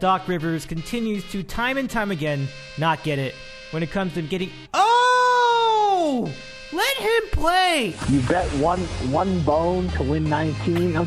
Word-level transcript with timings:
Doc 0.00 0.28
Rivers 0.28 0.64
continues 0.64 1.28
to 1.32 1.42
time 1.42 1.76
and 1.76 1.90
time 1.90 2.12
again 2.12 2.46
not 2.78 3.02
get 3.02 3.18
it 3.18 3.34
when 3.72 3.82
it 3.82 3.90
comes 3.90 4.14
to 4.14 4.22
getting. 4.22 4.48
Oh! 4.72 6.32
Let 6.72 6.96
him 6.98 7.22
play! 7.32 7.94
You 8.08 8.20
bet 8.28 8.46
one 8.60 8.78
one 9.10 9.40
bone 9.40 9.88
to 9.88 10.04
win 10.04 10.22
19. 10.30 10.96
I'm, 10.96 11.06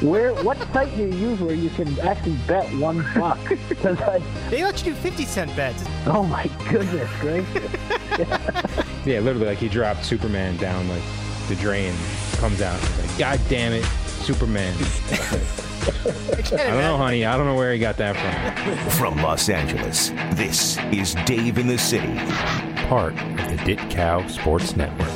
where? 0.00 0.34
What 0.42 0.58
site 0.72 0.96
do 0.96 1.02
you 1.06 1.12
use 1.14 1.38
where 1.38 1.54
you 1.54 1.70
can 1.70 1.96
actually 2.00 2.34
bet 2.48 2.68
one 2.78 3.06
buck? 3.14 3.38
'Cause 3.80 4.00
I, 4.00 4.20
They 4.50 4.64
let 4.64 4.84
you 4.84 4.94
do 4.94 4.98
50 4.98 5.24
cent 5.26 5.54
bets. 5.54 5.84
oh 6.06 6.24
my 6.24 6.50
goodness 6.68 7.08
gracious! 7.20 7.70
Yeah, 9.06 9.20
literally, 9.20 9.46
like 9.46 9.58
he 9.58 9.68
dropped 9.68 10.04
Superman 10.04 10.56
down 10.56 10.88
like 10.88 11.02
the 11.46 11.54
drain, 11.54 11.94
comes 12.38 12.60
out, 12.62 12.80
like, 12.98 13.16
God 13.16 13.38
damn 13.48 13.72
it, 13.72 13.84
Superman. 14.24 14.74
I 15.86 16.56
don't 16.56 16.78
know, 16.78 16.96
honey. 16.96 17.24
I 17.24 17.36
don't 17.36 17.46
know 17.46 17.54
where 17.54 17.72
he 17.72 17.78
got 17.78 17.96
that 17.98 18.16
from. 18.16 18.90
From 18.92 19.22
Los 19.22 19.48
Angeles, 19.48 20.10
this 20.34 20.78
is 20.92 21.14
Dave 21.26 21.58
in 21.58 21.66
the 21.66 21.76
City. 21.76 22.14
Part 22.88 23.12
of 23.12 23.48
the 23.48 23.56
DITCOW 23.64 24.30
Sports 24.30 24.76
Network. 24.76 25.08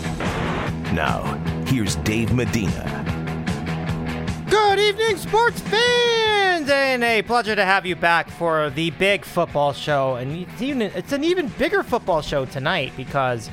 Now, 0.93 1.23
here's 1.67 1.97
Dave 1.97 2.33
Medina. 2.35 2.95
Good 4.51 4.79
evening, 4.79 5.17
sports 5.17 5.61
fans, 5.61 6.69
and 6.69 7.03
a 7.03 7.23
pleasure 7.23 7.57
to 7.57 7.65
have 7.65 7.87
you 7.87 7.97
back 7.97 8.31
for 8.31 8.71
the 8.71 8.91
big 8.91 9.25
football 9.25 9.73
show. 9.73 10.17
And 10.17 10.47
it's 10.49 10.63
even 10.63 10.83
it's 10.83 11.13
an 11.13 11.25
even 11.25 11.49
bigger 11.49 11.83
football 11.83 12.21
show 12.21 12.45
tonight 12.45 12.93
because 12.97 13.51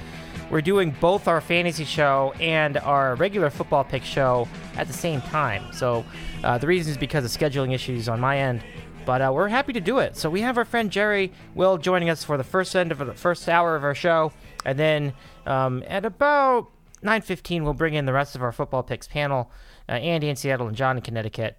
we're 0.56 0.62
doing 0.62 0.96
both 1.02 1.28
our 1.28 1.42
fantasy 1.42 1.84
show 1.84 2.34
and 2.40 2.78
our 2.78 3.16
regular 3.16 3.50
football 3.50 3.84
pick 3.84 4.06
show 4.06 4.48
at 4.78 4.88
the 4.88 4.94
same 4.94 5.20
time. 5.20 5.62
So 5.74 6.06
uh, 6.46 6.58
the 6.58 6.66
reason 6.66 6.92
is 6.92 6.98
because 6.98 7.26
of 7.26 7.32
scheduling 7.32 7.74
issues 7.74 8.08
on 8.08 8.22
my 8.22 8.38
end, 8.38 8.64
but 9.06 9.22
uh, 9.22 9.34
we're 9.36 9.50
happy 9.50 9.74
to 9.74 9.82
do 9.82 10.00
it. 10.00 10.16
So 10.16 10.30
we 10.30 10.40
have 10.40 10.58
our 10.58 10.64
friend 10.64 10.90
Gerry 10.90 11.34
Will 11.56 11.78
joining 11.78 12.10
us 12.10 12.24
for 12.24 12.38
the 12.38 12.44
first 12.46 12.74
end 12.74 12.94
of 12.94 13.00
the 13.00 13.14
first 13.14 13.50
hour 13.50 13.76
of 13.76 13.84
our 13.84 13.94
show, 13.94 14.32
and 14.64 14.80
then 14.80 15.14
um, 15.46 15.84
at 15.88 16.06
about 16.06 16.72
9:15 17.04 17.64
we'll 17.64 17.74
bring 17.74 17.94
in 17.94 18.06
the 18.06 18.14
rest 18.14 18.34
of 18.34 18.42
our 18.42 18.54
football 18.54 18.82
picks 18.82 19.08
panel, 19.08 19.52
uh, 19.90 19.92
Andy 19.92 20.30
in 20.30 20.38
Seattle 20.38 20.70
and 20.70 20.78
John 20.78 20.96
in 20.96 21.04
Connecticut 21.04 21.58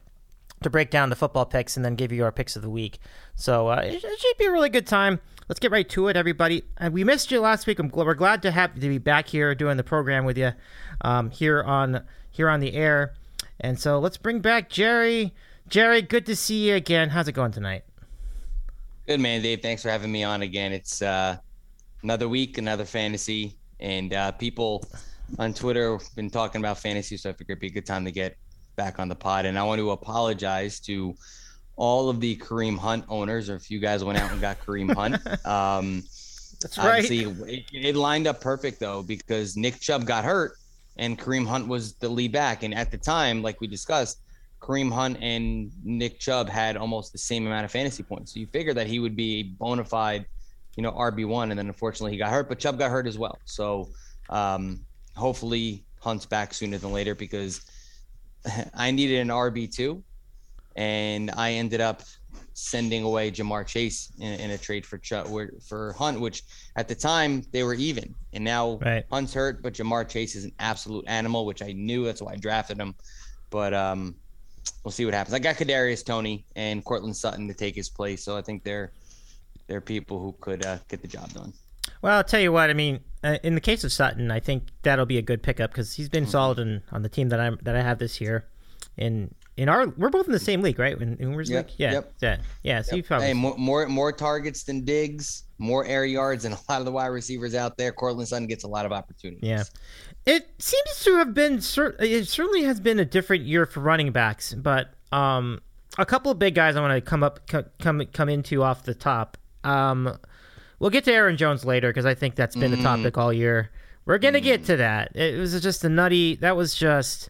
to 0.62 0.71
break 0.71 0.89
down 0.89 1.11
the 1.11 1.17
football 1.17 1.45
picks 1.45 1.77
and 1.77 1.84
then 1.84 1.97
give 1.97 2.12
you 2.12 2.25
our 2.25 2.33
picks 2.33 2.56
of 2.56 2.62
the 2.62 2.71
week. 2.71 2.99
So 3.34 3.69
uh, 3.69 3.83
it, 3.84 4.03
it 4.03 4.21
should 4.21 4.39
be 4.39 4.47
a 4.47 4.51
really 4.51 4.71
good 4.71 4.87
time. 4.87 5.21
Let's 5.49 5.61
get 5.61 5.71
right 5.71 5.89
to 5.91 6.09
it, 6.09 6.17
everybody. 6.17 6.65
And 6.77 6.93
we 6.93 7.05
missed 7.05 7.31
you 7.31 7.41
last 7.41 7.67
week. 7.67 7.79
I'm 7.79 7.91
gl- 7.91 8.05
we're 8.05 8.15
glad 8.15 8.43
to 8.43 8.51
have 8.51 8.75
to 8.75 8.81
be 8.81 8.99
back 8.99 9.29
here 9.29 9.55
doing 9.55 9.77
the 9.77 9.85
program 9.85 10.25
with 10.25 10.37
you 10.37 10.53
um, 11.03 11.31
here 11.31 11.63
on 11.63 12.03
here 12.31 12.49
on 12.49 12.61
the 12.61 12.75
air. 12.75 13.15
And 13.61 13.79
so 13.79 13.99
let's 13.99 14.17
bring 14.17 14.41
back 14.41 14.69
Gerry. 14.69 15.33
Gerry, 15.69 16.03
good 16.03 16.27
to 16.27 16.37
see 16.37 16.69
you 16.69 16.75
again. 16.75 17.11
How's 17.11 17.29
it 17.29 17.33
going 17.33 17.53
tonight? 17.53 17.85
Good 19.07 19.21
man, 19.21 19.41
Dave. 19.41 19.63
Thanks 19.63 19.83
for 19.83 19.89
having 19.89 20.11
me 20.11 20.25
on 20.25 20.43
again. 20.43 20.73
It's 20.73 21.01
uh, 21.01 21.39
another 22.03 22.29
week, 22.29 22.59
another 22.59 22.85
fantasy, 22.85 23.57
and 23.79 24.13
uh, 24.13 24.33
people 24.33 24.85
on 25.39 25.55
Twitter 25.55 25.97
have 25.97 26.15
been 26.17 26.31
talking 26.31 26.61
about 26.61 26.79
fantasy, 26.79 27.17
so 27.17 27.31
I 27.31 27.33
figured 27.33 27.59
it'd 27.59 27.61
be 27.61 27.67
a 27.69 27.71
good 27.71 27.87
time 27.87 28.05
to 28.05 28.11
get 28.11 28.37
back 28.75 28.99
on 28.99 29.09
the 29.09 29.15
pod. 29.15 29.47
And 29.47 29.57
I 29.57 29.63
want 29.63 29.79
to 29.79 29.93
apologize 29.93 30.81
to 30.81 31.15
all 31.77 32.09
of 32.09 32.21
the 32.21 32.37
Kareem 32.37 32.79
Hunt 32.79 33.05
owners, 33.09 33.49
or 33.51 33.57
if 33.57 33.71
you 33.71 33.79
guys 33.79 34.03
went 34.03 34.19
out 34.19 34.33
and 34.33 34.41
got 34.41 34.59
Kareem 34.61 34.95
Hunt. 34.95 35.17
Um, 35.47 36.03
That's 36.61 36.79
right. 36.79 37.09
it, 37.09 37.65
it 37.73 37.97
lined 37.97 38.27
up 38.27 38.41
perfect 38.41 38.81
though 38.81 39.03
because 39.03 39.57
Nick 39.57 39.79
Chubb 39.81 40.07
got 40.07 40.25
hurt 40.25 40.57
and 40.97 41.19
Kareem 41.19 41.47
Hunt 41.47 41.69
was 41.69 41.95
the 41.95 42.09
lead 42.09 42.33
back. 42.33 42.63
And 42.63 42.75
at 42.75 42.91
the 42.91 42.97
time, 42.97 43.43
like 43.43 43.61
we 43.61 43.67
discussed, 43.67 44.21
Kareem 44.61 44.91
Hunt 44.91 45.19
and 45.21 45.71
Nick 45.85 46.19
Chubb 46.19 46.49
had 46.49 46.77
almost 46.77 47.13
the 47.13 47.19
same 47.19 47.47
amount 47.47 47.65
of 47.65 47.71
fantasy 47.71 48.03
points. 48.03 48.33
So 48.33 48.41
you 48.41 48.47
figure 48.47 48.75
that 48.75 48.87
he 48.87 48.99
would 48.99 49.15
be 49.15 49.41
a 49.41 49.43
bona 49.43 49.85
fide, 49.85 50.27
you 50.77 50.83
know, 50.83 50.93
RB 50.93 51.27
one. 51.27 51.51
And 51.51 51.59
then 51.59 51.67
unfortunately 51.67 52.13
he 52.13 52.19
got 52.19 52.31
hurt, 52.31 52.49
but 52.49 52.59
Chubb 52.59 52.79
got 52.79 52.91
hurt 52.91 53.07
as 53.07 53.19
well. 53.19 53.39
So 53.45 53.91
um, 54.31 54.81
hopefully 55.15 55.85
Hunt's 56.01 56.27
back 56.27 56.55
sooner 56.55 56.79
than 56.79 56.93
later 56.93 57.15
because 57.15 57.61
I 58.75 58.91
needed 58.91 59.21
an 59.21 59.29
RB 59.29 59.73
two, 59.73 60.03
and 60.76 61.31
I 61.37 61.53
ended 61.53 61.81
up 61.81 62.03
sending 62.53 63.03
away 63.03 63.31
Ja'Marr 63.31 63.66
Chase 63.66 64.12
in, 64.19 64.32
in 64.41 64.50
a 64.53 64.59
trade 64.59 64.87
for 64.87 65.00
for 65.66 65.92
Hunt, 65.92 66.20
which 66.20 66.42
at 66.76 66.88
the 66.88 66.94
time 66.94 67.42
they 67.53 67.62
were 67.62 67.75
even, 67.75 68.14
and 68.32 68.44
now 68.44 68.78
Right. 68.78 69.04
Hunt's 69.10 69.34
hurt, 69.34 69.62
but 69.62 69.75
Ja'Marr 69.75 70.09
Chase 70.09 70.37
is 70.37 70.44
an 70.44 70.53
absolute 70.59 71.04
animal, 71.09 71.44
which 71.44 71.62
I 71.62 71.72
knew. 71.72 72.04
That's 72.04 72.22
why 72.22 72.32
I 72.32 72.37
drafted 72.37 72.78
him. 72.78 72.94
But 73.50 73.75
um, 73.75 74.14
we'll 74.84 74.92
see 74.92 75.04
what 75.04 75.14
happens. 75.14 75.34
I 75.34 75.38
got 75.38 75.56
Kadarius 75.56 76.04
Toney 76.04 76.44
and 76.56 76.84
Courtland 76.84 77.16
Sutton 77.16 77.47
to 77.48 77.54
take 77.54 77.75
his 77.75 77.88
place, 77.88 78.25
so 78.25 78.37
I 78.37 78.43
think 78.43 78.64
they're 78.64 78.93
they're 79.66 79.81
people 79.81 80.20
who 80.20 80.34
could 80.41 80.64
uh, 80.64 80.78
get 80.88 81.03
the 81.03 81.08
job 81.08 81.32
done. 81.32 81.53
Well, 82.03 82.16
I'll 82.16 82.25
tell 82.25 82.41
you 82.41 82.53
what. 82.53 82.70
I 82.70 82.75
mean, 82.75 83.00
uh, 83.22 83.38
in 83.43 83.54
the 83.54 83.60
case 83.60 83.84
of 83.84 83.93
Sutton, 83.93 84.31
I 84.31 84.41
think 84.41 84.64
that'll 84.82 85.06
be 85.06 85.19
a 85.19 85.22
good 85.22 85.43
pickup 85.43 85.70
because 85.70 85.94
he's 85.94 86.08
been 86.08 86.26
solid 86.26 86.58
in, 86.58 86.82
on 86.93 87.03
the 87.03 87.08
team 87.08 87.28
that 87.31 87.41
I'm 87.41 87.58
that 87.62 87.76
I 87.76 87.82
have 87.82 87.98
this 87.98 88.20
year. 88.20 88.47
In 88.97 89.34
in 89.56 89.69
our, 89.69 89.89
we're 89.89 90.11
both 90.11 90.27
in 90.27 90.33
the 90.33 90.39
same 90.39 90.61
league, 90.61 90.78
right? 90.78 91.00
In, 91.00 91.17
in 91.17 91.33
Yep, 91.33 91.49
league? 91.49 91.75
Yeah, 91.78 91.93
yep. 91.93 92.12
yeah, 92.21 92.37
yeah. 92.62 92.83
So 92.83 92.97
you 92.97 93.03
probably 93.03 93.28
Hey, 93.28 93.33
more, 93.33 93.56
more 93.56 93.87
more 93.89 94.12
targets 94.12 94.65
than 94.65 94.84
Diggs, 94.84 95.44
more 95.59 95.84
air 95.87 96.05
yards 96.05 96.43
than 96.43 96.53
a 96.53 96.59
lot 96.69 96.81
of 96.81 96.84
the 96.84 96.93
wide 96.93 97.06
receivers 97.06 97.55
out 97.55 97.78
there. 97.78 97.93
Courtland 97.93 98.28
Sutton 98.28 98.47
gets 98.47 98.65
a 98.65 98.69
lot 98.69 98.84
of 98.84 98.93
opportunities. 98.93 99.49
Yeah. 99.49 99.65
It 100.27 100.49
seems 100.59 101.05
to 101.05 101.17
have 101.17 101.33
been 101.34 101.55
it 101.56 102.28
certainly 102.28 102.65
has 102.65 102.81
been 102.81 102.99
a 102.99 103.05
different 103.05 103.44
year 103.44 103.65
for 103.65 103.81
running 103.81 104.12
backs, 104.12 104.53
but 104.53 104.91
um 105.12 105.61
a 105.99 106.05
couple 106.05 106.31
of 106.31 106.38
big 106.38 106.55
guys 106.55 106.77
I 106.77 106.81
want 106.81 106.93
to 106.93 107.00
come 107.00 107.23
up 107.23 107.47
come 107.47 108.05
come 108.12 108.28
into 108.28 108.62
off 108.62 108.83
the 108.84 108.94
top. 108.94 109.38
Um 109.65 110.19
we'll 110.78 110.91
get 110.91 111.05
to 111.05 111.12
Aaron 111.12 111.37
Jones 111.38 111.65
later 111.65 111.93
cuz 111.93 112.05
I 112.05 112.15
think 112.15 112.34
that's 112.34 112.56
been 112.56 112.73
the 112.73 112.83
topic 112.83 113.17
all 113.17 113.33
year. 113.33 113.71
We're 114.05 114.19
going 114.19 114.34
to 114.34 114.41
get 114.41 114.65
to 114.67 114.77
that. 114.77 115.17
It 115.17 115.37
was 115.37 115.61
just 115.61 115.83
a 115.83 115.88
nutty 115.88 116.37
that 116.37 116.56
was 116.56 116.77
just 116.77 117.28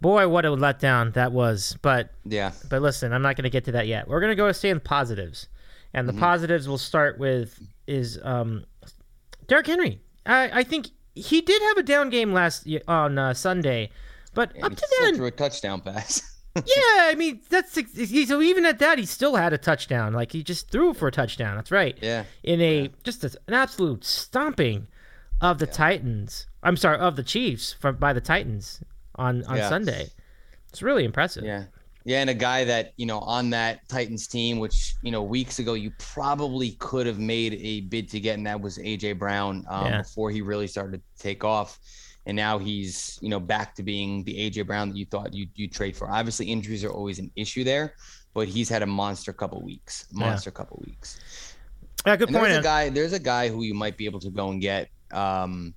boy 0.00 0.28
what 0.28 0.44
a 0.44 0.48
letdown 0.50 1.12
that 1.14 1.32
was. 1.32 1.76
But 1.82 2.10
Yeah. 2.24 2.52
but 2.68 2.82
listen, 2.82 3.12
I'm 3.12 3.22
not 3.22 3.36
going 3.36 3.44
to 3.44 3.50
get 3.50 3.64
to 3.66 3.72
that 3.72 3.86
yet. 3.86 4.08
We're 4.08 4.20
going 4.20 4.32
to 4.32 4.36
go 4.36 4.50
stay 4.52 4.70
in 4.70 4.76
the 4.76 4.80
positives, 4.80 5.48
and 5.94 6.06
Mm-hmm. 6.08 6.16
the 6.16 6.20
positives 6.20 6.68
we'll 6.68 6.78
start 6.78 7.18
with 7.18 7.58
is 7.86 8.18
um, 8.22 8.64
Derrick 9.46 9.66
Henry. 9.66 10.00
I, 10.26 10.60
I 10.60 10.62
think 10.64 10.88
he 11.14 11.40
did 11.40 11.60
have 11.62 11.78
a 11.78 11.82
down 11.82 12.10
game 12.10 12.32
last 12.32 12.66
on 12.86 13.18
uh, 13.18 13.34
Sunday, 13.34 13.90
but 14.34 14.50
up 14.62 14.70
he 14.70 14.76
to 14.76 14.88
then, 15.00 15.16
threw 15.16 15.26
a 15.26 15.30
touchdown 15.30 15.80
pass. 15.80 16.22
yeah, 16.56 16.62
I 16.76 17.14
mean 17.16 17.40
that's 17.48 17.72
so 17.74 18.40
even 18.42 18.64
at 18.66 18.78
that 18.80 18.98
he 18.98 19.06
still 19.06 19.36
had 19.36 19.52
a 19.52 19.58
touchdown. 19.58 20.12
Like 20.12 20.32
he 20.32 20.42
just 20.42 20.70
threw 20.70 20.94
for 20.94 21.08
a 21.08 21.12
touchdown. 21.12 21.56
That's 21.56 21.70
right. 21.70 21.96
Yeah. 22.00 22.24
In 22.42 22.60
a 22.60 22.90
just 23.04 23.22
a, 23.24 23.30
an 23.48 23.54
absolute 23.54 24.04
stomping 24.04 24.86
of 25.40 25.58
the 25.58 25.66
Titans. 25.66 26.46
I'm 26.62 26.76
sorry, 26.76 26.98
of 26.98 27.16
the 27.16 27.22
Chiefs 27.22 27.72
from 27.72 27.96
by 27.96 28.12
the 28.12 28.20
Titans 28.20 28.82
on 29.20 29.44
on 29.44 29.56
Yeah. 29.56 29.68
Sunday. 29.68 30.08
It's 30.70 30.82
really 30.82 31.04
impressive. 31.04 31.44
yeah. 31.44 31.64
Yeah, 32.06 32.22
and 32.22 32.30
a 32.30 32.34
guy 32.34 32.64
that, 32.64 32.94
you 32.96 33.04
know, 33.04 33.18
on 33.20 33.50
that 33.50 33.86
Titans 33.86 34.26
team, 34.26 34.58
which, 34.58 34.94
you 35.02 35.10
know, 35.10 35.22
weeks 35.22 35.58
ago 35.58 35.74
you 35.74 35.92
probably 35.98 36.70
could 36.78 37.06
have 37.06 37.18
made 37.18 37.52
a 37.60 37.82
bid 37.82 38.08
to 38.10 38.20
get, 38.20 38.38
and 38.38 38.46
that 38.46 38.58
was 38.58 38.78
AJ 38.78 39.18
Brown 39.18 39.66
um, 39.68 39.84
Yeah. 39.86 39.98
before 39.98 40.30
he 40.30 40.40
really 40.40 40.66
started 40.66 41.02
to 41.02 41.22
take 41.22 41.44
off. 41.44 41.78
And 42.24 42.34
now 42.36 42.58
he's, 42.58 43.18
you 43.20 43.28
know, 43.28 43.38
back 43.38 43.74
to 43.74 43.82
being 43.82 44.24
the 44.24 44.34
AJ 44.34 44.66
Brown 44.66 44.88
that 44.90 44.96
you 44.96 45.04
thought 45.04 45.34
you 45.34 45.46
you 45.56 45.68
trade 45.68 45.94
for. 45.94 46.10
Obviously, 46.10 46.46
injuries 46.46 46.84
are 46.84 46.90
always 46.90 47.18
an 47.18 47.30
issue 47.36 47.64
there, 47.64 47.94
but 48.32 48.48
he's 48.48 48.68
had 48.70 48.82
a 48.82 48.86
monster 48.86 49.32
couple 49.34 49.60
weeks. 49.62 50.06
Monster 50.12 50.50
couple 50.50 50.82
weeks. 50.86 51.18
Yeah, 52.06 52.16
good 52.16 52.28
And 52.28 52.36
point. 52.36 52.48
there's 52.48 52.60
a 52.60 52.62
guy. 52.62 52.88
There's 52.88 53.12
a 53.12 53.18
guy 53.18 53.48
who 53.50 53.62
you 53.62 53.74
might 53.74 53.98
be 53.98 54.06
able 54.06 54.20
to 54.20 54.30
go 54.30 54.48
and 54.50 54.60
get 54.60 54.88
um, 55.12 55.74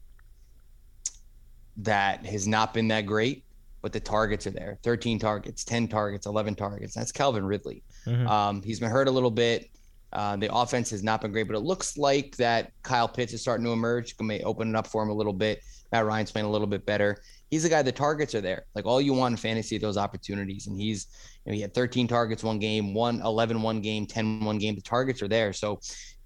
that 1.77 2.25
has 2.25 2.47
not 2.47 2.73
been 2.73 2.87
that 2.89 3.05
great, 3.05 3.43
but 3.81 3.91
the 3.91 3.99
targets 3.99 4.47
are 4.47 4.51
there. 4.51 4.79
13 4.83 5.19
targets, 5.19 5.63
10 5.63 5.87
targets, 5.87 6.25
11 6.25 6.55
targets. 6.55 6.93
That's 6.95 7.11
Calvin 7.11 7.45
Ridley. 7.45 7.83
Mhm. 8.05 8.27
Um, 8.27 8.61
he's 8.61 8.79
been 8.79 8.91
hurt 8.91 9.07
a 9.07 9.11
little 9.11 9.31
bit. 9.31 9.69
Uh, 10.11 10.35
the 10.35 10.53
offense 10.53 10.91
has 10.91 11.01
not 11.03 11.21
been 11.21 11.31
great, 11.31 11.47
but 11.47 11.55
it 11.55 11.61
looks 11.61 11.97
like 11.97 12.35
that 12.37 12.71
Kyle 12.83 13.07
Pitts 13.07 13.33
is 13.33 13.41
starting 13.41 13.65
to 13.65 13.71
emerge. 13.71 14.15
May 14.21 14.41
open 14.43 14.69
it 14.69 14.75
up 14.75 14.85
for 14.85 15.01
him 15.01 15.09
a 15.09 15.13
little 15.13 15.33
bit. 15.33 15.61
Matt 15.91 16.05
Ryan's 16.05 16.31
playing 16.31 16.45
a 16.45 16.51
little 16.51 16.67
bit 16.67 16.85
better. 16.85 17.17
He's 17.49 17.65
a 17.65 17.69
guy. 17.69 17.81
The 17.81 17.91
targets 17.91 18.33
are 18.35 18.41
there. 18.41 18.65
Like 18.75 18.85
all 18.85 19.01
you 19.01 19.13
want 19.13 19.33
in 19.33 19.37
fantasy, 19.37 19.77
those 19.77 19.97
opportunities. 19.97 20.67
And 20.67 20.79
he's, 20.79 21.07
you 21.45 21.51
know, 21.51 21.55
he 21.55 21.61
had 21.61 21.73
13 21.73 22.07
targets 22.07 22.43
one 22.43 22.59
game, 22.59 22.93
one 22.93 23.21
11 23.21 23.61
one 23.61 23.81
game, 23.81 24.05
10 24.05 24.43
one 24.43 24.57
game. 24.59 24.75
The 24.75 24.81
targets 24.81 25.21
are 25.21 25.27
there. 25.27 25.53
So 25.53 25.79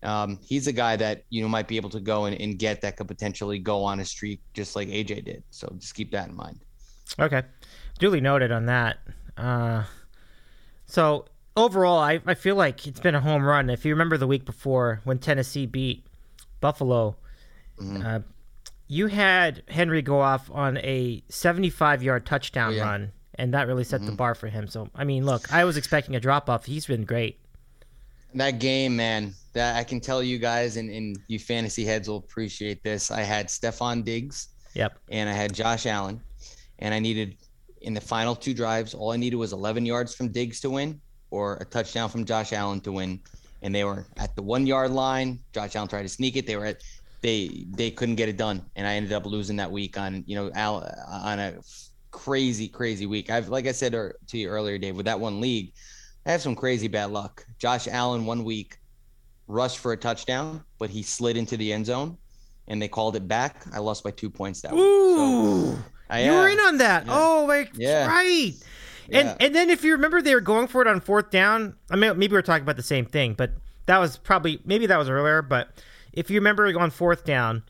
um, 0.04 0.40
he's 0.46 0.68
a 0.68 0.72
guy 0.74 0.96
that 0.96 1.24
you 1.30 1.42
know 1.42 1.48
might 1.48 1.68
be 1.68 1.76
able 1.78 1.90
to 1.92 2.00
go 2.00 2.26
and, 2.26 2.40
and 2.40 2.58
get 2.60 2.82
that 2.82 2.98
could 2.98 3.08
potentially 3.08 3.60
go 3.60 3.84
on 3.84 4.00
a 4.00 4.06
streak 4.06 4.42
just 4.54 4.76
like 4.76 4.88
AJ 4.88 5.26
did. 5.26 5.44
So 5.50 5.74
just 5.80 5.96
keep 5.96 6.12
that 6.12 6.30
in 6.30 6.36
mind. 6.36 6.60
Okay. 7.20 7.44
Duly 8.00 8.22
noted 8.22 8.52
on 8.52 8.66
that. 8.68 8.98
Uh, 9.38 9.84
so 10.86 11.26
overall, 11.56 12.00
I, 12.00 12.22
I 12.26 12.34
feel 12.36 12.56
like 12.56 12.86
it's 12.88 13.00
been 13.00 13.16
a 13.16 13.22
home 13.22 13.44
run. 13.44 13.70
If 13.70 13.86
you 13.86 13.94
remember 13.94 14.18
the 14.18 14.28
week 14.28 14.46
before 14.46 15.02
when 15.04 15.18
Tennessee 15.20 15.66
beat 15.66 16.06
Buffalo, 16.62 17.16
uh, 17.82 18.20
you 18.88 19.08
had 19.08 19.64
Henry 19.68 20.02
go 20.02 20.22
off 20.22 20.50
on 20.52 20.78
a 20.78 21.24
75 21.30 22.04
yard 22.04 22.26
touchdown 22.26 22.74
Oh, 22.74 22.76
yeah. 22.76 22.84
run, 22.84 23.12
and 23.36 23.54
that 23.54 23.68
really 23.68 23.84
set 23.84 24.06
the 24.06 24.12
bar 24.12 24.34
for 24.36 24.48
him. 24.48 24.68
So, 24.68 24.90
I 24.96 25.04
mean, 25.04 25.26
look, 25.26 25.52
I 25.54 25.64
was 25.66 25.78
expecting 25.78 26.16
a 26.16 26.20
drop 26.20 26.50
off. 26.50 26.66
He's 26.66 26.86
been 26.86 27.04
great. 27.04 27.40
That 28.34 28.60
game, 28.60 28.96
man. 28.96 29.34
That 29.58 29.76
I 29.76 29.84
can 29.84 30.00
tell 30.00 30.22
you 30.22 30.38
guys, 30.38 30.78
and, 30.78 30.88
and 30.92 31.18
you 31.28 31.40
fantasy 31.40 31.84
heads 31.84 32.08
will 32.08 32.18
appreciate 32.18 32.84
this. 32.84 33.10
I 33.10 33.22
had 33.22 33.48
Stefon 33.48 34.04
Diggs. 34.04 34.50
Yep. 34.76 35.00
And 35.10 35.28
I 35.28 35.34
had 35.34 35.52
Josh 35.52 35.88
Allen, 35.88 36.22
and 36.78 36.94
I 36.94 37.00
needed 37.00 37.38
in 37.82 37.96
the 37.96 38.02
final 38.02 38.36
two 38.36 38.54
drives. 38.54 38.94
All 38.94 39.12
I 39.12 39.18
needed 39.18 39.38
was 39.38 39.54
11 39.54 39.84
yards 39.84 40.14
from 40.14 40.28
Diggs 40.28 40.60
to 40.62 40.70
win, 40.70 41.02
or 41.32 41.56
a 41.56 41.66
touchdown 41.66 42.08
from 42.08 42.24
Josh 42.24 42.54
Allen 42.54 42.82
to 42.82 42.92
win. 42.92 43.20
And 43.64 43.74
they 43.74 43.84
were 43.84 44.06
at 44.18 44.36
the 44.36 44.44
one 44.44 44.68
yard 44.68 44.92
line. 44.92 45.40
Josh 45.54 45.76
Allen 45.76 45.88
tried 45.88 46.04
to 46.04 46.10
sneak 46.10 46.36
it. 46.36 46.46
They 46.46 46.56
were 46.56 46.66
at 46.66 46.84
they 47.22 47.66
they 47.72 47.90
couldn't 47.90 48.16
get 48.16 48.30
it 48.30 48.38
done, 48.38 48.64
and 48.76 48.86
I 48.86 48.94
ended 48.94 49.12
up 49.12 49.26
losing 49.26 49.56
that 49.56 49.72
week 49.72 49.98
on 49.98 50.24
you 50.28 50.36
know 50.36 50.52
Al, 50.54 50.88
on 51.10 51.40
a 51.40 51.56
crazy 52.12 52.68
crazy 52.68 53.08
week. 53.08 53.32
I've 53.32 53.50
like 53.50 53.66
I 53.66 53.72
said 53.72 53.96
er, 53.96 54.16
to 54.28 54.38
you 54.38 54.50
earlier, 54.50 54.78
Dave, 54.78 54.96
with 54.96 55.08
that 55.08 55.20
one 55.20 55.42
league, 55.42 55.74
I 56.28 56.32
have 56.32 56.44
some 56.44 56.56
crazy 56.56 56.88
bad 56.88 57.10
luck. 57.10 57.44
Josh 57.58 57.88
Allen 57.88 58.28
one 58.28 58.44
week 58.44 58.77
rushed 59.48 59.80
for 59.80 59.94
a 59.94 59.98
touchdown, 59.98 60.64
but 60.80 60.90
he 60.90 61.04
slid 61.04 61.38
into 61.38 61.58
the 61.58 61.72
end 61.72 61.86
zone, 61.86 62.18
and 62.68 62.82
they 62.82 62.88
called 62.88 63.16
it 63.16 63.28
back. 63.28 63.66
I 63.74 63.80
lost 63.80 64.04
by 64.04 64.12
two 64.12 64.30
points 64.30 64.62
that 64.62 64.74
Ooh. 64.74 65.74
So, 65.74 65.78
I, 66.10 66.24
you 66.24 66.32
were 66.32 66.48
in 66.48 66.60
on 66.60 66.78
that. 66.78 67.06
Yeah. 67.06 67.20
Oh, 67.20 67.46
like 67.48 67.72
yeah. 67.76 68.08
right. 68.08 68.54
And 69.12 69.28
yeah. 69.28 69.38
and 69.40 69.56
then 69.56 69.70
if 69.70 69.84
you 69.84 69.94
remember, 69.94 70.22
they 70.22 70.36
were 70.36 70.42
going 70.42 70.68
for 70.68 70.82
it 70.82 70.88
on 70.88 71.00
fourth 71.02 71.32
down. 71.32 71.76
I 71.90 71.96
mean, 71.96 72.18
maybe 72.18 72.34
we 72.34 72.38
are 72.38 72.42
talking 72.42 72.64
about 72.64 72.76
the 72.78 72.84
same 72.84 73.06
thing, 73.06 73.34
but 73.34 73.52
that 73.88 73.98
was 73.98 74.18
probably 74.18 74.60
maybe 74.66 74.86
that 74.86 74.98
was 74.98 75.10
earlier, 75.10 75.42
but 75.42 75.70
if 76.14 76.30
you 76.30 76.40
remember 76.40 76.78
on 76.80 76.90
fourth 76.90 77.26
down, 77.26 77.64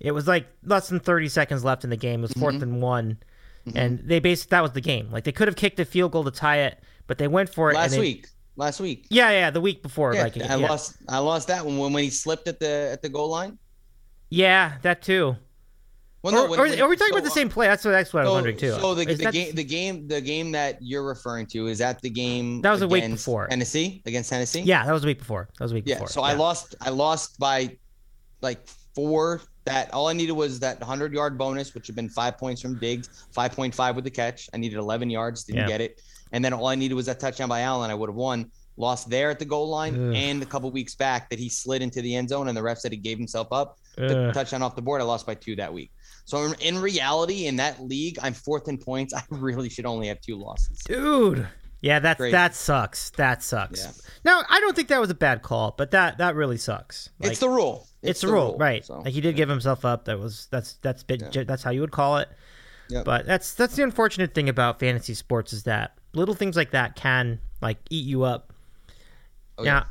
it 0.00 0.12
was 0.12 0.26
like 0.26 0.46
less 0.64 0.88
than 0.88 1.00
30 1.00 1.28
seconds 1.28 1.64
left 1.64 1.84
in 1.84 1.90
the 1.90 1.96
game. 1.96 2.20
It 2.20 2.22
was 2.22 2.32
4th 2.32 2.54
mm-hmm. 2.54 2.62
and 2.62 2.82
one. 2.82 3.18
Mm-hmm. 3.66 3.78
And 3.78 3.98
they 4.00 4.18
basically, 4.20 4.50
that 4.50 4.62
was 4.62 4.72
the 4.72 4.80
game. 4.80 5.10
Like 5.10 5.24
they 5.24 5.32
could 5.32 5.48
have 5.48 5.56
kicked 5.56 5.80
a 5.80 5.84
field 5.84 6.12
goal 6.12 6.24
to 6.24 6.30
tie 6.30 6.58
it, 6.58 6.80
but 7.06 7.18
they 7.18 7.28
went 7.28 7.48
for 7.48 7.70
it. 7.70 7.74
Last 7.74 7.92
they, 7.92 8.00
week. 8.00 8.26
Last 8.58 8.80
week. 8.80 9.06
Yeah, 9.08 9.30
yeah, 9.30 9.50
the 9.50 9.60
week 9.60 9.84
before. 9.84 10.14
Yeah, 10.14 10.24
like 10.24 10.36
I 10.36 10.56
yeah. 10.56 10.68
lost 10.68 10.96
I 11.08 11.18
lost 11.18 11.46
that 11.46 11.64
one 11.64 11.78
when, 11.78 11.92
when 11.92 12.02
he 12.02 12.10
slipped 12.10 12.48
at 12.48 12.58
the 12.58 12.90
at 12.92 13.02
the 13.02 13.08
goal 13.08 13.28
line. 13.28 13.56
Yeah, 14.30 14.72
that 14.82 15.00
too. 15.00 15.36
Well, 16.22 16.32
no, 16.32 16.46
or, 16.46 16.50
when, 16.50 16.58
or, 16.58 16.62
when, 16.64 16.80
are 16.80 16.88
we 16.88 16.96
talking 16.96 17.12
so, 17.12 17.18
about 17.18 17.24
the 17.24 17.30
same 17.30 17.48
play? 17.48 17.68
That's 17.68 17.84
what, 17.84 17.92
that's 17.92 18.12
what 18.12 18.24
so, 18.24 18.24
I 18.24 18.24
was 18.24 18.34
wondering 18.34 18.56
too. 18.56 18.72
So 18.72 18.96
the, 18.96 19.04
the 19.04 19.30
game, 19.30 19.54
the 19.54 19.62
game, 19.62 20.08
the 20.08 20.20
game 20.20 20.50
that 20.50 20.78
you're 20.80 21.06
referring 21.06 21.46
to 21.46 21.68
is 21.68 21.78
that 21.78 22.02
the 22.02 22.10
game 22.10 22.60
that 22.62 22.72
was 22.72 22.82
a 22.82 22.88
week 22.88 23.08
before 23.08 23.46
Tennessee 23.46 24.02
against 24.06 24.28
Tennessee. 24.28 24.62
Yeah, 24.62 24.84
that 24.84 24.92
was 24.92 25.04
a 25.04 25.06
week 25.06 25.20
before. 25.20 25.48
That 25.56 25.64
was 25.64 25.70
a 25.70 25.76
week 25.76 25.84
yeah, 25.86 25.94
before. 25.94 26.08
So 26.08 26.22
yeah. 26.22 26.26
I 26.26 26.32
lost. 26.34 26.74
I 26.80 26.90
lost 26.90 27.38
by 27.38 27.76
like 28.40 28.66
four. 28.92 29.40
That 29.66 29.94
all 29.94 30.08
I 30.08 30.14
needed 30.14 30.32
was 30.32 30.58
that 30.60 30.80
100 30.80 31.12
yard 31.12 31.38
bonus, 31.38 31.74
which 31.74 31.86
had 31.86 31.94
been 31.94 32.08
five 32.08 32.38
points 32.38 32.60
from 32.60 32.76
Diggs, 32.80 33.26
5.5 33.36 33.94
with 33.94 34.02
the 34.02 34.10
catch. 34.10 34.48
I 34.52 34.56
needed 34.56 34.78
11 34.78 35.10
yards, 35.10 35.44
didn't 35.44 35.60
yeah. 35.60 35.68
get 35.68 35.80
it, 35.80 36.00
and 36.32 36.44
then 36.44 36.52
all 36.52 36.66
I 36.66 36.74
needed 36.74 36.94
was 36.94 37.06
that 37.06 37.20
touchdown 37.20 37.48
by 37.48 37.60
Allen. 37.60 37.90
I 37.90 37.94
would 37.94 38.08
have 38.08 38.16
won. 38.16 38.50
Lost 38.76 39.10
there 39.10 39.28
at 39.28 39.40
the 39.40 39.44
goal 39.44 39.68
line, 39.68 40.10
Ugh. 40.10 40.14
and 40.14 40.40
a 40.40 40.46
couple 40.46 40.70
weeks 40.70 40.94
back 40.94 41.30
that 41.30 41.38
he 41.40 41.48
slid 41.48 41.82
into 41.82 42.00
the 42.00 42.14
end 42.14 42.28
zone, 42.28 42.46
and 42.46 42.56
the 42.56 42.62
ref 42.62 42.78
said 42.78 42.92
he 42.92 42.98
gave 42.98 43.18
himself 43.18 43.48
up. 43.50 43.76
The 43.96 44.30
touchdown 44.32 44.62
off 44.62 44.76
the 44.76 44.82
board. 44.82 45.00
I 45.00 45.04
lost 45.04 45.26
by 45.26 45.34
two 45.34 45.56
that 45.56 45.72
week. 45.72 45.90
So 46.24 46.52
in 46.60 46.78
reality, 46.78 47.46
in 47.46 47.56
that 47.56 47.82
league, 47.82 48.18
I'm 48.22 48.34
fourth 48.34 48.68
in 48.68 48.78
points. 48.78 49.14
I 49.16 49.22
really 49.30 49.68
should 49.68 49.86
only 49.86 50.06
have 50.06 50.20
two 50.20 50.36
losses. 50.36 50.78
Dude. 50.86 51.48
Yeah, 51.80 52.00
that 52.00 52.18
that 52.18 52.54
sucks. 52.54 53.10
That 53.10 53.42
sucks. 53.42 53.84
Yeah. 53.84 53.90
Now, 54.24 54.42
I 54.48 54.60
don't 54.60 54.74
think 54.74 54.88
that 54.88 55.00
was 55.00 55.10
a 55.10 55.14
bad 55.14 55.42
call, 55.42 55.74
but 55.76 55.92
that 55.92 56.18
that 56.18 56.34
really 56.34 56.56
sucks. 56.56 57.10
Like, 57.20 57.32
it's 57.32 57.40
the 57.40 57.48
rule. 57.48 57.86
It's, 58.02 58.10
it's 58.10 58.20
the, 58.22 58.28
rule, 58.28 58.50
rule, 58.50 58.58
right? 58.58 58.84
So, 58.84 58.98
like 58.98 59.12
he 59.12 59.20
did 59.20 59.34
yeah. 59.34 59.38
give 59.38 59.48
himself 59.48 59.84
up. 59.84 60.04
That 60.06 60.18
was 60.18 60.48
that's 60.50 60.74
that's 60.82 61.02
bit, 61.02 61.22
yeah. 61.34 61.44
that's 61.44 61.62
how 61.62 61.70
you 61.70 61.80
would 61.80 61.92
call 61.92 62.18
it. 62.18 62.28
Yep. 62.88 63.04
But 63.04 63.26
that's 63.26 63.54
that's 63.54 63.76
the 63.76 63.84
unfortunate 63.84 64.34
thing 64.34 64.48
about 64.48 64.80
fantasy 64.80 65.14
sports 65.14 65.52
is 65.52 65.64
that 65.64 65.97
little 66.14 66.34
things 66.34 66.56
like 66.56 66.70
that 66.72 66.96
can 66.96 67.40
like 67.60 67.78
eat 67.90 68.06
you 68.06 68.22
up. 68.22 68.52
Oh, 69.56 69.64
now, 69.64 69.86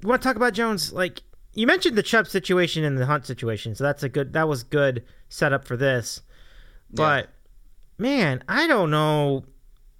you 0.00 0.08
want 0.08 0.22
to 0.22 0.26
talk 0.26 0.36
about 0.36 0.52
Jones? 0.52 0.92
Like 0.92 1.22
you 1.54 1.66
mentioned 1.66 1.96
the 1.96 2.02
Chubb 2.02 2.26
situation 2.26 2.84
and 2.84 2.98
the 2.98 3.06
Hunt 3.06 3.26
situation, 3.26 3.74
so 3.74 3.84
that's 3.84 4.02
a 4.02 4.08
good 4.08 4.32
that 4.34 4.48
was 4.48 4.62
good 4.62 5.04
setup 5.28 5.64
for 5.64 5.76
this. 5.76 6.22
But 6.90 7.28
man, 7.98 8.44
I 8.48 8.66
don't 8.66 8.90
know 8.90 9.44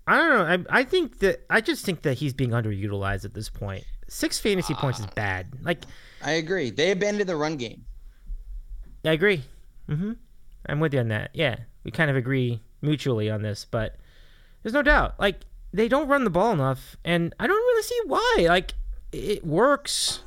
I 0.06 0.16
don't 0.16 0.28
know. 0.28 0.70
I, 0.70 0.81
I 0.81 0.84
think 0.84 1.19
that 1.19 1.44
I 1.50 1.60
just 1.60 1.84
think 1.84 2.02
that 2.02 2.14
he's 2.19 2.32
being 2.32 2.50
underutilized 2.50 3.25
at 3.25 3.34
this 3.34 3.48
point. 3.48 3.84
Six 4.08 4.38
fantasy 4.38 4.75
uh, 4.75 4.76
points 4.76 5.00
is 5.00 5.06
bad. 5.06 5.48
Like 5.62 5.84
I 6.22 6.32
agree. 6.32 6.70
They 6.70 6.93
abandoned 6.93 7.28
the 7.28 7.37
run 7.37 7.56
game. 7.56 7.84
I 9.04 9.12
agree. 9.12 9.43
Mm-hmm. 9.88 10.12
I'm 10.66 10.81
with 10.81 10.94
you 10.94 11.00
on 11.00 11.08
that. 11.08 11.31
Yeah, 11.34 11.56
we 11.84 11.90
kind 11.90 12.10
of 12.10 12.16
agree 12.16 12.62
mutually 12.82 13.31
on 13.31 13.43
this, 13.43 13.64
but 13.69 13.96
there's 14.66 14.74
no 14.74 14.82
doubt. 14.82 15.14
Like 15.20 15.42
they 15.72 15.86
don't 15.86 16.08
run 16.08 16.24
the 16.24 16.30
ball 16.30 16.50
enough, 16.50 16.96
and 17.04 17.32
I 17.38 17.46
don't 17.46 17.54
really 17.54 17.82
see 17.84 18.00
why. 18.06 18.46
Like 18.48 18.74
it 19.12 19.46
works. 19.46 20.18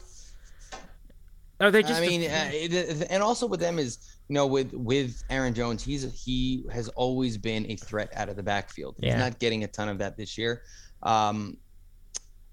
Are 1.59 1.69
they 1.71 1.83
just? 1.83 2.01
I 2.01 2.07
mean, 2.07 2.23
uh, 2.23 3.05
and 3.09 3.21
also 3.21 3.45
with 3.47 3.59
them 3.59 3.79
is 3.79 3.97
you 4.29 4.35
know, 4.35 4.47
with 4.47 4.71
with 4.71 5.21
Aaron 5.29 5.53
Jones, 5.53 5.83
he's 5.83 6.23
he 6.23 6.63
has 6.71 6.87
always 6.87 7.37
been 7.37 7.69
a 7.69 7.75
threat 7.75 8.13
out 8.15 8.29
of 8.29 8.37
the 8.37 8.43
backfield. 8.43 8.95
He's 9.01 9.07
yeah. 9.07 9.17
not 9.17 9.39
getting 9.39 9.65
a 9.65 9.67
ton 9.67 9.89
of 9.89 9.97
that 9.97 10.15
this 10.15 10.37
year. 10.37 10.61
Um, 11.03 11.57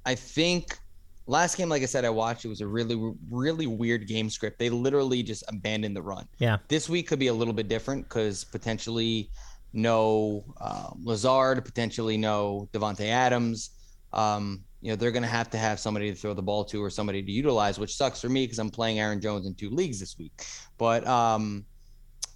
I 0.05 0.17
think 0.17 0.77
last 1.29 1.57
game, 1.57 1.69
like 1.69 1.85
I 1.85 1.87
said, 1.87 2.05
I 2.05 2.11
watched. 2.11 2.45
It 2.45 2.49
was 2.49 2.63
a 2.63 2.67
really 2.67 3.01
really 3.31 3.69
weird 3.69 4.09
game 4.09 4.29
script. 4.29 4.59
They 4.59 4.71
literally 4.71 5.23
just 5.23 5.45
abandoned 5.47 5.95
the 5.95 6.03
run. 6.03 6.27
Yeah. 6.39 6.57
This 6.67 6.89
week 6.89 7.07
could 7.07 7.21
be 7.21 7.29
a 7.29 7.35
little 7.35 7.55
bit 7.55 7.69
different 7.69 8.09
because 8.09 8.43
potentially 8.43 9.31
no 9.77 10.45
um, 10.61 11.01
Lazard, 11.05 11.65
potentially 11.65 12.17
no 12.17 12.69
Davante 12.73 13.07
Adams. 13.07 13.71
Um, 14.13 14.65
you 14.81 14.93
know 14.93 14.97
they're 14.97 15.11
going 15.11 15.23
to 15.23 15.29
have 15.29 15.51
to 15.51 15.59
have 15.59 15.81
somebody 15.81 16.11
to 16.11 16.17
throw 16.17 16.35
the 16.35 16.43
ball 16.43 16.65
to 16.67 16.83
or 16.83 16.91
somebody 16.91 17.23
to 17.23 17.33
utilize, 17.33 17.79
which 17.79 17.97
sucks 17.97 18.21
for 18.21 18.29
me 18.29 18.45
because 18.45 18.59
I'm 18.59 18.71
playing 18.71 19.01
Aaron 19.01 19.21
Jones 19.21 19.47
in 19.47 19.55
two 19.55 19.71
leagues 19.71 19.99
this 19.99 20.17
week. 20.19 20.45
But 20.79 21.07
um, 21.07 21.65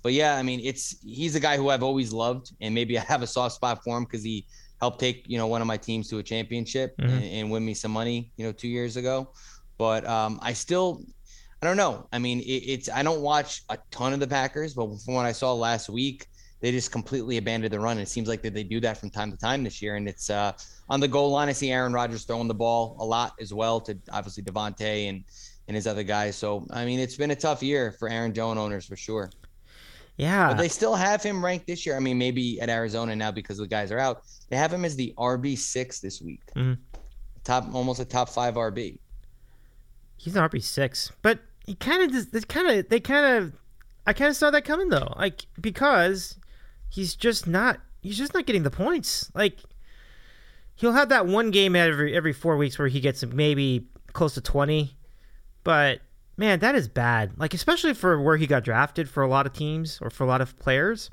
but 0.02 0.12
yeah, 0.12 0.36
I 0.36 0.42
mean 0.42 0.60
it's 0.64 0.96
he's 1.02 1.34
a 1.34 1.40
guy 1.40 1.56
who 1.56 1.68
I've 1.68 1.82
always 1.82 2.12
loved, 2.12 2.52
and 2.60 2.74
maybe 2.74 2.98
I 2.98 3.02
have 3.02 3.22
a 3.22 3.26
soft 3.26 3.54
spot 3.54 3.84
for 3.84 3.96
him 3.96 4.04
because 4.04 4.24
he 4.24 4.46
helped 4.80 4.98
take 4.98 5.24
you 5.26 5.38
know 5.38 5.46
one 5.46 5.60
of 5.60 5.66
my 5.66 5.76
teams 5.76 6.08
to 6.08 6.18
a 6.18 6.22
championship 6.22 6.96
mm-hmm. 6.96 7.10
and, 7.10 7.24
and, 7.24 7.50
win 7.50 7.64
me 7.64 7.74
some 7.74 7.92
money 7.92 8.32
you 8.36 8.44
know 8.44 8.52
two 8.52 8.68
years 8.68 8.96
ago. 8.96 9.30
But 9.78 10.06
um, 10.06 10.40
I 10.42 10.52
still 10.52 11.04
I 11.62 11.66
don't 11.66 11.76
know. 11.76 12.08
I 12.12 12.18
mean 12.18 12.40
it, 12.40 12.64
it's 12.66 12.88
I 12.88 13.02
don't 13.02 13.20
watch 13.20 13.62
a 13.68 13.78
ton 13.90 14.12
of 14.12 14.20
the 14.20 14.28
Packers, 14.28 14.74
but 14.74 14.88
from 15.04 15.14
what 15.14 15.26
I 15.26 15.32
saw 15.32 15.52
last 15.52 15.88
week 15.88 16.26
they 16.60 16.70
just 16.70 16.92
completely 16.92 17.38
abandoned 17.38 17.72
the 17.72 17.80
run. 17.80 17.92
And 17.92 18.02
it 18.02 18.08
seems 18.08 18.28
like 18.28 18.42
that 18.42 18.54
they 18.54 18.62
do 18.62 18.80
that 18.80 18.98
from 18.98 19.10
time 19.10 19.30
to 19.30 19.38
time 19.38 19.64
this 19.64 19.80
year. 19.80 19.96
And 19.96 20.08
it's 20.08 20.30
uh, 20.30 20.52
on 20.88 21.00
the 21.00 21.08
goal 21.08 21.30
line. 21.30 21.48
I 21.48 21.52
see 21.52 21.70
Aaron 21.70 21.92
Rodgers 21.92 22.24
throwing 22.24 22.48
the 22.48 22.54
ball 22.54 22.96
a 23.00 23.04
lot 23.04 23.34
as 23.40 23.52
well 23.52 23.80
to 23.82 23.98
obviously 24.12 24.42
Davante 24.42 25.08
and 25.08 25.24
and 25.68 25.76
his 25.76 25.86
other 25.86 26.02
guys. 26.02 26.36
So 26.36 26.66
I 26.70 26.84
mean, 26.84 26.98
it's 26.98 27.16
been 27.16 27.30
a 27.30 27.36
tough 27.36 27.62
year 27.62 27.92
for 27.92 28.08
Aaron 28.08 28.34
Jones 28.34 28.58
owners 28.58 28.86
for 28.86 28.96
sure. 28.96 29.30
Yeah, 30.16 30.48
but 30.48 30.58
they 30.58 30.68
still 30.68 30.94
have 30.94 31.22
him 31.22 31.42
ranked 31.42 31.66
this 31.66 31.86
year. 31.86 31.96
I 31.96 32.00
mean, 32.00 32.18
maybe 32.18 32.60
at 32.60 32.68
Arizona 32.68 33.16
now 33.16 33.30
because 33.30 33.56
the 33.56 33.66
guys 33.66 33.90
are 33.90 33.98
out. 33.98 34.22
They 34.50 34.56
have 34.56 34.72
him 34.72 34.84
as 34.84 34.96
the 34.96 35.14
RB 35.16 35.56
six 35.56 36.00
this 36.00 36.20
week. 36.20 36.42
Mm-hmm. 36.56 36.74
Top, 37.44 37.72
almost 37.72 38.00
a 38.00 38.04
top 38.04 38.28
five 38.28 38.54
RB. 38.54 38.98
He's 40.16 40.36
an 40.36 40.42
RB 40.42 40.62
six, 40.62 41.10
but 41.22 41.38
he 41.64 41.74
kind 41.74 42.02
of 42.02 42.10
just. 42.10 42.48
kind 42.48 42.68
of. 42.68 42.88
They 42.88 43.00
kind 43.00 43.36
of. 43.36 43.52
I 44.06 44.12
kind 44.12 44.28
of 44.28 44.36
saw 44.36 44.50
that 44.50 44.64
coming 44.64 44.88
though, 44.88 45.14
like 45.16 45.46
because 45.60 46.36
he's 46.90 47.14
just 47.14 47.46
not 47.46 47.80
he's 48.02 48.18
just 48.18 48.34
not 48.34 48.44
getting 48.44 48.64
the 48.64 48.70
points. 48.70 49.30
Like 49.34 49.58
he'll 50.74 50.92
have 50.92 51.08
that 51.08 51.26
one 51.26 51.50
game 51.50 51.74
every 51.74 52.14
every 52.14 52.34
four 52.34 52.56
weeks 52.56 52.78
where 52.78 52.88
he 52.88 53.00
gets 53.00 53.24
maybe 53.24 53.86
close 54.12 54.34
to 54.34 54.42
twenty, 54.42 54.96
but 55.64 56.00
man, 56.36 56.58
that 56.58 56.74
is 56.74 56.88
bad. 56.88 57.38
Like 57.38 57.54
especially 57.54 57.94
for 57.94 58.20
where 58.20 58.36
he 58.36 58.46
got 58.46 58.64
drafted 58.64 59.08
for 59.08 59.22
a 59.22 59.28
lot 59.28 59.46
of 59.46 59.52
teams 59.52 59.98
or 60.02 60.10
for 60.10 60.24
a 60.24 60.26
lot 60.26 60.40
of 60.40 60.58
players. 60.58 61.08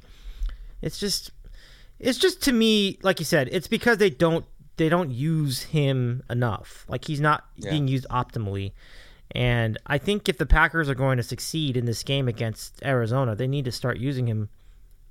It's 0.81 0.99
just 0.99 1.31
it's 1.99 2.17
just 2.17 2.41
to 2.43 2.51
me, 2.51 2.99
like 3.03 3.19
you 3.19 3.25
said, 3.25 3.47
it's 3.51 3.67
because 3.67 3.97
they 3.99 4.09
don't 4.09 4.45
they 4.77 4.89
don't 4.89 5.11
use 5.11 5.63
him 5.63 6.23
enough. 6.29 6.85
Like 6.87 7.05
he's 7.05 7.21
not 7.21 7.45
yeah. 7.55 7.71
being 7.71 7.87
used 7.87 8.05
optimally. 8.09 8.73
And 9.31 9.77
I 9.85 9.97
think 9.97 10.29
if 10.29 10.37
the 10.37 10.45
Packers 10.45 10.89
are 10.89 10.95
going 10.95 11.17
to 11.17 11.23
succeed 11.23 11.75
in 11.75 11.85
this 11.85 12.01
game 12.01 12.27
against 12.27 12.81
Arizona, 12.83 13.35
they 13.35 13.47
need 13.47 13.65
to 13.65 13.71
start 13.71 13.97
using 13.97 14.25
him 14.25 14.49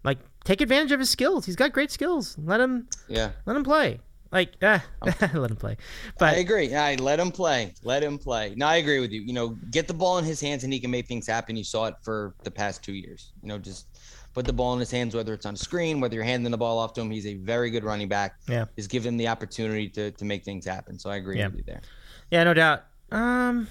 like 0.07 0.19
take 0.45 0.63
advantage 0.63 0.93
of 0.93 1.01
his 1.01 1.11
skills. 1.11 1.45
He's 1.45 1.57
got 1.57 1.73
great 1.73 1.91
skills. 1.91 2.39
Let 2.39 2.61
him 2.61 2.89
yeah. 3.09 3.33
Let 3.45 3.57
him 3.57 3.65
play. 3.65 4.01
Like 4.33 4.55
eh, 4.63 4.79
let 5.35 5.51
him 5.51 5.57
play. 5.57 5.77
But 6.19 6.35
I 6.35 6.39
agree. 6.39 6.75
I 6.75 6.95
let 6.95 7.21
him 7.21 7.33
play. 7.33 7.75
Let 7.83 8.03
him 8.03 8.17
play. 8.17 8.55
No, 8.57 8.67
I 8.67 8.77
agree 8.77 9.01
with 9.01 9.11
you. 9.11 9.21
You 9.21 9.33
know, 9.35 9.49
get 9.71 9.89
the 9.89 9.95
ball 9.95 10.19
in 10.19 10.25
his 10.25 10.41
hands 10.41 10.65
and 10.65 10.73
he 10.73 10.79
can 10.79 10.91
make 10.91 11.07
things 11.07 11.27
happen. 11.27 11.57
You 11.57 11.65
saw 11.65 11.87
it 11.87 11.97
for 12.03 12.35
the 12.45 12.51
past 12.51 12.83
two 12.83 12.95
years. 12.95 13.33
You 13.43 13.49
know, 13.49 13.59
just 13.59 13.87
put 14.33 14.47
the 14.47 14.53
ball 14.53 14.73
in 14.75 14.79
his 14.79 14.91
hands, 14.91 15.15
whether 15.15 15.35
it's 15.35 15.47
on 15.47 15.57
screen, 15.57 16.01
whether 16.01 16.15
you're 16.15 16.25
handing 16.25 16.53
the 16.53 16.59
ball 16.59 16.79
off 16.79 16.93
to 16.95 17.01
him. 17.01 17.11
He's 17.11 17.27
a 17.27 17.35
very 17.35 17.71
good 17.71 17.83
running 17.85 18.09
back. 18.09 18.37
Yeah. 18.49 18.67
Just 18.77 18.91
give 18.91 19.05
him 19.05 19.17
the 19.17 19.27
opportunity 19.27 19.89
to 19.91 20.13
to 20.13 20.25
make 20.25 20.45
things 20.45 20.65
happen. 20.65 20.99
So 21.01 21.11
I 21.11 21.17
agree 21.17 21.39
yeah. 21.39 21.49
with 21.49 21.57
you 21.57 21.65
there. 21.67 21.83
Yeah, 22.31 22.45
no 22.45 22.55
doubt. 22.55 22.85
Um 23.11 23.67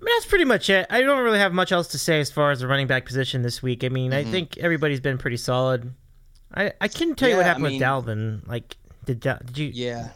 I 0.00 0.04
mean, 0.04 0.14
that's 0.16 0.26
pretty 0.26 0.46
much 0.46 0.70
it. 0.70 0.86
I 0.88 1.02
don't 1.02 1.22
really 1.22 1.38
have 1.38 1.52
much 1.52 1.72
else 1.72 1.88
to 1.88 1.98
say 1.98 2.20
as 2.20 2.30
far 2.30 2.50
as 2.50 2.60
the 2.60 2.66
running 2.66 2.86
back 2.86 3.04
position 3.04 3.42
this 3.42 3.62
week. 3.62 3.84
I 3.84 3.90
mean, 3.90 4.12
mm-hmm. 4.12 4.28
I 4.28 4.30
think 4.30 4.56
everybody's 4.56 5.00
been 5.00 5.18
pretty 5.18 5.36
solid. 5.36 5.92
I 6.54 6.72
I 6.80 6.88
couldn't 6.88 7.16
tell 7.16 7.28
yeah, 7.28 7.34
you 7.34 7.38
what 7.38 7.46
happened 7.46 7.66
I 7.66 7.68
mean, 7.70 7.80
with 7.80 7.86
Dalvin. 7.86 8.48
Like, 8.48 8.76
did 9.04 9.20
did 9.20 9.58
you? 9.58 9.70
Yeah. 9.74 10.08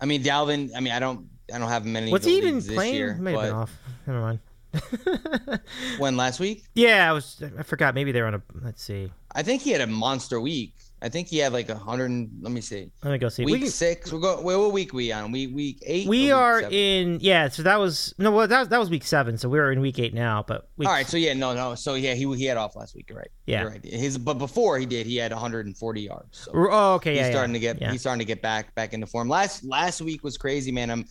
I 0.00 0.06
mean, 0.06 0.22
Dalvin. 0.22 0.70
I 0.74 0.80
mean, 0.80 0.92
I 0.92 0.98
don't. 0.98 1.28
I 1.52 1.58
don't 1.58 1.68
have 1.68 1.84
many. 1.84 2.10
Was 2.10 2.24
he 2.24 2.38
even 2.38 2.62
playing? 2.62 2.94
Year, 2.94 3.14
have 3.14 3.22
been 3.22 3.36
off. 3.36 3.72
Never 4.06 4.20
mind. 4.20 4.40
When 5.98 6.16
last 6.16 6.40
week? 6.40 6.64
Yeah, 6.74 7.08
I 7.08 7.12
was. 7.12 7.42
I 7.58 7.62
forgot. 7.62 7.94
Maybe 7.94 8.12
they're 8.12 8.26
on 8.26 8.34
a. 8.34 8.42
Let's 8.62 8.82
see. 8.82 9.12
I 9.32 9.42
think 9.42 9.62
he 9.62 9.70
had 9.70 9.80
a 9.80 9.86
monster 9.86 10.40
week. 10.40 10.74
I 11.04 11.10
think 11.10 11.28
he 11.28 11.36
had 11.36 11.52
like 11.52 11.68
a 11.68 11.74
hundred. 11.76 12.10
and- 12.10 12.30
Let 12.40 12.50
me 12.50 12.62
see. 12.62 12.90
Let 13.02 13.10
me 13.12 13.18
go 13.18 13.28
see. 13.28 13.44
Week 13.44 13.60
We, 13.60 13.68
six. 13.68 14.10
We're 14.10 14.20
going. 14.20 14.42
What 14.42 14.72
week 14.72 14.94
we 14.94 15.12
on? 15.12 15.30
We 15.32 15.48
week 15.48 15.82
eight. 15.84 16.08
we 16.08 16.22
week 16.24 16.32
are 16.32 16.60
seven? 16.62 16.72
in. 16.74 17.18
Yeah. 17.20 17.48
So 17.50 17.62
that 17.62 17.78
was 17.78 18.14
no. 18.16 18.30
Well, 18.30 18.48
that 18.48 18.58
was, 18.60 18.68
that 18.70 18.80
was 18.80 18.88
week 18.88 19.04
seven. 19.04 19.36
So 19.36 19.50
we 19.50 19.58
are 19.58 19.70
in 19.70 19.82
week 19.82 19.98
eight 19.98 20.14
now. 20.14 20.42
But 20.48 20.66
week, 20.78 20.88
All 20.88 20.94
right. 20.94 21.06
So 21.06 21.18
yeah, 21.18 21.34
no, 21.34 21.52
no. 21.52 21.74
So 21.74 21.92
yeah, 21.94 22.14
he 22.14 22.24
he 22.36 22.46
had 22.46 22.56
off 22.56 22.74
last 22.74 22.94
week. 22.94 23.06
You're 23.10 23.18
right. 23.18 23.30
Yeah. 23.44 23.60
You're 23.64 23.70
right. 23.72 23.84
His 23.84 24.16
but 24.16 24.38
before 24.38 24.78
he 24.78 24.86
did, 24.86 25.06
he 25.06 25.16
had 25.16 25.30
140 25.30 26.00
yards. 26.00 26.38
So. 26.38 26.52
Oh, 26.54 26.94
okay. 26.94 27.10
he's 27.12 27.18
Yeah. 27.20 27.30
starting 27.32 27.54
yeah, 27.54 27.60
to 27.72 27.74
get 27.74 27.80
Yeah. 27.82 27.92
he's 27.92 28.00
starting 28.00 28.20
to 28.20 28.24
get 28.24 28.40
back 28.40 28.74
back 28.74 28.94
into 28.94 29.06
form. 29.06 29.28
Last 29.28 29.62
last 29.62 30.00
week 30.00 30.24
was 30.24 30.38
crazy, 30.38 30.72
man. 30.72 30.90
I'm 30.90 31.04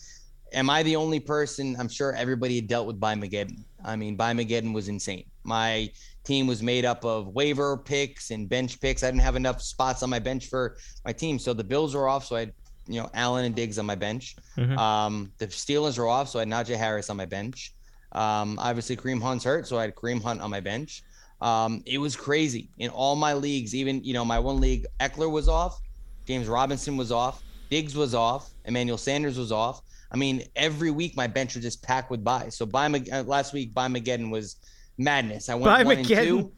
am 0.53 0.69
I 0.71 0.81
the 0.81 0.95
only 0.95 1.19
person? 1.19 1.75
I'm 1.79 1.89
sure 1.89 2.13
everybody 2.15 2.55
had 2.55 2.67
dealt 2.67 2.88
with 2.88 3.00
by 3.00 3.13
Mageddon. 3.15 3.63
I 3.85 3.95
mean, 3.95 4.15
by 4.15 4.33
Mageddon 4.33 4.73
was 4.73 4.87
insane. 4.87 5.25
My 5.43 5.91
team 6.23 6.47
was 6.47 6.63
made 6.63 6.85
up 6.85 7.03
of 7.03 7.27
waiver 7.27 7.77
picks 7.77 8.31
and 8.31 8.47
bench 8.47 8.79
picks. 8.79 9.03
I 9.03 9.07
didn't 9.07 9.21
have 9.21 9.35
enough 9.35 9.61
spots 9.61 10.03
on 10.03 10.09
my 10.09 10.19
bench 10.19 10.47
for 10.47 10.77
my 11.05 11.13
team, 11.13 11.37
so 11.37 11.53
the 11.53 11.63
Bills 11.63 11.95
were 11.95 12.07
off. 12.07 12.25
So 12.25 12.35
I 12.35 12.39
had 12.41 12.53
you 12.87 13.01
know 13.01 13.09
Allen 13.13 13.45
and 13.45 13.55
Diggs 13.55 13.79
on 13.79 13.85
my 13.85 13.95
bench. 13.95 14.35
Mhm. 14.57 14.77
Um, 14.77 15.31
the 15.37 15.47
Steelers 15.47 15.97
were 15.97 16.07
off, 16.07 16.29
so 16.29 16.39
I 16.39 16.41
had 16.41 16.49
Najee 16.49 16.77
Harris 16.77 17.09
on 17.09 17.17
my 17.17 17.25
bench. 17.25 17.73
Um, 18.11 18.59
obviously 18.59 18.95
Kareem 18.95 19.21
Hunt's 19.21 19.43
hurt, 19.43 19.67
so 19.67 19.77
I 19.77 19.83
had 19.83 19.95
Kareem 19.95 20.21
Hunt 20.21 20.41
on 20.41 20.49
my 20.51 20.59
bench. 20.59 21.03
Um, 21.41 21.81
it 21.85 21.97
was 21.97 22.15
crazy 22.15 22.69
in 22.77 22.89
all 22.89 23.15
my 23.15 23.33
leagues. 23.33 23.73
Even 23.75 24.03
you 24.03 24.13
know 24.13 24.23
my 24.23 24.39
one 24.39 24.59
league, 24.61 24.85
Ekeler 24.99 25.31
was 25.31 25.49
off, 25.49 25.79
James 26.25 26.47
Robinson 26.47 26.95
was 26.95 27.11
off, 27.11 27.41
Diggs 27.69 27.95
was 27.95 28.13
off, 28.13 28.51
Emmanuel 28.65 28.97
Sanders 28.97 29.37
was 29.37 29.51
off. 29.51 29.81
I 30.13 30.17
mean, 30.17 30.43
every 30.55 30.91
week 30.91 31.17
my 31.17 31.27
bench 31.27 31.55
was 31.55 31.63
just 31.63 31.82
packed 31.82 32.12
with 32.12 32.24
byes. 32.24 32.55
So 32.55 32.65
by 32.65 32.88
Mag- 32.88 33.10
uh, 33.12 33.24
last 33.24 33.51
week, 33.53 33.74
by 33.74 33.88
Mageddon 33.88 34.29
was 34.29 34.58
madness. 34.98 35.50
I 35.50 35.55
went 35.55 35.86
one 35.86 35.98
and 35.98 36.08
two. 36.08 36.51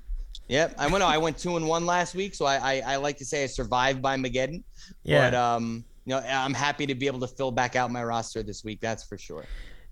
Yep, 0.49 0.75
I 0.77 0.87
went. 0.87 1.03
I 1.03 1.17
went 1.17 1.37
two 1.37 1.55
and 1.55 1.67
one 1.67 1.85
last 1.85 2.13
week. 2.13 2.35
So 2.35 2.45
I, 2.45 2.57
I, 2.57 2.93
I 2.93 2.95
like 2.97 3.17
to 3.17 3.25
say 3.25 3.43
I 3.43 3.47
survived 3.47 4.01
by 4.01 4.17
Mageddon. 4.17 4.63
Yeah. 5.03 5.29
But 5.29 5.37
um, 5.37 5.85
you 6.05 6.11
know, 6.11 6.19
I'm 6.19 6.53
happy 6.53 6.85
to 6.85 6.95
be 6.95 7.07
able 7.07 7.21
to 7.21 7.27
fill 7.27 7.51
back 7.51 7.75
out 7.75 7.89
my 7.91 8.03
roster 8.03 8.43
this 8.43 8.63
week. 8.63 8.79
That's 8.81 9.03
for 9.03 9.17
sure. 9.17 9.45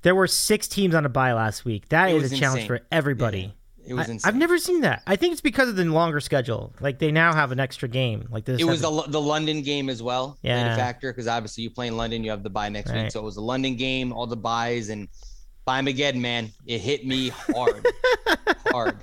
There 0.04 0.14
were 0.14 0.28
six 0.28 0.68
teams 0.68 0.94
on 0.94 1.06
a 1.06 1.10
bye 1.10 1.34
last 1.34 1.64
week. 1.64 1.88
That 1.90 2.10
It 2.10 2.22
is 2.22 2.34
a 2.34 2.36
challenge 2.36 2.64
insane. 2.64 2.68
for 2.68 2.86
everybody. 2.92 3.54
It 3.86 3.94
was 3.94 4.08
I, 4.10 4.14
insane. 4.14 4.28
have 4.32 4.40
never 4.40 4.58
seen 4.58 4.82
that. 4.82 5.04
I 5.06 5.16
think 5.16 5.34
it's 5.34 5.42
because 5.42 5.70
of 5.70 5.76
the 5.76 5.84
longer 5.86 6.20
schedule. 6.20 6.74
Like 6.80 7.00
they 7.00 7.12
now 7.12 7.34
have 7.34 7.52
an 7.52 7.60
extra 7.60 7.88
game. 7.90 8.28
Like 8.32 8.46
this. 8.46 8.60
It 8.62 8.66
was 8.66 8.82
the 8.82 9.04
the 9.08 9.22
London 9.22 9.62
game 9.62 9.90
as 9.90 10.02
well. 10.02 10.38
Yeah. 10.42 10.76
factor 10.76 11.12
because 11.12 11.28
obviously 11.28 11.64
you 11.64 11.70
play 11.70 11.88
in 11.88 11.98
London, 11.98 12.24
you 12.24 12.32
have 12.32 12.44
the 12.44 12.50
bye 12.50 12.70
next 12.70 12.92
Right. 12.92 13.04
week. 13.04 13.12
So 13.12 13.20
it 13.20 13.24
was 13.24 13.36
the 13.36 13.42
London 13.42 13.76
game, 13.76 14.14
all 14.14 14.28
the 14.28 14.36
byes, 14.38 14.90
and 14.90 15.08
by 15.66 15.80
again, 15.80 16.22
man, 16.22 16.52
it 16.66 16.80
hit 16.80 17.06
me 17.06 17.30
hard, 17.30 17.86
hard. 18.68 18.98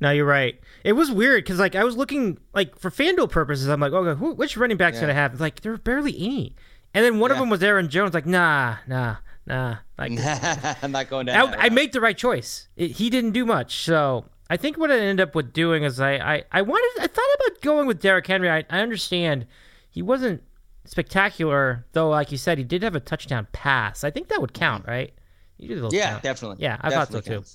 No, 0.00 0.10
you're 0.10 0.24
right. 0.26 0.58
It 0.82 0.92
was 0.94 1.10
weird 1.10 1.44
because 1.44 1.58
like 1.58 1.74
I 1.74 1.84
was 1.84 1.96
looking 1.96 2.38
like 2.52 2.78
for 2.78 2.90
FanDuel 2.90 3.30
purposes, 3.30 3.68
I'm 3.68 3.80
like, 3.80 3.92
okay, 3.92 4.18
who, 4.18 4.32
which 4.34 4.56
running 4.56 4.76
backs 4.76 4.96
Yeah. 4.96 5.02
gonna 5.02 5.14
have? 5.14 5.40
Like 5.40 5.60
there 5.60 5.72
were 5.72 5.78
barely 5.78 6.14
any. 6.18 6.56
And 6.92 7.04
then 7.04 7.18
one 7.18 7.30
of 7.30 7.38
them 7.38 7.48
was 7.50 7.62
Aaron 7.62 7.88
Jones. 7.88 8.12
Like 8.14 8.26
nah, 8.26 8.76
nah, 8.86 9.16
nah. 9.46 9.76
Like 9.98 10.12
I'm 10.82 10.92
not 10.92 11.08
going 11.08 11.26
down. 11.26 11.54
I, 11.54 11.66
I 11.66 11.68
made 11.68 11.92
the 11.92 12.00
right 12.00 12.16
choice. 12.16 12.68
It, 12.76 12.92
he 12.92 13.10
didn't 13.10 13.32
do 13.32 13.44
much, 13.44 13.84
so 13.84 14.24
I 14.50 14.56
think 14.56 14.76
what 14.78 14.90
I 14.90 14.98
ended 14.98 15.20
up 15.20 15.34
with 15.34 15.52
doing 15.52 15.84
is 15.84 16.00
I 16.00 16.14
I, 16.14 16.44
I 16.52 16.62
wanted 16.62 17.02
I 17.02 17.06
thought 17.06 17.24
about 17.46 17.60
going 17.60 17.86
with 17.86 18.00
Derrick 18.00 18.26
Henry. 18.26 18.50
I, 18.50 18.64
I 18.70 18.80
understand 18.80 19.46
he 19.90 20.02
wasn't 20.02 20.42
spectacular 20.84 21.84
though. 21.92 22.08
Like 22.10 22.30
you 22.32 22.38
said, 22.38 22.58
he 22.58 22.64
did 22.64 22.82
have 22.82 22.94
a 22.94 23.00
touchdown 23.00 23.46
pass. 23.52 24.04
I 24.04 24.10
think 24.10 24.28
that 24.28 24.40
would 24.40 24.54
count, 24.54 24.86
right? 24.86 25.12
You 25.58 25.68
did 25.68 25.78
a 25.78 25.82
little 25.86 25.90
Mm-hmm. 25.90 25.96
Yeah, 25.98 26.10
count. 26.10 26.22
definitely. 26.22 26.56
Yeah, 26.60 26.78
I 26.80 26.90
thought 26.90 27.08
so, 27.08 27.20
Definitely 27.20 27.44
too. 27.44 27.50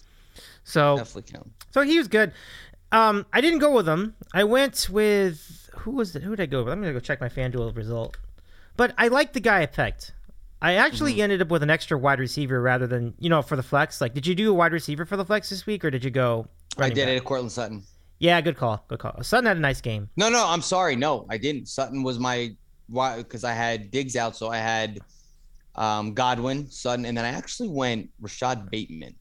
So 0.63 0.97
Definitely 0.97 1.31
count. 1.33 1.51
so 1.71 1.81
he 1.81 1.97
was 1.97 2.07
good. 2.07 2.31
Um, 2.91 3.25
I 3.33 3.41
didn't 3.41 3.59
go 3.59 3.71
with 3.75 3.87
him. 3.87 4.15
I 4.33 4.43
went 4.45 4.87
with 4.89 5.69
who 5.79 5.91
was 5.91 6.15
it? 6.15 6.23
Who 6.23 6.35
did 6.35 6.43
I 6.43 6.45
go 6.47 6.63
with? 6.63 6.73
I'm 6.73 6.81
gonna 6.81 6.93
go 6.93 6.99
check 6.99 7.21
my 7.21 7.29
FanDuel 7.29 7.75
result. 7.75 8.17
But 8.77 8.93
I 8.97 9.09
like 9.09 9.33
the 9.33 9.39
guy 9.41 9.61
I 9.61 9.65
picked. 9.65 10.13
I 10.61 10.73
actually 10.75 11.13
Mm-hmm. 11.13 11.21
ended 11.21 11.41
up 11.41 11.49
with 11.49 11.63
an 11.63 11.69
extra 11.69 11.97
wide 11.97 12.19
receiver 12.19 12.61
rather 12.61 12.85
than 12.87 13.13
you 13.19 13.29
know 13.29 13.41
for 13.41 13.55
the 13.55 13.63
flex. 13.63 14.01
Like, 14.01 14.13
did 14.13 14.27
you 14.27 14.35
do 14.35 14.51
a 14.51 14.53
wide 14.53 14.73
receiver 14.73 15.05
for 15.05 15.15
the 15.17 15.25
flex 15.25 15.49
this 15.49 15.65
week, 15.65 15.85
or 15.85 15.89
did 15.91 16.03
you 16.03 16.11
go? 16.11 16.47
I 16.77 16.89
did 16.89 16.95
back? 17.05 17.07
it 17.07 17.17
at 17.17 17.23
Courtland 17.23 17.51
Sutton. 17.51 17.83
Yeah, 18.19 18.41
good 18.41 18.57
call. 18.57 18.83
Good 18.89 18.99
call. 18.99 19.23
Sutton 19.23 19.45
had 19.45 19.55
a 19.57 19.61
nice 19.61 19.79
game. 19.79 20.09
No, 20.17 20.27
no, 20.29 20.45
I'm 20.45 20.61
sorry. 20.61 20.95
No, 20.97 21.25
I 21.29 21.37
didn't. 21.37 21.67
Sutton 21.67 22.03
was 22.03 22.19
my 22.19 22.49
why 22.87 23.17
because 23.17 23.43
I 23.45 23.53
had 23.53 23.91
Diggs 23.91 24.15
out, 24.17 24.35
so 24.35 24.49
I 24.49 24.57
had 24.57 24.99
um, 25.75 26.13
Godwin, 26.13 26.69
Sutton, 26.69 27.05
and 27.05 27.17
then 27.17 27.23
I 27.23 27.29
actually 27.29 27.69
went 27.69 28.09
Rashod 28.19 28.69
Bateman. 28.69 29.15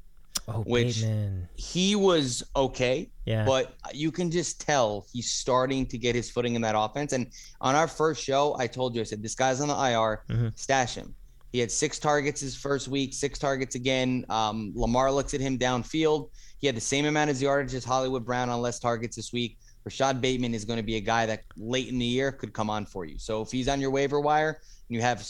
Oh, 0.49 0.63
Which- 0.63 1.03
Bateman. 1.03 1.49
He 1.55 1.95
was 1.95 2.43
okay, 2.57 3.11
Yeah. 3.27 3.45
but 3.45 3.75
you 3.93 4.11
can 4.11 4.31
just 4.31 4.61
tell 4.61 5.07
he's 5.13 5.31
starting 5.31 5.87
to 5.87 5.99
get 5.99 6.15
his 6.17 6.31
footing 6.31 6.55
in 6.55 6.63
that 6.63 6.75
offense. 6.77 7.13
And 7.13 7.29
on 7.61 7.77
our 7.77 7.87
first 7.87 8.25
show, 8.25 8.57
I 8.59 8.67
told 8.67 8.95
you, 8.95 9.03
I 9.03 9.05
said, 9.05 9.23
this 9.23 9.35
guy's 9.35 9.61
on 9.61 9.69
the 9.69 9.75
IR, 9.75 10.25
Mhm. 10.31 10.59
stash 10.59 10.95
him. 10.95 11.15
He 11.53 11.59
had 11.59 11.71
six 11.71 11.99
targets 11.99 12.41
his 12.41 12.57
first 12.57 12.89
week, 12.89 13.15
six 13.15 13.39
targets 13.39 13.75
again. 13.75 14.25
Um, 14.29 14.73
Lamar 14.75 15.11
looks 15.11 15.35
at 15.35 15.41
him 15.41 15.59
downfield. 15.59 16.31
He 16.59 16.67
had 16.67 16.77
the 16.77 16.81
same 16.81 17.07
amount 17.07 17.31
of 17.31 17.41
yardage 17.41 17.75
as 17.75 17.85
Hollywood 17.85 18.25
Brown 18.25 18.49
on 18.49 18.61
less 18.61 18.79
targets 18.79 19.17
this 19.17 19.33
week. 19.33 19.59
Rashod 19.85 20.21
Bateman 20.21 20.55
is 20.55 20.65
going 20.65 20.77
to 20.77 20.83
be 20.83 20.97
a 20.97 21.01
guy 21.01 21.25
that 21.27 21.45
late 21.57 21.89
in 21.89 21.99
the 21.99 22.05
year 22.05 22.31
could 22.31 22.53
come 22.53 22.69
on 22.69 22.85
for 22.85 23.05
you. 23.07 23.19
So 23.19 23.41
if 23.41 23.51
he's 23.51 23.69
on 23.69 23.81
your 23.81 23.91
waiver 23.91 24.21
wire 24.21 24.61
and 24.89 24.95
you 24.97 25.01
have 25.01 25.27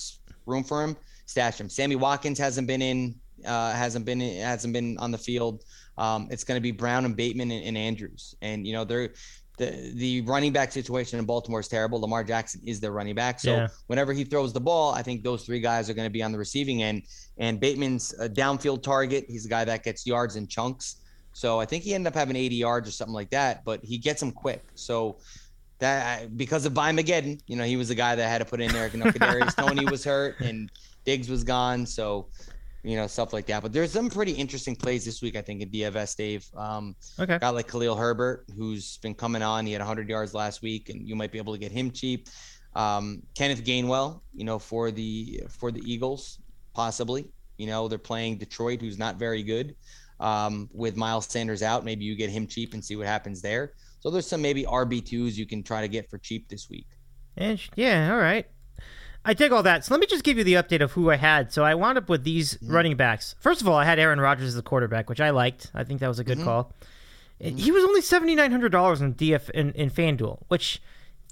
room 0.46 0.64
for 0.64 0.82
him, 0.82 0.96
stash 1.26 1.60
him. 1.60 1.68
Sammy 1.68 1.94
Watkins 1.94 2.38
hasn't 2.38 2.66
been 2.66 2.82
in, 2.82 3.14
uh, 3.46 3.72
hasn't 3.72 4.04
been 4.04 4.20
hasn't 4.20 4.72
been 4.72 4.98
on 4.98 5.12
the 5.12 5.18
field. 5.18 5.62
Um, 5.96 6.28
it's 6.30 6.44
going 6.44 6.56
to 6.56 6.62
be 6.62 6.72
Brown 6.72 7.04
and 7.04 7.14
Bateman 7.14 7.50
and, 7.50 7.64
and 7.64 7.78
Andrews, 7.78 8.34
and 8.40 8.66
you 8.66 8.72
know 8.72 8.84
they're 8.84 9.14
the 9.58 9.92
the 9.94 10.20
running 10.22 10.52
back 10.52 10.72
situation 10.72 11.18
in 11.18 11.24
Baltimore 11.24 11.60
is 11.60 11.68
terrible. 11.68 12.00
Lamar 12.00 12.24
Jackson 12.24 12.60
is 12.64 12.80
their 12.80 12.92
running 12.92 13.14
back, 13.14 13.40
so 13.40 13.52
Yeah. 13.56 13.68
whenever 13.88 14.12
he 14.12 14.24
throws 14.24 14.52
the 14.52 14.60
ball, 14.60 14.92
I 14.94 15.02
think 15.02 15.22
those 15.22 15.44
three 15.44 15.60
guys 15.60 15.90
are 15.90 15.94
going 15.94 16.06
to 16.06 16.12
be 16.12 16.22
on 16.22 16.32
the 16.32 16.38
receiving 16.38 16.82
end. 16.82 17.02
And 17.38 17.60
Bateman's 17.60 18.14
a 18.18 18.28
downfield 18.28 18.82
target. 18.82 19.24
He's 19.28 19.46
a 19.46 19.48
guy 19.48 19.64
that 19.64 19.84
gets 19.84 20.06
yards 20.06 20.36
in 20.36 20.46
chunks. 20.46 20.96
So 21.32 21.60
I 21.60 21.66
think 21.66 21.84
he 21.84 21.94
ended 21.94 22.08
up 22.12 22.14
having 22.14 22.34
80 22.36 22.56
yards 22.56 22.88
or 22.88 22.92
something 22.92 23.14
like 23.14 23.30
that, 23.30 23.64
but 23.64 23.84
he 23.84 23.98
gets 23.98 24.18
them 24.20 24.32
quick. 24.32 24.64
So 24.74 25.18
that 25.78 26.36
because 26.36 26.66
of 26.66 26.72
Mageddon, 26.72 27.40
you 27.46 27.56
know, 27.56 27.64
he 27.64 27.76
was 27.76 27.88
the 27.88 27.94
guy 27.94 28.16
that 28.16 28.28
had 28.28 28.38
to 28.38 28.44
put 28.44 28.60
in 28.60 28.72
there. 28.72 28.88
You 28.88 28.98
know, 29.04 29.06
Kadarius 29.06 29.54
Toney 29.54 29.84
was 29.86 30.04
hurt 30.04 30.40
and 30.40 30.70
Diggs 31.04 31.28
was 31.28 31.44
gone. 31.44 31.86
So, 31.86 32.26
you 32.82 32.96
know, 32.96 33.06
stuff 33.06 33.32
like 33.32 33.46
that. 33.46 33.62
But 33.62 33.72
there's 33.72 33.92
some 33.92 34.08
pretty 34.08 34.32
interesting 34.32 34.76
plays 34.76 35.04
this 35.04 35.20
week, 35.20 35.36
I 35.36 35.42
think, 35.42 35.62
in 35.62 35.70
DFS, 35.70 36.16
Dave. 36.16 36.46
Um, 36.56 36.94
Okay. 37.18 37.38
Got 37.38 37.54
like 37.54 37.68
Khalil 37.68 37.96
Herbert, 37.96 38.46
who's 38.56 38.98
been 38.98 39.14
coming 39.14 39.42
on. 39.42 39.66
He 39.66 39.72
had 39.72 39.80
100 39.80 40.08
yards 40.08 40.34
last 40.34 40.62
week, 40.62 40.88
and 40.88 41.06
you 41.08 41.16
might 41.16 41.32
be 41.32 41.38
able 41.38 41.52
to 41.52 41.58
get 41.58 41.72
him 41.72 41.90
cheap. 41.90 42.28
Um, 42.74 43.22
Kenneth 43.34 43.64
Gainwell, 43.64 44.20
you 44.32 44.44
know, 44.44 44.58
for 44.58 44.90
the 44.90 45.42
for 45.48 45.70
the 45.72 45.80
Eagles, 45.84 46.38
possibly. 46.74 47.30
You 47.56 47.66
know, 47.66 47.88
they're 47.88 47.98
playing 47.98 48.38
Detroit, 48.38 48.80
who's 48.80 48.98
not 48.98 49.16
very 49.16 49.42
good. 49.42 49.74
Um, 50.20 50.68
with 50.72 50.96
Miles 50.96 51.26
Sanders 51.26 51.62
out, 51.62 51.84
maybe 51.84 52.04
you 52.04 52.14
get 52.16 52.30
him 52.30 52.46
cheap 52.46 52.74
and 52.74 52.84
see 52.84 52.96
what 52.96 53.06
happens 53.06 53.40
there. 53.42 53.72
So 54.00 54.10
there's 54.10 54.26
some 54.26 54.42
maybe 54.42 54.64
RB 54.64 55.04
twos 55.04 55.36
you 55.38 55.46
can 55.46 55.62
try 55.62 55.80
to 55.80 55.88
get 55.88 56.08
for 56.08 56.18
cheap 56.18 56.48
this 56.48 56.68
week. 56.70 56.86
And 57.36 57.60
yeah, 57.76 58.12
all 58.12 58.18
right. 58.18 58.46
I 59.24 59.34
take 59.34 59.52
all 59.52 59.62
that. 59.64 59.84
So 59.84 59.92
let 59.94 60.00
me 60.00 60.06
just 60.06 60.24
give 60.24 60.38
you 60.38 60.44
the 60.44 60.54
update 60.54 60.80
of 60.80 60.92
who 60.92 61.10
I 61.10 61.16
had. 61.16 61.52
So 61.52 61.64
I 61.64 61.74
wound 61.74 61.98
up 61.98 62.08
with 62.08 62.24
these 62.24 62.54
Mm-hmm. 62.54 62.72
running 62.74 62.96
backs. 62.96 63.34
First 63.40 63.60
of 63.60 63.68
all, 63.68 63.76
I 63.76 63.84
had 63.84 63.98
Aaron 63.98 64.20
Rodgers 64.20 64.48
as 64.48 64.54
the 64.54 64.62
quarterback, 64.62 65.08
which 65.08 65.20
I 65.20 65.30
liked. 65.30 65.70
I 65.74 65.84
think 65.84 66.00
that 66.00 66.08
was 66.08 66.18
a 66.18 66.24
Mm-hmm. 66.24 66.34
good 66.40 66.44
call. 66.44 66.72
And 67.40 67.58
He 67.58 67.70
was 67.70 67.84
only 67.84 68.00
seventy 68.00 68.34
nine 68.34 68.50
hundred 68.50 68.72
dollars 68.72 69.00
in 69.00 69.14
DF 69.14 69.50
in, 69.50 69.72
in 69.72 69.90
FanDuel, 69.90 70.38
which 70.48 70.80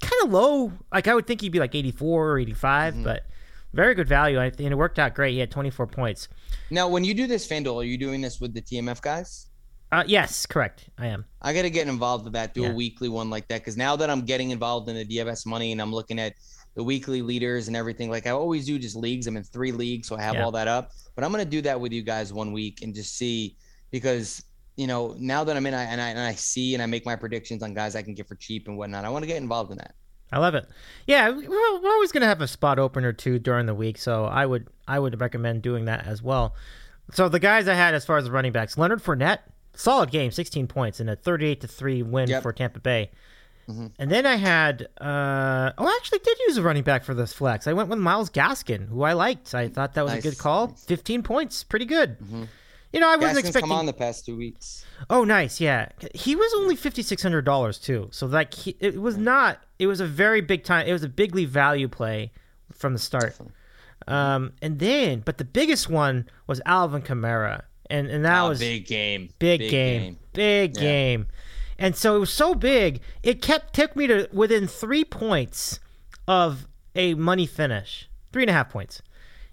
kind 0.00 0.12
of 0.24 0.30
low. 0.30 0.72
Like 0.92 1.08
I 1.08 1.14
would 1.14 1.26
think 1.26 1.40
he'd 1.40 1.52
be 1.52 1.58
like 1.58 1.74
eighty 1.74 1.90
four 1.90 2.30
or 2.30 2.38
eighty 2.38 2.52
Mm-hmm. 2.52 3.02
but 3.02 3.24
very 3.72 3.94
good 3.94 4.08
value. 4.08 4.40
I 4.40 4.50
think 4.50 4.70
it 4.70 4.74
worked 4.74 4.98
out 4.98 5.14
great. 5.14 5.32
He 5.32 5.38
had 5.40 5.50
twenty 5.50 5.70
four 5.70 5.86
points. 5.86 6.28
Now, 6.70 6.88
when 6.88 7.04
you 7.04 7.14
do 7.14 7.26
this 7.26 7.46
FanDuel, 7.46 7.80
are 7.82 7.84
you 7.84 7.98
doing 7.98 8.20
this 8.20 8.40
with 8.40 8.52
the 8.54 8.60
TMF 8.62 9.00
guys? 9.00 9.46
Uh, 9.92 10.02
yes, 10.06 10.46
correct. 10.46 10.88
I 10.98 11.06
am. 11.06 11.24
I 11.42 11.52
got 11.54 11.62
to 11.62 11.70
get 11.70 11.86
involved 11.86 12.24
with 12.24 12.32
that, 12.32 12.54
do 12.54 12.62
Yeah. 12.62 12.70
a 12.70 12.74
weekly 12.74 13.08
one 13.08 13.30
like 13.30 13.46
that. 13.48 13.60
Because 13.60 13.76
now 13.76 13.94
that 13.96 14.10
I'm 14.10 14.22
getting 14.22 14.50
involved 14.50 14.88
in 14.88 14.96
the 14.96 15.04
DFS 15.04 15.46
money 15.46 15.70
and 15.72 15.80
I'm 15.80 15.92
looking 15.92 16.18
at 16.18 16.34
the 16.76 16.84
weekly 16.84 17.22
leaders 17.22 17.66
and 17.66 17.76
everything, 17.76 18.08
like 18.10 18.26
I 18.26 18.30
always 18.30 18.66
do 18.66 18.78
just 18.78 18.94
leagues. 18.94 19.26
I'm 19.26 19.36
in 19.36 19.42
three 19.42 19.72
leagues, 19.72 20.06
so 20.08 20.16
I 20.16 20.22
have 20.22 20.34
Yeah. 20.36 20.44
all 20.44 20.52
that 20.52 20.68
up. 20.68 20.92
But 21.14 21.24
I'm 21.24 21.32
going 21.32 21.42
to 21.44 21.50
do 21.50 21.62
that 21.62 21.80
with 21.80 21.90
you 21.92 22.02
guys 22.02 22.32
one 22.32 22.52
week 22.52 22.82
and 22.82 22.94
just 22.94 23.16
see 23.16 23.56
because, 23.90 24.42
you 24.76 24.86
know, 24.86 25.16
now 25.18 25.42
that 25.42 25.56
I'm 25.56 25.64
in 25.66 25.74
I, 25.74 25.84
and, 25.84 26.00
I, 26.00 26.08
and 26.10 26.18
I 26.20 26.34
see 26.34 26.74
and 26.74 26.82
I 26.82 26.86
make 26.86 27.04
my 27.06 27.16
predictions 27.16 27.62
on 27.62 27.72
guys 27.74 27.96
I 27.96 28.02
can 28.02 28.14
get 28.14 28.28
for 28.28 28.34
cheap 28.36 28.68
and 28.68 28.76
whatnot, 28.78 29.04
I 29.04 29.08
want 29.08 29.22
to 29.22 29.26
get 29.26 29.38
involved 29.38 29.70
in 29.72 29.78
that. 29.78 29.94
I 30.30 30.38
love 30.38 30.54
it. 30.54 30.68
Yeah, 31.06 31.30
we're, 31.30 31.48
we're 31.48 31.90
always 31.90 32.12
going 32.12 32.20
to 32.22 32.26
have 32.26 32.40
a 32.42 32.48
spot 32.48 32.78
open 32.78 33.04
or 33.04 33.12
two 33.12 33.38
during 33.38 33.66
the 33.66 33.74
week, 33.74 33.96
so 33.96 34.24
I 34.24 34.44
would 34.44 34.68
I 34.86 34.98
would 34.98 35.20
recommend 35.20 35.62
doing 35.62 35.84
that 35.86 36.04
as 36.06 36.20
well. 36.22 36.54
So 37.12 37.28
the 37.28 37.38
guys 37.38 37.68
I 37.68 37.74
had 37.74 37.94
as 37.94 38.04
far 38.04 38.18
as 38.18 38.24
the 38.24 38.32
running 38.32 38.50
backs, 38.52 38.76
Leonard 38.76 39.02
Fournette, 39.02 39.38
solid 39.76 40.10
game, 40.10 40.30
16 40.32 40.66
points 40.66 40.98
and 41.00 41.08
a 41.08 41.14
38 41.16 41.60
to 41.60 41.68
three 41.68 42.02
win 42.02 42.28
Yep. 42.28 42.42
for 42.42 42.52
Tampa 42.52 42.80
Bay. 42.80 43.10
Mm-hmm. 43.68 43.86
And 43.98 44.10
then 44.10 44.26
I 44.26 44.36
had, 44.36 44.82
uh, 45.00 45.72
oh, 45.78 45.86
I 45.86 45.96
actually 46.00 46.20
did 46.20 46.38
use 46.46 46.56
a 46.56 46.62
running 46.62 46.84
back 46.84 47.02
for 47.04 47.14
this 47.14 47.32
flex. 47.32 47.66
I 47.66 47.72
went 47.72 47.88
with 47.88 47.98
Myles 47.98 48.30
Gaskin, 48.30 48.88
who 48.88 49.02
I 49.02 49.12
liked. 49.12 49.54
I 49.54 49.68
thought 49.68 49.94
that 49.94 50.04
was 50.04 50.12
Nice, 50.14 50.24
a 50.24 50.28
good 50.30 50.38
call. 50.38 50.68
nice. 50.68 50.84
15 50.84 51.22
points, 51.24 51.64
pretty 51.64 51.84
good. 51.84 52.16
You 52.92 53.00
know, 53.00 53.08
I 53.10 53.16
wasn't 53.16 53.40
expecting. 53.40 53.68
come 53.68 53.72
on 53.72 53.86
the 53.86 53.92
past 53.92 54.24
two 54.24 54.36
weeks. 54.36 54.84
Oh, 55.10 55.24
nice. 55.24 55.60
Yeah, 55.60 55.88
he 56.14 56.34
was 56.36 56.50
only 56.56 56.76
fifty 56.76 57.02
six 57.02 57.20
hundred 57.22 57.44
dollars 57.44 57.78
too. 57.78 58.08
So 58.12 58.26
like, 58.26 58.54
he, 58.54 58.76
it 58.80 59.00
was 59.02 59.18
not. 59.18 59.58
It 59.78 59.86
was 59.88 60.00
a 60.00 60.06
very 60.06 60.40
big 60.40 60.64
time. 60.64 60.86
It 60.86 60.92
was 60.92 61.02
a 61.02 61.08
bigly 61.08 61.44
value 61.44 61.88
play 61.88 62.30
from 62.72 62.92
the 62.94 62.98
start. 62.98 63.36
Um, 64.06 64.52
and 64.62 64.78
then, 64.78 65.20
but 65.24 65.36
the 65.38 65.44
biggest 65.44 65.90
one 65.90 66.26
was 66.46 66.62
Alvin 66.64 67.02
Kamara, 67.02 67.62
and 67.90 68.06
and 68.08 68.24
that 68.24 68.38
Ah, 68.38 68.48
was 68.48 68.60
big 68.60 68.86
game. 68.86 69.28
big, 69.40 69.60
game, 69.68 70.16
big 70.32 70.76
Yeah. 70.76 70.80
game. 70.80 71.26
And 71.78 71.94
so 71.94 72.16
it 72.16 72.20
was 72.20 72.32
so 72.32 72.54
big, 72.54 73.00
it 73.22 73.42
kept 73.42 73.74
took 73.74 73.94
me 73.96 74.06
to 74.06 74.28
within 74.32 74.66
three 74.66 75.04
points 75.04 75.80
of 76.26 76.66
a 76.94 77.14
money 77.14 77.46
finish, 77.46 78.08
three 78.32 78.42
and 78.42 78.50
a 78.50 78.52
half 78.52 78.70
points. 78.70 79.02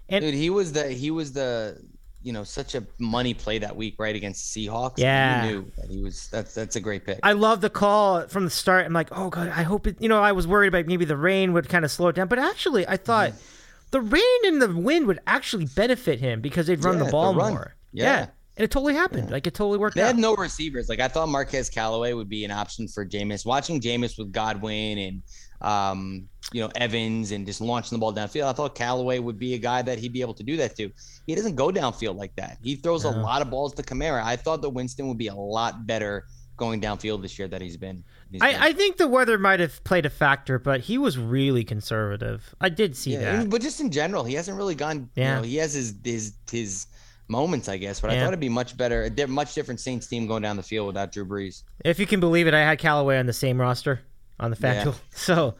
And 0.08 0.24
Dude, 0.24 0.34
he 0.34 0.50
was 0.50 0.72
the 0.72 0.88
he 0.88 1.10
was 1.10 1.32
the 1.32 1.80
you 2.22 2.32
know 2.32 2.44
such 2.44 2.74
a 2.74 2.84
money 2.98 3.34
play 3.34 3.58
that 3.58 3.76
week 3.76 3.96
right 3.98 4.16
against 4.16 4.54
Seahawks. 4.54 4.94
Yeah. 4.96 5.44
you 5.44 5.50
knew 5.50 5.72
that 5.76 5.90
he 5.90 6.02
was. 6.02 6.28
That's 6.28 6.54
that's 6.54 6.76
a 6.76 6.80
great 6.80 7.04
pick. 7.04 7.20
I 7.22 7.32
love 7.32 7.60
the 7.60 7.70
call 7.70 8.26
from 8.28 8.44
the 8.44 8.50
start. 8.50 8.86
I'm 8.86 8.92
like, 8.92 9.08
oh 9.12 9.28
god, 9.30 9.48
I 9.48 9.62
hope 9.62 9.86
it. 9.86 10.00
You 10.00 10.08
know, 10.08 10.20
I 10.20 10.32
was 10.32 10.46
worried 10.46 10.68
about 10.68 10.86
maybe 10.86 11.04
the 11.04 11.16
rain 11.16 11.52
would 11.52 11.68
kind 11.68 11.84
of 11.84 11.90
slow 11.90 12.08
it 12.08 12.16
down, 12.16 12.28
but 12.28 12.38
actually, 12.38 12.86
I 12.88 12.96
thought 12.96 13.30
mm-hmm. 13.30 13.88
the 13.90 14.00
rain 14.00 14.40
and 14.44 14.62
the 14.62 14.74
wind 14.74 15.06
would 15.06 15.20
actually 15.26 15.66
benefit 15.66 16.20
him 16.20 16.40
because 16.40 16.66
they'd 16.66 16.82
run 16.82 16.94
Yeah, 16.94 17.00
the 17.00 17.04
the 17.06 17.10
ball 17.10 17.34
run. 17.34 17.52
more. 17.52 17.74
Yeah. 17.92 18.28
And 18.56 18.64
it 18.64 18.70
totally 18.70 18.94
happened. 18.94 19.30
Like 19.30 19.46
it 19.46 19.54
totally 19.54 19.78
worked 19.78 19.96
out. 19.96 20.00
They 20.00 20.02
out. 20.04 20.14
had 20.14 20.18
no 20.18 20.36
receivers. 20.36 20.88
Like 20.88 21.00
I 21.00 21.08
thought 21.08 21.28
Marquez 21.28 21.68
Callaway 21.68 22.12
would 22.12 22.28
be 22.28 22.44
an 22.44 22.50
option 22.50 22.86
for 22.86 23.04
Jameis. 23.04 23.44
Watching 23.44 23.80
Jameis 23.80 24.18
with 24.18 24.32
Godwin 24.32 24.98
and 24.98 25.22
um, 25.60 26.28
you 26.52 26.60
know, 26.60 26.70
Evans 26.76 27.32
and 27.32 27.46
just 27.46 27.60
launching 27.60 27.96
the 27.96 28.00
ball 28.00 28.12
downfield. 28.12 28.46
I 28.46 28.52
thought 28.52 28.74
Callaway 28.74 29.18
would 29.18 29.38
be 29.38 29.54
a 29.54 29.58
guy 29.58 29.82
that 29.82 29.98
he'd 29.98 30.12
be 30.12 30.20
able 30.20 30.34
to 30.34 30.42
do 30.42 30.56
that 30.58 30.76
to. 30.76 30.90
He 31.26 31.34
doesn't 31.34 31.56
go 31.56 31.70
downfield 31.70 32.16
like 32.16 32.36
that. 32.36 32.58
He 32.62 32.76
throws 32.76 33.04
a 33.04 33.10
lot 33.10 33.40
of 33.40 33.50
balls 33.50 33.72
to 33.74 33.82
Kamara. 33.82 34.22
I 34.22 34.36
thought 34.36 34.60
that 34.62 34.70
Winston 34.70 35.08
would 35.08 35.18
be 35.18 35.28
a 35.28 35.34
lot 35.34 35.86
better 35.86 36.26
going 36.56 36.80
downfield 36.80 37.22
this 37.22 37.38
year 37.38 37.48
that 37.48 37.62
he's 37.62 37.76
been. 37.76 38.04
He's 38.30 38.40
been. 38.40 38.54
I, 38.54 38.66
I 38.66 38.72
think 38.72 38.98
the 38.98 39.08
weather 39.08 39.38
might 39.38 39.60
have 39.60 39.82
played 39.84 40.06
a 40.06 40.10
factor, 40.10 40.58
but 40.58 40.80
he 40.80 40.98
was 40.98 41.18
really 41.18 41.64
conservative. 41.64 42.54
I 42.60 42.68
did 42.68 42.94
see 42.94 43.14
yeah, 43.14 43.38
that. 43.38 43.50
but 43.50 43.62
just 43.62 43.80
in 43.80 43.90
general, 43.90 44.22
he 44.22 44.34
hasn't 44.34 44.56
really 44.56 44.74
gone. 44.74 45.08
Yeah. 45.14 45.36
You 45.36 45.36
know, 45.36 45.42
he 45.42 45.56
has 45.56 45.72
his 45.72 45.94
his 46.04 46.34
his 46.50 46.86
moments, 47.28 47.68
I 47.68 47.76
guess. 47.76 48.00
But 48.00 48.10
I 48.10 48.18
thought 48.20 48.28
it'd 48.28 48.40
be 48.40 48.48
much 48.48 48.76
better, 48.76 49.04
a 49.16 49.26
much 49.26 49.54
different 49.54 49.80
Saints 49.80 50.06
team 50.06 50.26
going 50.26 50.42
down 50.42 50.56
the 50.56 50.62
field 50.62 50.86
without 50.88 51.12
Drew 51.12 51.24
Brees. 51.24 51.62
If 51.84 51.98
you 51.98 52.06
can 52.06 52.20
believe 52.20 52.46
it, 52.46 52.54
I 52.54 52.60
had 52.60 52.78
Callaway 52.78 53.18
on 53.18 53.26
the 53.26 53.32
same 53.32 53.60
roster 53.60 54.00
on 54.40 54.50
the 54.50 54.56
Yeah. 54.60 54.92
So 55.12 55.54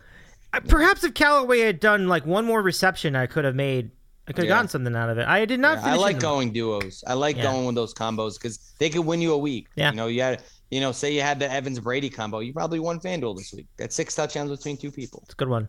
perhaps 0.68 1.04
if 1.04 1.14
Callaway 1.14 1.60
had 1.60 1.80
done 1.80 2.08
like 2.08 2.26
one 2.26 2.44
more 2.44 2.62
reception, 2.62 3.16
I 3.16 3.26
could 3.26 3.44
have 3.44 3.54
made. 3.54 3.90
I 4.26 4.32
could 4.32 4.38
have 4.38 4.44
Yeah. 4.46 4.54
gotten 4.54 4.68
something 4.68 4.96
out 4.96 5.10
of 5.10 5.18
it. 5.18 5.26
I 5.28 5.44
did 5.44 5.60
not. 5.60 5.78
Yeah, 5.78 5.92
I 5.92 5.96
like 5.96 6.14
in- 6.14 6.20
going 6.20 6.52
duos. 6.52 7.04
I 7.06 7.12
like 7.12 7.36
Yeah. 7.36 7.42
going 7.42 7.66
with 7.66 7.74
those 7.74 7.92
combos 7.92 8.34
because 8.34 8.58
they 8.78 8.88
could 8.88 9.04
win 9.04 9.20
you 9.20 9.32
a 9.34 9.38
week. 9.38 9.68
Yeah. 9.76 9.90
You 9.90 9.96
know, 9.96 10.06
you 10.06 10.22
had, 10.22 10.42
you 10.70 10.80
know, 10.80 10.92
say 10.92 11.12
you 11.12 11.20
had 11.20 11.38
the 11.38 11.50
Evans 11.52 11.78
Brady 11.78 12.08
combo, 12.08 12.38
you 12.40 12.52
probably 12.54 12.80
won 12.80 13.00
FanDuel 13.00 13.36
this 13.36 13.52
week. 13.52 13.66
That's 13.76 13.94
six 13.94 14.14
touchdowns 14.14 14.50
between 14.50 14.78
two 14.78 14.90
people. 14.90 15.20
It's 15.24 15.34
a 15.34 15.36
good 15.36 15.50
one. 15.50 15.68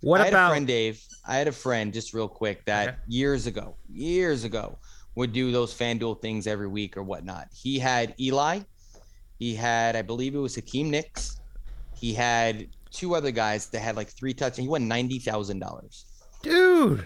What 0.00 0.20
I 0.20 0.24
had 0.24 0.32
about? 0.32 0.46
a 0.48 0.50
friend, 0.50 0.66
Dave. 0.66 1.00
I 1.28 1.36
had 1.36 1.46
a 1.46 1.52
friend, 1.52 1.92
just 1.92 2.12
real 2.12 2.26
quick, 2.26 2.64
that 2.64 2.88
Okay. 2.88 2.96
years 3.06 3.46
ago, 3.46 3.76
years 3.88 4.42
ago, 4.42 4.78
would 5.14 5.32
do 5.32 5.52
those 5.52 5.74
FanDuel 5.74 6.20
things 6.22 6.46
every 6.46 6.68
week 6.68 6.96
or 6.96 7.02
whatnot. 7.02 7.48
He 7.54 7.78
had 7.78 8.14
Eli. 8.20 8.60
He 9.38 9.54
had, 9.54 9.96
I 9.96 10.02
believe 10.02 10.34
it 10.34 10.38
was 10.38 10.54
Hakeem 10.54 10.90
Nicks. 10.90 11.40
He 11.96 12.14
had 12.14 12.68
two 12.90 13.14
other 13.14 13.30
guys 13.30 13.66
that 13.70 13.80
had 13.80 13.96
like 13.96 14.08
three 14.08 14.32
touchdowns. 14.34 14.58
He 14.58 14.68
won 14.68 14.86
ninety 14.88 15.18
thousand 15.18 15.58
dollars. 15.60 16.06
dude, 16.42 17.04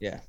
Yeah, 0.00 0.20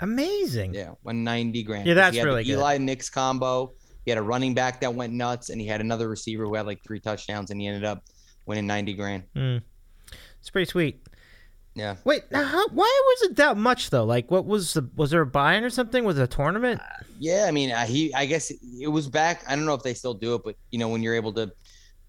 amazing. 0.00 0.74
yeah, 0.74 0.92
won 1.02 1.24
ninety 1.24 1.62
grand. 1.62 1.86
Yeah, 1.86 1.94
that's 1.94 2.16
really 2.16 2.44
good. 2.44 2.52
Eli 2.52 2.78
Nicks 2.78 3.08
combo. 3.10 3.72
He 4.04 4.10
had 4.10 4.18
a 4.18 4.22
running 4.22 4.52
back 4.54 4.80
that 4.80 4.94
went 4.94 5.12
nuts, 5.14 5.48
and 5.50 5.60
he 5.60 5.66
had 5.66 5.80
another 5.80 6.08
receiver 6.08 6.44
who 6.44 6.54
had 6.54 6.66
like 6.66 6.82
three 6.84 7.00
touchdowns, 7.00 7.50
and 7.50 7.60
he 7.60 7.66
ended 7.66 7.84
up 7.84 8.02
winning 8.46 8.66
ninety 8.66 8.94
grand. 8.94 9.24
Hmm. 9.34 9.58
It's 10.40 10.50
pretty 10.50 10.70
sweet. 10.70 11.00
Yeah. 11.74 11.96
Wait, 12.04 12.22
how, 12.32 12.68
why 12.68 13.02
was 13.06 13.30
it 13.30 13.36
that 13.36 13.56
much 13.56 13.90
though? 13.90 14.04
Like, 14.04 14.30
what 14.30 14.46
was 14.46 14.74
the? 14.74 14.88
Was 14.94 15.10
there 15.10 15.22
a 15.22 15.26
buy-in 15.26 15.64
or 15.64 15.70
something? 15.70 16.04
Was 16.04 16.18
it 16.18 16.22
a 16.22 16.26
tournament? 16.28 16.80
Yeah, 17.18 17.46
I 17.48 17.50
mean, 17.50 17.72
uh, 17.72 17.84
he. 17.84 18.14
I 18.14 18.26
guess 18.26 18.52
it 18.80 18.86
was 18.86 19.08
back. 19.08 19.42
I 19.48 19.56
don't 19.56 19.66
know 19.66 19.74
if 19.74 19.82
they 19.82 19.94
still 19.94 20.14
do 20.14 20.34
it, 20.34 20.42
but 20.44 20.56
you 20.70 20.78
know, 20.78 20.88
when 20.88 21.02
you're 21.02 21.16
able 21.16 21.32
to 21.34 21.52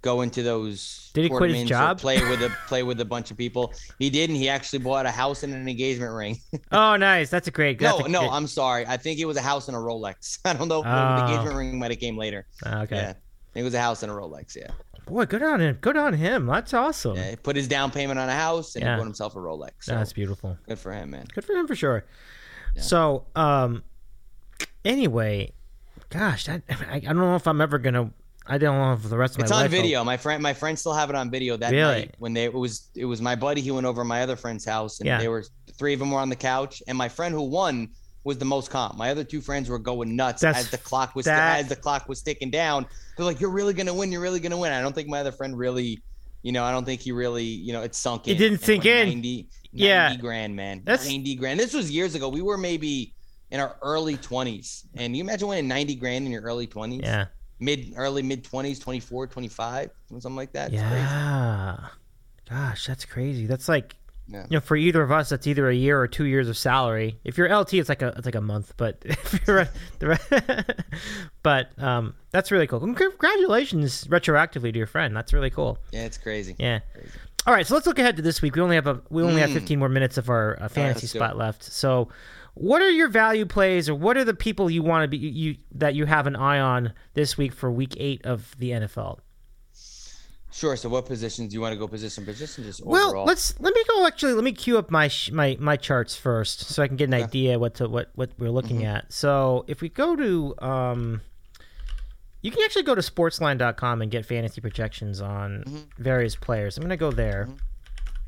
go 0.06 0.22
into 0.22 0.44
those. 0.44 1.10
Did 1.14 1.24
he 1.24 1.30
quit 1.30 1.50
his 1.50 1.68
tournaments 1.68 1.70
job? 1.70 2.00
Play 2.00 2.22
with 2.30 2.42
a 2.44 2.50
play 2.68 2.84
with 2.84 3.02
a 3.02 3.06
bunch 3.06 3.32
of 3.32 3.38
people. 3.38 3.74
He 4.00 4.10
didn't. 4.10 4.36
he 4.38 4.48
actually 4.48 4.80
bought 4.80 5.06
a 5.06 5.12
house 5.12 5.44
and 5.44 5.54
an 5.54 5.68
engagement 5.68 6.14
ring. 6.14 6.38
Oh, 6.72 6.96
nice. 6.96 7.30
That's 7.30 7.48
a 7.48 7.52
great. 7.52 7.80
no, 7.80 7.98
that's 7.98 8.08
a 8.08 8.12
no, 8.12 8.30
I'm 8.30 8.48
sorry. 8.48 8.86
I 8.88 8.98
think 8.98 9.20
it 9.20 9.26
was 9.26 9.38
a 9.38 9.42
house 9.42 9.68
and 9.68 9.76
a 9.76 9.80
Rolex. 9.80 10.40
I 10.46 10.54
don't 10.54 10.68
know. 10.68 10.80
Oh. 10.80 10.84
The 10.84 11.26
engagement 11.26 11.56
ring 11.56 11.80
might 11.80 11.92
have 11.92 12.00
came 12.00 12.18
later. 12.18 12.48
Okay. 12.66 12.96
Yeah, 12.96 13.14
it 13.56 13.64
was 13.64 13.74
a 13.74 13.80
house 13.80 14.04
and 14.04 14.12
a 14.12 14.16
Rolex. 14.16 14.56
Yeah. 14.56 14.68
Boy, 15.06 15.26
good 15.26 15.44
on 15.44 15.60
him. 15.62 15.78
Good 15.82 15.98
on 15.98 16.14
him. 16.14 16.48
That's 16.48 16.74
awesome. 16.74 17.16
Yeah, 17.18 17.32
he 17.32 17.36
put 17.36 17.56
his 17.56 17.68
down 17.68 17.92
payment 17.92 18.18
on 18.20 18.28
a 18.30 18.34
house 18.34 18.76
and 18.76 18.84
Yeah. 18.84 18.94
he 18.96 18.98
bought 19.00 19.06
himself 19.06 19.36
a 19.36 19.40
Rolex. 19.40 19.72
So 19.82 19.94
That's 19.96 20.14
beautiful. 20.14 20.58
good 20.68 20.80
for 20.80 20.92
him, 20.92 21.12
man. 21.12 21.26
Good 21.34 21.44
for 21.46 21.54
him 21.54 21.68
for 21.68 21.76
sure. 21.76 22.06
So, 22.78 23.26
um, 23.36 23.84
anyway, 24.84 25.54
gosh, 26.10 26.46
that, 26.46 26.64
I, 26.70 26.96
I 26.96 27.00
don't 27.00 27.18
know 27.18 27.36
if 27.36 27.48
I'm 27.48 27.62
ever 27.62 27.78
gonna. 27.78 28.12
I 28.48 28.60
don't 28.60 28.78
know 28.78 28.94
if 28.94 29.02
the 29.10 29.18
rest 29.18 29.36
of 29.36 29.42
It's 29.42 29.50
my 29.50 29.56
on 29.58 29.64
life. 29.64 29.72
I'll- 29.74 29.82
video. 29.82 30.04
My 30.04 30.18
friend, 30.18 30.44
my 30.44 30.54
friends 30.54 30.80
still 30.82 30.94
have 30.94 31.10
it 31.10 31.16
on 31.16 31.32
video 31.32 31.58
that 31.58 31.72
Really? 31.72 31.94
night 32.02 32.16
when 32.20 32.34
they 32.34 32.44
it 32.44 32.54
was 32.54 32.90
it 32.96 33.06
was 33.06 33.22
my 33.22 33.36
buddy. 33.36 33.62
He 33.62 33.72
went 33.72 33.86
over 33.88 34.02
to 34.02 34.06
my 34.06 34.22
other 34.22 34.36
friend's 34.36 34.64
house 34.66 35.00
and 35.00 35.08
Yeah. 35.08 35.18
they 35.20 35.28
were 35.28 35.44
three 35.74 35.94
of 35.94 36.00
them 36.00 36.12
were 36.12 36.20
on 36.20 36.30
the 36.30 36.36
couch 36.36 36.84
and 36.88 36.96
my 36.98 37.10
friend 37.10 37.34
who 37.34 37.42
won 37.42 37.90
was 38.26 38.38
the 38.38 38.46
most 38.46 38.70
calm. 38.70 38.98
My 38.98 39.12
other 39.12 39.24
two 39.24 39.40
friends 39.40 39.70
were 39.70 39.80
going 39.80 40.16
nuts 40.16 40.42
That's- 40.42 40.66
as 40.66 40.72
the 40.72 40.78
clock 40.78 41.16
was 41.16 41.26
that- 41.26 41.60
as 41.62 41.68
the 41.70 41.76
clock 41.76 42.10
was 42.10 42.22
ticking 42.22 42.50
down. 42.50 42.86
They're 43.16 43.26
like, 43.26 43.40
"You're 43.40 43.52
really 43.52 43.74
gonna 43.74 43.94
win. 43.94 44.12
You're 44.12 44.20
really 44.22 44.40
gonna 44.42 44.58
win." 44.58 44.74
I 44.74 44.82
don't 44.82 44.94
think 44.94 45.08
my 45.08 45.20
other 45.20 45.32
friend 45.32 45.58
really, 45.58 46.02
you 46.42 46.52
know, 46.52 46.64
I 46.64 46.72
don't 46.72 46.84
think 46.86 47.02
he 47.02 47.12
really, 47.14 47.46
you 47.46 47.72
know, 47.72 47.82
it 47.84 47.96
sunk 47.96 48.28
It 48.28 48.32
in. 48.34 48.38
didn't 48.38 48.54
And 48.56 48.64
sink 48.66 48.86
in. 48.86 49.08
90, 49.08 49.48
Yeah. 49.72 50.08
90 50.10 50.22
grand, 50.22 50.56
man. 50.56 50.82
That's- 50.84 51.08
90 51.08 51.36
grand. 51.36 51.60
This 51.60 51.74
was 51.74 51.90
years 51.92 52.16
ago. 52.16 52.28
We 52.28 52.42
were 52.42 52.58
maybe 52.58 53.14
in 53.52 53.60
our 53.60 53.78
early 53.84 54.18
20s. 54.18 54.86
And 54.96 55.16
you 55.16 55.24
imagine 55.24 55.48
winning 55.48 55.68
90 55.68 55.96
grand 55.96 56.26
in 56.26 56.32
your 56.32 56.42
early 56.42 56.66
20s? 56.68 57.02
Yeah. 57.04 57.26
Mid 57.60 57.94
early 57.96 58.22
mid 58.24 58.44
20s, 58.44 58.80
24, 58.80 59.28
25, 59.28 59.92
something 60.10 60.36
like 60.36 60.52
that. 60.54 60.74
It's 60.74 60.82
crazy. 60.82 60.96
Yeah. 60.96 61.78
Gosh, 62.50 62.86
that's 62.88 63.06
crazy. 63.06 63.46
That's 63.46 63.70
like, 63.70 63.96
Yeah. 64.28 64.46
you 64.50 64.58
know, 64.58 64.62
for 64.62 64.76
either 64.76 65.04
of 65.04 65.12
us, 65.12 65.30
that's 65.30 65.46
either 65.46 65.70
a 65.70 65.76
year 65.76 66.00
or 66.00 66.08
two 66.08 66.26
years 66.26 66.50
of 66.50 66.58
salary. 66.58 67.20
If 67.24 67.38
you're 67.38 67.54
LT, 67.56 67.76
it's 67.76 67.90
like 67.90 68.02
a 68.02 68.14
it's 68.18 68.26
like 68.26 68.36
a 68.36 68.42
month. 68.42 68.74
But 68.78 68.98
if 69.06 69.48
you're 69.48 69.68
the 70.00 70.76
but 71.44 71.70
um, 71.82 72.16
that's 72.32 72.52
really 72.52 72.68
cool. 72.68 72.80
Congratulations, 72.80 74.06
retroactively 74.06 74.72
to 74.72 74.78
your 74.78 74.88
friend. 74.88 75.16
That's 75.16 75.34
really 75.34 75.50
cool. 75.52 75.78
Yeah, 75.92 76.06
it's 76.06 76.18
crazy. 76.18 76.56
Yeah. 76.58 76.80
Crazy. 76.94 77.10
All 77.48 77.54
right, 77.54 77.68
so 77.68 77.76
let's 77.76 77.86
look 77.86 78.00
ahead 78.00 78.16
to 78.16 78.24
this 78.24 78.42
week. 78.42 78.56
We 78.56 78.62
only 78.62 78.76
have 78.76 78.88
a 78.88 79.02
we 79.12 79.22
only 79.22 79.40
have 79.42 79.52
15 79.52 79.78
more 79.78 79.90
minutes 79.90 80.18
of 80.18 80.30
our 80.32 80.58
uh, 80.60 80.68
fantasy 80.68 81.06
let's 81.06 81.14
spot 81.14 81.38
left. 81.38 81.64
So, 81.64 82.10
what 82.56 82.82
are 82.82 82.90
your 82.90 83.08
value 83.08 83.46
plays, 83.46 83.88
or 83.88 83.94
what 83.94 84.18
are 84.18 84.24
the 84.24 84.34
people 84.34 84.68
you 84.68 84.82
want 84.82 85.04
to 85.04 85.08
be 85.08 85.18
you 85.18 85.58
that 85.76 85.94
you 85.94 86.08
have 86.08 86.26
an 86.26 86.36
eye 86.36 86.60
on 86.60 86.94
this 87.14 87.38
week 87.38 87.54
for 87.54 87.72
Week 87.72 87.96
Eight 88.00 88.26
of 88.26 88.56
the 88.58 88.72
NFL? 88.72 89.20
Sure. 90.56 90.78
So, 90.78 90.88
what 90.88 91.06
positions 91.06 91.50
do 91.50 91.56
you 91.56 91.60
want 91.62 91.74
to 91.74 91.78
go 91.78 91.86
position 91.86 92.24
position? 92.24 92.64
Just 92.64 92.82
overall? 92.82 93.14
Well, 93.14 93.26
let's 93.26 93.60
let 93.60 93.76
me 93.76 93.84
go. 93.90 94.08
Actually, 94.08 94.34
let 94.34 94.46
me 94.46 94.54
queue 94.54 94.78
up 94.78 94.90
my 94.90 95.10
sh- 95.10 95.32
my 95.32 95.58
my 95.60 95.76
charts 95.76 96.16
first, 96.16 96.62
so 96.62 96.82
I 96.82 96.88
can 96.88 96.96
get 96.96 97.10
an 97.10 97.14
idea 97.14 97.60
what 97.60 97.74
to 97.76 97.90
what 97.90 98.10
what 98.16 98.30
we're 98.40 98.50
looking 98.52 98.78
Mm-hmm. 98.78 98.86
at. 98.96 99.12
So 99.12 99.66
if 99.68 99.82
we 99.82 99.90
go 99.90 100.16
to 100.16 100.56
um, 100.60 101.22
you 102.42 102.52
can 102.52 102.62
actually 102.64 102.84
go 102.84 102.96
to 102.96 103.02
sportsline.com 103.02 104.02
and 104.02 104.10
get 104.10 104.26
fantasy 104.26 104.62
projections 104.62 105.20
on 105.20 105.64
Mm-hmm. 105.68 106.02
various 106.02 106.38
players. 106.38 106.78
I'm 106.78 106.84
gonna 106.84 106.96
go 106.96 107.12
there. 107.12 107.50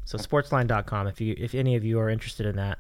So 0.03 0.17
sportsline.com 0.17 1.07
if 1.07 1.21
you 1.21 1.33
if 1.37 1.55
any 1.55 1.75
of 1.77 1.85
you 1.85 1.97
are 1.99 2.09
interested 2.09 2.45
in 2.45 2.57
that. 2.57 2.79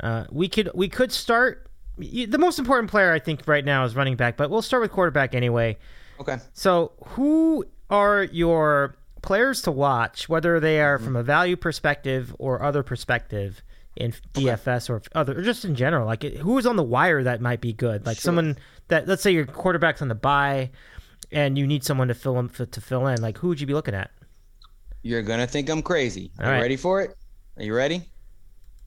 Uh, 0.00 0.24
we 0.30 0.48
could 0.50 0.70
we 0.74 0.90
could 0.90 1.12
start. 1.12 1.70
The 1.96 2.36
most 2.38 2.58
important 2.58 2.90
player 2.90 3.10
I 3.10 3.20
think 3.20 3.40
right 3.46 3.64
now 3.64 3.84
is 3.86 3.96
running 3.96 4.16
back, 4.16 4.36
but 4.36 4.50
we'll 4.50 4.60
start 4.60 4.82
with 4.82 4.92
quarterback 4.92 5.34
anyway. 5.34 5.78
Okay. 6.20 6.36
So, 6.52 6.92
who 7.08 7.64
are 7.90 8.24
your 8.24 8.96
players 9.22 9.62
to 9.62 9.70
watch, 9.70 10.28
whether 10.28 10.60
they 10.60 10.80
are 10.80 10.96
mm-hmm. 10.96 11.04
from 11.04 11.16
a 11.16 11.22
value 11.22 11.56
perspective 11.56 12.34
or 12.38 12.62
other 12.62 12.82
perspective 12.82 13.62
in 13.96 14.12
DFS 14.34 14.90
or 14.90 15.02
other, 15.14 15.38
or 15.38 15.42
just 15.42 15.64
in 15.64 15.74
general? 15.74 16.06
Like, 16.06 16.22
who 16.22 16.58
is 16.58 16.66
on 16.66 16.76
the 16.76 16.82
wire 16.82 17.22
that 17.22 17.40
might 17.40 17.60
be 17.60 17.72
good? 17.72 18.06
Like 18.06 18.18
someone 18.18 18.56
that, 18.88 19.06
let's 19.06 19.22
say 19.22 19.32
your 19.32 19.46
quarterback's 19.46 20.02
on 20.02 20.08
the 20.08 20.14
bye, 20.14 20.70
and 21.32 21.58
you 21.58 21.66
need 21.66 21.84
someone 21.84 22.08
to 22.08 22.14
fill 22.14 22.38
in, 22.38 22.48
to 22.48 22.80
fill 22.80 23.06
in. 23.08 23.20
Like, 23.20 23.38
who 23.38 23.48
would 23.48 23.60
you 23.60 23.66
be 23.66 23.74
looking 23.74 23.94
at? 23.94 24.10
You're 25.02 25.22
gonna 25.22 25.46
think 25.46 25.70
I'm 25.70 25.82
crazy. 25.82 26.32
Are 26.38 26.44
All 26.44 26.50
right. 26.50 26.56
you 26.58 26.62
ready 26.62 26.76
for 26.76 27.00
it? 27.00 27.14
Are 27.56 27.62
you 27.62 27.74
ready? 27.74 28.02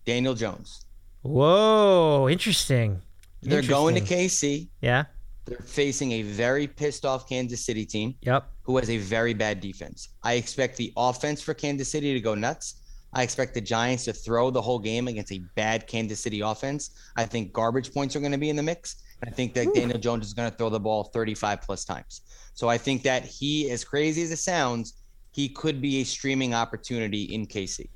Daniel 0.05 0.33
Jones. 0.33 0.85
Whoa, 1.21 2.27
interesting. 2.29 3.01
They're 3.41 3.61
going 3.61 3.95
to 3.95 4.01
KC. 4.01 4.67
Yeah. 4.81 5.05
They're 5.49 5.57
facing 5.65 6.11
a 6.13 6.21
very 6.21 6.67
pissed 6.67 7.05
off 7.05 7.27
Kansas 7.27 7.65
City 7.65 7.83
team 7.85 8.13
Yep. 8.21 8.47
who 8.61 8.77
has 8.77 8.89
a 8.89 8.97
very 8.97 9.33
bad 9.33 9.59
defense. 9.59 10.09
I 10.21 10.33
expect 10.33 10.77
the 10.77 10.93
offense 10.95 11.41
for 11.41 11.55
Kansas 11.55 11.89
City 11.91 12.13
to 12.13 12.19
go 12.19 12.35
nuts. 12.35 12.75
I 13.13 13.23
expect 13.23 13.55
the 13.55 13.61
Giants 13.61 14.05
to 14.05 14.13
throw 14.13 14.51
the 14.51 14.61
whole 14.61 14.77
game 14.77 15.07
against 15.07 15.31
a 15.31 15.39
bad 15.55 15.87
Kansas 15.87 16.19
City 16.19 16.41
offense. 16.41 16.91
I 17.15 17.25
think 17.25 17.51
garbage 17.51 17.91
points 17.91 18.15
are 18.15 18.19
going 18.19 18.31
to 18.31 18.37
be 18.37 18.51
in 18.51 18.55
the 18.55 18.61
mix. 18.61 18.97
I 19.25 19.31
think 19.31 19.55
that 19.55 19.73
Daniel 19.73 19.97
Jones 19.97 20.27
is 20.27 20.33
going 20.33 20.49
to 20.49 20.55
throw 20.55 20.69
the 20.69 20.79
ball 20.79 21.05
35 21.05 21.61
plus 21.61 21.83
times. 21.83 22.21
So 22.53 22.69
I 22.69 22.77
think 22.77 23.01
that 23.03 23.25
he, 23.25 23.71
as 23.71 23.83
crazy 23.83 24.21
as 24.21 24.31
it 24.31 24.37
sounds, 24.37 25.01
he 25.31 25.49
could 25.49 25.81
be 25.81 26.01
a 26.01 26.03
streaming 26.03 26.53
opportunity 26.53 27.23
in 27.23 27.47
KC. 27.47 27.89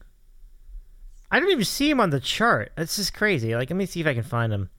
I 1.30 1.40
don't 1.40 1.50
even 1.52 1.64
see 1.66 1.90
him 1.90 2.00
on 2.00 2.10
the 2.10 2.20
chart. 2.20 2.72
That's 2.76 2.96
just 2.96 3.14
crazy. 3.14 3.56
Like, 3.56 3.70
let 3.70 3.76
me 3.78 3.86
see 3.86 4.02
if 4.02 4.08
I 4.08 4.14
can 4.14 4.24
find 4.24 4.52
him. 4.52 4.70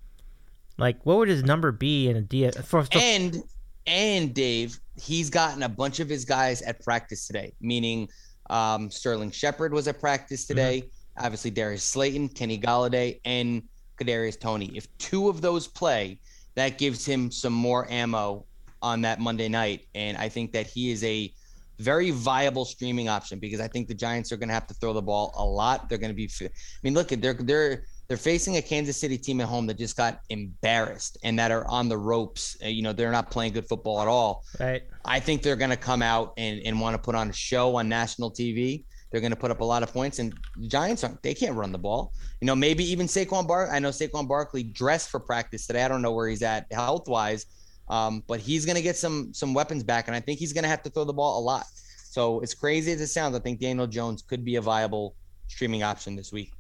Like, 0.78 1.04
what 1.04 1.18
would 1.18 1.28
his 1.28 1.42
number 1.44 1.72
be 1.72 2.08
in 2.08 2.16
a 2.16 2.22
DF? 2.22 2.64
For, 2.64 2.82
for- 2.84 2.88
And 2.94 3.42
and 3.87 4.32
Dave, 4.34 4.78
he's 4.96 5.28
gotten 5.30 5.62
a 5.62 5.68
bunch 5.68 6.00
of 6.00 6.08
his 6.08 6.24
guys 6.24 6.62
at 6.62 6.82
practice 6.82 7.26
today, 7.26 7.52
meaning 7.60 8.08
um, 8.50 8.90
Sterling 8.90 9.30
Shepard 9.30 9.72
was 9.72 9.87
at 9.88 10.00
practice 10.00 10.46
today. 10.46 10.84
Obviously, 11.18 11.50
Darius 11.50 11.84
Slayton, 11.84 12.28
Kenny 12.30 12.58
Golladay, 12.58 13.20
and 13.24 13.62
Kadarius 14.00 14.40
Toney. 14.40 14.72
If 14.74 14.87
two 14.98 15.28
of 15.28 15.40
those 15.42 15.68
play, 15.68 16.18
that 16.54 16.78
gives 16.78 17.04
him 17.04 17.30
some 17.30 17.52
more 17.52 17.90
ammo 17.90 18.46
on 18.82 19.00
that 19.02 19.20
Monday 19.20 19.48
night, 19.48 19.87
and 19.94 20.16
I 20.16 20.28
think 20.28 20.52
that 20.52 20.66
he 20.66 20.90
is 20.90 21.04
a 21.04 21.32
very 21.78 22.10
viable 22.10 22.64
streaming 22.64 23.08
option 23.08 23.38
because 23.38 23.60
I 23.60 23.68
think 23.68 23.88
the 23.88 23.94
Giants 23.94 24.30
are 24.32 24.37
going 24.37 24.48
to 24.48 24.54
have 24.54 24.66
to 24.68 24.74
throw 24.74 24.92
the 24.92 25.02
ball 25.02 25.32
a 25.37 25.44
lot. 25.44 25.88
They're 25.88 25.98
going 25.98 26.14
to 26.14 26.16
be. 26.16 26.30
I 26.40 26.48
mean, 26.82 26.94
look 26.94 27.12
at 27.12 27.20
they're 27.20 27.34
they're 27.34 27.84
they're 28.14 28.22
facing 28.22 28.59
a 28.59 28.62
Kansas 28.62 28.96
City 28.96 29.18
team 29.18 29.40
at 29.40 29.48
home 29.48 29.66
that 29.66 29.77
just 29.77 29.96
got 29.96 30.20
embarrassed 30.31 31.18
and 31.24 31.37
that 31.37 31.50
are 31.50 31.66
on 31.66 31.88
the 31.88 31.98
ropes. 31.98 32.57
Uh, 32.64 32.68
You 32.68 32.81
know, 32.83 32.92
they're 32.92 33.11
not 33.11 33.29
playing 33.29 33.55
good 33.55 33.66
football 33.66 34.00
at 34.00 34.07
all. 34.07 34.44
right. 34.61 34.85
I 35.05 35.18
think 35.18 35.42
they're 35.42 35.57
going 35.57 35.72
to 35.72 35.77
come 35.77 36.00
out 36.00 36.33
and, 36.37 36.61
and 36.64 36.81
want 36.81 36.94
to 36.94 36.98
put 37.03 37.16
on 37.16 37.29
a 37.29 37.33
show 37.33 37.74
on 37.74 37.88
national 37.88 38.31
TV. 38.31 38.85
They're 39.11 39.20
going 39.20 39.33
to 39.33 39.37
put 39.37 39.50
up 39.50 39.61
a 39.61 39.64
lot 39.64 39.83
of 39.83 39.92
points, 39.92 40.20
and 40.20 40.33
the 40.57 40.68
Giants 40.68 41.03
aren't. 41.03 41.22
They 41.24 41.35
can't 41.35 41.57
run 41.57 41.72
the 41.72 41.79
ball. 41.79 42.12
You 42.40 42.46
know, 42.46 42.55
maybe 42.55 42.85
even 42.85 43.09
Saquon 43.09 43.48
Bar. 43.48 43.68
I 43.72 43.81
know 43.81 43.88
Saquon 43.90 44.29
Barkley 44.29 44.62
dressed 44.62 45.11
for 45.11 45.18
practice 45.18 45.66
today. 45.66 45.83
I 45.83 45.88
don't 45.88 46.00
know 46.03 46.12
where 46.12 46.29
he's 46.29 46.42
at 46.42 46.66
health 46.72 47.09
wise, 47.09 47.46
um, 47.88 48.22
but 48.29 48.38
he's 48.38 48.64
going 48.64 48.77
to 48.77 48.83
get 48.83 48.96
some 48.96 49.35
some 49.35 49.55
weapons 49.55 49.83
back, 49.83 50.07
and 50.07 50.14
I 50.16 50.20
think 50.20 50.38
he's 50.38 50.53
going 50.53 50.64
to 50.64 50.68
have 50.70 50.85
to 50.85 50.90
throw 50.90 51.05
the 51.05 51.12
ball 51.12 51.40
a 51.40 51.42
lot. 51.42 51.66
So 52.11 52.38
as 52.40 52.55
crazy 52.55 52.92
as 52.92 53.00
it 53.00 53.09
sounds, 53.09 53.35
I 53.35 53.40
think 53.40 53.61
Daniel 53.61 53.88
Jones 53.88 54.22
could 54.22 54.44
be 54.44 54.55
a 54.57 54.61
viable 54.61 55.16
streaming 55.48 55.83
option 55.83 56.14
this 56.16 56.33
week. 56.33 56.53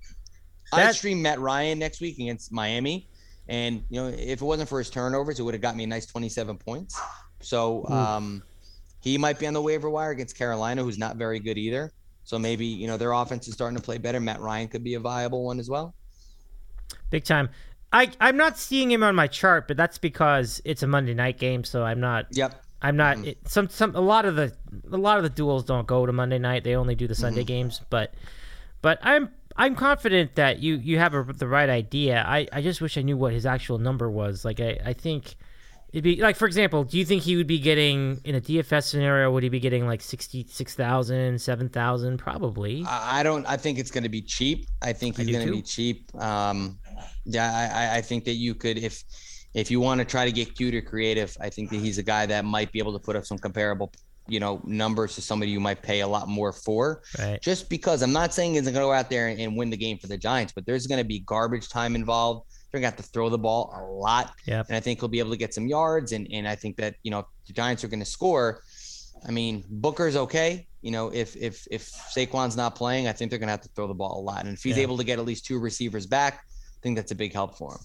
I 0.72 0.92
stream 0.92 1.22
Matt 1.22 1.40
Ryan 1.40 1.78
next 1.78 2.00
week 2.00 2.18
against 2.18 2.52
Miami, 2.52 3.08
and 3.48 3.84
you 3.90 4.00
know 4.00 4.08
if 4.08 4.40
it 4.40 4.42
wasn't 4.42 4.68
for 4.68 4.78
his 4.78 4.90
turnovers, 4.90 5.38
it 5.38 5.42
would 5.42 5.54
have 5.54 5.60
got 5.60 5.76
me 5.76 5.84
a 5.84 5.86
nice 5.86 6.06
27 6.06 6.56
points. 6.58 7.00
So 7.40 7.84
hmm. 7.86 7.92
um, 7.92 8.42
he 9.00 9.18
might 9.18 9.38
be 9.38 9.46
on 9.46 9.52
the 9.52 9.62
waiver 9.62 9.90
wire 9.90 10.10
against 10.10 10.36
Carolina, 10.36 10.82
who's 10.82 10.98
not 10.98 11.16
very 11.16 11.38
good 11.38 11.58
either. 11.58 11.92
So 12.24 12.38
maybe 12.38 12.66
you 12.66 12.86
know 12.86 12.96
their 12.96 13.12
offense 13.12 13.46
is 13.48 13.54
starting 13.54 13.76
to 13.76 13.82
play 13.82 13.98
better. 13.98 14.18
Matt 14.18 14.40
Ryan 14.40 14.68
could 14.68 14.82
be 14.82 14.94
a 14.94 15.00
viable 15.00 15.44
one 15.44 15.60
as 15.60 15.68
well. 15.68 15.94
Big 17.10 17.24
time. 17.24 17.50
I 17.92 18.10
I'm 18.20 18.36
not 18.36 18.58
seeing 18.58 18.90
him 18.90 19.02
on 19.02 19.14
my 19.14 19.26
chart, 19.26 19.68
but 19.68 19.76
that's 19.76 19.98
because 19.98 20.60
it's 20.64 20.82
a 20.82 20.86
Monday 20.86 21.14
night 21.14 21.38
game, 21.38 21.64
so 21.64 21.84
I'm 21.84 22.00
not. 22.00 22.26
Yep. 22.32 22.60
I'm 22.82 22.96
not. 22.96 23.16
Mm-hmm. 23.18 23.28
It, 23.28 23.48
some 23.48 23.68
some 23.68 23.94
a 23.94 24.00
lot 24.00 24.24
of 24.24 24.36
the 24.36 24.52
a 24.90 24.96
lot 24.96 25.18
of 25.18 25.22
the 25.22 25.30
duels 25.30 25.64
don't 25.64 25.86
go 25.86 26.04
to 26.04 26.12
Monday 26.12 26.38
night. 26.38 26.64
They 26.64 26.74
only 26.74 26.94
do 26.94 27.06
the 27.06 27.14
Sunday 27.14 27.40
mm-hmm. 27.40 27.46
games. 27.46 27.80
But 27.90 28.14
but 28.82 28.98
I'm 29.02 29.30
I'm 29.56 29.74
confident 29.76 30.34
that 30.34 30.58
you 30.60 30.76
you 30.76 30.98
have 30.98 31.14
a, 31.14 31.22
the 31.24 31.46
right 31.48 31.68
idea. 31.68 32.24
I 32.26 32.46
I 32.52 32.60
just 32.62 32.80
wish 32.80 32.98
I 32.98 33.02
knew 33.02 33.16
what 33.16 33.32
his 33.32 33.46
actual 33.46 33.78
number 33.78 34.10
was. 34.10 34.44
Like 34.44 34.60
I 34.60 34.78
I 34.84 34.92
think. 34.92 35.36
It'd 35.92 36.02
be 36.02 36.20
like, 36.20 36.34
for 36.34 36.46
example, 36.46 36.82
do 36.82 36.98
you 36.98 37.04
think 37.04 37.22
he 37.22 37.36
would 37.36 37.46
be 37.46 37.60
getting 37.60 38.20
in 38.24 38.34
a 38.34 38.40
DFS 38.40 38.82
scenario? 38.82 39.30
Would 39.30 39.44
he 39.44 39.48
be 39.48 39.60
getting 39.60 39.86
like 39.86 40.00
66,000, 40.00 41.40
7,000? 41.40 42.18
Probably. 42.18 42.84
I 42.88 43.22
don't. 43.22 43.46
I 43.46 43.56
think 43.56 43.78
it's 43.78 43.92
going 43.92 44.02
to 44.02 44.08
be 44.08 44.20
cheap. 44.20 44.66
I 44.82 44.92
think 44.92 45.16
he's 45.16 45.30
going 45.30 45.46
to 45.46 45.52
be 45.52 45.62
cheap. 45.62 46.12
Um, 46.20 46.80
yeah, 47.24 47.46
I, 47.72 47.84
I- 47.84 47.96
I 47.98 48.00
think 48.00 48.24
that 48.24 48.34
you 48.34 48.56
could 48.56 48.76
if 48.76 49.04
if 49.54 49.70
you 49.70 49.78
want 49.78 50.00
to 50.00 50.04
try 50.04 50.24
to 50.24 50.32
get 50.32 50.56
cute 50.56 50.74
or 50.74 50.82
creative. 50.82 51.36
I 51.40 51.48
think 51.48 51.70
that 51.70 51.76
he's 51.78 51.98
a 51.98 52.02
guy 52.02 52.26
that 52.26 52.44
might 52.44 52.72
be 52.72 52.80
able 52.80 52.92
to 52.94 52.98
put 52.98 53.14
up 53.14 53.24
some 53.24 53.38
comparable, 53.38 53.92
you 54.26 54.40
know, 54.40 54.60
numbers 54.64 55.14
to 55.16 55.22
somebody 55.22 55.50
you 55.52 55.60
might 55.60 55.82
pay 55.82 56.00
a 56.00 56.08
lot 56.08 56.28
more 56.28 56.52
for. 56.52 57.02
Right. 57.18 57.40
Just 57.40 57.68
because 57.68 58.02
I'm 58.02 58.12
not 58.12 58.32
saying 58.32 58.54
he's 58.54 58.62
going 58.62 58.74
to 58.74 58.80
go 58.80 58.92
out 58.92 59.10
there 59.10 59.28
and, 59.28 59.38
and 59.40 59.56
win 59.56 59.70
the 59.70 59.76
game 59.76 59.98
for 59.98 60.06
the 60.06 60.16
Giants, 60.16 60.52
but 60.52 60.64
there's 60.66 60.86
going 60.86 60.98
to 60.98 61.04
be 61.04 61.20
garbage 61.20 61.68
time 61.68 61.94
involved. 61.94 62.46
They're 62.70 62.80
going 62.80 62.90
to 62.90 62.96
have 62.96 63.04
to 63.06 63.12
throw 63.12 63.28
the 63.28 63.38
ball 63.38 63.72
a 63.76 63.82
lot. 63.84 64.34
Yep. 64.46 64.66
And 64.68 64.76
I 64.76 64.80
think 64.80 65.00
he'll 65.00 65.08
be 65.08 65.18
able 65.18 65.30
to 65.30 65.36
get 65.36 65.54
some 65.54 65.66
yards. 65.66 66.12
And, 66.12 66.26
and 66.32 66.48
I 66.48 66.54
think 66.54 66.76
that, 66.76 66.96
you 67.02 67.10
know, 67.10 67.20
if 67.20 67.26
the 67.46 67.52
Giants 67.52 67.84
are 67.84 67.88
going 67.88 68.00
to 68.00 68.06
score. 68.06 68.62
I 69.26 69.30
mean, 69.30 69.64
Booker's 69.68 70.16
okay. 70.16 70.66
You 70.82 70.90
know, 70.90 71.08
if 71.12 71.34
if 71.36 71.66
if 71.70 71.88
Saquon's 71.88 72.56
not 72.56 72.74
playing, 72.74 73.08
I 73.08 73.12
think 73.12 73.30
they're 73.30 73.38
going 73.38 73.46
to 73.46 73.52
have 73.52 73.62
to 73.62 73.70
throw 73.70 73.86
the 73.86 73.94
ball 73.94 74.20
a 74.20 74.22
lot. 74.22 74.44
And 74.44 74.54
if 74.54 74.62
he's 74.62 74.76
Yeah. 74.76 74.82
able 74.82 74.98
to 74.98 75.04
get 75.04 75.18
at 75.18 75.24
least 75.24 75.46
two 75.46 75.58
receivers 75.58 76.04
back, 76.04 76.44
I 76.44 76.80
think 76.82 76.96
that's 76.96 77.10
a 77.10 77.14
big 77.14 77.32
help 77.32 77.56
for 77.56 77.72
him. 77.72 77.80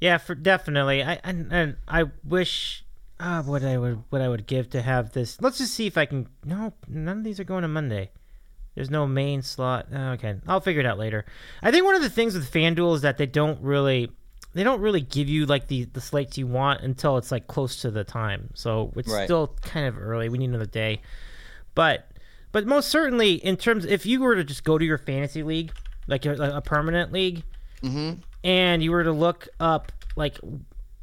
Yeah, 0.00 0.18
for 0.18 0.34
definitely. 0.36 1.02
I 1.02 1.18
and, 1.24 1.52
and 1.52 1.76
I 1.88 2.04
wish 2.22 2.84
uh, 3.18 3.42
what 3.42 3.64
I 3.64 3.78
would 3.78 4.02
what 4.10 4.20
I 4.20 4.28
would 4.28 4.46
give 4.46 4.70
to 4.70 4.82
have 4.82 5.12
this. 5.12 5.40
Let's 5.40 5.58
just 5.58 5.74
see 5.74 5.86
if 5.86 5.96
I 5.96 6.06
can. 6.06 6.28
No, 6.44 6.72
none 6.88 7.18
of 7.18 7.24
these 7.24 7.40
are 7.40 7.44
going 7.44 7.62
to 7.62 7.68
Monday. 7.68 8.10
There's 8.74 8.90
no 8.90 9.06
main 9.06 9.40
slot. 9.42 9.86
Oh, 9.92 10.10
Okay, 10.12 10.34
I'll 10.46 10.60
figure 10.60 10.80
it 10.80 10.86
out 10.86 10.98
later. 10.98 11.24
I 11.62 11.70
think 11.70 11.84
one 11.86 11.94
of 11.94 12.02
the 12.02 12.10
things 12.10 12.34
with 12.34 12.50
FanDuel 12.52 12.94
is 12.96 13.00
that 13.02 13.16
they 13.16 13.24
don't 13.26 13.60
really 13.62 14.10
they 14.52 14.62
don't 14.64 14.80
really 14.80 15.00
give 15.00 15.28
you 15.28 15.46
like 15.46 15.66
the 15.68 15.84
the 15.84 16.00
slates 16.00 16.36
you 16.36 16.46
want 16.46 16.82
until 16.82 17.16
it's 17.16 17.32
like 17.32 17.46
close 17.46 17.80
to 17.82 17.90
the 17.90 18.04
time. 18.04 18.50
So 18.54 18.92
it's 18.96 19.08
Right. 19.10 19.24
still 19.24 19.56
kind 19.62 19.86
of 19.86 19.98
early. 19.98 20.28
We 20.28 20.38
need 20.38 20.50
another 20.50 20.66
day. 20.66 21.00
But 21.74 22.10
but 22.52 22.66
most 22.66 22.88
certainly 22.90 23.34
in 23.34 23.56
terms 23.56 23.84
if 23.86 24.04
you 24.06 24.20
were 24.20 24.34
to 24.36 24.44
just 24.44 24.62
go 24.64 24.76
to 24.78 24.84
your 24.84 24.98
fantasy 24.98 25.42
league, 25.42 25.72
like 26.06 26.26
a, 26.26 26.34
a 26.56 26.60
permanent 26.60 27.12
league, 27.12 27.42
Mm-hmm. 27.82 28.20
and 28.44 28.82
you 28.82 28.90
were 28.90 29.04
to 29.04 29.12
look 29.12 29.48
up 29.60 29.92
like 30.16 30.38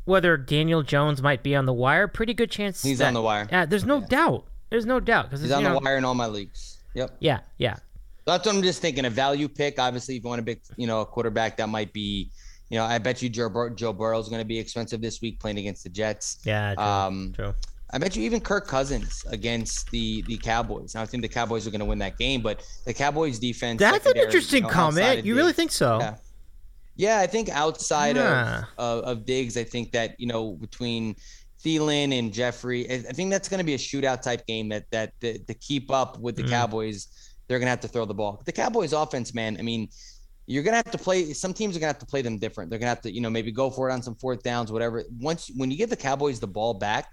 whether 0.06 0.38
Daniel 0.38 0.84
Jones 0.84 1.22
might 1.22 1.44
be 1.44 1.56
on 1.56 1.66
the 1.66 1.74
wire, 1.74 2.08
pretty 2.08 2.34
good 2.34 2.52
chance 2.52 2.82
He's 2.82 3.00
that- 3.00 3.08
on 3.08 3.14
the 3.14 3.22
wire. 3.22 3.48
Yeah, 3.52 3.66
there's 3.66 3.86
no 3.86 4.02
doubt. 4.02 4.46
There's 4.70 4.86
no 4.86 5.00
doubt 5.00 5.26
because 5.26 5.42
He's 5.42 5.52
on 5.52 5.64
the 5.64 5.80
wire 5.80 5.98
in 5.98 6.06
all 6.06 6.16
my 6.16 6.28
leagues. 6.28 6.80
Yep. 6.96 7.16
Yeah, 7.20 7.40
yeah, 7.58 7.78
That's 8.26 8.46
what 8.46 8.56
I'm 8.56 8.62
just 8.64 8.82
thinking. 8.82 9.06
A 9.06 9.10
value 9.10 9.48
pick. 9.48 9.80
Obviously, 9.80 10.16
if 10.18 10.24
you 10.24 10.30
want 10.30 10.40
a 10.40 10.44
big, 10.44 10.62
you 10.78 10.88
know, 10.88 11.02
a 11.02 11.06
quarterback 11.06 11.58
that 11.58 11.68
might 11.70 11.92
be, 11.94 12.30
you 12.70 12.78
know, 12.78 12.86
I 12.86 12.98
bet 12.98 13.22
you 13.22 13.30
Joe, 13.30 13.50
Bur- 13.50 13.72
Joe 13.72 13.94
Burrow 13.94 14.20
is 14.20 14.30
going 14.30 14.42
to 14.42 14.46
be 14.46 14.58
expensive 14.60 15.02
this 15.02 15.22
week 15.22 15.40
playing 15.40 15.58
against 15.58 15.84
the 15.84 15.90
Jets. 15.90 16.40
yeah. 16.44 16.74
True, 16.76 16.84
Um, 16.84 17.34
true. 17.36 17.54
I 17.92 18.00
bet 18.00 18.16
you 18.16 18.24
even 18.24 18.40
Kirk 18.40 18.66
Cousins 18.68 19.24
against 19.30 19.92
the 19.92 20.24
the 20.24 20.38
Cowboys. 20.38 20.96
Now, 20.96 21.04
I 21.04 21.06
think 21.06 21.22
the 21.22 21.30
Cowboys 21.30 21.68
are 21.68 21.70
going 21.72 21.80
to 21.80 21.86
win 21.86 22.00
that 22.00 22.18
game, 22.18 22.42
but 22.42 22.66
the 22.86 22.94
Cowboys 22.94 23.38
defense. 23.38 23.80
That's 23.80 24.06
an 24.08 24.18
interesting 24.18 24.64
you 24.64 24.68
know, 24.70 24.74
comment. 24.74 25.26
You 25.26 25.36
really 25.36 25.54
think 25.54 25.72
so? 25.72 26.00
Yeah. 26.00 26.16
Yeah, 26.96 27.20
I 27.20 27.28
think 27.28 27.50
outside 27.50 28.16
Yeah. 28.18 28.64
of, 28.78 29.04
of 29.04 29.18
of 29.20 29.26
Diggs, 29.26 29.58
I 29.58 29.64
think 29.64 29.92
that 29.92 30.16
you 30.20 30.28
know 30.28 30.54
between 30.54 31.16
Thielen 31.64 32.18
and 32.18 32.32
Jeffrey, 32.34 32.90
I 32.90 32.96
I 32.96 33.14
think 33.14 33.32
that's 33.32 33.50
going 33.50 33.60
to 33.60 33.64
be 33.64 33.74
a 33.74 33.78
shootout 33.78 34.22
type 34.22 34.46
game. 34.46 34.70
That 34.70 34.84
that 34.92 35.20
to, 35.22 35.40
to 35.40 35.54
keep 35.56 35.92
up 35.92 36.20
with 36.20 36.36
the 36.36 36.44
Mm. 36.44 36.50
Cowboys, 36.50 37.08
they're 37.48 37.60
going 37.60 37.68
to 37.68 37.72
have 37.72 37.80
to 37.82 37.88
throw 37.88 38.06
the 38.06 38.14
ball. 38.14 38.42
The 38.46 38.52
Cowboys 38.52 38.94
offense, 38.94 39.34
man. 39.34 39.58
I 39.60 39.64
mean, 39.64 39.90
you're 40.46 40.64
going 40.64 40.74
to 40.74 40.78
have 40.78 40.92
to 40.92 40.98
play. 40.98 41.34
Some 41.34 41.54
teams 41.54 41.76
are 41.76 41.80
going 41.80 41.90
to 41.90 41.96
have 41.96 42.00
to 42.00 42.06
play 42.06 42.22
them 42.22 42.38
different. 42.38 42.70
They're 42.70 42.80
going 42.80 42.88
to 42.92 42.96
have 42.96 43.02
to 43.02 43.12
you 43.14 43.22
know 43.22 43.30
maybe 43.30 43.52
go 43.52 43.70
for 43.70 43.90
it 43.90 43.94
on 43.94 44.02
some 44.04 44.16
fourth 44.16 44.44
downs, 44.44 44.72
whatever. 44.72 45.04
Once 45.20 45.50
when 45.56 45.72
you 45.72 45.78
give 45.78 45.90
the 45.90 45.96
Cowboys 45.96 46.40
the 46.40 46.48
ball 46.48 46.74
back. 46.76 47.10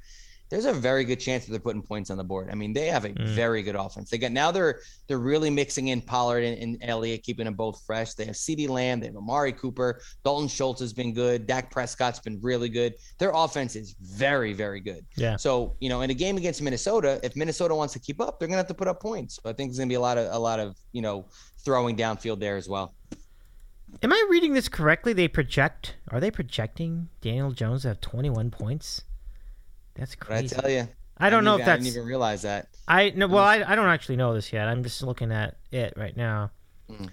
There's 0.51 0.65
a 0.65 0.73
very 0.73 1.05
good 1.05 1.21
chance 1.21 1.45
that 1.47 1.53
they're 1.53 1.61
putting 1.61 1.81
points 1.83 2.11
on 2.11 2.19
the 2.19 2.25
board. 2.25 2.49
I 2.51 2.55
mean, 2.57 2.73
they 2.73 2.89
have 2.89 3.05
a 3.05 3.11
Mm. 3.11 3.29
very 3.29 3.63
good 3.63 3.77
offense. 3.77 4.11
They 4.11 4.19
got 4.19 4.33
now 4.33 4.51
they're 4.51 4.81
they're 5.07 5.19
really 5.19 5.49
mixing 5.49 5.89
in 5.89 6.03
Pollard 6.03 6.43
and, 6.45 6.59
and 6.61 6.79
Elliott, 6.83 7.23
keeping 7.23 7.45
them 7.45 7.55
both 7.55 7.81
fresh. 7.87 8.15
They 8.15 8.25
have 8.25 8.35
CeeDee 8.35 8.69
Lamb, 8.69 9.01
they 9.01 9.07
have 9.07 9.17
Amari 9.17 9.53
Cooper, 9.53 10.01
Dalton 10.25 10.49
Schultz 10.49 10.81
has 10.81 10.93
been 10.93 11.15
good, 11.15 11.47
Dak 11.47 11.71
Prescott's 11.71 12.19
been 12.21 12.41
really 12.43 12.69
good. 12.69 12.95
Their 13.19 13.31
offense 13.35 13.77
is 13.77 13.95
very, 14.01 14.53
very 14.53 14.81
good. 14.81 15.07
Yeah. 15.17 15.37
So 15.37 15.77
you 15.81 15.89
know, 15.89 16.01
in 16.03 16.11
a 16.11 16.15
game 16.15 16.37
against 16.37 16.61
Minnesota, 16.61 17.21
if 17.23 17.37
Minnesota 17.37 17.75
wants 17.75 17.93
to 17.95 18.01
keep 18.01 18.21
up, 18.21 18.39
they're 18.39 18.49
gonna 18.49 18.59
have 18.59 18.67
to 18.67 18.75
put 18.75 18.89
up 18.89 19.01
points. 19.01 19.39
So 19.43 19.49
I 19.49 19.53
think 19.53 19.71
there's 19.71 19.79
gonna 19.79 19.89
be 19.89 19.95
a 19.95 20.01
lot 20.01 20.19
of 20.19 20.33
a 20.35 20.39
lot 20.39 20.59
of 20.61 20.77
you 20.93 21.01
know 21.03 21.27
throwing 21.65 21.97
downfield 21.97 22.41
there 22.41 22.57
as 22.57 22.69
well. 22.69 22.95
Am 24.03 24.13
I 24.13 24.27
reading 24.31 24.55
this 24.55 24.69
correctly? 24.69 25.13
They 25.13 25.29
project. 25.29 25.97
Are 26.11 26.21
they 26.21 26.31
projecting 26.31 27.09
Daniel 27.21 27.51
Jones 27.53 27.83
to 27.83 27.89
have 27.89 28.01
21 28.01 28.51
points? 28.51 29.03
That's 29.95 30.17
But 30.17 30.33
I 30.33 30.47
tell 30.47 30.71
you, 30.71 30.89
I 31.19 31.31
don't 31.31 31.45
know 31.45 31.55
even, 31.55 31.63
if 31.63 31.69
I 31.69 31.77
didn't 31.77 31.89
even 31.89 32.05
realize 32.05 32.43
that. 32.43 32.69
I 32.89 33.13
no. 33.15 33.27
Well, 33.29 33.45
I, 33.45 33.63
I 33.67 33.75
don't 33.75 33.89
actually 33.89 34.17
know 34.17 34.35
this 34.35 34.53
yet. 34.53 34.69
I'm 34.69 34.83
just 34.83 35.03
looking 35.03 35.31
at 35.33 35.57
it 35.71 35.93
right 35.97 36.17
now. 36.17 36.51
Mm. 36.91 37.11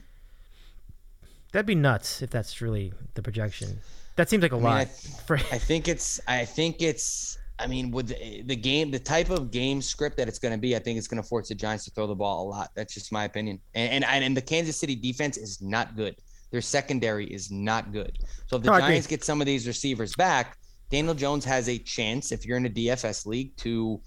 That'd 1.52 1.66
be 1.66 1.76
nuts 1.76 2.22
if 2.22 2.30
that's 2.30 2.62
really 2.62 2.94
the 3.16 3.22
projection. 3.22 3.80
That 4.16 4.30
seems 4.30 4.44
like 4.44 4.52
a 4.52 4.56
mean, 4.56 4.66
I 4.66 4.80
lot. 4.80 4.88
for, 5.28 5.36
I 5.36 5.58
think 5.58 5.88
it's. 5.88 6.20
I 6.28 6.46
think 6.46 6.82
it's. 6.82 7.38
I 7.60 7.68
mean, 7.68 7.90
with 7.90 8.10
the, 8.10 8.44
the 8.44 8.56
game, 8.56 8.92
the 8.92 9.00
type 9.00 9.32
of 9.32 9.50
game 9.50 9.82
script 9.82 10.18
that 10.18 10.28
it's 10.28 10.38
going 10.38 10.52
to 10.52 10.60
be, 10.60 10.76
I 10.76 10.80
think 10.80 11.00
it's 11.00 11.08
going 11.08 11.22
to 11.22 11.28
force 11.28 11.50
the 11.50 11.56
Giants 11.56 11.86
to 11.86 11.92
throw 11.92 12.06
the 12.06 12.16
ball 12.16 12.48
a 12.48 12.48
lot. 12.48 12.70
That's 12.76 12.94
just 12.94 13.12
my 13.12 13.26
opinion. 13.26 13.60
And 13.74 14.04
and 14.06 14.24
and 14.24 14.38
the 14.38 14.42
Kansas 14.42 14.78
City 14.78 14.96
defense 14.96 15.38
is 15.38 15.62
not 15.62 15.96
good. 15.96 16.16
Their 16.52 16.62
secondary 16.62 17.26
is 17.26 17.52
not 17.52 17.92
good. 17.92 18.18
So 18.46 18.56
if 18.58 18.64
the 18.64 18.72
No, 18.72 18.80
Giants 18.80 19.08
get 19.08 19.24
some 19.24 19.42
of 19.42 19.48
these 19.48 19.68
receivers 19.68 20.16
back, 20.16 20.58
Daniel 20.90 21.14
Jones 21.14 21.44
has 21.46 21.68
a 21.70 21.78
chance 21.78 22.32
if 22.32 22.46
you're 22.46 22.58
in 22.58 22.66
a 22.66 22.70
DFS 22.70 23.26
league 23.26 23.56
to 23.58 24.02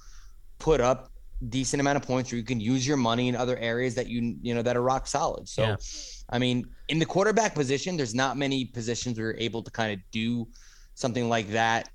put 0.58 0.80
up 0.80 1.10
decent 1.48 1.80
amount 1.80 1.96
of 1.96 2.02
points 2.02 2.30
where 2.30 2.38
you 2.38 2.44
can 2.44 2.60
use 2.60 2.86
your 2.86 2.96
money 2.98 3.28
in 3.28 3.34
other 3.34 3.56
areas 3.56 3.94
that 3.94 4.08
you 4.08 4.36
you 4.42 4.54
know 4.54 4.62
that 4.62 4.76
are 4.76 4.82
rock 4.82 5.06
solid. 5.06 5.48
So 5.48 5.62
Yeah. 5.62 5.76
I 6.30 6.38
mean, 6.38 6.66
in 6.88 6.98
the 6.98 7.06
quarterback 7.06 7.54
position, 7.54 7.96
there's 7.96 8.14
not 8.14 8.36
many 8.36 8.64
positions 8.66 9.18
where 9.18 9.28
you're 9.28 9.40
able 9.40 9.62
to 9.62 9.70
kind 9.70 9.92
of 9.92 9.98
do 10.12 10.46
something 10.94 11.28
like 11.28 11.50
that 11.50 11.88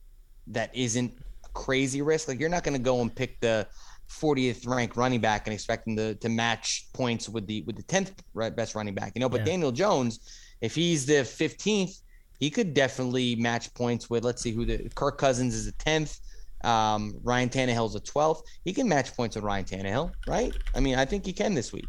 that 0.47 0.75
isn't 0.75 1.13
a 1.45 1.49
crazy 1.49 2.01
risk. 2.01 2.27
Like 2.27 2.39
you're 2.39 2.49
not 2.49 2.63
going 2.63 2.75
to 2.75 2.83
go 2.83 3.01
and 3.01 3.15
pick 3.15 3.39
the 3.39 3.67
40th 4.09 4.67
ranked 4.67 4.97
running 4.97 5.21
back 5.21 5.47
and 5.47 5.53
expect 5.53 5.87
him 5.87 5.95
to, 5.95 6.15
to 6.15 6.29
match 6.29 6.87
points 6.93 7.29
with 7.29 7.47
the 7.47 7.61
with 7.63 7.75
the 7.75 7.83
10th 7.83 8.11
best 8.55 8.75
running 8.75 8.93
back. 8.93 9.13
You 9.15 9.21
know, 9.21 9.29
but 9.29 9.41
Yeah. 9.41 9.45
Daniel 9.45 9.71
Jones, 9.71 10.19
if 10.61 10.75
he's 10.75 11.05
the 11.05 11.23
15th, 11.23 12.01
he 12.39 12.49
could 12.49 12.73
definitely 12.73 13.35
match 13.35 13.73
points 13.73 14.09
with 14.09 14.23
let's 14.23 14.41
see 14.41 14.51
who 14.51 14.65
the 14.65 14.89
Kirk 14.95 15.17
Cousins 15.17 15.53
is 15.55 15.65
the 15.65 15.71
10th. 15.73 16.19
Um, 16.63 17.13
Ryan 17.23 17.49
Tannehill's 17.49 17.95
a 17.95 17.99
12th. 17.99 18.41
He 18.63 18.73
can 18.73 18.87
match 18.89 19.15
points 19.15 19.35
with 19.35 19.43
Ryan 19.45 19.65
Tannehill, 19.65 20.11
right? 20.27 20.55
I 20.73 20.79
mean, 20.79 20.95
I 20.95 21.05
think 21.05 21.25
he 21.25 21.31
can 21.33 21.53
this 21.53 21.71
week. 21.71 21.85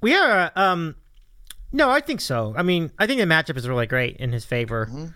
We 0.00 0.14
are. 0.14 0.50
Um, 0.56 0.94
no, 1.72 1.90
I 1.90 2.00
think 2.00 2.20
so. 2.20 2.54
I 2.56 2.62
mean, 2.62 2.90
I 2.98 3.06
think 3.06 3.20
the 3.20 3.26
matchup 3.26 3.56
is 3.56 3.68
really 3.68 3.86
great 3.86 4.16
in 4.16 4.32
his 4.32 4.44
favor. 4.44 4.86
Mhm. 4.90 5.14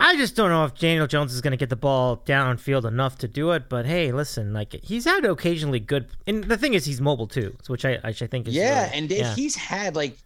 I 0.00 0.16
just 0.16 0.36
don't 0.36 0.50
know 0.50 0.64
if 0.64 0.74
Daniel 0.76 1.06
Jones 1.08 1.34
is 1.34 1.40
going 1.40 1.50
to 1.50 1.56
get 1.56 1.70
the 1.70 1.76
ball 1.76 2.18
downfield 2.18 2.84
enough 2.84 3.18
to 3.18 3.28
do 3.28 3.50
it. 3.50 3.68
But 3.68 3.84
hey, 3.84 4.12
listen, 4.12 4.52
like 4.52 4.72
he's 4.84 5.04
had 5.04 5.24
occasionally 5.24 5.80
good. 5.80 6.06
And 6.26 6.44
the 6.44 6.56
thing 6.56 6.74
is, 6.74 6.84
he's 6.84 7.00
mobile 7.00 7.26
too, 7.26 7.56
which 7.66 7.84
I, 7.84 7.98
which 8.04 8.22
I 8.22 8.26
think 8.28 8.46
is 8.48 8.54
Yeah, 8.54 8.84
really- 8.84 8.96
and 8.98 9.10
yeah. 9.10 9.34
he's 9.34 9.56
had 9.56 9.96
like 9.96 10.16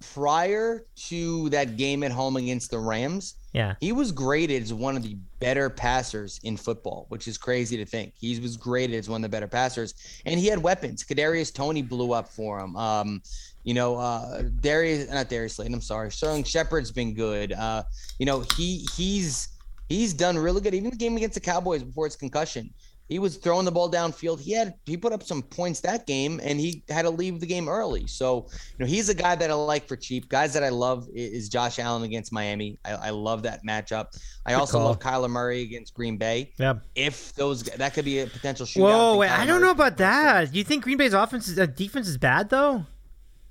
prior 0.00 0.84
to 1.08 1.48
that 1.50 1.76
game 1.76 2.02
at 2.02 2.12
home 2.12 2.36
against 2.36 2.70
the 2.70 2.78
Rams, 2.78 3.34
yeah, 3.52 3.74
he 3.80 3.92
was 3.92 4.12
graded 4.12 4.62
as 4.62 4.72
one 4.72 4.96
of 4.96 5.02
the 5.02 5.16
better 5.38 5.68
passers 5.68 6.40
in 6.42 6.56
football, 6.56 7.06
which 7.08 7.28
is 7.28 7.36
crazy 7.36 7.76
to 7.76 7.84
think. 7.84 8.14
He 8.16 8.38
was 8.40 8.56
graded 8.56 8.96
as 8.96 9.08
one 9.08 9.24
of 9.24 9.30
the 9.30 9.34
better 9.34 9.48
passers, 9.48 9.94
and 10.24 10.38
he 10.38 10.46
had 10.46 10.62
weapons. 10.62 11.04
Kadarius 11.04 11.52
Toney 11.52 11.82
blew 11.82 12.12
up 12.12 12.28
for 12.28 12.60
him. 12.60 12.76
Um, 12.76 13.22
you 13.64 13.74
know, 13.74 13.96
uh, 13.96 14.42
Darius, 14.60 15.10
not 15.10 15.28
Darius 15.28 15.56
Slayton. 15.56 15.74
I'm 15.74 15.80
sorry. 15.80 16.10
Sterling 16.10 16.44
Shepard's 16.44 16.90
been 16.90 17.14
good. 17.14 17.52
Uh, 17.52 17.84
you 18.18 18.26
know, 18.26 18.44
he 18.56 18.86
he's 18.96 19.48
he's 19.88 20.12
done 20.14 20.38
really 20.38 20.60
good. 20.60 20.74
Even 20.74 20.90
the 20.90 20.96
game 20.96 21.16
against 21.16 21.34
the 21.34 21.40
Cowboys 21.40 21.82
before 21.82 22.06
his 22.06 22.16
concussion, 22.16 22.72
he 23.12 23.18
was 23.18 23.36
throwing 23.36 23.64
the 23.66 23.70
ball 23.70 23.90
downfield. 23.90 24.40
He 24.40 24.52
had 24.52 24.74
he 24.86 24.96
put 24.96 25.12
up 25.12 25.22
some 25.22 25.42
points 25.42 25.80
that 25.80 26.06
game, 26.06 26.40
and 26.42 26.58
he 26.58 26.82
had 26.88 27.02
to 27.02 27.10
leave 27.10 27.40
the 27.40 27.46
game 27.46 27.68
early. 27.68 28.06
So 28.06 28.46
you 28.78 28.84
know, 28.84 28.86
he's 28.86 29.08
a 29.10 29.14
guy 29.14 29.34
that 29.34 29.50
I 29.50 29.54
like 29.54 29.86
for 29.86 29.96
cheap. 29.96 30.28
Guys 30.28 30.54
that 30.54 30.64
I 30.64 30.70
love 30.70 31.06
is 31.14 31.48
Josh 31.50 31.78
Allen 31.78 32.02
against 32.04 32.32
Miami. 32.32 32.78
I, 32.84 32.92
I 32.92 33.10
love 33.10 33.42
that 33.42 33.64
matchup. 33.64 34.06
I 34.46 34.54
also 34.54 34.78
call. 34.78 34.86
love 34.86 34.98
Kyler 34.98 35.30
Murray 35.30 35.62
against 35.62 35.94
Green 35.94 36.16
Bay. 36.16 36.52
yeah. 36.58 36.74
If 36.94 37.34
those 37.34 37.62
that 37.64 37.94
could 37.94 38.04
be 38.06 38.20
a 38.20 38.26
potential 38.26 38.64
shootout. 38.66 38.80
Whoa, 38.80 39.10
think 39.12 39.20
wait, 39.20 39.30
Kyler 39.30 39.38
I 39.38 39.46
don't 39.46 39.60
know 39.60 39.70
about 39.70 39.96
go 39.98 40.04
for 40.04 40.10
it. 40.10 40.10
that. 40.48 40.54
You 40.54 40.64
think 40.64 40.82
Green 40.84 40.96
Bay's 40.98 41.12
offense, 41.14 41.48
is, 41.48 41.58
uh, 41.58 41.66
defense 41.66 42.08
is 42.08 42.16
bad 42.18 42.48
though? 42.50 42.84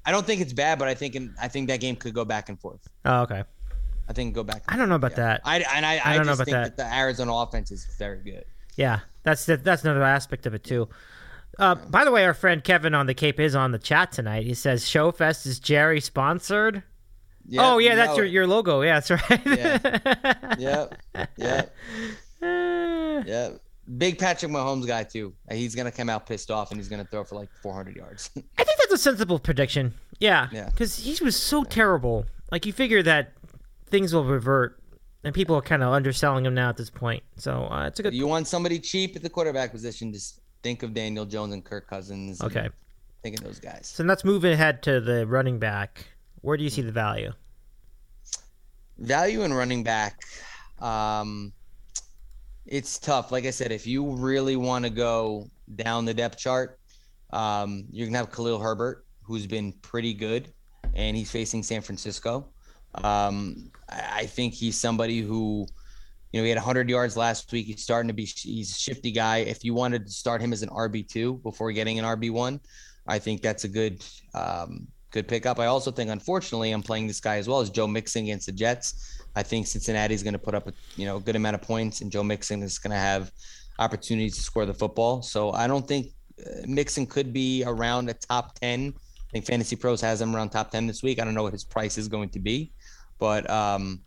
I 0.06 0.12
don't 0.12 0.26
think 0.26 0.42
it's 0.42 0.54
bad, 0.54 0.80
but 0.80 0.88
I 0.88 0.96
think 0.96 1.16
in, 1.16 1.36
I 1.40 1.48
think 1.48 1.68
that 1.68 1.80
game 1.80 1.96
could 1.96 2.16
go 2.16 2.26
back 2.26 2.50
and 2.50 2.60
forth. 2.60 2.82
Oh, 3.06 3.22
okay. 3.22 3.44
I 4.10 4.14
think 4.14 4.34
go 4.34 4.44
back. 4.44 4.64
and 4.68 4.74
I 4.74 4.76
don't 4.78 4.90
know 4.90 4.96
about 4.96 5.12
Yeah. 5.12 5.18
that. 5.18 5.42
I 5.46 5.60
and 5.60 5.86
I, 5.86 5.98
I 5.98 6.02
I, 6.14 6.18
don't 6.18 6.26
know 6.26 6.32
just 6.32 6.42
about 6.42 6.46
think 6.46 6.76
that. 6.76 6.78
that. 6.78 6.90
the 6.90 6.98
Arizona 6.98 7.34
offense 7.36 7.70
is 7.72 7.86
very 8.00 8.24
good. 8.24 8.44
Yeah, 8.76 9.02
that's 9.24 9.46
that, 9.46 9.64
that's 9.64 9.84
another 9.84 10.04
aspect 10.04 10.46
of 10.46 10.54
it 10.54 10.64
too. 10.64 10.90
Uh, 11.60 11.76
by 11.76 12.06
the 12.06 12.12
way, 12.12 12.24
our 12.26 12.34
friend 12.34 12.64
Kevin 12.64 12.94
on 12.96 13.06
the 13.08 13.14
Cape 13.14 13.40
is 13.40 13.56
on 13.56 13.72
the 13.72 13.80
chat 13.80 14.12
tonight. 14.12 14.46
He 14.46 14.54
says 14.54 14.84
Showfest 14.86 15.46
is 15.46 15.60
Gerry 15.60 16.00
sponsored. 16.02 16.84
oh 17.58 17.78
yeah, 17.78 17.96
that's 17.96 18.16
your 18.18 18.26
your 18.26 18.48
logo. 18.48 18.82
Yeah, 18.82 19.00
that's 19.00 19.12
right. 19.30 19.42
Yeah, 20.58 20.88
yeah, 21.38 21.66
yeah. 22.46 23.50
Big 23.98 24.18
Patrick 24.20 24.52
Mahomes 24.52 24.88
guy 24.88 25.04
too. 25.04 25.34
He's 25.52 25.76
gonna 25.76 25.92
come 25.92 26.10
out 26.10 26.26
pissed 26.26 26.50
off 26.52 26.72
and 26.72 26.80
he's 26.80 26.88
gonna 26.88 27.04
throw 27.06 27.24
for 27.24 27.36
like 27.36 27.50
400 27.62 27.96
yards. 27.96 28.30
I 28.58 28.64
think 28.64 28.78
that's 28.80 28.94
a 28.94 28.98
sensible 28.98 29.40
prediction. 29.40 29.94
Yeah, 30.20 30.48
Yeah. 30.52 30.70
because 30.70 30.98
he 30.98 31.22
was 31.24 31.36
so 31.36 31.64
terrible. 31.64 32.26
Like 32.52 32.66
you 32.66 32.74
figure 32.74 33.02
that 33.04 33.34
things 33.88 34.14
will 34.14 34.24
revert, 34.24 34.80
and 35.24 35.34
people 35.34 35.56
are 35.56 35.62
kind 35.62 35.84
of 35.84 35.94
underselling 35.94 36.46
him 36.46 36.54
now 36.54 36.70
at 36.70 36.78
this 36.78 36.90
point. 36.90 37.24
So 37.38 37.66
uh, 37.66 37.88
it's 37.88 38.00
a 38.00 38.04
good. 38.04 38.14
you 38.14 38.28
want 38.28 38.48
somebody 38.48 38.80
cheap 38.80 39.16
at 39.16 39.22
the 39.22 39.30
quarterback 39.30 39.72
position? 39.72 40.12
Just 40.14 40.42
think 40.64 40.84
of 40.84 40.94
Daniel 40.94 41.26
Jones 41.26 41.54
and 41.54 41.64
Kirk 41.64 41.88
Cousins. 41.88 42.42
Okay, 42.42 42.70
think 43.24 43.38
of 43.38 43.44
those 43.44 43.60
guys. 43.60 43.88
so 43.88 44.04
let's 44.04 44.24
move 44.24 44.44
ahead 44.44 44.82
to 44.84 45.00
the 45.00 45.28
running 45.28 45.60
back. 45.60 46.06
Where 46.42 46.58
do 46.58 46.64
you 46.64 46.70
see 46.70 46.82
the 46.82 46.92
value? 46.92 47.32
Value 48.98 49.44
in 49.44 49.54
running 49.54 49.84
back. 49.84 50.20
Um, 50.80 51.54
it's 52.66 52.98
tough. 53.00 53.32
Like 53.32 53.46
I 53.46 53.52
said, 53.52 53.72
if 53.72 53.86
you 53.86 54.16
really 54.16 54.56
want 54.56 54.86
to 54.86 54.92
go 54.92 55.48
down 55.76 56.06
the 56.06 56.14
depth 56.14 56.38
chart, 56.38 56.80
um, 57.32 57.86
you're 57.92 58.08
gonna 58.08 58.18
have 58.18 58.32
Khalil 58.32 58.60
Herbert, 58.60 59.06
who's 59.22 59.48
been 59.48 59.74
pretty 59.82 60.14
good, 60.14 60.52
and 60.94 61.16
he's 61.16 61.32
facing 61.32 61.64
San 61.64 61.82
Francisco. 61.82 62.50
Um, 62.96 63.72
I, 63.90 64.26
think 64.26 64.54
he's 64.54 64.80
somebody 64.80 65.22
who, 65.22 65.66
you 66.32 66.40
know, 66.40 66.44
he 66.44 66.50
had 66.50 66.58
100 66.58 66.90
yards 66.90 67.16
last 67.16 67.52
week. 67.52 67.68
He's 67.68 67.84
starting 67.84 68.08
to 68.08 68.14
be 68.14 68.26
he's 68.26 68.72
a 68.72 68.80
shifty 68.80 69.12
guy. 69.12 69.38
If 69.38 69.64
you 69.64 69.74
wanted 69.74 70.06
to 70.06 70.12
start 70.12 70.42
him 70.42 70.54
as 70.54 70.62
an 70.62 70.70
RB 70.70 71.08
two 71.08 71.36
before 71.44 71.72
getting 71.72 72.00
an 72.00 72.06
RB 72.06 72.32
one, 72.32 72.60
I 73.08 73.20
think 73.20 73.42
that's 73.42 73.64
a 73.64 73.68
good 73.68 74.04
um, 74.34 74.88
good 75.12 75.28
pickup. 75.28 75.60
I 75.60 75.68
also 75.68 75.92
think, 75.92 76.10
unfortunately, 76.10 76.72
I'm 76.72 76.82
playing 76.82 77.08
this 77.08 77.20
guy 77.20 77.38
as 77.38 77.48
well 77.48 77.60
as 77.60 77.70
Joe 77.70 77.88
Mixon 77.88 78.24
against 78.24 78.46
the 78.48 78.54
Jets. 78.54 79.22
I 79.36 79.44
think 79.44 79.68
Cincinnati's 79.68 80.24
going 80.24 80.34
to 80.34 80.40
put 80.40 80.56
up 80.56 80.68
a 80.68 80.74
you 80.96 81.06
know 81.06 81.18
a 81.18 81.20
good 81.20 81.36
amount 81.36 81.56
of 81.56 81.62
points, 81.62 82.02
and 82.02 82.12
Joe 82.12 82.24
Mixon 82.24 82.64
is 82.64 82.80
going 82.80 82.92
to 82.92 82.98
have 82.98 83.32
opportunities 83.80 84.36
to 84.36 84.42
score 84.42 84.66
the 84.66 84.74
football. 84.74 85.22
So 85.22 85.52
I 85.52 85.68
don't 85.68 85.88
think 85.88 86.08
uh, 86.40 86.62
Mixon 86.66 87.06
could 87.06 87.34
be 87.34 87.64
around 87.66 88.10
a 88.10 88.14
top 88.14 88.56
ten. 88.60 88.94
I 88.96 89.32
think 89.32 89.46
Fantasy 89.46 89.76
Pros 89.76 90.02
has 90.02 90.22
him 90.22 90.36
around 90.36 90.50
top 90.50 90.72
ten 90.72 90.88
this 90.88 91.04
week. 91.04 91.20
I 91.22 91.26
don't 91.26 91.34
know 91.34 91.44
what 91.44 91.54
his 91.54 91.64
price 91.64 91.98
is 91.98 92.08
going 92.08 92.30
to 92.30 92.40
be, 92.40 92.72
but 93.22 93.48
um, 93.52 94.02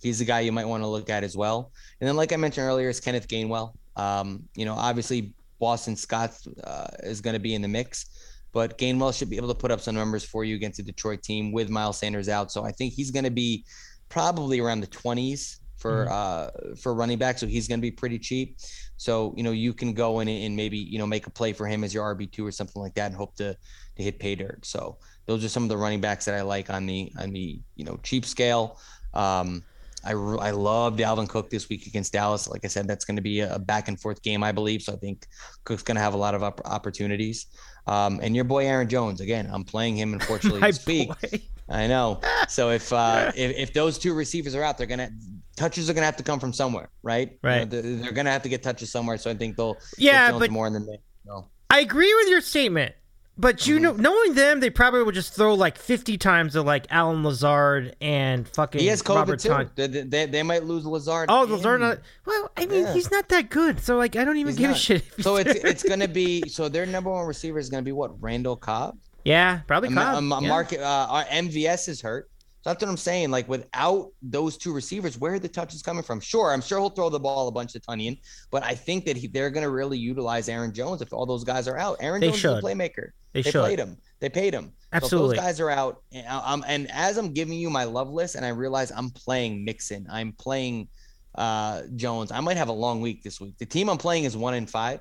he's 0.00 0.20
the 0.20 0.24
guy 0.24 0.40
you 0.40 0.52
might 0.52 0.64
want 0.64 0.80
to 0.84 0.86
look 0.86 1.10
at 1.10 1.24
as 1.24 1.36
well. 1.36 1.72
And 2.00 2.08
then, 2.08 2.16
like 2.16 2.32
I 2.32 2.36
mentioned 2.36 2.68
earlier, 2.68 2.88
is 2.88 3.00
Kenneth 3.00 3.26
Gainwell. 3.26 3.72
Um, 3.96 4.44
you 4.54 4.64
know, 4.64 4.74
obviously 4.74 5.34
Boston 5.58 5.96
Scott 5.96 6.38
uh, 6.62 6.86
is 7.02 7.20
going 7.20 7.34
to 7.34 7.40
be 7.40 7.56
in 7.56 7.62
the 7.62 7.68
mix, 7.68 8.06
but 8.52 8.78
Gainwell 8.78 9.12
should 9.12 9.28
be 9.28 9.36
able 9.36 9.48
to 9.48 9.56
put 9.56 9.72
up 9.72 9.80
some 9.80 9.96
numbers 9.96 10.24
for 10.24 10.44
you 10.44 10.54
against 10.54 10.76
the 10.76 10.84
Detroit 10.84 11.24
team 11.24 11.50
with 11.50 11.68
Miles 11.68 11.98
Sanders 11.98 12.28
out. 12.28 12.52
So 12.52 12.64
I 12.64 12.70
think 12.70 12.94
he's 12.94 13.10
going 13.10 13.24
to 13.24 13.30
be 13.30 13.64
probably 14.08 14.60
around 14.60 14.80
the 14.80 14.86
20s 14.86 15.58
for 15.76 16.10
uh 16.10 16.50
for 16.76 16.92
running 16.92 17.18
back 17.18 17.38
so 17.38 17.46
he's 17.46 17.68
going 17.68 17.78
to 17.78 17.82
be 17.82 17.90
pretty 17.90 18.18
cheap 18.18 18.56
so 18.96 19.32
you 19.36 19.44
know 19.44 19.52
you 19.52 19.72
can 19.72 19.92
go 19.92 20.18
in 20.18 20.26
and 20.26 20.56
maybe 20.56 20.76
you 20.76 20.98
know 20.98 21.06
make 21.06 21.28
a 21.28 21.30
play 21.30 21.52
for 21.52 21.68
him 21.68 21.84
as 21.84 21.94
your 21.94 22.16
rb2 22.16 22.44
or 22.44 22.50
something 22.50 22.82
like 22.82 22.94
that 22.94 23.06
and 23.06 23.14
hope 23.14 23.36
to 23.36 23.56
to 23.94 24.02
hit 24.02 24.18
pay 24.18 24.34
dirt 24.34 24.66
so 24.66 24.98
those 25.28 25.44
are 25.44 25.48
some 25.48 25.62
of 25.62 25.68
the 25.68 25.76
running 25.76 26.00
backs 26.00 26.24
that 26.24 26.34
i 26.34 26.40
like 26.42 26.68
on 26.70 26.84
the 26.86 27.12
on 27.20 27.30
the 27.32 27.60
you 27.76 27.84
know 27.84 27.96
cheap 28.02 28.24
scale 28.26 28.78
um 29.14 29.62
I, 30.04 30.12
I 30.12 30.52
love 30.52 30.96
Dalvin 30.96 31.28
Cook 31.28 31.50
this 31.50 31.68
week 31.68 31.88
against 31.88 32.12
Dallas. 32.12 32.48
Like 32.48 32.64
I 32.64 32.68
said, 32.68 32.86
that's 32.86 33.04
going 33.04 33.16
to 33.16 33.20
be 33.22 33.40
a 33.40 33.58
back 33.58 33.88
and 33.88 34.00
forth 34.00 34.22
game, 34.22 34.44
I 34.44 34.52
believe. 34.52 34.80
So 34.80 34.92
I 34.92 34.96
think 34.96 35.26
Cook's 35.64 35.82
going 35.82 35.96
to 35.96 36.00
have 36.00 36.14
a 36.14 36.16
lot 36.16 36.36
of 36.36 36.42
op- 36.44 36.60
opportunities. 36.64 37.46
Um, 37.88 38.20
and 38.22 38.34
your 38.34 38.44
boy 38.44 38.64
Aaron 38.68 38.88
Jones, 38.88 39.20
again, 39.20 39.50
I'm 39.52 39.64
playing 39.64 39.96
him 39.98 40.14
unfortunately 40.14 40.60
this 40.70 40.86
week. 40.86 41.08
boy. 41.08 41.40
I 41.68 41.88
know. 41.88 42.20
So 42.48 42.70
if 42.70 42.92
uh 42.92 43.32
if, 43.36 43.56
if 43.56 43.72
those 43.74 43.98
two 43.98 44.14
receivers 44.14 44.54
are 44.54 44.62
out, 44.62 44.78
they're 44.78 44.86
gonna 44.86 45.10
touches 45.56 45.90
are 45.90 45.94
gonna 45.94 46.06
have 46.06 46.16
to 46.18 46.22
come 46.22 46.38
from 46.38 46.52
somewhere, 46.52 46.90
right? 47.02 47.30
You 47.32 47.38
know, 47.42 47.48
Right. 47.56 47.68
they're, 47.68 47.82
they're 47.82 48.12
gonna 48.12 48.30
have 48.30 48.42
to 48.44 48.48
get 48.48 48.62
touches 48.62 48.92
somewhere. 48.92 49.18
So 49.18 49.30
I 49.32 49.34
think 49.34 49.56
they'll 49.56 49.76
Yeah, 49.98 50.30
but 50.38 50.50
more 50.52 50.70
than 50.70 50.86
they. 50.86 51.00
No. 51.26 51.48
I 51.70 51.80
agree 51.80 52.14
with 52.14 52.28
your 52.28 52.40
statement, 52.40 52.94
but 53.38 53.56
Mm-hmm. 53.58 53.70
you 53.70 53.78
know, 53.80 53.92
knowing 53.92 54.34
them, 54.34 54.60
they 54.60 54.70
probably 54.70 55.02
would 55.02 55.14
just 55.14 55.32
throw 55.34 55.54
like 55.54 55.78
fifty 55.78 56.18
times 56.18 56.52
to 56.54 56.62
like 56.62 56.86
Allen 56.90 57.22
Lazard 57.22 57.94
and 58.00 58.48
fucking 58.48 58.80
He 58.80 58.88
has 58.88 59.02
COVID 59.02 59.14
Robert 59.16 59.40
too. 59.40 59.48
Ton- 59.48 59.70
They, 59.76 59.86
they, 59.86 60.26
they 60.26 60.42
might 60.42 60.64
lose 60.64 60.84
Lazard. 60.84 61.26
Oh, 61.30 61.42
Lazard. 61.44 61.80
Not, 61.80 61.98
well, 62.26 62.50
I 62.56 62.66
mean, 62.66 62.84
Yeah. 62.84 62.92
he's 62.94 63.10
not 63.10 63.28
that 63.28 63.48
good, 63.50 63.80
so 63.80 63.96
like, 63.96 64.16
I 64.16 64.24
don't 64.24 64.36
even 64.36 64.50
he's 64.50 64.58
give 64.58 64.70
not. 64.70 64.76
a 64.76 64.80
shit. 64.80 65.04
So 65.20 65.36
it's 65.36 65.54
it's 65.64 65.82
gonna 65.82 66.08
be 66.08 66.42
so 66.48 66.68
their 66.68 66.86
number 66.86 67.10
one 67.10 67.26
receiver 67.26 67.58
is 67.58 67.68
gonna 67.70 67.82
be 67.82 67.92
what 67.92 68.20
Randall 68.20 68.56
Cobb. 68.56 68.98
yeah, 69.24 69.60
probably 69.66 69.90
A, 69.90 69.92
Cobb. 69.92 70.14
a, 70.22 70.34
a 70.36 70.42
yeah. 70.42 70.48
market 70.48 70.80
uh, 70.80 71.06
our 71.08 71.24
MVS 71.24 71.88
is 71.88 72.00
hurt. 72.00 72.28
That's 72.68 72.82
what 72.82 72.90
I'm 72.90 72.96
saying. 72.98 73.30
Like 73.30 73.48
without 73.48 74.10
those 74.20 74.58
two 74.58 74.74
receivers, 74.74 75.16
where 75.18 75.32
are 75.34 75.38
the 75.38 75.48
touches 75.48 75.80
coming 75.80 76.02
from? 76.02 76.20
Sure, 76.20 76.52
I'm 76.52 76.60
sure 76.60 76.78
he'll 76.80 76.90
throw 76.90 77.08
the 77.08 77.18
ball 77.18 77.48
a 77.48 77.50
bunch 77.50 77.72
to 77.72 77.80
Tonyan, 77.80 78.18
but 78.50 78.62
I 78.62 78.74
think 78.74 79.06
that 79.06 79.16
he, 79.16 79.26
they're 79.26 79.48
going 79.48 79.62
to 79.64 79.70
really 79.70 79.96
utilize 79.96 80.50
Aaron 80.50 80.74
Jones 80.74 81.00
if 81.00 81.12
all 81.12 81.24
those 81.24 81.44
guys 81.44 81.66
are 81.66 81.78
out. 81.78 81.96
Aaron 82.00 82.20
They 82.20 82.28
Jones 82.28 82.38
should. 82.40 82.58
is 82.58 82.58
a 82.58 82.66
playmaker. 82.66 83.10
They 83.32 83.40
They 83.42 83.50
should. 83.50 83.60
played 83.60 83.78
him. 83.78 83.96
They 84.20 84.28
paid 84.28 84.52
him. 84.52 84.72
Absolutely. 84.92 85.36
So 85.36 85.40
those 85.40 85.46
guys 85.46 85.60
are 85.60 85.70
out, 85.70 86.02
and, 86.12 86.26
I'm, 86.28 86.62
and 86.66 86.90
as 86.90 87.16
I'm 87.16 87.32
giving 87.32 87.58
you 87.58 87.70
my 87.70 87.84
love 87.84 88.10
list, 88.10 88.34
and 88.34 88.44
I 88.44 88.50
realize 88.50 88.90
I'm 88.90 89.10
playing 89.10 89.64
Mixon, 89.64 90.06
I'm 90.10 90.32
playing 90.32 90.88
uh, 91.36 91.82
Jones. 91.96 92.32
I 92.32 92.40
might 92.40 92.56
have 92.58 92.68
a 92.68 92.72
long 92.72 93.00
week 93.00 93.22
this 93.22 93.40
week. 93.40 93.56
The 93.58 93.66
team 93.66 93.88
I'm 93.88 93.96
playing 93.98 94.24
is 94.24 94.36
one 94.36 94.54
in 94.54 94.66
five, 94.66 95.00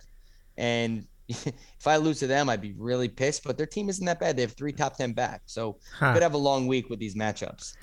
and 0.58 1.06
if 1.30 1.86
I 1.86 1.98
lose 1.98 2.20
to 2.20 2.28
them, 2.28 2.50
I'd 2.50 2.62
be 2.62 2.74
really 2.78 3.10
pissed. 3.10 3.44
But 3.44 3.58
their 3.58 3.66
team 3.66 3.90
isn't 3.90 4.06
that 4.06 4.20
bad. 4.20 4.36
They 4.36 4.42
have 4.44 4.54
three 4.54 4.74
top 4.74 4.98
ten 4.98 5.13
backs, 5.13 5.54
so 5.54 5.78
Huh. 5.98 6.13
could 6.13 6.24
have 6.24 6.34
a 6.34 6.38
long 6.38 6.68
week 6.68 6.90
with 6.90 7.00
these 7.00 7.16
matchups. 7.16 7.76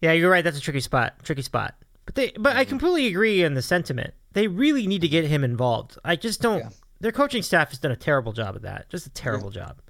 Yeah, 0.00 0.12
you're 0.12 0.30
right. 0.30 0.44
That's 0.44 0.58
a 0.58 0.60
tricky 0.60 0.80
spot. 0.80 1.14
Tricky 1.22 1.42
spot. 1.42 1.74
But 2.06 2.14
they, 2.14 2.32
but 2.38 2.56
I 2.56 2.62
mm-hmm. 2.62 2.70
completely 2.70 3.06
agree 3.06 3.42
in 3.42 3.54
the 3.54 3.62
sentiment. 3.62 4.14
They 4.32 4.48
really 4.48 4.86
need 4.86 5.02
to 5.02 5.08
get 5.08 5.24
him 5.24 5.44
involved. 5.44 5.98
I 6.04 6.16
just 6.16 6.40
don't. 6.40 6.60
Yeah. 6.60 6.70
Their 7.00 7.12
coaching 7.12 7.42
staff 7.42 7.70
has 7.70 7.78
done 7.78 7.92
a 7.92 7.96
terrible 7.96 8.32
job 8.32 8.56
of 8.56 8.62
that. 8.62 8.88
Just 8.90 9.06
a 9.06 9.10
terrible 9.10 9.50
job. 9.50 9.80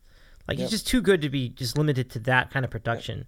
Like 0.46 0.59
he's 0.59 0.70
just 0.70 0.87
too 0.87 1.01
good 1.01 1.23
to 1.23 1.29
be 1.29 1.49
just 1.49 1.79
limited 1.79 2.11
to 2.11 2.18
that 2.20 2.51
kind 2.51 2.64
of 2.64 2.70
production. 2.70 3.27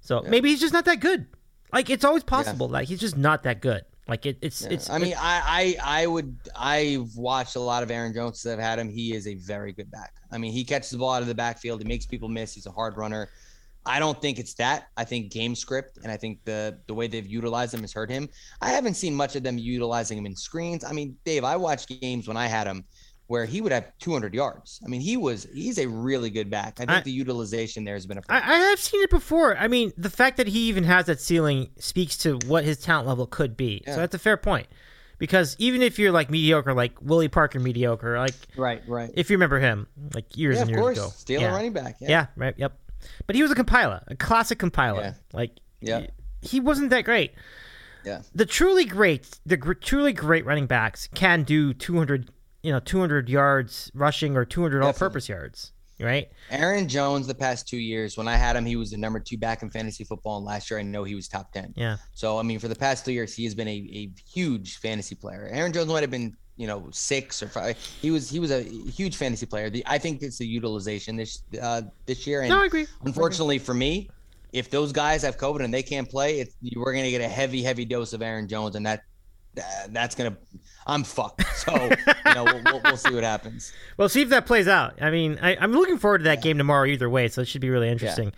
So 0.00 0.22
maybe 0.22 0.50
he's 0.50 0.60
just 0.60 0.72
not 0.72 0.84
that 0.84 1.00
good. 1.00 1.26
Like 1.72 1.90
it's 1.90 2.04
always 2.04 2.22
possible 2.22 2.68
that 2.68 2.84
he's 2.84 3.00
just 3.00 3.16
not 3.16 3.42
that 3.44 3.60
good. 3.60 3.84
Like 4.08 4.24
it, 4.24 4.38
it's 4.40 4.62
it's. 4.62 4.88
I 4.88 4.96
mean, 4.96 5.14
I, 5.18 5.76
I 5.84 6.02
I 6.02 6.06
would 6.06 6.34
I've 6.56 7.14
watched 7.14 7.56
a 7.56 7.60
lot 7.60 7.82
of 7.82 7.90
Aaron 7.90 8.14
Jones 8.14 8.42
that 8.42 8.50
have 8.52 8.58
had 8.58 8.78
him. 8.78 8.88
He 8.88 9.14
is 9.14 9.26
a 9.26 9.34
very 9.34 9.72
good 9.72 9.90
back. 9.90 10.14
I 10.32 10.38
mean, 10.38 10.52
he 10.52 10.64
catches 10.64 10.90
the 10.90 10.98
ball 10.98 11.12
out 11.12 11.20
of 11.20 11.28
the 11.28 11.34
backfield. 11.34 11.82
He 11.82 11.86
makes 11.86 12.06
people 12.06 12.28
miss. 12.28 12.54
He's 12.54 12.66
a 12.66 12.70
hard 12.70 12.96
runner. 12.96 13.28
I 13.84 13.98
don't 13.98 14.20
think 14.20 14.38
it's 14.38 14.54
that. 14.54 14.88
I 14.96 15.04
think 15.04 15.30
game 15.30 15.54
script 15.54 15.98
and 16.02 16.10
I 16.10 16.16
think 16.16 16.44
the 16.44 16.78
the 16.86 16.94
way 16.94 17.06
they've 17.06 17.26
utilized 17.26 17.74
him 17.74 17.80
has 17.82 17.92
hurt 17.92 18.10
him. 18.10 18.28
I 18.62 18.70
haven't 18.70 18.94
seen 18.94 19.14
much 19.14 19.36
of 19.36 19.42
them 19.42 19.58
utilizing 19.58 20.16
him 20.16 20.26
in 20.26 20.34
screens. 20.36 20.84
I 20.84 20.92
mean, 20.92 21.16
Dave, 21.24 21.44
I 21.44 21.56
watched 21.56 21.88
games 22.00 22.26
when 22.28 22.36
I 22.36 22.46
had 22.46 22.66
him 22.66 22.84
where 23.28 23.44
he 23.46 23.60
would 23.60 23.72
have 23.72 23.92
200 24.00 24.34
yards. 24.34 24.80
I 24.84 24.88
mean, 24.88 25.00
he 25.00 25.16
was 25.16 25.46
he's 25.54 25.78
a 25.78 25.86
really 25.86 26.28
good 26.30 26.50
back. 26.50 26.74
I 26.80 26.86
think 26.86 26.90
I- 26.90 27.00
the 27.02 27.12
utilization 27.12 27.84
there 27.84 27.94
has 27.94 28.04
been 28.06 28.18
a 28.18 28.22
I, 28.28 28.36
I 28.38 28.56
have 28.70 28.80
seen 28.80 29.00
it 29.02 29.10
before. 29.10 29.56
I 29.56 29.68
mean, 29.68 29.92
the 29.96 30.10
fact 30.10 30.36
that 30.38 30.48
he 30.48 30.68
even 30.68 30.84
has 30.84 31.06
that 31.06 31.20
ceiling 31.20 31.68
speaks 31.78 32.16
to 32.18 32.38
what 32.46 32.64
his 32.64 32.78
talent 32.78 33.06
level 33.06 33.26
could 33.26 33.56
be. 33.56 33.82
So 33.86 33.96
that's 33.96 34.14
a 34.14 34.18
fair 34.18 34.36
point. 34.36 34.66
Because 35.18 35.56
even 35.58 35.82
if 35.82 35.98
you're 35.98 36.12
like 36.12 36.30
mediocre, 36.30 36.72
like 36.74 36.92
Willie 37.02 37.26
Parker 37.28 37.58
mediocre, 37.58 38.18
like 38.18 38.34
right, 38.56 38.82
right. 38.86 39.10
if 39.14 39.30
you 39.30 39.36
remember 39.36 39.58
him, 39.58 39.88
like 40.14 40.36
years 40.36 40.56
Yeah, 40.56 40.62
and 40.62 40.70
of 40.70 40.76
years 40.76 40.80
course. 40.82 40.98
ago, 40.98 41.08
Stealing 41.16 41.42
yeah. 41.46 41.52
running 41.54 41.72
back. 41.72 41.96
Yeah. 42.00 42.26
right. 42.36 42.54
Yep. 42.56 42.78
But 43.26 43.34
he 43.36 43.42
was 43.42 43.50
a 43.50 43.54
compiler, 43.56 44.02
a 44.06 44.14
classic 44.16 44.58
compiler. 44.60 45.00
Yeah. 45.02 45.12
Like, 45.32 45.50
Yeah. 45.80 46.06
he 46.40 46.60
wasn't 46.60 46.90
that 46.90 47.04
great. 47.04 47.32
Yeah. 48.04 48.22
The 48.34 48.46
truly 48.46 48.84
great, 48.84 49.28
the 49.44 49.56
gr- 49.56 49.72
truly 49.74 50.12
great 50.12 50.46
running 50.46 50.66
backs 50.66 51.08
can 51.14 51.42
do 51.42 51.74
200, 51.74 52.30
you 52.68 52.74
know, 52.74 52.80
200 52.80 53.30
yards 53.30 53.90
rushing 53.94 54.36
or 54.36 54.44
200 54.44 54.82
all-purpose 54.82 55.26
yards, 55.26 55.72
right? 55.98 56.28
Aaron 56.50 56.86
Jones, 56.86 57.26
the 57.26 57.34
past 57.34 57.66
two 57.66 57.78
years, 57.78 58.18
when 58.18 58.28
I 58.28 58.36
had 58.36 58.56
him, 58.56 58.66
he 58.66 58.76
was 58.76 58.90
the 58.90 58.98
number 58.98 59.18
two 59.20 59.38
back 59.38 59.62
in 59.62 59.70
fantasy 59.70 60.04
football. 60.04 60.36
And 60.36 60.44
last 60.44 60.70
year, 60.70 60.78
I 60.78 60.82
know 60.82 61.02
he 61.02 61.14
was 61.14 61.28
top 61.28 61.50
10. 61.54 61.72
Yeah. 61.78 61.96
So, 62.12 62.38
I 62.38 62.42
mean, 62.42 62.58
for 62.58 62.68
the 62.68 62.76
past 62.76 63.06
two 63.06 63.12
years, 63.12 63.34
he 63.34 63.44
has 63.44 63.54
been 63.54 63.68
a, 63.68 63.70
a 63.70 64.10
huge 64.30 64.76
fantasy 64.80 65.14
player. 65.14 65.48
Aaron 65.50 65.72
Jones 65.72 65.88
might 65.88 66.02
have 66.02 66.10
been, 66.10 66.36
you 66.58 66.66
know, 66.66 66.88
six 66.92 67.42
or 67.42 67.48
five. 67.48 67.78
He 68.02 68.10
was 68.10 68.28
he 68.28 68.38
was 68.38 68.50
a 68.50 68.60
huge 68.62 69.16
fantasy 69.16 69.46
player. 69.46 69.70
The, 69.70 69.82
I 69.86 69.96
think 69.96 70.20
it's 70.20 70.36
the 70.36 70.46
utilization 70.46 71.16
this 71.16 71.42
uh, 71.62 71.80
this 72.04 72.26
year. 72.26 72.42
And 72.42 72.50
No, 72.50 72.60
I 72.60 72.66
agree. 72.66 72.86
unfortunately 73.06 73.58
for 73.58 73.72
me, 73.72 74.10
if 74.52 74.68
those 74.68 74.92
guys 74.92 75.22
have 75.22 75.38
COVID 75.38 75.64
and 75.64 75.72
they 75.72 75.82
can't 75.82 76.06
play, 76.10 76.40
it's, 76.40 76.54
we're 76.76 76.92
going 76.92 77.04
to 77.06 77.10
get 77.10 77.22
a 77.22 77.28
heavy, 77.28 77.62
heavy 77.62 77.86
dose 77.86 78.12
of 78.12 78.20
Aaron 78.20 78.46
Jones. 78.46 78.76
And 78.76 78.84
that- 78.84 79.04
that's 79.90 80.14
going 80.14 80.32
to, 80.32 80.38
I'm 80.86 81.04
fucked. 81.04 81.44
So, 81.56 81.74
you 81.74 82.34
know, 82.34 82.44
we'll, 82.44 82.62
we'll, 82.64 82.80
we'll 82.84 82.96
see 82.96 83.14
what 83.14 83.24
happens. 83.24 83.72
Well, 83.96 84.08
see 84.08 84.22
if 84.22 84.30
that 84.30 84.46
plays 84.46 84.68
out. 84.68 85.02
I 85.02 85.10
mean, 85.10 85.38
I, 85.42 85.56
I'm 85.56 85.72
looking 85.72 85.98
forward 85.98 86.18
to 86.18 86.24
that 86.24 86.42
game 86.42 86.56
tomorrow 86.58 86.86
either 86.86 87.10
way, 87.10 87.28
so 87.28 87.42
it 87.42 87.48
should 87.48 87.60
be 87.60 87.70
really 87.70 87.88
interesting. 87.88 88.32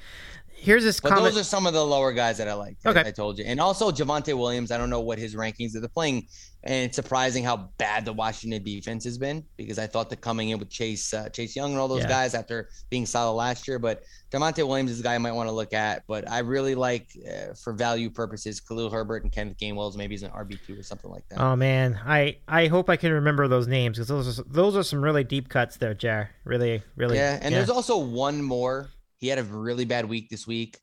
Here's 0.60 0.84
this 0.84 1.00
But 1.00 1.10
comment. 1.10 1.32
those 1.34 1.40
are 1.40 1.44
some 1.44 1.66
of 1.66 1.72
the 1.72 1.84
lower 1.84 2.12
guys 2.12 2.36
that 2.38 2.46
I 2.48 2.54
like. 2.54 2.76
Okay. 2.84 3.00
I, 3.02 3.08
I 3.08 3.10
told 3.10 3.38
you. 3.38 3.44
And 3.46 3.58
also 3.60 3.90
Javonte 3.90 4.36
Williams. 4.36 4.70
I 4.70 4.78
don't 4.78 4.90
know 4.90 5.00
what 5.00 5.18
his 5.18 5.34
rankings 5.34 5.74
are. 5.74 5.80
They're 5.80 5.88
playing, 5.88 6.26
and 6.62 6.74
it's 6.86 6.96
surprising 6.96 7.42
how 7.44 7.70
bad 7.78 8.04
the 8.04 8.12
Washington 8.12 8.62
defense 8.62 9.04
has 9.04 9.16
been 9.16 9.42
because 9.56 9.78
I 9.78 9.86
thought 9.86 10.10
that 10.10 10.20
coming 10.20 10.50
in 10.50 10.58
with 10.58 10.68
Chase 10.68 11.14
uh, 11.14 11.30
Chase 11.30 11.56
Young 11.56 11.70
and 11.70 11.80
all 11.80 11.88
those 11.88 12.02
Yeah. 12.02 12.08
guys 12.08 12.34
after 12.34 12.68
being 12.90 13.06
solid 13.06 13.34
last 13.36 13.66
year. 13.66 13.78
But 13.78 14.02
Javonte 14.30 14.66
Williams 14.66 14.90
is 14.90 15.00
a 15.00 15.02
guy 15.02 15.14
I 15.14 15.18
might 15.18 15.32
want 15.32 15.48
to 15.48 15.52
look 15.54 15.72
at. 15.72 16.02
But 16.06 16.30
I 16.30 16.40
really 16.40 16.74
like, 16.74 17.08
uh, 17.26 17.54
for 17.54 17.72
value 17.72 18.10
purposes, 18.10 18.60
Khalil 18.60 18.90
Herbert 18.90 19.22
and 19.24 19.32
Kenneth 19.32 19.56
Gainwell's 19.56 19.96
maybe 19.96 20.14
he's 20.14 20.22
an 20.22 20.30
RB 20.30 20.58
two 20.66 20.78
or 20.78 20.82
something 20.82 21.10
like 21.10 21.26
that. 21.30 21.40
Oh 21.40 21.56
man, 21.56 21.98
I 22.04 22.36
I 22.46 22.66
hope 22.66 22.90
I 22.90 22.96
can 22.96 23.12
remember 23.12 23.48
those 23.48 23.66
names 23.66 23.96
because 23.96 24.08
those 24.08 24.38
are 24.38 24.44
those 24.46 24.76
are 24.76 24.82
some 24.82 25.02
really 25.02 25.24
deep 25.24 25.48
cuts 25.48 25.78
there, 25.78 25.94
Jar. 25.94 26.30
Really, 26.44 26.82
really. 26.96 27.16
Yeah, 27.16 27.38
and 27.40 27.54
there's 27.54 27.70
also 27.70 27.96
one 27.98 28.42
more. 28.42 28.88
He 29.20 29.28
had 29.28 29.38
a 29.38 29.42
really 29.44 29.84
bad 29.84 30.08
week 30.08 30.28
this 30.30 30.46
week. 30.46 30.78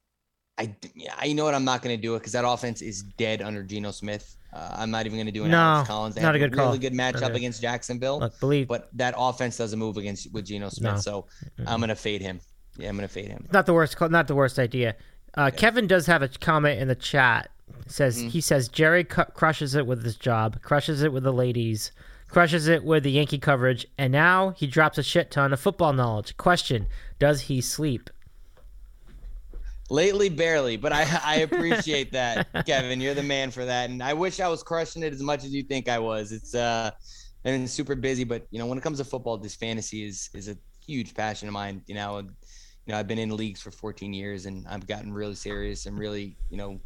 I, 0.59 0.75
yeah, 0.95 1.13
I 1.17 1.33
know 1.33 1.43
what 1.43 1.53
I'm 1.53 1.65
not 1.65 1.81
going 1.83 1.95
to 1.95 2.01
do 2.01 2.15
it 2.15 2.19
because 2.19 2.31
that 2.33 2.45
offense 2.47 2.81
is 2.81 3.03
dead 3.03 3.41
under 3.41 3.61
Geno 3.63 3.91
Smith. 3.91 4.35
Uh, 4.53 4.75
I'm 4.77 4.89
not 4.89 5.05
even 5.05 5.17
going 5.17 5.27
to 5.27 5.31
do 5.31 5.43
an 5.43 5.51
No, 5.51 5.57
Alex 5.57 5.87
Collins. 5.87 6.15
They 6.15 6.21
not 6.21 6.35
a 6.35 6.39
good 6.39 6.53
call. 6.55 6.67
really 6.67 6.79
good 6.79 6.93
matchup 6.93 7.31
a- 7.31 7.35
against 7.35 7.61
Jacksonville, 7.61 8.19
Look, 8.19 8.39
believe 8.39 8.67
but 8.67 8.89
that 8.93 9.13
offense 9.17 9.57
doesn't 9.57 9.77
move 9.77 9.97
against 9.97 10.31
with 10.33 10.45
Geno 10.45 10.69
Smith. 10.69 10.93
No. 10.95 10.99
So 10.99 11.25
I'm 11.67 11.79
going 11.79 11.89
to 11.89 11.95
fade 11.95 12.21
him. 12.21 12.39
Yeah, 12.77 12.89
I'm 12.89 12.95
going 12.95 13.07
to 13.07 13.13
fade 13.13 13.27
him. 13.27 13.47
not 13.51 13.65
the 13.67 13.73
worst. 13.73 13.99
Not 13.99 14.27
the 14.27 14.35
worst 14.35 14.57
idea. 14.57 14.95
Uh, 15.35 15.51
Kevin 15.55 15.85
does 15.85 16.05
have 16.07 16.21
a 16.23 16.27
comment 16.27 16.79
in 16.79 16.87
the 16.87 16.95
chat. 16.95 17.49
Says 17.87 18.17
Mm-hmm. 18.17 18.29
he 18.29 18.41
says 18.41 18.67
Gerry 18.69 19.03
cu- 19.03 19.25
crushes 19.25 19.75
it 19.75 19.85
with 19.85 20.03
his 20.03 20.15
job, 20.15 20.61
crushes 20.61 21.03
it 21.03 21.11
with 21.13 21.23
the 21.23 21.33
ladies, 21.33 21.91
crushes 22.29 22.67
it 22.67 22.83
with 22.83 23.03
the 23.03 23.11
Yankee 23.11 23.37
coverage, 23.37 23.85
and 23.97 24.11
now 24.11 24.51
he 24.51 24.65
drops 24.67 24.97
a 24.97 25.03
shit 25.03 25.29
ton 25.31 25.51
of 25.53 25.59
football 25.59 25.91
knowledge. 25.93 26.35
Question: 26.37 26.87
Does 27.19 27.41
he 27.41 27.59
sleep? 27.61 28.09
Lately, 29.89 30.27
barely, 30.27 30.75
but 30.75 30.91
I 30.91 31.05
I 31.23 31.35
appreciate 31.49 32.11
that, 32.11 32.47
Kevin. 32.65 32.99
You're 32.99 33.13
the 33.13 33.23
man 33.23 33.51
for 33.51 33.63
that, 33.65 33.89
and 33.89 34.03
I 34.03 34.13
wish 34.13 34.39
I 34.39 34.47
was 34.49 34.61
crushing 34.61 35.03
it 35.03 35.13
as 35.13 35.21
much 35.21 35.45
as 35.45 35.53
you 35.53 35.63
think 35.63 35.87
I 35.87 35.99
was. 35.99 36.31
It's 36.31 36.53
uh, 36.53 36.91
I've 37.45 37.53
been 37.53 37.67
super 37.67 37.95
busy, 37.95 38.25
but 38.25 38.47
you 38.51 38.59
know, 38.59 38.65
when 38.65 38.77
it 38.77 38.81
comes 38.81 38.97
to 38.97 39.05
football, 39.05 39.37
this 39.37 39.55
fantasy 39.55 40.05
is 40.05 40.29
is 40.33 40.49
a 40.49 40.57
huge 40.85 41.13
passion 41.13 41.47
of 41.47 41.53
mine. 41.53 41.81
You 41.87 41.95
know, 41.95 42.19
you 42.19 42.27
know, 42.87 42.97
I've 42.97 43.07
been 43.07 43.19
in 43.19 43.35
leagues 43.35 43.61
for 43.61 43.71
14 43.71 44.13
years, 44.13 44.45
and 44.45 44.65
I've 44.67 44.87
gotten 44.87 45.13
really 45.13 45.35
serious 45.35 45.85
and 45.85 45.97
really, 45.97 46.37
you 46.49 46.57
know, 46.57 46.79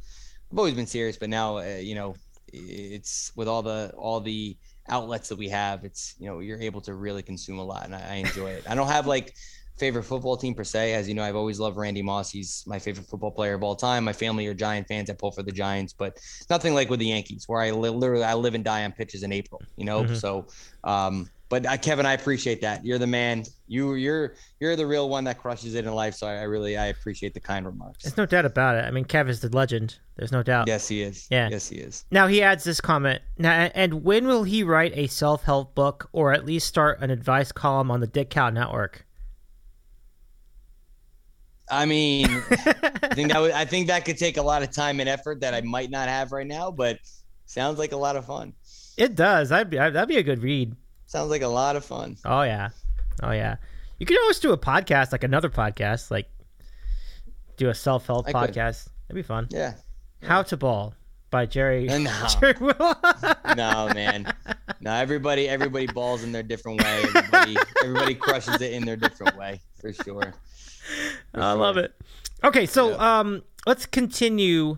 I've 0.52 0.58
always 0.58 0.76
been 0.76 0.88
serious, 0.88 1.18
but 1.18 1.30
now, 1.30 1.58
uh, 1.58 1.80
you 1.82 1.96
know, 1.96 2.16
it's 2.54 3.32
with 3.36 3.48
all 3.48 3.64
the 3.64 3.94
all 3.98 4.20
the 4.20 4.58
outlets 4.90 5.30
that 5.30 5.38
we 5.38 5.50
have, 5.50 5.84
it's 5.86 6.16
you 6.20 6.28
know, 6.28 6.40
you're 6.40 6.60
able 6.60 6.82
to 6.82 6.94
really 6.94 7.24
consume 7.24 7.58
a 7.58 7.64
lot, 7.64 7.86
and 7.86 7.96
I, 7.96 8.02
I 8.02 8.16
enjoy 8.16 8.52
it. 8.52 8.64
I 8.70 8.76
don't 8.76 8.88
have 8.88 9.08
like 9.08 9.34
favorite 9.82 10.04
football 10.04 10.38
team 10.38 10.54
per 10.54 10.64
se. 10.64 10.94
As 10.94 11.08
you 11.10 11.16
know, 11.16 11.24
I've 11.24 11.36
always 11.36 11.60
loved 11.60 11.76
Randy 11.76 12.02
Moss. 12.04 12.32
He's 12.32 12.64
my 12.68 12.78
favorite 12.80 13.08
football 13.08 13.32
player 13.32 13.56
of 13.56 13.64
all 13.64 13.76
time. 13.76 14.04
My 14.06 14.14
family 14.14 14.46
are 14.48 14.54
Giant 14.54 14.88
fans. 14.88 15.10
I 15.10 15.14
pull 15.14 15.32
for 15.32 15.44
the 15.44 15.52
Giants, 15.52 15.92
but 15.92 16.18
nothing 16.50 16.74
like 16.76 16.90
with 16.92 17.00
the 17.00 17.08
Yankees, 17.08 17.46
where 17.48 17.62
I 17.62 17.72
li- 17.72 17.90
literally 17.90 18.24
I 18.24 18.36
live 18.36 18.54
and 18.54 18.64
die 18.64 18.84
on 18.86 18.92
pitches 18.92 19.24
in 19.24 19.32
April. 19.34 19.60
You 19.78 19.86
know, 19.86 20.04
Mhm. 20.04 20.16
so. 20.16 20.46
um 20.84 21.30
but 21.50 21.66
uh, 21.66 21.76
Kevin, 21.76 22.06
I 22.06 22.14
appreciate 22.14 22.62
that. 22.62 22.86
You're 22.86 22.98
the 22.98 23.08
man. 23.08 23.44
You, 23.68 23.96
you're, 23.96 24.36
you're 24.62 24.78
the 24.78 24.88
real 24.88 25.10
one 25.10 25.26
that 25.26 25.38
crushes 25.38 25.76
it 25.76 25.84
in 25.86 25.94
life. 25.94 26.16
So 26.16 26.26
I, 26.26 26.36
I 26.38 26.44
really, 26.44 26.78
I 26.78 26.86
appreciate 26.86 27.34
the 27.34 27.42
kind 27.42 27.66
remarks. 27.66 28.04
There's 28.04 28.16
no 28.16 28.26
doubt 28.26 28.46
about 28.46 28.78
it. 28.78 28.86
I 28.86 28.92
mean, 28.92 29.04
Kev 29.04 29.28
is 29.28 29.42
the 29.42 29.50
legend. 29.50 30.00
There's 30.16 30.32
no 30.32 30.44
doubt. 30.44 30.70
Yes, 30.70 30.88
he 30.88 31.02
is. 31.02 31.28
Yeah. 31.30 31.50
Yes, 31.52 31.68
he 31.68 31.76
is. 31.76 32.06
Now 32.10 32.28
he 32.28 32.42
adds 32.42 32.64
this 32.64 32.80
comment. 32.80 33.22
Now, 33.38 33.70
and 33.76 34.06
when 34.06 34.28
will 34.28 34.46
he 34.46 34.64
write 34.64 34.94
a 34.96 35.08
self-help 35.08 35.76
book 35.76 36.08
or 36.14 36.32
at 36.32 36.46
least 36.46 36.68
start 36.70 37.02
an 37.02 37.10
advice 37.12 37.52
column 37.52 37.92
on 37.92 38.00
the 38.00 38.08
DITCOW 38.08 38.54
Network? 38.54 39.06
I 41.72 41.86
mean, 41.86 42.28
I 42.30 43.14
think 43.14 43.32
that 43.32 43.40
would, 43.40 43.52
I 43.52 43.66
think 43.72 43.88
that 43.88 44.06
could 44.06 44.18
take 44.18 44.38
a 44.38 44.42
lot 44.42 44.62
of 44.62 44.72
time 44.72 45.00
and 45.00 45.08
effort 45.08 45.40
that 45.42 45.54
I 45.54 45.62
might 45.62 45.90
not 45.90 46.10
have 46.10 46.32
right 46.32 46.46
now, 46.46 46.70
but 46.70 47.00
sounds 47.46 47.80
like 47.80 47.94
a 47.94 47.98
lot 47.98 48.16
of 48.16 48.26
fun. 48.26 48.54
It 48.98 49.16
does. 49.16 49.50
That'd 49.50 49.70
be 49.70 49.78
that'd 49.78 50.10
be 50.10 50.18
a 50.18 50.24
good 50.24 50.44
read. 50.44 50.76
Sounds 51.06 51.30
like 51.30 51.42
a 51.42 51.48
lot 51.48 51.76
of 51.76 51.86
fun. 51.86 52.18
Oh 52.26 52.44
yeah, 52.44 52.70
oh 53.24 53.32
yeah. 53.32 53.56
You 54.00 54.06
could 54.06 54.20
always 54.20 54.40
do 54.40 54.52
a 54.52 54.58
podcast, 54.58 55.12
like 55.12 55.24
another 55.24 55.50
podcast, 55.50 56.12
like 56.12 56.28
do 57.58 57.70
a 57.70 57.74
self-help 57.74 58.28
I 58.28 58.32
could. 58.32 58.54
podcast. 58.54 58.90
That'd 59.08 59.16
be 59.16 59.22
fun. 59.22 59.48
Yeah. 59.50 59.74
How 60.24 60.44
to 60.44 60.58
Ball 60.58 60.94
by 61.30 61.46
Gerry. 61.46 61.88
No. 62.00 62.28
Gerry 62.40 62.56
Will. 62.60 62.96
No, 63.56 63.90
man. 63.94 64.32
No, 64.82 64.94
everybody, 64.94 65.48
everybody 65.48 65.88
balls 65.88 66.24
in 66.24 66.32
their 66.32 66.44
different 66.44 66.84
way. 66.84 67.04
Everybody, 67.04 67.58
everybody 67.84 68.16
crushes 68.16 68.62
it 68.62 68.74
in 68.74 68.86
their 68.86 68.98
different 68.98 69.38
way, 69.38 69.62
for 69.80 69.94
sure. 69.94 70.34
I 71.34 71.54
love 71.54 71.78
it. 71.78 71.94
Okay, 72.44 72.66
so 72.66 73.00
um, 73.00 73.44
let's 73.66 73.86
continue. 73.86 74.78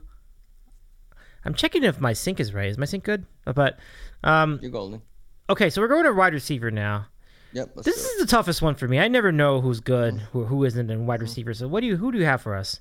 I'm 1.46 1.54
checking 1.54 1.84
if 1.84 2.00
my 2.00 2.13
sync 2.13 2.39
is 2.39 2.54
right. 2.54 2.68
Is 2.70 2.78
my 2.78 2.86
sync 2.86 3.04
good? 3.04 3.26
Uh, 3.46 3.54
But 3.54 3.80
um, 4.24 4.60
You're 4.62 4.72
golden. 4.72 5.02
okay, 5.50 5.70
so 5.70 5.82
we're 5.82 5.88
going 5.88 6.06
to 6.06 6.13
wide 6.13 6.34
receiver 6.34 6.72
now. 6.72 7.08
Yep. 7.54 7.76
This 7.84 7.98
is 7.98 8.20
the 8.20 8.26
toughest 8.26 8.62
one 8.62 8.76
for 8.76 8.88
me. 8.88 9.00
I 9.00 9.08
never 9.08 9.32
know 9.32 9.62
who's 9.62 9.80
good, 9.80 10.16
who, 10.32 10.45
who 10.45 10.64
isn't 10.64 10.89
in 10.89 11.06
wide 11.06 11.22
receiver. 11.22 11.54
So 11.54 11.68
what 11.68 11.82
do 11.82 11.88
you 11.88 11.97
who 11.97 12.12
do 12.12 12.18
you 12.18 12.26
have 12.26 12.41
for 12.41 12.56
us? 12.56 12.80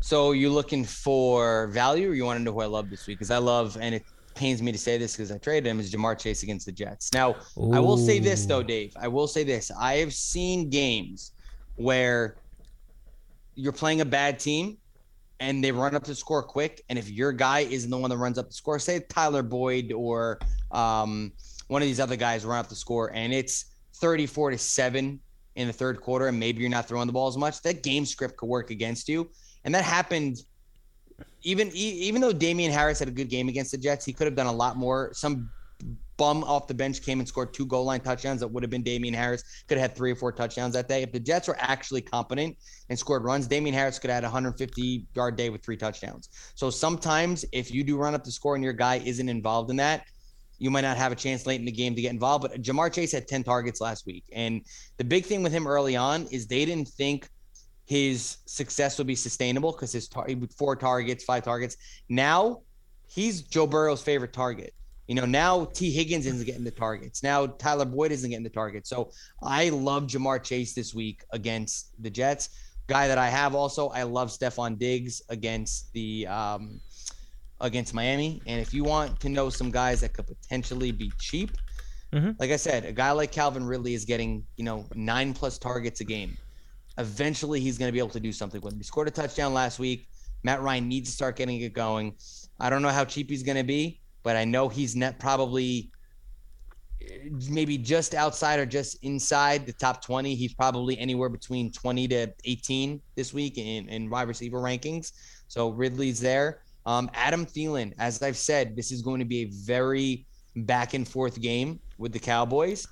So 0.00 0.32
you're 0.32 0.50
looking 0.50 0.84
for 0.84 1.66
value, 1.68 2.10
or 2.10 2.14
you 2.14 2.24
want 2.24 2.38
to 2.38 2.44
know 2.44 2.52
who 2.52 2.60
I 2.60 2.66
love 2.66 2.88
this 2.90 3.06
week? 3.08 3.18
Because 3.18 3.32
I 3.32 3.38
love, 3.38 3.76
and 3.80 3.94
it 3.94 4.04
pains 4.36 4.62
me 4.62 4.70
to 4.70 4.78
say 4.78 4.98
this 4.98 5.16
because 5.16 5.32
I 5.32 5.38
traded 5.38 5.66
him, 5.68 5.80
is 5.80 5.92
Ja'Marr 5.92 6.16
Chase 6.18 6.44
against 6.44 6.66
the 6.66 6.72
Jets. 6.72 7.12
Now 7.12 7.34
I 7.72 7.80
will 7.80 7.96
say 7.96 8.20
this 8.20 8.46
though, 8.46 8.62
Dave. 8.62 8.92
I 9.00 9.08
will 9.08 9.26
say 9.26 9.42
this. 9.42 9.72
I 9.76 9.94
have 9.94 10.12
seen 10.14 10.70
games 10.70 11.32
where 11.76 12.36
you're 13.54 13.72
playing 13.72 14.00
a 14.00 14.04
bad 14.04 14.38
team 14.38 14.78
and 15.40 15.62
they 15.62 15.72
run 15.72 15.94
up 15.94 16.04
the 16.04 16.14
score 16.14 16.42
quick. 16.42 16.82
And 16.88 16.98
if 16.98 17.10
your 17.10 17.32
guy 17.32 17.60
isn't 17.60 17.90
the 17.90 17.98
one 17.98 18.10
that 18.10 18.16
runs 18.16 18.38
up 18.38 18.48
the 18.48 18.54
score, 18.54 18.78
say 18.78 19.00
Tyler 19.00 19.42
Boyd 19.42 19.92
or 19.92 20.38
um, 20.70 21.32
one 21.68 21.82
of 21.82 21.88
these 21.88 22.00
other 22.00 22.16
guys 22.16 22.44
run 22.44 22.58
up 22.58 22.68
the 22.68 22.74
score, 22.74 23.12
and 23.14 23.32
it's 23.32 23.66
34 23.94 24.52
to 24.52 24.58
seven 24.58 25.20
in 25.56 25.66
the 25.66 25.72
third 25.72 26.00
quarter, 26.00 26.28
and 26.28 26.38
maybe 26.38 26.60
you're 26.60 26.70
not 26.70 26.86
throwing 26.86 27.06
the 27.06 27.12
ball 27.12 27.28
as 27.28 27.36
much, 27.36 27.62
that 27.62 27.82
game 27.82 28.04
script 28.04 28.36
could 28.36 28.48
work 28.48 28.70
against 28.70 29.08
you. 29.08 29.30
And 29.64 29.74
that 29.74 29.84
happened 29.84 30.38
even 31.42 31.70
even 31.74 32.20
though 32.20 32.32
Damien 32.32 32.72
Harris 32.72 32.98
had 32.98 33.08
a 33.08 33.12
good 33.12 33.28
game 33.28 33.48
against 33.48 33.70
the 33.70 33.78
Jets, 33.78 34.04
he 34.04 34.12
could 34.12 34.26
have 34.26 34.34
done 34.34 34.46
a 34.46 34.52
lot 34.52 34.76
more. 34.76 35.10
Some 35.14 35.50
bum 36.16 36.44
off 36.44 36.66
the 36.66 36.74
bench 36.74 37.02
came 37.02 37.18
and 37.18 37.28
scored 37.28 37.52
two 37.52 37.66
goal 37.66 37.84
line 37.84 38.00
touchdowns 38.00 38.40
that 38.40 38.48
would 38.48 38.62
have 38.62 38.70
been 38.70 38.82
Damien 38.82 39.14
Harris. 39.14 39.42
Could 39.68 39.78
have 39.78 39.90
had 39.90 39.96
three 39.96 40.12
or 40.12 40.16
four 40.16 40.32
touchdowns 40.32 40.74
that 40.74 40.88
day. 40.88 41.02
If 41.02 41.12
the 41.12 41.20
Jets 41.20 41.48
were 41.48 41.56
actually 41.58 42.02
competent 42.02 42.56
and 42.88 42.98
scored 42.98 43.24
runs, 43.24 43.46
Damien 43.46 43.74
Harris 43.74 43.98
could 43.98 44.10
have 44.10 44.16
had 44.16 44.24
a 44.24 44.28
150 44.28 45.06
yard 45.14 45.36
day 45.36 45.50
with 45.50 45.62
three 45.62 45.76
touchdowns. 45.76 46.28
So 46.54 46.70
sometimes 46.70 47.44
if 47.52 47.72
you 47.72 47.84
do 47.84 47.96
run 47.96 48.14
up 48.14 48.24
the 48.24 48.30
score 48.30 48.54
and 48.54 48.64
your 48.64 48.72
guy 48.72 48.96
isn't 49.04 49.28
involved 49.28 49.70
in 49.70 49.76
that, 49.76 50.04
you 50.58 50.70
might 50.70 50.82
not 50.82 50.96
have 50.96 51.12
a 51.12 51.16
chance 51.16 51.46
late 51.46 51.60
in 51.60 51.66
the 51.66 51.72
game 51.72 51.94
to 51.94 52.00
get 52.00 52.12
involved. 52.12 52.42
But 52.42 52.62
Ja'Marr 52.62 52.92
Chase 52.92 53.12
had 53.12 53.28
10 53.28 53.44
targets 53.44 53.80
last 53.80 54.06
week. 54.06 54.24
And 54.32 54.62
the 54.96 55.04
big 55.04 55.26
thing 55.26 55.42
with 55.42 55.52
him 55.52 55.66
early 55.66 55.96
on 55.96 56.26
is 56.30 56.46
they 56.46 56.64
didn't 56.64 56.88
think 56.88 57.28
his 57.84 58.38
success 58.46 58.98
would 58.98 59.06
be 59.06 59.14
sustainable 59.14 59.72
because 59.72 59.92
his 59.92 60.08
tar- 60.08 60.28
four 60.56 60.76
targets, 60.76 61.24
five 61.24 61.44
targets. 61.44 61.76
Now 62.08 62.62
he's 63.06 63.42
Joe 63.42 63.66
Burrow's 63.66 64.02
favorite 64.02 64.32
target. 64.32 64.74
You 65.06 65.14
know, 65.14 65.24
now 65.24 65.66
Tee 65.66 65.90
Higgins 65.90 66.26
isn't 66.26 66.44
getting 66.46 66.64
the 66.64 66.70
targets. 66.70 67.22
Now 67.22 67.46
Tyler 67.46 67.84
Boyd 67.84 68.12
isn't 68.12 68.28
getting 68.28 68.44
the 68.44 68.50
targets. 68.50 68.90
So 68.90 69.10
I 69.42 69.68
love 69.68 70.04
Ja'Marr 70.04 70.42
Chase 70.42 70.74
this 70.74 70.94
week 70.94 71.24
against 71.30 71.90
the 72.02 72.10
Jets. 72.10 72.50
Guy 72.88 73.08
that 73.08 73.18
I 73.18 73.28
have 73.28 73.54
also, 73.54 73.88
I 73.88 74.04
love 74.04 74.30
Stefon 74.30 74.78
Diggs 74.78 75.22
against 75.28 75.92
the 75.92 76.26
um, 76.26 76.80
against 77.60 77.94
Miami. 77.94 78.42
And 78.46 78.60
if 78.60 78.74
you 78.74 78.84
want 78.84 79.18
to 79.20 79.28
know 79.28 79.48
some 79.48 79.70
guys 79.70 80.00
that 80.00 80.12
could 80.12 80.26
potentially 80.26 80.92
be 80.92 81.12
cheap, 81.20 81.52
mm-hmm. 82.12 82.32
like 82.38 82.50
I 82.50 82.56
said, 82.56 82.84
a 82.84 82.92
guy 82.92 83.10
like 83.12 83.32
Calvin 83.32 83.64
Ridley 83.64 83.94
is 83.94 84.04
getting, 84.04 84.44
you 84.56 84.64
know, 84.64 84.86
nine 84.94 85.34
plus 85.34 85.58
targets 85.58 86.00
a 86.00 86.04
game. 86.04 86.36
Eventually 86.98 87.60
he's 87.60 87.76
going 87.76 87.88
to 87.88 87.92
be 87.92 87.98
able 87.98 88.10
to 88.10 88.20
do 88.20 88.32
something 88.32 88.60
with 88.60 88.72
him. 88.72 88.78
He 88.78 88.84
scored 88.84 89.08
a 89.08 89.10
touchdown 89.10 89.52
last 89.52 89.78
week. 89.78 90.08
Matt 90.42 90.62
Ryan 90.62 90.88
needs 90.88 91.10
to 91.10 91.14
start 91.14 91.36
getting 91.36 91.60
it 91.60 91.72
going. 91.72 92.14
I 92.60 92.70
don't 92.70 92.82
know 92.82 92.88
how 92.88 93.04
cheap 93.04 93.30
he's 93.30 93.42
going 93.42 93.58
to 93.58 93.64
be 93.64 94.00
but 94.26 94.34
I 94.34 94.44
know 94.44 94.68
he's 94.68 94.96
net 94.96 95.20
probably 95.20 95.88
maybe 97.48 97.78
just 97.78 98.12
outside 98.12 98.58
or 98.58 98.66
just 98.66 98.98
inside 99.04 99.64
the 99.66 99.72
top 99.72 100.04
20. 100.04 100.34
He's 100.34 100.52
probably 100.52 100.98
anywhere 100.98 101.28
between 101.28 101.70
20 101.70 102.08
to 102.08 102.34
18 102.44 103.00
this 103.14 103.32
week 103.32 103.56
in, 103.56 103.88
in 103.88 104.10
wide 104.10 104.26
receiver 104.26 104.58
rankings. 104.58 105.12
So 105.46 105.68
Ridley's 105.68 106.18
there. 106.18 106.62
Um, 106.86 107.08
Adam 107.14 107.46
Thielen, 107.46 107.92
as 108.00 108.20
I've 108.20 108.36
said, 108.36 108.74
this 108.74 108.90
is 108.90 109.00
going 109.00 109.20
to 109.20 109.24
be 109.24 109.42
a 109.42 109.50
very 109.64 110.26
back 110.56 110.94
and 110.94 111.06
forth 111.06 111.40
game 111.40 111.78
with 111.96 112.12
the 112.12 112.18
Cowboys. 112.18 112.88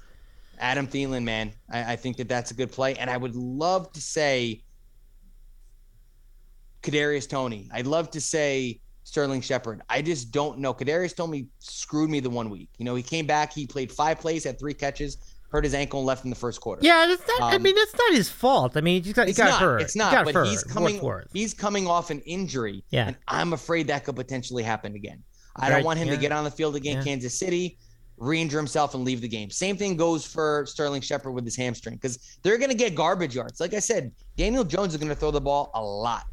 Adam 0.60 0.86
Thielen, 0.86 1.24
man, 1.24 1.52
I, 1.68 1.94
I 1.94 1.96
think 1.96 2.16
that 2.18 2.28
that's 2.28 2.52
a 2.52 2.54
good 2.54 2.70
play. 2.70 2.94
And 2.94 3.10
I 3.10 3.16
would 3.16 3.34
love 3.34 3.90
to 3.94 4.00
say 4.00 4.62
Kadarius 6.82 7.28
Toney. 7.28 7.68
I'd 7.72 7.88
love 7.88 8.08
to 8.12 8.20
say 8.20 8.78
Sterling 9.04 9.40
Shepard. 9.42 9.82
I 9.88 10.02
just 10.02 10.32
don't 10.32 10.58
know. 10.58 10.74
Kadarius 10.74 11.14
Toney 11.14 11.46
screwed 11.58 12.10
me 12.10 12.20
the 12.20 12.30
one 12.30 12.50
week. 12.50 12.70
You 12.78 12.84
know, 12.84 12.94
he 12.94 13.02
came 13.02 13.26
back, 13.26 13.52
he 13.52 13.66
played 13.66 13.92
five 13.92 14.18
plays, 14.18 14.44
had 14.44 14.58
three 14.58 14.74
catches, 14.74 15.18
hurt 15.50 15.62
his 15.62 15.74
ankle, 15.74 16.00
and 16.00 16.06
left 16.06 16.24
in 16.24 16.30
the 16.30 16.36
first 16.36 16.60
quarter. 16.60 16.80
Yeah, 16.82 17.06
that's 17.06 17.22
not, 17.28 17.42
um, 17.42 17.54
I 17.54 17.58
mean, 17.58 17.74
that's 17.76 17.96
not 17.96 18.12
his 18.12 18.28
fault. 18.28 18.76
I 18.76 18.80
mean, 18.80 19.04
he 19.04 19.12
got, 19.12 19.28
he 19.28 19.34
got 19.34 19.50
not, 19.50 19.60
hurt. 19.60 19.82
It's 19.82 19.94
not, 19.94 20.16
He 20.16 20.24
but 20.24 20.34
hurt. 20.34 20.48
he's 20.48 20.64
coming. 20.64 21.00
He's 21.32 21.54
coming 21.54 21.86
off 21.86 22.10
an 22.10 22.20
injury. 22.22 22.82
Yeah, 22.90 23.08
and 23.08 23.16
I'm 23.28 23.52
afraid 23.52 23.86
that 23.88 24.04
could 24.04 24.16
potentially 24.16 24.62
happen 24.62 24.94
again. 24.94 25.22
I 25.56 25.70
don't 25.70 25.84
want 25.84 26.00
him 26.00 26.08
yeah. 26.08 26.14
to 26.14 26.20
get 26.20 26.32
on 26.32 26.42
the 26.42 26.50
field 26.50 26.74
again, 26.74 26.96
yeah. 26.96 27.04
Kansas 27.04 27.38
City, 27.38 27.78
re-injure 28.16 28.58
himself, 28.58 28.94
and 28.94 29.04
leave 29.04 29.20
the 29.20 29.28
game. 29.28 29.50
Same 29.50 29.76
thing 29.76 29.96
goes 29.96 30.26
for 30.26 30.66
Sterling 30.66 31.00
Shepard 31.00 31.32
with 31.32 31.44
his 31.44 31.54
hamstring 31.54 31.94
because 31.94 32.38
they're 32.42 32.58
going 32.58 32.70
to 32.70 32.76
get 32.76 32.96
garbage 32.96 33.36
yards. 33.36 33.60
Like 33.60 33.74
I 33.74 33.78
said, 33.78 34.10
Daniel 34.36 34.64
Jones 34.64 34.94
is 34.94 34.98
going 34.98 35.10
to 35.10 35.14
throw 35.14 35.30
the 35.30 35.40
ball 35.40 35.70
a 35.74 35.82
lot. 35.82 36.24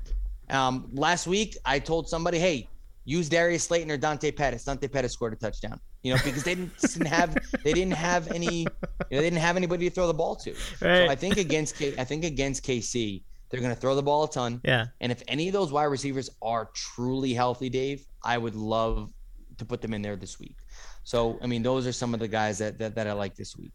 Um, 0.52 0.89
last 0.93 1.28
week, 1.28 1.58
I 1.66 1.80
told 1.80 2.10
somebody, 2.10 2.39
"Hey, 2.39 2.68
use 3.06 3.30
Darius 3.30 3.64
Slayton 3.64 3.89
or 3.91 3.97
Dante 3.97 4.32
Pettis. 4.32 4.64
Dante 4.64 4.88
Pettis 4.88 5.14
scored 5.14 5.34
a 5.34 5.36
touchdown. 5.36 5.80
You 6.04 6.14
know, 6.14 6.20
because 6.24 6.43
they 6.43 6.56
didn't, 6.56 6.78
didn't 6.80 7.06
have 7.20 7.38
they 7.64 7.74
didn't 7.74 7.93
have 7.93 8.32
any 8.32 8.60
you 8.62 8.66
know, 8.66 9.18
they 9.18 9.30
didn't 9.30 9.39
have 9.39 9.58
anybody 9.58 9.88
to 9.88 9.93
throw 9.93 10.08
the 10.08 10.14
ball 10.14 10.36
to. 10.38 10.52
Right. 10.52 11.06
So 11.06 11.08
I 11.10 11.16
think 11.16 11.38
against 11.38 11.76
K, 11.78 11.93
I 11.97 12.04
think 12.04 12.24
against 12.24 12.66
KC, 12.66 13.24
they're 13.49 13.60
going 13.60 13.74
to 13.74 13.80
throw 13.80 13.95
the 13.95 14.04
ball 14.04 14.24
a 14.24 14.30
ton. 14.30 14.62
Yeah. 14.64 14.88
And 14.99 15.12
if 15.12 15.22
any 15.28 15.47
of 15.47 15.54
those 15.54 15.72
wide 15.72 15.86
receivers 15.86 16.30
are 16.41 16.70
truly 16.74 17.34
healthy, 17.34 17.70
Dave, 17.70 18.06
I 18.24 18.38
would 18.38 18.56
love 18.56 19.12
to 19.58 19.66
put 19.66 19.82
them 19.82 19.93
in 19.93 20.02
there 20.02 20.16
this 20.16 20.39
week. 20.39 20.56
So 21.04 21.38
I 21.41 21.47
mean, 21.47 21.64
those 21.64 21.86
are 21.86 21.91
some 21.91 22.14
of 22.14 22.20
the 22.20 22.28
guys 22.28 22.58
that 22.60 22.80
that, 22.80 22.95
that 22.95 23.08
I 23.08 23.14
like 23.14 23.36
this 23.36 23.56
week. 23.58 23.74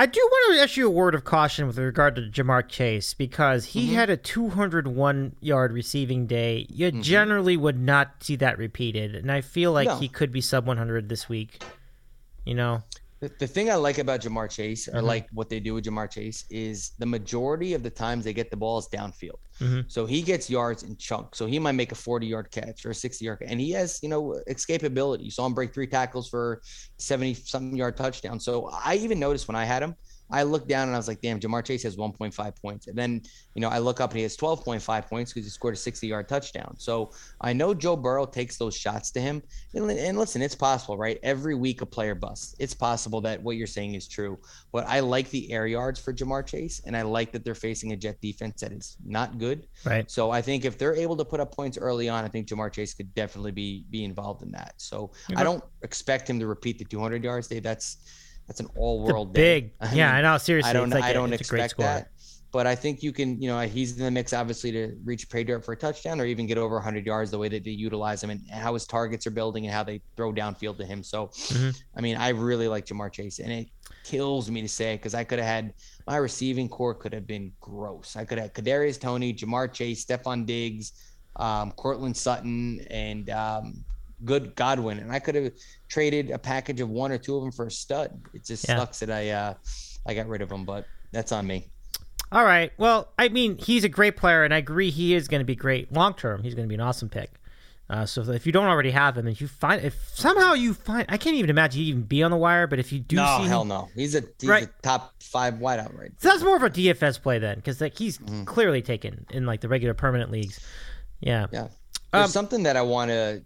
I 0.00 0.06
do 0.06 0.20
want 0.22 0.54
to 0.54 0.62
issue 0.62 0.86
a 0.86 0.90
word 0.90 1.16
of 1.16 1.24
caution 1.24 1.66
with 1.66 1.76
regard 1.76 2.14
to 2.14 2.22
Ja'Marr 2.22 2.68
Chase 2.68 3.14
because 3.14 3.64
he 3.64 3.86
mm-hmm. 3.86 3.96
had 3.96 4.10
a 4.10 4.16
201 4.16 5.34
yard 5.40 5.72
receiving 5.72 6.28
day. 6.28 6.66
You 6.70 6.92
mm-hmm. 6.92 7.00
generally 7.00 7.56
would 7.56 7.80
not 7.80 8.22
see 8.22 8.36
that 8.36 8.58
repeated, 8.58 9.16
and 9.16 9.30
I 9.30 9.40
feel 9.40 9.72
like 9.72 9.88
no. 9.88 9.98
he 9.98 10.06
could 10.08 10.30
be 10.30 10.40
sub 10.40 10.68
100 10.68 11.08
this 11.08 11.28
week. 11.28 11.64
You 12.44 12.54
know, 12.54 12.84
the, 13.20 13.30
the 13.38 13.46
thing 13.46 13.70
I 13.70 13.74
like 13.74 13.98
about 13.98 14.20
Ja'Marr 14.20 14.48
Chase, 14.50 14.86
or 14.88 14.92
mm-hmm. 14.92 15.06
like 15.06 15.28
what 15.32 15.48
they 15.48 15.58
do 15.58 15.74
with 15.74 15.84
Ja'Marr 15.84 16.10
Chase, 16.10 16.44
is 16.50 16.92
the 16.98 17.06
majority 17.06 17.74
of 17.74 17.82
the 17.82 17.90
times 17.90 18.24
they 18.24 18.32
get 18.32 18.50
the 18.50 18.56
balls 18.56 18.88
downfield. 18.88 19.38
Mm-hmm. 19.60 19.80
So 19.88 20.06
he 20.06 20.22
gets 20.22 20.48
yards 20.48 20.84
in 20.84 20.96
chunks. 20.96 21.38
So 21.38 21.46
he 21.46 21.58
might 21.58 21.72
make 21.72 21.90
a 21.90 21.96
40 21.96 22.26
yard 22.26 22.50
catch 22.50 22.86
or 22.86 22.90
a 22.90 22.94
60 22.94 23.24
yard, 23.24 23.42
and 23.44 23.60
he 23.60 23.72
has, 23.72 23.98
you 24.02 24.08
know, 24.08 24.40
escapability. 24.48 25.24
You 25.24 25.30
saw 25.32 25.46
him 25.46 25.54
break 25.54 25.74
three 25.74 25.88
tackles 25.88 26.28
for 26.28 26.62
70 26.98 27.34
something 27.34 27.76
yard 27.76 27.96
touchdown. 27.96 28.38
So 28.38 28.70
I 28.72 28.96
even 28.96 29.18
noticed 29.18 29.48
when 29.48 29.56
I 29.56 29.64
had 29.64 29.82
him, 29.82 29.96
I 30.30 30.42
looked 30.42 30.68
down 30.68 30.88
and 30.88 30.94
I 30.94 30.98
was 30.98 31.08
like, 31.08 31.20
damn, 31.20 31.40
Ja'Marr 31.40 31.64
Chase 31.64 31.82
has 31.84 31.96
1.5 31.96 32.60
points. 32.60 32.86
And 32.86 32.96
then, 32.96 33.22
you 33.54 33.60
know, 33.60 33.68
I 33.68 33.78
look 33.78 34.00
up 34.00 34.10
and 34.10 34.18
he 34.18 34.22
has 34.22 34.36
12.5 34.36 35.08
points 35.08 35.32
because 35.32 35.46
he 35.46 35.50
scored 35.50 35.74
a 35.74 35.76
60 35.76 36.06
yard 36.06 36.28
touchdown. 36.28 36.74
So 36.78 37.12
I 37.40 37.52
know 37.52 37.74
Joe 37.74 37.96
Burrow 37.96 38.26
takes 38.26 38.56
those 38.56 38.76
shots 38.76 39.10
to 39.12 39.20
him. 39.20 39.42
And, 39.74 39.90
and, 39.90 40.18
listen, 40.18 40.42
it's 40.42 40.54
possible, 40.54 40.96
right? 40.96 41.18
Every 41.22 41.54
week 41.54 41.80
a 41.80 41.86
player 41.86 42.14
busts. 42.14 42.54
It's 42.58 42.74
possible 42.74 43.20
that 43.22 43.42
what 43.42 43.56
you're 43.56 43.66
saying 43.66 43.94
is 43.94 44.06
true. 44.06 44.38
But 44.72 44.86
I 44.86 45.00
like 45.00 45.30
the 45.30 45.50
air 45.52 45.66
yards 45.66 45.98
for 45.98 46.12
Ja'Marr 46.12 46.46
Chase. 46.46 46.80
And 46.84 46.96
I 46.96 47.02
like 47.02 47.32
that 47.32 47.44
they're 47.44 47.54
facing 47.54 47.92
a 47.92 47.96
Jet 47.96 48.20
defense 48.20 48.60
that 48.60 48.72
is 48.72 48.96
not 49.04 49.38
good. 49.38 49.66
Right. 49.84 50.10
So 50.10 50.30
I 50.30 50.42
think 50.42 50.64
if 50.64 50.78
they're 50.78 50.94
able 50.94 51.16
to 51.16 51.24
put 51.24 51.40
up 51.40 51.54
points 51.54 51.78
early 51.78 52.08
on, 52.08 52.24
I 52.24 52.28
think 52.28 52.48
Ja'Marr 52.48 52.72
Chase 52.72 52.94
could 52.94 53.14
definitely 53.14 53.52
be 53.52 53.84
be 53.90 54.04
involved 54.04 54.42
in 54.42 54.50
that. 54.52 54.74
So 54.76 55.12
I 55.36 55.42
don't 55.42 55.62
expect 55.82 56.28
him 56.28 56.38
to 56.40 56.46
repeat 56.46 56.78
the 56.78 56.84
200 56.84 57.24
yards, 57.24 57.48
Dave. 57.48 57.62
That's 57.62 57.98
that's 58.48 58.60
an 58.60 58.68
all-world 58.76 59.32
big. 59.32 59.72
I 59.80 59.94
yeah, 59.94 60.14
I 60.14 60.22
know. 60.22 60.38
Seriously, 60.38 60.70
I 60.70 60.72
don't. 60.72 60.90
Like 60.90 61.04
I 61.04 61.10
a, 61.10 61.14
don't 61.14 61.32
expect 61.32 61.76
that. 61.78 62.10
But 62.50 62.66
I 62.66 62.74
think 62.74 63.02
you 63.02 63.12
can. 63.12 63.40
You 63.40 63.50
know, 63.50 63.60
he's 63.60 63.98
in 63.98 64.04
the 64.04 64.10
mix, 64.10 64.32
obviously, 64.32 64.72
to 64.72 64.96
reach 65.04 65.28
pay 65.28 65.44
dirt 65.44 65.64
for 65.64 65.72
a 65.72 65.76
touchdown 65.76 66.18
or 66.18 66.24
even 66.24 66.46
get 66.46 66.56
over 66.56 66.76
100 66.76 67.04
yards. 67.04 67.30
The 67.30 67.38
way 67.38 67.48
that 67.50 67.62
they 67.62 67.70
utilize 67.70 68.24
him 68.24 68.30
and 68.30 68.40
how 68.50 68.72
his 68.72 68.86
targets 68.86 69.26
are 69.26 69.30
building 69.30 69.66
and 69.66 69.74
how 69.74 69.84
they 69.84 70.00
throw 70.16 70.32
downfield 70.32 70.78
to 70.78 70.86
him. 70.86 71.02
So, 71.02 71.26
mm-hmm. 71.26 71.70
I 71.94 72.00
mean, 72.00 72.16
I 72.16 72.30
really 72.30 72.66
like 72.66 72.86
Ja'Marr 72.86 73.12
Chase, 73.12 73.38
and 73.38 73.52
it 73.52 73.68
kills 74.02 74.50
me 74.50 74.62
to 74.62 74.68
say 74.68 74.96
because 74.96 75.14
I 75.14 75.24
could 75.24 75.38
have 75.38 75.48
had 75.48 75.74
my 76.06 76.16
receiving 76.16 76.70
core 76.70 76.94
could 76.94 77.12
have 77.12 77.26
been 77.26 77.52
gross. 77.60 78.16
I 78.16 78.24
could 78.24 78.38
have 78.38 78.54
Kadarius 78.54 78.98
Toney, 78.98 79.34
Ja'Marr 79.34 79.70
Chase, 79.70 80.06
Stefon 80.06 80.46
Diggs, 80.46 80.92
um, 81.36 81.72
Courtland 81.72 82.16
Sutton, 82.16 82.80
and 82.90 83.28
um, 83.28 83.84
good 84.24 84.54
Godwin, 84.54 84.98
and 84.98 85.12
I 85.12 85.18
could 85.18 85.34
have 85.34 85.52
traded 85.88 86.30
a 86.30 86.38
package 86.38 86.80
of 86.80 86.88
one 86.88 87.12
or 87.12 87.18
two 87.18 87.36
of 87.36 87.42
them 87.42 87.52
for 87.52 87.66
a 87.66 87.70
stud. 87.70 88.20
It 88.34 88.44
just 88.44 88.68
yeah. 88.68 88.78
sucks 88.78 89.00
that 89.00 89.10
I 89.10 89.30
uh, 89.30 89.54
I 90.06 90.14
got 90.14 90.28
rid 90.28 90.42
of 90.42 90.50
him, 90.50 90.64
but 90.64 90.86
that's 91.12 91.32
on 91.32 91.46
me. 91.46 91.68
All 92.30 92.44
right. 92.44 92.72
Well, 92.76 93.12
I 93.18 93.28
mean, 93.28 93.56
he's 93.56 93.84
a 93.84 93.88
great 93.88 94.16
player, 94.16 94.44
and 94.44 94.52
I 94.52 94.58
agree 94.58 94.90
he 94.90 95.14
is 95.14 95.28
going 95.28 95.40
to 95.40 95.46
be 95.46 95.56
great 95.56 95.92
long 95.92 96.14
term. 96.14 96.42
He's 96.42 96.54
going 96.54 96.66
to 96.66 96.68
be 96.68 96.74
an 96.74 96.80
awesome 96.80 97.08
pick. 97.08 97.30
Uh, 97.90 98.04
so 98.04 98.20
if 98.30 98.44
you 98.44 98.52
don't 98.52 98.66
already 98.66 98.90
have 98.90 99.16
him, 99.16 99.26
if 99.26 99.40
you 99.40 99.48
find, 99.48 99.82
if 99.82 99.94
somehow 100.12 100.52
you 100.52 100.74
find, 100.74 101.06
I 101.08 101.16
can't 101.16 101.36
even 101.36 101.48
imagine 101.48 101.80
he'd 101.80 101.88
even 101.88 102.02
be 102.02 102.22
on 102.22 102.30
the 102.30 102.36
wire. 102.36 102.66
But 102.66 102.78
if 102.78 102.92
you 102.92 102.98
do, 102.98 103.16
no, 103.16 103.38
see 103.40 103.48
hell 103.48 103.62
him, 103.62 103.68
no, 103.68 103.88
he's 103.94 104.14
a 104.14 104.22
he's 104.38 104.50
right. 104.50 104.64
a 104.64 104.82
top 104.82 105.14
five 105.22 105.54
wideout 105.54 105.98
right. 105.98 106.12
So 106.18 106.28
that's 106.28 106.42
more 106.42 106.56
of 106.56 106.62
a 106.62 106.68
DFS 106.68 107.22
play 107.22 107.38
then, 107.38 107.56
because 107.56 107.80
like 107.80 107.96
he's 107.96 108.18
mm-hmm. 108.18 108.44
clearly 108.44 108.82
taken 108.82 109.24
in 109.30 109.46
like 109.46 109.62
the 109.62 109.68
regular 109.68 109.94
permanent 109.94 110.30
leagues. 110.30 110.60
Yeah, 111.20 111.46
yeah. 111.50 111.68
There's 112.12 112.26
um, 112.26 112.30
something 112.30 112.64
that 112.64 112.76
I 112.76 112.82
want 112.82 113.10
to 113.10 113.42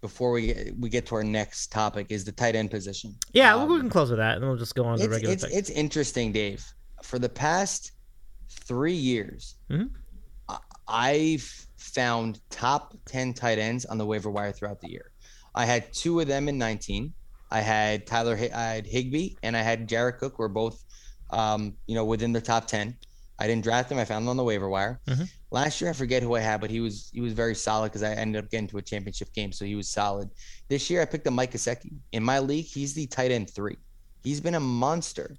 before 0.00 0.30
we 0.32 0.46
get, 0.46 0.78
we 0.78 0.88
get 0.88 1.06
to 1.06 1.16
our 1.16 1.24
next 1.24 1.72
topic 1.72 2.06
is 2.10 2.24
the 2.24 2.32
tight 2.32 2.54
end 2.54 2.70
position. 2.70 3.14
Yeah, 3.32 3.54
um, 3.54 3.68
we 3.68 3.78
can 3.78 3.90
close 3.90 4.10
with 4.10 4.18
that, 4.18 4.36
and 4.36 4.46
we'll 4.46 4.56
just 4.56 4.74
go 4.74 4.84
on 4.84 4.98
to 4.98 5.08
regular. 5.08 5.32
It's, 5.32 5.44
it's 5.44 5.70
interesting, 5.70 6.32
Dave. 6.32 6.64
For 7.02 7.18
the 7.18 7.28
past 7.28 7.92
three 8.48 8.92
years, 8.92 9.56
mm-hmm. 9.70 9.86
I've 10.86 11.66
found 11.76 12.40
top 12.50 12.96
ten 13.06 13.34
tight 13.34 13.58
ends 13.58 13.84
on 13.84 13.98
the 13.98 14.06
waiver 14.06 14.30
wire 14.30 14.52
throughout 14.52 14.80
the 14.80 14.90
year. 14.90 15.10
I 15.54 15.64
had 15.64 15.92
two 15.92 16.20
of 16.20 16.28
them 16.28 16.48
in 16.48 16.58
19. 16.58 17.12
I 17.50 17.60
had 17.60 18.06
Tyler, 18.06 18.36
I 18.54 18.62
had 18.62 18.86
Higbee, 18.86 19.36
and 19.42 19.56
I 19.56 19.62
had 19.62 19.88
Jared 19.88 20.18
Cook. 20.18 20.38
Were 20.38 20.48
both, 20.48 20.84
um, 21.30 21.74
you 21.86 21.94
know, 21.94 22.04
within 22.04 22.32
the 22.32 22.40
top 22.40 22.66
ten. 22.66 22.96
I 23.40 23.46
didn't 23.46 23.62
draft 23.62 23.88
them. 23.88 23.98
I 23.98 24.04
found 24.04 24.24
them 24.24 24.30
on 24.30 24.36
the 24.36 24.44
waiver 24.44 24.68
wire. 24.68 25.00
Mm-hmm. 25.06 25.24
Last 25.50 25.80
year, 25.80 25.88
I 25.90 25.94
forget 25.94 26.22
who 26.22 26.34
I 26.34 26.40
had, 26.40 26.60
but 26.60 26.70
he 26.70 26.80
was 26.80 27.10
he 27.12 27.20
was 27.20 27.32
very 27.32 27.54
solid 27.54 27.88
because 27.88 28.02
I 28.02 28.12
ended 28.12 28.44
up 28.44 28.50
getting 28.50 28.68
to 28.68 28.78
a 28.78 28.82
championship 28.82 29.32
game, 29.32 29.50
so 29.50 29.64
he 29.64 29.74
was 29.74 29.88
solid. 29.88 30.28
This 30.68 30.90
year, 30.90 31.00
I 31.00 31.06
picked 31.06 31.26
up 31.26 31.32
Mike 31.32 31.52
Gesicki. 31.52 31.94
In 32.12 32.22
my 32.22 32.38
league, 32.38 32.66
he's 32.66 32.92
the 32.92 33.06
tight 33.06 33.30
end 33.30 33.50
three. 33.50 33.78
He's 34.22 34.40
been 34.40 34.56
a 34.56 34.60
monster. 34.60 35.36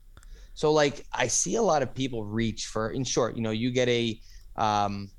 So 0.56 0.72
like 0.72 1.06
I 1.14 1.28
see 1.28 1.56
a 1.56 1.62
lot 1.62 1.84
of 1.84 1.94
people 1.94 2.26
reach 2.26 2.66
for. 2.66 2.90
In 2.92 3.04
short, 3.04 3.36
you 3.36 3.42
know, 3.42 3.52
you 3.52 3.72
get 3.72 3.88
a 3.88 4.20
um, 4.56 5.10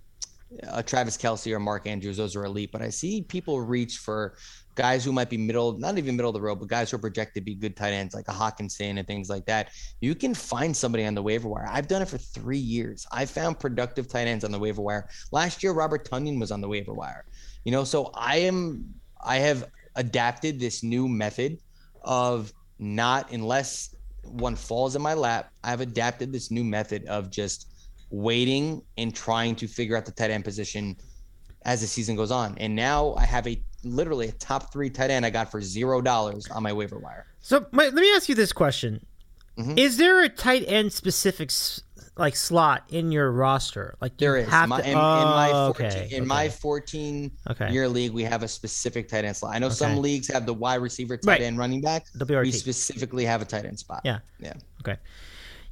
uh, 0.69 0.83
Travis 0.83 1.17
Kelce 1.17 1.53
or 1.53 1.61
Mark 1.61 1.87
Andrews. 1.87 2.17
Those 2.17 2.37
are 2.37 2.45
elite, 2.45 2.73
but 2.73 2.83
I 2.83 2.91
see 2.91 3.23
people 3.23 3.61
reach 3.61 3.99
for 3.99 4.37
guys 4.75 5.05
who 5.05 5.13
might 5.13 5.29
be 5.29 5.37
middle, 5.37 5.79
not 5.79 5.99
even 5.99 6.17
middle 6.17 6.31
of 6.31 6.35
the 6.35 6.41
road, 6.41 6.57
but 6.57 6.69
guys 6.69 6.91
who 6.91 6.97
are 6.97 7.01
projected 7.01 7.35
to 7.35 7.41
be 7.41 7.55
good 7.55 7.77
tight 7.77 7.93
ends 7.93 8.15
like 8.15 8.29
a 8.29 8.33
Hockenson 8.33 8.99
and 8.99 9.07
things 9.07 9.29
like 9.29 9.45
that. 9.47 9.71
You 10.01 10.15
can 10.15 10.35
find 10.35 10.77
somebody 10.77 11.05
on 11.05 11.15
the 11.15 11.23
waiver 11.23 11.49
wire. 11.49 11.69
I've 11.71 11.89
done 11.89 12.03
it 12.03 12.09
for 12.09 12.19
three 12.19 12.59
years. 12.59 13.07
I 13.13 13.27
found 13.27 13.59
productive 13.59 14.09
tight 14.09 14.27
ends 14.27 14.45
on 14.45 14.53
the 14.53 14.59
waiver 14.59 14.83
wire. 14.83 15.09
Last 15.33 15.63
year, 15.63 15.73
Robert 15.73 16.09
Tonyan 16.09 16.39
was 16.39 16.51
on 16.51 16.61
the 16.61 16.69
waiver 16.69 16.95
wire. 16.95 17.25
You 17.65 17.73
know, 17.73 17.85
so 17.85 18.11
I 18.15 18.37
am, 18.39 18.95
I 19.25 19.37
have 19.37 19.67
adapted 19.97 20.61
this 20.61 20.83
new 20.83 21.09
method 21.09 21.59
of 22.03 22.53
not 22.79 23.33
unless 23.33 23.95
one 24.23 24.57
falls 24.57 24.97
in 24.97 25.03
my 25.03 25.15
lap. 25.15 25.51
I've 25.65 25.81
adapted 25.81 26.33
this 26.33 26.51
new 26.51 26.65
method 26.65 27.05
of 27.07 27.31
just 27.31 27.73
waiting 28.11 28.83
and 28.97 29.15
trying 29.15 29.55
to 29.57 29.67
figure 29.67 29.97
out 29.97 30.05
the 30.05 30.13
tight 30.13 30.31
end 30.31 30.45
position 30.45 30.97
as 31.65 31.81
the 31.81 31.87
season 31.87 32.17
goes 32.17 32.31
on. 32.31 32.57
And 32.59 32.75
now 32.75 33.15
I 33.17 33.25
have 33.25 33.47
a 33.47 33.63
literally 33.85 34.29
a 34.29 34.33
top 34.33 34.73
three 34.73 34.91
tight 34.91 35.11
end 35.11 35.25
I 35.27 35.31
got 35.31 35.51
for 35.51 35.61
zero 35.63 36.01
dollars 36.01 36.49
on 36.51 36.63
my 36.63 36.73
waiver 36.73 36.99
wire. 36.99 37.27
So 37.41 37.67
my, 37.73 37.85
let 37.85 37.95
me 37.95 38.11
ask 38.13 38.29
you 38.29 38.35
this 38.35 38.53
question: 38.53 39.05
Mhm. 39.59 39.79
Is 39.79 39.97
there 39.97 40.23
a 40.23 40.29
tight 40.29 40.65
end 40.67 40.93
specific 40.93 41.51
like 42.17 42.37
slot 42.37 42.85
in 42.91 43.13
your 43.13 43.31
roster? 43.31 43.97
Like 44.01 44.19
There 44.19 44.37
is 44.37 44.49
my, 44.49 44.67
to- 44.81 44.85
in, 44.85 44.91
in 44.91 44.95
my 44.97 45.51
Oh, 45.53 45.73
14, 45.73 45.87
okay, 45.87 46.09
in 46.17 46.27
my 46.27 46.49
14 46.49 47.31
Okay. 47.51 47.73
year 47.73 47.89
league, 47.89 48.13
we 48.13 48.23
have 48.25 48.43
a 48.43 48.49
specific 48.49 49.09
tight 49.09 49.25
end 49.25 49.37
slot. 49.37 49.55
I 49.55 49.59
know 49.59 49.69
some 49.71 49.97
leagues 49.99 50.29
have 50.29 50.45
the 50.45 50.53
wide 50.55 50.77
receiver, 50.83 51.17
tight 51.17 51.27
Right. 51.31 51.41
end, 51.43 51.57
running 51.59 51.81
back. 51.81 52.05
WRT. 52.19 52.43
We 52.43 52.53
specifically 52.53 53.25
have 53.25 53.41
a 53.41 53.45
tight 53.47 53.65
end 53.65 53.79
spot. 53.79 54.03
Yeah. 54.05 54.19
yeah. 54.39 54.53
Okay. 54.83 54.97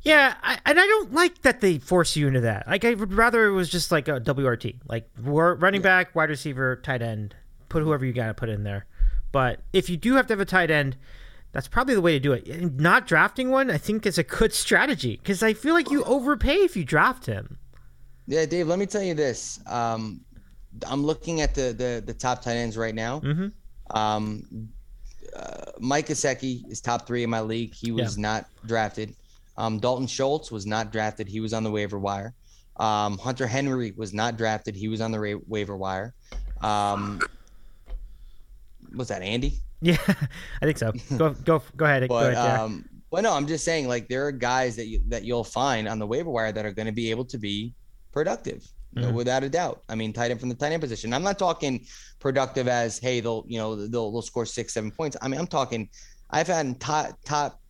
Yeah, 0.02 0.34
I, 0.42 0.58
and 0.64 0.78
I 0.78 0.86
don't 0.86 1.12
like 1.12 1.42
that 1.42 1.60
they 1.60 1.78
force 1.78 2.14
you 2.16 2.28
into 2.28 2.40
that. 2.42 2.68
Like, 2.68 2.84
I 2.84 2.94
would 2.94 3.12
rather 3.12 3.46
it 3.46 3.52
was 3.52 3.68
just 3.68 3.90
like 3.90 4.06
a 4.06 4.20
WRT, 4.20 4.78
like 4.86 5.10
running 5.18 5.82
back, 5.82 6.14
wide 6.14 6.30
receiver, 6.30 6.76
tight 6.76 7.02
end. 7.02 7.34
Put 7.68 7.82
whoever 7.82 8.04
you 8.04 8.12
got 8.12 8.26
to 8.28 8.34
put 8.34 8.48
in 8.48 8.64
there. 8.64 8.86
But 9.32 9.60
if 9.72 9.90
you 9.90 9.96
do 9.96 10.14
have 10.14 10.26
to 10.28 10.32
have 10.32 10.40
a 10.40 10.44
tight 10.44 10.70
end, 10.70 10.96
that's 11.52 11.68
probably 11.68 11.94
the 11.94 12.00
way 12.00 12.12
to 12.12 12.20
do 12.20 12.32
it. 12.32 12.46
And 12.46 12.78
not 12.78 13.06
drafting 13.06 13.50
one, 13.50 13.70
I 13.70 13.78
think, 13.78 14.06
is 14.06 14.18
a 14.18 14.22
good 14.22 14.52
strategy 14.52 15.16
because 15.16 15.42
I 15.42 15.52
feel 15.54 15.74
like 15.74 15.90
you 15.90 16.04
overpay 16.04 16.56
if 16.56 16.76
you 16.76 16.84
draft 16.84 17.26
him. 17.26 17.58
Yeah, 18.26 18.46
Dave. 18.46 18.68
Let 18.68 18.78
me 18.78 18.86
tell 18.86 19.02
you 19.02 19.14
this. 19.14 19.60
Um, 19.66 20.20
I'm 20.86 21.02
looking 21.04 21.40
at 21.40 21.54
the 21.54 21.72
the, 21.72 22.02
the 22.04 22.14
top 22.14 22.42
tight 22.42 22.56
ends 22.56 22.76
right 22.76 22.94
now. 22.94 23.20
Mhm. 23.20 23.52
Um, 23.90 24.68
uh, 25.34 25.72
Mike 25.78 26.08
Gesicki 26.08 26.70
is 26.70 26.80
top 26.80 27.06
three 27.06 27.22
in 27.22 27.30
my 27.30 27.40
league. 27.40 27.74
He 27.74 27.90
was 27.92 28.18
not 28.18 28.46
drafted. 28.66 29.14
Um, 29.56 29.78
Dalton 29.78 30.06
Schultz 30.06 30.50
was 30.50 30.66
not 30.66 30.92
drafted. 30.92 31.26
He 31.28 31.40
was 31.40 31.52
on 31.52 31.64
the 31.64 31.70
waiver 31.70 31.98
wire. 31.98 32.34
Um, 32.76 33.18
Hunter 33.18 33.46
Henry 33.46 33.92
was 33.96 34.12
not 34.14 34.36
drafted. 34.36 34.76
He 34.76 34.88
was 34.88 35.00
on 35.00 35.10
the 35.10 35.18
ra- 35.18 35.40
waiver 35.48 35.76
wire. 35.76 36.14
Um, 36.60 37.20
was 38.94 39.08
that 39.08 39.22
Andy? 39.22 39.54
Yeah, 39.80 39.96
I 40.60 40.66
think 40.66 40.76
so. 40.76 40.90
Go 41.16 41.30
go 41.44 41.62
go 41.76 41.84
ahead. 41.84 42.02
go 42.02 42.08
But 42.08 42.32
ahead, 42.32 42.34
Jared. 42.44 42.60
um, 42.60 42.84
but 43.12 43.22
no, 43.22 43.32
I'm 43.32 43.46
just 43.46 43.64
saying 43.64 43.86
like 43.86 44.08
there 44.08 44.26
are 44.26 44.32
guys 44.32 44.74
that 44.74 44.86
you 44.88 45.00
that 45.06 45.22
you'll 45.24 45.44
find 45.44 45.86
on 45.86 46.00
the 46.00 46.06
waiver 46.06 46.30
wire 46.30 46.50
that 46.50 46.66
are 46.66 46.72
going 46.72 46.86
to 46.86 46.92
be 46.92 47.12
able 47.12 47.24
to 47.26 47.38
be 47.38 47.74
productive, 48.12 48.66
you 48.94 49.02
know, 49.02 49.10
Mhm. 49.10 49.14
without 49.14 49.44
a 49.44 49.48
doubt. 49.48 49.82
I 49.88 49.94
mean, 49.94 50.12
tight 50.12 50.32
end 50.32 50.40
from 50.40 50.48
the 50.48 50.56
tight 50.56 50.72
end 50.72 50.82
position. 50.82 51.12
I'm 51.14 51.22
not 51.22 51.38
talking 51.38 51.86
productive 52.18 52.66
as 52.66 52.98
hey 52.98 53.20
they'll 53.20 53.44
you 53.46 53.58
know 53.58 53.76
they'll 53.86 54.10
they'll 54.10 54.20
score 54.22 54.44
six 54.44 54.74
seven 54.74 54.90
points. 54.90 55.16
I 55.22 55.28
mean 55.28 55.38
I'm 55.38 55.46
talking. 55.46 55.88
I've 56.30 56.48
had 56.48 56.80
top 56.80 57.16
top. 57.24 57.60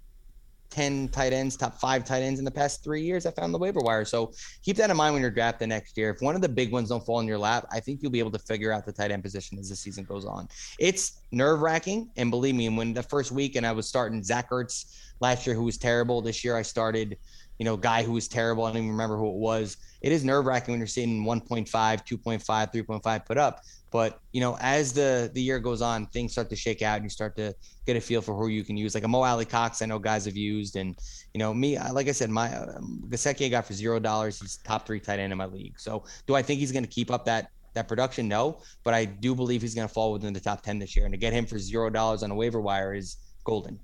10 0.70 1.08
tight 1.08 1.32
ends, 1.32 1.56
top 1.56 1.80
five 1.80 2.04
tight 2.04 2.22
ends 2.22 2.38
in 2.38 2.44
the 2.44 2.50
past 2.50 2.84
three 2.84 3.02
years 3.02 3.26
I 3.26 3.30
found 3.30 3.54
the 3.54 3.58
waiver 3.58 3.80
wire. 3.80 4.04
So 4.04 4.32
keep 4.62 4.76
that 4.76 4.90
in 4.90 4.96
mind 4.96 5.14
when 5.14 5.22
you're 5.22 5.30
drafting 5.30 5.70
next 5.70 5.96
year. 5.96 6.10
If 6.10 6.20
one 6.20 6.34
of 6.34 6.42
the 6.42 6.48
big 6.48 6.72
ones 6.72 6.90
don't 6.90 7.04
fall 7.04 7.20
in 7.20 7.26
your 7.26 7.38
lap, 7.38 7.66
I 7.72 7.80
think 7.80 8.02
you'll 8.02 8.12
be 8.12 8.18
able 8.18 8.30
to 8.32 8.38
figure 8.38 8.72
out 8.72 8.84
the 8.84 8.92
tight 8.92 9.10
end 9.10 9.22
position 9.22 9.58
as 9.58 9.68
the 9.68 9.76
season 9.76 10.04
goes 10.04 10.24
on. 10.24 10.48
It's 10.78 11.20
nerve 11.32 11.60
wracking. 11.60 12.10
And 12.16 12.30
believe 12.30 12.54
me, 12.54 12.68
when 12.68 12.94
the 12.94 13.02
first 13.02 13.32
week 13.32 13.56
and 13.56 13.66
I 13.66 13.72
was 13.72 13.88
starting 13.88 14.22
Zach 14.22 14.50
Ertz 14.50 14.94
last 15.20 15.46
year, 15.46 15.56
who 15.56 15.64
was 15.64 15.78
terrible. 15.78 16.20
This 16.20 16.44
year 16.44 16.56
I 16.56 16.62
started, 16.62 17.16
you 17.58 17.64
know, 17.64 17.76
guy 17.76 18.02
who 18.02 18.12
was 18.12 18.28
terrible. 18.28 18.64
I 18.64 18.68
don't 18.70 18.78
even 18.78 18.90
remember 18.90 19.16
who 19.16 19.28
it 19.28 19.36
was. 19.36 19.76
It 20.00 20.12
is 20.12 20.24
nerve 20.24 20.46
wracking 20.46 20.72
when 20.72 20.78
you're 20.78 20.86
seeing 20.86 21.24
1.5, 21.24 21.68
2.5, 21.68 22.42
3.5 22.44 23.26
put 23.26 23.36
up. 23.36 23.62
But 23.90 24.20
you 24.32 24.40
know, 24.40 24.56
as 24.60 24.92
the 24.92 25.30
the 25.32 25.40
year 25.40 25.58
goes 25.58 25.80
on, 25.80 26.06
things 26.06 26.32
start 26.32 26.50
to 26.50 26.56
shake 26.56 26.82
out, 26.82 26.96
and 26.96 27.04
you 27.04 27.10
start 27.10 27.36
to 27.36 27.54
get 27.86 27.96
a 27.96 28.00
feel 28.00 28.20
for 28.20 28.34
who 28.34 28.48
you 28.48 28.62
can 28.62 28.76
use. 28.76 28.94
Like 28.94 29.04
a 29.04 29.08
Mo 29.08 29.22
Alie-Cox, 29.22 29.80
I 29.80 29.86
know 29.86 29.98
guys 29.98 30.26
have 30.26 30.36
used, 30.36 30.76
and 30.76 30.96
you 31.32 31.38
know, 31.38 31.54
me, 31.54 31.78
like 31.92 32.08
I 32.08 32.12
said, 32.12 32.30
my 32.30 32.54
um, 32.54 33.02
Gesicki 33.08 33.46
I 33.46 33.48
got 33.48 33.66
for 33.66 33.72
zero 33.72 33.98
dollars. 33.98 34.40
He's 34.40 34.58
top 34.58 34.86
three 34.86 35.00
tight 35.00 35.18
end 35.18 35.32
in 35.32 35.38
my 35.38 35.46
league. 35.46 35.80
So, 35.80 36.04
do 36.26 36.34
I 36.34 36.42
think 36.42 36.60
he's 36.60 36.72
going 36.72 36.84
to 36.84 36.90
keep 36.90 37.10
up 37.10 37.24
that 37.24 37.50
that 37.74 37.88
production? 37.88 38.28
No, 38.28 38.60
but 38.84 38.92
I 38.92 39.06
do 39.06 39.34
believe 39.34 39.62
he's 39.62 39.74
going 39.74 39.88
to 39.88 39.92
fall 39.92 40.12
within 40.12 40.34
the 40.34 40.40
top 40.40 40.62
ten 40.62 40.78
this 40.78 40.94
year. 40.94 41.06
And 41.06 41.14
to 41.14 41.18
get 41.18 41.32
him 41.32 41.46
for 41.46 41.58
zero 41.58 41.88
dollars 41.88 42.22
on 42.22 42.30
a 42.30 42.34
waiver 42.34 42.60
wire 42.60 42.94
is 42.94 43.16
golden. 43.44 43.80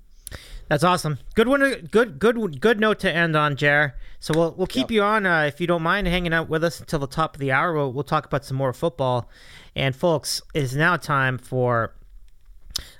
That's 0.67 0.83
awesome. 0.83 1.19
Good 1.35 1.47
one. 1.47 1.59
Good, 1.91 2.19
good, 2.19 2.59
good 2.59 2.79
note 2.79 2.99
to 2.99 3.11
end 3.13 3.35
on, 3.35 3.55
Jer. 3.55 3.95
So 4.19 4.33
we'll 4.35 4.55
we'll 4.57 4.67
keep 4.67 4.89
Yep. 4.89 4.91
you 4.91 5.03
on 5.03 5.25
uh, 5.27 5.41
if 5.43 5.61
you 5.61 5.67
don't 5.67 5.83
mind 5.83 6.07
hanging 6.07 6.33
out 6.33 6.49
with 6.49 6.63
us 6.63 6.79
until 6.79 6.99
the 6.99 7.07
top 7.07 7.35
of 7.35 7.39
the 7.39 7.51
hour. 7.51 7.73
We'll 7.73 7.93
we'll 7.93 8.03
talk 8.03 8.25
about 8.25 8.43
some 8.43 8.57
more 8.57 8.73
football. 8.73 9.29
And 9.75 9.95
folks, 9.95 10.41
it 10.55 10.63
is 10.63 10.75
now 10.75 10.97
time 10.97 11.37
for 11.37 11.93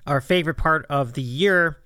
our 0.05 0.21
favorite 0.21 0.57
part 0.57 0.85
of 0.89 1.13
the 1.13 1.21
year 1.23 1.77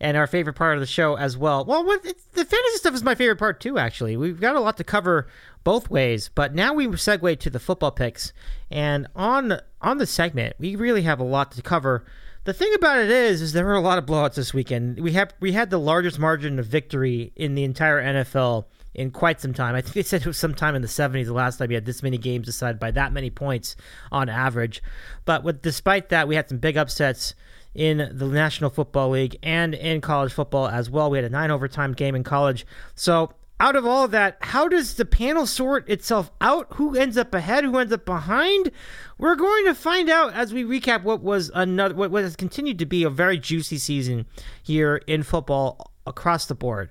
and 0.00 0.16
our 0.16 0.26
favorite 0.26 0.54
part 0.54 0.74
of 0.74 0.80
the 0.80 0.86
show 0.86 1.16
as 1.16 1.36
well. 1.36 1.64
Well, 1.64 1.84
what, 1.84 2.02
the 2.04 2.44
fantasy 2.44 2.76
stuff 2.76 2.94
is 2.94 3.02
my 3.02 3.14
favorite 3.14 3.38
part 3.38 3.60
too. 3.60 3.78
Actually, 3.78 4.16
we've 4.16 4.40
got 4.40 4.54
a 4.54 4.60
lot 4.60 4.76
to 4.76 4.84
cover 4.84 5.26
both 5.64 5.90
ways, 5.90 6.30
but 6.34 6.54
now 6.54 6.72
we 6.74 6.86
segue 6.86 7.40
to 7.40 7.50
the 7.50 7.58
football 7.58 7.90
picks. 7.90 8.32
And 8.70 9.08
on 9.16 9.58
on 9.80 9.98
the 9.98 10.06
segment, 10.06 10.54
we 10.58 10.76
really 10.76 11.02
have 11.02 11.18
a 11.18 11.24
lot 11.24 11.50
to 11.52 11.62
cover. 11.62 12.04
The 12.46 12.54
thing 12.54 12.72
about 12.76 13.00
it 13.00 13.10
is, 13.10 13.42
is 13.42 13.54
there 13.54 13.64
were 13.64 13.74
a 13.74 13.80
lot 13.80 13.98
of 13.98 14.06
blowouts 14.06 14.36
this 14.36 14.54
weekend. 14.54 15.00
We 15.00 15.14
have 15.14 15.34
we 15.40 15.50
had 15.50 15.68
the 15.68 15.80
largest 15.80 16.20
margin 16.20 16.60
of 16.60 16.66
victory 16.66 17.32
in 17.34 17.56
the 17.56 17.64
entire 17.64 18.00
NFL 18.00 18.66
in 18.94 19.10
quite 19.10 19.40
some 19.40 19.52
time. 19.52 19.74
I 19.74 19.80
think 19.80 19.94
they 19.94 20.02
said 20.04 20.20
it 20.20 20.28
was 20.28 20.38
sometime 20.38 20.76
in 20.76 20.80
the 20.80 20.86
70s 20.86 21.24
the 21.24 21.32
last 21.32 21.56
time 21.56 21.70
we 21.70 21.74
had 21.74 21.86
this 21.86 22.04
many 22.04 22.18
games 22.18 22.46
decided 22.46 22.78
by 22.78 22.92
that 22.92 23.12
many 23.12 23.30
points 23.30 23.74
on 24.12 24.28
average. 24.28 24.80
But 25.24 25.42
with 25.42 25.60
despite 25.60 26.10
that, 26.10 26.28
we 26.28 26.36
had 26.36 26.48
some 26.48 26.58
big 26.58 26.76
upsets 26.76 27.34
in 27.74 28.12
the 28.12 28.26
National 28.26 28.70
Football 28.70 29.10
League 29.10 29.36
and 29.42 29.74
in 29.74 30.00
college 30.00 30.32
football 30.32 30.68
as 30.68 30.88
well. 30.88 31.10
We 31.10 31.18
had 31.18 31.24
a 31.24 31.30
nine 31.30 31.50
overtime 31.50 31.94
game 31.94 32.14
in 32.14 32.22
college. 32.22 32.64
So 32.94 33.32
out 33.58 33.74
of 33.76 33.86
all 33.86 34.06
that, 34.08 34.36
how 34.40 34.68
does 34.68 34.94
the 34.94 35.04
panel 35.04 35.46
sort 35.46 35.88
itself 35.88 36.30
out? 36.40 36.66
Who 36.74 36.94
ends 36.94 37.16
up 37.16 37.34
ahead? 37.34 37.64
Who 37.64 37.78
ends 37.78 37.92
up 37.92 38.04
behind? 38.04 38.70
We're 39.18 39.34
going 39.34 39.64
to 39.66 39.74
find 39.74 40.10
out 40.10 40.34
as 40.34 40.52
we 40.52 40.64
recap 40.64 41.02
what 41.02 41.22
was 41.22 41.50
another, 41.54 41.94
what, 41.94 42.12
has 42.22 42.36
continued 42.36 42.78
to 42.80 42.86
be 42.86 43.02
a 43.02 43.10
very 43.10 43.38
juicy 43.38 43.78
season 43.78 44.26
here 44.62 45.00
in 45.06 45.22
football 45.22 45.92
across 46.06 46.46
the 46.46 46.54
board. 46.54 46.90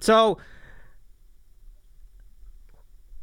So, 0.00 0.38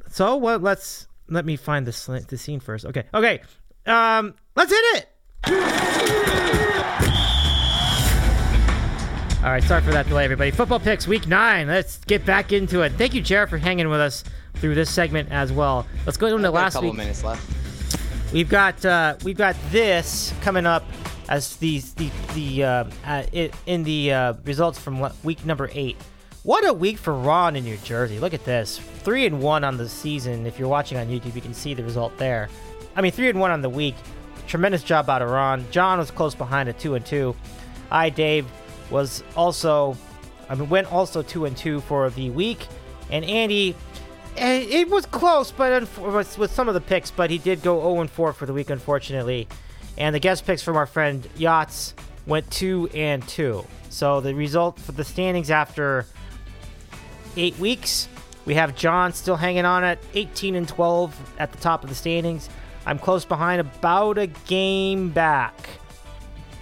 so 0.10 0.36
what? 0.36 0.62
Let's 0.62 1.08
let 1.30 1.46
me 1.46 1.56
find 1.56 1.88
the 1.88 2.26
the 2.28 2.38
scene 2.38 2.60
first. 2.60 2.86
Okay, 2.86 3.06
okay. 3.14 3.42
Um, 3.86 4.36
let's 4.56 4.72
hit 4.72 5.08
it. 5.46 6.68
All 9.44 9.50
right, 9.50 9.64
sorry 9.64 9.82
for 9.82 9.90
that 9.90 10.08
delay, 10.08 10.24
everybody. 10.24 10.52
Football 10.52 10.80
picks, 10.80 11.08
week 11.08 11.28
nine. 11.28 11.66
Let's 11.66 11.98
get 12.06 12.24
back 12.28 12.52
into 12.54 12.82
it. 12.82 12.92
Thank 12.92 13.16
you, 13.16 13.22
Jared, 13.22 13.50
for 13.50 13.58
hanging 13.58 13.90
with 13.90 14.00
us 14.00 14.24
through 14.58 14.76
this 14.76 14.92
segment 14.92 15.32
as 15.32 15.52
well. 15.52 15.88
Let's 16.06 16.16
go 16.16 16.28
into 16.28 16.52
last 16.52 16.74
couple 16.74 16.90
week. 16.90 16.98
minutes 17.00 17.24
left. 17.24 17.52
We've 18.32 18.48
got 18.48 18.86
uh, 18.86 19.16
we've 19.24 19.36
got 19.36 19.56
this 19.72 20.32
coming 20.42 20.68
up 20.68 20.86
as 21.28 21.56
the 21.56 21.80
the 21.96 22.12
the 22.36 22.64
uh, 22.64 22.84
uh, 23.04 23.24
it, 23.32 23.56
in 23.66 23.82
the 23.84 24.14
uh, 24.14 24.34
results 24.46 24.78
from 24.78 25.10
week 25.24 25.44
number 25.44 25.72
eight. 25.74 25.98
What 26.44 26.68
a 26.68 26.72
week 26.72 27.00
for 27.00 27.16
Ron 27.16 27.56
in 27.56 27.64
New 27.64 27.78
Jersey! 27.78 28.20
Look 28.20 28.36
at 28.36 28.46
this, 28.46 28.78
three 28.78 29.26
and 29.26 29.42
one 29.42 29.64
on 29.64 29.76
the 29.76 29.90
season. 29.90 30.46
If 30.46 30.60
you're 30.60 30.70
watching 30.70 31.00
on 31.00 31.08
YouTube, 31.08 31.34
you 31.34 31.42
can 31.42 31.56
see 31.56 31.74
the 31.74 31.84
result 31.84 32.16
there. 32.20 32.48
I 32.96 33.02
mean, 33.02 33.12
three 33.12 33.30
and 33.30 33.40
one 33.40 33.50
on 33.50 33.64
the 33.64 33.70
week. 33.70 33.96
Tremendous 34.46 34.84
job 34.84 35.10
out 35.10 35.24
of 35.24 35.32
Ron. 35.32 35.66
John 35.72 35.98
was 35.98 36.12
close 36.12 36.36
behind 36.36 36.70
at 36.70 36.78
two 36.78 36.94
and 36.94 37.04
two. 37.04 37.36
I 37.90 38.12
Dave 38.12 38.46
was 38.92 39.24
also 39.36 39.98
I 40.50 40.56
mean 40.56 40.70
went 40.70 40.92
also 40.92 41.22
two 41.22 41.46
and 41.46 41.56
two 41.56 41.82
for 41.82 42.10
the 42.10 42.30
week, 42.30 42.68
and 43.10 43.26
Andy 43.26 43.76
eh, 44.38 44.66
it 44.70 44.90
was 44.90 45.06
close, 45.06 45.52
but 45.52 45.88
with, 45.98 46.52
some 46.52 46.68
of 46.68 46.74
the 46.74 46.82
picks, 46.82 47.10
but 47.12 47.30
he 47.30 47.38
did 47.38 47.62
go 47.62 47.80
0 47.82 48.02
and 48.02 48.12
4 48.12 48.34
for 48.34 48.46
the 48.46 48.54
week, 48.54 48.70
unfortunately. 48.70 49.48
And 49.98 50.16
the 50.16 50.20
guest 50.20 50.46
picks 50.46 50.62
from 50.64 50.78
our 50.78 50.86
friend 50.86 51.28
Yachts 51.38 51.94
went 52.26 52.50
2 52.52 52.90
and 52.94 53.28
2. 53.28 53.66
So 53.90 54.22
the 54.22 54.34
result 54.34 54.80
for 54.80 54.94
the 54.94 55.04
standings 55.04 55.52
after 55.52 56.06
eight 57.36 57.58
weeks, 57.60 58.08
we 58.46 58.56
have 58.56 58.76
John 58.76 59.14
still 59.14 59.36
hanging 59.36 59.66
on 59.66 59.84
at 59.84 60.00
18 60.14 60.56
and 60.56 60.68
12 60.68 61.34
at 61.40 61.52
the 61.52 61.58
top 61.58 61.84
of 61.84 61.90
the 61.90 61.96
standings. 61.96 62.50
I'm 62.86 62.98
close 62.98 63.26
behind, 63.26 63.62
about 63.62 64.18
a 64.18 64.28
game 64.28 65.10
back. 65.10 65.54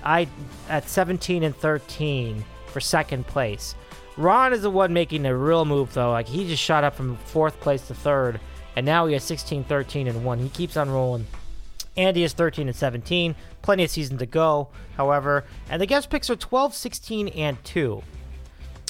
I 0.04 0.28
at 0.68 0.88
17 0.88 1.44
and 1.44 1.56
13 1.56 2.44
for 2.68 2.80
second 2.80 3.28
place. 3.28 3.76
Ron 4.18 4.54
is 4.54 4.62
the 4.62 4.70
one 4.70 4.94
making 4.94 5.26
a 5.26 5.36
real 5.36 5.66
move 5.66 5.94
though. 5.94 6.12
Like 6.12 6.28
he 6.28 6.48
just 6.48 6.62
shot 6.62 6.84
up 6.84 6.96
from 6.96 7.18
fourth 7.18 7.60
place 7.60 7.88
to 7.88 7.96
third 7.96 8.40
and 8.76 8.86
now 8.86 9.08
he 9.08 9.14
has 9.14 9.24
16, 9.24 9.66
13, 9.66 10.08
and 10.08 10.24
one. 10.24 10.40
He 10.40 10.50
keeps 10.50 10.78
on 10.78 10.90
rolling. 10.90 11.26
Andy 11.98 12.24
is 12.24 12.32
13 12.34 12.68
and 12.68 12.76
17. 12.76 13.36
Plenty 13.62 13.84
of 13.84 13.90
season 13.90 14.18
to 14.20 14.26
go, 14.26 14.70
however. 14.96 15.44
And 15.70 15.82
the 15.82 15.86
guest 15.86 16.10
picks 16.10 16.30
are 16.30 16.36
12, 16.36 16.74
16, 16.74 17.28
and 17.30 17.62
2 17.66 18.02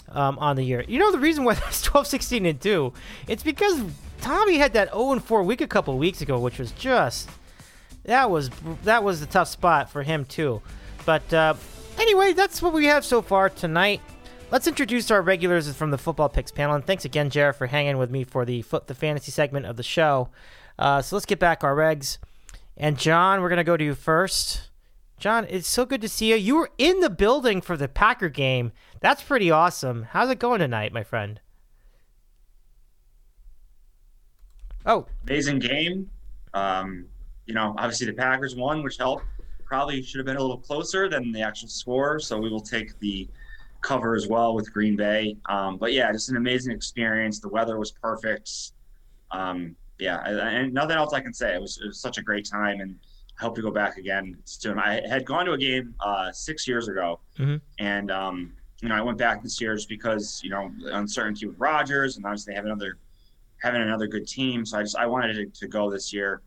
um, 0.09 0.37
on 0.37 0.57
the 0.57 0.63
year. 0.63 0.83
You 0.87 0.99
know 0.99 1.11
the 1.11 1.17
reason 1.17 1.43
why 1.43 1.53
that's 1.55 1.81
12, 1.81 2.05
16, 2.05 2.45
and 2.45 2.61
2? 2.61 2.93
It's 3.27 3.41
because 3.41 3.81
Tommy 4.21 4.57
had 4.57 4.73
that 4.73 4.91
0 4.91 5.13
and 5.13 5.23
4 5.23 5.43
week 5.43 5.61
a 5.61 5.67
couple 5.67 5.97
weeks 5.97 6.21
ago, 6.21 6.37
which 6.39 6.59
was 6.59 6.71
just 6.73 7.29
that 8.03 8.29
was 8.29 8.49
that 8.83 9.03
was 9.03 9.19
the 9.19 9.25
tough 9.25 9.47
spot 9.47 9.89
for 9.89 10.03
him 10.03 10.25
too. 10.25 10.61
But 11.05 11.33
uh, 11.33 11.55
anyway, 11.97 12.33
that's 12.33 12.61
what 12.61 12.73
we 12.73 12.85
have 12.85 13.03
so 13.05 13.21
far 13.21 13.49
tonight. 13.49 14.01
Let's 14.51 14.67
introduce 14.67 15.11
our 15.11 15.21
regulars 15.21 15.71
from 15.75 15.91
the 15.91 15.97
football 15.97 16.29
picks 16.29 16.51
panel, 16.51 16.75
and 16.75 16.83
thanks 16.85 17.05
again, 17.05 17.29
Jared, 17.29 17.55
for 17.55 17.67
hanging 17.67 17.97
with 17.97 18.09
me 18.09 18.23
for 18.23 18.45
the 18.45 18.63
the 18.87 18.95
fantasy 18.95 19.31
segment 19.31 19.65
of 19.65 19.77
the 19.77 19.83
show. 19.83 20.29
Uh, 20.77 21.01
so 21.01 21.15
let's 21.15 21.25
get 21.25 21.39
back 21.39 21.63
our 21.63 21.75
regs. 21.75 22.17
And 22.75 22.97
John, 22.97 23.41
we're 23.41 23.49
gonna 23.49 23.63
go 23.63 23.77
to 23.77 23.83
you 23.83 23.93
first. 23.93 24.69
John, 25.19 25.45
it's 25.49 25.67
so 25.67 25.85
good 25.85 26.01
to 26.01 26.09
see 26.09 26.29
you. 26.29 26.35
You 26.35 26.55
were 26.55 26.69
in 26.77 27.01
the 27.01 27.09
building 27.09 27.61
for 27.61 27.75
the 27.75 27.89
Packer 27.89 28.29
game. 28.29 28.71
That's 29.01 29.21
pretty 29.21 29.51
awesome. 29.51 30.03
How's 30.03 30.29
it 30.29 30.39
going 30.39 30.59
tonight, 30.59 30.93
my 30.93 31.03
friend? 31.03 31.41
Oh, 34.85 35.05
amazing 35.27 35.59
game. 35.59 36.09
Um, 36.53 37.05
you 37.45 37.53
know, 37.53 37.75
obviously 37.77 38.07
the 38.07 38.13
Packers 38.13 38.55
won, 38.55 38.81
which 38.81 38.97
helped. 38.97 39.25
Probably 39.69 40.01
should 40.01 40.17
have 40.17 40.25
been 40.25 40.35
a 40.35 40.41
little 40.41 40.57
closer 40.57 41.07
than 41.07 41.31
the 41.31 41.41
actual 41.41 41.69
score. 41.69 42.19
So 42.19 42.37
we 42.37 42.49
will 42.49 42.59
take 42.59 42.99
the 42.99 43.29
cover 43.81 44.15
as 44.15 44.27
well 44.27 44.55
with 44.55 44.73
Green 44.73 44.95
Bay. 44.95 45.37
Um, 45.47 45.77
but 45.77 45.93
yeah, 45.93 46.11
just 46.11 46.29
an 46.29 46.37
amazing 46.37 46.73
experience. 46.73 47.39
The 47.39 47.49
weather 47.49 47.77
was 47.77 47.91
perfect. 47.91 48.51
Um, 49.31 49.75
yeah, 49.99 50.17
and 50.25 50.73
nothing 50.73 50.97
else 50.97 51.13
I 51.13 51.19
can 51.19 51.33
say. 51.33 51.53
It 51.53 51.61
was, 51.61 51.79
it 51.83 51.87
was 51.87 51.99
such 51.99 52.17
a 52.17 52.21
great 52.21 52.45
time, 52.45 52.79
and 52.79 52.97
I 53.39 53.43
hope 53.43 53.55
to 53.55 53.61
go 53.61 53.71
back 53.71 53.97
again 53.97 54.37
soon. 54.45 54.79
I 54.79 55.07
had 55.07 55.25
gone 55.25 55.45
to 55.45 55.53
a 55.53 55.57
game 55.57 55.93
uh, 55.99 56.31
six 56.31 56.67
years 56.67 56.87
ago, 56.87 57.19
mm-hmm. 57.37 57.57
and 57.79 58.09
um, 58.09 58.53
you 58.81 58.89
know 58.89 58.95
I 58.95 59.01
went 59.01 59.17
back 59.17 59.43
this 59.43 59.59
year 59.59 59.75
just 59.75 59.89
because 59.89 60.41
you 60.43 60.49
know 60.49 60.71
the 60.81 60.97
uncertainty 60.97 61.45
with 61.45 61.59
Rodgers, 61.59 62.17
and 62.17 62.25
obviously 62.25 62.51
they 62.51 62.55
have 62.55 62.65
another 62.65 62.97
having 63.61 63.81
another 63.81 64.07
good 64.07 64.25
team. 64.25 64.65
So 64.65 64.79
I 64.79 64.83
just 64.83 64.95
I 64.95 65.05
wanted 65.05 65.33
to, 65.33 65.59
to 65.59 65.67
go 65.67 65.91
this 65.91 66.13
year. 66.13 66.41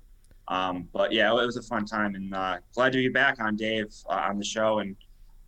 Um, 0.48 0.88
but 0.92 1.12
yeah, 1.12 1.30
it 1.30 1.46
was 1.46 1.56
a 1.56 1.62
fun 1.62 1.86
time, 1.86 2.14
and 2.14 2.34
uh, 2.34 2.58
glad 2.74 2.92
to 2.92 2.98
be 2.98 3.08
back 3.08 3.40
on 3.40 3.56
Dave 3.56 3.92
uh, 4.08 4.26
on 4.28 4.38
the 4.38 4.44
show, 4.44 4.80
and 4.80 4.96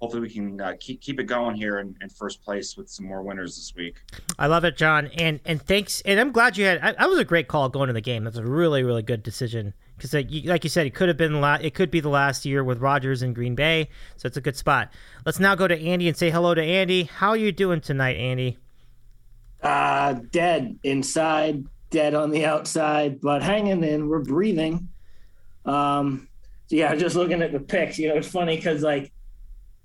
hopefully 0.00 0.20
we 0.20 0.30
can 0.30 0.60
uh, 0.60 0.74
keep 0.78 1.00
keep 1.00 1.18
it 1.18 1.24
going 1.24 1.56
here 1.56 1.78
in, 1.78 1.96
in, 2.00 2.08
first 2.08 2.42
place 2.42 2.76
with 2.76 2.88
some 2.88 3.06
more 3.06 3.22
winners 3.22 3.56
this 3.56 3.74
week. 3.74 3.96
I 4.38 4.46
love 4.46 4.64
it, 4.64 4.76
John, 4.76 5.08
and 5.18 5.40
and 5.44 5.60
thanks, 5.60 6.00
and 6.02 6.20
I'm 6.20 6.30
glad 6.30 6.56
you 6.56 6.64
had. 6.64 6.78
I, 6.78 6.92
that 6.92 7.08
was 7.08 7.18
a 7.18 7.24
great 7.24 7.48
call 7.48 7.68
going 7.68 7.88
to 7.88 7.92
the 7.92 8.00
game. 8.00 8.24
That's 8.24 8.36
a 8.36 8.44
really 8.44 8.82
really 8.82 9.02
good 9.02 9.22
decision 9.22 9.74
because 9.96 10.14
like, 10.14 10.28
like 10.44 10.64
you, 10.64 10.70
said, 10.70 10.86
it 10.86 10.94
could 10.94 11.08
have 11.08 11.16
been 11.16 11.40
la- 11.40 11.58
it 11.60 11.74
could 11.74 11.90
be 11.90 12.00
the 12.00 12.08
last 12.08 12.44
year 12.44 12.62
with 12.62 12.78
Rodgers 12.78 13.22
in 13.22 13.32
Green 13.32 13.54
Bay, 13.54 13.88
so 14.16 14.26
it's 14.26 14.36
a 14.36 14.40
good 14.40 14.56
spot. 14.56 14.92
Let's 15.24 15.40
now 15.40 15.54
go 15.54 15.68
to 15.68 15.78
Andy 15.78 16.08
and 16.08 16.16
say 16.16 16.30
hello 16.30 16.54
to 16.54 16.62
Andy. 16.62 17.04
How 17.04 17.30
are 17.30 17.36
you 17.36 17.52
doing 17.52 17.80
tonight, 17.80 18.16
Andy? 18.16 18.58
Uh, 19.62 20.14
dead 20.30 20.78
inside, 20.82 21.64
dead 21.94 22.12
on 22.12 22.30
the 22.30 22.44
outside, 22.44 23.20
but 23.20 23.40
hanging 23.40 23.84
in. 23.84 24.08
We're 24.08 24.18
breathing. 24.18 24.88
Um, 25.64 26.28
so 26.66 26.74
yeah, 26.76 26.94
just 26.96 27.14
looking 27.14 27.40
at 27.40 27.52
the 27.52 27.60
picks, 27.60 27.98
you 27.98 28.08
know, 28.08 28.16
it's 28.16 28.28
funny 28.28 28.56
because 28.56 28.82
like 28.82 29.12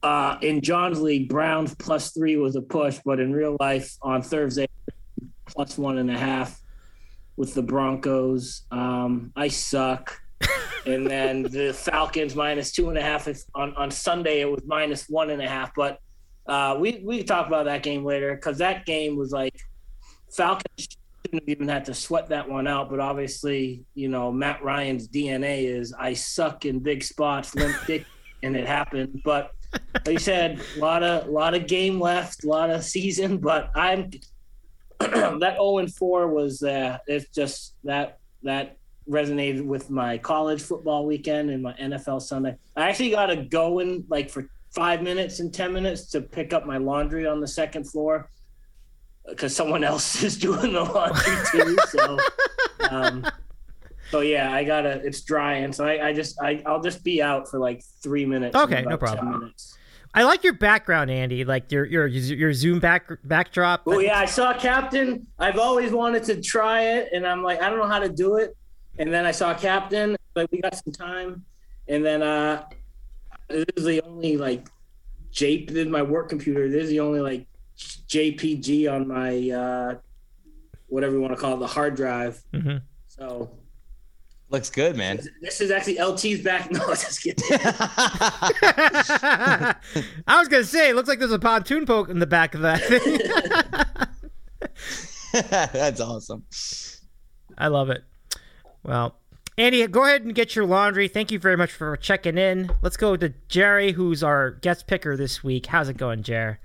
uh, 0.01 0.37
in 0.41 0.61
John's 0.61 0.99
league, 0.99 1.29
Browns 1.29 1.75
plus 1.75 2.11
three 2.11 2.35
was 2.35 2.55
a 2.55 2.61
push, 2.61 2.99
but 3.05 3.19
in 3.19 3.31
real 3.31 3.55
life 3.59 3.95
on 4.01 4.23
Thursday, 4.23 4.67
plus 5.45 5.77
one 5.77 5.99
and 5.99 6.09
a 6.09 6.17
half 6.17 6.59
with 7.37 7.53
the 7.53 7.61
Broncos. 7.61 8.63
Um, 8.71 9.31
I 9.35 9.47
suck. 9.47 10.19
and 10.87 11.05
then 11.05 11.43
the 11.43 11.73
Falcons 11.73 12.33
minus 12.33 12.71
two 12.71 12.89
and 12.89 12.97
a 12.97 13.03
half. 13.03 13.27
On 13.53 13.75
on 13.75 13.91
Sunday, 13.91 14.41
it 14.41 14.49
was 14.49 14.63
minus 14.65 15.07
one 15.09 15.29
and 15.29 15.43
a 15.43 15.47
half. 15.47 15.75
But 15.75 15.99
uh, 16.47 16.75
we 16.79 17.03
we 17.05 17.23
talk 17.23 17.45
about 17.45 17.65
that 17.65 17.83
game 17.83 18.03
later 18.03 18.33
because 18.33 18.57
that 18.57 18.87
game 18.87 19.15
was 19.15 19.31
like 19.31 19.53
Falcons 20.31 20.87
shouldn't 21.25 21.49
even 21.49 21.67
had 21.67 21.85
to 21.85 21.93
sweat 21.93 22.27
that 22.29 22.47
one 22.47 22.67
out. 22.67 22.89
But 22.89 22.99
obviously, 22.99 23.83
you 23.93 24.09
know, 24.09 24.31
Matt 24.31 24.63
Ryan's 24.63 25.07
DNA 25.07 25.65
is 25.65 25.93
I 25.97 26.13
suck 26.13 26.65
in 26.65 26.79
big 26.79 27.03
spots, 27.03 27.55
limp 27.55 27.75
dick, 27.87 28.05
and 28.43 28.55
it 28.55 28.67
happened. 28.67 29.21
But 29.23 29.51
like 29.93 30.07
you 30.07 30.19
said, 30.19 30.61
a 30.75 30.79
lot 30.79 31.03
of 31.03 31.27
a 31.27 31.31
lot 31.31 31.53
of 31.53 31.67
game 31.67 31.99
left, 31.99 32.43
a 32.43 32.47
lot 32.47 32.69
of 32.69 32.83
season. 32.83 33.37
But 33.37 33.71
I'm 33.75 34.11
that 34.99 35.55
0 35.55 35.77
and 35.79 35.93
4 35.93 36.27
was 36.27 36.63
uh, 36.63 36.97
it's 37.07 37.29
just 37.29 37.75
that 37.83 38.19
that 38.43 38.77
resonated 39.09 39.65
with 39.65 39.89
my 39.89 40.17
college 40.17 40.61
football 40.61 41.05
weekend 41.05 41.49
and 41.49 41.63
my 41.63 41.73
NFL 41.73 42.21
Sunday. 42.21 42.55
I 42.75 42.89
actually 42.89 43.09
got 43.11 43.27
to 43.27 43.37
go 43.37 43.79
in 43.79 44.05
like 44.07 44.29
for 44.29 44.49
five 44.71 45.01
minutes 45.01 45.39
and 45.39 45.53
ten 45.53 45.73
minutes 45.73 46.09
to 46.11 46.21
pick 46.21 46.53
up 46.53 46.65
my 46.65 46.77
laundry 46.77 47.25
on 47.25 47.39
the 47.39 47.47
second 47.47 47.89
floor 47.89 48.29
because 49.29 49.55
someone 49.55 49.83
else 49.83 50.23
is 50.23 50.37
doing 50.37 50.73
the 50.73 50.83
laundry 50.83 51.35
too. 51.51 51.77
So, 51.89 52.19
um, 52.89 53.25
so 54.11 54.21
yeah, 54.21 54.53
I 54.53 54.63
gotta. 54.63 55.01
It's 55.05 55.21
drying, 55.21 55.71
so 55.71 55.85
I, 55.85 56.09
I 56.09 56.13
just 56.13 56.41
I 56.41 56.61
I'll 56.65 56.81
just 56.81 57.03
be 57.03 57.21
out 57.21 57.49
for 57.49 57.59
like 57.59 57.83
three 58.01 58.25
minutes. 58.25 58.55
Okay, 58.55 58.83
no 58.83 58.97
problem. 58.97 59.53
I 60.13 60.23
like 60.23 60.43
your 60.43 60.53
background, 60.53 61.11
Andy. 61.11 61.45
Like 61.45 61.71
your 61.71 61.85
your 61.85 62.07
your 62.07 62.53
Zoom 62.53 62.79
back 62.79 63.07
backdrop. 63.23 63.83
Oh 63.85 63.99
yeah, 63.99 64.17
I 64.17 64.25
saw 64.25 64.53
Captain. 64.53 65.27
I've 65.37 65.59
always 65.59 65.91
wanted 65.91 66.23
to 66.25 66.41
try 66.41 66.81
it, 66.81 67.09
and 67.13 67.27
I'm 67.27 67.43
like, 67.43 67.61
I 67.61 67.69
don't 67.69 67.77
know 67.77 67.87
how 67.87 67.99
to 67.99 68.09
do 68.09 68.37
it. 68.37 68.55
And 68.97 69.13
then 69.13 69.25
I 69.25 69.31
saw 69.31 69.53
Captain. 69.53 70.17
Like 70.35 70.51
we 70.51 70.61
got 70.61 70.75
some 70.75 70.93
time, 70.93 71.45
and 71.87 72.03
then 72.03 72.23
uh, 72.23 72.65
this 73.49 73.65
is 73.77 73.85
the 73.85 74.01
only 74.01 74.37
like 74.37 74.67
jape 75.31 75.69
is 75.71 75.87
my 75.87 76.01
work 76.01 76.29
computer. 76.29 76.69
This 76.69 76.85
is 76.85 76.89
the 76.89 76.99
only 77.01 77.19
like 77.19 77.45
JPG 77.79 78.91
on 78.91 79.07
my 79.07 79.49
uh, 79.49 79.95
whatever 80.87 81.15
you 81.15 81.21
want 81.21 81.33
to 81.33 81.39
call 81.39 81.53
it, 81.53 81.59
the 81.59 81.67
hard 81.67 81.95
drive. 81.95 82.41
Mm-hmm. 82.53 82.77
So 83.07 83.51
looks 84.49 84.69
good, 84.69 84.95
man. 84.97 85.19
This 85.41 85.61
is 85.61 85.71
actually 85.71 85.97
LT's 85.97 86.41
back. 86.41 86.69
No, 86.79 86.87
just 86.89 87.21
kidding. 87.23 87.43
I 90.27 90.39
was 90.39 90.47
gonna 90.47 90.63
say, 90.63 90.89
it 90.89 90.95
looks 90.95 91.07
like 91.07 91.19
there's 91.19 91.31
a 91.31 91.39
pontoon 91.39 91.85
poke 91.85 92.09
in 92.09 92.19
the 92.19 92.27
back 92.27 92.55
of 92.55 92.61
that. 92.61 92.81
Thing. 92.83 93.19
That's 95.49 96.01
awesome. 96.01 96.43
I 97.57 97.67
love 97.67 97.89
it. 97.89 98.03
Well, 98.83 99.15
Andy, 99.57 99.85
go 99.87 100.05
ahead 100.05 100.23
and 100.23 100.33
get 100.33 100.55
your 100.55 100.65
laundry. 100.65 101.07
Thank 101.07 101.31
you 101.31 101.39
very 101.39 101.57
much 101.57 101.71
for 101.71 101.95
checking 101.97 102.37
in. 102.37 102.71
Let's 102.81 102.97
go 102.97 103.15
to 103.17 103.33
Gerry, 103.49 103.91
who's 103.91 104.23
our 104.23 104.51
guest 104.51 104.87
picker 104.87 105.17
this 105.17 105.43
week. 105.43 105.65
How's 105.67 105.89
it 105.89 105.97
going, 105.97 106.23
Gerry? 106.23 106.57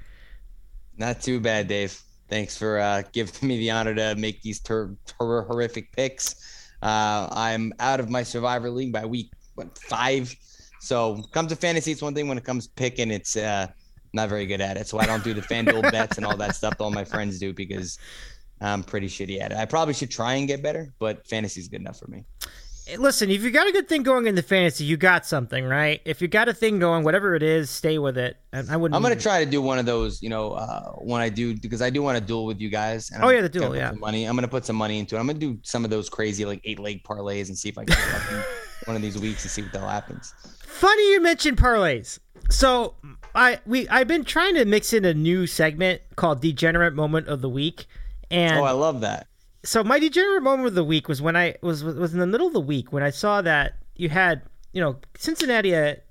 Not 0.97 1.21
too 1.21 1.41
bad, 1.41 1.69
Dave. 1.69 2.01
Thanks 2.29 2.57
for 2.57 2.79
uh, 2.79 3.03
giving 3.13 3.49
me 3.49 3.59
the 3.59 3.71
honor 3.71 3.95
to 3.95 4.15
make 4.17 4.43
these 4.43 4.61
ter- 4.61 4.97
ter- 5.07 5.43
horrific 5.43 5.93
picks. 5.93 6.71
Uh, 6.83 7.29
I'm 7.33 7.73
out 7.81 8.01
of 8.01 8.11
my 8.11 8.23
Survivor 8.23 8.71
League 8.71 8.93
by 8.93 9.05
week 9.05 9.31
what, 9.55 9.77
five. 9.79 10.35
So 10.81 11.23
comes 11.33 11.51
to 11.51 11.57
fantasy, 11.57 11.93
it's 11.93 12.03
one 12.03 12.15
thing. 12.15 12.29
When 12.29 12.39
it 12.39 12.45
comes 12.45 12.67
picking, 12.67 13.11
it's 13.11 13.37
uh, 13.37 13.69
not 14.13 14.29
very 14.29 14.47
good 14.47 14.61
at 14.61 14.77
it. 14.77 14.87
So 14.87 14.99
I 14.99 15.07
don't 15.07 15.25
do 15.25 15.35
the 15.35 15.41
FanDuel 15.43 15.91
bets 15.93 16.17
and 16.17 16.27
all 16.27 16.37
that 16.37 16.55
stuff 16.55 16.77
that 16.77 16.85
all 16.85 16.91
my 16.91 17.05
friends 17.05 17.39
do 17.39 17.53
because 17.53 17.99
I'm 18.61 18.83
pretty 18.83 19.09
shitty 19.09 19.41
at 19.41 19.53
it. 19.53 19.59
I 19.59 19.65
probably 19.65 19.95
should 19.95 20.11
try 20.11 20.35
and 20.35 20.47
get 20.47 20.63
better, 20.63 20.93
but 20.99 21.27
fantasy's 21.27 21.69
good 21.69 21.81
enough 21.81 21.99
for 21.99 22.09
me 22.09 22.25
listen, 22.99 23.31
if 23.31 23.43
you 23.43 23.51
got 23.51 23.67
a 23.67 23.73
good 23.73 23.89
thing 23.89 24.03
going 24.03 24.27
in 24.27 24.35
the 24.35 24.43
fantasy, 24.43 24.85
you 24.85 24.97
got 24.97 25.27
something, 25.27 25.65
right? 25.65 26.01
If 26.05 26.21
you 26.21 26.29
got 26.29 26.49
a 26.49 26.55
thing 26.55 26.79
going, 26.79 27.05
whatever 27.05 27.35
it 27.35 27.43
is, 27.43 27.71
stay 27.71 27.99
with 27.99 28.19
it. 28.19 28.37
And 28.53 28.71
I 28.71 28.77
wouldn't. 28.77 28.95
I'm 28.95 29.03
gonna 29.03 29.17
try 29.17 29.45
to 29.45 29.51
do 29.51 29.63
one 29.63 29.79
of 29.79 29.87
those, 29.87 30.23
you 30.23 30.29
know, 30.29 30.53
uh, 30.53 30.93
when 30.93 31.21
I 31.21 31.29
do 31.29 31.57
because 31.57 31.83
I 31.83 31.91
do 31.91 32.03
want 32.03 32.19
to 32.19 32.25
duel 32.25 32.45
with 32.47 32.61
you 32.61 32.69
guys. 32.69 33.11
oh 33.15 33.29
I'm 33.29 33.35
yeah, 33.35 33.41
the 33.41 33.49
duel, 33.49 33.75
yeah. 33.75 33.93
Money. 33.93 34.27
I'm 34.27 34.37
gonna 34.37 34.49
put 34.49 34.65
some 34.65 34.77
money 34.77 34.99
into 34.99 35.17
it. 35.17 35.19
I'm 35.19 35.27
gonna 35.27 35.39
do 35.39 35.59
some 35.63 35.85
of 35.85 35.91
those 35.91 36.09
crazy 36.09 36.45
like 36.45 36.61
eight 36.65 36.79
leg 36.79 37.03
parlays 37.05 37.49
and 37.49 37.57
see 37.57 37.69
if 37.69 37.79
I 37.79 37.85
can 37.85 37.97
get 37.97 38.47
one 38.85 38.97
of 38.97 39.03
these 39.03 39.19
weeks 39.19 39.45
and 39.45 39.51
see 39.51 39.63
what 39.63 39.73
the 39.73 39.79
hell 39.79 39.89
happens. 39.89 40.35
Funny 40.63 41.13
you 41.13 41.21
mentioned 41.21 41.57
parlays. 41.57 42.19
So 42.51 42.95
I 43.35 43.61
we 43.67 43.89
I've 43.89 44.09
been 44.09 44.25
trying 44.25 44.55
to 44.57 44.65
mix 44.65 44.93
in 44.93 45.05
a 45.05 45.15
new 45.15 45.47
segment 45.47 46.03
called 46.17 46.41
Degenerate 46.43 46.95
Moment 46.95 47.29
of 47.29 47.41
the 47.41 47.49
Week. 47.49 47.87
And 48.31 48.59
oh, 48.59 48.65
I 48.65 48.73
love 48.73 49.01
that 49.03 49.29
so 49.65 49.83
my 49.83 49.99
degenerate 49.99 50.43
moment 50.43 50.69
of 50.69 50.75
the 50.75 50.85
week 50.85 51.09
was 51.09 51.21
when 51.21 51.37
I 51.37 51.57
was 51.63 51.83
was 51.83 52.13
in 52.13 52.21
the 52.21 52.27
middle 52.27 52.47
of 52.47 52.53
the 52.53 52.61
week 52.61 52.93
when 52.93 53.03
I 53.03 53.11
saw 53.11 53.43
that 53.43 53.75
you 53.97 54.09
had 54.09 54.43
you 54.73 54.81
know 54.81 54.97
Cincinnati 55.17 55.75
at 55.75 56.05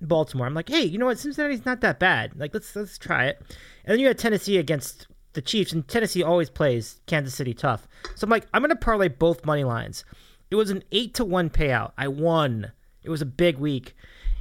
Baltimore. 0.00 0.46
I'm 0.46 0.54
like, 0.54 0.68
hey, 0.68 0.82
you 0.82 0.98
know 0.98 1.06
what? 1.06 1.18
Cincinnati's 1.18 1.64
not 1.64 1.80
that 1.80 1.98
bad. 1.98 2.32
Like 2.36 2.52
let's 2.52 2.74
let's 2.74 2.98
try 2.98 3.26
it. 3.26 3.40
And 3.84 3.92
then 3.92 4.00
you 4.00 4.08
had 4.08 4.18
Tennessee 4.18 4.58
against 4.58 5.06
the 5.32 5.42
Chiefs, 5.42 5.72
and 5.72 5.86
Tennessee 5.86 6.22
always 6.22 6.50
plays 6.50 7.00
Kansas 7.06 7.34
City 7.34 7.54
tough. 7.54 7.86
So 8.16 8.24
I'm 8.24 8.30
like, 8.30 8.46
I'm 8.52 8.62
gonna 8.62 8.76
parlay 8.76 9.08
both 9.08 9.44
money 9.44 9.64
lines. 9.64 10.04
It 10.50 10.56
was 10.56 10.70
an 10.70 10.82
eight 10.92 11.14
to 11.14 11.24
one 11.24 11.50
payout. 11.50 11.92
I 11.96 12.08
won. 12.08 12.72
It 13.02 13.10
was 13.10 13.22
a 13.22 13.26
big 13.26 13.58
week. 13.58 13.94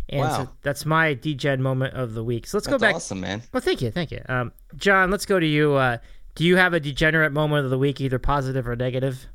And 0.09 0.21
wow. 0.21 0.45
so 0.45 0.49
that's 0.61 0.85
my 0.85 1.13
degen 1.13 1.61
moment 1.61 1.93
of 1.93 2.13
the 2.13 2.23
week. 2.23 2.47
So 2.47 2.57
let's 2.57 2.67
that's 2.67 2.81
go 2.81 2.85
back. 2.85 2.95
Awesome, 2.95 3.19
man. 3.19 3.43
Well, 3.51 3.61
thank 3.61 3.81
you, 3.81 3.91
thank 3.91 4.11
you, 4.11 4.21
um, 4.29 4.53
John. 4.77 5.11
Let's 5.11 5.25
go 5.25 5.39
to 5.39 5.45
you. 5.45 5.73
Uh, 5.73 5.97
do 6.37 6.43
you 6.45 6.55
have 6.55 6.73
a 6.73 6.79
degenerate 6.79 7.33
moment 7.33 7.65
of 7.65 7.71
the 7.71 7.79
week, 7.79 7.99
either 7.99 8.19
positive 8.19 8.67
or 8.67 8.75
negative? 8.75 9.25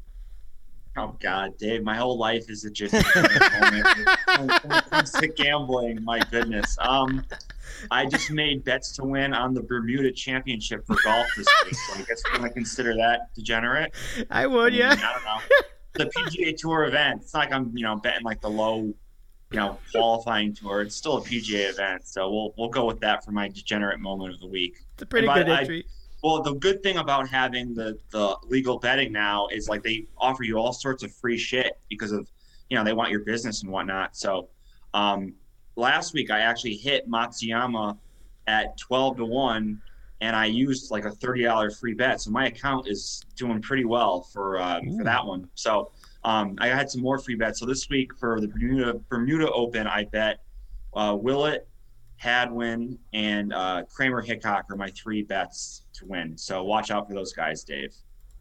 Oh 0.96 1.16
God, 1.20 1.58
Dave, 1.58 1.82
my 1.82 1.96
whole 1.96 2.16
life 2.16 2.48
is 2.48 2.64
a 2.64 2.70
just 2.70 2.92
when 2.92 3.24
it 3.24 4.84
comes 4.90 5.10
to 5.10 5.26
gambling. 5.26 6.04
My 6.04 6.20
goodness. 6.30 6.76
Um, 6.78 7.24
I 7.90 8.06
just 8.06 8.30
made 8.30 8.62
bets 8.62 8.92
to 8.92 9.04
win 9.04 9.34
on 9.34 9.52
the 9.52 9.62
Bermuda 9.62 10.12
Championship 10.12 10.86
for 10.86 10.94
golf 11.02 11.26
this 11.36 11.48
week. 11.64 11.74
So 11.74 11.94
I 11.94 12.02
guess 12.02 12.22
we're 12.24 12.36
gonna 12.36 12.50
consider 12.50 12.94
that 12.94 13.34
degenerate. 13.34 13.92
I 14.30 14.46
would, 14.46 14.72
yeah. 14.72 14.90
I, 14.90 14.94
mean, 14.94 15.04
I 15.04 15.12
don't 15.12 15.24
know. 15.24 15.40
The 15.94 16.04
PGA 16.06 16.56
Tour 16.56 16.84
event. 16.84 17.22
It's 17.22 17.34
not 17.34 17.40
like 17.40 17.52
I'm, 17.52 17.76
you 17.76 17.82
know, 17.82 17.96
betting 17.96 18.22
like 18.22 18.40
the 18.40 18.50
low, 18.50 18.82
you 18.82 18.96
know, 19.58 19.78
qualifying 19.90 20.54
tour. 20.54 20.82
It's 20.82 20.94
still 20.94 21.16
a 21.16 21.20
PGA 21.20 21.68
event, 21.70 22.06
so 22.06 22.30
we'll 22.30 22.54
we'll 22.56 22.68
go 22.68 22.84
with 22.84 23.00
that 23.00 23.24
for 23.24 23.32
my 23.32 23.48
degenerate 23.48 23.98
moment 23.98 24.34
of 24.34 24.40
the 24.40 24.46
week. 24.46 24.76
It's 24.92 25.02
a 25.02 25.06
pretty 25.06 25.26
good 25.26 25.48
I- 25.48 25.60
entry. 25.62 25.86
Well, 26.22 26.40
the 26.40 26.54
good 26.54 26.82
thing 26.84 26.98
about 26.98 27.28
having 27.28 27.74
the 27.74 27.98
the 28.10 28.36
legal 28.44 28.78
betting 28.78 29.12
now 29.12 29.48
is 29.48 29.68
like 29.68 29.82
they 29.82 30.06
offer 30.16 30.44
you 30.44 30.56
all 30.56 30.72
sorts 30.72 31.02
of 31.02 31.12
free 31.12 31.36
shit 31.36 31.78
because 31.88 32.12
of 32.12 32.30
you 32.68 32.76
know 32.76 32.84
they 32.84 32.92
want 32.92 33.10
your 33.10 33.20
business 33.20 33.62
and 33.62 33.72
whatnot. 33.72 34.16
So 34.16 34.48
um, 34.94 35.34
last 35.74 36.14
week 36.14 36.30
I 36.30 36.40
actually 36.40 36.76
hit 36.76 37.10
Matsuyama 37.10 37.98
at 38.46 38.78
twelve 38.78 39.16
to 39.16 39.24
one, 39.24 39.82
and 40.20 40.36
I 40.36 40.46
used 40.46 40.92
like 40.92 41.04
a 41.06 41.10
thirty 41.10 41.42
dollar 41.42 41.72
free 41.72 41.94
bet. 41.94 42.20
So 42.20 42.30
my 42.30 42.46
account 42.46 42.86
is 42.86 43.22
doing 43.36 43.60
pretty 43.60 43.84
well 43.84 44.22
for 44.22 44.58
uh, 44.58 44.80
for 44.96 45.02
that 45.02 45.26
one. 45.26 45.48
So 45.54 45.90
um, 46.22 46.54
I 46.60 46.68
had 46.68 46.88
some 46.88 47.02
more 47.02 47.18
free 47.18 47.34
bets. 47.34 47.58
So 47.58 47.66
this 47.66 47.88
week 47.88 48.14
for 48.14 48.40
the 48.40 48.46
Bermuda 48.46 48.94
Bermuda 49.08 49.50
Open, 49.50 49.88
I 49.88 50.04
bet 50.04 50.38
uh, 50.94 51.16
Willett, 51.20 51.66
Hadwin, 52.14 52.96
and 53.12 53.52
uh, 53.52 53.82
Kramer 53.92 54.22
Hickok 54.22 54.70
are 54.70 54.76
my 54.76 54.90
three 54.90 55.24
bets 55.24 55.81
to 55.94 56.06
win. 56.06 56.36
So 56.36 56.64
watch 56.64 56.90
out 56.90 57.08
for 57.08 57.14
those 57.14 57.32
guys, 57.32 57.64
Dave. 57.64 57.94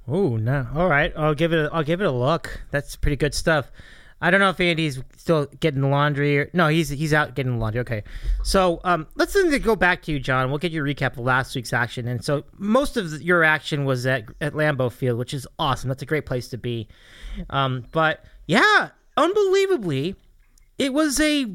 Oh 0.07 0.35
no! 0.35 0.67
All 0.75 0.87
right, 0.87 1.13
I'll 1.15 1.35
give 1.35 1.53
it. 1.53 1.59
A, 1.59 1.69
I'll 1.71 1.83
give 1.83 2.01
it 2.01 2.07
a 2.07 2.11
look. 2.11 2.61
That's 2.71 2.95
pretty 2.95 3.17
good 3.17 3.33
stuff. 3.33 3.71
I 4.23 4.29
don't 4.29 4.39
know 4.39 4.49
if 4.49 4.59
Andy's 4.59 5.01
still 5.17 5.47
getting 5.59 5.81
the 5.81 5.87
laundry. 5.87 6.37
Or, 6.37 6.49
no, 6.53 6.67
he's 6.67 6.89
he's 6.89 7.13
out 7.13 7.35
getting 7.35 7.53
the 7.53 7.57
laundry. 7.57 7.81
Okay, 7.81 8.03
so 8.43 8.79
um, 8.83 9.07
let's 9.15 9.33
then 9.33 9.57
go 9.61 9.75
back 9.75 10.03
to 10.03 10.11
you, 10.11 10.19
John. 10.19 10.49
We'll 10.49 10.59
get 10.59 10.71
your 10.71 10.85
recap 10.85 11.13
of 11.13 11.19
last 11.19 11.55
week's 11.55 11.73
action. 11.73 12.07
And 12.07 12.23
so 12.23 12.43
most 12.57 12.97
of 12.97 13.21
your 13.21 13.43
action 13.43 13.85
was 13.85 14.05
at 14.05 14.25
at 14.39 14.53
Lambeau 14.53 14.91
Field, 14.91 15.17
which 15.17 15.33
is 15.33 15.47
awesome. 15.57 15.87
That's 15.87 16.03
a 16.03 16.05
great 16.07 16.25
place 16.25 16.47
to 16.49 16.57
be. 16.57 16.87
Um, 17.49 17.85
but 17.91 18.25
yeah, 18.45 18.89
unbelievably, 19.17 20.15
it 20.77 20.93
was 20.93 21.19
a 21.19 21.47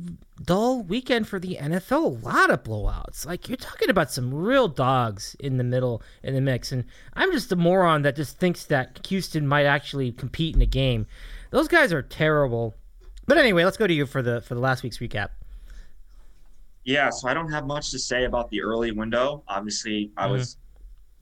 dull 0.42 0.82
weekend 0.82 1.28
for 1.28 1.38
the 1.38 1.56
NFL. 1.60 2.04
A 2.04 2.26
lot 2.26 2.50
of 2.50 2.62
blowouts. 2.62 3.26
Like 3.26 3.48
you're 3.48 3.56
talking 3.56 3.90
about 3.90 4.10
some 4.10 4.32
real 4.32 4.68
dogs 4.68 5.36
in 5.40 5.56
the 5.56 5.64
middle 5.64 6.02
in 6.22 6.34
the 6.34 6.40
mix, 6.40 6.72
and 6.72 6.84
I'm 7.14 7.32
just 7.32 7.52
a 7.52 7.56
moron 7.56 8.02
that 8.02 8.16
just 8.16 8.38
thinks 8.38 8.64
that 8.66 9.06
Houston 9.06 9.46
might 9.46 9.66
actually 9.66 10.12
compete 10.12 10.54
in 10.54 10.62
a 10.62 10.66
game. 10.66 11.06
Those 11.50 11.68
guys 11.68 11.92
are 11.92 12.02
terrible. 12.02 12.74
But 13.26 13.38
anyway, 13.38 13.64
let's 13.64 13.76
go 13.76 13.86
to 13.86 13.94
you 13.94 14.06
for 14.06 14.22
the 14.22 14.40
for 14.42 14.54
the 14.54 14.60
last 14.60 14.82
week's 14.82 14.98
recap. 14.98 15.30
Yeah, 16.84 17.10
so 17.10 17.28
I 17.28 17.34
don't 17.34 17.50
have 17.50 17.66
much 17.66 17.90
to 17.90 17.98
say 17.98 18.24
about 18.24 18.48
the 18.50 18.62
early 18.62 18.92
window. 18.92 19.42
Obviously, 19.48 20.12
I 20.16 20.28
was 20.28 20.56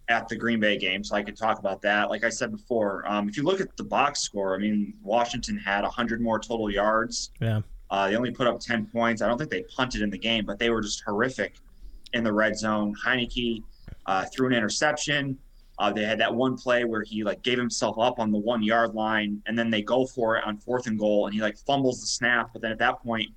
at 0.08 0.28
the 0.28 0.36
Green 0.36 0.60
Bay 0.60 0.76
game, 0.76 1.02
so 1.02 1.16
I 1.16 1.22
could 1.22 1.38
talk 1.38 1.58
about 1.58 1.80
that. 1.82 2.10
Like 2.10 2.22
I 2.22 2.28
said 2.28 2.50
before, 2.50 3.08
um, 3.08 3.30
if 3.30 3.38
you 3.38 3.42
look 3.44 3.62
at 3.62 3.74
the 3.78 3.84
box 3.84 4.20
score, 4.20 4.54
I 4.54 4.58
mean, 4.58 4.92
Washington 5.02 5.56
had 5.56 5.82
100 5.82 6.20
more 6.20 6.38
total 6.38 6.70
yards. 6.70 7.30
Yeah. 7.40 7.62
Uh, 7.94 8.08
they 8.08 8.16
only 8.16 8.32
put 8.32 8.48
up 8.48 8.58
10 8.58 8.86
points. 8.86 9.22
I 9.22 9.28
don't 9.28 9.38
think 9.38 9.50
they 9.50 9.62
punted 9.62 10.02
in 10.02 10.10
the 10.10 10.18
game, 10.18 10.44
but 10.44 10.58
they 10.58 10.68
were 10.68 10.80
just 10.80 11.04
horrific 11.06 11.54
in 12.12 12.24
the 12.24 12.32
red 12.32 12.58
zone. 12.58 12.92
Heinicke 13.06 13.62
uh, 14.06 14.24
threw 14.34 14.48
an 14.48 14.52
interception. 14.52 15.38
Uh, 15.78 15.92
they 15.92 16.04
had 16.04 16.18
that 16.18 16.34
one 16.34 16.56
play 16.56 16.84
where 16.84 17.04
he 17.04 17.22
like 17.22 17.40
gave 17.42 17.56
himself 17.56 17.96
up 17.96 18.18
on 18.18 18.32
the 18.32 18.38
one 18.38 18.64
yard 18.64 18.96
line, 18.96 19.40
and 19.46 19.56
then 19.56 19.70
they 19.70 19.80
go 19.80 20.06
for 20.06 20.36
it 20.36 20.42
on 20.44 20.58
fourth 20.58 20.88
and 20.88 20.98
goal, 20.98 21.26
and 21.26 21.34
he 21.36 21.40
like 21.40 21.56
fumbles 21.56 22.00
the 22.00 22.06
snap. 22.08 22.50
But 22.52 22.62
then 22.62 22.72
at 22.72 22.78
that 22.80 23.00
point, 23.00 23.28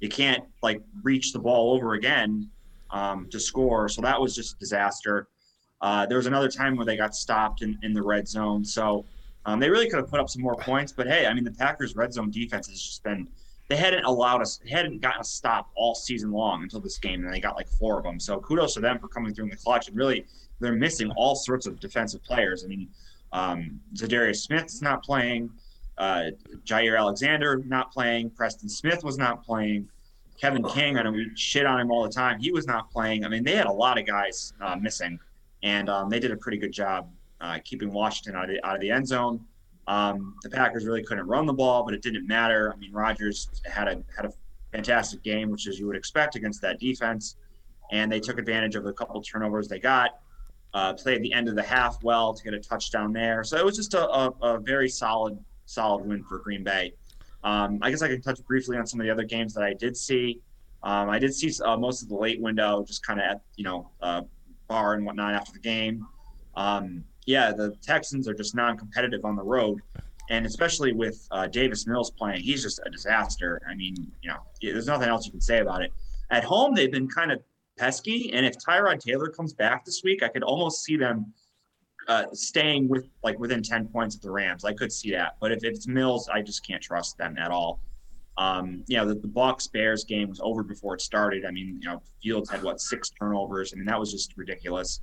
you 0.00 0.08
can't 0.08 0.44
like 0.62 0.80
reach 1.02 1.34
the 1.34 1.38
ball 1.38 1.74
over 1.74 1.92
again 1.92 2.48
um, 2.92 3.28
to 3.28 3.38
score. 3.38 3.86
So 3.86 4.00
that 4.00 4.18
was 4.18 4.34
just 4.34 4.54
a 4.54 4.58
disaster. 4.58 5.28
Uh, 5.82 6.06
there 6.06 6.16
was 6.16 6.26
another 6.26 6.48
time 6.48 6.74
where 6.74 6.86
they 6.86 6.96
got 6.96 7.14
stopped 7.14 7.60
in, 7.60 7.78
in 7.82 7.92
the 7.92 8.02
red 8.02 8.26
zone. 8.26 8.64
So 8.64 9.04
um, 9.44 9.60
they 9.60 9.68
really 9.68 9.90
could 9.90 9.98
have 9.98 10.08
put 10.08 10.20
up 10.20 10.30
some 10.30 10.40
more 10.40 10.56
points. 10.56 10.90
But 10.90 11.06
hey, 11.06 11.26
I 11.26 11.34
mean, 11.34 11.44
the 11.44 11.52
Packers' 11.52 11.94
red 11.94 12.14
zone 12.14 12.30
defense 12.30 12.66
has 12.68 12.82
just 12.82 13.04
been, 13.04 13.28
they 13.68 13.76
hadn't 13.76 14.04
allowed 14.04 14.42
us, 14.42 14.60
they 14.62 14.70
hadn't 14.70 15.00
gotten 15.00 15.20
a 15.20 15.24
stop 15.24 15.70
all 15.74 15.94
season 15.94 16.30
long 16.30 16.62
until 16.62 16.80
this 16.80 16.98
game, 16.98 17.24
and 17.24 17.32
they 17.32 17.40
got 17.40 17.56
like 17.56 17.68
four 17.68 17.98
of 17.98 18.04
them. 18.04 18.20
So 18.20 18.38
kudos 18.40 18.74
to 18.74 18.80
them 18.80 18.98
for 18.98 19.08
coming 19.08 19.34
through 19.34 19.44
in 19.44 19.50
the 19.50 19.56
clutch. 19.56 19.88
And 19.88 19.96
really, 19.96 20.26
they're 20.60 20.72
missing 20.72 21.10
all 21.16 21.34
sorts 21.34 21.66
of 21.66 21.80
defensive 21.80 22.22
players. 22.22 22.64
I 22.64 22.68
mean, 22.68 22.88
um, 23.32 23.80
Za'Darius 23.94 24.36
Smith's 24.36 24.80
not 24.82 25.02
playing. 25.02 25.50
Uh, 25.98 26.30
Jaire 26.64 26.98
Alexander 26.98 27.62
not 27.66 27.92
playing. 27.92 28.30
Preston 28.30 28.68
Smith 28.68 29.02
was 29.02 29.18
not 29.18 29.44
playing. 29.44 29.88
Kevin 30.38 30.62
King, 30.64 30.98
I 30.98 31.02
know 31.02 31.12
we 31.12 31.30
shit 31.34 31.64
on 31.64 31.80
him 31.80 31.90
all 31.90 32.02
the 32.02 32.10
time. 32.10 32.38
He 32.38 32.52
was 32.52 32.66
not 32.66 32.90
playing. 32.90 33.24
I 33.24 33.28
mean, 33.28 33.42
they 33.42 33.56
had 33.56 33.66
a 33.66 33.72
lot 33.72 33.98
of 33.98 34.06
guys 34.06 34.52
uh, 34.60 34.76
missing, 34.76 35.18
and 35.62 35.88
um, 35.88 36.10
they 36.10 36.20
did 36.20 36.30
a 36.30 36.36
pretty 36.36 36.58
good 36.58 36.72
job 36.72 37.10
uh, 37.40 37.58
keeping 37.64 37.90
Washington 37.90 38.36
out 38.36 38.44
of, 38.44 38.50
the, 38.50 38.66
out 38.66 38.74
of 38.74 38.80
the 38.82 38.90
end 38.90 39.08
zone. 39.08 39.40
Um, 39.88 40.34
the 40.42 40.50
Packers 40.50 40.84
really 40.84 41.02
couldn't 41.02 41.26
run 41.26 41.46
the 41.46 41.52
ball, 41.52 41.84
but 41.84 41.94
it 41.94 42.02
didn't 42.02 42.26
matter. 42.26 42.72
I 42.72 42.76
mean, 42.76 42.92
Rodgers 42.92 43.48
had 43.64 43.88
a 43.88 44.02
had 44.14 44.24
a 44.26 44.32
fantastic 44.72 45.22
game, 45.22 45.50
which 45.50 45.66
is 45.66 45.78
you 45.78 45.86
would 45.86 45.96
expect 45.96 46.34
against 46.34 46.60
that 46.62 46.80
defense, 46.80 47.36
and 47.92 48.10
they 48.10 48.20
took 48.20 48.38
advantage 48.38 48.74
of 48.74 48.84
the 48.84 48.92
couple 48.92 49.20
turnovers 49.22 49.68
they 49.68 49.78
got. 49.78 50.18
Uh, 50.74 50.92
played 50.92 51.22
the 51.22 51.32
end 51.32 51.48
of 51.48 51.54
the 51.54 51.62
half 51.62 52.02
well 52.02 52.34
to 52.34 52.44
get 52.44 52.52
a 52.52 52.58
touchdown 52.58 53.12
there. 53.12 53.42
So 53.42 53.56
it 53.56 53.64
was 53.64 53.76
just 53.76 53.94
a, 53.94 54.10
a, 54.10 54.30
a 54.42 54.58
very 54.58 54.88
solid 54.88 55.38
solid 55.64 56.06
win 56.06 56.22
for 56.24 56.38
Green 56.38 56.62
Bay. 56.62 56.92
Um, 57.44 57.78
I 57.80 57.90
guess 57.90 58.02
I 58.02 58.08
can 58.08 58.20
touch 58.20 58.44
briefly 58.44 58.76
on 58.76 58.86
some 58.86 59.00
of 59.00 59.06
the 59.06 59.10
other 59.10 59.24
games 59.24 59.54
that 59.54 59.62
I 59.62 59.72
did 59.72 59.96
see. 59.96 60.40
Um, 60.82 61.08
I 61.08 61.18
did 61.18 61.34
see 61.34 61.52
uh, 61.64 61.76
most 61.76 62.02
of 62.02 62.08
the 62.08 62.16
late 62.16 62.40
window, 62.40 62.84
just 62.84 63.06
kind 63.06 63.20
of 63.20 63.26
at 63.26 63.40
you 63.56 63.64
know 63.64 63.90
uh, 64.02 64.22
bar 64.68 64.94
and 64.94 65.06
whatnot 65.06 65.34
after 65.34 65.52
the 65.52 65.60
game. 65.60 66.06
Um, 66.56 67.04
yeah, 67.26 67.52
the 67.52 67.76
Texans 67.82 68.28
are 68.28 68.34
just 68.34 68.54
non-competitive 68.54 69.24
on 69.24 69.36
the 69.36 69.42
road, 69.42 69.80
and 70.30 70.46
especially 70.46 70.92
with 70.92 71.26
uh, 71.30 71.46
Davis 71.46 71.86
Mills 71.86 72.10
playing, 72.10 72.40
he's 72.40 72.62
just 72.62 72.80
a 72.86 72.90
disaster. 72.90 73.60
I 73.68 73.74
mean, 73.74 73.94
you 74.22 74.30
know, 74.30 74.38
there's 74.62 74.86
nothing 74.86 75.08
else 75.08 75.26
you 75.26 75.32
can 75.32 75.40
say 75.40 75.58
about 75.58 75.82
it. 75.82 75.92
At 76.30 76.44
home, 76.44 76.74
they've 76.74 76.90
been 76.90 77.08
kind 77.08 77.30
of 77.30 77.40
pesky, 77.76 78.32
and 78.32 78.46
if 78.46 78.56
Tyrod 78.58 79.00
Taylor 79.00 79.28
comes 79.28 79.52
back 79.52 79.84
this 79.84 80.02
week, 80.02 80.22
I 80.22 80.28
could 80.28 80.42
almost 80.42 80.82
see 80.82 80.96
them 80.96 81.32
uh, 82.08 82.24
staying 82.32 82.88
with 82.88 83.08
like 83.24 83.38
within 83.38 83.62
10 83.62 83.88
points 83.88 84.14
of 84.14 84.22
the 84.22 84.30
Rams. 84.30 84.64
I 84.64 84.72
could 84.72 84.92
see 84.92 85.10
that. 85.12 85.36
But 85.40 85.52
if 85.52 85.64
it's 85.64 85.86
Mills, 85.86 86.28
I 86.32 86.42
just 86.42 86.66
can't 86.66 86.82
trust 86.82 87.18
them 87.18 87.36
at 87.38 87.50
all. 87.50 87.80
Um, 88.38 88.84
you 88.86 88.96
know, 88.96 89.06
the, 89.06 89.14
the 89.14 89.28
Bucs 89.28 89.70
Bears 89.72 90.04
game 90.04 90.28
was 90.28 90.40
over 90.42 90.62
before 90.62 90.94
it 90.94 91.00
started. 91.00 91.44
I 91.44 91.50
mean, 91.50 91.78
you 91.80 91.88
know, 91.88 92.02
Fields 92.22 92.50
had 92.50 92.62
what 92.62 92.80
six 92.80 93.10
turnovers. 93.10 93.72
I 93.72 93.76
mean, 93.76 93.86
that 93.86 93.98
was 93.98 94.12
just 94.12 94.36
ridiculous. 94.36 95.00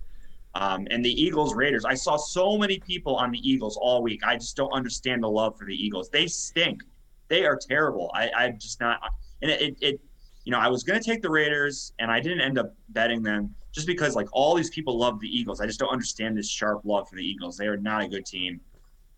Um, 0.56 0.88
and 0.92 1.04
the 1.04 1.12
Eagles 1.12 1.56
Raiders, 1.56 1.84
I 1.84 1.96
saw 1.96 2.16
so 2.16 2.58
many 2.58 2.80
people 2.80 3.16
on 3.16 3.32
the 3.32 3.50
Eagles 3.50 3.78
all 3.78 4.04
week. 4.04 4.22
I 4.26 4.36
just 4.36 4.56
don't 4.56 4.72
understand 4.72 5.24
the 5.24 5.30
love 5.30 5.58
for 5.58 5.66
the 5.66 5.74
Eagles. 5.74 6.10
They 6.10 6.28
stink. 6.28 6.84
They 7.28 7.46
are 7.46 7.58
terrible. 7.58 8.12
I, 8.14 8.30
I'm 8.36 8.60
just 8.60 8.80
not. 8.80 9.02
And 9.42 9.50
it, 9.50 9.62
it, 9.62 9.78
it 9.82 10.02
you 10.46 10.52
know, 10.52 10.60
I 10.60 10.68
was 10.68 10.84
going 10.84 11.02
to 11.02 11.06
take 11.06 11.22
the 11.22 11.30
Raiders, 11.30 11.94
and 12.00 12.12
I 12.12 12.20
didn't 12.20 12.42
end 12.42 12.60
up 12.60 12.76
betting 12.90 13.24
them 13.24 13.56
just 13.72 13.88
because 13.88 14.16
like 14.16 14.28
all 14.32 14.54
these 14.56 14.70
people 14.70 14.98
love 14.98 15.20
the 15.20 15.28
Eagles. 15.28 15.62
I 15.62 15.66
just 15.66 15.80
don't 15.80 15.90
understand 15.90 16.38
this 16.38 16.50
sharp 16.50 16.82
love 16.84 17.10
for 17.10 17.16
the 17.16 17.26
Eagles. 17.26 17.58
They 17.58 17.68
are 17.68 17.78
not 17.78 18.04
a 18.04 18.08
good 18.08 18.26
team. 18.26 18.60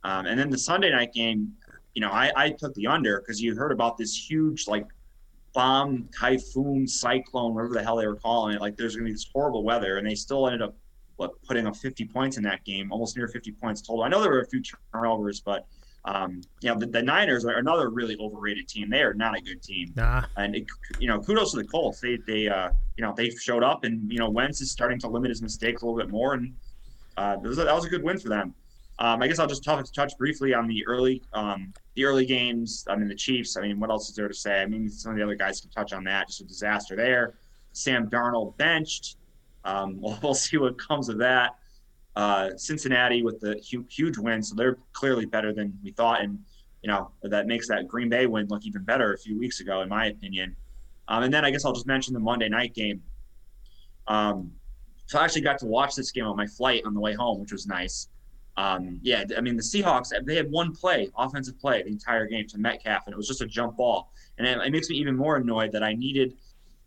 Um, 0.04 0.28
and 0.28 0.40
then 0.40 0.50
the 0.50 0.58
Sunday 0.58 0.92
night 0.92 1.14
game, 1.14 1.52
you 1.96 2.02
know, 2.02 2.12
I, 2.12 2.32
I 2.36 2.50
took 2.52 2.74
the 2.76 2.88
under 2.88 3.20
because 3.20 3.42
you 3.42 3.56
heard 3.56 3.72
about 3.72 3.98
this 3.98 4.16
huge 4.16 4.68
like 4.68 4.86
bomb, 5.54 6.08
typhoon, 6.18 6.88
cyclone, 6.88 7.56
whatever 7.56 7.74
the 7.74 7.84
hell 7.84 7.96
they 7.96 8.08
were 8.08 8.16
calling 8.16 8.56
it. 8.56 8.62
Like 8.62 8.78
there's 8.78 8.96
going 8.96 9.06
to 9.06 9.10
be 9.10 9.14
this 9.14 9.28
horrible 9.34 9.64
weather, 9.64 9.98
and 9.98 10.08
they 10.08 10.16
still 10.16 10.46
ended 10.46 10.62
up 10.62 10.76
what 11.18 11.32
putting 11.44 11.68
up 11.68 11.76
50 11.76 12.06
points 12.06 12.38
in 12.38 12.44
that 12.44 12.64
game, 12.66 12.92
almost 12.92 13.16
near 13.16 13.28
50 13.28 13.52
points 13.54 13.82
total. 13.82 14.04
I 14.04 14.10
know 14.10 14.22
there 14.22 14.32
were 14.32 14.42
a 14.42 14.48
few 14.48 14.62
turnovers, 14.94 15.40
but 15.40 15.66
um, 16.06 16.42
you 16.62 16.70
know 16.70 16.78
the, 16.78 16.86
the 16.86 17.02
Niners 17.02 17.46
are 17.46 17.58
another 17.58 17.90
really 17.90 18.16
overrated 18.20 18.68
team. 18.68 18.90
They 18.90 19.02
are 19.02 19.14
not 19.14 19.36
a 19.36 19.42
good 19.42 19.62
team. 19.64 19.92
Nah. 19.96 20.26
And 20.38 20.56
it, 20.56 20.68
you 21.00 21.08
know, 21.08 21.20
kudos 21.20 21.52
to 21.52 21.58
the 21.58 21.64
Colts. 21.64 22.00
They 22.00 22.18
they 22.28 22.48
uh, 22.48 22.70
you 22.98 23.04
know 23.04 23.14
they 23.16 23.30
showed 23.32 23.64
up, 23.64 23.84
and 23.84 24.12
you 24.12 24.20
know 24.20 24.30
Wentz 24.30 24.62
is 24.62 24.72
starting 24.72 25.00
to 25.00 25.08
limit 25.08 25.30
his 25.30 25.42
mistakes 25.42 25.82
a 25.82 25.86
little 25.86 26.00
bit 26.00 26.10
more, 26.10 26.34
and 26.34 26.54
uh, 27.18 27.38
that, 27.38 27.48
was 27.48 27.58
a, 27.58 27.64
that 27.64 27.74
was 27.74 27.86
a 27.86 27.90
good 27.90 28.04
win 28.04 28.20
for 28.20 28.30
them. 28.30 28.54
Um, 28.98 29.22
I 29.22 29.28
guess 29.28 29.40
I'll 29.40 29.48
just 29.48 29.64
touch, 29.64 29.92
touch 29.92 30.18
briefly 30.18 30.54
on 30.54 30.68
the 30.68 30.86
early 30.88 31.22
um, 31.34 31.74
the 31.96 32.06
early 32.06 32.26
games. 32.26 32.86
I 32.88 32.96
mean 32.96 33.08
the 33.08 33.16
Chiefs. 33.16 33.58
I 33.58 33.62
mean 33.62 33.80
what 33.80 33.90
else 33.90 34.10
is 34.10 34.16
there 34.16 34.28
to 34.28 34.34
say? 34.34 34.62
I 34.62 34.66
mean 34.66 34.90
some 34.90 35.12
of 35.12 35.18
the 35.18 35.24
other 35.24 35.36
guys 35.36 35.60
can 35.60 35.70
touch 35.72 35.92
on 35.92 36.04
that. 36.06 36.28
Just 36.28 36.42
a 36.42 36.46
disaster 36.46 36.96
there. 36.96 37.34
Sam 37.74 38.10
Darnold 38.10 38.56
benched. 38.58 39.18
Um, 39.66 40.00
we'll, 40.00 40.18
we'll 40.24 40.34
see 40.34 40.58
what 40.58 40.80
comes 40.80 41.10
of 41.10 41.18
that. 41.18 41.56
Uh, 42.16 42.52
Cincinnati 42.56 43.24
with 43.24 43.42
the 43.42 43.56
huge, 43.56 43.94
huge 43.94 44.18
win, 44.18 44.42
so 44.42 44.56
they're 44.56 44.78
clearly 44.94 45.26
better 45.26 45.52
than 45.54 45.78
we 45.84 45.92
thought, 45.92 46.22
and 46.22 46.40
you 46.82 46.88
know 46.88 47.12
that 47.24 47.46
makes 47.46 47.68
that 47.68 47.90
Green 47.90 48.08
Bay 48.08 48.26
win 48.26 48.48
look 48.48 48.66
even 48.66 48.84
better 48.84 49.14
a 49.14 49.18
few 49.18 49.38
weeks 49.38 49.60
ago, 49.60 49.82
in 49.82 49.90
my 49.90 50.06
opinion. 50.06 50.56
Um, 51.10 51.24
and 51.24 51.34
then 51.34 51.44
I 51.44 51.52
guess 51.52 51.66
I'll 51.66 51.74
just 51.74 51.88
mention 51.88 52.14
the 52.14 52.20
Monday 52.20 52.48
night 52.48 52.74
game. 52.74 53.04
Um, 54.08 54.52
so 55.08 55.20
I 55.20 55.26
actually 55.26 55.42
got 55.42 55.60
to 55.60 55.66
watch 55.66 55.96
this 55.96 56.12
game 56.12 56.26
on 56.26 56.38
my 56.38 56.48
flight 56.48 56.84
on 56.86 56.94
the 56.94 57.00
way 57.00 57.14
home, 57.14 57.40
which 57.42 57.52
was 57.52 57.68
nice. 57.68 58.08
um, 58.58 59.00
yeah, 59.04 59.26
I 59.38 59.42
mean 59.42 59.58
the 59.58 59.64
Seahawks 59.64 60.14
they 60.26 60.36
had 60.36 60.50
one 60.50 60.74
play, 60.74 61.10
offensive 61.18 61.60
play, 61.60 61.84
the 61.84 61.90
entire 61.90 62.28
game 62.28 62.48
to 62.48 62.58
Metcalf, 62.58 63.04
and 63.08 63.14
it 63.14 63.18
was 63.18 63.28
just 63.28 63.42
a 63.42 63.46
jump 63.46 63.76
ball. 63.76 64.12
And 64.38 64.48
it, 64.48 64.58
it 64.60 64.72
makes 64.72 64.90
me 64.90 64.96
even 64.96 65.18
more 65.18 65.36
annoyed 65.36 65.74
that 65.74 65.84
I 65.84 65.94
needed 65.94 66.38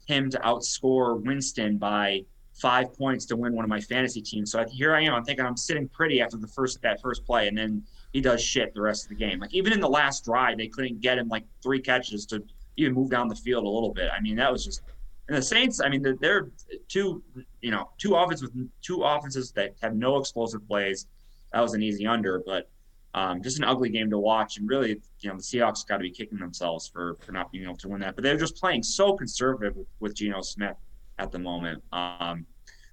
him 0.07 0.31
to 0.31 0.39
outscore 0.39 1.23
Winston 1.23 1.77
by 1.77 2.25
five 2.61 2.93
points 2.97 3.25
to 3.27 3.37
win 3.37 3.55
one 3.55 3.65
of 3.65 3.69
my 3.69 3.81
fantasy 3.81 4.21
teams. 4.21 4.53
So 4.53 4.65
here 4.69 4.95
I 4.95 5.03
am. 5.03 5.15
I'm 5.15 5.25
thinking 5.25 5.45
I'm 5.45 5.57
sitting 5.57 5.89
pretty 5.89 6.21
after 6.21 6.37
the 6.37 6.49
first 6.49 6.81
that 6.83 7.01
first 7.01 7.25
play, 7.25 7.49
and 7.49 7.57
then 7.57 7.83
he 8.13 8.21
does 8.21 8.43
shit 8.43 8.75
the 8.75 8.81
rest 8.81 9.05
of 9.05 9.11
the 9.11 9.15
game. 9.15 9.41
Like 9.41 9.55
even 9.55 9.73
in 9.73 9.81
the 9.81 9.89
last 9.89 10.25
drive, 10.25 10.59
they 10.59 10.69
couldn't 10.69 11.01
get 11.01 11.19
him 11.19 11.29
like 11.29 11.45
three 11.63 11.81
catches 11.81 12.27
to 12.27 12.43
even 12.77 12.95
move 12.95 13.11
down 13.11 13.29
the 13.29 13.37
field 13.37 13.65
a 13.65 13.69
little 13.69 13.93
bit. 13.93 14.11
I 14.17 14.21
mean, 14.21 14.37
that 14.37 14.51
was 14.53 14.65
just. 14.65 14.83
And 15.29 15.37
the 15.37 15.43
Saints, 15.43 15.79
I 15.79 15.91
mean, 15.91 16.03
they're 16.21 16.49
two, 16.89 17.23
you 17.61 17.71
know, 17.71 17.91
two 17.99 18.15
offenses 18.15 18.43
with 18.43 18.71
two 18.81 19.03
offenses 19.03 19.53
that 19.53 19.75
have 19.83 19.95
no 19.95 20.17
explosive 20.17 20.67
plays. 20.67 21.07
That 21.53 21.61
was 21.61 21.75
an 21.75 21.83
easy 21.83 22.07
under, 22.07 22.43
but 22.47 22.71
um, 23.13 23.43
just 23.43 23.59
an 23.59 23.65
ugly 23.65 23.91
game 23.91 24.09
to 24.09 24.19
watch. 24.19 24.57
And 24.57 24.67
really, 24.67 25.03
you 25.21 25.29
know, 25.29 25.37
the 25.37 25.43
Seahawks 25.43 25.87
got 25.87 25.99
to 25.99 26.03
be 26.03 26.11
kicking 26.11 26.39
themselves 26.39 26.89
for 26.89 27.17
for 27.21 27.33
not 27.33 27.53
being 27.53 27.65
able 27.65 27.77
to 27.77 27.89
win 27.89 28.01
that. 28.01 28.15
But 28.15 28.25
they're 28.25 28.39
just 28.39 28.57
playing 28.57 28.83
so 28.83 29.15
conservative 29.15 29.77
with, 29.77 29.87
with 30.01 30.15
Geno 30.15 30.41
Smith 30.41 30.77
at 31.19 31.33
the 31.33 31.39
moment. 31.39 31.83
Um, 31.93 32.47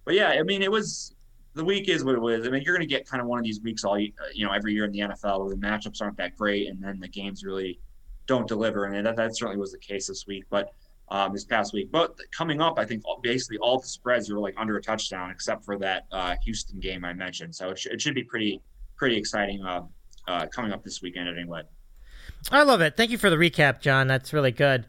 but 0.05 0.13
yeah, 0.13 0.29
I 0.29 0.43
mean, 0.43 0.61
it 0.61 0.71
was 0.71 1.15
the 1.53 1.63
week 1.63 1.89
is 1.89 2.03
what 2.03 2.15
it 2.15 2.21
was. 2.21 2.45
I 2.45 2.49
mean, 2.49 2.61
you're 2.63 2.75
going 2.75 2.87
to 2.87 2.93
get 2.93 3.07
kind 3.07 3.21
of 3.21 3.27
one 3.27 3.39
of 3.39 3.45
these 3.45 3.61
weeks 3.61 3.83
all 3.83 3.97
you 3.97 4.11
know 4.37 4.51
every 4.51 4.73
year 4.73 4.85
in 4.85 4.91
the 4.91 4.99
NFL 4.99 5.45
where 5.45 5.49
the 5.49 5.61
matchups 5.61 6.01
aren't 6.01 6.17
that 6.17 6.35
great, 6.37 6.67
and 6.67 6.83
then 6.83 6.99
the 6.99 7.07
games 7.07 7.43
really 7.43 7.79
don't 8.27 8.47
deliver, 8.47 8.85
and 8.85 9.05
that, 9.05 9.15
that 9.15 9.35
certainly 9.35 9.57
was 9.59 9.71
the 9.71 9.77
case 9.77 10.07
this 10.07 10.25
week. 10.27 10.43
But 10.49 10.71
um, 11.09 11.33
this 11.33 11.45
past 11.45 11.73
week, 11.73 11.91
but 11.91 12.17
coming 12.35 12.61
up, 12.61 12.79
I 12.79 12.85
think 12.85 13.03
basically 13.21 13.57
all 13.59 13.79
the 13.79 13.87
spreads 13.87 14.29
are 14.31 14.39
like 14.39 14.55
under 14.57 14.77
a 14.77 14.81
touchdown, 14.81 15.29
except 15.29 15.63
for 15.63 15.77
that 15.77 16.05
uh, 16.11 16.35
Houston 16.43 16.79
game 16.79 17.05
I 17.05 17.13
mentioned. 17.13 17.55
So 17.55 17.69
it, 17.69 17.79
sh- 17.79 17.87
it 17.87 18.01
should 18.01 18.15
be 18.15 18.23
pretty 18.23 18.61
pretty 18.97 19.17
exciting 19.17 19.63
uh, 19.63 19.81
uh, 20.27 20.47
coming 20.47 20.71
up 20.71 20.83
this 20.83 21.01
weekend 21.01 21.29
anyway. 21.29 21.61
I 22.51 22.63
love 22.63 22.81
it. 22.81 22.97
Thank 22.97 23.11
you 23.11 23.17
for 23.17 23.29
the 23.29 23.35
recap, 23.35 23.81
John. 23.81 24.07
That's 24.07 24.33
really 24.33 24.51
good. 24.51 24.85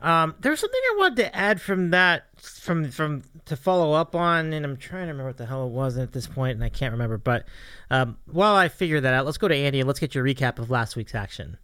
Um, 0.00 0.34
there's 0.40 0.60
something 0.60 0.80
I 0.92 0.96
wanted 0.98 1.16
to 1.16 1.36
add 1.36 1.60
from 1.60 1.90
that, 1.90 2.26
from 2.40 2.90
from 2.90 3.22
to 3.46 3.56
follow 3.56 3.92
up 3.92 4.14
on, 4.14 4.52
and 4.52 4.64
I'm 4.64 4.76
trying 4.76 5.06
to 5.06 5.12
remember 5.12 5.30
what 5.30 5.38
the 5.38 5.46
hell 5.46 5.66
it 5.66 5.70
was 5.70 5.96
at 5.98 6.12
this 6.12 6.26
point, 6.26 6.54
and 6.54 6.62
I 6.62 6.68
can't 6.68 6.92
remember. 6.92 7.18
But 7.18 7.46
um, 7.90 8.16
while 8.26 8.54
I 8.54 8.68
figure 8.68 9.00
that 9.00 9.12
out, 9.12 9.24
let's 9.24 9.38
go 9.38 9.48
to 9.48 9.56
Andy 9.56 9.80
and 9.80 9.86
let's 9.86 9.98
get 9.98 10.14
your 10.14 10.24
recap 10.24 10.58
of 10.58 10.70
last 10.70 10.94
week's 10.94 11.14
action. 11.14 11.56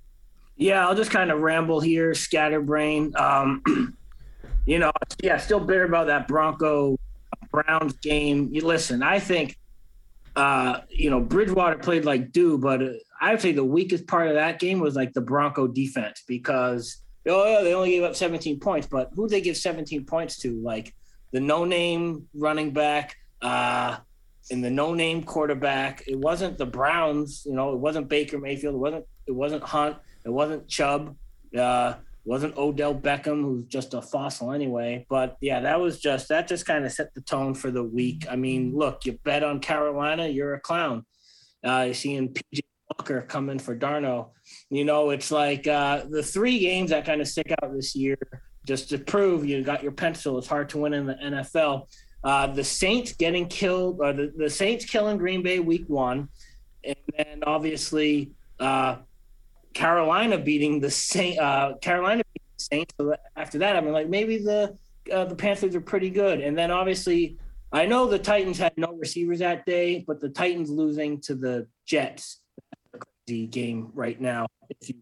Yeah, 0.56 0.86
I'll 0.86 0.94
just 0.94 1.10
kind 1.10 1.30
of 1.30 1.40
ramble 1.40 1.80
here, 1.80 2.14
scatterbrain. 2.14 3.12
Um, 3.16 3.62
you 4.66 4.78
know, 4.78 4.92
yeah, 5.22 5.36
still 5.36 5.60
bitter 5.60 5.84
about 5.84 6.06
that 6.08 6.26
Bronco 6.26 6.96
Browns 7.50 7.94
game. 7.94 8.48
You 8.52 8.64
listen, 8.64 9.02
I 9.02 9.18
think, 9.18 9.58
uh, 10.36 10.80
you 10.90 11.10
know, 11.10 11.20
Bridgewater 11.20 11.78
played 11.78 12.04
like 12.04 12.32
do, 12.32 12.58
but 12.58 12.82
I 13.20 13.32
would 13.32 13.40
say 13.40 13.52
the 13.52 13.64
weakest 13.64 14.06
part 14.06 14.28
of 14.28 14.34
that 14.34 14.58
game 14.58 14.80
was 14.80 14.96
like 14.96 15.12
the 15.12 15.20
Bronco 15.20 15.66
defense 15.66 16.22
because 16.26 17.03
oh 17.32 17.46
yeah, 17.46 17.62
they 17.62 17.74
only 17.74 17.90
gave 17.90 18.02
up 18.02 18.16
17 18.16 18.60
points, 18.60 18.86
but 18.86 19.10
who 19.14 19.28
they 19.28 19.40
give 19.40 19.56
17 19.56 20.04
points 20.04 20.38
to? 20.38 20.60
Like 20.62 20.94
the 21.32 21.40
no-name 21.40 22.26
running 22.34 22.72
back, 22.72 23.16
uh, 23.42 23.98
and 24.50 24.62
the 24.62 24.70
no-name 24.70 25.22
quarterback. 25.22 26.04
It 26.06 26.18
wasn't 26.18 26.58
the 26.58 26.66
Browns, 26.66 27.44
you 27.46 27.54
know, 27.54 27.72
it 27.72 27.78
wasn't 27.78 28.08
Baker 28.08 28.38
Mayfield, 28.38 28.74
it 28.74 28.78
wasn't 28.78 29.04
it 29.26 29.32
wasn't 29.32 29.62
Hunt, 29.62 29.96
it 30.24 30.30
wasn't 30.30 30.68
Chubb, 30.68 31.16
uh, 31.58 31.94
wasn't 32.24 32.56
Odell 32.56 32.94
Beckham, 32.94 33.42
who's 33.42 33.64
just 33.66 33.94
a 33.94 34.02
fossil 34.02 34.52
anyway. 34.52 35.06
But 35.08 35.36
yeah, 35.40 35.60
that 35.60 35.80
was 35.80 36.00
just 36.00 36.28
that 36.28 36.48
just 36.48 36.66
kind 36.66 36.84
of 36.84 36.92
set 36.92 37.14
the 37.14 37.20
tone 37.20 37.54
for 37.54 37.70
the 37.70 37.82
week. 37.82 38.26
I 38.30 38.36
mean, 38.36 38.74
look, 38.76 39.06
you 39.06 39.18
bet 39.24 39.42
on 39.42 39.60
Carolina, 39.60 40.26
you're 40.28 40.54
a 40.54 40.60
clown. 40.60 41.04
Uh, 41.66 41.84
you're 41.86 41.94
seeing 41.94 42.28
PJ 42.28 42.60
Walker 42.90 43.22
coming 43.22 43.58
for 43.58 43.76
Darno. 43.76 44.30
You 44.74 44.84
know, 44.84 45.10
it's 45.10 45.30
like 45.30 45.68
uh, 45.68 46.02
the 46.10 46.20
three 46.20 46.58
games 46.58 46.90
that 46.90 47.06
kind 47.06 47.20
of 47.20 47.28
stick 47.28 47.54
out 47.62 47.72
this 47.72 47.94
year, 47.94 48.18
just 48.66 48.88
to 48.88 48.98
prove 48.98 49.46
you 49.46 49.62
got 49.62 49.84
your 49.84 49.92
pencil. 49.92 50.36
It's 50.36 50.48
hard 50.48 50.68
to 50.70 50.78
win 50.78 50.94
in 50.94 51.06
the 51.06 51.14
NFL. 51.14 51.86
Uh, 52.24 52.48
the 52.48 52.64
Saints 52.64 53.12
getting 53.12 53.46
killed, 53.46 54.00
or 54.00 54.12
the, 54.12 54.32
the 54.36 54.50
Saints 54.50 54.84
killing 54.84 55.16
Green 55.16 55.44
Bay 55.44 55.60
week 55.60 55.84
one, 55.86 56.28
and 56.82 56.96
then 57.16 57.44
obviously 57.46 58.32
uh, 58.58 58.96
Carolina 59.74 60.38
beating 60.38 60.80
the 60.80 60.90
Saint, 60.90 61.38
uh, 61.38 61.74
Carolina 61.80 62.24
beating 62.32 62.48
the 62.58 62.64
Saints. 62.64 62.94
So 62.98 63.14
after 63.36 63.58
that, 63.58 63.76
I 63.76 63.80
mean, 63.80 63.92
like 63.92 64.08
maybe 64.08 64.38
the 64.38 64.76
uh, 65.12 65.24
the 65.26 65.36
Panthers 65.36 65.76
are 65.76 65.80
pretty 65.80 66.10
good, 66.10 66.40
and 66.40 66.58
then 66.58 66.72
obviously 66.72 67.38
I 67.70 67.86
know 67.86 68.08
the 68.08 68.18
Titans 68.18 68.58
had 68.58 68.72
no 68.76 68.92
receivers 68.94 69.38
that 69.38 69.66
day, 69.66 70.02
but 70.04 70.20
the 70.20 70.30
Titans 70.30 70.68
losing 70.68 71.20
to 71.20 71.36
the 71.36 71.68
Jets 71.86 72.40
the 73.26 73.46
game 73.46 73.90
right 73.94 74.20
now. 74.20 74.46
If 74.68 74.88
you 74.88 74.96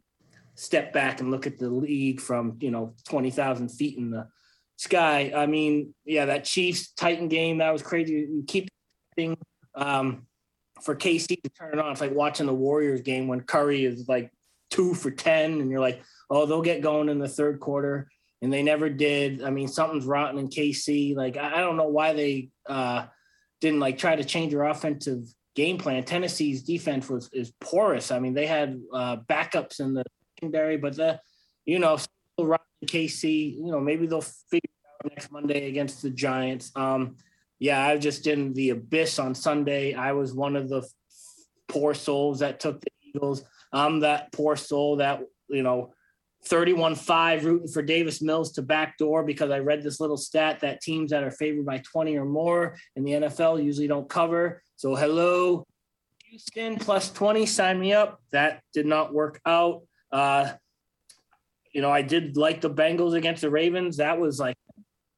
step 0.54 0.92
back 0.92 1.20
and 1.20 1.30
look 1.30 1.46
at 1.46 1.58
the 1.58 1.68
league 1.68 2.20
from 2.20 2.56
you 2.60 2.70
know 2.70 2.94
twenty 3.08 3.30
thousand 3.30 3.70
feet 3.70 3.98
in 3.98 4.10
the 4.10 4.28
sky, 4.76 5.32
I 5.34 5.46
mean, 5.46 5.94
yeah, 6.04 6.26
that 6.26 6.44
Chiefs 6.44 6.92
Titan 6.92 7.28
game 7.28 7.58
that 7.58 7.72
was 7.72 7.82
crazy. 7.82 8.12
You 8.12 8.44
keep 8.46 8.68
thing 9.16 9.36
um, 9.74 10.26
for 10.82 10.94
KC 10.94 11.42
to 11.42 11.50
turn 11.50 11.74
it 11.74 11.78
on. 11.78 11.92
It's 11.92 12.00
like 12.00 12.14
watching 12.14 12.46
the 12.46 12.54
Warriors 12.54 13.02
game 13.02 13.28
when 13.28 13.42
Curry 13.42 13.84
is 13.84 14.08
like 14.08 14.30
two 14.70 14.94
for 14.94 15.10
ten, 15.10 15.60
and 15.60 15.70
you're 15.70 15.80
like, 15.80 16.02
oh, 16.30 16.46
they'll 16.46 16.62
get 16.62 16.82
going 16.82 17.08
in 17.08 17.18
the 17.18 17.28
third 17.28 17.60
quarter, 17.60 18.08
and 18.40 18.52
they 18.52 18.62
never 18.62 18.88
did. 18.88 19.42
I 19.42 19.50
mean, 19.50 19.68
something's 19.68 20.06
rotten 20.06 20.38
in 20.38 20.48
KC. 20.48 21.16
Like 21.16 21.36
I 21.36 21.60
don't 21.60 21.76
know 21.76 21.88
why 21.88 22.12
they 22.12 22.50
uh, 22.68 23.06
didn't 23.60 23.80
like 23.80 23.98
try 23.98 24.16
to 24.16 24.24
change 24.24 24.52
their 24.52 24.64
offensive 24.64 25.24
game 25.54 25.78
plan. 25.78 26.04
Tennessee's 26.04 26.62
defense 26.62 27.08
was 27.08 27.28
is 27.32 27.52
porous. 27.60 28.10
I 28.10 28.18
mean, 28.18 28.34
they 28.34 28.46
had 28.46 28.80
uh, 28.92 29.16
backups 29.28 29.80
in 29.80 29.94
the 29.94 30.04
secondary, 30.38 30.76
but 30.76 30.96
the 30.96 31.20
you 31.64 31.78
know 31.78 31.98
KC, 32.86 33.56
you 33.56 33.70
know 33.70 33.80
maybe 33.80 34.06
they'll 34.06 34.20
figure 34.20 34.70
out 35.04 35.10
next 35.10 35.30
Monday 35.30 35.68
against 35.68 36.02
the 36.02 36.10
Giants. 36.10 36.72
Um, 36.74 37.16
yeah, 37.58 37.84
I 37.84 37.94
was 37.94 38.02
just 38.02 38.26
in 38.26 38.52
the 38.54 38.70
abyss 38.70 39.18
on 39.18 39.34
Sunday. 39.34 39.94
I 39.94 40.12
was 40.12 40.34
one 40.34 40.56
of 40.56 40.68
the 40.68 40.86
poor 41.68 41.94
souls 41.94 42.40
that 42.40 42.58
took 42.58 42.80
the 42.80 42.90
Eagles. 43.04 43.44
I'm 43.72 44.00
that 44.00 44.32
poor 44.32 44.56
soul 44.56 44.96
that 44.96 45.20
you 45.48 45.62
know 45.62 45.94
31-5 46.48 47.44
rooting 47.44 47.68
for 47.68 47.82
Davis 47.82 48.20
Mills 48.20 48.52
to 48.52 48.62
backdoor 48.62 49.24
because 49.24 49.50
I 49.50 49.58
read 49.60 49.82
this 49.82 50.00
little 50.00 50.16
stat 50.16 50.60
that 50.60 50.80
teams 50.80 51.10
that 51.10 51.22
are 51.22 51.30
favored 51.30 51.64
by 51.64 51.78
20 51.78 52.16
or 52.16 52.24
more 52.24 52.76
in 52.96 53.04
the 53.04 53.12
NFL 53.12 53.62
usually 53.62 53.86
don't 53.86 54.08
cover. 54.08 54.62
So 54.76 54.96
hello, 54.96 55.64
Houston 56.24 56.76
plus 56.76 57.12
20, 57.12 57.46
sign 57.46 57.78
me 57.78 57.92
up. 57.92 58.20
That 58.32 58.62
did 58.72 58.86
not 58.86 59.14
work 59.14 59.40
out. 59.46 59.82
Uh, 60.10 60.52
you 61.72 61.80
know, 61.80 61.90
I 61.90 62.02
did 62.02 62.36
like 62.36 62.60
the 62.60 62.70
Bengals 62.70 63.14
against 63.14 63.42
the 63.42 63.50
Ravens. 63.50 63.98
That 63.98 64.18
was 64.18 64.38
like 64.38 64.56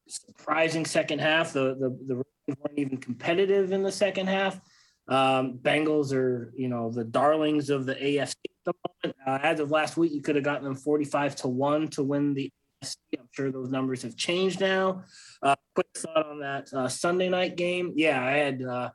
surprising 0.07 0.85
second 0.85 1.19
half. 1.19 1.53
The 1.53 1.75
the, 1.75 1.97
the 2.07 2.15
Ravens 2.15 2.59
weren't 2.59 2.79
even 2.79 2.97
competitive 2.97 3.71
in 3.71 3.83
the 3.83 3.91
second 3.91 4.27
half. 4.27 4.59
Um, 5.07 5.59
Bengals 5.61 6.13
are, 6.13 6.53
you 6.55 6.67
know, 6.67 6.91
the 6.91 7.03
darlings 7.03 7.69
of 7.69 7.85
the 7.85 7.95
AFC 7.95 8.35
the 8.65 8.73
moment. 9.03 9.17
Uh, 9.25 9.39
as 9.41 9.59
of 9.59 9.71
last 9.71 9.97
week, 9.97 10.11
you 10.11 10.21
could 10.21 10.35
have 10.35 10.43
gotten 10.43 10.63
them 10.63 10.75
45 10.75 11.35
to 11.37 11.47
1 11.47 11.87
to 11.89 12.03
win 12.03 12.33
the 12.33 12.51
AFC. 12.83 12.95
I'm 13.17 13.27
sure 13.31 13.51
those 13.51 13.69
numbers 13.69 14.01
have 14.01 14.15
changed 14.15 14.59
now. 14.59 15.03
Uh, 15.41 15.55
quick 15.73 15.87
thought 15.95 16.25
on 16.25 16.39
that 16.39 16.73
uh, 16.73 16.87
Sunday 16.87 17.29
night 17.29 17.55
game. 17.55 17.93
Yeah, 17.95 18.23
I 18.23 18.31
had 18.31 18.61
uh, 18.61 18.89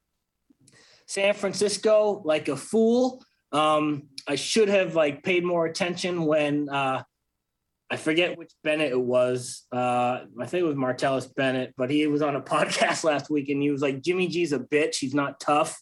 San 1.07 1.35
Francisco 1.35 2.23
like 2.25 2.49
a 2.49 2.57
fool. 2.57 3.23
Um, 3.53 4.09
I 4.29 4.37
should 4.37 4.69
have 4.69 4.95
like 4.95 5.23
paid 5.23 5.45
more 5.45 5.67
attention 5.67 6.25
when 6.25 6.69
uh, 6.69 7.03
I 7.91 7.97
forget 7.97 8.39
which 8.39 8.53
Bennett 8.63 8.93
it 8.93 9.01
was. 9.01 9.65
Uh, 9.73 10.21
I 10.39 10.47
think 10.47 10.63
it 10.63 10.67
was 10.67 10.77
Martellus 10.77 11.35
Bennett, 11.35 11.75
but 11.77 11.91
he 11.91 12.07
was 12.07 12.23
on 12.23 12.37
a 12.37 12.41
podcast 12.41 13.03
last 13.03 13.29
week 13.31 13.49
and 13.49 13.61
he 13.61 13.71
was 13.71 13.83
like, 13.83 14.03
Jimmy 14.03 14.29
G's 14.29 14.53
a 14.53 14.61
bitch. 14.61 14.97
He's 14.97 15.15
not 15.15 15.41
tough. 15.41 15.81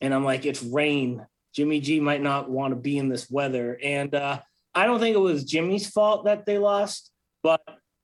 And 0.00 0.14
I'm 0.14 0.24
like, 0.24 0.46
it's 0.46 0.62
rain. 0.62 1.26
Jimmy 1.54 1.80
G 1.80 2.00
might 2.00 2.22
not 2.22 2.50
want 2.50 2.72
to 2.72 2.80
be 2.80 2.98
in 2.98 3.08
this 3.08 3.30
weather. 3.30 3.78
And 3.82 4.14
uh, 4.14 4.40
I 4.74 4.86
don't 4.86 5.00
think 5.00 5.14
it 5.14 5.20
was 5.20 5.44
Jimmy's 5.44 5.88
fault 5.88 6.24
that 6.24 6.46
they 6.46 6.58
lost, 6.58 7.10
but 7.42 7.60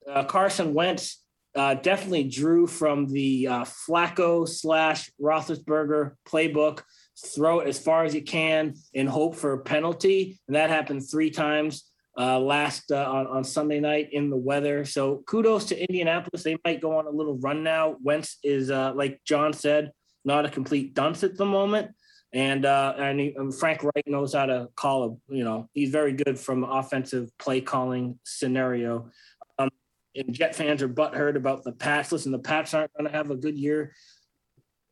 uh, 0.09 0.25
Carson 0.25 0.75
Wentz 0.75 1.23
uh, 1.55 1.75
definitely 1.75 2.25
drew 2.25 2.67
from 2.67 3.07
the 3.07 3.49
uh, 3.49 3.65
Flacco 3.65 4.47
slash 4.47 5.11
Roethlisberger 5.21 6.13
playbook. 6.27 6.83
Throw 7.27 7.61
it 7.61 7.69
as 7.69 7.79
far 7.79 8.05
as 8.05 8.15
you 8.15 8.23
can 8.23 8.75
and 8.95 9.09
hope 9.09 9.35
for 9.35 9.55
a 9.55 9.59
penalty, 9.59 10.39
and 10.47 10.55
that 10.55 10.71
happened 10.71 11.09
three 11.09 11.31
times 11.31 11.91
uh, 12.17 12.39
last 12.39 12.93
uh, 12.93 13.11
on, 13.11 13.27
on 13.27 13.45
Sunday 13.45 13.81
night 13.81 14.11
in 14.13 14.31
the 14.31 14.37
weather. 14.37 14.85
So 14.85 15.23
kudos 15.27 15.65
to 15.67 15.81
Indianapolis. 15.81 16.43
They 16.43 16.59
might 16.65 16.81
go 16.81 16.99
on 16.99 17.07
a 17.07 17.11
little 17.11 17.39
run 17.39 17.65
now. 17.65 17.97
Wentz 18.03 18.39
is, 18.45 18.71
like 18.71 19.21
John 19.25 19.53
said, 19.53 19.91
not 20.25 20.45
a 20.45 20.51
complete 20.51 20.95
dunce 20.95 21.25
at 21.25 21.37
the 21.37 21.47
moment. 21.47 21.91
And 22.33 22.67
uh, 22.67 22.95
and, 22.99 23.19
he, 23.21 23.35
and, 23.37 23.55
Frank 23.55 23.83
Reich 23.83 24.07
knows 24.07 24.35
how 24.35 24.47
to 24.47 24.69
call 24.77 25.05
a 25.05 25.35
you 25.35 25.45
know 25.45 25.69
he's 25.73 25.91
very 25.91 26.13
good 26.13 26.39
from 26.39 26.63
offensive 26.63 27.31
play 27.39 27.63
calling 27.63 28.19
scenario 28.23 29.11
Um, 29.59 29.71
and 30.15 30.35
Jet 30.35 30.55
fans 30.55 30.83
are 30.83 30.89
butthurt 30.91 31.37
about 31.37 31.65
the 31.65 31.73
Pats. 31.73 32.13
Listen, 32.13 32.33
the 32.33 32.39
Pats 32.39 32.75
aren't 32.75 32.93
going 32.95 33.11
to 33.11 33.17
have 33.17 33.31
a 33.31 33.37
good 33.37 33.57
year. 33.57 33.95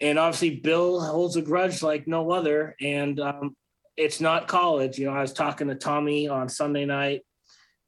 and 0.01 0.19
obviously 0.19 0.57
Bill 0.57 1.01
holds 1.01 1.37
a 1.37 1.43
grudge 1.43 1.83
like 1.83 2.07
no 2.07 2.31
other. 2.31 2.75
And 2.81 3.21
um, 3.21 3.57
it's 3.97 4.21
not 4.21 4.49
college. 4.49 4.99
You 4.99 5.07
know, 5.07 5.13
I 5.13 5.23
was 5.23 5.33
talking 5.33 5.69
to 5.69 5.75
Tommy 5.75 6.29
on 6.29 6.49
Sunday 6.49 6.85
night, 6.85 7.23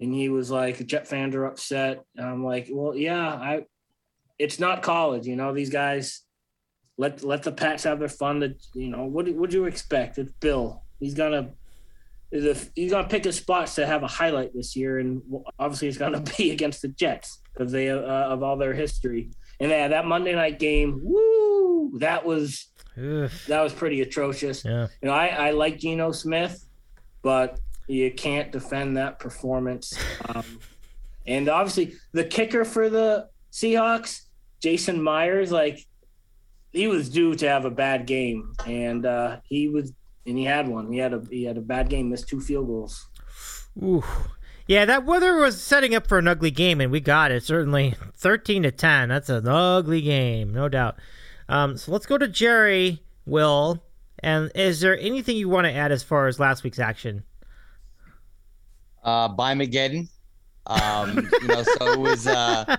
and 0.00 0.14
he 0.14 0.28
was 0.28 0.50
like, 0.50 0.86
"Jet 0.86 1.06
fans 1.06 1.34
are 1.34 1.46
upset." 1.46 2.02
And 2.16 2.26
I'm 2.26 2.44
like, 2.44 2.68
"Well, 2.70 2.94
yeah, 2.96 3.28
I. 3.28 3.64
It's 4.38 4.60
not 4.60 4.82
college. 4.82 5.26
You 5.26 5.36
know, 5.36 5.52
these 5.52 5.70
guys 5.70 6.22
let 6.98 7.22
let 7.22 7.44
the 7.44 7.52
Pats 7.52 7.84
have 7.84 8.00
their 8.00 8.08
fun. 8.08 8.40
That 8.40 8.60
you 8.74 8.90
know, 8.90 9.04
what 9.04 9.32
would 9.32 9.52
you 9.52 9.64
expect? 9.64 10.18
It's 10.18 10.32
Bill. 10.32 10.82
He's 11.00 11.14
gonna 11.14 11.52
he's 12.30 12.90
gonna 12.90 13.08
pick 13.08 13.24
his 13.24 13.36
spots 13.36 13.76
to 13.76 13.86
have 13.86 14.02
a 14.02 14.08
highlight 14.08 14.52
this 14.52 14.76
year, 14.76 14.98
and 14.98 15.22
obviously 15.58 15.88
it's 15.88 15.96
gonna 15.96 16.20
be 16.38 16.50
against 16.50 16.82
the 16.82 16.88
Jets 16.88 17.38
because 17.54 17.72
they 17.72 17.88
uh, 17.88 17.96
of 17.96 18.42
all 18.42 18.56
their 18.56 18.74
history. 18.74 19.30
And 19.60 19.70
yeah, 19.70 19.88
that 19.88 20.04
Monday 20.04 20.34
night 20.34 20.58
game, 20.58 21.00
woo, 21.02 21.98
that 22.00 22.26
was 22.26 22.66
that 22.96 23.62
was 23.62 23.72
pretty 23.72 24.00
atrocious. 24.02 24.64
Yeah. 24.64 24.88
You 25.00 25.08
know, 25.08 25.14
I 25.14 25.26
I 25.28 25.50
like 25.52 25.78
Geno 25.78 26.10
Smith, 26.10 26.66
but 27.22 27.60
you 27.86 28.10
can't 28.10 28.52
defend 28.52 28.96
that 28.96 29.18
performance. 29.18 29.96
Um, 30.28 30.44
and 31.26 31.48
obviously, 31.48 31.94
the 32.12 32.24
kicker 32.24 32.64
for 32.64 32.90
the 32.90 33.28
Seahawks, 33.52 34.22
Jason 34.60 35.02
Myers, 35.02 35.50
like 35.50 35.86
he 36.78 36.86
was 36.86 37.08
due 37.08 37.34
to 37.34 37.48
have 37.48 37.64
a 37.64 37.70
bad 37.70 38.06
game, 38.06 38.52
and 38.64 39.04
uh, 39.04 39.40
he 39.42 39.68
was, 39.68 39.92
and 40.24 40.38
he 40.38 40.44
had 40.44 40.68
one. 40.68 40.92
He 40.92 40.98
had 40.98 41.12
a 41.12 41.22
he 41.28 41.42
had 41.42 41.58
a 41.58 41.60
bad 41.60 41.88
game, 41.90 42.10
missed 42.10 42.28
two 42.28 42.40
field 42.40 42.68
goals. 42.68 43.08
Ooh, 43.82 44.04
yeah, 44.68 44.84
that 44.84 45.04
weather 45.04 45.34
was 45.34 45.60
setting 45.60 45.92
up 45.92 46.06
for 46.06 46.18
an 46.18 46.28
ugly 46.28 46.52
game, 46.52 46.80
and 46.80 46.92
we 46.92 47.00
got 47.00 47.32
it. 47.32 47.42
Certainly, 47.42 47.96
thirteen 48.14 48.62
to 48.62 48.70
ten. 48.70 49.08
That's 49.08 49.28
an 49.28 49.48
ugly 49.48 50.00
game, 50.02 50.54
no 50.54 50.68
doubt. 50.68 51.00
Um, 51.48 51.76
so 51.76 51.90
let's 51.90 52.06
go 52.06 52.16
to 52.16 52.28
Gerry. 52.28 53.02
Will, 53.26 53.82
and 54.20 54.52
is 54.54 54.80
there 54.80 54.96
anything 54.98 55.36
you 55.36 55.48
want 55.48 55.66
to 55.66 55.72
add 55.72 55.90
as 55.90 56.04
far 56.04 56.28
as 56.28 56.38
last 56.38 56.62
week's 56.62 56.78
action? 56.78 57.24
Uh, 59.02 59.26
by 59.28 59.54
Mageddon. 59.54 60.08
Um, 60.68 61.28
you 61.40 61.48
know, 61.48 61.62
so 61.62 61.92
it 61.92 61.98
was. 61.98 62.26
Uh, 62.26 62.76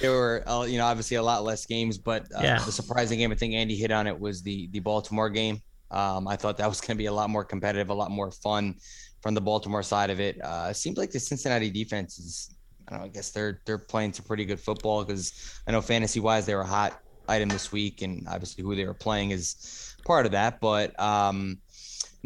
there 0.00 0.10
were, 0.10 0.42
uh, 0.46 0.64
you 0.64 0.78
know, 0.78 0.86
obviously 0.86 1.16
a 1.16 1.22
lot 1.22 1.44
less 1.44 1.66
games, 1.66 1.98
but 1.98 2.22
uh, 2.34 2.40
yeah. 2.42 2.58
the 2.64 2.72
surprising 2.72 3.18
game, 3.18 3.30
I 3.30 3.34
think 3.34 3.54
Andy 3.54 3.76
hit 3.76 3.92
on 3.92 4.06
it, 4.06 4.18
was 4.18 4.42
the 4.42 4.68
the 4.68 4.80
Baltimore 4.80 5.30
game. 5.30 5.60
Um, 5.90 6.28
I 6.28 6.36
thought 6.36 6.56
that 6.58 6.68
was 6.68 6.80
going 6.80 6.96
to 6.96 6.98
be 6.98 7.06
a 7.06 7.12
lot 7.12 7.30
more 7.30 7.44
competitive, 7.44 7.90
a 7.90 7.94
lot 7.94 8.10
more 8.10 8.30
fun 8.30 8.76
from 9.22 9.34
the 9.34 9.40
Baltimore 9.40 9.82
side 9.82 10.10
of 10.10 10.20
it. 10.20 10.38
Uh, 10.42 10.68
it 10.70 10.74
seems 10.74 10.98
like 10.98 11.10
the 11.10 11.20
Cincinnati 11.20 11.70
defense 11.70 12.18
is. 12.18 12.54
I 12.86 12.92
don't 12.92 13.00
know. 13.00 13.06
I 13.06 13.08
guess 13.08 13.30
they're 13.30 13.60
they're 13.66 13.78
playing 13.78 14.14
some 14.14 14.24
pretty 14.24 14.46
good 14.46 14.58
football 14.60 15.04
because 15.04 15.60
I 15.66 15.72
know 15.72 15.82
fantasy 15.82 16.20
wise 16.20 16.46
they 16.46 16.54
were 16.54 16.62
a 16.62 16.66
hot 16.66 17.00
item 17.28 17.50
this 17.50 17.70
week, 17.70 18.00
and 18.00 18.26
obviously 18.26 18.64
who 18.64 18.74
they 18.74 18.86
were 18.86 18.94
playing 18.94 19.30
is 19.30 19.94
part 20.06 20.24
of 20.24 20.32
that. 20.32 20.60
But 20.60 20.98
um, 20.98 21.58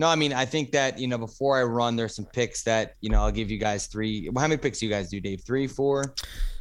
no, 0.02 0.08
I 0.08 0.16
mean, 0.16 0.32
I 0.32 0.44
think 0.44 0.72
that, 0.72 0.98
you 0.98 1.06
know, 1.06 1.16
before 1.16 1.56
I 1.56 1.62
run, 1.62 1.94
there's 1.94 2.16
some 2.16 2.24
picks 2.24 2.64
that, 2.64 2.96
you 3.02 3.08
know, 3.08 3.22
I'll 3.22 3.30
give 3.30 3.52
you 3.52 3.56
guys 3.56 3.86
three. 3.86 4.28
How 4.34 4.48
many 4.48 4.56
picks 4.56 4.80
do 4.80 4.86
you 4.86 4.90
guys 4.90 5.08
do, 5.08 5.20
Dave? 5.20 5.42
Three, 5.46 5.68
four? 5.68 6.12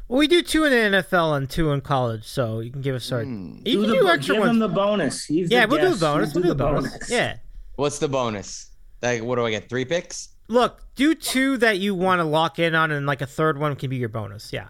Well, 0.07 0.19
we 0.19 0.27
do 0.27 0.43
two 0.43 0.65
in 0.65 0.71
the 0.71 0.99
NFL 0.99 1.37
and 1.37 1.49
two 1.49 1.71
in 1.71 1.81
college, 1.81 2.23
so 2.23 2.59
you 2.59 2.69
can 2.69 2.81
give 2.81 2.93
us 2.93 3.11
our. 3.11 3.23
Mm. 3.23 3.67
You 3.67 3.77
do 3.77 3.81
can 3.81 3.89
the, 3.89 3.95
do 3.95 4.09
extra 4.09 4.35
give 4.35 4.41
ones. 4.41 4.51
him 4.51 4.59
the 4.59 4.67
bonus. 4.67 5.25
He's 5.25 5.49
yeah, 5.49 5.65
we'll 5.65 5.81
do 5.81 5.89
the 5.89 5.99
bonus. 5.99 6.35
We'll 6.35 6.43
do 6.43 6.49
the 6.49 6.55
bonus. 6.55 6.91
bonus. 6.91 7.09
Yeah. 7.09 7.37
What's 7.77 7.97
the 7.97 8.07
bonus? 8.07 8.69
Like, 9.01 9.23
what 9.23 9.37
do 9.37 9.45
I 9.47 9.49
get? 9.49 9.67
Three 9.67 9.85
picks? 9.85 10.35
Look, 10.47 10.83
do 10.93 11.15
two 11.15 11.57
that 11.57 11.79
you 11.79 11.95
want 11.95 12.19
to 12.19 12.25
lock 12.25 12.59
in 12.59 12.75
on, 12.75 12.91
and 12.91 13.07
like 13.07 13.23
a 13.23 13.25
third 13.25 13.57
one 13.57 13.75
can 13.75 13.89
be 13.89 13.95
your 13.95 14.09
bonus. 14.09 14.53
Yeah. 14.53 14.67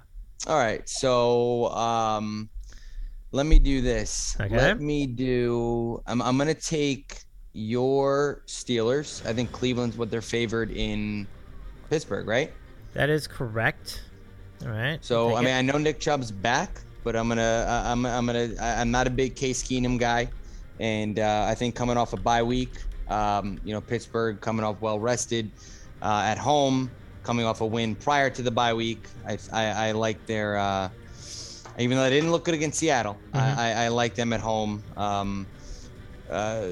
All 0.48 0.58
right. 0.58 0.88
So, 0.88 1.68
um, 1.72 2.50
let 3.34 3.46
me 3.46 3.60
do 3.60 3.82
this. 3.82 4.38
Okay. 4.40 4.56
Let 4.56 4.80
me 4.80 5.08
do. 5.08 6.02
I'm. 6.08 6.22
I'm 6.22 6.38
gonna 6.38 6.54
take 6.54 7.26
your 7.54 8.42
Steelers. 8.48 9.26
I 9.26 9.34
think 9.34 9.52
Cleveland's 9.52 9.98
what 9.98 10.10
they're 10.10 10.22
favored 10.22 10.72
in 10.72 11.28
Pittsburgh, 11.90 12.28
right? 12.28 12.52
That 12.94 13.10
is 13.10 13.28
correct. 13.28 14.04
All 14.64 14.70
right. 14.70 15.04
So 15.04 15.36
I 15.36 15.40
mean, 15.40 15.50
it. 15.50 15.58
I 15.58 15.62
know 15.62 15.78
Nick 15.78 16.00
Chubb's 16.00 16.32
back, 16.32 16.82
but 17.04 17.16
I'm 17.16 17.28
gonna, 17.28 17.66
I'm, 17.86 18.06
I'm 18.06 18.26
gonna, 18.26 18.54
I'm 18.60 18.92
not 18.92 19.08
a 19.08 19.10
big 19.10 19.36
Case 19.36 19.64
Keenum 19.64 19.98
guy, 19.98 20.30
and 20.80 21.20
uh, 21.20 21.46
I 21.50 21.56
think 21.56 21.76
coming 21.76 21.98
off 21.98 22.14
a 22.14 22.18
bye 22.18 22.44
week, 22.44 22.72
um, 23.10 23.60
you 23.66 23.74
know, 23.74 23.82
Pittsburgh 23.82 24.40
coming 24.40 24.64
off 24.64 24.82
well 24.82 25.00
rested 25.00 25.50
uh, 26.02 26.24
at 26.26 26.38
home, 26.38 26.92
coming 27.24 27.46
off 27.46 27.62
a 27.62 27.66
win 27.66 27.96
prior 27.96 28.30
to 28.30 28.42
the 28.42 28.52
bye 28.52 28.74
week. 28.74 29.04
I, 29.28 29.38
I, 29.52 29.66
I 29.66 29.92
like 29.92 30.26
their, 30.26 30.58
uh, 30.58 30.90
even 31.78 31.98
though 31.98 32.04
they 32.04 32.10
didn't 32.12 32.32
look 32.32 32.46
good 32.46 32.54
against 32.54 32.80
Seattle, 32.80 33.18
mm-hmm. 33.34 33.60
I, 33.60 33.74
I, 33.74 33.86
I 33.86 33.88
like 33.90 34.16
them 34.16 34.34
at 34.34 34.40
home. 34.40 34.84
Um, 34.96 35.48
uh, 36.30 36.68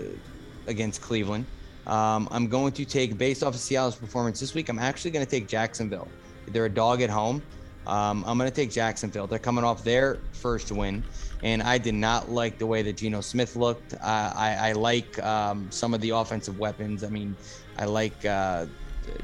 against 0.70 1.01
Cleveland. 1.01 1.45
Um, 1.88 2.28
I'm 2.32 2.47
going 2.47 2.72
to 2.74 2.86
take, 2.86 3.17
based 3.17 3.43
off 3.43 3.55
of 3.55 3.59
Seattle's 3.59 3.95
performance 3.95 4.39
this 4.39 4.53
week, 4.53 4.70
I'm 4.70 4.80
actually 4.80 5.11
going 5.11 5.26
to 5.26 5.30
take 5.30 5.47
Jacksonville. 5.47 6.07
They're 6.47 6.65
a 6.65 6.70
dog 6.70 7.01
at 7.01 7.09
home. 7.09 7.41
Um, 7.88 8.24
I'm 8.28 8.38
going 8.38 8.49
to 8.49 8.55
take 8.55 8.70
Jacksonville. 8.70 9.26
They're 9.26 9.39
coming 9.39 9.63
off 9.63 9.84
their 9.84 10.20
first 10.34 10.72
win, 10.72 11.03
and 11.41 11.63
I 11.63 11.80
did 11.80 11.95
not 11.95 12.30
like 12.30 12.59
the 12.59 12.67
way 12.67 12.84
that 12.84 12.97
Geno 12.97 13.22
Smith 13.22 13.55
looked. 13.55 13.95
I, 14.01 14.70
I, 14.70 14.72
like 14.74 15.17
um, 15.24 15.67
some 15.72 15.95
of 15.95 16.01
the 16.01 16.11
offensive 16.11 16.59
weapons. 16.59 17.03
I 17.03 17.09
mean, 17.09 17.36
I 17.78 17.86
like 17.86 18.24
uh, 18.26 18.67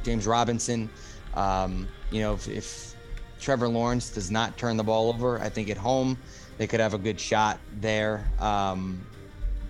James 0.03 0.25
Robinson. 0.25 0.89
Um, 1.35 1.87
you 2.09 2.21
know, 2.21 2.33
if, 2.33 2.47
if 2.47 2.95
Trevor 3.39 3.67
Lawrence 3.67 4.09
does 4.09 4.31
not 4.31 4.57
turn 4.57 4.77
the 4.77 4.83
ball 4.83 5.09
over, 5.09 5.39
I 5.39 5.49
think 5.49 5.69
at 5.69 5.77
home 5.77 6.17
they 6.57 6.65
could 6.65 6.79
have 6.79 6.95
a 6.95 6.97
good 6.97 7.19
shot 7.19 7.59
there 7.79 8.25
um, 8.39 9.05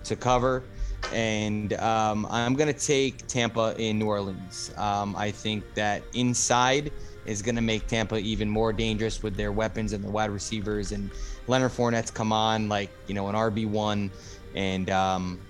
to 0.04 0.16
cover 0.16 0.62
and 1.12 1.72
um, 1.74 2.26
I'm 2.30 2.54
going 2.54 2.72
to 2.72 2.78
take 2.78 3.26
Tampa 3.26 3.74
in 3.78 3.98
New 3.98 4.06
Orleans. 4.06 4.72
Um, 4.76 5.14
I 5.16 5.30
think 5.30 5.64
that 5.74 6.02
inside 6.14 6.92
is 7.24 7.42
going 7.42 7.56
to 7.56 7.62
make 7.62 7.86
Tampa 7.86 8.16
even 8.16 8.48
more 8.48 8.72
dangerous 8.72 9.22
with 9.22 9.36
their 9.36 9.52
weapons 9.52 9.92
and 9.92 10.02
the 10.02 10.10
wide 10.10 10.30
receivers. 10.30 10.92
And 10.92 11.10
Leonard 11.46 11.72
Fournette's 11.72 12.10
come 12.10 12.32
on 12.32 12.68
like, 12.68 12.90
you 13.06 13.14
know, 13.14 13.28
an 13.28 13.34
RB1. 13.34 14.10
And 14.54 14.90
um, 14.90 15.40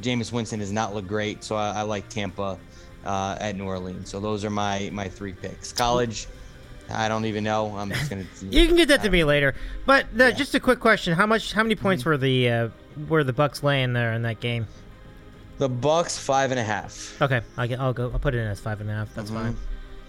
Jameis 0.00 0.32
Winston 0.32 0.60
has 0.60 0.72
not 0.72 0.94
looked 0.94 1.08
great. 1.08 1.44
So 1.44 1.56
I, 1.56 1.70
I 1.70 1.82
like 1.82 2.08
Tampa 2.08 2.58
uh, 3.04 3.36
at 3.40 3.56
New 3.56 3.64
Orleans. 3.64 4.10
So 4.10 4.20
those 4.20 4.44
are 4.44 4.50
my, 4.50 4.90
my 4.92 5.08
three 5.08 5.32
picks. 5.32 5.72
College. 5.72 6.26
I 6.90 7.08
don't 7.08 7.24
even 7.26 7.44
know. 7.44 7.76
I'm 7.76 7.90
just 7.90 8.10
gonna. 8.10 8.24
you 8.50 8.66
can 8.66 8.76
get 8.76 8.88
that 8.88 9.02
to 9.02 9.10
me 9.10 9.24
later. 9.24 9.54
But 9.84 10.06
uh, 10.06 10.24
yeah. 10.24 10.30
just 10.30 10.54
a 10.54 10.60
quick 10.60 10.80
question: 10.80 11.14
How 11.14 11.26
much? 11.26 11.52
How 11.52 11.62
many 11.62 11.74
points 11.74 12.02
mm-hmm. 12.02 12.10
were 12.10 12.16
the 12.18 12.50
uh, 12.50 12.68
were 13.08 13.24
the 13.24 13.32
Bucs 13.32 13.62
laying 13.62 13.92
there 13.92 14.12
in 14.12 14.22
that 14.22 14.40
game? 14.40 14.66
The 15.58 15.68
Bucs 15.68 16.18
five 16.18 16.50
and 16.50 16.60
a 16.60 16.64
half. 16.64 17.20
Okay, 17.20 17.40
I'll 17.56 17.68
get. 17.68 17.80
I'll 17.80 17.92
go. 17.92 18.10
I'll 18.12 18.18
put 18.18 18.34
it 18.34 18.38
in 18.38 18.46
as 18.46 18.60
five 18.60 18.80
and 18.80 18.90
a 18.90 18.94
half. 18.94 19.14
That's 19.14 19.30
mm-hmm. 19.30 19.46
fine. 19.48 19.56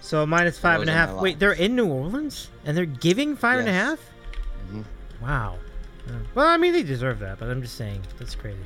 So 0.01 0.25
minus 0.25 0.57
five 0.57 0.81
and 0.81 0.89
a 0.89 0.93
half. 0.93 1.19
Wait, 1.21 1.39
they're 1.39 1.53
in 1.53 1.75
New 1.75 1.87
Orleans 1.87 2.49
and 2.65 2.75
they're 2.75 2.85
giving 2.85 3.35
five 3.35 3.59
yes. 3.59 3.67
and 3.67 3.69
a 3.69 3.73
half? 3.73 3.99
Mm-hmm. 4.67 5.25
Wow. 5.25 5.57
Well, 6.33 6.47
I 6.47 6.57
mean, 6.57 6.73
they 6.73 6.83
deserve 6.83 7.19
that, 7.19 7.39
but 7.39 7.49
I'm 7.49 7.61
just 7.61 7.75
saying 7.75 8.01
that's 8.17 8.35
crazy. 8.35 8.57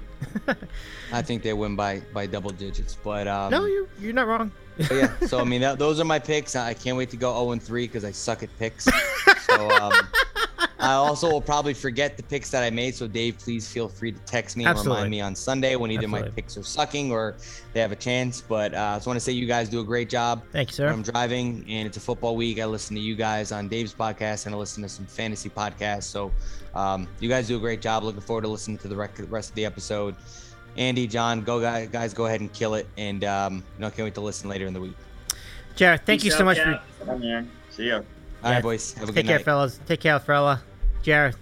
I 1.11 1.21
think 1.21 1.43
they 1.43 1.53
win 1.53 1.75
by 1.75 2.01
by 2.13 2.25
double 2.25 2.51
digits, 2.51 2.97
but 3.03 3.27
um, 3.27 3.51
no, 3.51 3.65
you're 3.65 3.87
you're 3.99 4.13
not 4.13 4.27
wrong. 4.27 4.51
yeah, 4.91 5.15
so 5.27 5.39
I 5.39 5.43
mean, 5.43 5.61
that, 5.61 5.77
those 5.77 5.99
are 5.99 6.03
my 6.05 6.19
picks. 6.19 6.55
I 6.55 6.73
can't 6.73 6.97
wait 6.97 7.11
to 7.11 7.17
go 7.17 7.31
0 7.31 7.51
and 7.51 7.61
3 7.61 7.85
because 7.85 8.03
I 8.03 8.11
suck 8.11 8.41
at 8.43 8.49
picks. 8.59 8.87
So 9.45 9.69
um, 9.69 9.93
I 10.79 10.93
also 10.93 11.29
will 11.29 11.41
probably 11.41 11.73
forget 11.73 12.17
the 12.17 12.23
picks 12.23 12.49
that 12.51 12.63
I 12.63 12.69
made. 12.69 12.95
So 12.95 13.07
Dave, 13.07 13.37
please 13.37 13.67
feel 13.71 13.87
free 13.87 14.11
to 14.11 14.19
text 14.19 14.57
me 14.57 14.65
Absolutely. 14.65 14.91
and 14.91 14.97
remind 14.97 15.11
me 15.11 15.21
on 15.21 15.35
Sunday 15.35 15.75
when 15.75 15.91
either 15.91 16.03
Absolutely. 16.03 16.29
my 16.29 16.35
picks 16.35 16.57
are 16.57 16.63
sucking 16.63 17.11
or 17.11 17.35
they 17.73 17.79
have 17.79 17.91
a 17.91 17.95
chance. 17.95 18.41
But 18.41 18.73
uh, 18.73 18.77
I 18.77 18.95
just 18.97 19.07
want 19.07 19.17
to 19.17 19.21
say 19.21 19.31
you 19.31 19.45
guys 19.45 19.69
do 19.69 19.79
a 19.79 19.83
great 19.83 20.09
job. 20.09 20.43
Thank 20.51 20.69
you, 20.69 20.75
sir. 20.75 20.89
I'm 20.89 21.01
driving 21.01 21.65
and 21.69 21.87
it's 21.87 21.97
a 21.97 22.01
football 22.01 22.35
week. 22.35 22.59
I 22.59 22.65
listen 22.65 22.95
to 22.95 23.01
you 23.01 23.15
guys 23.15 23.51
on 23.51 23.67
Dave's 23.67 23.93
podcast 23.93 24.45
and 24.45 24.55
I 24.55 24.57
listen 24.57 24.83
to 24.83 24.89
some 24.89 25.05
fantasy 25.05 25.49
podcasts. 25.49 26.03
So 26.03 26.31
um, 26.75 27.07
you 27.19 27.29
guys 27.29 27.47
do 27.47 27.57
a 27.57 27.59
great 27.59 27.81
job. 27.81 28.03
Looking 28.03 28.21
forward 28.21 28.41
to 28.43 28.47
listening 28.47 28.77
to 28.79 28.87
the 28.87 28.95
rest 28.95 29.49
of 29.49 29.55
the 29.55 29.65
episode. 29.65 30.15
Andy, 30.75 31.07
John, 31.07 31.43
go 31.43 31.61
guys, 31.61 31.87
guys 31.89 32.13
go 32.13 32.25
ahead 32.25 32.41
and 32.41 32.51
kill 32.51 32.73
it. 32.75 32.87
And 32.97 33.23
um, 33.23 33.55
you 33.55 33.81
know, 33.81 33.89
can't 33.89 34.05
wait 34.05 34.15
to 34.15 34.21
listen 34.21 34.49
later 34.49 34.65
in 34.65 34.73
the 34.73 34.81
week. 34.81 34.95
Gerry, 35.75 35.97
thank 35.97 36.21
Peace 36.21 36.25
you 36.25 36.31
so 36.31 36.45
much 36.45 36.59
for. 36.59 36.81
See 37.71 37.87
ya. 37.87 38.01
All 38.43 38.51
right, 38.51 38.61
boys. 38.61 38.93
Have 38.93 39.09
a 39.09 39.13
Take 39.13 39.25
care, 39.25 39.37
night. 39.37 39.45
fellas. 39.45 39.79
Take 39.85 40.01
care, 40.01 40.19
fella. 40.19 40.61
Gerry, 41.01 41.33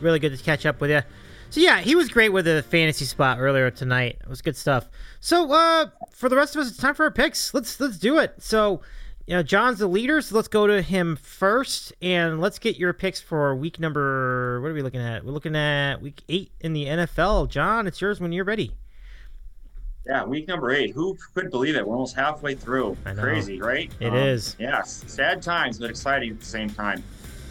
really 0.00 0.18
good 0.18 0.36
to 0.36 0.42
catch 0.42 0.66
up 0.66 0.80
with 0.80 0.90
you. 0.90 1.02
So 1.50 1.60
yeah, 1.60 1.80
he 1.80 1.94
was 1.94 2.08
great 2.08 2.28
with 2.30 2.44
the 2.44 2.62
fantasy 2.64 3.04
spot 3.04 3.38
earlier 3.40 3.70
tonight. 3.70 4.18
It 4.20 4.28
was 4.28 4.42
good 4.42 4.56
stuff. 4.56 4.88
So 5.20 5.50
uh, 5.52 5.86
for 6.10 6.28
the 6.28 6.36
rest 6.36 6.54
of 6.56 6.60
us, 6.62 6.68
it's 6.68 6.76
time 6.76 6.94
for 6.94 7.04
our 7.04 7.10
picks. 7.10 7.54
Let's 7.54 7.80
let's 7.80 7.98
do 7.98 8.18
it. 8.18 8.34
So 8.38 8.82
you 9.26 9.34
know, 9.36 9.42
John's 9.42 9.78
the 9.78 9.86
leader, 9.86 10.20
so 10.20 10.34
let's 10.36 10.48
go 10.48 10.66
to 10.66 10.82
him 10.82 11.16
first, 11.16 11.92
and 12.02 12.40
let's 12.40 12.58
get 12.58 12.76
your 12.76 12.92
picks 12.92 13.20
for 13.20 13.54
week 13.54 13.78
number. 13.78 14.60
What 14.60 14.70
are 14.70 14.74
we 14.74 14.82
looking 14.82 15.00
at? 15.00 15.24
We're 15.24 15.32
looking 15.32 15.54
at 15.56 16.02
week 16.02 16.22
eight 16.28 16.50
in 16.60 16.72
the 16.72 16.86
NFL. 16.86 17.48
John, 17.50 17.86
it's 17.86 18.00
yours 18.00 18.20
when 18.20 18.32
you're 18.32 18.44
ready. 18.44 18.72
Yeah, 20.08 20.24
week 20.24 20.48
number 20.48 20.70
eight. 20.70 20.94
Who 20.94 21.18
could 21.34 21.50
believe 21.50 21.76
it? 21.76 21.86
We're 21.86 21.94
almost 21.94 22.16
halfway 22.16 22.54
through. 22.54 22.96
Crazy, 23.04 23.60
right? 23.60 23.92
It 24.00 24.08
um, 24.08 24.14
is. 24.14 24.56
Yes, 24.58 25.04
sad 25.06 25.42
times, 25.42 25.78
but 25.78 25.90
exciting 25.90 26.30
at 26.30 26.40
the 26.40 26.46
same 26.46 26.70
time. 26.70 27.04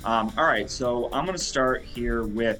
Um, 0.04 0.34
all 0.38 0.46
right, 0.46 0.70
so 0.70 1.06
I'm 1.14 1.26
going 1.26 1.38
to 1.38 1.44
start 1.44 1.84
here 1.84 2.24
with 2.24 2.60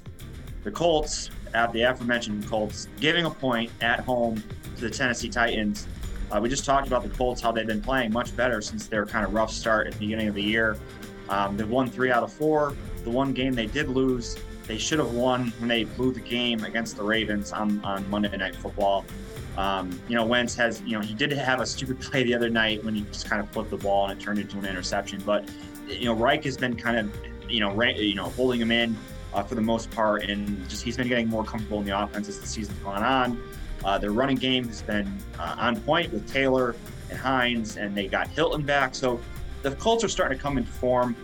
the 0.62 0.70
Colts 0.70 1.30
at 1.52 1.72
the 1.72 1.82
aforementioned 1.82 2.46
Colts 2.46 2.86
giving 3.00 3.24
a 3.24 3.30
point 3.30 3.72
at 3.80 4.00
home 4.00 4.42
to 4.76 4.80
the 4.80 4.90
Tennessee 4.90 5.28
Titans. 5.28 5.88
Uh, 6.30 6.38
we 6.40 6.48
just 6.48 6.64
talked 6.64 6.86
about 6.86 7.02
the 7.02 7.08
Colts, 7.08 7.40
how 7.40 7.50
they've 7.50 7.66
been 7.66 7.82
playing 7.82 8.12
much 8.12 8.36
better 8.36 8.60
since 8.60 8.86
their 8.86 9.04
kind 9.04 9.26
of 9.26 9.32
rough 9.32 9.50
start 9.50 9.88
at 9.88 9.94
the 9.94 9.98
beginning 9.98 10.28
of 10.28 10.34
the 10.34 10.42
year. 10.42 10.76
Um, 11.28 11.56
they've 11.56 11.68
won 11.68 11.88
three 11.88 12.12
out 12.12 12.22
of 12.22 12.32
four. 12.32 12.74
The 13.02 13.10
one 13.10 13.32
game 13.32 13.52
they 13.52 13.66
did 13.66 13.88
lose, 13.88 14.36
they 14.66 14.78
should 14.78 14.98
have 15.00 15.12
won 15.12 15.52
when 15.58 15.68
they 15.68 15.84
blew 15.84 16.12
the 16.12 16.20
game 16.20 16.62
against 16.64 16.96
the 16.96 17.02
Ravens 17.02 17.50
on, 17.50 17.82
on 17.82 18.08
Monday 18.10 18.36
Night 18.36 18.54
Football. 18.54 19.04
Um, 19.58 20.00
you 20.08 20.14
know, 20.14 20.24
Wentz 20.24 20.54
has, 20.54 20.80
you 20.82 20.92
know, 20.92 21.00
he 21.00 21.14
did 21.14 21.32
have 21.32 21.60
a 21.60 21.66
stupid 21.66 22.00
play 22.00 22.22
the 22.22 22.32
other 22.32 22.48
night 22.48 22.82
when 22.84 22.94
he 22.94 23.02
just 23.02 23.28
kind 23.28 23.42
of 23.42 23.50
flipped 23.50 23.70
the 23.70 23.76
ball 23.76 24.06
and 24.06 24.18
it 24.18 24.22
turned 24.22 24.38
into 24.38 24.56
an 24.56 24.64
interception. 24.64 25.20
But, 25.26 25.50
you 25.88 26.04
know, 26.04 26.14
Reich 26.14 26.44
has 26.44 26.56
been 26.56 26.76
kind 26.76 26.96
of, 26.96 27.12
you 27.50 27.58
know, 27.58 27.74
ra- 27.74 27.88
you 27.88 28.14
know, 28.14 28.30
holding 28.30 28.60
him 28.60 28.70
in 28.70 28.96
uh, 29.34 29.42
for 29.42 29.56
the 29.56 29.60
most 29.60 29.90
part, 29.90 30.22
and 30.22 30.68
just 30.68 30.84
he's 30.84 30.96
been 30.96 31.08
getting 31.08 31.28
more 31.28 31.44
comfortable 31.44 31.80
in 31.80 31.86
the 31.86 32.00
offense 32.00 32.28
as 32.28 32.38
the 32.38 32.46
season's 32.46 32.78
gone 32.78 33.02
on. 33.02 33.42
Uh, 33.84 33.98
their 33.98 34.12
running 34.12 34.36
game 34.36 34.66
has 34.66 34.82
been 34.82 35.12
uh, 35.38 35.56
on 35.58 35.80
point 35.80 36.12
with 36.12 36.30
Taylor 36.30 36.76
and 37.10 37.18
Hines, 37.18 37.76
and 37.76 37.96
they 37.96 38.06
got 38.06 38.28
Hilton 38.28 38.62
back. 38.62 38.94
So 38.94 39.20
the 39.62 39.72
Colts 39.72 40.04
are 40.04 40.08
starting 40.08 40.38
to 40.38 40.42
come 40.42 40.56
into 40.56 40.70
form. 40.70 41.16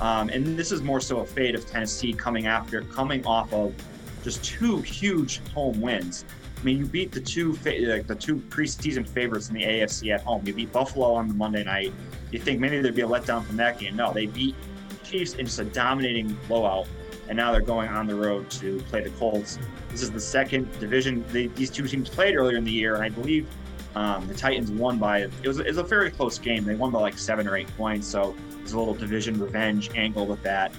Um, 0.00 0.28
and 0.30 0.58
this 0.58 0.72
is 0.72 0.80
more 0.80 1.00
so 1.00 1.20
a 1.20 1.26
fate 1.26 1.54
of 1.54 1.66
Tennessee 1.66 2.12
coming 2.12 2.46
after, 2.46 2.82
coming 2.82 3.26
off 3.26 3.52
of 3.52 3.74
just 4.22 4.42
two 4.44 4.80
huge 4.80 5.40
home 5.54 5.80
wins. 5.80 6.24
I 6.60 6.62
mean, 6.62 6.78
you 6.78 6.86
beat 6.86 7.10
the 7.10 7.20
two 7.20 7.52
like 7.64 8.06
the 8.06 8.14
two 8.14 8.36
preseason 8.36 9.08
favorites 9.08 9.48
in 9.48 9.54
the 9.54 9.62
AFC 9.62 10.14
at 10.14 10.20
home. 10.20 10.42
You 10.44 10.52
beat 10.52 10.70
Buffalo 10.72 11.14
on 11.14 11.26
the 11.26 11.34
Monday 11.34 11.64
night. 11.64 11.92
You 12.30 12.38
think 12.38 12.60
maybe 12.60 12.80
there'd 12.80 12.94
be 12.94 13.00
a 13.00 13.08
letdown 13.08 13.44
from 13.44 13.56
that 13.56 13.78
game? 13.78 13.96
No, 13.96 14.12
they 14.12 14.26
beat 14.26 14.54
Chiefs 15.02 15.34
in 15.34 15.46
just 15.46 15.58
a 15.58 15.64
dominating 15.64 16.36
blowout, 16.48 16.86
and 17.28 17.36
now 17.36 17.50
they're 17.50 17.62
going 17.62 17.88
on 17.88 18.06
the 18.06 18.14
road 18.14 18.50
to 18.50 18.78
play 18.90 19.02
the 19.02 19.10
Colts. 19.10 19.58
This 19.88 20.02
is 20.02 20.10
the 20.10 20.20
second 20.20 20.70
division 20.78 21.24
they, 21.28 21.46
these 21.46 21.70
two 21.70 21.86
teams 21.86 22.10
played 22.10 22.36
earlier 22.36 22.58
in 22.58 22.64
the 22.64 22.70
year, 22.70 22.94
and 22.94 23.02
I 23.02 23.08
believe 23.08 23.48
um, 23.94 24.28
the 24.28 24.34
Titans 24.34 24.70
won 24.70 24.98
by 24.98 25.22
it 25.22 25.46
was, 25.46 25.60
it 25.60 25.66
was 25.66 25.78
a 25.78 25.82
very 25.82 26.10
close 26.10 26.38
game. 26.38 26.64
They 26.64 26.74
won 26.74 26.90
by 26.90 27.00
like 27.00 27.18
seven 27.18 27.48
or 27.48 27.56
eight 27.56 27.74
points, 27.78 28.06
so 28.06 28.36
there's 28.58 28.74
a 28.74 28.78
little 28.78 28.94
division 28.94 29.40
revenge 29.40 29.90
angle 29.96 30.26
with 30.26 30.42
that. 30.42 30.72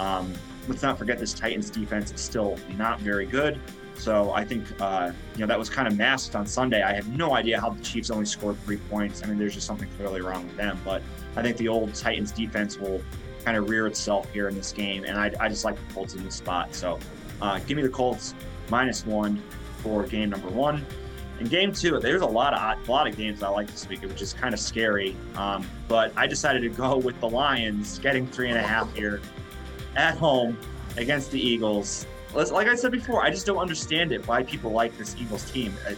Um, 0.00 0.34
let's 0.66 0.82
not 0.82 0.98
forget 0.98 1.18
this 1.18 1.32
Titans 1.32 1.70
defense 1.70 2.12
is 2.12 2.20
still 2.20 2.58
not 2.76 3.00
very 3.00 3.24
good. 3.24 3.60
So 3.98 4.32
I 4.32 4.44
think 4.44 4.64
uh, 4.80 5.12
you 5.34 5.40
know 5.40 5.46
that 5.46 5.58
was 5.58 5.68
kind 5.68 5.88
of 5.88 5.96
masked 5.96 6.36
on 6.36 6.46
Sunday. 6.46 6.82
I 6.82 6.94
have 6.94 7.08
no 7.08 7.34
idea 7.34 7.60
how 7.60 7.70
the 7.70 7.82
Chiefs 7.82 8.10
only 8.10 8.26
scored 8.26 8.56
three 8.64 8.76
points. 8.76 9.22
I 9.22 9.26
mean, 9.26 9.38
there's 9.38 9.54
just 9.54 9.66
something 9.66 9.88
clearly 9.96 10.20
wrong 10.20 10.46
with 10.46 10.56
them. 10.56 10.80
But 10.84 11.02
I 11.36 11.42
think 11.42 11.56
the 11.56 11.68
old 11.68 11.94
Titans 11.94 12.32
defense 12.32 12.78
will 12.78 13.02
kind 13.44 13.56
of 13.56 13.68
rear 13.68 13.86
itself 13.86 14.30
here 14.32 14.48
in 14.48 14.54
this 14.54 14.72
game, 14.72 15.04
and 15.04 15.18
I, 15.18 15.32
I 15.40 15.48
just 15.48 15.64
like 15.64 15.76
the 15.76 15.94
Colts 15.94 16.14
in 16.14 16.24
this 16.24 16.36
spot. 16.36 16.74
So 16.74 16.98
uh, 17.42 17.58
give 17.60 17.76
me 17.76 17.82
the 17.82 17.88
Colts 17.88 18.34
minus 18.70 19.04
one 19.04 19.42
for 19.78 20.04
game 20.04 20.30
number 20.30 20.48
one. 20.48 20.86
In 21.40 21.46
game 21.46 21.72
two, 21.72 21.98
there's 22.00 22.22
a 22.22 22.26
lot 22.26 22.54
of 22.54 22.88
a 22.88 22.90
lot 22.90 23.06
of 23.06 23.16
games 23.16 23.42
I 23.42 23.48
like 23.48 23.68
this 23.68 23.88
week, 23.88 24.02
which 24.02 24.22
is 24.22 24.32
kind 24.32 24.54
of 24.54 24.60
scary. 24.60 25.16
Um, 25.34 25.66
but 25.88 26.12
I 26.16 26.26
decided 26.26 26.62
to 26.62 26.68
go 26.68 26.96
with 27.08 27.18
the 27.20 27.28
Lions, 27.28 27.98
getting 27.98 28.26
three 28.26 28.48
and 28.48 28.58
a 28.58 28.62
half 28.62 28.94
here 28.94 29.20
at 29.96 30.16
home 30.16 30.56
against 30.96 31.30
the 31.30 31.40
Eagles 31.40 32.06
like 32.34 32.68
I 32.68 32.74
said 32.74 32.92
before, 32.92 33.22
I 33.22 33.30
just 33.30 33.46
don't 33.46 33.58
understand 33.58 34.12
it 34.12 34.26
why 34.26 34.42
people 34.42 34.70
like 34.70 34.96
this 34.98 35.16
Eagles 35.18 35.50
team. 35.50 35.74
Uh, 35.86 35.94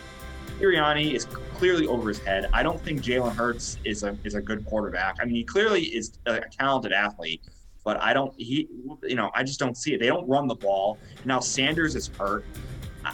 Sirianni 0.58 1.14
is 1.14 1.24
clearly 1.24 1.86
over 1.86 2.08
his 2.08 2.18
head. 2.18 2.48
I 2.52 2.62
don't 2.62 2.80
think 2.80 3.02
Jalen 3.02 3.34
Hurts 3.34 3.78
is 3.84 4.02
a 4.02 4.16
is 4.24 4.34
a 4.34 4.42
good 4.42 4.64
quarterback. 4.66 5.16
I 5.20 5.24
mean, 5.24 5.34
he 5.34 5.44
clearly 5.44 5.82
is 5.84 6.18
a 6.26 6.40
talented 6.40 6.92
athlete, 6.92 7.42
but 7.84 8.00
I 8.02 8.12
don't 8.12 8.34
he 8.36 8.68
you 9.02 9.14
know 9.14 9.30
I 9.34 9.42
just 9.42 9.58
don't 9.58 9.76
see 9.76 9.94
it. 9.94 10.00
They 10.00 10.06
don't 10.06 10.28
run 10.28 10.46
the 10.46 10.54
ball. 10.54 10.98
Now 11.24 11.40
Sanders 11.40 11.96
is 11.96 12.08
hurt. 12.08 12.44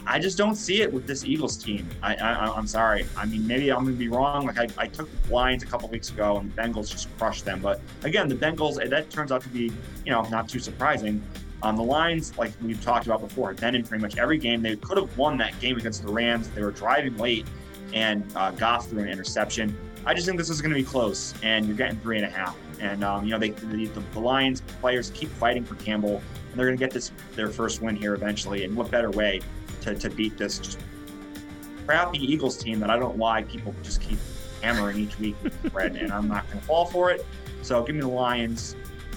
I 0.04 0.18
just 0.18 0.36
don't 0.36 0.56
see 0.56 0.82
it 0.82 0.92
with 0.92 1.06
this 1.06 1.24
Eagles 1.24 1.56
team. 1.56 1.88
I, 2.02 2.16
I 2.16 2.58
am 2.58 2.66
sorry. 2.66 3.06
I 3.16 3.24
mean, 3.24 3.46
maybe 3.46 3.70
I'm 3.70 3.84
gonna 3.84 3.96
be 3.96 4.08
wrong. 4.08 4.46
Like 4.46 4.58
I, 4.58 4.68
I 4.76 4.86
took 4.88 5.08
the 5.22 5.32
Lions 5.32 5.62
a 5.62 5.66
couple 5.66 5.88
weeks 5.88 6.10
ago, 6.10 6.38
and 6.38 6.52
the 6.52 6.60
Bengals 6.60 6.90
just 6.90 7.16
crushed 7.18 7.44
them. 7.44 7.60
But 7.60 7.80
again, 8.02 8.28
the 8.28 8.34
Bengals 8.34 8.76
that 8.90 9.10
turns 9.10 9.30
out 9.30 9.42
to 9.42 9.48
be 9.48 9.72
you 10.04 10.12
know 10.12 10.22
not 10.22 10.48
too 10.48 10.58
surprising. 10.58 11.22
Um, 11.62 11.76
the 11.76 11.82
Lions, 11.82 12.36
like 12.36 12.52
we've 12.62 12.82
talked 12.82 13.06
about 13.06 13.20
before, 13.20 13.52
been 13.54 13.74
in 13.74 13.82
pretty 13.82 14.02
much 14.02 14.18
every 14.18 14.38
game. 14.38 14.62
They 14.62 14.76
could 14.76 14.98
have 14.98 15.16
won 15.16 15.38
that 15.38 15.58
game 15.60 15.76
against 15.76 16.04
the 16.04 16.12
Rams. 16.12 16.48
They 16.50 16.62
were 16.62 16.70
driving 16.70 17.16
late, 17.16 17.46
and 17.94 18.24
uh, 18.36 18.52
threw 18.80 19.02
an 19.02 19.08
interception. 19.08 19.76
I 20.04 20.14
just 20.14 20.26
think 20.26 20.38
this 20.38 20.50
is 20.50 20.60
going 20.60 20.72
to 20.72 20.78
be 20.78 20.84
close, 20.84 21.34
and 21.42 21.66
you're 21.66 21.76
getting 21.76 21.98
three 22.00 22.18
and 22.18 22.26
a 22.26 22.30
half. 22.30 22.56
And 22.80 23.02
um, 23.02 23.24
you 23.24 23.30
know, 23.30 23.38
they, 23.38 23.50
the, 23.50 23.86
the 24.12 24.20
Lions 24.20 24.60
players 24.80 25.10
keep 25.14 25.30
fighting 25.30 25.64
for 25.64 25.76
Campbell, 25.76 26.22
and 26.50 26.58
they're 26.58 26.66
going 26.66 26.78
to 26.78 26.84
get 26.84 26.92
this 26.92 27.10
their 27.34 27.48
first 27.48 27.80
win 27.80 27.96
here 27.96 28.14
eventually. 28.14 28.64
And 28.64 28.76
what 28.76 28.90
better 28.90 29.10
way 29.10 29.40
to, 29.82 29.94
to 29.94 30.10
beat 30.10 30.36
this 30.36 30.76
crappy 31.86 32.18
Eagles 32.18 32.56
team 32.56 32.80
that 32.80 32.90
I 32.90 32.94
don't 32.98 33.10
know 33.10 33.16
why 33.16 33.44
people 33.44 33.74
just 33.82 34.00
keep 34.00 34.18
hammering 34.62 34.98
each 34.98 35.18
week 35.18 35.36
and 35.74 36.12
I'm 36.12 36.28
not 36.28 36.46
going 36.48 36.60
to 36.60 36.66
fall 36.66 36.86
for 36.86 37.10
it. 37.10 37.24
So 37.62 37.82
give 37.82 37.94
me 37.94 38.00
the 38.00 38.08
Lions 38.08 38.74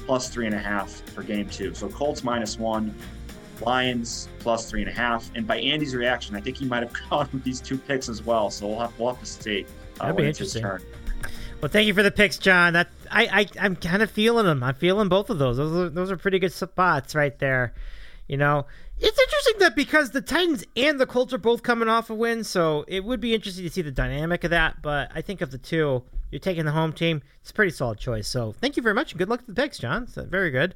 plus 0.10 0.28
three 0.28 0.48
and 0.48 0.56
a 0.56 0.60
half 0.60 0.90
for 1.12 1.22
game 1.22 1.48
two. 1.48 1.72
So 1.76 1.88
Colts 1.88 2.24
minus 2.24 2.58
one, 2.58 2.96
Lions 3.62 4.28
plus 4.40 4.68
three 4.68 4.82
and 4.82 4.90
a 4.90 4.92
half. 4.92 5.30
And 5.36 5.46
by 5.46 5.58
Andy's 5.58 5.94
reaction, 5.94 6.36
I 6.36 6.42
think 6.42 6.58
he 6.58 6.66
might 6.66 6.82
have 6.82 6.92
gone 7.12 7.30
with 7.32 7.44
these 7.44 7.62
two 7.62 7.78
picks 7.78 8.10
as 8.10 8.24
well. 8.24 8.50
So 8.50 8.66
we'll 8.66 8.80
have, 8.80 8.98
we'll 8.98 9.14
have 9.14 9.20
to 9.20 9.26
see. 9.28 9.68
Uh, 10.00 10.06
That'd 10.06 10.18
be 10.18 10.26
interesting. 10.26 10.64
Well, 10.64 11.70
thank 11.70 11.86
you 11.86 11.94
for 11.94 12.02
the 12.02 12.10
picks, 12.10 12.40
John. 12.40 12.74
That 12.74 12.90
I, 13.12 13.42
I 13.42 13.64
I'm 13.64 13.76
kind 13.76 14.02
of 14.02 14.10
feeling 14.10 14.48
them. 14.48 14.64
I'm 14.64 14.74
feeling 14.74 15.10
both 15.10 15.30
of 15.30 15.38
those. 15.38 15.58
Those 15.58 15.76
are, 15.76 15.90
those 15.90 16.10
are 16.10 16.18
pretty 16.18 16.40
good 16.40 16.54
spots 16.54 17.14
right 17.14 17.38
there. 17.38 17.76
You 18.28 18.38
know, 18.38 18.66
it's 18.98 19.20
interesting 19.20 19.60
that 19.60 19.76
because 19.76 20.10
the 20.10 20.22
Titans 20.22 20.66
and 20.76 21.00
the 21.00 21.06
Colts 21.06 21.34
are 21.34 21.38
both 21.38 21.62
coming 21.62 21.88
off 21.88 22.10
a 22.10 22.16
win, 22.16 22.44
so 22.44 22.84
it 22.88 23.04
would 23.04 23.20
be 23.20 23.36
interesting 23.36 23.64
to 23.64 23.70
see 23.70 23.84
the 23.84 23.92
dynamic 23.92 24.44
of 24.44 24.50
that. 24.50 24.82
But 24.82 25.12
I 25.14 25.22
think 25.22 25.42
of 25.42 25.52
the 25.52 25.60
two, 25.60 26.04
you're 26.32 26.40
taking 26.40 26.66
the 26.66 26.72
home 26.72 26.94
team. 26.94 27.22
It's 27.42 27.52
a 27.52 27.54
pretty 27.54 27.72
solid 27.72 28.00
choice. 28.00 28.28
So 28.28 28.52
thank 28.52 28.78
you 28.78 28.84
very 28.84 28.96
much. 28.96 29.16
Good 29.18 29.30
luck 29.30 29.42
to 29.42 29.46
the 29.48 29.54
picks, 29.54 29.78
John. 29.80 30.04
It's 30.04 30.16
very 30.16 30.52
good. 30.52 30.76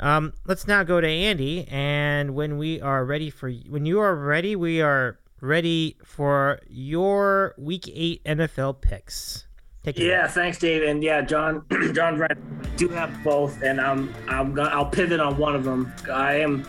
Um, 0.00 0.32
let's 0.44 0.66
now 0.66 0.82
go 0.82 1.00
to 1.00 1.08
Andy, 1.08 1.68
and 1.70 2.34
when 2.34 2.58
we 2.58 2.80
are 2.80 3.04
ready 3.04 3.30
for 3.30 3.50
when 3.50 3.86
you 3.86 4.00
are 4.00 4.14
ready, 4.16 4.56
we 4.56 4.82
are 4.82 5.20
ready 5.40 5.96
for 6.04 6.58
your 6.68 7.54
Week 7.56 7.88
Eight 7.92 8.24
NFL 8.24 8.80
picks. 8.80 9.46
Take 9.84 9.98
Yeah, 9.98 10.26
thanks, 10.26 10.58
Dave, 10.58 10.82
and 10.82 11.02
yeah, 11.02 11.20
John. 11.20 11.64
John, 11.94 12.18
right, 12.18 12.32
I 12.32 12.68
do 12.76 12.88
have 12.88 13.22
both, 13.22 13.62
and 13.62 13.80
I'm 13.80 14.12
I'm 14.26 14.52
gonna 14.52 14.70
I'll 14.70 14.86
pivot 14.86 15.20
on 15.20 15.36
one 15.36 15.54
of 15.54 15.62
them. 15.62 15.92
I 16.10 16.36
am 16.36 16.66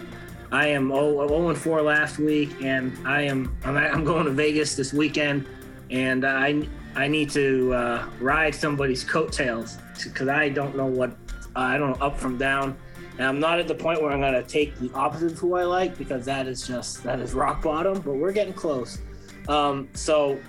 I 0.51 0.67
am 0.67 0.89
0, 0.89 1.27
0 1.27 1.49
and 1.49 1.57
4 1.57 1.81
last 1.81 2.19
week, 2.19 2.49
and 2.61 2.95
I 3.07 3.21
am 3.21 3.57
I'm, 3.63 3.77
I'm 3.77 4.03
going 4.03 4.25
to 4.25 4.31
Vegas 4.31 4.75
this 4.75 4.93
weekend, 4.93 5.47
and 5.89 6.25
I 6.25 6.67
I 6.95 7.07
need 7.07 7.29
to 7.31 7.73
uh, 7.73 8.09
ride 8.19 8.55
somebody's 8.55 9.03
coattails 9.03 9.77
because 10.03 10.29
I 10.29 10.49
don't 10.49 10.75
know 10.75 10.85
what 10.85 11.11
uh, 11.55 11.59
I 11.59 11.77
don't 11.77 11.99
know 11.99 12.05
up 12.05 12.17
from 12.17 12.37
down. 12.37 12.77
And 13.17 13.27
I'm 13.27 13.39
not 13.39 13.59
at 13.59 13.67
the 13.67 13.75
point 13.75 14.01
where 14.01 14.11
I'm 14.11 14.21
gonna 14.21 14.43
take 14.43 14.77
the 14.79 14.91
opposite 14.93 15.33
of 15.33 15.37
who 15.39 15.55
I 15.55 15.63
like 15.63 15.97
because 15.97 16.25
that 16.25 16.47
is 16.47 16.65
just 16.67 17.03
that 17.03 17.19
is 17.19 17.33
rock 17.33 17.61
bottom. 17.61 17.99
But 18.01 18.13
we're 18.15 18.31
getting 18.31 18.53
close. 18.53 18.99
Um, 19.47 19.89
so 19.93 20.39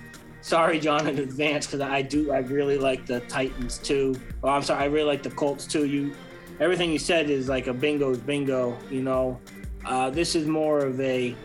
sorry, 0.41 0.79
John, 0.79 1.07
in 1.07 1.19
advance 1.19 1.65
because 1.65 1.81
I 1.81 2.01
do 2.01 2.31
I 2.31 2.39
really 2.39 2.77
like 2.77 3.05
the 3.05 3.19
Titans 3.21 3.77
too. 3.77 4.15
Oh, 4.43 4.49
I'm 4.49 4.63
sorry, 4.63 4.83
I 4.83 4.85
really 4.85 5.07
like 5.07 5.23
the 5.23 5.31
Colts 5.31 5.65
too. 5.65 5.85
You 5.85 6.13
everything 6.59 6.91
you 6.91 6.99
said 6.99 7.29
is 7.29 7.49
like 7.49 7.67
a 7.67 7.73
bingo's 7.73 8.17
bingo. 8.17 8.77
You 8.89 9.01
know, 9.01 9.39
uh, 9.85 10.09
this 10.09 10.35
is 10.35 10.47
more 10.47 10.79
of 10.79 10.99
a 10.99 11.35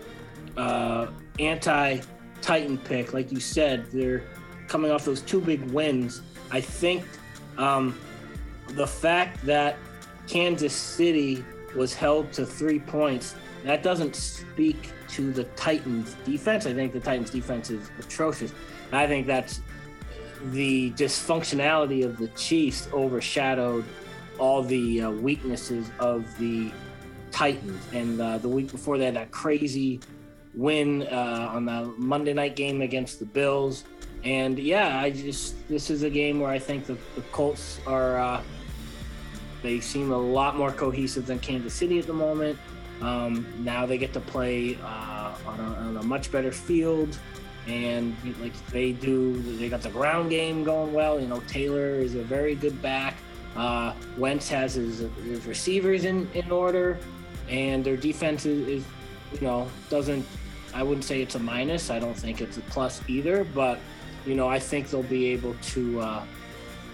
uh, 0.57 1.09
anti-Titan 1.39 2.79
pick, 2.79 3.13
like 3.13 3.33
you 3.33 3.41
said. 3.41 3.91
They're 3.91 4.25
coming 4.73 4.91
off 4.91 5.05
those 5.05 5.21
two 5.21 5.39
big 5.39 5.61
wins. 5.71 6.23
I 6.51 6.63
think 6.63 7.05
um, 7.59 7.95
the 8.69 8.87
fact 8.87 9.45
that 9.45 9.77
Kansas 10.27 10.73
City 10.73 11.45
was 11.77 11.93
held 11.93 12.33
to 12.33 12.47
three 12.47 12.79
points 12.79 13.35
that 13.65 13.83
doesn't 13.83 14.17
speak 14.17 14.91
to 15.11 15.31
the 15.31 15.45
Titans' 15.45 16.17
defense. 16.25 16.65
I 16.65 16.73
think 16.73 16.95
the 16.95 17.01
Titans' 17.01 17.29
defense 17.29 17.69
is 17.69 17.91
atrocious. 17.99 18.53
I 18.93 19.07
think 19.07 19.27
that's 19.27 19.61
the 20.47 20.91
dysfunctionality 20.93 22.05
of 22.05 22.17
the 22.17 22.29
Chiefs 22.29 22.89
overshadowed 22.95 23.85
all 24.39 24.63
the 24.63 25.03
uh, 25.03 25.11
weaknesses 25.11 25.91
of 26.01 26.27
the 26.39 26.73
Titans. 27.31 27.81
And 27.93 28.19
uh, 28.19 28.39
the 28.39 28.49
week 28.49 28.73
before 28.73 28.97
they 28.97 29.05
had 29.05 29.17
that 29.17 29.31
crazy 29.33 30.01
win 30.55 31.07
uh, 31.09 31.51
on 31.53 31.67
the 31.67 31.93
Monday 31.99 32.33
night 32.33 32.57
game 32.57 32.81
against 32.81 33.19
the 33.19 33.27
Bills. 33.27 33.85
And 34.25 34.59
yeah, 34.59 34.99
I 34.99 35.11
just 35.11 35.69
this 35.69 35.91
is 35.91 36.03
a 36.03 36.11
game 36.11 36.41
where 36.41 36.51
I 36.51 36.59
think 36.59 36.87
the, 36.87 36.97
the 37.15 37.23
Colts 37.33 37.81
are 37.87 38.19
uh, 38.19 38.43
they 39.63 39.81
seem 39.81 40.13
a 40.13 40.17
lot 40.17 40.57
more 40.57 40.73
cohesive 40.73 41.27
than 41.27 41.39
Kansas 41.41 41.75
City 41.75 41.99
at 41.99 42.07
the 42.07 42.13
moment. 42.13 42.59
Um, 43.01 43.47
now 43.59 43.85
they 43.85 43.99
get 43.99 44.13
to 44.13 44.21
play 44.21 44.79
uh, 44.85 45.35
on 45.47 45.59
a, 45.59 45.63
on, 45.63 45.97
a, 45.97 46.03
much 46.05 46.31
better 46.31 46.53
field, 46.53 47.19
and 47.67 48.15
like 48.41 48.55
they 48.69 48.93
do, 48.93 49.37
they 49.59 49.69
got 49.69 49.83
the 49.83 49.91
ground 49.91 50.31
game 50.31 50.63
going 50.63 50.93
well. 50.93 51.19
You 51.19 51.27
know, 51.27 51.41
Taylor 51.49 51.97
is 51.97 52.15
a 52.15 52.23
very 52.23 52.55
good 52.55 52.81
back. 52.81 53.17
Uh, 53.57 53.93
Wentz 54.17 54.49
has 54.51 54.75
his, 54.75 55.01
his 55.25 55.45
receivers 55.47 56.05
in, 56.05 56.31
in 56.33 56.49
order 56.53 56.97
and 57.49 57.85
their 57.85 57.97
defense 57.97 58.47
is, 58.47 58.67
is 58.67 58.85
you 59.33 59.47
know, 59.47 59.69
doesn't. 59.91 60.27
I 60.75 60.83
wouldn't 60.83 61.05
say 61.05 61.21
it's 61.21 61.35
a 61.35 61.39
minus. 61.39 61.91
I 61.91 61.99
don't 61.99 62.17
think 62.17 62.41
it's 62.41 62.57
a 62.57 62.63
plus 62.63 63.03
either. 63.07 63.45
But 63.45 63.79
you 64.27 64.35
know, 64.35 64.49
I 64.49 64.59
think 64.59 64.91
they'll 64.91 65.03
be 65.03 65.27
able 65.27 65.55
to 65.55 66.01
uh, 66.01 66.25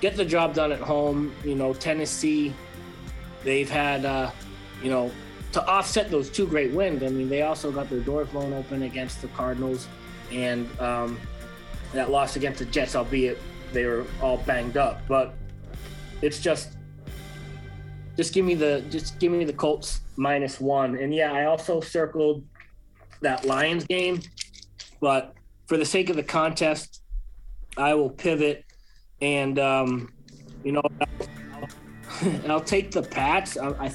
get 0.01 0.17
the 0.17 0.25
job 0.25 0.55
done 0.55 0.73
at 0.73 0.81
home. 0.81 1.33
You 1.45 1.55
know, 1.55 1.75
Tennessee, 1.75 2.55
they've 3.45 3.69
had, 3.69 4.05
uh, 4.05 4.31
you 4.83 4.91
know, 4.91 5.11
to 5.53 5.67
offset 5.67 6.11
those 6.11 6.31
two 6.31 6.47
great 6.47 6.73
wins. 6.73 7.03
I 7.03 7.09
mean, 7.09 7.29
they 7.29 7.43
also 7.43 7.71
got 7.71 7.89
their 7.89 8.01
doors 8.01 8.29
blown 8.29 8.53
open 8.53 8.83
against 8.83 9.23
the 9.23 9.29
Cardinals, 9.29 9.89
and 10.31 10.69
um, 10.81 11.19
that 11.93 12.11
loss 12.11 12.37
against 12.37 12.59
the 12.59 12.67
Jets, 12.67 12.95
albeit 12.95 13.39
they 13.73 13.85
were 13.85 14.07
all 14.23 14.39
banged 14.39 14.77
up. 14.77 15.01
But 15.09 15.35
it's 16.23 16.41
just 16.41 16.77
just 18.17 18.35
give 18.35 18.45
me 18.45 18.55
the 18.55 18.85
just 18.91 19.19
give 19.19 19.33
me 19.33 19.45
the 19.45 19.53
Colts 19.53 20.01
minus 20.17 20.61
one. 20.61 20.97
And 20.97 21.15
yeah, 21.15 21.33
I 21.33 21.45
also 21.45 21.81
circled 21.81 22.45
that 23.21 23.45
Lions 23.45 23.85
game, 23.85 24.21
but 25.01 25.35
for 25.67 25.77
the 25.77 25.85
sake 25.85 26.11
of 26.11 26.17
the 26.17 26.23
contest, 26.23 27.03
I 27.79 27.95
will 27.95 28.11
pivot 28.11 28.65
and 29.21 29.59
um, 29.59 30.13
you 30.65 30.73
know 30.73 30.83
I'll, 31.01 31.69
I'll, 32.49 32.61
take 32.61 32.91
the 32.91 33.03
Pats. 33.03 33.57
I, 33.57 33.69
I, 33.87 33.93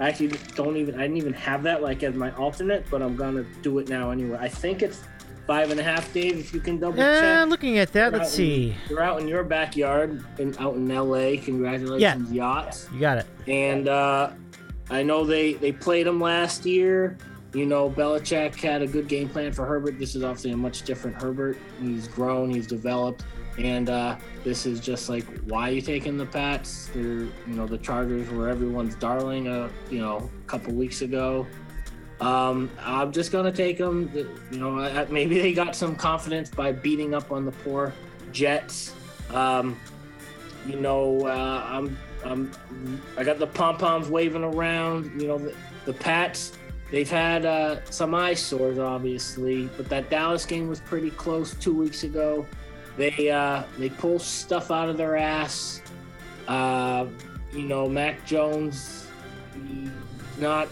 actually 0.00 0.28
don't 0.54 0.76
even 0.76 0.94
I 0.94 1.02
didn't 1.02 1.16
even 1.16 1.32
have 1.34 1.62
that 1.64 1.82
like 1.82 2.02
as 2.02 2.14
my 2.14 2.32
alternate, 2.36 2.86
but 2.90 3.02
I'm 3.02 3.16
gonna 3.16 3.44
do 3.62 3.78
it 3.78 3.88
now 3.88 4.10
anyway. 4.10 4.38
I 4.40 4.48
think 4.48 4.82
it's 4.82 5.02
five 5.46 5.70
and 5.70 5.80
a 5.80 5.82
half, 5.82 6.12
Dave. 6.12 6.38
If 6.38 6.52
you 6.52 6.60
can 6.60 6.78
double 6.78 6.98
check. 6.98 7.24
Uh, 7.24 7.44
looking 7.46 7.78
at 7.78 7.92
that, 7.92 8.12
you're 8.12 8.20
let's 8.20 8.32
see. 8.32 8.70
In, 8.70 8.76
you're 8.90 9.02
out 9.02 9.20
in 9.20 9.26
your 9.26 9.42
backyard 9.44 10.24
and 10.38 10.56
out 10.58 10.76
in 10.76 10.88
LA. 10.88 11.40
Congratulations, 11.42 12.30
yeah. 12.30 12.46
yachts. 12.46 12.88
You 12.92 13.00
got 13.00 13.18
it. 13.18 13.26
And 13.46 13.88
uh, 13.88 14.30
I 14.90 15.02
know 15.02 15.24
they 15.24 15.54
they 15.54 15.72
played 15.72 16.06
them 16.06 16.20
last 16.20 16.64
year. 16.64 17.16
You 17.54 17.64
know, 17.64 17.88
Belichick 17.88 18.54
had 18.56 18.82
a 18.82 18.86
good 18.86 19.08
game 19.08 19.28
plan 19.28 19.52
for 19.52 19.64
Herbert. 19.64 19.98
This 19.98 20.14
is 20.14 20.22
obviously 20.22 20.50
a 20.50 20.56
much 20.56 20.82
different 20.82 21.20
Herbert. 21.20 21.58
He's 21.80 22.06
grown, 22.06 22.50
he's 22.50 22.66
developed, 22.66 23.24
and 23.58 23.88
uh, 23.88 24.16
this 24.44 24.66
is 24.66 24.80
just 24.80 25.08
like 25.08 25.24
why 25.44 25.70
you 25.70 25.80
taking 25.80 26.18
the 26.18 26.26
Pats? 26.26 26.90
They're 26.92 27.02
you 27.02 27.32
know 27.46 27.66
the 27.66 27.78
Chargers 27.78 28.28
were 28.30 28.48
everyone's 28.48 28.94
darling. 28.96 29.48
Uh, 29.48 29.70
you 29.90 30.00
know, 30.00 30.30
a 30.40 30.46
couple 30.46 30.74
weeks 30.74 31.00
ago. 31.02 31.46
Um, 32.20 32.70
I'm 32.80 33.12
just 33.12 33.32
gonna 33.32 33.52
take 33.52 33.78
them. 33.78 34.10
You 34.50 34.58
know, 34.58 35.06
maybe 35.10 35.40
they 35.40 35.52
got 35.52 35.74
some 35.74 35.94
confidence 35.96 36.50
by 36.50 36.72
beating 36.72 37.14
up 37.14 37.32
on 37.32 37.44
the 37.44 37.52
poor 37.52 37.94
Jets. 38.32 38.94
Um, 39.32 39.78
you 40.66 40.76
know, 40.80 41.26
uh, 41.26 41.64
I'm, 41.66 41.96
I'm, 42.24 42.50
I 43.16 43.24
got 43.24 43.38
the 43.38 43.46
pom 43.46 43.78
poms 43.78 44.08
waving 44.08 44.44
around. 44.44 45.20
You 45.20 45.28
know, 45.28 45.38
the, 45.38 45.54
the 45.86 45.92
Pats. 45.92 46.52
They've 46.90 47.08
had 47.08 47.44
uh, 47.44 47.84
some 47.90 48.14
eyesores, 48.14 48.78
obviously, 48.78 49.68
but 49.76 49.88
that 49.90 50.08
Dallas 50.08 50.46
game 50.46 50.68
was 50.68 50.80
pretty 50.80 51.10
close 51.10 51.54
two 51.54 51.74
weeks 51.74 52.02
ago. 52.04 52.46
They 52.96 53.30
uh, 53.30 53.64
they 53.78 53.90
pull 53.90 54.18
stuff 54.18 54.70
out 54.70 54.88
of 54.88 54.96
their 54.96 55.16
ass. 55.16 55.82
Uh, 56.46 57.06
you 57.52 57.64
know, 57.64 57.88
Mac 57.88 58.26
Jones, 58.26 59.06
not 60.38 60.68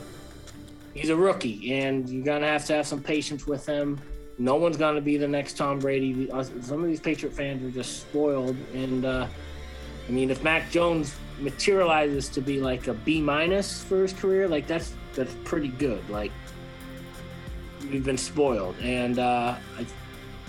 he's 0.94 1.10
a 1.10 1.16
rookie, 1.16 1.74
and 1.74 2.08
you're 2.08 2.24
gonna 2.24 2.46
have 2.46 2.64
to 2.66 2.74
have 2.74 2.86
some 2.86 3.02
patience 3.02 3.46
with 3.46 3.66
him. 3.66 4.00
No 4.38 4.56
one's 4.56 4.78
gonna 4.78 5.02
be 5.02 5.18
the 5.18 5.28
next 5.28 5.58
Tom 5.58 5.78
Brady. 5.78 6.28
Some 6.62 6.82
of 6.82 6.86
these 6.86 7.00
Patriot 7.00 7.34
fans 7.34 7.62
are 7.62 7.70
just 7.70 8.00
spoiled, 8.00 8.56
and 8.72 9.04
uh, 9.04 9.26
I 10.08 10.10
mean, 10.10 10.30
if 10.30 10.42
Mac 10.42 10.70
Jones 10.70 11.14
materializes 11.38 12.30
to 12.30 12.40
be 12.40 12.60
like 12.60 12.86
a 12.86 12.94
B 12.94 13.20
minus 13.20 13.82
for 13.82 14.00
his 14.00 14.14
career, 14.14 14.48
like 14.48 14.66
that's 14.66 14.94
that's 15.16 15.34
pretty 15.44 15.68
good. 15.68 16.08
Like 16.08 16.30
we've 17.90 18.04
been 18.04 18.18
spoiled, 18.18 18.76
and 18.80 19.18
uh, 19.18 19.56
I, 19.78 19.86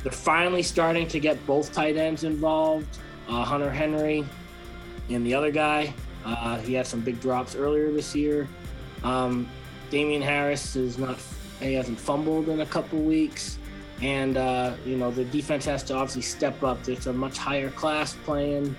they're 0.03 0.11
finally 0.11 0.61
starting 0.61 1.07
to 1.07 1.19
get 1.19 1.43
both 1.47 1.73
tight 1.73 1.97
ends 1.97 2.23
involved. 2.23 2.99
Uh, 3.27 3.43
Hunter 3.43 3.71
Henry 3.71 4.25
and 5.09 5.25
the 5.25 5.33
other 5.33 5.51
guy. 5.51 5.93
Uh, 6.23 6.57
he 6.59 6.73
had 6.73 6.85
some 6.85 6.99
big 6.99 7.19
drops 7.19 7.55
earlier 7.55 7.91
this 7.91 8.15
year. 8.15 8.47
Um, 9.03 9.49
Damien 9.89 10.21
Harris 10.21 10.75
is 10.75 10.97
not 10.97 11.17
he 11.59 11.73
hasn't 11.73 11.99
fumbled 11.99 12.49
in 12.49 12.61
a 12.61 12.65
couple 12.65 12.99
weeks, 12.99 13.57
and 14.01 14.37
uh, 14.37 14.73
you 14.85 14.97
know 14.97 15.09
the 15.11 15.25
defense 15.25 15.65
has 15.65 15.83
to 15.83 15.95
obviously 15.95 16.21
step 16.21 16.61
up. 16.63 16.83
There's 16.83 17.07
a 17.07 17.13
much 17.13 17.37
higher 17.37 17.71
class 17.71 18.15
playing 18.25 18.75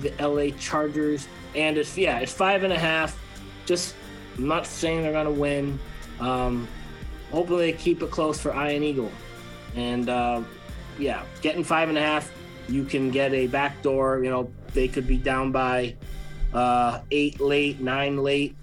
the 0.00 0.12
LA 0.20 0.56
Chargers, 0.58 1.28
and 1.54 1.78
it's 1.78 1.96
yeah 1.96 2.18
it's 2.18 2.32
five 2.32 2.64
and 2.64 2.72
a 2.72 2.78
half. 2.78 3.18
Just 3.66 3.94
I'm 4.38 4.48
not 4.48 4.66
saying 4.66 5.02
they're 5.02 5.12
gonna 5.12 5.30
win. 5.30 5.78
Um, 6.20 6.66
hopefully 7.30 7.70
they 7.70 7.76
keep 7.76 8.02
it 8.02 8.10
close 8.10 8.40
for 8.40 8.52
Ian 8.52 8.82
Eagle, 8.82 9.12
and 9.74 10.08
uh, 10.08 10.42
yeah, 10.98 11.22
getting 11.42 11.64
five 11.64 11.88
and 11.88 11.98
a 11.98 12.02
half, 12.02 12.32
you 12.68 12.84
can 12.84 13.10
get 13.10 13.32
a 13.34 13.46
backdoor. 13.46 14.24
You 14.24 14.30
know 14.30 14.50
they 14.72 14.88
could 14.88 15.06
be 15.06 15.16
down 15.16 15.52
by 15.52 15.96
uh, 16.54 17.00
eight 17.10 17.40
late, 17.40 17.80
nine 17.80 18.16
late 18.18 18.54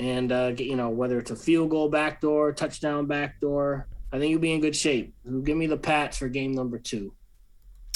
and 0.00 0.32
uh, 0.32 0.50
get, 0.52 0.66
you 0.66 0.76
know 0.76 0.88
whether 0.88 1.18
it's 1.18 1.30
a 1.30 1.36
field 1.36 1.70
goal 1.70 1.88
backdoor, 1.88 2.52
touchdown 2.52 3.06
backdoor. 3.06 3.86
I 4.12 4.18
think 4.18 4.30
you'll 4.30 4.40
be 4.40 4.52
in 4.52 4.60
good 4.60 4.74
shape. 4.74 5.14
Give 5.44 5.56
me 5.56 5.66
the 5.66 5.76
Pats 5.76 6.18
for 6.18 6.28
game 6.28 6.52
number 6.52 6.78
two. 6.78 7.12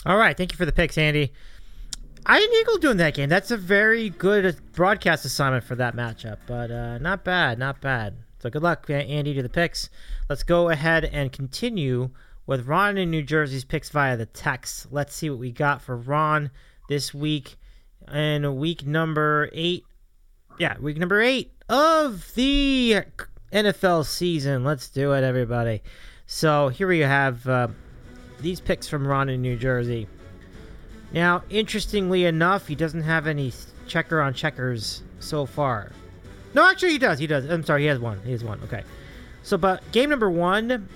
All 0.06 0.16
right, 0.16 0.36
thank 0.36 0.52
you 0.52 0.56
for 0.56 0.66
the 0.66 0.72
picks, 0.72 0.96
Andy. 0.98 1.32
Ian 2.28 2.52
Eagle 2.54 2.78
doing 2.78 2.96
that 2.96 3.14
game. 3.14 3.28
That's 3.28 3.50
a 3.50 3.56
very 3.56 4.08
good 4.08 4.56
broadcast 4.72 5.26
assignment 5.26 5.64
for 5.64 5.74
that 5.74 5.94
matchup, 5.94 6.38
but 6.46 6.70
uh, 6.70 6.98
not 6.98 7.22
bad, 7.22 7.58
not 7.58 7.82
bad. 7.82 8.16
So 8.38 8.48
good 8.48 8.62
luck, 8.62 8.88
Andy, 8.88 9.34
to 9.34 9.42
the 9.42 9.48
picks. 9.48 9.90
Let's 10.28 10.42
go 10.42 10.70
ahead 10.70 11.04
and 11.04 11.30
continue 11.32 12.10
with 12.46 12.66
Ron 12.66 12.96
in 12.96 13.10
New 13.10 13.22
Jersey's 13.22 13.64
picks 13.64 13.90
via 13.90 14.16
the 14.16 14.26
text. 14.26 14.86
Let's 14.90 15.14
see 15.14 15.28
what 15.28 15.38
we 15.38 15.52
got 15.52 15.82
for 15.82 15.96
Ron 15.96 16.50
this 16.88 17.12
week 17.12 17.56
in 18.12 18.56
week 18.56 18.86
number 18.86 19.50
eight. 19.52 19.84
Yeah, 20.58 20.78
week 20.78 20.96
number 20.96 21.20
eight 21.20 21.52
of 21.68 22.34
the 22.34 23.02
NFL 23.52 24.06
season. 24.06 24.64
Let's 24.64 24.88
do 24.88 25.12
it, 25.12 25.24
everybody. 25.24 25.82
So 26.26 26.68
here 26.68 26.88
we 26.88 27.00
have 27.00 27.46
uh, 27.46 27.68
these 28.40 28.60
picks 28.60 28.88
from 28.88 29.06
Ron 29.06 29.28
in 29.28 29.42
New 29.42 29.56
Jersey. 29.58 30.06
Now, 31.14 31.44
interestingly 31.48 32.24
enough, 32.24 32.66
he 32.66 32.74
doesn't 32.74 33.02
have 33.02 33.28
any 33.28 33.52
checker 33.86 34.20
on 34.20 34.34
checkers 34.34 35.02
so 35.20 35.46
far. 35.46 35.92
No, 36.54 36.68
actually, 36.68 36.90
he 36.90 36.98
does. 36.98 37.20
He 37.20 37.28
does. 37.28 37.48
I'm 37.48 37.64
sorry, 37.64 37.82
he 37.82 37.86
has 37.86 38.00
one. 38.00 38.20
He 38.24 38.32
has 38.32 38.42
one. 38.42 38.60
Okay. 38.64 38.82
So, 39.44 39.56
but 39.56 39.80
game 39.92 40.10
number 40.10 40.28
one, 40.28 40.88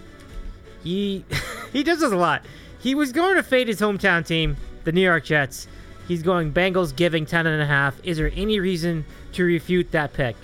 he 0.82 1.24
he 1.72 1.84
does 1.84 2.00
this 2.00 2.10
a 2.10 2.16
lot. 2.16 2.44
He 2.80 2.96
was 2.96 3.12
going 3.12 3.36
to 3.36 3.44
fade 3.44 3.68
his 3.68 3.80
hometown 3.80 4.26
team, 4.26 4.56
the 4.82 4.90
New 4.90 5.02
York 5.02 5.24
Jets. 5.24 5.68
He's 6.08 6.22
going 6.22 6.52
Bengals 6.52 6.96
giving 6.96 7.24
10 7.24 7.46
and 7.46 7.62
a 7.62 7.66
half. 7.66 8.00
Is 8.02 8.16
there 8.16 8.32
any 8.34 8.58
reason 8.58 9.04
to 9.34 9.44
refute 9.44 9.92
that 9.92 10.14
pick? 10.14 10.34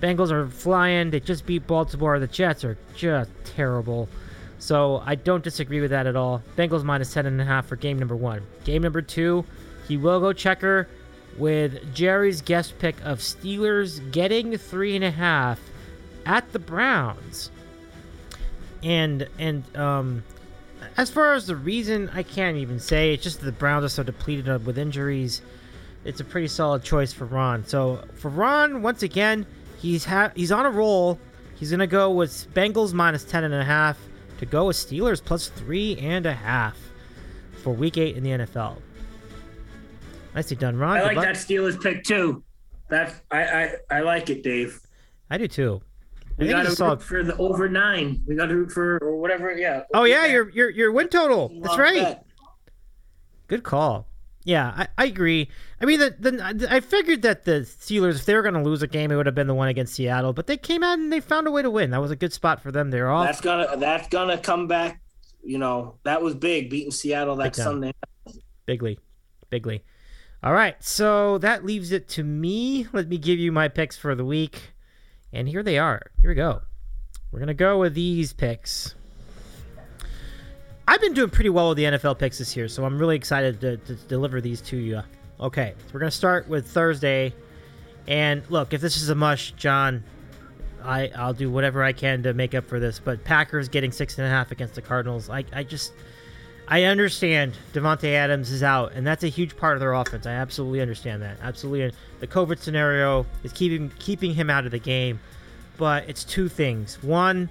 Bengals 0.00 0.30
are 0.30 0.48
flying. 0.48 1.10
They 1.10 1.20
just 1.20 1.44
beat 1.44 1.66
Baltimore. 1.66 2.18
The 2.18 2.26
Jets 2.26 2.64
are 2.64 2.78
just 2.94 3.30
terrible. 3.44 4.08
So 4.60 5.02
I 5.04 5.16
don't 5.16 5.42
disagree 5.42 5.80
with 5.80 5.90
that 5.90 6.06
at 6.06 6.14
all. 6.14 6.42
Bengals 6.56 6.84
minus 6.84 7.12
10.5 7.12 7.64
for 7.64 7.76
game 7.76 7.98
number 7.98 8.14
one. 8.14 8.46
Game 8.64 8.82
number 8.82 9.02
two, 9.02 9.44
he 9.88 9.96
will 9.96 10.20
go 10.20 10.32
checker 10.32 10.88
with 11.36 11.92
Gerry's 11.94 12.40
guest 12.40 12.78
pick 12.78 12.96
of 13.04 13.18
Steelers 13.18 14.12
getting 14.12 14.52
3.5 14.52 15.58
at 16.26 16.52
the 16.52 16.58
Browns. 16.58 17.50
And, 18.82 19.28
and, 19.38 19.64
um, 19.76 20.22
as 20.96 21.10
far 21.10 21.34
as 21.34 21.46
the 21.46 21.56
reason, 21.56 22.10
I 22.14 22.22
can't 22.22 22.56
even 22.56 22.78
say. 22.78 23.12
It's 23.12 23.22
just 23.22 23.40
the 23.40 23.52
Browns 23.52 23.84
are 23.84 23.88
so 23.88 24.02
depleted 24.02 24.64
with 24.64 24.78
injuries. 24.78 25.42
It's 26.04 26.20
a 26.20 26.24
pretty 26.24 26.48
solid 26.48 26.82
choice 26.82 27.12
for 27.12 27.24
Ron. 27.26 27.66
So 27.66 28.04
for 28.14 28.30
Ron, 28.30 28.82
once 28.82 29.02
again, 29.02 29.46
He's 29.80 30.04
ha- 30.04 30.32
he's 30.34 30.52
on 30.52 30.66
a 30.66 30.70
roll. 30.70 31.18
He's 31.56 31.70
gonna 31.70 31.86
go 31.86 32.10
with 32.10 32.52
Bengals 32.54 32.92
minus 32.92 33.24
ten 33.24 33.44
and 33.44 33.54
a 33.54 33.64
half 33.64 33.98
to 34.40 34.46
go 34.46 34.64
with 34.68 34.76
Steelers 34.76 35.22
plus 35.22 35.48
three 35.48 35.98
and 35.98 36.24
a 36.24 36.32
half 36.32 36.74
for 37.62 37.74
Week 37.74 37.98
Eight 37.98 38.16
in 38.16 38.24
the 38.24 38.30
NFL. 38.30 38.78
Nicely 40.34 40.56
done, 40.56 40.78
Ron. 40.78 40.96
I 40.96 41.02
like 41.02 41.16
that 41.16 41.36
Steelers 41.36 41.80
pick 41.80 42.04
too. 42.04 42.42
That 42.88 43.20
I, 43.30 43.42
I 43.42 43.72
I 43.90 44.00
like 44.00 44.30
it, 44.30 44.42
Dave. 44.42 44.80
I 45.28 45.36
do 45.36 45.46
too. 45.46 45.82
We 46.38 46.48
got 46.48 46.64
to 46.64 46.84
root 46.84 47.02
for 47.02 47.22
the 47.22 47.36
over 47.36 47.68
nine. 47.68 48.22
We 48.26 48.34
got 48.34 48.46
to 48.46 48.56
root 48.56 48.72
for 48.72 48.96
or 49.02 49.20
whatever. 49.20 49.52
Yeah. 49.52 49.82
Oh 49.92 50.04
yeah, 50.04 50.24
your 50.24 50.48
your 50.48 50.70
your 50.70 50.90
win 50.90 51.08
total. 51.08 51.52
That's 51.60 51.76
right. 51.76 52.02
Bet. 52.02 52.26
Good 53.46 53.62
call. 53.62 54.08
Yeah, 54.50 54.74
I, 54.76 54.88
I 54.98 55.04
agree. 55.04 55.48
I 55.80 55.84
mean, 55.84 56.00
the, 56.00 56.16
the 56.18 56.66
I 56.68 56.80
figured 56.80 57.22
that 57.22 57.44
the 57.44 57.60
Steelers, 57.60 58.16
if 58.16 58.24
they 58.24 58.34
were 58.34 58.42
going 58.42 58.54
to 58.54 58.62
lose 58.62 58.82
a 58.82 58.88
game, 58.88 59.12
it 59.12 59.14
would 59.14 59.26
have 59.26 59.34
been 59.36 59.46
the 59.46 59.54
one 59.54 59.68
against 59.68 59.94
Seattle. 59.94 60.32
But 60.32 60.48
they 60.48 60.56
came 60.56 60.82
out 60.82 60.98
and 60.98 61.12
they 61.12 61.20
found 61.20 61.46
a 61.46 61.52
way 61.52 61.62
to 61.62 61.70
win. 61.70 61.92
That 61.92 62.00
was 62.00 62.10
a 62.10 62.16
good 62.16 62.32
spot 62.32 62.60
for 62.60 62.72
them. 62.72 62.90
They're 62.90 63.08
all 63.08 63.22
that's 63.22 63.40
gonna 63.40 63.76
that's 63.76 64.08
gonna 64.08 64.38
come 64.38 64.66
back. 64.66 65.02
You 65.44 65.58
know, 65.58 65.98
that 66.02 66.20
was 66.20 66.34
big 66.34 66.68
beating 66.68 66.90
Seattle 66.90 67.36
that 67.36 67.54
Sunday. 67.54 67.92
Bigly, 68.66 68.98
bigly. 69.50 69.84
All 70.42 70.52
right, 70.52 70.82
so 70.82 71.38
that 71.38 71.64
leaves 71.64 71.92
it 71.92 72.08
to 72.08 72.24
me. 72.24 72.88
Let 72.92 73.06
me 73.06 73.18
give 73.18 73.38
you 73.38 73.52
my 73.52 73.68
picks 73.68 73.96
for 73.96 74.16
the 74.16 74.24
week, 74.24 74.72
and 75.32 75.48
here 75.48 75.62
they 75.62 75.78
are. 75.78 76.10
Here 76.22 76.30
we 76.32 76.34
go. 76.34 76.62
We're 77.30 77.38
gonna 77.38 77.54
go 77.54 77.78
with 77.78 77.94
these 77.94 78.32
picks. 78.32 78.96
I've 80.90 81.00
been 81.00 81.14
doing 81.14 81.30
pretty 81.30 81.50
well 81.50 81.68
with 81.68 81.76
the 81.76 81.84
NFL 81.84 82.18
picks 82.18 82.38
this 82.38 82.56
year, 82.56 82.66
so 82.66 82.84
I'm 82.84 82.98
really 82.98 83.14
excited 83.14 83.60
to, 83.60 83.76
to 83.76 83.94
deliver 83.94 84.40
these 84.40 84.60
to 84.62 84.76
you. 84.76 85.00
Okay, 85.38 85.74
so 85.78 85.84
we're 85.94 86.00
gonna 86.00 86.10
start 86.10 86.48
with 86.48 86.66
Thursday, 86.66 87.32
and 88.08 88.42
look, 88.50 88.74
if 88.74 88.80
this 88.80 88.96
is 88.96 89.08
a 89.08 89.14
mush, 89.14 89.52
John, 89.52 90.02
I 90.82 91.12
I'll 91.14 91.32
do 91.32 91.48
whatever 91.48 91.84
I 91.84 91.92
can 91.92 92.24
to 92.24 92.34
make 92.34 92.56
up 92.56 92.66
for 92.66 92.80
this. 92.80 92.98
But 92.98 93.22
Packers 93.22 93.68
getting 93.68 93.92
six 93.92 94.18
and 94.18 94.26
a 94.26 94.30
half 94.30 94.50
against 94.50 94.74
the 94.74 94.82
Cardinals, 94.82 95.30
I 95.30 95.44
I 95.52 95.62
just 95.62 95.92
I 96.66 96.82
understand 96.82 97.56
Davante 97.72 98.12
Adams 98.12 98.50
is 98.50 98.64
out, 98.64 98.90
and 98.92 99.06
that's 99.06 99.22
a 99.22 99.28
huge 99.28 99.56
part 99.56 99.74
of 99.74 99.80
their 99.80 99.92
offense. 99.92 100.26
I 100.26 100.32
absolutely 100.32 100.80
understand 100.80 101.22
that. 101.22 101.36
Absolutely, 101.40 101.96
the 102.18 102.26
COVID 102.26 102.58
scenario 102.58 103.26
is 103.44 103.52
keeping 103.52 103.92
keeping 104.00 104.34
him 104.34 104.50
out 104.50 104.64
of 104.64 104.72
the 104.72 104.80
game. 104.80 105.20
But 105.78 106.08
it's 106.08 106.24
two 106.24 106.48
things. 106.48 107.00
One, 107.00 107.48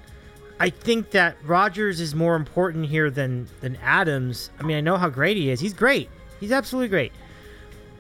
I 0.60 0.70
think 0.70 1.12
that 1.12 1.38
Rodgers 1.46 2.00
is 2.00 2.14
more 2.14 2.36
important 2.36 2.86
here 2.86 3.10
than 3.10 3.48
than 3.62 3.78
Adams. 3.78 4.50
I 4.60 4.64
mean, 4.64 4.78
I 4.78 4.82
know 4.82 4.98
how 4.98 5.10
great 5.10 5.38
he 5.38 5.50
is. 5.50 5.60
He's 5.60 5.74
great. 5.74 6.10
He's 6.40 6.52
absolutely 6.52 6.90
great. 6.90 7.14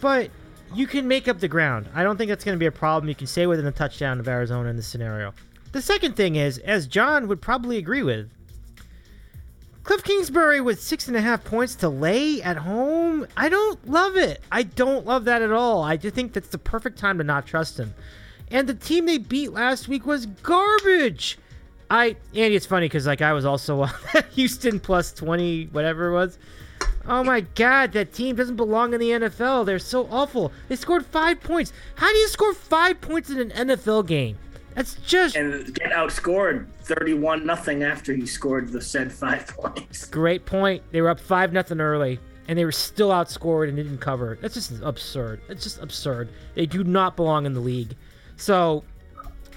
But 0.01 0.29
you 0.73 0.87
can 0.87 1.07
make 1.07 1.27
up 1.27 1.39
the 1.39 1.47
ground. 1.47 1.89
I 1.93 2.03
don't 2.03 2.17
think 2.17 2.29
that's 2.29 2.43
going 2.43 2.55
to 2.55 2.59
be 2.59 2.65
a 2.65 2.71
problem. 2.71 3.09
You 3.09 3.15
can 3.15 3.27
stay 3.27 3.47
within 3.47 3.65
the 3.65 3.71
touchdown 3.71 4.19
of 4.19 4.27
Arizona 4.27 4.69
in 4.69 4.75
this 4.75 4.87
scenario. 4.87 5.33
The 5.71 5.81
second 5.81 6.15
thing 6.15 6.35
is, 6.35 6.57
as 6.59 6.87
John 6.87 7.27
would 7.27 7.41
probably 7.41 7.77
agree 7.77 8.03
with, 8.03 8.29
Cliff 9.83 10.03
Kingsbury 10.03 10.61
with 10.61 10.81
six 10.81 11.07
and 11.07 11.17
a 11.17 11.21
half 11.21 11.43
points 11.43 11.75
to 11.75 11.89
lay 11.89 12.41
at 12.41 12.57
home. 12.57 13.25
I 13.35 13.49
don't 13.49 13.87
love 13.87 14.17
it. 14.17 14.41
I 14.51 14.63
don't 14.63 15.05
love 15.05 15.25
that 15.25 15.41
at 15.41 15.51
all. 15.51 15.83
I 15.83 15.97
just 15.97 16.13
think 16.13 16.33
that's 16.33 16.49
the 16.49 16.57
perfect 16.57 16.99
time 16.99 17.17
to 17.17 17.23
not 17.23 17.47
trust 17.47 17.79
him. 17.79 17.93
And 18.51 18.67
the 18.67 18.73
team 18.73 19.05
they 19.05 19.17
beat 19.17 19.53
last 19.53 19.87
week 19.87 20.05
was 20.05 20.25
garbage. 20.25 21.37
I 21.89 22.15
Andy, 22.35 22.55
it's 22.55 22.65
funny 22.65 22.85
because 22.85 23.07
like 23.07 23.21
I 23.21 23.33
was 23.33 23.45
also 23.45 23.81
on 23.81 23.91
Houston 24.31 24.79
plus 24.79 25.11
twenty, 25.11 25.65
whatever 25.65 26.07
it 26.07 26.13
was. 26.13 26.37
Oh 27.07 27.23
my 27.23 27.41
god, 27.41 27.93
that 27.93 28.13
team 28.13 28.35
doesn't 28.35 28.55
belong 28.55 28.93
in 28.93 28.99
the 28.99 29.09
NFL. 29.09 29.65
They're 29.65 29.79
so 29.79 30.07
awful. 30.11 30.51
They 30.67 30.75
scored 30.75 31.05
five 31.05 31.41
points. 31.41 31.73
How 31.95 32.07
do 32.07 32.17
you 32.17 32.27
score 32.27 32.53
five 32.53 33.01
points 33.01 33.29
in 33.31 33.39
an 33.51 33.67
NFL 33.67 34.05
game? 34.07 34.37
That's 34.75 34.93
just 34.95 35.35
and 35.35 35.73
get 35.73 35.91
outscored 35.91 36.67
thirty-one 36.83 37.45
nothing 37.45 37.83
after 37.83 38.13
he 38.13 38.25
scored 38.27 38.71
the 38.71 38.81
said 38.81 39.11
five 39.11 39.47
points. 39.57 40.05
Great 40.05 40.45
point. 40.45 40.83
They 40.91 41.01
were 41.01 41.09
up 41.09 41.19
five 41.19 41.51
nothing 41.51 41.81
early, 41.81 42.19
and 42.47 42.57
they 42.57 42.65
were 42.65 42.71
still 42.71 43.09
outscored 43.09 43.67
and 43.67 43.77
didn't 43.77 43.97
cover. 43.97 44.37
That's 44.41 44.53
just 44.53 44.71
absurd. 44.83 45.41
That's 45.47 45.63
just 45.63 45.81
absurd. 45.81 46.29
They 46.53 46.67
do 46.67 46.83
not 46.83 47.15
belong 47.15 47.47
in 47.47 47.53
the 47.53 47.59
league. 47.59 47.95
So 48.37 48.83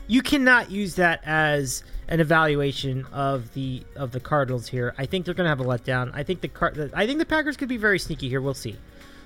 you 0.07 0.23
cannot 0.23 0.71
use 0.71 0.95
that 0.97 1.21
as 1.25 1.85
an 2.13 2.21
evaluation 2.21 3.07
of 3.07 3.55
the 3.55 3.83
of 3.97 4.13
the 4.13 4.21
Cardinals 4.21 4.69
here. 4.69 4.95
I 4.99 5.07
think 5.07 5.25
they're 5.25 5.35
going 5.35 5.47
to 5.47 5.49
have 5.49 5.61
a 5.61 5.65
letdown. 5.65 6.11
I 6.13 6.23
think 6.23 6.43
the 6.43 6.49
Car- 6.49 6.75
I 6.93 7.07
think 7.07 7.19
the 7.19 7.25
Packers 7.25 7.57
could 7.57 7.71
be 7.71 7.79
very 7.79 7.99
sneaky 7.99 8.29
here. 8.29 8.43
We'll 8.43 8.53
see. 8.53 8.77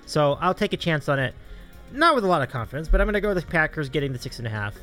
So 0.06 0.38
I'll 0.40 0.54
take 0.54 0.72
a 0.72 0.76
chance 0.76 1.08
on 1.08 1.18
it, 1.18 1.34
not 1.90 2.14
with 2.14 2.22
a 2.22 2.28
lot 2.28 2.42
of 2.42 2.48
confidence, 2.48 2.86
but 2.86 3.00
I'm 3.00 3.06
going 3.06 3.14
to 3.14 3.20
go 3.20 3.34
with 3.34 3.44
the 3.44 3.50
Packers 3.50 3.88
getting 3.88 4.12
the 4.12 4.20
six 4.20 4.38
and 4.38 4.46
a 4.46 4.50
half. 4.50 4.76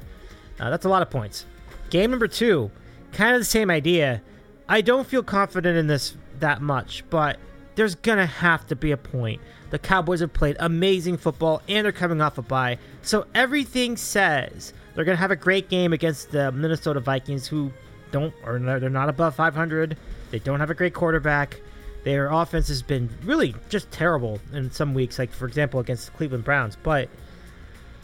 Uh, 0.60 0.70
that's 0.70 0.84
a 0.84 0.90
lot 0.90 1.02
of 1.02 1.10
points. 1.10 1.46
Game 1.92 2.12
number 2.12 2.28
two, 2.28 2.72
kind 3.14 3.36
of 3.36 3.42
the 3.42 3.46
same 3.46 3.72
idea. 3.72 4.22
I 4.68 4.82
don't 4.82 5.08
feel 5.08 5.24
confident 5.24 5.78
in 5.78 5.88
this 5.88 6.18
that 6.40 6.62
much, 6.62 7.06
but 7.10 7.40
there's 7.76 7.96
gonna 7.96 8.26
have 8.26 8.68
to 8.68 8.76
be 8.76 8.92
a 8.92 8.98
point. 8.98 9.42
The 9.70 9.80
Cowboys 9.80 10.20
have 10.20 10.34
played 10.34 10.58
amazing 10.60 11.16
football 11.18 11.62
and 11.70 11.86
they're 11.86 11.94
coming 11.94 12.20
off 12.20 12.38
a 12.38 12.42
bye. 12.42 12.80
So 13.02 13.28
everything 13.34 13.96
says 13.96 14.74
they're 14.94 15.06
gonna 15.06 15.16
have 15.16 15.32
a 15.32 15.38
great 15.38 15.70
game 15.70 15.94
against 15.94 16.32
the 16.32 16.52
Minnesota 16.52 17.00
Vikings, 17.00 17.48
who 17.48 17.72
don't 18.14 18.34
or 18.46 18.58
they're 18.60 18.90
not 18.90 19.10
above 19.10 19.36
500. 19.36 19.98
They 20.32 20.40
don't 20.40 20.62
have 20.62 20.70
a 20.70 20.74
great 20.74 20.94
quarterback. 20.94 21.60
Their 22.06 22.30
offense 22.32 22.70
has 22.70 22.82
been 22.82 23.10
really 23.24 23.56
just 23.68 23.92
terrible 23.92 24.40
in 24.54 24.72
some 24.72 24.94
weeks, 24.94 25.20
like 25.20 25.32
for 25.32 25.46
example 25.48 25.82
against 25.82 26.06
the 26.06 26.12
Cleveland 26.14 26.46
Browns. 26.46 26.78
But 26.82 27.10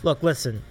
look, 0.03 0.21
listen. 0.21 0.61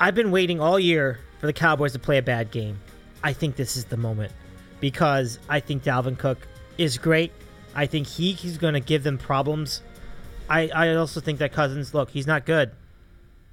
I've 0.00 0.14
been 0.14 0.30
waiting 0.30 0.60
all 0.60 0.80
year 0.80 1.20
for 1.38 1.46
the 1.46 1.52
Cowboys 1.52 1.92
to 1.92 1.98
play 1.98 2.18
a 2.18 2.22
bad 2.22 2.50
game. 2.50 2.80
I 3.22 3.32
think 3.32 3.54
this 3.54 3.76
is 3.76 3.84
the 3.84 3.96
moment 3.96 4.32
because 4.80 5.38
I 5.48 5.60
think 5.60 5.84
Dalvin 5.84 6.18
Cook 6.18 6.38
is 6.78 6.96
great. 6.96 7.32
I 7.74 7.86
think 7.86 8.06
he, 8.06 8.32
he's 8.32 8.56
going 8.56 8.74
to 8.74 8.80
give 8.80 9.04
them 9.04 9.18
problems. 9.18 9.82
I, 10.48 10.68
I 10.68 10.94
also 10.94 11.20
think 11.20 11.38
that 11.38 11.52
Cousins, 11.52 11.92
look, 11.92 12.10
he's 12.10 12.26
not 12.26 12.46
good. 12.46 12.72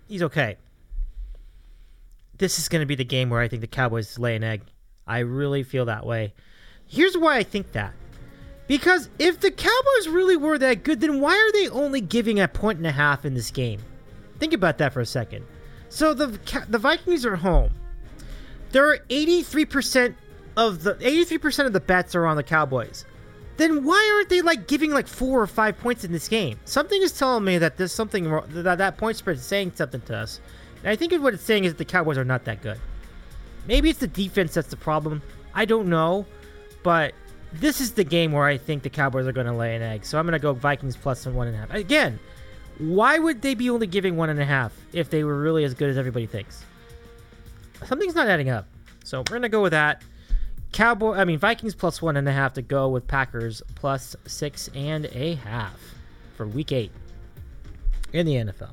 He's 0.07 0.23
okay. 0.23 0.57
This 2.37 2.59
is 2.59 2.69
going 2.69 2.81
to 2.81 2.85
be 2.85 2.95
the 2.95 3.05
game 3.05 3.29
where 3.29 3.41
I 3.41 3.47
think 3.47 3.61
the 3.61 3.67
Cowboys 3.67 4.19
lay 4.19 4.35
an 4.35 4.43
egg. 4.43 4.61
I 5.05 5.19
really 5.19 5.63
feel 5.63 5.85
that 5.85 6.05
way. 6.05 6.33
Here's 6.85 7.17
why 7.17 7.37
I 7.37 7.43
think 7.43 7.71
that. 7.71 7.93
Because 8.67 9.09
if 9.17 9.39
the 9.39 9.51
Cowboys 9.51 10.07
really 10.09 10.35
were 10.35 10.57
that 10.57 10.83
good, 10.83 10.99
then 10.99 11.21
why 11.21 11.35
are 11.35 11.51
they 11.53 11.69
only 11.69 12.01
giving 12.01 12.39
a 12.39 12.47
point 12.47 12.77
and 12.77 12.87
a 12.87 12.91
half 12.91 13.25
in 13.25 13.33
this 13.33 13.49
game? 13.49 13.79
Think 14.39 14.53
about 14.53 14.77
that 14.79 14.93
for 14.93 14.99
a 14.99 15.05
second. 15.05 15.45
So 15.89 16.13
the 16.13 16.27
the 16.67 16.77
Vikings 16.77 17.25
are 17.25 17.37
home. 17.37 17.71
There 18.71 18.85
are 18.89 18.97
83% 19.09 20.15
of 20.57 20.83
the 20.83 20.95
83% 20.95 21.65
of 21.65 21.73
the 21.73 21.79
bets 21.79 22.13
are 22.13 22.25
on 22.25 22.35
the 22.35 22.43
Cowboys 22.43 23.05
then 23.57 23.83
why 23.83 24.11
aren't 24.15 24.29
they 24.29 24.41
like 24.41 24.67
giving 24.67 24.91
like 24.91 25.07
four 25.07 25.41
or 25.41 25.47
five 25.47 25.77
points 25.79 26.03
in 26.03 26.11
this 26.11 26.27
game? 26.27 26.59
Something 26.65 27.01
is 27.01 27.11
telling 27.11 27.43
me 27.43 27.57
that 27.57 27.77
there's 27.77 27.91
something 27.91 28.29
that 28.49 28.77
that 28.77 28.97
point 28.97 29.17
spread 29.17 29.37
is 29.37 29.43
saying 29.43 29.73
something 29.75 30.01
to 30.01 30.15
us. 30.15 30.39
And 30.83 30.91
I 30.91 30.95
think 30.95 31.11
what 31.13 31.33
it's 31.33 31.43
saying 31.43 31.65
is 31.65 31.73
that 31.73 31.77
the 31.77 31.85
Cowboys 31.85 32.17
are 32.17 32.25
not 32.25 32.45
that 32.45 32.61
good. 32.61 32.79
Maybe 33.67 33.89
it's 33.89 33.99
the 33.99 34.07
defense 34.07 34.53
that's 34.53 34.69
the 34.69 34.77
problem. 34.77 35.21
I 35.53 35.65
don't 35.65 35.87
know, 35.87 36.25
but 36.83 37.13
this 37.53 37.81
is 37.81 37.93
the 37.93 38.03
game 38.03 38.31
where 38.31 38.45
I 38.45 38.57
think 38.57 38.83
the 38.83 38.89
Cowboys 38.89 39.27
are 39.27 39.31
going 39.31 39.47
to 39.47 39.53
lay 39.53 39.75
an 39.75 39.81
egg. 39.81 40.05
So 40.05 40.17
I'm 40.17 40.25
going 40.25 40.33
to 40.33 40.39
go 40.39 40.53
Vikings 40.53 40.95
plus 40.95 41.25
one 41.25 41.47
and 41.47 41.55
a 41.55 41.59
half. 41.59 41.73
Again, 41.73 42.19
why 42.77 43.17
would 43.17 43.41
they 43.41 43.55
be 43.55 43.69
only 43.69 43.87
giving 43.87 44.15
one 44.15 44.29
and 44.29 44.39
a 44.39 44.45
half 44.45 44.73
if 44.93 45.09
they 45.09 45.23
were 45.23 45.39
really 45.39 45.63
as 45.63 45.73
good 45.73 45.89
as 45.89 45.97
everybody 45.97 46.27
thinks? 46.27 46.63
Something's 47.85 48.15
not 48.15 48.27
adding 48.27 48.49
up. 48.49 48.67
So 49.03 49.19
we're 49.19 49.23
going 49.23 49.41
to 49.43 49.49
go 49.49 49.61
with 49.61 49.71
that. 49.71 50.03
Cowboy, 50.73 51.13
I 51.13 51.25
mean 51.25 51.39
Vikings 51.39 51.73
plus 51.73 52.01
one 52.01 52.17
and 52.17 52.27
a 52.27 52.31
half 52.31 52.53
to 52.53 52.61
go 52.61 52.89
with 52.89 53.07
Packers 53.07 53.61
plus 53.75 54.15
six 54.25 54.69
and 54.75 55.05
a 55.13 55.35
half 55.35 55.79
for 56.35 56.45
Week 56.45 56.71
Eight 56.71 56.91
in 58.13 58.25
the 58.25 58.33
NFL. 58.33 58.71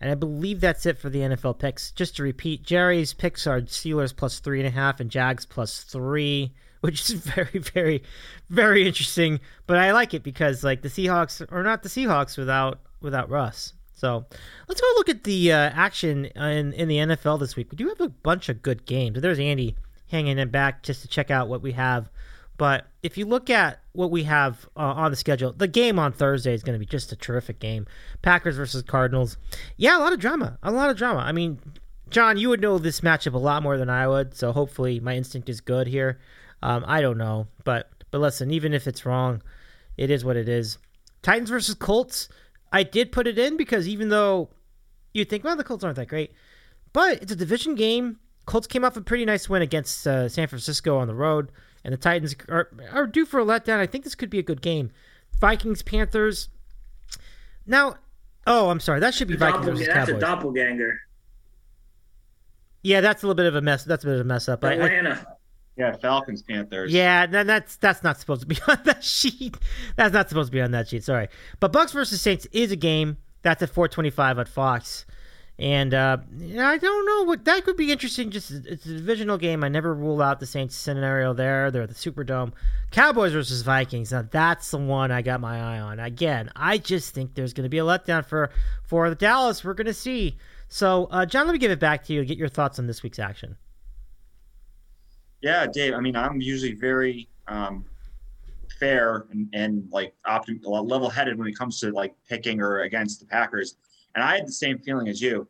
And 0.00 0.10
I 0.10 0.14
believe 0.14 0.60
that's 0.60 0.86
it 0.86 0.98
for 0.98 1.08
the 1.08 1.20
NFL 1.20 1.58
picks. 1.58 1.90
Just 1.92 2.16
to 2.16 2.22
repeat, 2.22 2.62
Gerry's 2.62 3.14
picks 3.14 3.46
are 3.46 3.62
Steelers 3.62 4.14
plus 4.14 4.40
three 4.40 4.60
and 4.60 4.66
a 4.66 4.70
half 4.70 5.00
and 5.00 5.10
Jags 5.10 5.46
plus 5.46 5.82
three, 5.84 6.52
which 6.80 7.10
is 7.10 7.12
very, 7.12 7.58
very, 7.58 8.02
very 8.50 8.86
interesting. 8.86 9.40
But 9.66 9.78
I 9.78 9.92
like 9.92 10.14
it 10.14 10.22
because 10.22 10.62
like 10.62 10.82
the 10.82 10.88
Seahawks 10.88 11.44
are 11.50 11.62
not 11.62 11.82
the 11.82 11.88
Seahawks 11.88 12.36
without 12.36 12.80
without 13.00 13.30
Russ. 13.30 13.72
So 13.92 14.26
let's 14.68 14.80
go 14.80 14.86
look 14.96 15.08
at 15.08 15.24
the 15.24 15.52
uh, 15.52 15.70
action 15.72 16.26
in 16.26 16.72
in 16.74 16.88
the 16.88 16.98
NFL 16.98 17.40
this 17.40 17.56
week. 17.56 17.70
We 17.70 17.76
do 17.76 17.88
have 17.88 18.00
a 18.00 18.10
bunch 18.10 18.50
of 18.50 18.62
good 18.62 18.84
games. 18.84 19.20
There's 19.20 19.38
Andy 19.38 19.76
hanging 20.08 20.38
in 20.38 20.50
back 20.50 20.82
just 20.82 21.02
to 21.02 21.08
check 21.08 21.30
out 21.30 21.48
what 21.48 21.62
we 21.62 21.72
have. 21.72 22.10
But 22.56 22.86
if 23.02 23.18
you 23.18 23.26
look 23.26 23.50
at 23.50 23.80
what 23.92 24.10
we 24.10 24.24
have 24.24 24.66
uh, 24.76 24.80
on 24.80 25.10
the 25.10 25.16
schedule, 25.16 25.52
the 25.52 25.68
game 25.68 25.98
on 25.98 26.12
Thursday 26.12 26.54
is 26.54 26.62
going 26.62 26.74
to 26.74 26.78
be 26.78 26.86
just 26.86 27.12
a 27.12 27.16
terrific 27.16 27.58
game. 27.58 27.86
Packers 28.22 28.56
versus 28.56 28.82
Cardinals. 28.82 29.36
Yeah, 29.76 29.98
a 29.98 30.00
lot 30.00 30.12
of 30.12 30.20
drama. 30.20 30.58
A 30.62 30.72
lot 30.72 30.90
of 30.90 30.96
drama. 30.96 31.20
I 31.20 31.32
mean, 31.32 31.58
John, 32.08 32.38
you 32.38 32.48
would 32.48 32.60
know 32.60 32.78
this 32.78 33.00
matchup 33.00 33.34
a 33.34 33.38
lot 33.38 33.62
more 33.62 33.76
than 33.76 33.90
I 33.90 34.06
would, 34.06 34.34
so 34.34 34.52
hopefully 34.52 35.00
my 35.00 35.16
instinct 35.16 35.48
is 35.48 35.60
good 35.60 35.86
here. 35.86 36.18
Um, 36.62 36.84
I 36.86 37.00
don't 37.00 37.18
know, 37.18 37.48
but 37.64 37.90
but 38.10 38.20
listen, 38.20 38.50
even 38.50 38.72
if 38.72 38.86
it's 38.86 39.04
wrong, 39.04 39.42
it 39.96 40.10
is 40.10 40.24
what 40.24 40.36
it 40.36 40.48
is. 40.48 40.78
Titans 41.22 41.50
versus 41.50 41.74
Colts. 41.74 42.28
I 42.72 42.82
did 42.82 43.12
put 43.12 43.26
it 43.26 43.38
in 43.38 43.56
because 43.56 43.88
even 43.88 44.08
though 44.08 44.50
you 45.12 45.24
think, 45.24 45.44
well, 45.44 45.56
the 45.56 45.64
Colts 45.64 45.84
aren't 45.84 45.96
that 45.96 46.08
great, 46.08 46.32
but 46.92 47.22
it's 47.22 47.32
a 47.32 47.36
division 47.36 47.74
game. 47.74 48.18
Colts 48.46 48.66
came 48.66 48.84
off 48.84 48.96
a 48.96 49.00
pretty 49.00 49.24
nice 49.24 49.48
win 49.48 49.62
against 49.62 50.06
uh, 50.06 50.28
San 50.28 50.46
Francisco 50.46 50.98
on 50.98 51.08
the 51.08 51.14
road, 51.14 51.50
and 51.86 51.92
the 51.92 51.96
Titans 51.96 52.34
are, 52.48 52.68
are 52.92 53.06
due 53.06 53.24
for 53.24 53.38
a 53.38 53.44
letdown. 53.44 53.78
I 53.78 53.86
think 53.86 54.02
this 54.02 54.16
could 54.16 54.28
be 54.28 54.40
a 54.40 54.42
good 54.42 54.60
game. 54.60 54.90
Vikings, 55.40 55.84
Panthers. 55.84 56.48
Now, 57.64 57.94
oh, 58.44 58.70
I'm 58.70 58.80
sorry. 58.80 58.98
That 58.98 59.14
should 59.14 59.28
be 59.28 59.34
the 59.34 59.38
Vikings 59.38 59.66
versus 59.66 59.86
That's 59.86 60.10
Cowboys. 60.10 60.16
a 60.16 60.20
doppelganger. 60.20 60.98
Yeah, 62.82 63.00
that's 63.00 63.22
a 63.22 63.26
little 63.26 63.36
bit 63.36 63.46
of 63.46 63.54
a 63.54 63.60
mess. 63.60 63.84
That's 63.84 64.02
a 64.02 64.06
bit 64.08 64.14
of 64.16 64.20
a 64.22 64.24
mess 64.24 64.48
up. 64.48 64.64
Atlanta. 64.64 65.24
I, 65.28 65.32
yeah, 65.76 65.96
Falcons, 65.96 66.42
Panthers. 66.42 66.92
Yeah, 66.92 67.26
that's 67.26 67.76
that's 67.76 68.02
not 68.02 68.18
supposed 68.18 68.40
to 68.40 68.46
be 68.48 68.58
on 68.66 68.80
that 68.84 69.04
sheet. 69.04 69.56
That's 69.96 70.14
not 70.14 70.28
supposed 70.28 70.48
to 70.48 70.52
be 70.52 70.62
on 70.62 70.70
that 70.70 70.88
sheet. 70.88 71.04
Sorry, 71.04 71.28
but 71.60 71.72
Bucs 71.72 71.92
versus 71.92 72.20
Saints 72.20 72.46
is 72.52 72.72
a 72.72 72.76
game. 72.76 73.18
That's 73.42 73.62
at 73.62 73.72
4:25 73.72 74.40
at 74.40 74.48
Fox. 74.48 75.04
And 75.58 75.94
uh, 75.94 76.18
I 76.60 76.76
don't 76.76 77.06
know 77.06 77.22
what 77.22 77.46
that 77.46 77.64
could 77.64 77.78
be 77.78 77.90
interesting. 77.90 78.30
Just 78.30 78.50
it's 78.50 78.84
a 78.84 78.92
divisional 78.92 79.38
game. 79.38 79.64
I 79.64 79.68
never 79.68 79.94
rule 79.94 80.20
out 80.20 80.38
the 80.38 80.46
Saints 80.46 80.76
scenario 80.76 81.32
there. 81.32 81.70
They're 81.70 81.86
the 81.86 81.94
Superdome. 81.94 82.52
Cowboys 82.90 83.32
versus 83.32 83.62
Vikings. 83.62 84.12
Now 84.12 84.28
that's 84.30 84.70
the 84.70 84.76
one 84.76 85.10
I 85.10 85.22
got 85.22 85.40
my 85.40 85.58
eye 85.58 85.80
on. 85.80 85.98
Again, 85.98 86.50
I 86.54 86.76
just 86.76 87.14
think 87.14 87.34
there's 87.34 87.54
going 87.54 87.64
to 87.64 87.70
be 87.70 87.78
a 87.78 87.84
letdown 87.84 88.26
for 88.26 88.50
for 88.82 89.08
the 89.08 89.16
Dallas. 89.16 89.64
We're 89.64 89.72
going 89.72 89.86
to 89.86 89.94
see. 89.94 90.36
So, 90.68 91.08
uh, 91.10 91.24
John, 91.24 91.46
let 91.46 91.54
me 91.54 91.58
give 91.58 91.70
it 91.70 91.80
back 91.80 92.04
to 92.04 92.12
you. 92.12 92.22
Get 92.24 92.36
your 92.36 92.48
thoughts 92.48 92.78
on 92.78 92.86
this 92.86 93.02
week's 93.02 93.18
action. 93.18 93.56
Yeah, 95.40 95.66
Dave. 95.66 95.94
I 95.94 96.00
mean, 96.00 96.16
I'm 96.16 96.40
usually 96.40 96.74
very 96.74 97.28
um, 97.48 97.86
fair 98.78 99.26
and, 99.30 99.48
and 99.54 99.88
like 99.90 100.12
optim- 100.26 100.60
level-headed 100.64 101.38
when 101.38 101.46
it 101.46 101.56
comes 101.56 101.80
to 101.80 101.92
like 101.92 102.14
picking 102.28 102.60
or 102.60 102.80
against 102.80 103.20
the 103.20 103.26
Packers. 103.26 103.76
And 104.16 104.24
I 104.24 104.34
had 104.36 104.46
the 104.48 104.52
same 104.52 104.78
feeling 104.78 105.08
as 105.08 105.20
you. 105.20 105.46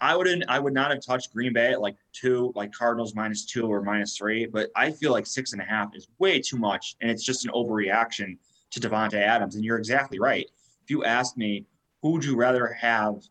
I 0.00 0.16
wouldn't. 0.16 0.44
I 0.48 0.58
would 0.58 0.74
not 0.74 0.90
have 0.90 1.00
touched 1.00 1.32
Green 1.32 1.52
Bay 1.52 1.72
at 1.72 1.80
like 1.80 1.96
two, 2.12 2.52
like 2.54 2.72
Cardinals 2.72 3.14
minus 3.14 3.44
two 3.44 3.66
or 3.66 3.82
minus 3.82 4.16
three. 4.16 4.46
But 4.46 4.70
I 4.74 4.90
feel 4.90 5.12
like 5.12 5.26
six 5.26 5.52
and 5.52 5.62
a 5.62 5.64
half 5.64 5.94
is 5.94 6.08
way 6.18 6.40
too 6.40 6.56
much, 6.56 6.96
and 7.00 7.10
it's 7.10 7.22
just 7.22 7.44
an 7.44 7.52
overreaction 7.52 8.36
to 8.72 8.80
Davante 8.80 9.14
Adams. 9.14 9.54
And 9.54 9.64
you're 9.64 9.78
exactly 9.78 10.18
right. 10.18 10.46
If 10.82 10.90
you 10.90 11.04
asked 11.04 11.36
me, 11.36 11.66
who 12.02 12.10
would 12.12 12.24
you 12.24 12.36
rather 12.36 12.68
have 12.68 13.22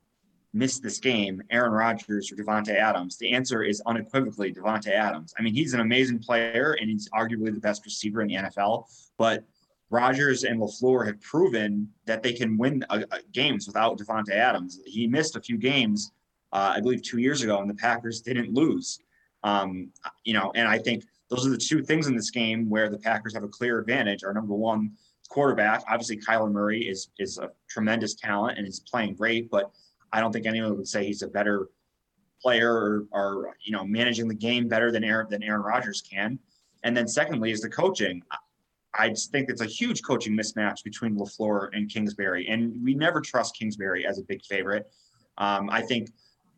miss 0.53 0.79
this 0.79 0.99
game, 0.99 1.41
Aaron 1.51 1.73
Rodgers 1.73 2.31
or 2.31 2.35
Davante 2.35 2.75
Adams? 2.75 3.17
The 3.17 3.31
answer 3.31 3.63
is 3.63 3.81
unequivocally 3.85 4.53
Davante 4.53 4.89
Adams. 4.91 5.33
I 5.37 5.41
mean, 5.41 5.53
he's 5.53 5.73
an 5.73 5.81
amazing 5.81 6.19
player, 6.19 6.77
and 6.79 6.89
he's 6.89 7.09
arguably 7.09 7.53
the 7.53 7.59
best 7.59 7.85
receiver 7.85 8.21
in 8.21 8.27
the 8.27 8.35
NFL. 8.35 8.85
But 9.17 9.43
Rodgers 9.89 10.43
and 10.43 10.59
LaFleur 10.59 11.05
have 11.05 11.21
proven 11.21 11.87
that 12.05 12.23
they 12.23 12.33
can 12.33 12.57
win 12.57 12.83
games 13.31 13.67
without 13.67 13.97
Davante 13.99 14.31
Adams. 14.31 14.79
He 14.85 15.07
missed 15.07 15.35
a 15.35 15.41
few 15.41 15.57
games, 15.57 16.11
uh, 16.51 16.73
I 16.75 16.81
believe, 16.81 17.03
two 17.03 17.19
years 17.19 17.43
ago, 17.43 17.59
and 17.59 17.69
the 17.69 17.75
Packers 17.75 18.21
didn't 18.21 18.53
lose. 18.53 18.99
Um, 19.43 19.89
you 20.23 20.33
know, 20.33 20.51
and 20.55 20.67
I 20.67 20.79
think 20.79 21.05
those 21.29 21.45
are 21.45 21.51
the 21.51 21.57
two 21.57 21.83
things 21.83 22.07
in 22.07 22.15
this 22.15 22.31
game 22.31 22.69
where 22.69 22.89
the 22.89 22.97
Packers 22.97 23.33
have 23.35 23.43
a 23.43 23.47
clear 23.47 23.79
advantage. 23.79 24.23
Are 24.23 24.33
number 24.33 24.55
one, 24.55 24.91
quarterback. 25.29 25.83
Obviously, 25.87 26.17
Kyler 26.17 26.51
Murray 26.51 26.87
is 26.87 27.09
is 27.19 27.37
a 27.37 27.51
tremendous 27.67 28.15
talent 28.15 28.57
and 28.57 28.67
is 28.67 28.79
playing 28.79 29.15
great, 29.15 29.49
but 29.49 29.71
I 30.11 30.19
don't 30.19 30.31
think 30.31 30.45
anyone 30.45 30.77
would 30.77 30.87
say 30.87 31.05
he's 31.05 31.21
a 31.21 31.27
better 31.27 31.69
player 32.41 32.71
or, 32.71 33.05
or 33.11 33.55
you 33.63 33.71
know 33.71 33.85
managing 33.85 34.27
the 34.27 34.35
game 34.35 34.67
better 34.67 34.91
than 34.91 35.03
Aaron 35.03 35.27
than 35.29 35.43
Aaron 35.43 35.61
Rodgers 35.61 36.01
can. 36.01 36.39
And 36.83 36.95
then 36.95 37.07
secondly 37.07 37.51
is 37.51 37.61
the 37.61 37.69
coaching. 37.69 38.21
I 38.97 39.09
just 39.09 39.31
think 39.31 39.49
it's 39.49 39.61
a 39.61 39.65
huge 39.65 40.03
coaching 40.03 40.35
mismatch 40.35 40.83
between 40.83 41.17
LaFleur 41.17 41.69
and 41.73 41.89
Kingsbury. 41.89 42.47
And 42.47 42.83
we 42.83 42.93
never 42.93 43.21
trust 43.21 43.55
Kingsbury 43.57 44.05
as 44.05 44.19
a 44.19 44.23
big 44.23 44.43
favorite. 44.45 44.89
Um, 45.37 45.69
I 45.69 45.81
think 45.81 46.11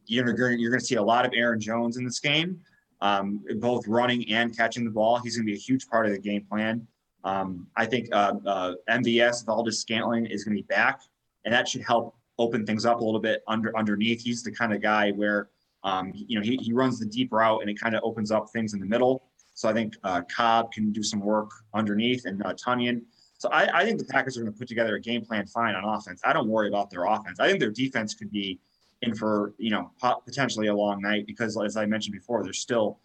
you're, 0.06 0.28
you're 0.28 0.72
going 0.72 0.80
to 0.80 0.86
see 0.86 0.96
a 0.96 1.04
lot 1.04 1.26
of 1.26 1.32
Aaron 1.36 1.60
Jones 1.60 1.98
in 1.98 2.06
this 2.06 2.20
game, 2.20 2.60
um, 3.02 3.44
both 3.60 3.88
running 3.88 4.32
and 4.32 4.56
catching 4.56 4.86
the 4.86 4.92
ball. 4.92 5.20
He's 5.20 5.36
going 5.36 5.46
to 5.46 5.52
be 5.52 5.58
a 5.58 5.62
huge 5.62 5.88
part 5.88 6.06
of 6.06 6.12
the 6.12 6.20
game 6.20 6.46
plan. 6.50 6.88
Um, 7.24 7.68
I 7.76 7.86
think 7.86 8.08
uh, 8.14 8.34
uh, 8.46 8.74
MVS, 8.90 9.46
Valdes-Scantling, 9.46 10.28
is 10.28 10.44
going 10.44 10.56
to 10.56 10.64
be 10.64 10.68
back, 10.68 11.02
and 11.44 11.54
that 11.54 11.68
should 11.68 11.82
help 11.82 12.16
open 12.40 12.66
things 12.66 12.86
up 12.86 13.02
a 13.02 13.04
little 13.04 13.20
bit 13.20 13.44
under 13.48 13.76
underneath. 13.76 14.22
He's 14.22 14.44
the 14.44 14.52
kind 14.52 14.74
of 14.74 14.82
guy 14.82 15.12
where 15.12 15.50
um, 15.84 16.12
you 16.14 16.40
know 16.40 16.44
he, 16.44 16.58
he 16.58 16.72
runs 16.72 17.00
the 17.00 17.06
deep 17.06 17.34
route 17.34 17.62
and 17.62 17.70
it 17.70 17.80
kind 17.80 17.96
of 17.96 18.02
opens 18.04 18.32
up 18.32 18.50
things 18.52 18.74
in 18.74 18.80
the 18.80 18.86
middle. 18.86 19.24
So 19.58 19.68
I 19.68 19.74
think 19.74 19.96
uh, 20.04 20.22
Cobb 20.22 20.72
can 20.72 20.92
do 20.92 21.02
some 21.02 21.20
work 21.20 21.50
underneath 21.74 22.26
and 22.26 22.46
uh, 22.46 22.54
Tonyan. 22.54 23.02
So 23.40 23.50
I, 23.50 23.80
I 23.80 23.86
think 23.86 23.98
the 23.98 24.06
Packers 24.06 24.38
are 24.38 24.42
going 24.42 24.54
to 24.54 24.58
put 24.58 24.68
together 24.68 24.98
a 24.98 25.02
game 25.02 25.26
plan 25.26 25.48
fine 25.48 25.74
on 25.74 25.84
offense. 25.84 26.22
I 26.24 26.32
don't 26.32 26.48
worry 26.48 26.68
about 26.68 26.92
their 26.92 27.06
offense. 27.06 27.40
I 27.40 27.48
think 27.48 27.60
their 27.60 27.72
defense 27.72 28.14
could 28.14 28.32
be 28.32 28.60
in 29.02 29.16
for 29.16 29.56
you 29.58 29.72
know 29.72 29.90
potentially 30.26 30.68
a 30.68 30.76
long 30.76 31.02
night 31.02 31.26
because 31.26 31.58
as 31.60 31.76
I 31.76 31.88
mentioned 31.88 32.14
before, 32.14 32.44
they're 32.44 32.54
still 32.54 33.00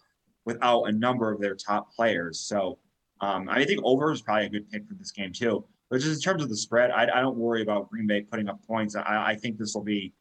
without 0.45 0.83
a 0.83 0.93
number 0.93 1.33
of 1.33 1.41
their 1.41 1.55
top 1.55 1.91
players. 1.91 2.39
So 2.39 2.79
um, 3.23 3.49
I 3.49 3.65
think 3.65 3.81
over 3.83 4.13
is 4.13 4.21
probably 4.21 4.45
a 4.45 4.51
good 4.51 4.71
pick 4.71 4.87
for 4.87 4.93
this 4.93 5.11
game 5.11 5.33
too. 5.33 5.65
But 5.89 6.03
just 6.03 6.17
in 6.17 6.21
terms 6.21 6.43
of 6.43 6.51
the 6.51 6.57
spread, 6.57 6.91
I, 6.91 7.05
I 7.05 7.23
don't 7.23 7.39
worry 7.39 7.63
about 7.63 7.89
Green 7.89 8.07
Bay 8.07 8.21
putting 8.21 8.51
up 8.51 8.63
points. 8.67 8.95
I, 8.95 9.25
I 9.29 9.37
think 9.37 9.57
this 9.57 9.75
will 9.75 9.85
be, 9.85 10.13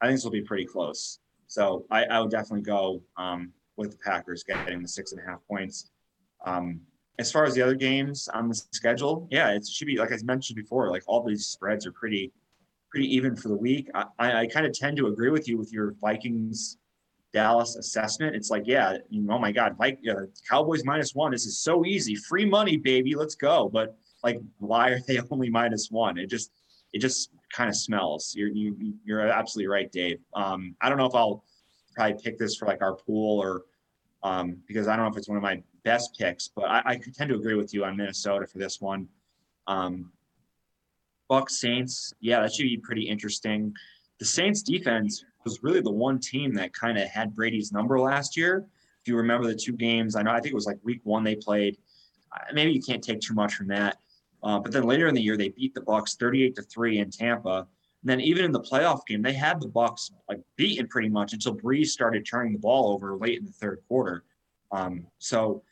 I 0.00 0.06
think 0.06 0.18
this 0.18 0.24
will 0.24 0.30
be 0.30 0.42
pretty 0.42 0.64
close. 0.64 1.18
So 1.48 1.86
I, 1.90 2.04
I 2.04 2.20
would 2.20 2.30
definitely 2.30 2.62
go 2.62 3.02
um, 3.16 3.52
with 3.76 3.92
the 3.92 3.98
Packers 3.98 4.44
getting 4.44 4.82
the 4.82 4.88
six 4.88 5.12
and 5.12 5.20
a 5.20 5.24
half 5.24 5.40
points. 5.48 5.90
Um, 6.44 6.80
as 7.18 7.30
far 7.30 7.44
as 7.44 7.54
the 7.54 7.62
other 7.62 7.74
games 7.74 8.28
on 8.28 8.48
the 8.48 8.54
schedule, 8.54 9.28
yeah, 9.30 9.50
it 9.50 9.66
should 9.66 9.86
be 9.86 9.96
like 9.96 10.12
I 10.12 10.16
mentioned 10.24 10.56
before. 10.56 10.90
Like 10.90 11.02
all 11.06 11.22
these 11.22 11.46
spreads 11.46 11.86
are 11.86 11.92
pretty, 11.92 12.32
pretty 12.90 13.14
even 13.14 13.36
for 13.36 13.48
the 13.48 13.56
week. 13.56 13.88
I, 13.94 14.06
I 14.18 14.46
kind 14.46 14.66
of 14.66 14.72
tend 14.72 14.96
to 14.96 15.06
agree 15.06 15.30
with 15.30 15.46
you 15.48 15.58
with 15.58 15.72
your 15.72 15.94
Vikings 16.00 16.78
Dallas 17.32 17.76
assessment. 17.76 18.34
It's 18.34 18.50
like, 18.50 18.64
yeah, 18.66 18.98
oh 19.30 19.38
my 19.38 19.52
God, 19.52 19.76
like 19.78 19.98
uh, 20.10 20.22
Cowboys 20.48 20.84
minus 20.84 21.14
one. 21.14 21.32
This 21.32 21.46
is 21.46 21.58
so 21.58 21.84
easy, 21.84 22.14
free 22.14 22.44
money, 22.44 22.76
baby. 22.76 23.14
Let's 23.14 23.34
go. 23.34 23.68
But 23.68 23.96
like, 24.22 24.40
why 24.58 24.90
are 24.90 25.00
they 25.06 25.20
only 25.30 25.50
minus 25.50 25.90
one? 25.90 26.18
It 26.18 26.28
just, 26.28 26.50
it 26.92 26.98
just 26.98 27.30
kind 27.52 27.68
of 27.68 27.76
smells. 27.76 28.34
You're 28.36 28.48
you, 28.48 28.94
you're 29.04 29.20
absolutely 29.20 29.68
right, 29.68 29.90
Dave. 29.90 30.18
Um, 30.34 30.74
I 30.80 30.88
don't 30.88 30.98
know 30.98 31.06
if 31.06 31.14
I'll 31.14 31.44
probably 31.94 32.20
pick 32.22 32.38
this 32.38 32.56
for 32.56 32.66
like 32.66 32.82
our 32.82 32.94
pool 32.94 33.40
or 33.40 33.62
um, 34.22 34.58
because 34.66 34.88
I 34.88 34.96
don't 34.96 35.04
know 35.04 35.10
if 35.10 35.18
it's 35.18 35.28
one 35.28 35.36
of 35.36 35.42
my 35.42 35.62
best 35.84 36.16
picks, 36.18 36.48
but 36.48 36.64
I, 36.64 36.82
I 36.84 37.00
tend 37.14 37.30
to 37.30 37.36
agree 37.36 37.54
with 37.54 37.74
you 37.74 37.84
on 37.84 37.96
Minnesota 37.96 38.46
for 38.46 38.58
this 38.58 38.80
one. 38.80 39.08
Um, 39.66 40.12
Bucs 41.30 41.52
Saints, 41.52 42.12
yeah, 42.20 42.40
that 42.40 42.52
should 42.52 42.64
be 42.64 42.76
pretty 42.76 43.02
interesting. 43.02 43.74
The 44.18 44.24
Saints 44.24 44.62
defense 44.62 45.24
was 45.44 45.62
really 45.62 45.80
the 45.80 45.90
one 45.90 46.20
team 46.20 46.54
that 46.54 46.72
kind 46.72 46.98
of 46.98 47.08
had 47.08 47.34
Brady's 47.34 47.72
number 47.72 47.98
last 47.98 48.36
year. 48.36 48.64
If 49.00 49.08
you 49.08 49.16
remember 49.16 49.48
the 49.48 49.56
two 49.56 49.72
games, 49.72 50.14
I 50.14 50.22
know 50.22 50.30
I 50.30 50.40
think 50.40 50.52
it 50.52 50.54
was 50.54 50.66
like 50.66 50.78
week 50.84 51.00
one 51.02 51.24
they 51.24 51.34
played. 51.34 51.78
Maybe 52.52 52.72
you 52.72 52.80
can't 52.80 53.02
take 53.02 53.20
too 53.20 53.34
much 53.34 53.54
from 53.54 53.66
that. 53.68 53.98
Uh, 54.42 54.58
but 54.58 54.72
then 54.72 54.84
later 54.84 55.08
in 55.08 55.14
the 55.14 55.22
year, 55.22 55.36
they 55.36 55.48
beat 55.50 55.74
the 55.74 55.80
Bucs 55.80 56.16
38 56.16 56.54
to 56.56 56.62
three 56.62 56.98
in 56.98 57.10
Tampa. 57.10 57.66
And 58.02 58.10
then 58.10 58.20
even 58.20 58.44
in 58.44 58.52
the 58.52 58.60
playoff 58.60 59.06
game, 59.06 59.22
they 59.22 59.32
had 59.32 59.60
the 59.60 59.68
Bucs 59.68 60.10
like 60.28 60.40
beaten 60.56 60.88
pretty 60.88 61.08
much 61.08 61.32
until 61.32 61.56
Brees 61.56 61.86
started 61.86 62.26
turning 62.26 62.52
the 62.52 62.58
ball 62.58 62.92
over 62.92 63.16
late 63.16 63.38
in 63.38 63.46
the 63.46 63.52
third 63.52 63.80
quarter. 63.86 64.24
Um, 64.72 65.06
so 65.18 65.62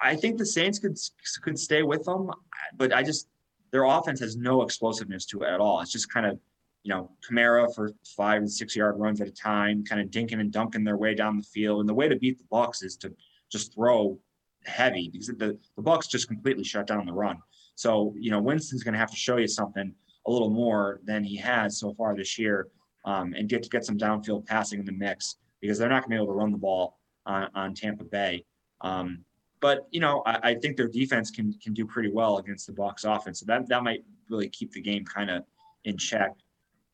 I 0.00 0.14
think 0.14 0.38
the 0.38 0.46
Saints 0.46 0.78
could 0.78 0.96
could 1.42 1.58
stay 1.58 1.82
with 1.82 2.04
them, 2.04 2.30
but 2.76 2.92
I 2.92 3.02
just 3.02 3.28
their 3.72 3.84
offense 3.84 4.20
has 4.20 4.36
no 4.36 4.62
explosiveness 4.62 5.26
to 5.26 5.42
it 5.42 5.48
at 5.48 5.60
all. 5.60 5.80
It's 5.80 5.90
just 5.90 6.12
kind 6.12 6.26
of 6.26 6.38
you 6.84 6.94
know 6.94 7.10
Kamara 7.28 7.74
for 7.74 7.90
five 8.16 8.38
and 8.38 8.50
six 8.50 8.76
yard 8.76 8.98
runs 8.98 9.20
at 9.20 9.26
a 9.26 9.32
time, 9.32 9.84
kind 9.84 10.00
of 10.00 10.08
dinking 10.08 10.40
and 10.40 10.52
dunking 10.52 10.84
their 10.84 10.96
way 10.96 11.14
down 11.14 11.38
the 11.38 11.42
field. 11.42 11.80
And 11.80 11.88
the 11.88 11.94
way 11.94 12.08
to 12.08 12.16
beat 12.16 12.38
the 12.38 12.44
Bucs 12.44 12.84
is 12.84 12.96
to 12.98 13.12
just 13.50 13.74
throw 13.74 14.18
heavy 14.64 15.10
because 15.12 15.26
the 15.26 15.58
the 15.76 15.82
Bucs 15.82 16.08
just 16.08 16.28
completely 16.28 16.64
shut 16.64 16.86
down 16.86 17.04
the 17.04 17.12
run. 17.12 17.38
So 17.74 18.14
you 18.16 18.30
know 18.30 18.40
Winston's 18.40 18.84
going 18.84 18.94
to 18.94 19.00
have 19.00 19.10
to 19.10 19.16
show 19.16 19.38
you 19.38 19.48
something 19.48 19.92
a 20.26 20.30
little 20.30 20.50
more 20.50 21.00
than 21.04 21.24
he 21.24 21.36
has 21.36 21.78
so 21.78 21.92
far 21.94 22.14
this 22.16 22.38
year, 22.38 22.68
um, 23.04 23.34
and 23.34 23.48
get 23.48 23.62
to 23.62 23.68
get 23.68 23.84
some 23.84 23.98
downfield 23.98 24.46
passing 24.46 24.80
in 24.80 24.86
the 24.86 24.92
mix 24.92 25.36
because 25.60 25.78
they're 25.78 25.88
not 25.88 26.02
going 26.02 26.10
to 26.10 26.16
be 26.16 26.16
able 26.16 26.26
to 26.26 26.38
run 26.38 26.52
the 26.52 26.58
ball 26.58 26.98
on, 27.26 27.48
on 27.54 27.74
Tampa 27.74 28.04
Bay. 28.04 28.44
Um, 28.80 29.24
but 29.60 29.86
you 29.90 30.00
know, 30.00 30.22
I, 30.26 30.50
I, 30.50 30.54
think 30.54 30.76
their 30.76 30.88
defense 30.88 31.30
can 31.30 31.54
can 31.54 31.72
do 31.72 31.86
pretty 31.86 32.10
well 32.10 32.38
against 32.38 32.66
the 32.66 32.72
Bucs 32.72 33.04
offense. 33.04 33.40
So 33.40 33.46
that 33.46 33.66
that 33.68 33.82
might 33.82 34.04
really 34.28 34.48
keep 34.48 34.72
the 34.72 34.80
game 34.80 35.04
kind 35.04 35.30
of 35.30 35.44
in 35.84 35.96
check. 35.96 36.32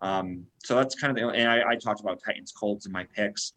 Um, 0.00 0.46
so 0.62 0.76
that's 0.76 0.94
kind 0.94 1.10
of 1.10 1.16
the, 1.16 1.36
and 1.36 1.50
I, 1.50 1.70
I 1.70 1.76
talked 1.76 2.00
about 2.00 2.20
Titans 2.24 2.52
Colts 2.52 2.86
in 2.86 2.92
my 2.92 3.04
picks. 3.04 3.54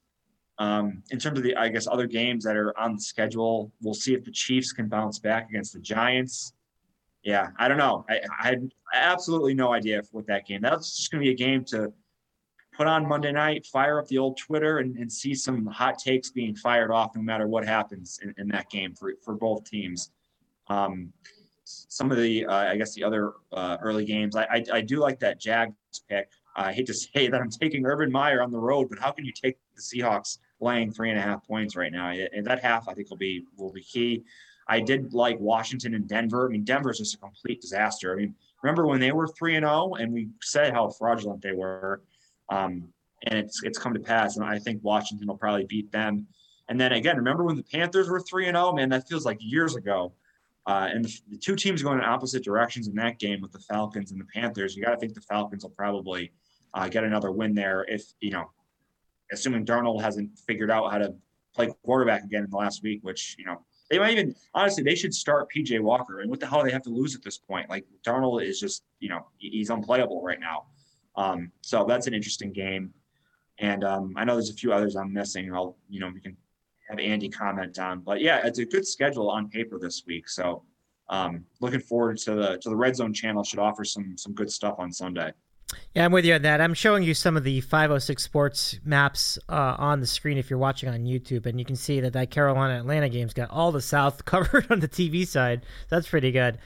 Um, 0.60 1.02
in 1.10 1.18
terms 1.20 1.40
of 1.40 1.44
the, 1.44 1.56
I 1.56 1.70
guess, 1.70 1.88
other 1.88 2.06
games 2.06 2.44
that 2.44 2.56
are 2.56 2.78
on 2.80 2.96
the 2.96 3.02
schedule, 3.02 3.72
we'll 3.82 3.94
see 3.94 4.14
if 4.14 4.24
the 4.24 4.32
Chiefs 4.32 4.72
can 4.72 4.88
bounce 4.88 5.20
back 5.20 5.50
against 5.50 5.74
the 5.74 5.80
Giants 5.80 6.54
yeah, 7.24 7.50
I 7.58 7.68
don't 7.68 7.78
know. 7.78 8.06
I, 8.10 8.20
I 8.40 8.48
had 8.48 8.72
absolutely 8.94 9.54
no 9.54 9.74
idea 9.74 10.02
what 10.12 10.28
that 10.28 10.46
game. 10.46 10.62
That's 10.62 10.98
just 10.98 11.12
going 11.12 11.24
to 11.24 11.26
be 11.26 11.32
a 11.32 11.36
game 11.36 11.64
to 11.66 11.94
put 12.76 12.88
on 12.88 13.08
Monday 13.08 13.32
night, 13.32 13.66
fire 13.66 14.00
up 14.00 14.08
the 14.08 14.18
old 14.18 14.38
Twitter, 14.38 14.80
and, 14.80 14.98
and 14.98 15.12
see 15.12 15.34
some 15.34 15.66
hot 15.66 15.98
takes 15.98 16.32
being 16.32 16.56
fired 16.56 16.92
off 16.92 17.16
no 17.16 17.22
matter 17.22 17.48
what 17.48 17.66
happens 17.66 18.20
in, 18.22 18.34
in 18.38 18.48
that 18.50 18.70
game 18.70 18.94
for, 18.94 19.14
for 19.24 19.36
both 19.36 19.64
teams. 19.64 20.12
Um, 20.68 21.14
some 21.66 22.12
of 22.12 22.18
the, 22.18 22.46
uh, 22.46 22.54
I 22.54 22.76
guess, 22.76 22.94
the 22.94 23.04
other 23.04 23.34
uh, 23.54 23.78
early 23.82 24.06
games, 24.06 24.36
I, 24.36 24.44
I, 24.44 24.64
I, 24.74 24.82
do 24.82 24.98
like 24.98 25.20
that 25.20 25.40
Jags 25.40 25.74
pick. 26.10 26.30
I 26.56 26.74
hate 26.74 26.88
to 26.88 26.94
say 27.16 27.28
that 27.28 27.40
I'm 27.40 27.50
taking 27.50 27.86
Urban 27.86 28.12
Meyer 28.12 28.42
on 28.42 28.52
the 28.52 28.60
road, 28.60 28.90
but 28.90 29.00
how 29.00 29.12
can 29.12 29.24
you 29.24 29.32
take 29.32 29.58
the 29.76 29.82
Seahawks 29.82 30.40
laying 30.60 30.92
three 30.92 31.10
and 31.10 31.20
a 31.20 31.22
half 31.22 31.46
points 31.46 31.76
right 31.76 31.92
now? 31.92 32.10
And 32.10 32.46
that 32.48 32.62
half, 32.62 32.88
I 32.90 32.94
think, 32.94 33.10
will 33.10 33.18
be 33.18 33.46
will 33.58 33.72
be 33.72 33.82
key. 33.82 34.24
I 34.68 34.80
did 34.80 35.14
like 35.14 35.40
Washington 35.40 35.94
and 35.94 36.08
Denver. 36.08 36.48
I 36.48 36.52
mean, 36.52 36.64
Denver's 36.64 37.00
just 37.00 37.16
a 37.16 37.18
complete 37.18 37.62
disaster. 37.62 38.14
I 38.14 38.16
mean, 38.16 38.36
remember 38.62 38.88
when 38.88 39.00
they 39.00 39.12
were 39.12 39.28
three 39.28 39.56
and 39.56 39.64
zero, 39.64 39.92
oh 39.92 39.96
and 39.96 40.14
we 40.14 40.30
said 40.42 40.74
how 40.74 40.90
fraudulent 40.90 41.42
they 41.42 41.52
were, 41.52 42.02
um, 42.50 42.88
and 43.24 43.38
it's 43.38 43.64
it's 43.64 43.78
come 43.78 43.94
to 43.94 44.00
pass. 44.00 44.38
And 44.38 44.46
I 44.46 44.60
think 44.60 44.84
Washington 44.84 45.28
will 45.28 45.38
probably 45.38 45.66
beat 45.66 45.92
them. 45.92 46.28
And 46.70 46.80
then 46.80 46.94
again, 46.94 47.18
remember 47.18 47.44
when 47.44 47.58
the 47.58 47.64
Panthers 47.64 48.10
were 48.10 48.22
three 48.22 48.48
and 48.48 48.56
zero? 48.56 48.68
Oh? 48.68 48.74
Man, 48.74 48.90
that 48.90 49.08
feels 49.08 49.26
like 49.26 49.38
years 49.42 49.76
ago. 49.76 50.14
Uh, 50.66 50.88
and 50.90 51.04
the, 51.04 51.20
the, 51.32 51.38
two 51.38 51.58
teams 51.58 51.84
going 51.84 51.98
in 51.98 52.06
opposite 52.06 52.42
directions 52.42 52.88
in 52.88 52.96
that 52.96 53.20
game 53.20 53.42
with 53.42 53.52
the 53.52 53.60
Falcons 53.60 54.12
and 54.12 54.22
the 54.22 54.26
Panthers. 54.34 54.78
You 54.78 54.84
got 54.84 54.92
to 54.92 54.98
think 54.98 55.14
the 55.14 55.20
Falcons 55.20 55.64
will 55.64 55.72
probably 55.72 56.32
uh, 56.74 56.88
get 56.88 57.04
another 57.04 57.34
win 57.34 57.54
there 57.54 57.86
if 57.90 58.14
you 58.22 58.32
know, 58.32 58.50
assuming 59.32 59.66
Darnold 59.66 60.02
hasn't 60.02 60.40
figured 60.40 60.72
out 60.72 60.90
how 60.90 61.00
to 61.00 61.14
play 61.54 61.70
quarterback 61.84 62.24
again 62.24 62.46
in 62.46 62.50
the 62.50 62.56
last 62.56 62.82
week, 62.82 63.00
which 63.04 63.36
you 63.38 63.46
know 63.46 63.62
they 63.90 64.00
might 64.00 64.12
even 64.12 64.36
honestly 64.54 64.84
they 64.84 64.96
should 64.96 65.14
start 65.14 65.48
PJ 65.56 65.80
Walker. 65.80 66.22
And 66.22 66.30
what 66.30 66.40
the 66.40 66.48
hell 66.48 66.62
do 66.62 66.68
they 66.68 66.74
have 66.74 66.84
to 66.84 66.90
lose 66.90 67.16
at 67.16 67.24
this 67.24 67.38
point? 67.38 67.70
Like 67.70 67.86
Darnold 68.06 68.44
is 68.44 68.60
just 68.60 68.84
you 69.00 69.10
know 69.10 69.28
he's 69.38 69.70
unplayable 69.70 70.24
right 70.24 70.40
now. 70.40 70.66
Um, 71.16 71.52
so 71.62 71.86
that's 71.88 72.08
an 72.08 72.14
interesting 72.14 72.52
game. 72.52 72.94
And 73.60 73.84
um, 73.84 74.14
I 74.18 74.24
know 74.24 74.34
there's 74.34 74.50
a 74.50 74.56
few 74.56 74.74
others 74.74 74.96
I'm 74.96 75.14
missing. 75.14 75.54
I'll 75.54 75.78
you 75.90 76.00
know 76.00 76.10
we 76.14 76.22
can 76.22 76.36
have 76.90 77.00
Andy 77.00 77.30
comment 77.30 77.78
on. 77.80 78.00
But 78.02 78.22
yeah, 78.22 78.46
it's 78.46 78.60
a 78.60 78.66
good 78.66 78.86
schedule 78.88 79.30
on 79.30 79.50
paper 79.50 79.80
this 79.80 80.04
week. 80.06 80.28
So 80.28 80.64
um, 81.10 81.46
looking 81.60 81.80
forward 81.80 82.18
to 82.20 82.36
the 82.36 82.58
to 82.58 82.70
the 82.70 82.76
Red 82.76 82.96
Zone 82.96 83.14
channel. 83.14 83.44
Should 83.44 83.60
offer 83.60 83.84
some 83.84 84.18
some 84.18 84.34
good 84.34 84.52
stuff 84.52 84.76
on 84.80 84.92
Sunday. 84.92 85.32
Yeah, 85.94 86.06
I'm 86.06 86.12
with 86.12 86.26
you 86.26 86.34
on 86.34 86.42
that. 86.44 86.62
I'm 86.62 86.74
showing 86.74 87.04
you 87.04 87.14
some 87.14 87.38
of 87.38 87.44
the 87.44 87.62
506 87.62 88.24
Sports 88.24 88.80
maps 88.84 89.38
uh, 89.50 89.76
on 89.78 90.00
the 90.00 90.08
screen 90.08 90.38
if 90.38 90.50
you're 90.50 90.60
watching 90.60 90.90
on 90.90 91.06
YouTube, 91.06 91.46
and 91.46 91.60
you 91.60 91.66
can 91.66 91.76
see 91.76 92.00
that 92.00 92.14
that 92.14 92.32
Carolina 92.32 92.80
Atlanta 92.80 93.10
game's 93.10 93.34
got 93.34 93.50
all 93.50 93.72
the 93.72 93.82
South 93.82 94.26
covered 94.26 94.68
on 94.70 94.80
the 94.80 94.88
TV 94.88 95.28
side. 95.28 95.66
That's 95.90 96.08
pretty 96.08 96.32
good. 96.32 96.58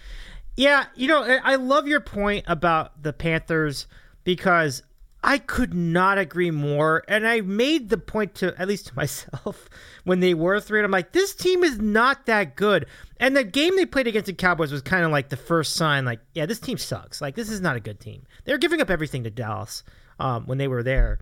Yeah, 0.56 0.86
you 0.96 1.08
know, 1.08 1.22
I 1.22 1.56
love 1.56 1.88
your 1.88 2.00
point 2.00 2.46
about 2.48 3.04
the 3.04 3.14
Panthers 3.14 3.86
because 4.24 4.82
I 5.24 5.40
could 5.40 5.74
not 5.74 6.18
agree 6.18 6.52
more. 6.52 7.04
And 7.08 7.28
I 7.28 7.42
made 7.42 7.90
the 7.90 7.98
point 7.98 8.36
to, 8.36 8.54
at 8.60 8.68
least 8.68 8.88
to 8.88 8.96
myself, 8.96 9.70
when 10.04 10.20
they 10.20 10.34
were 10.34 10.60
three, 10.60 10.80
and 10.80 10.86
I'm 10.86 10.92
like, 10.92 11.12
this 11.12 11.36
team 11.36 11.64
is 11.64 11.80
not 11.80 12.26
that 12.28 12.56
good. 12.56 12.86
And 13.20 13.36
the 13.36 13.44
game 13.44 13.76
they 13.76 13.86
played 13.86 14.08
against 14.08 14.28
the 14.28 14.34
Cowboys 14.34 14.72
was 14.72 14.82
kind 14.82 15.04
of 15.04 15.12
like 15.12 15.30
the 15.30 15.38
first 15.38 15.76
sign, 15.76 16.06
like, 16.06 16.20
yeah, 16.34 16.46
this 16.46 16.60
team 16.60 16.78
sucks. 16.78 17.22
Like, 17.22 17.36
this 17.36 17.50
is 17.50 17.62
not 17.62 17.76
a 17.76 17.82
good 17.82 18.00
team. 18.00 18.24
They're 18.46 18.58
giving 18.58 18.82
up 18.82 18.90
everything 18.90 19.24
to 19.24 19.30
Dallas 19.30 19.84
um, 20.20 20.46
when 20.46 20.58
they 20.58 20.68
were 20.68 20.84
there. 20.84 21.20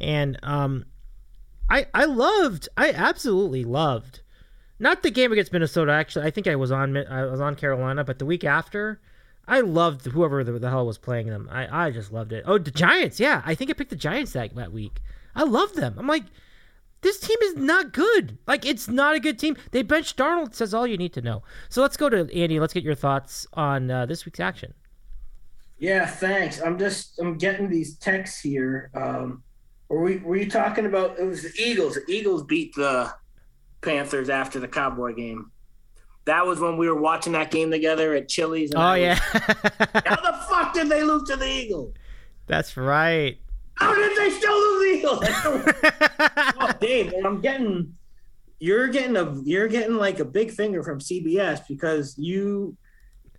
And 0.00 0.38
um, 0.42 0.86
I, 1.68 1.86
I 1.94 2.04
loved, 2.04 2.68
I 2.76 2.92
absolutely 2.92 3.64
loved 3.64 4.20
not 4.80 5.02
the 5.02 5.10
game 5.10 5.30
against 5.30 5.52
Minnesota. 5.52 5.92
Actually, 5.92 6.26
I 6.26 6.30
think 6.30 6.48
I 6.48 6.56
was 6.56 6.72
on 6.72 6.96
I 6.96 7.26
was 7.26 7.40
on 7.40 7.54
Carolina, 7.54 8.02
but 8.02 8.18
the 8.18 8.26
week 8.26 8.44
after, 8.44 9.00
I 9.48 9.60
loved 9.60 10.06
whoever 10.06 10.44
the, 10.44 10.52
the 10.52 10.70
hell 10.70 10.86
was 10.86 10.98
playing 10.98 11.28
them. 11.28 11.48
I, 11.50 11.86
I 11.86 11.90
just 11.90 12.12
loved 12.12 12.32
it. 12.32 12.44
Oh, 12.46 12.58
the 12.58 12.70
Giants. 12.70 13.18
Yeah, 13.18 13.42
I 13.44 13.54
think 13.54 13.70
I 13.70 13.72
picked 13.72 13.90
the 13.90 13.96
Giants 13.96 14.32
that 14.32 14.54
that 14.54 14.72
week. 14.72 15.00
I 15.34 15.42
love 15.44 15.74
them. 15.74 15.96
I'm 15.98 16.06
like, 16.06 16.24
this 17.02 17.18
team 17.18 17.38
is 17.42 17.56
not 17.56 17.92
good. 17.92 18.38
Like, 18.46 18.66
it's 18.66 18.88
not 18.88 19.14
a 19.16 19.20
good 19.20 19.38
team. 19.38 19.56
They 19.70 19.82
benched 19.82 20.16
Darnold. 20.16 20.54
Says 20.54 20.74
all 20.74 20.86
you 20.86 20.96
need 20.96 21.12
to 21.14 21.22
know. 21.22 21.42
So 21.68 21.82
let's 21.82 21.96
go 21.96 22.08
to 22.08 22.32
Andy. 22.34 22.60
Let's 22.60 22.74
get 22.74 22.84
your 22.84 22.94
thoughts 22.94 23.46
on 23.54 23.90
uh, 23.90 24.06
this 24.06 24.24
week's 24.24 24.40
action. 24.40 24.74
Yeah, 25.78 26.06
thanks. 26.06 26.60
I'm 26.60 26.78
just 26.78 27.18
I'm 27.18 27.38
getting 27.38 27.70
these 27.70 27.96
texts 27.96 28.40
here. 28.40 28.90
Um, 28.94 29.42
were 29.88 30.02
we 30.02 30.18
were 30.18 30.36
you 30.36 30.48
talking 30.48 30.86
about? 30.86 31.18
It 31.18 31.24
was 31.24 31.42
the 31.42 31.52
Eagles. 31.58 31.94
The 31.94 32.04
Eagles 32.06 32.44
beat 32.44 32.74
the 32.74 33.12
Panthers 33.80 34.28
after 34.28 34.60
the 34.60 34.68
Cowboy 34.68 35.14
game. 35.14 35.50
That 36.26 36.46
was 36.46 36.60
when 36.60 36.76
we 36.76 36.88
were 36.88 37.00
watching 37.00 37.32
that 37.32 37.50
game 37.50 37.70
together 37.70 38.14
at 38.14 38.28
Chili's. 38.28 38.72
oh 38.76 38.94
yeah. 38.94 39.14
how 39.14 40.20
the 40.20 40.38
fuck 40.48 40.74
did 40.74 40.88
they 40.88 41.02
lose 41.02 41.24
to 41.28 41.36
the 41.36 41.46
Eagles? 41.48 41.94
That's 42.46 42.76
right. 42.76 43.38
How 43.74 43.94
did 43.94 44.16
they 44.16 44.30
still 44.30 44.52
lose 44.54 44.82
the 44.82 44.98
Eagles? 44.98 45.24
oh, 46.60 46.72
Dave, 46.80 47.14
I'm 47.24 47.40
getting. 47.40 47.94
You're 48.58 48.88
getting 48.88 49.16
a. 49.16 49.40
You're 49.42 49.68
getting 49.68 49.96
like 49.96 50.20
a 50.20 50.24
big 50.24 50.50
finger 50.50 50.82
from 50.82 50.98
CBS 51.00 51.66
because 51.66 52.16
you 52.18 52.76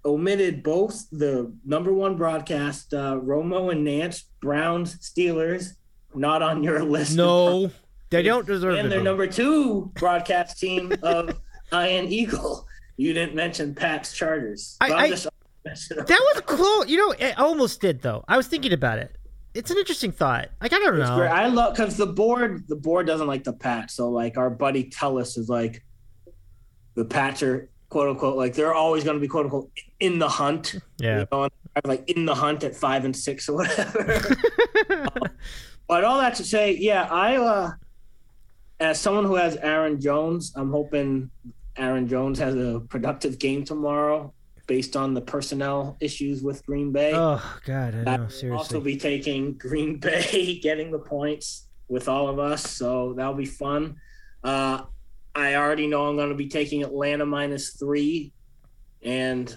omitted 0.04 0.64
both 0.64 1.08
the 1.12 1.54
number 1.64 1.94
one 1.94 2.16
broadcast, 2.16 2.94
uh, 2.94 3.16
Romo 3.16 3.72
and 3.72 3.84
Nance 3.84 4.24
Browns, 4.42 4.96
Steelers, 4.98 5.74
not 6.16 6.42
on 6.42 6.64
your 6.64 6.84
list. 6.84 7.16
No. 7.16 7.70
They 8.10 8.24
don't 8.24 8.46
deserve 8.46 8.74
it. 8.76 8.80
and 8.80 8.92
their 8.92 9.02
number 9.02 9.26
two 9.26 9.90
broadcast 9.94 10.60
team 10.60 10.92
of 11.02 11.40
Ian 11.74 12.08
Eagle. 12.10 12.68
You 12.98 13.14
didn't 13.14 13.36
mention 13.36 13.74
Pat's 13.74 14.14
Chargers. 14.14 14.78
I, 14.82 14.94
I 14.94 15.10
that 15.64 16.34
was 16.34 16.42
cool. 16.46 16.86
You 16.86 16.98
know, 16.98 17.12
it 17.12 17.38
almost 17.38 17.82
did 17.82 18.02
though. 18.02 18.24
I 18.28 18.38
was 18.38 18.48
thinking 18.48 18.74
about 18.74 19.00
it. 19.00 19.16
It's 19.54 19.70
an 19.70 19.78
interesting 19.78 20.12
thought. 20.12 20.50
Like 20.62 20.74
I 20.74 20.80
don't 20.80 20.98
know. 20.98 21.16
Great. 21.16 21.30
I 21.30 21.48
love 21.48 21.74
because 21.76 21.98
the 21.98 22.08
board, 22.08 22.68
the 22.68 22.76
board 22.76 23.06
doesn't 23.06 23.28
like 23.28 23.44
the 23.44 23.54
Pats. 23.54 23.96
So 23.96 24.10
like 24.10 24.38
our 24.38 24.50
buddy 24.50 24.86
Tellis 24.86 25.38
is 25.38 25.50
like, 25.50 25.84
the 26.96 27.06
Pats 27.06 27.44
are 27.44 27.70
quote 27.90 28.10
unquote 28.10 28.38
like 28.38 28.54
they're 28.54 28.74
always 28.74 29.04
going 29.04 29.18
to 29.18 29.22
be 29.22 29.28
quote 29.28 29.46
unquote 29.46 29.70
in 30.00 30.18
the 30.18 30.30
hunt. 30.30 30.76
Yeah. 30.98 31.20
You 31.20 31.28
know, 31.32 31.50
like 31.86 32.10
in 32.10 32.26
the 32.26 32.36
hunt 32.36 32.64
at 32.64 32.76
five 32.76 33.06
and 33.06 33.16
six 33.16 33.48
or 33.48 33.58
whatever. 33.58 34.20
but 35.88 36.04
all 36.04 36.18
that 36.20 36.36
to 36.36 36.44
say, 36.44 36.76
yeah, 36.76 37.08
I 37.12 37.38
uh 37.38 37.72
as 38.80 39.00
someone 39.00 39.26
who 39.26 39.36
has 39.36 39.58
Aaron 39.58 40.02
Jones, 40.02 40.54
I'm 40.56 40.72
hoping 40.72 41.30
Aaron 41.78 42.08
Jones 42.08 42.40
has 42.40 42.56
a 42.56 42.82
productive 42.90 43.40
game 43.40 43.64
tomorrow 43.64 44.34
based 44.68 44.96
on 44.96 45.14
the 45.14 45.22
personnel 45.22 45.98
issues 46.00 46.42
with 46.42 46.66
Green 46.66 46.92
Bay. 46.92 47.12
Oh 47.14 47.42
God, 47.66 47.96
I 47.96 48.18
know. 48.18 48.28
Seriously. 48.28 48.52
Also 48.52 48.80
be 48.80 48.98
taking 48.98 49.54
Green 49.58 49.98
Bay, 49.98 50.60
getting 50.62 50.92
the 50.92 51.00
points 51.00 51.68
with 51.88 52.08
all 52.08 52.30
of 52.30 52.40
us, 52.40 52.70
so 52.70 53.14
that'll 53.14 53.34
be 53.34 53.46
fun. 53.46 53.98
Uh, 54.44 54.84
I 55.36 55.56
already 55.56 55.88
know 55.88 56.08
I'm 56.08 56.16
going 56.16 56.30
to 56.30 56.36
be 56.36 56.48
taking 56.48 56.84
Atlanta 56.84 57.26
minus 57.26 57.72
three, 57.72 58.34
and 59.02 59.56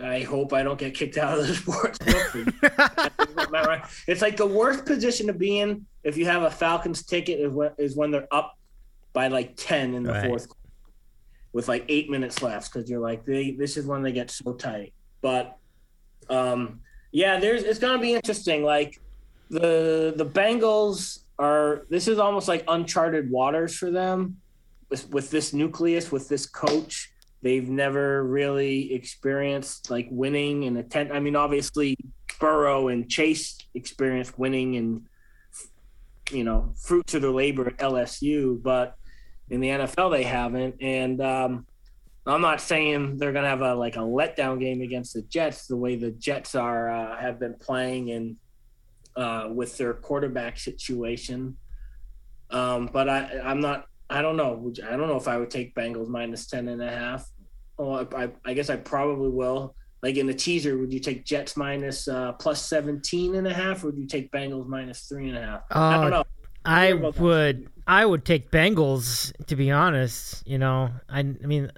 I 0.00 0.20
hope 0.20 0.52
I 0.52 0.62
don't 0.62 0.78
get 0.78 0.94
kicked 0.94 1.18
out 1.18 1.38
of 1.38 1.46
the 1.46 1.54
sports 1.62 1.98
book. 1.98 3.82
it's 4.06 4.22
like 4.22 4.36
the 4.36 4.46
worst 4.46 4.86
position 4.86 5.26
to 5.26 5.32
be 5.32 5.60
in 5.60 5.86
if 6.04 6.16
you 6.16 6.26
have 6.26 6.42
a 6.42 6.50
Falcons 6.50 7.02
ticket 7.02 7.40
is 7.40 7.52
when, 7.52 7.72
is 7.78 7.96
when 7.96 8.10
they're 8.10 8.28
up 8.32 8.56
by 9.12 9.28
like 9.28 9.54
10 9.56 9.94
in 9.94 10.02
the 10.02 10.12
right. 10.12 10.26
fourth 10.26 10.48
with 11.56 11.68
like 11.68 11.84
eight 11.88 12.10
minutes 12.10 12.42
left 12.42 12.72
because 12.72 12.88
you're 12.88 13.00
like, 13.00 13.24
they, 13.24 13.52
this 13.52 13.76
is 13.76 13.86
when 13.86 14.02
they 14.02 14.12
get 14.12 14.30
so 14.30 14.52
tight. 14.52 14.92
But 15.22 15.56
um, 16.30 16.80
yeah, 17.10 17.40
there's 17.40 17.62
it's 17.62 17.80
to 17.80 17.98
be 17.98 18.14
interesting. 18.14 18.62
Like 18.62 19.00
the 19.50 20.12
the 20.14 20.26
Bengals 20.26 21.20
are 21.38 21.86
this 21.90 22.06
is 22.06 22.18
almost 22.18 22.46
like 22.46 22.62
uncharted 22.68 23.30
waters 23.30 23.74
for 23.74 23.90
them 23.90 24.36
with, 24.90 25.08
with 25.10 25.30
this 25.30 25.52
nucleus, 25.52 26.12
with 26.12 26.28
this 26.28 26.46
coach 26.46 27.12
They've 27.42 27.68
never 27.68 28.24
really 28.24 28.92
experienced 28.92 29.88
like 29.88 30.08
winning 30.10 30.64
and 30.64 30.78
attempt. 30.78 31.12
I 31.12 31.20
mean, 31.20 31.36
obviously 31.36 31.96
Burrow 32.40 32.88
and 32.88 33.08
Chase 33.08 33.56
experienced 33.74 34.38
winning 34.38 34.76
and 34.76 35.06
you 36.32 36.42
know 36.42 36.72
fruits 36.76 37.14
of 37.14 37.22
their 37.22 37.30
labor 37.30 37.68
at 37.68 37.76
LSU, 37.76 38.60
but 38.60 38.96
in 39.50 39.60
the 39.60 39.68
NFL 39.68 40.12
they 40.12 40.24
haven't. 40.24 40.76
And 40.80 41.20
um, 41.20 41.66
I'm 42.26 42.40
not 42.40 42.60
saying 42.60 43.18
they're 43.18 43.32
gonna 43.32 43.48
have 43.48 43.62
a 43.62 43.74
like 43.74 43.96
a 43.96 44.00
letdown 44.00 44.60
game 44.60 44.80
against 44.80 45.14
the 45.14 45.22
Jets 45.22 45.66
the 45.66 45.76
way 45.76 45.96
the 45.96 46.10
Jets 46.12 46.54
are 46.54 46.90
uh, 46.90 47.16
have 47.18 47.38
been 47.38 47.54
playing 47.54 48.10
and 48.10 48.36
uh, 49.16 49.48
with 49.50 49.76
their 49.78 49.94
quarterback 49.94 50.58
situation. 50.58 51.56
Um, 52.50 52.88
but 52.92 53.08
I, 53.08 53.40
I'm 53.42 53.60
not 53.60 53.86
I 54.08 54.22
don't 54.22 54.36
know. 54.36 54.72
I 54.86 54.96
don't 54.96 55.08
know 55.08 55.16
if 55.16 55.28
I 55.28 55.36
would 55.36 55.50
take 55.50 55.74
Bengals 55.74 56.08
minus 56.08 56.46
10 56.46 56.68
and 56.68 56.82
a 56.82 56.90
half. 56.90 57.28
Oh, 57.78 58.06
I, 58.16 58.30
I 58.44 58.54
guess 58.54 58.70
I 58.70 58.76
probably 58.76 59.30
will. 59.30 59.74
Like 60.02 60.16
in 60.16 60.26
the 60.26 60.34
teaser, 60.34 60.78
would 60.78 60.92
you 60.92 61.00
take 61.00 61.24
Jets 61.24 61.56
minus, 61.56 62.06
uh, 62.06 62.32
plus 62.34 62.64
17 62.66 63.34
and 63.34 63.46
a 63.46 63.52
half, 63.52 63.82
or 63.82 63.88
would 63.88 63.98
you 63.98 64.06
take 64.06 64.30
Bengals 64.30 64.68
minus 64.68 65.08
three 65.08 65.28
and 65.28 65.36
a 65.36 65.42
half? 65.42 65.60
Uh, 65.74 65.78
I 65.78 66.00
don't 66.00 66.10
know. 66.10 66.24
I 66.66 66.92
would 66.92 67.70
I 67.86 68.04
would 68.04 68.24
take 68.24 68.50
Bengals 68.50 69.32
to 69.46 69.56
be 69.56 69.70
honest. 69.70 70.46
You 70.46 70.58
know, 70.58 70.90
I, 71.08 71.20
I 71.20 71.22
mean, 71.22 71.70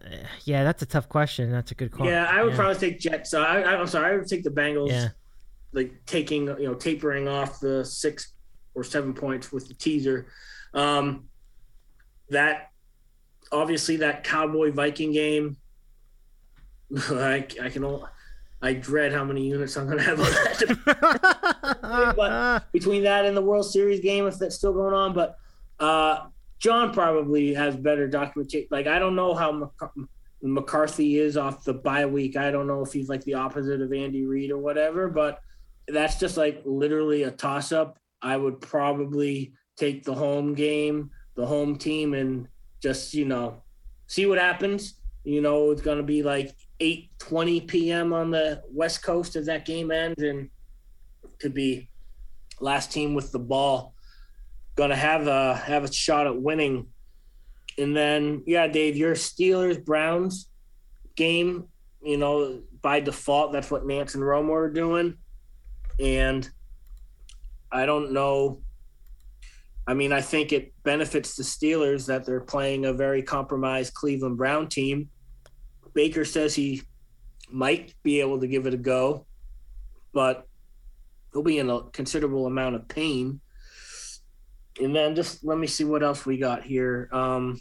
yeah, 0.45 0.65
that's 0.65 0.83
a 0.83 0.87
tough 0.87 1.09
question. 1.09 1.53
That's 1.53 1.71
a 1.71 1.75
good 1.75 1.91
question. 1.91 2.13
Yeah, 2.13 2.29
I 2.31 2.43
would 2.43 2.53
yeah. 2.53 2.57
probably 2.57 2.79
take 2.79 3.01
Jets. 3.01 3.31
So 3.31 3.43
I, 3.43 3.79
am 3.79 3.87
sorry, 3.87 4.15
I 4.15 4.17
would 4.19 4.29
take 4.29 4.43
the 4.43 4.51
Bengals. 4.51 4.91
Yeah. 4.91 5.09
Like 5.73 5.93
taking 6.07 6.47
you 6.47 6.65
know 6.65 6.75
tapering 6.75 7.29
off 7.29 7.61
the 7.61 7.85
six 7.85 8.33
or 8.75 8.83
seven 8.83 9.13
points 9.13 9.53
with 9.53 9.69
the 9.69 9.75
teaser. 9.75 10.29
Um, 10.73 11.29
that 12.31 12.71
obviously 13.53 13.97
that 13.99 14.25
Cowboy 14.25 14.73
Viking 14.73 15.13
game. 15.13 15.57
I, 17.11 17.47
I 17.63 17.69
can 17.69 17.85
I 18.61 18.73
dread 18.73 19.13
how 19.13 19.25
many 19.25 19.47
units 19.47 19.77
I'm 19.77 19.87
going 19.87 19.99
to 19.99 20.05
have 20.05 20.19
on 20.19 20.27
that. 20.27 22.15
but 22.17 22.73
between 22.73 23.05
that 23.05 23.25
and 23.25 23.37
the 23.37 23.43
World 23.43 23.71
Series 23.71 24.01
game, 24.01 24.27
if 24.27 24.39
that's 24.39 24.57
still 24.57 24.73
going 24.73 24.95
on, 24.95 25.13
but 25.13 25.37
uh, 25.79 26.27
John 26.59 26.93
probably 26.93 27.55
has 27.55 27.77
better 27.77 28.09
documentation. 28.09 28.69
Like 28.71 28.87
I 28.87 28.99
don't 28.99 29.15
know 29.15 29.35
how 29.35 29.71
McCarthy 30.43 31.19
is 31.19 31.37
off 31.37 31.65
the 31.65 31.75
bye 31.75 32.07
week. 32.07 32.37
I 32.37 32.51
don't 32.51 32.67
know 32.67 32.83
if 32.83 32.93
he's 32.93 33.09
like 33.09 33.23
the 33.25 33.35
opposite 33.35 33.81
of 33.81 33.93
Andy 33.93 34.27
Reid 34.27 34.51
or 34.51 34.59
whatever, 34.59 35.09
but 35.09 35.41
that's 35.87 36.19
just 36.19 36.37
like 36.37 36.63
literally 36.65 37.23
a 37.23 37.31
toss 37.31 37.71
up. 37.71 37.99
I 38.21 38.37
would 38.37 38.61
probably 38.61 39.53
take 39.77 40.03
the 40.03 40.15
home 40.15 40.55
game 40.55 41.11
the 41.39 41.47
home 41.47 41.77
team 41.77 42.15
and 42.15 42.49
just 42.83 43.15
you 43.15 43.25
know 43.25 43.63
see 44.09 44.27
what 44.27 44.39
happens. 44.39 44.95
You 45.25 45.41
know, 45.41 45.71
it's 45.71 45.81
gonna 45.81 46.03
be 46.03 46.23
like 46.23 46.55
8:20 46.81 47.67
p.m. 47.67 48.13
on 48.13 48.31
the 48.31 48.63
West 48.71 49.03
Coast 49.03 49.37
as 49.37 49.47
that 49.47 49.65
game 49.65 49.91
ends, 49.91 50.23
and 50.23 50.49
could 51.41 51.55
be 51.55 51.89
last 52.61 52.93
team 52.93 53.15
with 53.15 53.31
the 53.31 53.39
ball 53.39 53.95
gonna 54.79 54.97
have 54.97 55.27
a 55.27 55.57
have 55.57 55.83
a 55.83 55.93
shot 55.93 56.27
at 56.27 56.41
winning. 56.41 56.87
And 57.79 57.97
then 57.97 58.45
yeah, 58.47 58.69
Dave, 58.69 58.97
your 58.97 59.15
Steelers 59.15 59.85
Browns 59.85 60.49
game, 61.17 61.67
you 62.01 62.17
know, 62.17 62.63
by 62.81 63.01
default, 63.01 63.53
that's 63.53 63.73
what 63.73 63.85
Nance 63.85 64.15
and 64.15 64.23
Romo 64.23 64.53
are 64.53 64.71
doing. 64.71 65.17
And 65.99 66.49
I 67.73 67.87
don't 67.87 68.13
know 68.13 68.61
I 69.89 69.95
mean, 69.95 70.13
I 70.13 70.21
think 70.21 70.53
it 70.53 70.75
benefits 70.83 71.35
the 71.35 71.43
Steelers 71.43 72.07
that 72.07 72.27
they're 72.27 72.43
playing 72.43 72.85
a 72.85 72.93
very 72.93 73.23
compromised 73.23 73.95
Cleveland 73.95 74.37
Brown 74.37 74.69
team. 74.69 75.09
Baker 75.99 76.25
says 76.25 76.55
he 76.55 76.81
might 77.51 77.93
be 78.05 78.21
able 78.21 78.39
to 78.39 78.47
give 78.47 78.67
it 78.67 78.73
a 78.73 78.77
go, 78.77 79.27
but 80.13 80.47
he'll 81.33 81.43
be 81.43 81.59
in 81.59 81.69
a 81.69 81.83
considerable 81.91 82.47
amount 82.47 82.77
of 82.77 82.87
pain. 82.87 83.41
And 84.81 84.95
then 84.95 85.17
just 85.17 85.45
let 85.45 85.59
me 85.59 85.67
see 85.67 85.83
what 85.83 86.05
else 86.05 86.25
we 86.25 86.39
got 86.39 86.63
here. 86.63 87.09
Um, 87.11 87.61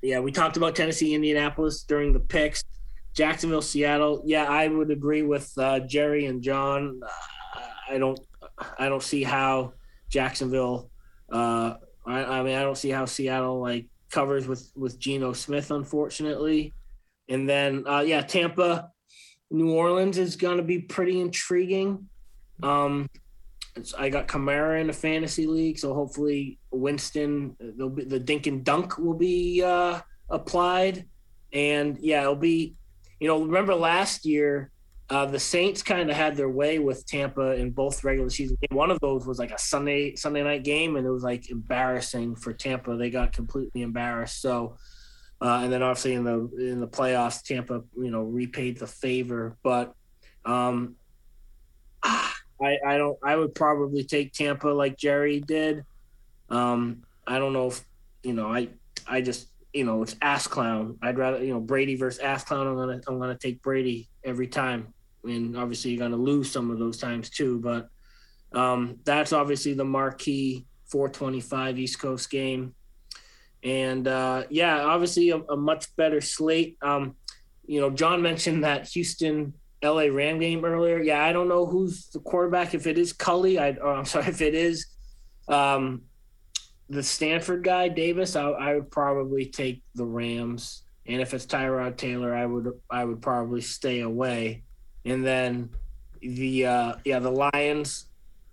yeah, 0.00 0.20
we 0.20 0.32
talked 0.32 0.56
about 0.56 0.74
Tennessee, 0.74 1.14
Indianapolis 1.14 1.82
during 1.82 2.14
the 2.14 2.20
picks. 2.20 2.64
Jacksonville, 3.12 3.60
Seattle. 3.60 4.22
Yeah, 4.24 4.44
I 4.44 4.68
would 4.68 4.90
agree 4.90 5.20
with 5.20 5.52
uh, 5.58 5.80
Gerry 5.80 6.24
and 6.24 6.40
John. 6.40 6.98
Uh, 7.04 7.60
I 7.90 7.98
don't, 7.98 8.18
I 8.78 8.88
don't 8.88 9.02
see 9.02 9.22
how 9.22 9.74
Jacksonville. 10.08 10.88
Uh, 11.30 11.74
I, 12.06 12.24
I 12.24 12.42
mean, 12.42 12.56
I 12.56 12.62
don't 12.62 12.78
see 12.78 12.88
how 12.88 13.04
Seattle 13.04 13.60
like 13.60 13.84
covers 14.12 14.46
with 14.46 14.70
with 14.76 14.98
Geno 14.98 15.32
Smith, 15.32 15.70
unfortunately. 15.70 16.74
And 17.28 17.48
then, 17.48 17.84
uh, 17.86 18.00
yeah, 18.00 18.20
Tampa, 18.20 18.90
New 19.50 19.72
Orleans 19.72 20.18
is 20.18 20.36
going 20.36 20.58
to 20.58 20.62
be 20.62 20.80
pretty 20.80 21.20
intriguing. 21.20 22.08
Um, 22.62 23.08
I 23.98 24.10
got 24.10 24.28
Kamara 24.28 24.80
in 24.80 24.90
a 24.90 24.92
fantasy 24.92 25.46
league, 25.46 25.78
so 25.78 25.94
hopefully 25.94 26.58
Winston, 26.70 27.56
be, 27.94 28.04
the 28.04 28.20
dink 28.20 28.46
and 28.46 28.62
dunk 28.62 28.98
will 28.98 29.14
be 29.14 29.62
uh, 29.62 30.00
applied, 30.28 31.06
and 31.52 31.98
yeah, 32.00 32.22
it'll 32.22 32.36
be. 32.36 32.76
You 33.18 33.28
know, 33.28 33.40
remember 33.40 33.76
last 33.76 34.26
year 34.26 34.71
uh, 35.12 35.26
the 35.26 35.38
Saints 35.38 35.82
kind 35.82 36.08
of 36.10 36.16
had 36.16 36.36
their 36.36 36.48
way 36.48 36.78
with 36.78 37.04
Tampa 37.04 37.52
in 37.56 37.70
both 37.70 38.02
regular 38.02 38.30
season. 38.30 38.56
One 38.70 38.90
of 38.90 38.98
those 39.00 39.26
was 39.26 39.38
like 39.38 39.50
a 39.50 39.58
Sunday 39.58 40.16
Sunday 40.16 40.42
night 40.42 40.64
game, 40.64 40.96
and 40.96 41.06
it 41.06 41.10
was 41.10 41.22
like 41.22 41.50
embarrassing 41.50 42.36
for 42.36 42.54
Tampa. 42.54 42.96
They 42.96 43.10
got 43.10 43.34
completely 43.34 43.82
embarrassed. 43.82 44.40
So, 44.40 44.78
uh, 45.42 45.60
and 45.64 45.70
then 45.70 45.82
obviously 45.82 46.14
in 46.14 46.24
the 46.24 46.48
in 46.58 46.80
the 46.80 46.88
playoffs, 46.88 47.42
Tampa 47.42 47.82
you 47.94 48.10
know 48.10 48.22
repaid 48.22 48.78
the 48.78 48.86
favor. 48.86 49.58
But 49.62 49.92
um, 50.46 50.96
I 52.02 52.32
I 52.62 52.96
don't 52.96 53.18
I 53.22 53.36
would 53.36 53.54
probably 53.54 54.04
take 54.04 54.32
Tampa 54.32 54.68
like 54.68 54.96
Jerry 54.96 55.40
did. 55.40 55.84
Um, 56.48 57.02
I 57.26 57.38
don't 57.38 57.52
know 57.52 57.66
if 57.66 57.84
you 58.22 58.32
know 58.32 58.50
I 58.50 58.70
I 59.06 59.20
just 59.20 59.48
you 59.74 59.84
know 59.84 60.02
it's 60.02 60.16
ass 60.22 60.46
clown. 60.46 60.96
I'd 61.02 61.18
rather 61.18 61.44
you 61.44 61.52
know 61.52 61.60
Brady 61.60 61.96
versus 61.96 62.18
ass 62.20 62.44
clown. 62.44 62.66
I'm 62.66 62.76
gonna 62.76 63.00
I'm 63.06 63.18
gonna 63.18 63.36
take 63.36 63.60
Brady 63.60 64.08
every 64.24 64.46
time 64.46 64.94
and 65.24 65.56
obviously 65.56 65.92
you're 65.92 65.98
going 65.98 66.10
to 66.10 66.16
lose 66.16 66.50
some 66.50 66.70
of 66.70 66.78
those 66.78 66.98
times 66.98 67.30
too. 67.30 67.58
But 67.58 67.88
um, 68.52 68.98
that's 69.04 69.32
obviously 69.32 69.74
the 69.74 69.84
marquee 69.84 70.66
425 70.86 71.78
East 71.78 72.00
Coast 72.00 72.30
game. 72.30 72.74
And 73.62 74.08
uh, 74.08 74.44
yeah, 74.50 74.82
obviously 74.82 75.30
a, 75.30 75.38
a, 75.38 75.56
much 75.56 75.94
better 75.96 76.20
slate. 76.20 76.76
Um, 76.82 77.14
you 77.64 77.80
know, 77.80 77.90
John 77.90 78.20
mentioned 78.20 78.64
that 78.64 78.88
Houston 78.88 79.54
LA 79.82 80.06
Ram 80.10 80.40
game 80.40 80.64
earlier. 80.64 81.00
Yeah, 81.00 81.24
I 81.24 81.32
don't 81.32 81.48
know 81.48 81.64
who's 81.64 82.08
the 82.08 82.18
quarterback. 82.18 82.74
If 82.74 82.86
it 82.86 82.98
is 82.98 83.12
Cully, 83.12 83.58
I, 83.58 83.70
or 83.70 83.94
I'm 83.94 84.04
sorry, 84.04 84.26
if 84.28 84.40
it 84.40 84.54
is 84.54 84.86
um, 85.48 86.02
the 86.88 87.02
Stanford 87.02 87.62
guy, 87.62 87.88
Davis, 87.88 88.34
I, 88.34 88.42
I 88.42 88.74
would 88.74 88.90
probably 88.90 89.46
take 89.46 89.82
the 89.94 90.04
Rams. 90.04 90.82
And 91.06 91.20
if 91.20 91.34
it's 91.34 91.46
Tyrod 91.46 91.96
Taylor, 91.96 92.34
I 92.34 92.46
would 92.46 92.68
I 92.90 93.04
would 93.04 93.22
probably 93.22 93.60
stay 93.60 94.00
away 94.00 94.64
and 95.04 95.24
then 95.24 95.70
the 96.20 96.66
uh, 96.66 96.94
yeah 97.04 97.18
the 97.18 97.30
Lions. 97.30 98.06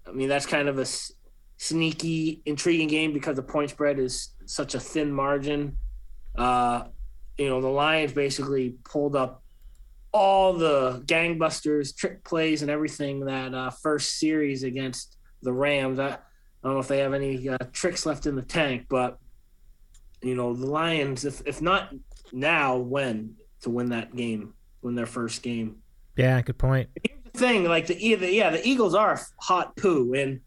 I 0.08 0.12
mean 0.12 0.30
that's 0.30 0.46
kind 0.46 0.68
of 0.68 0.80
a 0.80 0.84
s- 0.84 1.12
sneaky, 1.58 2.42
intriguing 2.46 2.88
game 2.88 3.14
because 3.14 3.36
the 3.36 3.44
point 3.44 3.70
spread 3.70 4.00
is 4.00 4.30
such 4.46 4.76
a 4.76 4.80
thin 4.80 5.12
margin. 5.12 5.78
Uh, 6.36 6.86
you 7.38 7.50
know 7.50 7.62
the 7.62 7.68
Lions 7.68 8.14
basically 8.14 8.76
pulled 8.84 9.16
up 9.16 9.44
all 10.12 10.54
the 10.54 11.04
gangbusters, 11.06 11.96
trick 11.96 12.24
plays, 12.24 12.62
and 12.62 12.72
everything 12.72 13.26
that 13.26 13.54
uh, 13.54 13.70
first 13.70 14.20
series 14.20 14.64
against 14.64 15.18
the 15.44 15.54
Rams. 15.54 16.00
I, 16.00 16.08
I 16.08 16.18
don't 16.64 16.74
know 16.74 16.80
if 16.80 16.88
they 16.88 17.00
have 17.00 17.14
any 17.14 17.48
uh, 17.48 17.58
tricks 17.72 18.06
left 18.06 18.26
in 18.26 18.36
the 18.36 18.42
tank, 18.42 18.88
but 18.90 19.18
you 20.22 20.36
know 20.36 20.54
the 20.54 20.66
Lions, 20.66 21.26
if 21.26 21.42
if 21.46 21.62
not 21.62 21.94
now, 22.32 22.78
when 22.78 23.36
to 23.62 23.70
win 23.70 23.90
that 23.90 24.16
game, 24.16 24.54
win 24.82 24.96
their 24.96 25.06
first 25.06 25.42
game. 25.44 25.79
Yeah, 26.20 26.42
good 26.42 26.58
point. 26.58 26.90
The 27.02 27.40
thing, 27.40 27.64
like 27.64 27.88
the, 27.88 27.96
yeah, 27.98 28.50
the 28.50 28.68
Eagles 28.68 28.94
are 28.94 29.22
hot 29.38 29.74
poo, 29.78 30.14
and 30.14 30.42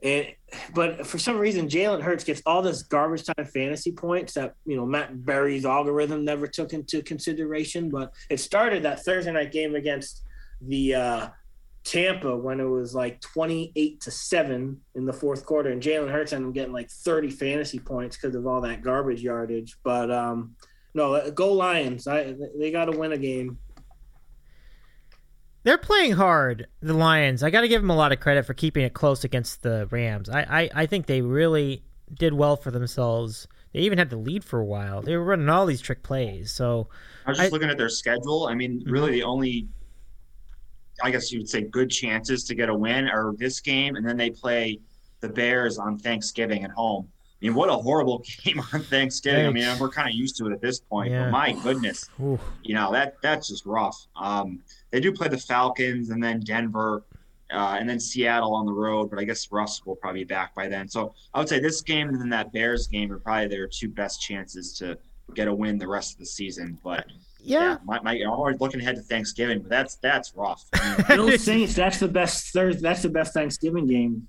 and 0.00 0.28
but 0.74 1.04
for 1.04 1.18
some 1.18 1.38
reason 1.38 1.68
Jalen 1.68 2.02
Hurts 2.02 2.22
gets 2.22 2.40
all 2.46 2.62
this 2.62 2.84
garbage 2.84 3.24
time 3.24 3.46
fantasy 3.46 3.90
points 3.90 4.34
that 4.34 4.54
you 4.64 4.76
know 4.76 4.86
Matt 4.86 5.24
Berry's 5.24 5.64
algorithm 5.64 6.24
never 6.24 6.46
took 6.46 6.72
into 6.72 7.02
consideration. 7.02 7.90
But 7.90 8.12
it 8.30 8.38
started 8.38 8.84
that 8.84 9.04
Thursday 9.04 9.32
night 9.32 9.50
game 9.50 9.74
against 9.74 10.22
the 10.60 10.94
uh, 10.94 11.28
Tampa 11.82 12.36
when 12.36 12.60
it 12.60 12.68
was 12.68 12.94
like 12.94 13.20
twenty 13.20 13.72
eight 13.74 14.00
to 14.02 14.12
seven 14.12 14.80
in 14.94 15.04
the 15.04 15.12
fourth 15.12 15.44
quarter, 15.44 15.70
and 15.70 15.82
Jalen 15.82 16.12
Hurts 16.12 16.32
ended 16.32 16.50
up 16.50 16.54
getting 16.54 16.72
like 16.72 16.90
thirty 16.90 17.30
fantasy 17.30 17.80
points 17.80 18.16
because 18.16 18.36
of 18.36 18.46
all 18.46 18.60
that 18.60 18.82
garbage 18.82 19.20
yardage. 19.20 19.78
But 19.82 20.12
um, 20.12 20.54
no, 20.94 21.28
go 21.32 21.52
Lions! 21.52 22.06
I 22.06 22.36
they 22.56 22.70
got 22.70 22.84
to 22.84 22.96
win 22.96 23.12
a 23.12 23.18
game. 23.18 23.58
They're 25.68 25.76
playing 25.76 26.12
hard, 26.12 26.66
the 26.80 26.94
Lions. 26.94 27.42
I 27.42 27.50
got 27.50 27.60
to 27.60 27.68
give 27.68 27.82
them 27.82 27.90
a 27.90 27.94
lot 27.94 28.10
of 28.10 28.20
credit 28.20 28.46
for 28.46 28.54
keeping 28.54 28.84
it 28.84 28.94
close 28.94 29.22
against 29.22 29.60
the 29.60 29.86
Rams. 29.90 30.30
I, 30.30 30.40
I, 30.40 30.70
I 30.74 30.86
think 30.86 31.04
they 31.04 31.20
really 31.20 31.82
did 32.10 32.32
well 32.32 32.56
for 32.56 32.70
themselves. 32.70 33.46
They 33.74 33.80
even 33.80 33.98
had 33.98 34.08
the 34.08 34.16
lead 34.16 34.44
for 34.44 34.60
a 34.60 34.64
while. 34.64 35.02
They 35.02 35.14
were 35.14 35.24
running 35.24 35.50
all 35.50 35.66
these 35.66 35.82
trick 35.82 36.02
plays. 36.02 36.52
So 36.52 36.88
I 37.26 37.32
was 37.32 37.38
just 37.38 37.50
I, 37.50 37.52
looking 37.52 37.68
at 37.68 37.76
their 37.76 37.90
schedule. 37.90 38.46
I 38.46 38.54
mean, 38.54 38.80
mm-hmm. 38.80 38.90
really, 38.90 39.12
the 39.12 39.24
only, 39.24 39.68
I 41.02 41.10
guess 41.10 41.30
you 41.30 41.40
would 41.40 41.50
say, 41.50 41.64
good 41.64 41.90
chances 41.90 42.44
to 42.44 42.54
get 42.54 42.70
a 42.70 42.74
win 42.74 43.06
are 43.06 43.34
this 43.36 43.60
game, 43.60 43.96
and 43.96 44.08
then 44.08 44.16
they 44.16 44.30
play 44.30 44.80
the 45.20 45.28
Bears 45.28 45.76
on 45.76 45.98
Thanksgiving 45.98 46.64
at 46.64 46.70
home. 46.70 47.10
I 47.40 47.46
mean, 47.46 47.54
what 47.54 47.68
a 47.68 47.74
horrible 47.74 48.24
game 48.42 48.60
on 48.72 48.82
Thanksgiving. 48.82 49.52
Thanks. 49.52 49.66
I 49.66 49.70
mean, 49.72 49.80
we're 49.80 49.90
kind 49.90 50.08
of 50.08 50.14
used 50.14 50.36
to 50.38 50.46
it 50.46 50.52
at 50.52 50.60
this 50.60 50.80
point, 50.80 51.10
yeah. 51.10 51.24
but 51.24 51.30
my 51.30 51.52
goodness, 51.52 52.08
Oof. 52.22 52.40
you 52.62 52.74
know 52.74 52.92
that 52.92 53.16
that's 53.22 53.48
just 53.48 53.64
rough. 53.64 54.06
Um, 54.16 54.60
they 54.90 55.00
do 55.00 55.12
play 55.12 55.28
the 55.28 55.38
Falcons 55.38 56.10
and 56.10 56.22
then 56.22 56.40
Denver 56.40 57.04
uh, 57.50 57.76
and 57.78 57.88
then 57.88 57.98
Seattle 58.00 58.54
on 58.54 58.66
the 58.66 58.72
road, 58.72 59.10
but 59.10 59.18
I 59.18 59.24
guess 59.24 59.50
Russ 59.50 59.84
will 59.86 59.96
probably 59.96 60.20
be 60.20 60.24
back 60.24 60.54
by 60.54 60.68
then. 60.68 60.88
So 60.88 61.14
I 61.32 61.38
would 61.38 61.48
say 61.48 61.60
this 61.60 61.80
game 61.80 62.08
and 62.08 62.20
then 62.20 62.28
that 62.30 62.52
Bears 62.52 62.86
game 62.86 63.12
are 63.12 63.18
probably 63.18 63.48
their 63.48 63.66
two 63.66 63.88
best 63.88 64.20
chances 64.20 64.76
to 64.78 64.98
get 65.34 65.48
a 65.48 65.54
win 65.54 65.78
the 65.78 65.88
rest 65.88 66.12
of 66.12 66.18
the 66.18 66.26
season. 66.26 66.78
But 66.84 67.06
yeah, 67.40 67.60
yeah 67.60 67.76
my, 67.84 68.00
my, 68.00 68.12
I'm 68.14 68.28
already 68.30 68.58
looking 68.58 68.80
ahead 68.80 68.96
to 68.96 69.02
Thanksgiving, 69.02 69.60
but 69.60 69.70
that's 69.70 69.96
that's 69.96 70.34
rough. 70.34 70.64
I 70.74 71.16
mean, 71.16 71.38
Saints, 71.38 71.74
that's 71.74 72.00
the 72.00 72.08
best 72.08 72.52
Thursday. 72.52 72.82
That's 72.82 73.02
the 73.02 73.08
best 73.08 73.34
Thanksgiving 73.34 73.86
game. 73.86 74.28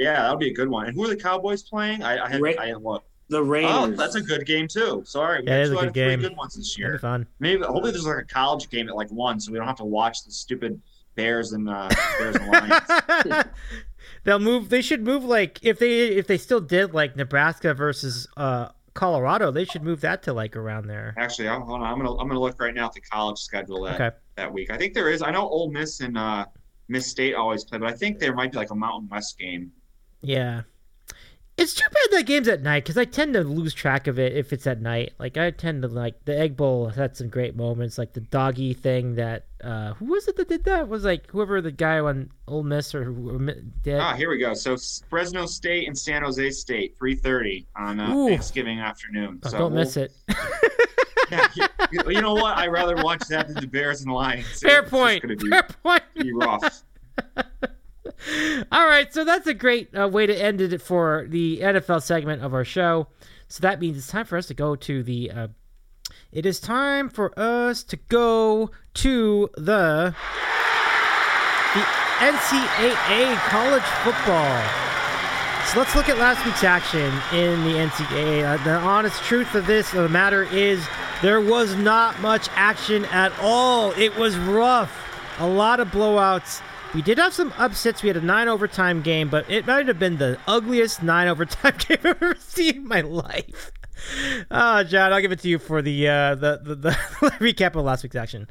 Yeah, 0.00 0.22
that'll 0.22 0.36
be 0.36 0.50
a 0.50 0.54
good 0.54 0.68
one. 0.68 0.86
And 0.86 0.94
who 0.94 1.04
are 1.04 1.08
the 1.08 1.16
Cowboys 1.16 1.62
playing? 1.62 2.02
I, 2.02 2.24
I 2.24 2.28
had 2.30 2.40
Ra- 2.40 2.52
I 2.58 2.68
had 2.68 2.78
what 2.78 3.04
the 3.28 3.42
Raiders. 3.42 3.70
Oh, 3.72 3.86
that's 3.90 4.14
a 4.14 4.20
good 4.22 4.46
game 4.46 4.66
too. 4.66 5.02
Sorry, 5.04 5.40
we 5.42 5.46
yeah, 5.46 5.58
had 5.58 5.66
two 5.66 5.78
a 5.78 5.84
good 5.84 5.92
game. 5.92 6.20
good 6.20 6.36
ones 6.36 6.56
this 6.56 6.78
year. 6.78 6.98
fun. 6.98 7.26
Maybe 7.38 7.62
hopefully 7.62 7.92
there's 7.92 8.06
like 8.06 8.24
a 8.24 8.24
college 8.24 8.70
game 8.70 8.88
at 8.88 8.96
like 8.96 9.10
one, 9.10 9.38
so 9.38 9.52
we 9.52 9.58
don't 9.58 9.66
have 9.66 9.76
to 9.76 9.84
watch 9.84 10.24
the 10.24 10.32
stupid 10.32 10.80
Bears 11.16 11.52
and 11.52 11.68
uh, 11.68 11.90
Bears 12.18 12.36
and 12.36 12.50
Lions. 12.50 13.44
They'll 14.24 14.38
move. 14.38 14.70
They 14.70 14.82
should 14.82 15.04
move 15.04 15.24
like 15.24 15.58
if 15.62 15.78
they 15.78 16.08
if 16.08 16.26
they 16.26 16.38
still 16.38 16.60
did 16.60 16.94
like 16.94 17.14
Nebraska 17.14 17.74
versus 17.74 18.26
uh, 18.36 18.70
Colorado, 18.94 19.50
they 19.50 19.64
should 19.64 19.82
move 19.82 20.00
that 20.00 20.22
to 20.24 20.32
like 20.32 20.56
around 20.56 20.86
there. 20.86 21.14
Actually, 21.16 21.48
I'm, 21.48 21.62
hold 21.62 21.82
on. 21.82 21.86
I'm 21.86 21.98
gonna 21.98 22.16
I'm 22.16 22.26
gonna 22.26 22.40
look 22.40 22.60
right 22.60 22.74
now 22.74 22.86
at 22.86 22.92
the 22.92 23.00
college 23.00 23.38
schedule 23.38 23.82
that 23.84 24.00
okay. 24.00 24.16
that 24.36 24.52
week. 24.52 24.70
I 24.70 24.76
think 24.76 24.94
there 24.94 25.10
is. 25.10 25.22
I 25.22 25.30
know 25.30 25.48
Ole 25.48 25.70
Miss 25.70 26.00
and 26.00 26.18
uh, 26.18 26.46
Miss 26.88 27.06
State 27.06 27.34
always 27.34 27.64
play, 27.64 27.78
but 27.78 27.88
I 27.88 27.92
think 27.92 28.18
there 28.18 28.34
might 28.34 28.50
be 28.50 28.58
like 28.58 28.70
a 28.70 28.74
Mountain 28.74 29.08
West 29.10 29.38
game. 29.38 29.70
Yeah, 30.22 30.62
it's 31.60 31.74
too 31.74 31.84
bad 31.92 32.18
that 32.18 32.26
game's 32.26 32.48
at 32.48 32.62
night 32.62 32.84
because 32.84 32.96
I 32.96 33.04
tend 33.04 33.34
to 33.34 33.44
lose 33.44 33.74
track 33.74 34.06
of 34.06 34.18
it 34.18 34.34
if 34.34 34.50
it's 34.50 34.66
at 34.66 34.80
night. 34.80 35.12
Like 35.18 35.36
I 35.36 35.50
tend 35.50 35.82
to 35.82 35.88
like 35.88 36.24
the 36.24 36.36
Egg 36.38 36.56
Bowl 36.56 36.88
had 36.88 37.18
some 37.18 37.28
great 37.28 37.54
moments, 37.54 37.98
like 37.98 38.14
the 38.14 38.22
doggy 38.22 38.72
thing 38.72 39.16
that 39.16 39.44
uh 39.62 39.92
who 39.94 40.06
was 40.06 40.26
it 40.26 40.36
that 40.36 40.48
did 40.48 40.64
that? 40.64 40.88
Was 40.88 41.04
like 41.04 41.30
whoever 41.30 41.60
the 41.60 41.70
guy 41.70 41.98
on 41.98 42.30
Ole 42.48 42.62
Miss 42.62 42.94
or 42.94 43.04
who 43.04 43.52
did. 43.82 44.00
Ah, 44.00 44.14
here 44.14 44.30
we 44.30 44.38
go. 44.38 44.54
So 44.54 44.76
Fresno 45.10 45.44
State 45.44 45.86
and 45.86 45.96
San 45.96 46.22
Jose 46.22 46.50
State, 46.52 46.96
three 46.96 47.14
thirty 47.14 47.66
on 47.76 48.00
uh, 48.00 48.26
Thanksgiving 48.26 48.80
afternoon. 48.80 49.40
Oh, 49.44 49.50
so 49.50 49.58
don't 49.58 49.74
we'll, 49.74 49.84
miss 49.84 49.98
it. 49.98 50.12
yeah, 51.30 51.46
you, 51.92 52.00
you, 52.12 52.22
know 52.22 52.32
what? 52.32 52.56
I'd 52.56 52.72
rather 52.72 52.96
watch 52.96 53.28
that 53.28 53.48
than 53.48 53.56
the 53.56 53.66
Bears 53.66 54.00
and 54.00 54.10
Lions. 54.10 54.60
Fair 54.60 54.80
it's 54.80 54.90
point. 54.90 55.22
Fair 55.50 55.62
point. 55.82 56.02
Be 56.14 56.32
rough. 56.32 56.84
All 58.72 58.86
right, 58.86 59.12
so 59.12 59.24
that's 59.24 59.46
a 59.46 59.54
great 59.54 59.96
uh, 59.98 60.08
way 60.08 60.26
to 60.26 60.34
end 60.34 60.60
it 60.60 60.82
for 60.82 61.26
the 61.28 61.60
NFL 61.62 62.02
segment 62.02 62.42
of 62.42 62.54
our 62.54 62.64
show. 62.64 63.08
So 63.48 63.62
that 63.62 63.80
means 63.80 63.98
it's 63.98 64.08
time 64.08 64.26
for 64.26 64.38
us 64.38 64.46
to 64.46 64.54
go 64.54 64.76
to 64.76 65.02
the. 65.02 65.30
Uh, 65.30 65.48
it 66.32 66.46
is 66.46 66.60
time 66.60 67.08
for 67.08 67.36
us 67.38 67.82
to 67.84 67.96
go 67.96 68.70
to 68.94 69.50
the 69.56 70.14
the 71.74 71.80
NCAA 72.20 73.36
college 73.48 73.82
football. 74.04 74.62
So 75.66 75.78
let's 75.78 75.94
look 75.94 76.08
at 76.08 76.18
last 76.18 76.44
week's 76.44 76.64
action 76.64 77.12
in 77.32 77.62
the 77.64 77.74
NCAA. 77.74 78.44
Uh, 78.44 78.64
the 78.64 78.74
honest 78.74 79.22
truth 79.22 79.54
of 79.54 79.66
this 79.66 79.92
of 79.94 80.02
the 80.02 80.08
matter 80.08 80.44
is 80.44 80.84
there 81.22 81.40
was 81.40 81.76
not 81.76 82.20
much 82.20 82.48
action 82.54 83.04
at 83.06 83.32
all. 83.40 83.92
It 83.92 84.16
was 84.16 84.36
rough. 84.36 84.92
A 85.38 85.46
lot 85.46 85.78
of 85.78 85.88
blowouts. 85.88 86.60
We 86.92 87.02
did 87.02 87.18
have 87.18 87.32
some 87.32 87.54
upsets. 87.56 88.02
We 88.02 88.08
had 88.08 88.16
a 88.16 88.20
nine 88.20 88.48
overtime 88.48 89.00
game, 89.00 89.28
but 89.28 89.48
it 89.48 89.64
might 89.64 89.86
have 89.86 90.00
been 90.00 90.16
the 90.16 90.38
ugliest 90.48 91.04
nine 91.04 91.28
overtime 91.32 91.74
game 91.78 91.98
I've 92.00 92.06
ever 92.06 92.34
seen 92.38 92.76
in 92.76 92.88
my 92.88 93.00
life. 93.02 93.70
Oh, 94.50 94.82
John, 94.82 95.12
I'll 95.12 95.20
give 95.20 95.30
it 95.30 95.38
to 95.40 95.48
you 95.48 95.58
for 95.58 95.82
the 95.82 96.08
uh, 96.08 96.34
the, 96.34 96.60
the, 96.62 96.74
the 96.74 96.90
recap 97.38 97.76
of 97.76 97.84
last 97.84 98.02
week's 98.02 98.16
action. 98.16 98.48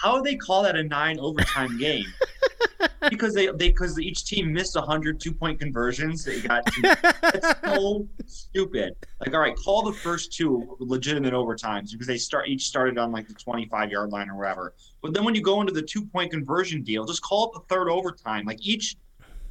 How 0.00 0.16
do 0.16 0.22
they 0.22 0.36
call 0.36 0.62
that 0.62 0.76
a 0.76 0.82
nine 0.82 1.18
overtime 1.18 1.78
game? 1.78 2.06
because 3.10 3.34
they 3.34 3.46
they 3.46 3.68
because 3.68 3.98
each 3.98 4.24
team 4.24 4.52
missed 4.52 4.76
100 4.76 5.20
two 5.20 5.32
point 5.32 5.58
conversions. 5.58 6.24
They 6.24 6.40
got 6.40 6.64
that's 6.82 7.60
so 7.64 8.06
stupid. 8.26 8.94
Like, 9.20 9.34
all 9.34 9.40
right, 9.40 9.56
call 9.56 9.82
the 9.82 9.92
first 9.92 10.32
two 10.32 10.76
legitimate 10.78 11.34
overtimes 11.34 11.92
because 11.92 12.06
they 12.06 12.18
start 12.18 12.48
each 12.48 12.64
started 12.64 12.98
on 12.98 13.12
like 13.12 13.28
the 13.28 13.34
25 13.34 13.90
yard 13.90 14.10
line 14.10 14.30
or 14.30 14.36
whatever. 14.36 14.74
But 15.02 15.14
then 15.14 15.24
when 15.24 15.34
you 15.34 15.42
go 15.42 15.60
into 15.60 15.72
the 15.72 15.82
two 15.82 16.04
point 16.04 16.30
conversion 16.30 16.82
deal, 16.82 17.04
just 17.04 17.22
call 17.22 17.46
it 17.46 17.52
the 17.54 17.74
third 17.74 17.88
overtime. 17.88 18.44
Like 18.44 18.58
each 18.60 18.96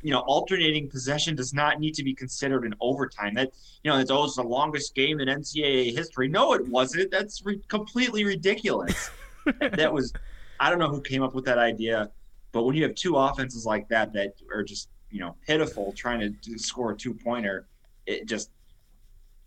you 0.04 0.12
know, 0.12 0.20
alternating 0.20 0.90
possession 0.90 1.36
does 1.36 1.54
not 1.54 1.80
need 1.80 1.94
to 1.96 2.04
be 2.04 2.14
considered 2.14 2.66
an 2.66 2.76
overtime. 2.80 3.34
That 3.34 3.52
you 3.84 3.92
know, 3.92 3.98
it's 3.98 4.12
always 4.12 4.36
the 4.36 4.44
longest 4.44 4.96
game 4.96 5.20
in 5.20 5.28
NCAA 5.28 5.94
history. 5.96 6.28
No, 6.28 6.54
it 6.54 6.66
wasn't. 6.68 7.12
That's 7.12 7.44
re- 7.44 7.62
completely 7.68 8.24
ridiculous. 8.24 9.10
that 9.60 9.92
was, 9.92 10.14
I 10.60 10.70
don't 10.70 10.80
know 10.80 10.90
who 10.90 11.02
came 11.02 11.24
up 11.24 11.36
with 11.36 11.46
that 11.46 11.58
idea, 11.58 12.12
but 12.52 12.64
when 12.64 12.76
you 12.76 12.84
have 12.84 12.96
two 12.96 13.16
offenses 13.16 13.66
like 13.66 13.88
that 13.90 14.14
that 14.14 14.34
are 14.54 14.64
just 14.64 14.90
you 15.10 15.20
know 15.20 15.36
pitiful 15.46 15.94
trying 15.94 16.36
to 16.42 16.60
score 16.60 16.92
a 16.92 16.98
two 16.98 17.14
pointer, 17.14 17.68
it 18.06 18.28
just 18.28 18.52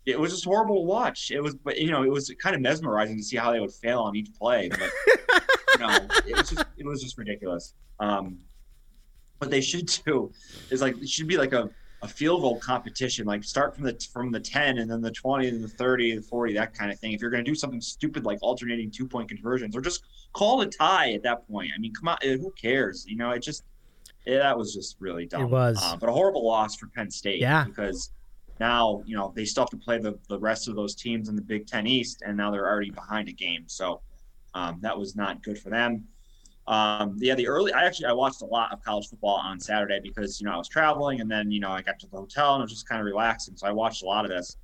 it 0.05 0.19
was 0.19 0.31
just 0.31 0.45
horrible 0.45 0.75
to 0.75 0.81
watch. 0.81 1.31
It 1.31 1.41
was, 1.41 1.55
but 1.55 1.77
you 1.77 1.91
know, 1.91 2.03
it 2.03 2.09
was 2.09 2.33
kind 2.41 2.55
of 2.55 2.61
mesmerizing 2.61 3.17
to 3.17 3.23
see 3.23 3.37
how 3.37 3.51
they 3.51 3.59
would 3.59 3.71
fail 3.71 3.99
on 3.99 4.15
each 4.15 4.33
play. 4.33 4.69
But 4.69 4.89
you 5.73 5.79
know, 5.79 5.97
it 6.27 6.35
was 6.35 6.49
just 6.49 6.65
it 6.77 6.85
was 6.85 7.01
just 7.01 7.17
ridiculous. 7.17 7.73
Um, 7.99 8.39
what 9.37 9.51
they 9.51 9.61
should 9.61 9.87
do 10.05 10.31
is 10.69 10.81
like 10.81 10.97
it 11.01 11.09
should 11.09 11.27
be 11.27 11.37
like 11.37 11.53
a, 11.53 11.69
a 12.03 12.07
field 12.07 12.41
goal 12.41 12.57
competition 12.59 13.27
like 13.27 13.43
start 13.43 13.75
from 13.75 13.83
the 13.83 14.07
from 14.11 14.31
the 14.31 14.39
10 14.39 14.79
and 14.79 14.89
then 14.89 15.01
the 15.01 15.11
20 15.11 15.47
and 15.47 15.63
the 15.63 15.67
30 15.67 16.11
and 16.11 16.23
the 16.23 16.27
40 16.27 16.53
that 16.55 16.73
kind 16.73 16.91
of 16.91 16.99
thing. 16.99 17.11
If 17.13 17.21
you're 17.21 17.29
going 17.29 17.43
to 17.45 17.49
do 17.49 17.55
something 17.55 17.81
stupid 17.81 18.25
like 18.25 18.39
alternating 18.41 18.89
two 18.89 19.07
point 19.07 19.29
conversions 19.29 19.75
or 19.75 19.81
just 19.81 20.03
call 20.33 20.61
a 20.61 20.65
tie 20.65 21.13
at 21.13 21.23
that 21.23 21.47
point. 21.47 21.71
I 21.75 21.79
mean 21.79 21.93
come 21.93 22.07
on 22.07 22.17
who 22.23 22.51
cares? 22.59 23.05
You 23.07 23.17
know 23.17 23.31
it 23.31 23.39
just 23.43 23.63
yeah, 24.25 24.39
that 24.39 24.57
was 24.57 24.73
just 24.73 24.97
really 24.99 25.25
dumb. 25.25 25.41
It 25.43 25.49
was. 25.49 25.77
uh, 25.81 25.95
but 25.97 26.09
a 26.09 26.11
horrible 26.11 26.45
loss 26.45 26.75
for 26.75 26.87
penn 26.87 27.09
state 27.11 27.39
Yeah. 27.39 27.65
because 27.65 28.11
now 28.59 29.03
you 29.05 29.15
know 29.15 29.31
they 29.35 29.45
still 29.45 29.63
have 29.63 29.69
to 29.69 29.77
play 29.77 29.97
the, 29.99 30.17
the 30.27 30.39
rest 30.39 30.67
of 30.67 30.75
those 30.75 30.95
teams 30.95 31.29
in 31.29 31.35
the 31.35 31.41
big 31.41 31.67
10 31.67 31.85
east 31.87 32.23
and 32.25 32.35
now 32.35 32.49
they're 32.51 32.67
already 32.67 32.91
behind 32.91 33.29
a 33.29 33.33
game. 33.33 33.63
So 33.67 34.01
um, 34.53 34.79
that 34.81 34.97
was 34.97 35.15
not 35.15 35.43
good 35.43 35.57
for 35.59 35.69
them 35.69 36.05
um, 36.71 37.17
yeah, 37.19 37.35
the 37.35 37.47
early 37.47 37.73
I 37.73 37.85
actually 37.85 38.05
I 38.05 38.13
watched 38.13 38.41
a 38.41 38.45
lot 38.45 38.71
of 38.71 38.81
college 38.81 39.09
football 39.09 39.35
on 39.35 39.59
Saturday 39.59 39.99
because 40.01 40.39
you 40.39 40.47
know 40.47 40.53
I 40.53 40.57
was 40.57 40.69
traveling 40.69 41.19
and 41.19 41.29
then 41.29 41.51
you 41.51 41.59
know 41.59 41.69
I 41.69 41.81
got 41.81 41.99
to 41.99 42.07
the 42.07 42.17
hotel 42.17 42.53
and 42.53 42.61
I 42.61 42.63
was 42.63 42.71
just 42.71 42.87
kind 42.87 43.01
of 43.01 43.05
relaxing, 43.05 43.57
so 43.57 43.67
I 43.67 43.71
watched 43.71 44.03
a 44.03 44.05
lot 44.05 44.23
of 44.23 44.31
this 44.31 44.57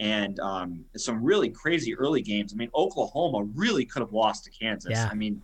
and 0.00 0.40
um, 0.40 0.82
some 0.96 1.22
really 1.22 1.50
crazy 1.50 1.94
early 1.94 2.22
games. 2.22 2.54
I 2.54 2.56
mean, 2.56 2.70
Oklahoma 2.74 3.46
really 3.54 3.84
could 3.84 4.00
have 4.00 4.14
lost 4.14 4.44
to 4.44 4.50
Kansas. 4.50 4.92
Yeah. 4.92 5.08
I 5.10 5.14
mean, 5.14 5.42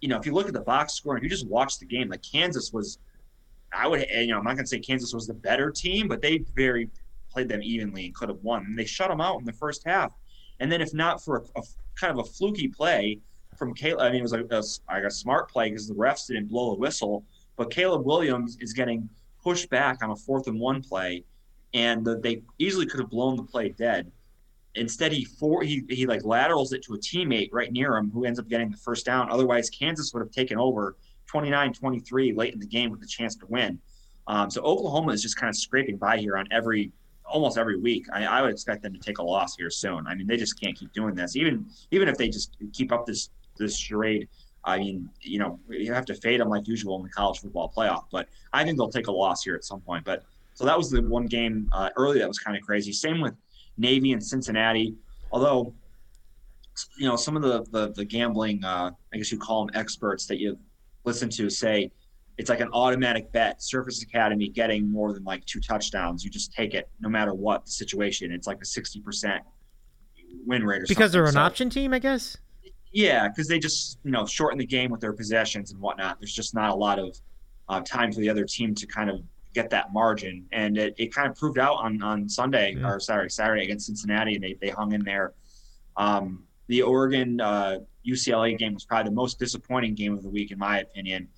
you 0.00 0.08
know, 0.08 0.18
if 0.18 0.24
you 0.24 0.32
look 0.32 0.48
at 0.48 0.54
the 0.54 0.62
box 0.62 0.94
score 0.94 1.14
and 1.14 1.22
you 1.22 1.28
just 1.28 1.46
watch 1.46 1.78
the 1.78 1.84
game, 1.84 2.08
like 2.08 2.22
Kansas 2.22 2.72
was, 2.72 2.98
I 3.74 3.86
would, 3.86 4.06
you 4.08 4.28
know, 4.28 4.38
I'm 4.38 4.44
not 4.44 4.54
going 4.54 4.64
to 4.64 4.66
say 4.66 4.78
Kansas 4.78 5.12
was 5.12 5.26
the 5.26 5.34
better 5.34 5.70
team, 5.70 6.08
but 6.08 6.22
they 6.22 6.38
very 6.54 6.88
played 7.30 7.48
them 7.48 7.62
evenly 7.62 8.06
and 8.06 8.14
could 8.14 8.30
have 8.30 8.42
won. 8.42 8.64
And 8.64 8.78
they 8.78 8.86
shut 8.86 9.10
them 9.10 9.20
out 9.20 9.40
in 9.40 9.44
the 9.44 9.52
first 9.52 9.82
half. 9.84 10.10
And 10.58 10.72
then 10.72 10.80
if 10.80 10.94
not 10.94 11.22
for 11.22 11.36
a, 11.36 11.60
a 11.60 11.62
kind 12.00 12.18
of 12.18 12.26
a 12.26 12.30
fluky 12.30 12.68
play 12.68 13.20
from 13.56 13.74
Caleb, 13.74 14.00
I 14.00 14.10
mean, 14.10 14.20
it 14.20 14.22
was 14.22 14.32
a, 14.32 14.44
a, 14.50 14.62
like 14.92 15.04
a 15.04 15.10
smart 15.10 15.50
play 15.50 15.70
because 15.70 15.88
the 15.88 15.94
refs 15.94 16.26
didn't 16.26 16.48
blow 16.48 16.70
the 16.70 16.80
whistle, 16.80 17.24
but 17.56 17.70
Caleb 17.70 18.04
Williams 18.04 18.56
is 18.60 18.72
getting 18.72 19.08
pushed 19.42 19.70
back 19.70 20.02
on 20.02 20.10
a 20.10 20.16
fourth 20.16 20.46
and 20.46 20.58
one 20.58 20.82
play, 20.82 21.24
and 21.74 22.04
the, 22.04 22.18
they 22.18 22.42
easily 22.58 22.86
could 22.86 23.00
have 23.00 23.10
blown 23.10 23.36
the 23.36 23.42
play 23.42 23.68
dead. 23.70 24.10
Instead, 24.74 25.12
he 25.12 25.24
for 25.24 25.62
he 25.62 25.84
he 25.88 26.06
like 26.06 26.24
laterals 26.24 26.72
it 26.72 26.82
to 26.82 26.94
a 26.94 26.98
teammate 26.98 27.48
right 27.52 27.72
near 27.72 27.96
him 27.96 28.10
who 28.10 28.24
ends 28.24 28.38
up 28.38 28.48
getting 28.48 28.70
the 28.70 28.76
first 28.76 29.06
down. 29.06 29.30
Otherwise, 29.30 29.70
Kansas 29.70 30.12
would 30.12 30.20
have 30.20 30.30
taken 30.30 30.58
over 30.58 30.96
29-23 31.32 32.36
late 32.36 32.52
in 32.52 32.60
the 32.60 32.66
game 32.66 32.90
with 32.90 33.02
a 33.02 33.06
chance 33.06 33.34
to 33.36 33.46
win. 33.46 33.78
Um, 34.26 34.50
so 34.50 34.60
Oklahoma 34.62 35.12
is 35.12 35.22
just 35.22 35.36
kind 35.36 35.48
of 35.48 35.56
scraping 35.56 35.96
by 35.96 36.18
here 36.18 36.36
on 36.36 36.46
every 36.50 36.92
almost 37.24 37.58
every 37.58 37.78
week. 37.78 38.06
I, 38.12 38.24
I 38.24 38.42
would 38.42 38.50
expect 38.50 38.82
them 38.82 38.92
to 38.92 39.00
take 39.00 39.18
a 39.18 39.22
loss 39.22 39.56
here 39.56 39.70
soon. 39.70 40.06
I 40.06 40.14
mean, 40.14 40.26
they 40.26 40.36
just 40.36 40.60
can't 40.60 40.76
keep 40.76 40.92
doing 40.92 41.14
this. 41.14 41.36
Even 41.36 41.66
even 41.90 42.08
if 42.08 42.16
they 42.16 42.28
just 42.28 42.56
keep 42.72 42.92
up 42.92 43.06
this 43.06 43.30
this 43.56 43.76
charade, 43.76 44.28
I 44.64 44.78
mean, 44.78 45.08
you 45.20 45.38
know, 45.38 45.60
you 45.68 45.92
have 45.92 46.04
to 46.06 46.14
fade 46.14 46.40
them 46.40 46.48
like 46.48 46.66
usual 46.66 46.96
in 46.96 47.02
the 47.04 47.08
college 47.10 47.40
football 47.40 47.72
playoff. 47.76 48.04
But 48.10 48.28
I 48.52 48.64
think 48.64 48.76
they'll 48.78 48.90
take 48.90 49.06
a 49.06 49.12
loss 49.12 49.44
here 49.44 49.54
at 49.54 49.64
some 49.64 49.80
point. 49.80 50.04
But 50.04 50.24
so 50.54 50.64
that 50.64 50.76
was 50.76 50.90
the 50.90 51.02
one 51.02 51.26
game 51.26 51.68
uh, 51.72 51.90
early 51.96 52.18
that 52.18 52.28
was 52.28 52.38
kind 52.38 52.56
of 52.56 52.62
crazy. 52.62 52.92
Same 52.92 53.20
with 53.20 53.34
Navy 53.78 54.12
and 54.12 54.22
Cincinnati. 54.24 54.94
Although, 55.32 55.72
you 56.98 57.06
know, 57.06 57.16
some 57.16 57.36
of 57.36 57.42
the 57.42 57.64
the, 57.70 57.92
the 57.92 58.04
gambling, 58.04 58.64
uh, 58.64 58.90
I 59.12 59.16
guess 59.16 59.30
you 59.30 59.38
call 59.38 59.66
them 59.66 59.74
experts 59.76 60.26
that 60.26 60.38
you 60.38 60.58
listen 61.04 61.28
to 61.30 61.48
say 61.48 61.92
it's 62.38 62.50
like 62.50 62.60
an 62.60 62.68
automatic 62.72 63.32
bet. 63.32 63.62
Service 63.62 64.02
Academy 64.02 64.48
getting 64.48 64.90
more 64.90 65.12
than 65.12 65.24
like 65.24 65.44
two 65.46 65.60
touchdowns, 65.60 66.24
you 66.24 66.30
just 66.30 66.52
take 66.52 66.74
it 66.74 66.88
no 67.00 67.08
matter 67.08 67.32
what 67.34 67.64
the 67.64 67.70
situation. 67.70 68.32
It's 68.32 68.46
like 68.46 68.60
a 68.60 68.66
sixty 68.66 69.00
percent 69.00 69.42
win 70.44 70.64
rate 70.64 70.82
or 70.82 70.86
Because 70.86 71.12
they're 71.12 71.24
an. 71.24 71.32
So- 71.32 71.40
option 71.40 71.70
team, 71.70 71.94
I 71.94 71.98
guess. 71.98 72.36
Yeah, 72.96 73.28
because 73.28 73.46
they 73.46 73.58
just 73.58 73.98
you 74.04 74.10
know 74.10 74.24
shorten 74.24 74.58
the 74.58 74.64
game 74.64 74.90
with 74.90 75.02
their 75.02 75.12
possessions 75.12 75.70
and 75.70 75.78
whatnot. 75.78 76.18
There's 76.18 76.32
just 76.32 76.54
not 76.54 76.70
a 76.70 76.74
lot 76.74 76.98
of 76.98 77.14
uh, 77.68 77.82
time 77.82 78.10
for 78.10 78.20
the 78.20 78.30
other 78.30 78.46
team 78.46 78.74
to 78.74 78.86
kind 78.86 79.10
of 79.10 79.20
get 79.52 79.68
that 79.68 79.92
margin, 79.92 80.46
and 80.52 80.78
it, 80.78 80.94
it 80.96 81.14
kind 81.14 81.28
of 81.28 81.36
proved 81.36 81.58
out 81.58 81.74
on 81.74 82.02
on 82.02 82.26
Sunday 82.26 82.74
Yeah. 82.74 82.88
or 82.88 82.98
sorry 82.98 83.28
Saturday 83.30 83.64
against 83.64 83.84
Cincinnati, 83.84 84.36
and 84.36 84.42
they 84.42 84.56
they 84.62 84.70
hung 84.70 84.92
in 84.92 85.04
there. 85.04 85.34
Um, 85.98 86.44
the 86.68 86.80
Oregon 86.80 87.38
uh, 87.38 87.80
UCLA 88.08 88.56
game 88.56 88.72
was 88.72 88.86
probably 88.86 89.10
the 89.10 89.14
most 89.14 89.38
disappointing 89.38 89.94
game 89.94 90.14
of 90.14 90.22
the 90.22 90.30
week 90.30 90.50
in 90.50 90.58
my 90.58 90.80
opinion. 90.80 91.28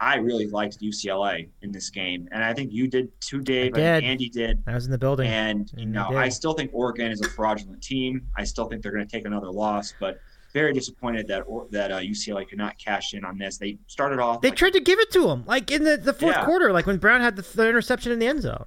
I 0.00 0.16
really 0.16 0.46
liked 0.46 0.78
UCLA 0.80 1.48
in 1.62 1.72
this 1.72 1.88
game, 1.88 2.28
and 2.32 2.44
I 2.44 2.52
think 2.52 2.70
you 2.70 2.86
did 2.86 3.10
too, 3.22 3.40
Dave. 3.40 3.72
I 3.74 3.78
did. 3.78 4.04
Andy 4.04 4.28
did. 4.28 4.62
I 4.66 4.74
was 4.74 4.84
in 4.84 4.92
the 4.92 4.98
building. 4.98 5.26
And 5.26 5.72
you 5.74 5.86
know. 5.86 6.10
I 6.10 6.28
still 6.28 6.52
think 6.52 6.70
Oregon 6.74 7.10
is 7.10 7.22
a 7.22 7.28
fraudulent 7.30 7.82
team. 7.82 8.26
I 8.36 8.44
still 8.44 8.66
think 8.66 8.82
they're 8.82 8.92
going 8.92 9.06
to 9.06 9.10
take 9.10 9.24
another 9.24 9.50
loss, 9.50 9.94
but 9.98 10.20
very 10.52 10.72
disappointed 10.72 11.26
that 11.28 11.42
or, 11.46 11.66
that 11.70 11.92
uh, 11.92 11.98
UCLA 12.00 12.48
could 12.48 12.58
not 12.58 12.78
cash 12.78 13.14
in 13.14 13.24
on 13.24 13.38
this. 13.38 13.58
They 13.58 13.78
started 13.86 14.18
off. 14.18 14.40
They 14.40 14.48
like, 14.48 14.58
tried 14.58 14.72
to 14.74 14.80
give 14.80 14.98
it 14.98 15.10
to 15.12 15.28
him, 15.28 15.44
like 15.46 15.70
in 15.70 15.84
the, 15.84 15.96
the 15.96 16.12
fourth 16.12 16.36
Yeah. 16.36 16.44
quarter, 16.44 16.72
like 16.72 16.86
when 16.86 16.98
Brown 16.98 17.20
had 17.20 17.36
the, 17.36 17.42
the 17.42 17.68
interception 17.68 18.12
in 18.12 18.18
the 18.18 18.26
end 18.26 18.42
zone. 18.42 18.64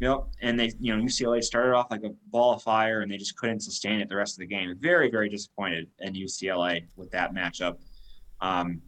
Yep, 0.00 0.24
and 0.42 0.60
they 0.60 0.72
you 0.78 0.94
know 0.94 1.02
UCLA 1.02 1.42
started 1.42 1.74
off 1.74 1.90
like 1.90 2.04
a 2.04 2.10
ball 2.26 2.52
of 2.52 2.62
fire, 2.62 3.00
and 3.00 3.10
they 3.10 3.16
just 3.16 3.36
couldn't 3.38 3.60
sustain 3.60 4.00
it 4.00 4.10
the 4.10 4.16
rest 4.16 4.34
of 4.34 4.40
the 4.40 4.46
game. 4.46 4.74
Very 4.78 5.10
very 5.10 5.30
disappointed 5.30 5.88
in 6.00 6.12
UCLA 6.12 6.84
with 6.96 7.10
that 7.12 7.34
matchup. 7.34 7.78
Um, 8.42 8.82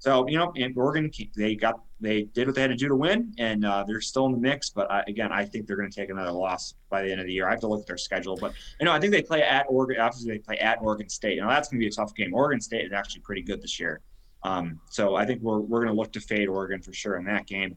so 0.00 0.26
you 0.28 0.38
know, 0.38 0.52
in 0.56 0.74
Oregon 0.76 1.08
they 1.36 1.54
got 1.54 1.80
they 2.00 2.22
did 2.22 2.46
what 2.46 2.54
they 2.54 2.62
had 2.62 2.70
to 2.70 2.76
do 2.76 2.88
to 2.88 2.96
win, 2.96 3.34
and 3.38 3.64
uh, 3.64 3.84
they're 3.86 4.00
still 4.00 4.26
in 4.26 4.32
the 4.32 4.38
mix. 4.38 4.70
But 4.70 4.90
I, 4.90 5.02
again, 5.06 5.32
I 5.32 5.44
think 5.44 5.66
they're 5.66 5.76
going 5.76 5.90
to 5.90 5.94
take 6.00 6.08
another 6.10 6.32
loss 6.32 6.74
by 6.88 7.02
the 7.02 7.10
end 7.12 7.20
of 7.20 7.26
the 7.26 7.32
year. 7.32 7.46
I 7.46 7.50
have 7.50 7.60
to 7.60 7.66
look 7.66 7.80
at 7.80 7.86
their 7.86 7.98
schedule, 7.98 8.36
but 8.36 8.52
you 8.78 8.86
know, 8.86 8.92
I 8.92 8.98
think 9.00 9.12
they 9.12 9.22
play 9.22 9.42
at 9.42 9.66
Oregon. 9.68 10.00
Obviously, 10.00 10.32
they 10.32 10.38
play 10.38 10.56
at 10.58 10.78
Oregon 10.80 11.08
State. 11.08 11.38
Now 11.38 11.48
that's 11.48 11.68
going 11.68 11.78
to 11.80 11.84
be 11.84 11.88
a 11.88 11.92
tough 11.92 12.14
game. 12.14 12.32
Oregon 12.34 12.60
State 12.60 12.86
is 12.86 12.92
actually 12.92 13.20
pretty 13.20 13.42
good 13.42 13.60
this 13.62 13.78
year, 13.78 14.00
um, 14.42 14.80
so 14.90 15.14
I 15.14 15.26
think 15.26 15.42
we're 15.42 15.60
we're 15.60 15.80
going 15.84 15.94
to 15.94 16.00
look 16.00 16.12
to 16.14 16.20
fade 16.20 16.48
Oregon 16.48 16.80
for 16.80 16.92
sure 16.92 17.16
in 17.16 17.24
that 17.26 17.46
game. 17.46 17.76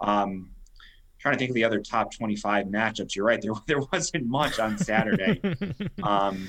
Um, 0.00 0.50
trying 1.18 1.34
to 1.34 1.38
think 1.38 1.50
of 1.50 1.54
the 1.54 1.64
other 1.64 1.80
top 1.80 2.12
25 2.12 2.66
matchups. 2.66 3.14
You're 3.14 3.24
right. 3.24 3.40
There, 3.40 3.52
there 3.68 3.80
wasn't 3.92 4.26
much 4.26 4.58
on 4.58 4.76
Saturday. 4.76 5.40
um, 6.02 6.48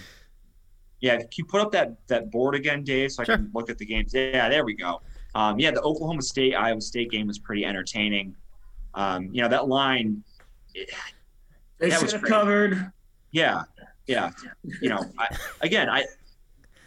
yeah, 1.00 1.18
can 1.18 1.28
you 1.38 1.46
put 1.46 1.62
up 1.62 1.72
that 1.74 2.08
that 2.08 2.32
board 2.32 2.56
again, 2.56 2.84
Dave, 2.84 3.12
so 3.12 3.22
I 3.24 3.26
Sure. 3.26 3.38
can 3.38 3.52
look 3.54 3.70
at 3.70 3.78
the 3.78 3.86
games? 3.86 4.14
Yeah, 4.14 4.50
there 4.50 4.64
we 4.66 4.74
go. 4.74 5.02
Um, 5.36 5.60
yeah, 5.60 5.72
the 5.72 5.82
Oklahoma 5.82 6.22
State 6.22 6.54
Iowa 6.56 6.82
State 6.82 7.10
game 7.12 7.28
was 7.28 7.40
pretty 7.40 7.66
entertaining. 7.66 8.36
Um, 8.94 9.30
you 9.32 9.42
know 9.42 9.50
that 9.50 9.68
line. 9.68 10.24
it- 10.76 10.92
They 11.80 11.90
should 11.90 12.04
was 12.04 12.12
have 12.14 12.22
covered. 12.24 12.92
yeah, 13.32 13.64
yeah. 14.08 14.32
You 14.82 14.90
know, 14.90 15.00
I, 15.18 15.36
again, 15.62 15.90
I 15.90 16.06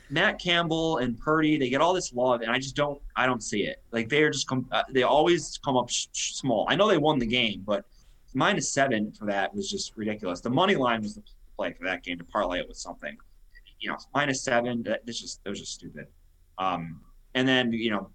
Matt 0.09 0.39
Campbell 0.41 0.99
and 0.99 1.19
Purdy, 1.19 1.59
they 1.59 1.69
get 1.69 1.81
all 1.81 1.93
this 1.93 2.13
love, 2.13 2.41
and 2.43 2.51
I 2.51 2.59
just 2.59 2.77
don't, 2.77 3.03
I 3.17 3.27
don't 3.27 3.43
see 3.43 3.65
it. 3.65 3.83
Like 3.91 4.09
they're 4.09 4.31
just 4.31 4.47
come, 4.49 4.69
uh, 4.71 4.85
they 4.93 5.03
always 5.03 5.59
come 5.65 5.77
up 5.77 5.91
sh- 5.91 6.07
sh- 6.13 6.35
small. 6.35 6.65
I 6.69 6.77
know 6.77 6.87
they 6.87 6.97
won 6.99 7.19
the 7.19 7.27
game, 7.27 7.65
but 7.67 7.85
minus 8.33 8.71
seven 8.73 9.11
for 9.13 9.25
that 9.27 9.53
was 9.53 9.69
just 9.69 9.97
ridiculous. 9.97 10.41
The 10.41 10.51
money 10.51 10.77
line 10.77 11.03
was 11.03 11.17
the 11.17 11.23
play 11.57 11.73
for 11.73 11.85
that 11.87 12.05
game 12.05 12.19
to 12.19 12.25
parlay 12.25 12.61
it 12.61 12.69
with 12.69 12.77
something. 12.77 13.17
You 13.81 13.91
know, 13.91 13.97
minus 14.15 14.43
seven, 14.43 14.85
that, 14.85 15.05
that's 15.05 15.21
just 15.21 15.43
that 15.43 15.51
was 15.51 15.59
just 15.59 15.73
stupid. 15.75 16.07
Um, 16.59 17.01
and 17.35 17.47
then 17.49 17.73
you 17.73 17.91
know, 17.91 18.09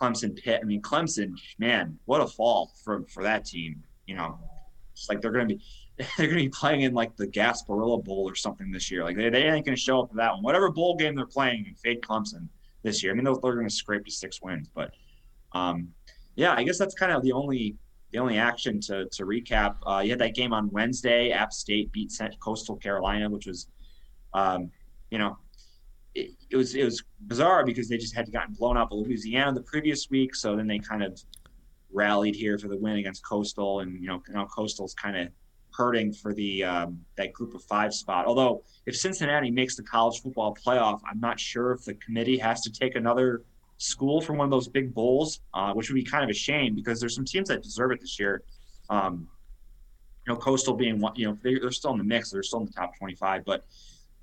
Clemson 0.00 0.36
Pitt. 0.36 0.60
I 0.62 0.64
mean, 0.64 0.82
Clemson, 0.82 1.32
man, 1.58 1.98
what 2.04 2.20
a 2.20 2.26
fall 2.26 2.72
for 2.84 3.04
for 3.08 3.22
that 3.22 3.44
team. 3.44 3.82
You 4.06 4.16
know, 4.16 4.38
it's 4.92 5.08
like 5.08 5.20
they're 5.20 5.32
going 5.32 5.48
to 5.48 5.54
be 5.56 5.62
they're 5.98 6.26
going 6.26 6.38
to 6.38 6.44
be 6.44 6.48
playing 6.48 6.82
in 6.82 6.94
like 6.94 7.16
the 7.16 7.26
Gasparilla 7.26 8.04
Bowl 8.04 8.28
or 8.28 8.34
something 8.34 8.70
this 8.70 8.90
year. 8.90 9.04
Like 9.04 9.16
they, 9.16 9.30
they 9.30 9.44
ain't 9.44 9.64
going 9.64 9.76
to 9.76 9.80
show 9.80 10.00
up 10.00 10.10
for 10.10 10.16
that 10.16 10.34
one. 10.34 10.42
Whatever 10.42 10.70
bowl 10.70 10.96
game 10.96 11.14
they're 11.14 11.26
playing, 11.26 11.74
fade 11.82 12.02
Clemson 12.02 12.48
this 12.82 13.02
year. 13.02 13.12
I 13.12 13.14
mean, 13.14 13.24
they're, 13.24 13.34
they're 13.42 13.54
going 13.54 13.68
to 13.68 13.74
scrape 13.74 14.04
to 14.04 14.10
six 14.10 14.40
wins, 14.42 14.68
but 14.74 14.92
um, 15.52 15.88
yeah, 16.34 16.54
I 16.54 16.62
guess 16.62 16.78
that's 16.78 16.94
kind 16.94 17.12
of 17.12 17.22
the 17.22 17.32
only 17.32 17.76
the 18.12 18.18
only 18.18 18.38
action 18.38 18.80
to 18.82 19.06
to 19.06 19.24
recap. 19.24 19.76
Uh, 19.86 20.00
you 20.00 20.10
had 20.10 20.18
that 20.20 20.34
game 20.34 20.52
on 20.52 20.70
Wednesday. 20.70 21.30
App 21.30 21.52
State 21.52 21.90
beat 21.92 22.12
Coastal 22.40 22.76
Carolina, 22.76 23.28
which 23.28 23.46
was, 23.46 23.68
um, 24.34 24.70
you 25.10 25.18
know, 25.18 25.38
it, 26.16 26.30
it, 26.50 26.56
was 26.56 26.74
it 26.74 26.84
was 26.84 27.02
bizarre 27.26 27.64
because 27.64 27.88
they 27.88 27.98
just 27.98 28.14
had 28.14 28.32
gotten 28.32 28.54
blown 28.54 28.76
out 28.76 28.90
by 28.90 28.96
Louisiana 28.96 29.52
the 29.52 29.62
previous 29.62 30.08
week. 30.10 30.34
So 30.34 30.56
then 30.56 30.66
they 30.66 30.78
kind 30.78 31.02
of 31.02 31.20
rallied 31.92 32.34
here 32.34 32.58
for 32.58 32.68
the 32.68 32.76
win 32.76 32.96
against 32.96 33.24
Coastal, 33.24 33.80
and 33.80 34.00
you 34.00 34.08
know 34.08 34.22
now 34.28 34.46
Coastal's 34.46 34.94
kind 34.94 35.16
of 35.16 35.28
hurting 35.72 36.12
for 36.12 36.32
the 36.32 36.64
um, 36.64 37.00
that 37.16 37.32
group 37.32 37.54
of 37.54 37.62
five 37.64 37.92
spot. 37.92 38.26
Although 38.26 38.62
if 38.86 38.96
Cincinnati 38.96 39.50
makes 39.50 39.76
the 39.76 39.82
college 39.82 40.22
football 40.22 40.56
playoff, 40.56 41.00
I'm 41.08 41.20
not 41.20 41.38
sure 41.38 41.72
if 41.72 41.84
the 41.84 41.94
committee 41.94 42.38
has 42.38 42.62
to 42.62 42.72
take 42.72 42.96
another 42.96 43.42
school 43.78 44.22
from 44.22 44.38
one 44.38 44.46
of 44.46 44.50
those 44.50 44.68
big 44.68 44.94
bowls, 44.94 45.40
uh, 45.52 45.74
which 45.74 45.90
would 45.90 45.96
be 45.96 46.04
kind 46.04 46.24
of 46.24 46.30
a 46.30 46.34
shame 46.34 46.74
because 46.74 46.98
there's 46.98 47.14
some 47.14 47.26
teams 47.26 47.48
that 47.48 47.62
deserve 47.62 47.92
it 47.92 48.00
this 48.00 48.18
year. 48.18 48.42
Um, 48.88 49.28
you 50.26 50.32
know, 50.32 50.40
Coastal 50.40 50.74
being 50.74 50.98
one, 50.98 51.12
you 51.14 51.26
know, 51.26 51.38
they, 51.42 51.54
are 51.54 51.70
still 51.70 51.92
in 51.92 51.98
the 51.98 52.04
mix, 52.04 52.30
they're 52.30 52.42
still 52.42 52.60
in 52.60 52.66
the 52.66 52.72
top 52.72 52.96
25, 52.98 53.44
but 53.44 53.64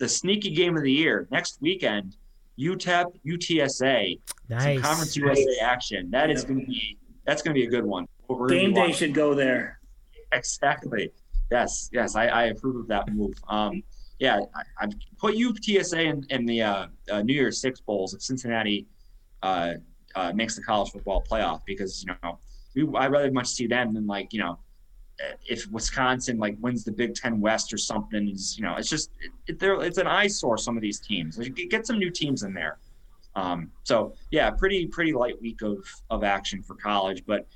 the 0.04 0.10
sneaky 0.10 0.50
game 0.50 0.76
of 0.76 0.84
the 0.84 0.92
year 0.92 1.30
next 1.32 1.60
weekend, 1.62 2.18
UTEP, 2.60 3.06
UTSA, 3.26 4.20
nice. 4.50 4.82
Conference 4.82 5.16
USA 5.16 5.58
action. 5.62 6.12
That 6.12 6.30
is 6.30 6.44
going 6.44 6.60
to 6.60 6.66
be 6.66 6.98
that's 7.26 7.42
going 7.42 7.56
to 7.56 7.60
be 7.62 7.66
a 7.66 7.70
good 7.70 7.86
one. 7.86 8.06
Game 8.50 8.74
day 8.74 8.92
should 8.92 9.14
go 9.14 9.34
there. 9.34 9.80
Exactly. 10.34 11.12
Yes, 11.52 11.92
yes, 11.94 12.16
I, 12.16 12.26
I 12.26 12.44
approve 12.46 12.78
of 12.78 12.88
that 12.88 13.08
move. 13.14 13.36
Um, 13.48 13.84
yeah, 14.18 14.40
I, 14.56 14.86
I 14.86 14.88
put 15.20 15.36
UTSA 15.36 16.04
in, 16.04 16.26
in 16.32 16.48
the 16.48 16.64
uh, 16.64 16.88
uh, 17.12 17.22
New 17.22 17.36
Year's 17.36 17.62
Six 17.62 17.80
bowls 17.82 18.16
if 18.16 18.24
Cincinnati 18.24 18.88
uh, 19.44 19.74
uh, 20.16 20.34
makes 20.34 20.56
the 20.56 20.64
college 20.64 20.92
football 20.92 21.24
playoff 21.30 21.62
because 21.68 22.04
you 22.04 22.16
know 22.24 22.40
we, 22.76 22.98
I 22.98 23.06
rather 23.10 23.32
much 23.32 23.46
see 23.46 23.68
them 23.68 23.94
than 23.94 24.08
like 24.08 24.34
you 24.34 24.40
know 24.40 24.58
if 25.48 25.68
Wisconsin 25.72 26.38
like 26.38 26.58
wins 26.60 26.84
the 26.84 26.92
Big 26.92 27.16
Ten 27.16 27.40
West 27.40 27.74
or 27.74 27.78
something, 27.78 28.30
is 28.30 28.58
you 28.58 28.64
know, 28.64 28.76
it's 28.76 28.90
just 28.90 29.12
it, 29.48 29.62
it, 29.62 29.82
it's 29.84 29.98
an 29.98 30.08
eyesore. 30.08 30.58
Some 30.58 30.76
of 30.78 30.82
these 30.82 31.00
teams, 31.00 31.38
get 31.70 31.86
some 31.88 31.98
new 31.98 32.10
teams 32.10 32.44
in 32.44 32.54
there. 32.54 32.78
Um, 33.36 33.72
so 33.84 34.14
yeah, 34.32 34.50
pretty 34.52 34.88
pretty 34.88 35.14
light 35.14 35.42
week 35.42 35.62
of 35.62 35.78
of 36.10 36.24
action 36.24 36.62
for 36.62 36.76
college, 36.76 37.24
but 37.26 37.48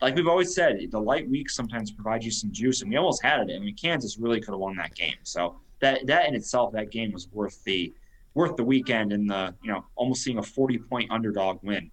like 0.00 0.16
we've 0.16 0.28
always 0.28 0.54
said, 0.54 0.78
the 0.90 1.00
light 1.00 1.28
weeks 1.28 1.54
sometimes 1.54 1.90
provide 1.90 2.22
you 2.22 2.30
some 2.30 2.52
juice, 2.52 2.82
and 2.82 2.90
we 2.90 2.96
almost 2.96 3.22
had 3.22 3.48
it. 3.48 3.56
I 3.56 3.58
mean, 3.58 3.74
Kansas 3.74 4.18
really 4.18 4.40
could 4.40 4.52
have 4.52 4.60
won 4.60 4.76
that 4.76 4.94
game. 4.94 5.16
So 5.22 5.56
that 5.80 6.06
that 6.06 6.28
in 6.28 6.34
itself, 6.34 6.72
that 6.72 6.90
game 6.90 7.12
was 7.12 7.28
worth 7.32 7.62
the 7.64 7.92
worth 8.34 8.56
the 8.56 8.64
weekend 8.64 9.12
and 9.12 9.30
the 9.30 9.54
you 9.62 9.72
know 9.72 9.84
almost 9.96 10.22
seeing 10.22 10.38
a 10.38 10.42
forty 10.42 10.78
point 10.78 11.10
underdog 11.10 11.60
win. 11.62 11.90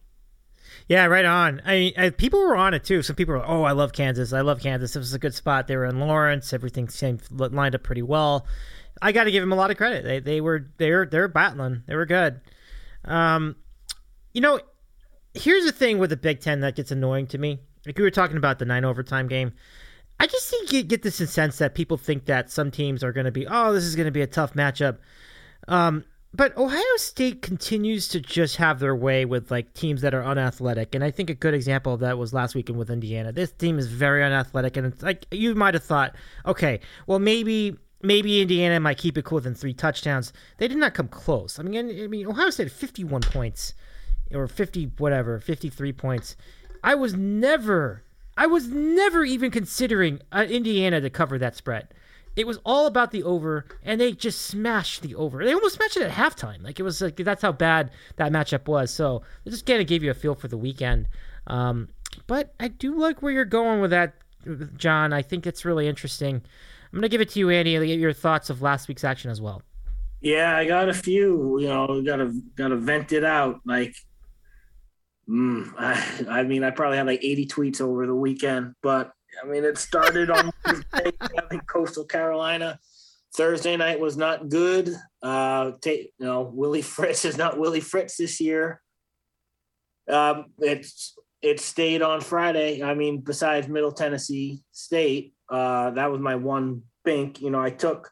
Yeah, 0.88 1.06
right 1.06 1.26
on. 1.26 1.62
I, 1.66 1.94
I, 1.98 2.10
people 2.10 2.42
were 2.42 2.56
on 2.56 2.74
it 2.74 2.84
too. 2.84 3.02
Some 3.02 3.16
people 3.16 3.36
were, 3.36 3.46
oh, 3.46 3.64
I 3.64 3.72
love 3.72 3.94
Kansas. 3.94 4.34
I 4.34 4.42
love 4.42 4.62
Kansas. 4.62 4.96
It 4.96 5.00
was 5.00 5.14
a 5.14 5.20
good 5.20 5.34
spot. 5.34 5.68
They 5.68 5.78
were 5.78 5.86
in 5.86 6.00
Lawrence. 6.00 6.54
Everything 6.54 6.90
seemed 6.90 7.22
lined 7.32 7.76
up 7.76 7.84
pretty 7.84 8.02
well. 8.02 8.46
I 9.02 9.12
got 9.12 9.24
to 9.26 9.32
give 9.32 9.42
them 9.42 9.52
a 9.52 9.56
lot 9.56 9.72
of 9.72 9.78
credit. 9.78 10.04
They 10.04 10.20
they 10.20 10.42
were 10.42 10.68
they 10.78 10.92
were 10.92 11.06
they 11.06 11.20
were 11.20 11.28
battling. 11.28 11.84
They 11.88 11.96
were 11.96 12.06
good. 12.06 12.42
Um, 13.06 13.56
you 14.34 14.42
know, 14.42 14.60
here's 15.34 15.66
the 15.66 15.72
thing 15.72 15.98
with 15.98 16.10
the 16.10 16.18
Big 16.18 16.42
Ten 16.42 16.60
that 16.62 16.76
gets 16.76 16.92
annoying 16.92 17.28
to 17.28 17.38
me. 17.38 17.60
Like 17.86 17.98
we 17.98 18.04
were 18.04 18.12
talking 18.12 18.38
about 18.38 18.60
the 18.60 18.66
nine 18.66 18.86
overtime 18.86 19.28
game. 19.28 19.54
I 20.20 20.28
just 20.28 20.54
get 20.88 21.02
this 21.02 21.16
sense 21.32 21.58
that 21.58 21.74
people 21.74 21.98
think 21.98 22.26
that 22.26 22.52
some 22.52 22.70
teams 22.70 23.04
are 23.04 23.12
going 23.12 23.26
to 23.26 23.32
be, 23.32 23.48
oh, 23.48 23.74
this 23.74 23.86
is 23.86 23.96
going 23.96 24.06
to 24.06 24.12
be 24.12 24.22
a 24.22 24.28
tough 24.28 24.54
matchup. 24.54 25.00
Um, 25.68 26.04
but 26.34 26.56
Ohio 26.58 26.82
State 26.96 27.42
continues 27.42 28.08
to 28.10 28.22
just 28.22 28.56
have 28.56 28.80
their 28.80 28.96
way 28.96 29.26
with 29.26 29.52
like 29.52 29.74
teams 29.74 30.02
that 30.02 30.14
are 30.14 30.24
unathletic, 30.24 30.96
and 30.96 31.04
I 31.04 31.12
think 31.12 31.30
a 31.30 31.36
good 31.36 31.54
example 31.54 31.94
of 31.94 32.00
that 32.00 32.18
was 32.18 32.34
last 32.34 32.56
weekend 32.56 32.78
with 32.78 32.90
Indiana. 32.90 33.32
This 33.32 33.52
team 33.52 33.78
is 33.78 33.88
very 33.88 34.24
unathletic, 34.24 34.78
and 34.78 34.88
it's 34.88 35.04
like 35.04 35.26
you 35.32 35.56
might 35.56 35.74
have 35.74 35.84
thought, 35.84 36.16
okay, 36.46 36.80
well 37.08 37.20
maybe 37.20 37.78
maybe 38.02 38.42
Indiana 38.42 38.80
might 38.80 38.98
keep 38.98 39.18
it 39.18 39.26
cool 39.26 39.38
within 39.38 39.56
three 39.56 39.74
touchdowns. 39.74 40.32
They 40.58 40.68
did 40.68 40.78
not 40.78 40.94
come 40.94 41.08
close. 41.08 41.60
I 41.60 41.64
mean, 41.64 42.04
I 42.04 42.08
mean 42.08 42.28
Ohio 42.28 42.50
State 42.50 42.66
had 42.66 42.72
51 42.72 43.22
points 43.22 43.74
or 44.34 44.48
50 44.48 44.92
whatever, 44.98 45.40
53 45.40 45.92
points. 45.94 46.36
I 46.84 46.96
was 46.96 47.14
never, 47.14 48.04
I 48.38 48.48
was 48.48 48.68
never 48.68 49.24
even 49.24 49.52
considering 49.52 50.22
uh, 50.32 50.46
Indiana 50.50 51.02
to 51.02 51.10
cover 51.10 51.38
that 51.38 51.56
spread. 51.56 51.94
It 52.36 52.48
was 52.48 52.60
all 52.66 52.88
about 52.88 53.12
the 53.12 53.24
over, 53.24 53.66
and 53.84 54.00
they 54.00 54.14
just 54.14 54.44
smashed 54.44 55.02
the 55.02 55.16
over. 55.16 55.44
They 55.44 55.54
almost 55.54 55.76
smashed 55.76 55.98
it 55.98 56.04
at 56.04 56.12
halftime. 56.12 56.64
Like 56.64 56.80
it 56.80 56.84
was 56.84 57.02
like 57.02 57.18
that's 57.18 57.42
how 57.42 57.52
bad 57.52 57.92
that 58.16 58.32
matchup 58.32 58.68
was. 58.68 58.92
So 58.92 59.24
it 59.44 59.50
just 59.50 59.66
kind 59.66 59.82
of 59.82 59.88
gave 59.88 60.02
you 60.04 60.12
a 60.12 60.14
feel 60.14 60.36
for 60.36 60.48
the 60.48 60.58
weekend. 60.58 61.08
Um, 61.48 61.90
but 62.28 62.54
I 62.60 62.70
do 62.70 62.98
like 62.98 63.22
where 63.22 63.34
you're 63.34 63.46
going 63.46 63.82
with 63.82 63.92
that, 63.92 64.14
John. 64.78 65.12
I 65.12 65.22
think 65.22 65.46
it's 65.46 65.66
really 65.66 65.88
interesting. 65.88 66.36
I'm 66.92 66.98
gonna 66.98 67.10
give 67.10 67.22
it 67.22 67.30
to 67.30 67.40
you, 67.40 67.50
Andy, 67.50 67.78
to 67.78 67.86
get 67.86 68.00
your 68.00 68.14
thoughts 68.14 68.50
of 68.50 68.62
last 68.62 68.88
week's 68.88 69.04
action 69.04 69.30
as 69.30 69.42
well. 69.42 69.62
Yeah, 70.22 70.56
I 70.56 70.66
got 70.66 70.88
a 70.88 70.94
few. 70.94 71.60
You 71.60 71.68
know, 71.68 72.02
gotta 72.02 72.34
gotta 72.56 72.76
vent 72.76 73.12
it 73.12 73.24
out. 73.24 73.60
Like, 73.66 73.96
mm, 75.28 75.74
I, 75.78 76.40
I 76.40 76.44
mean, 76.44 76.64
I 76.64 76.72
probably 76.72 76.98
had 76.98 77.08
like 77.08 77.24
80 77.24 77.48
tweets 77.48 77.82
over 77.82 78.06
the 78.06 78.16
weekend, 78.16 78.76
but 78.82 79.12
I 79.42 79.48
mean, 79.48 79.64
it 79.64 79.78
started 79.78 80.30
on 80.30 80.52
Wednesday, 80.66 81.62
Coastal 81.68 82.06
Carolina. 82.06 82.80
Thursday 83.36 83.78
night 83.78 84.00
was 84.00 84.18
not 84.18 84.50
good. 84.50 84.94
Uh, 85.24 85.72
you 85.86 86.10
know, 86.20 86.42
Willie 86.54 86.82
Fritz 86.82 87.26
is 87.26 87.38
not 87.38 87.58
Willie 87.58 87.80
Fritz 87.80 88.18
this 88.18 88.40
year. 88.40 88.82
Um, 90.10 90.46
it's 90.60 91.18
it 91.42 91.60
stayed 91.60 92.02
on 92.02 92.22
Friday. 92.22 92.84
I 92.84 92.94
mean, 92.94 93.22
besides 93.22 93.68
Middle 93.68 93.92
Tennessee 93.92 94.62
State, 94.72 95.34
uh, 95.50 95.92
that 95.92 96.12
was 96.12 96.20
my 96.20 96.36
one 96.36 96.84
bink. 97.04 97.42
You 97.42 97.50
know, 97.50 97.62
I 97.62 97.70
took. 97.70 98.12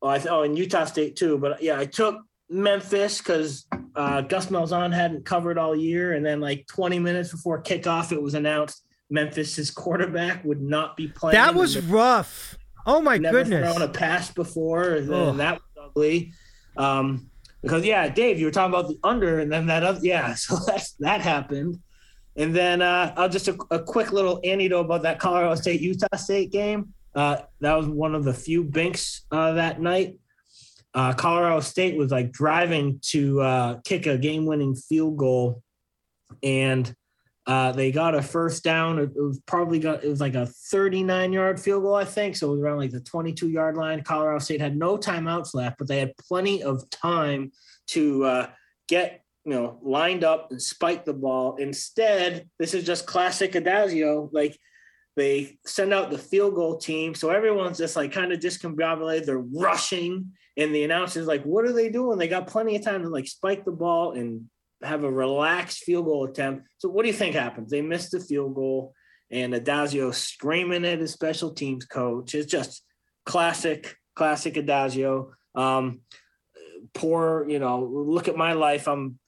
Oh, 0.00 0.08
I 0.08 0.24
oh, 0.30 0.42
and 0.42 0.56
Utah 0.56 0.84
State 0.84 1.16
too. 1.16 1.38
But 1.38 1.62
yeah, 1.62 1.78
I 1.78 1.86
took 1.86 2.20
Memphis 2.48 3.18
because 3.18 3.66
uh, 3.96 4.20
Gus 4.20 4.46
Malzahn 4.46 4.94
hadn't 4.94 5.24
covered 5.26 5.58
all 5.58 5.74
year, 5.74 6.12
and 6.12 6.24
then 6.24 6.40
like 6.40 6.66
20 6.68 7.00
minutes 7.00 7.32
before 7.32 7.62
kickoff, 7.62 8.12
it 8.12 8.22
was 8.22 8.34
announced 8.34 8.84
Memphis's 9.10 9.70
quarterback 9.70 10.44
would 10.44 10.60
not 10.60 10.96
be 10.96 11.08
playing. 11.08 11.34
That 11.34 11.54
was 11.54 11.78
rough. 11.80 12.56
Oh 12.86 13.00
my 13.00 13.18
never 13.18 13.38
goodness! 13.38 13.70
Thrown 13.70 13.88
a 13.88 13.92
pass 13.92 14.30
before, 14.30 14.94
and 14.94 15.12
oh. 15.12 15.32
that 15.34 15.54
was 15.54 15.88
ugly. 15.88 16.32
Um, 16.76 17.30
because 17.62 17.84
yeah, 17.84 18.08
Dave, 18.08 18.38
you 18.38 18.46
were 18.46 18.52
talking 18.52 18.72
about 18.72 18.88
the 18.88 18.98
under, 19.02 19.40
and 19.40 19.50
then 19.50 19.66
that 19.66 19.82
other, 19.82 20.00
yeah, 20.02 20.34
so 20.36 20.56
that's 20.66 20.92
that 21.00 21.20
happened. 21.20 21.80
And 22.36 22.54
then 22.54 22.82
uh, 22.82 23.12
I'll 23.16 23.28
just 23.28 23.48
a, 23.48 23.58
a, 23.70 23.82
quick 23.82 24.12
little 24.12 24.40
anecdote 24.44 24.82
about 24.82 25.02
that 25.02 25.18
Colorado 25.18 25.56
State 25.56 25.80
Utah 25.80 26.16
State 26.16 26.52
game. 26.52 26.94
Uh, 27.12 27.38
that 27.60 27.74
was 27.74 27.88
one 27.88 28.14
of 28.14 28.22
the 28.22 28.32
few 28.32 28.62
binks 28.62 29.22
uh, 29.32 29.52
that 29.52 29.80
night. 29.80 30.18
Uh, 30.94 31.12
Colorado 31.14 31.58
State 31.60 31.96
was 31.96 32.12
like 32.12 32.30
driving 32.30 33.00
to 33.02 33.40
uh, 33.40 33.80
kick 33.84 34.06
a 34.06 34.16
game-winning 34.16 34.76
field 34.76 35.16
goal, 35.16 35.62
and 36.42 36.94
uh, 37.48 37.72
they 37.72 37.90
got 37.90 38.14
a 38.14 38.20
first 38.20 38.62
down. 38.62 38.98
It 38.98 39.10
was 39.16 39.40
probably 39.46 39.78
got 39.78 40.04
it 40.04 40.08
was 40.08 40.20
like 40.20 40.34
a 40.34 40.44
39 40.44 41.32
yard 41.32 41.58
field 41.58 41.82
goal, 41.82 41.94
I 41.94 42.04
think. 42.04 42.36
So 42.36 42.48
it 42.48 42.50
was 42.52 42.60
around 42.60 42.76
like 42.76 42.90
the 42.90 43.00
22 43.00 43.48
yard 43.48 43.74
line. 43.74 44.02
Colorado 44.02 44.38
State 44.38 44.60
had 44.60 44.76
no 44.76 44.98
timeouts 44.98 45.54
left, 45.54 45.78
but 45.78 45.88
they 45.88 45.98
had 45.98 46.16
plenty 46.18 46.62
of 46.62 46.88
time 46.90 47.50
to 47.88 48.24
uh, 48.24 48.50
get 48.86 49.22
you 49.46 49.52
know 49.52 49.78
lined 49.82 50.24
up 50.24 50.50
and 50.50 50.60
spike 50.60 51.06
the 51.06 51.14
ball. 51.14 51.56
Instead, 51.56 52.46
this 52.58 52.74
is 52.74 52.84
just 52.84 53.06
classic 53.06 53.52
Addazio. 53.52 54.28
Like 54.30 54.54
they 55.16 55.58
send 55.64 55.94
out 55.94 56.10
the 56.10 56.18
field 56.18 56.54
goal 56.54 56.76
team, 56.76 57.14
so 57.14 57.30
everyone's 57.30 57.78
just 57.78 57.96
like 57.96 58.12
kind 58.12 58.30
of 58.30 58.40
discombobulated. 58.40 59.24
They're 59.24 59.38
rushing, 59.38 60.32
and 60.58 60.74
the 60.74 60.84
announcers 60.84 61.26
like, 61.26 61.44
"What 61.44 61.64
are 61.64 61.72
they 61.72 61.88
doing? 61.88 62.18
They 62.18 62.28
got 62.28 62.46
plenty 62.46 62.76
of 62.76 62.84
time 62.84 63.04
to 63.04 63.08
like 63.08 63.26
spike 63.26 63.64
the 63.64 63.72
ball 63.72 64.12
and 64.12 64.50
have 64.82 65.04
a 65.04 65.10
relaxed 65.10 65.78
field 65.84 66.06
goal 66.06 66.24
attempt. 66.24 66.66
So 66.78 66.88
what 66.88 67.02
do 67.02 67.08
you 67.08 67.14
think 67.14 67.34
happens? 67.34 67.70
They 67.70 67.82
missed 67.82 68.12
the 68.12 68.20
field 68.20 68.54
goal, 68.54 68.94
and 69.30 69.52
Addazio 69.52 70.14
screaming 70.14 70.84
at 70.84 71.00
his 71.00 71.12
special 71.12 71.52
teams 71.52 71.84
coach. 71.84 72.34
It's 72.34 72.50
just 72.50 72.82
classic, 73.26 73.96
classic 74.14 74.54
Addazio. 74.54 75.30
Um, 75.54 76.00
poor, 76.94 77.46
you 77.48 77.58
know, 77.58 77.82
look 77.84 78.28
at 78.28 78.36
my 78.36 78.52
life. 78.52 78.88
I'm 78.88 79.18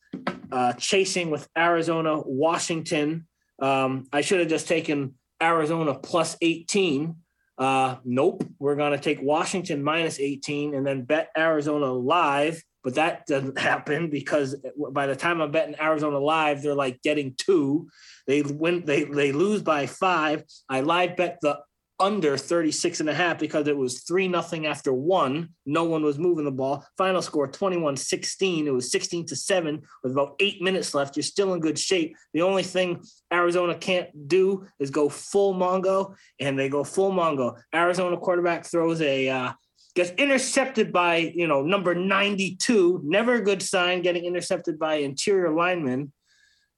uh, 0.53 0.73
chasing 0.75 1.31
with 1.31 1.49
Arizona, 1.57 2.21
Washington. 2.21 3.27
Um, 3.61 4.07
I 4.13 4.21
should 4.23 4.41
have 4.41 4.49
just 4.49 4.69
taken 4.69 5.15
Arizona 5.43 5.95
plus 5.95 6.37
18. 6.41 7.17
Uh, 7.59 7.97
nope, 8.05 8.43
we're 8.59 8.77
going 8.77 8.93
to 8.93 8.99
take 8.99 9.21
Washington 9.21 9.83
minus 9.83 10.19
18 10.19 10.75
and 10.75 10.87
then 10.87 11.03
bet 11.03 11.31
Arizona 11.37 11.93
live 11.93 12.63
but 12.83 12.95
that 12.95 13.27
doesn't 13.27 13.59
happen 13.71 14.11
because 14.11 14.57
by 14.93 15.07
the 15.07 15.17
time 15.17 15.41
I'm 15.41 15.51
betting 15.51 15.81
Arizona 15.81 16.19
live, 16.19 16.63
they're 16.63 16.75
like 16.75 17.03
getting 17.03 17.35
two. 17.37 17.89
They 18.27 18.43
win, 18.43 18.85
they 18.85 19.05
they 19.05 19.33
lose 19.33 19.63
by 19.63 19.87
five. 19.87 20.45
I 20.69 20.81
live 20.81 21.17
bet 21.17 21.39
the 21.43 21.61
under 22.01 22.39
36 22.39 23.01
and 23.01 23.11
a 23.11 23.15
half 23.15 23.39
because 23.39 23.69
it 23.69 23.77
was 23.77 24.03
three 24.03 24.27
nothing 24.27 24.67
after 24.67 24.93
one. 24.93 25.51
No 25.67 25.85
one 25.85 26.03
was 26.03 26.19
moving 26.19 26.47
the 26.47 26.51
ball. 26.51 26.85
Final 26.97 27.21
score 27.21 27.47
21 27.47 27.97
16. 27.97 28.67
It 28.67 28.73
was 28.73 28.91
16 28.91 29.27
to 29.27 29.37
seven 29.37 29.83
with 30.03 30.13
about 30.13 30.35
eight 30.41 30.63
minutes 30.63 30.95
left. 30.95 31.17
You're 31.17 31.23
still 31.23 31.53
in 31.53 31.61
good 31.61 31.79
shape. 31.79 32.17
The 32.33 32.43
only 32.43 32.63
thing 32.63 33.03
Arizona 33.33 33.75
can't 33.75 34.09
do 34.27 34.67
is 34.79 34.91
go 34.91 35.09
full 35.09 35.55
Mongo, 35.55 36.15
and 36.41 36.59
they 36.59 36.71
go 36.71 36.83
full 36.83 37.13
Mongo. 37.13 37.61
Arizona 37.75 38.17
quarterback 38.17 38.65
throws 38.65 39.03
a, 39.03 39.29
uh, 39.29 39.53
gets 39.95 40.11
intercepted 40.13 40.93
by, 40.93 41.17
you 41.17 41.47
know, 41.47 41.63
number 41.63 41.95
92. 41.95 43.01
Never 43.05 43.35
a 43.35 43.43
good 43.43 43.63
sign 43.63 44.03
getting 44.03 44.25
intercepted 44.25 44.79
by 44.79 44.97
interior 44.97 45.51
lineman. 45.51 46.13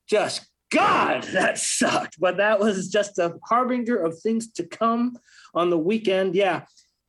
Just 0.08 0.46
God, 0.70 1.22
that 1.32 1.58
sucked. 1.58 2.18
But 2.18 2.38
that 2.38 2.58
was 2.58 2.88
just 2.88 3.18
a 3.18 3.34
harbinger 3.44 3.96
of 3.96 4.18
things 4.18 4.50
to 4.52 4.64
come 4.64 5.18
on 5.54 5.70
the 5.70 5.78
weekend. 5.78 6.34
Yeah, 6.34 6.62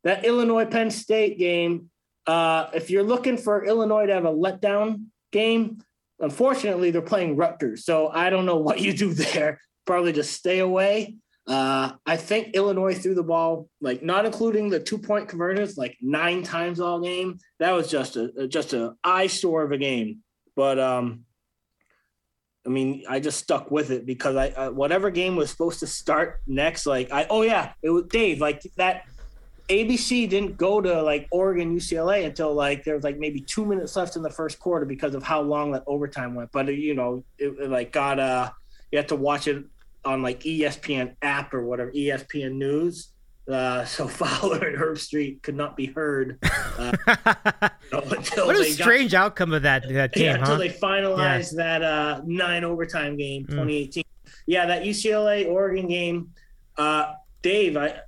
that 0.03 0.25
Illinois 0.25 0.65
Penn 0.65 0.91
State 0.91 1.39
game. 1.39 1.89
Uh, 2.25 2.69
if 2.73 2.89
you're 2.89 3.03
looking 3.03 3.35
for 3.35 3.65
Illinois 3.65 4.05
to 4.05 4.13
have 4.13 4.23
a 4.23 4.31
letdown 4.31 5.07
game, 5.33 5.83
unfortunately 6.19 6.89
they're 6.89 7.01
playing 7.01 7.35
Rutgers. 7.35 7.83
So 7.83 8.07
I 8.07 8.29
don't 8.29 8.45
know 8.45 8.55
what 8.67 8.79
you 8.79 8.93
do 8.93 9.13
there. 9.13 9.59
Probably 9.85 10.13
just 10.13 10.33
stay 10.33 10.59
away. 10.59 11.17
Uh, 11.45 11.91
I 12.05 12.15
think 12.15 12.55
Illinois 12.55 12.93
threw 12.93 13.15
the 13.15 13.23
ball 13.23 13.67
like 13.81 14.01
not 14.01 14.25
including 14.25 14.69
the 14.69 14.79
two 14.79 14.97
point 14.97 15.27
conversions 15.27 15.77
like 15.77 15.97
nine 16.01 16.41
times 16.41 16.79
all 16.79 17.01
game. 17.01 17.37
That 17.59 17.71
was 17.71 17.91
just 17.91 18.15
a 18.15 18.47
just 18.47 18.73
a 18.73 18.95
eyesore 19.03 19.63
of 19.63 19.73
a 19.73 19.77
game. 19.77 20.19
But 20.55 20.79
um, 20.79 21.25
I 22.65 22.69
mean, 22.69 23.03
I 23.09 23.19
just 23.19 23.39
stuck 23.39 23.71
with 23.71 23.91
it 23.91 24.05
because 24.05 24.37
I 24.37 24.49
uh, 24.49 24.71
whatever 24.71 25.09
game 25.09 25.35
was 25.35 25.49
supposed 25.49 25.81
to 25.81 25.87
start 25.87 26.39
next, 26.47 26.85
like 26.85 27.11
I 27.11 27.27
oh 27.29 27.41
yeah, 27.41 27.73
it 27.81 27.89
was 27.89 28.05
Dave 28.05 28.39
like 28.39 28.61
that. 28.77 29.03
ABC 29.69 30.29
didn't 30.29 30.57
go 30.57 30.81
to 30.81 31.01
like 31.01 31.27
Oregon 31.31 31.75
UCLA 31.75 32.25
until 32.25 32.53
like 32.53 32.83
there 32.83 32.95
was 32.95 33.03
like 33.03 33.17
maybe 33.17 33.39
two 33.41 33.65
minutes 33.65 33.95
left 33.95 34.15
in 34.15 34.21
the 34.21 34.29
first 34.29 34.59
quarter 34.59 34.85
because 34.85 35.15
of 35.15 35.23
how 35.23 35.41
long 35.41 35.71
that 35.71 35.83
overtime 35.87 36.35
went. 36.35 36.51
But 36.51 36.67
you 36.67 36.93
know, 36.93 37.23
it, 37.37 37.47
it 37.59 37.69
like 37.69 37.91
got 37.91 38.19
uh 38.19 38.51
you 38.91 38.97
had 38.97 39.09
to 39.09 39.15
watch 39.15 39.47
it 39.47 39.65
on 40.05 40.21
like 40.21 40.41
ESPN 40.41 41.15
app 41.21 41.53
or 41.53 41.65
whatever 41.65 41.91
ESPN 41.91 42.53
News. 42.53 43.09
Uh, 43.49 43.83
so 43.85 44.07
Fowler 44.07 44.67
and 44.67 44.77
Herbstreit 44.77 45.41
could 45.41 45.55
not 45.55 45.75
be 45.75 45.87
heard. 45.87 46.39
Uh, 46.77 46.93
you 47.91 47.99
know, 48.37 48.45
what 48.45 48.55
a 48.55 48.65
strange 48.65 49.11
got, 49.11 49.25
outcome 49.25 49.53
of 49.53 49.63
that, 49.63 49.87
that 49.89 50.13
game, 50.13 50.25
yeah, 50.25 50.33
huh? 50.37 50.39
Until 50.39 50.57
they 50.57 50.69
finalized 50.69 51.53
yeah. 51.57 51.79
that 51.79 51.83
uh, 51.83 52.21
nine 52.25 52.63
overtime 52.63 53.17
game, 53.17 53.45
2018. 53.45 54.03
Mm. 54.03 54.31
Yeah, 54.45 54.65
that 54.65 54.83
UCLA 54.83 55.47
Oregon 55.47 55.87
game. 55.87 56.31
Uh, 56.77 57.13
Dave, 57.41 57.77
I, 57.77 57.99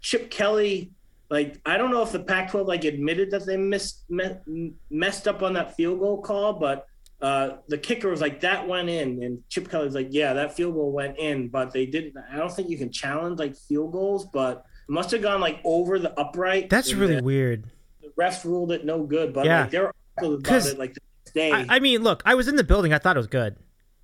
Chip 0.00 0.30
Kelly, 0.30 0.90
like 1.30 1.60
I 1.64 1.76
don't 1.76 1.90
know 1.90 2.02
if 2.02 2.12
the 2.12 2.20
Pac-12 2.20 2.66
like 2.66 2.84
admitted 2.84 3.30
that 3.30 3.46
they 3.46 3.56
missed 3.56 4.04
me, 4.08 4.72
messed 4.90 5.28
up 5.28 5.42
on 5.42 5.52
that 5.54 5.76
field 5.76 6.00
goal 6.00 6.20
call, 6.20 6.54
but 6.54 6.86
uh, 7.20 7.56
the 7.66 7.78
kicker 7.78 8.08
was 8.08 8.20
like 8.20 8.40
that 8.40 8.68
went 8.68 8.88
in, 8.88 9.22
and 9.22 9.42
Chip 9.48 9.70
Kelly's 9.70 9.94
like, 9.94 10.08
yeah, 10.10 10.34
that 10.34 10.54
field 10.54 10.74
goal 10.74 10.92
went 10.92 11.18
in, 11.18 11.48
but 11.48 11.72
they 11.72 11.86
didn't. 11.86 12.14
I 12.30 12.36
don't 12.36 12.52
think 12.52 12.68
you 12.68 12.78
can 12.78 12.92
challenge 12.92 13.38
like 13.38 13.56
field 13.56 13.92
goals, 13.92 14.26
but 14.32 14.64
it 14.88 14.92
must 14.92 15.10
have 15.10 15.22
gone 15.22 15.40
like 15.40 15.60
over 15.64 15.98
the 15.98 16.18
upright. 16.18 16.70
That's 16.70 16.92
really 16.92 17.16
the, 17.16 17.22
weird. 17.22 17.64
The 18.00 18.12
refs 18.18 18.44
ruled 18.44 18.70
it 18.70 18.84
no 18.84 19.02
good, 19.02 19.32
but 19.32 19.46
yeah. 19.46 19.62
like 19.62 19.70
they 19.70 19.80
were 19.80 19.94
about 20.16 20.66
it 20.66 20.78
like 20.78 20.94
the 20.94 21.00
next 21.24 21.34
day. 21.34 21.52
I, 21.52 21.66
I, 21.68 21.78
mean, 21.80 22.02
look, 22.02 22.22
I 22.24 22.36
was 22.36 22.46
in 22.46 22.54
the 22.54 22.64
building. 22.64 22.92
I 22.92 22.98
thought 22.98 23.16
it 23.16 23.20
was 23.20 23.26
good. 23.26 23.56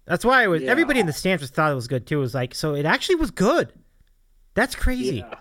That's 0.06 0.24
why 0.24 0.42
I 0.42 0.48
was. 0.48 0.62
Yeah. 0.62 0.70
Everybody 0.70 0.98
in 0.98 1.06
the 1.06 1.12
stands 1.12 1.40
was 1.40 1.50
thought 1.50 1.70
it 1.70 1.76
was 1.76 1.86
good 1.86 2.06
too. 2.06 2.18
It 2.18 2.20
was 2.20 2.34
like, 2.34 2.54
so 2.54 2.74
it 2.74 2.84
actually 2.84 3.16
was 3.16 3.30
good. 3.30 3.72
That's 4.54 4.74
crazy. 4.74 5.16
Yeah. 5.16 5.34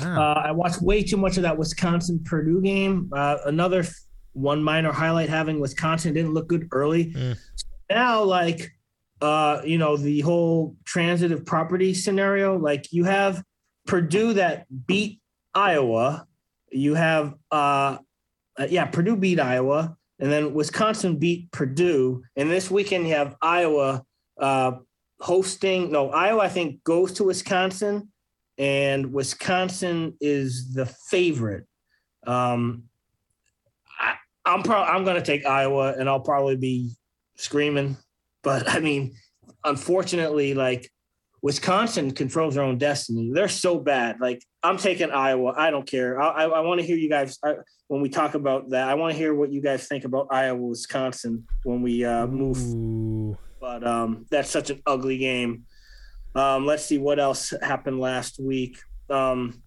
Uh, 0.00 0.34
I 0.44 0.52
watched 0.52 0.82
way 0.82 1.02
too 1.02 1.16
much 1.16 1.38
of 1.38 1.42
that 1.44 1.56
Wisconsin 1.56 2.22
Purdue 2.24 2.60
game. 2.60 3.10
Uh, 3.12 3.38
another 3.46 3.84
one 4.32 4.62
minor 4.62 4.92
highlight 4.92 5.28
having 5.28 5.60
Wisconsin 5.60 6.14
didn't 6.14 6.34
look 6.34 6.48
good 6.48 6.68
early. 6.72 7.12
Mm. 7.12 7.38
now, 7.90 8.22
like, 8.22 8.72
uh, 9.20 9.62
you 9.64 9.78
know, 9.78 9.96
the 9.96 10.20
whole 10.20 10.76
transitive 10.84 11.44
property 11.44 11.94
scenario, 11.94 12.58
like 12.58 12.92
you 12.92 13.04
have 13.04 13.42
Purdue 13.86 14.34
that 14.34 14.66
beat 14.86 15.20
Iowa. 15.54 16.26
You 16.70 16.94
have, 16.94 17.34
uh, 17.50 17.98
uh, 18.58 18.66
yeah, 18.68 18.86
Purdue 18.86 19.16
beat 19.16 19.38
Iowa, 19.38 19.96
and 20.18 20.30
then 20.30 20.54
Wisconsin 20.54 21.18
beat 21.18 21.50
Purdue. 21.52 22.22
And 22.36 22.50
this 22.50 22.70
weekend 22.70 23.06
you 23.06 23.14
have 23.14 23.36
Iowa 23.42 24.02
uh, 24.40 24.72
hosting. 25.20 25.92
No, 25.92 26.10
Iowa 26.10 26.42
I 26.42 26.48
think 26.48 26.82
goes 26.84 27.12
to 27.14 27.24
Wisconsin, 27.24 28.10
and 28.58 29.12
Wisconsin 29.12 30.16
is 30.20 30.72
the 30.72 30.86
favorite. 30.86 31.66
Um, 32.26 32.84
I'm 34.44 34.62
probably 34.62 34.92
I'm 34.92 35.04
gonna 35.04 35.22
take 35.22 35.46
Iowa, 35.46 35.94
and 35.98 36.08
I'll 36.08 36.20
probably 36.20 36.56
be 36.56 36.90
screaming. 37.36 37.96
But 38.42 38.68
I 38.68 38.80
mean, 38.80 39.14
unfortunately, 39.64 40.54
like 40.54 40.90
Wisconsin 41.42 42.12
controls 42.12 42.54
their 42.54 42.64
own 42.64 42.78
destiny. 42.78 43.30
They're 43.32 43.48
so 43.48 43.78
bad. 43.78 44.20
Like 44.20 44.42
I'm 44.62 44.78
taking 44.78 45.10
Iowa. 45.10 45.54
I 45.56 45.70
don't 45.70 45.86
care. 45.86 46.20
I, 46.20 46.44
I, 46.44 46.44
I 46.44 46.60
want 46.60 46.80
to 46.80 46.86
hear 46.86 46.96
you 46.96 47.08
guys 47.08 47.38
I, 47.44 47.56
when 47.88 48.00
we 48.00 48.08
talk 48.08 48.34
about 48.34 48.70
that. 48.70 48.88
I 48.88 48.94
want 48.94 49.12
to 49.12 49.18
hear 49.18 49.34
what 49.34 49.52
you 49.52 49.60
guys 49.60 49.88
think 49.88 50.04
about 50.04 50.28
Iowa, 50.30 50.60
Wisconsin 50.60 51.46
when 51.64 51.82
we 51.82 52.04
uh, 52.04 52.26
move. 52.26 52.58
Ooh. 52.58 53.36
But 53.60 53.86
um, 53.86 54.26
that's 54.30 54.50
such 54.50 54.70
an 54.70 54.82
ugly 54.86 55.18
game. 55.18 55.64
Um, 56.34 56.64
let's 56.64 56.84
see 56.84 56.98
what 56.98 57.18
else 57.18 57.52
happened 57.60 58.00
last 58.00 58.40
week. 58.40 58.78
Um, 59.10 59.62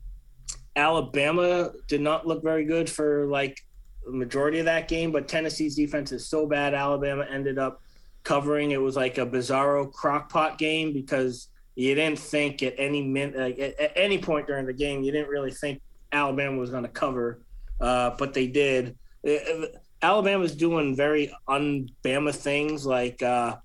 Alabama 0.76 1.72
did 1.88 2.02
not 2.02 2.26
look 2.26 2.44
very 2.44 2.66
good 2.66 2.90
for 2.90 3.28
like 3.28 3.62
majority 4.08 4.60
of 4.60 4.66
that 4.66 4.88
game, 4.88 5.12
but 5.12 5.28
Tennessee's 5.28 5.76
defense 5.76 6.12
is 6.12 6.28
so 6.28 6.46
bad. 6.46 6.74
Alabama 6.74 7.26
ended 7.30 7.58
up 7.58 7.82
covering. 8.24 8.72
It 8.72 8.82
was 8.82 8.96
like 8.96 9.18
a 9.18 9.26
bizarro 9.26 9.92
crockpot 9.92 10.58
game 10.58 10.94
because 10.94 11.48
you 11.76 11.96
didn't 11.96 12.20
think 12.20 12.64
at 12.64 12.74
any 12.78 13.02
min, 13.02 13.34
like 13.36 13.60
at, 13.60 13.80
at, 13.80 13.92
any 13.96 14.18
point 14.18 14.48
during 14.48 14.66
the 14.66 14.74
game 14.74 15.04
you 15.04 15.12
didn't 15.12 15.30
really 15.30 15.52
think 15.52 15.82
Alabama 16.12 16.58
was 16.58 16.70
going 16.70 16.84
to 16.84 16.90
cover, 16.90 17.42
uh, 17.82 18.12
but 18.18 18.34
they 18.34 18.48
did. 18.48 18.98
It, 19.24 19.76
Alabama's 20.02 20.56
doing 20.56 20.96
very 20.96 21.34
un-Bama 21.48 22.34
things 22.34 22.86
like 22.86 23.24
uh, 23.24 23.56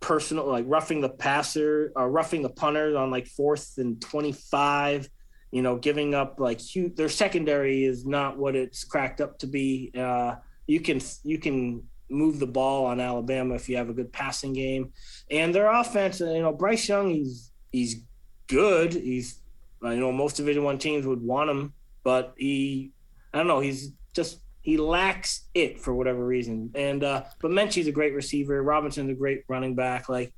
personal, 0.00 0.46
like 0.46 0.64
roughing 0.68 1.00
the 1.00 1.08
passer, 1.08 1.92
uh, 1.96 2.04
roughing 2.04 2.42
the 2.42 2.50
punter 2.50 2.96
on 2.96 3.10
like 3.10 3.26
fourth 3.26 3.74
and 3.78 4.00
twenty-five 4.00 5.08
you 5.50 5.62
know, 5.62 5.76
giving 5.76 6.14
up 6.14 6.40
like 6.40 6.60
huge, 6.60 6.96
their 6.96 7.08
secondary 7.08 7.84
is 7.84 8.04
not 8.04 8.36
what 8.36 8.56
it's 8.56 8.84
cracked 8.84 9.20
up 9.20 9.38
to 9.38 9.46
be. 9.46 9.92
Uh, 9.96 10.36
you 10.66 10.80
can 10.80 11.00
you 11.22 11.38
can 11.38 11.82
move 12.08 12.38
the 12.38 12.46
ball 12.46 12.86
on 12.86 13.00
Alabama 13.00 13.54
if 13.54 13.68
you 13.68 13.76
have 13.76 13.88
a 13.88 13.94
good 13.94 14.12
passing 14.12 14.52
game, 14.52 14.92
and 15.30 15.54
their 15.54 15.70
offense. 15.72 16.20
You 16.20 16.42
know, 16.42 16.52
Bryce 16.52 16.88
Young, 16.88 17.10
he's 17.10 17.50
he's 17.72 18.02
good. 18.48 18.92
He's 18.92 19.40
you 19.82 19.96
know 19.96 20.12
most 20.12 20.36
Division 20.36 20.64
One 20.64 20.78
teams 20.78 21.06
would 21.06 21.22
want 21.22 21.50
him, 21.50 21.72
but 22.02 22.34
he 22.36 22.92
I 23.32 23.38
don't 23.38 23.48
know. 23.48 23.60
He's 23.60 23.92
just 24.14 24.40
he 24.62 24.76
lacks 24.76 25.44
it 25.54 25.78
for 25.78 25.94
whatever 25.94 26.24
reason. 26.24 26.72
And 26.74 27.04
uh, 27.04 27.24
but 27.40 27.50
Metchie's 27.50 27.86
a 27.86 27.92
great 27.92 28.14
receiver. 28.14 28.62
Robinson's 28.62 29.10
a 29.10 29.14
great 29.14 29.44
running 29.46 29.74
back. 29.74 30.08
Like 30.08 30.32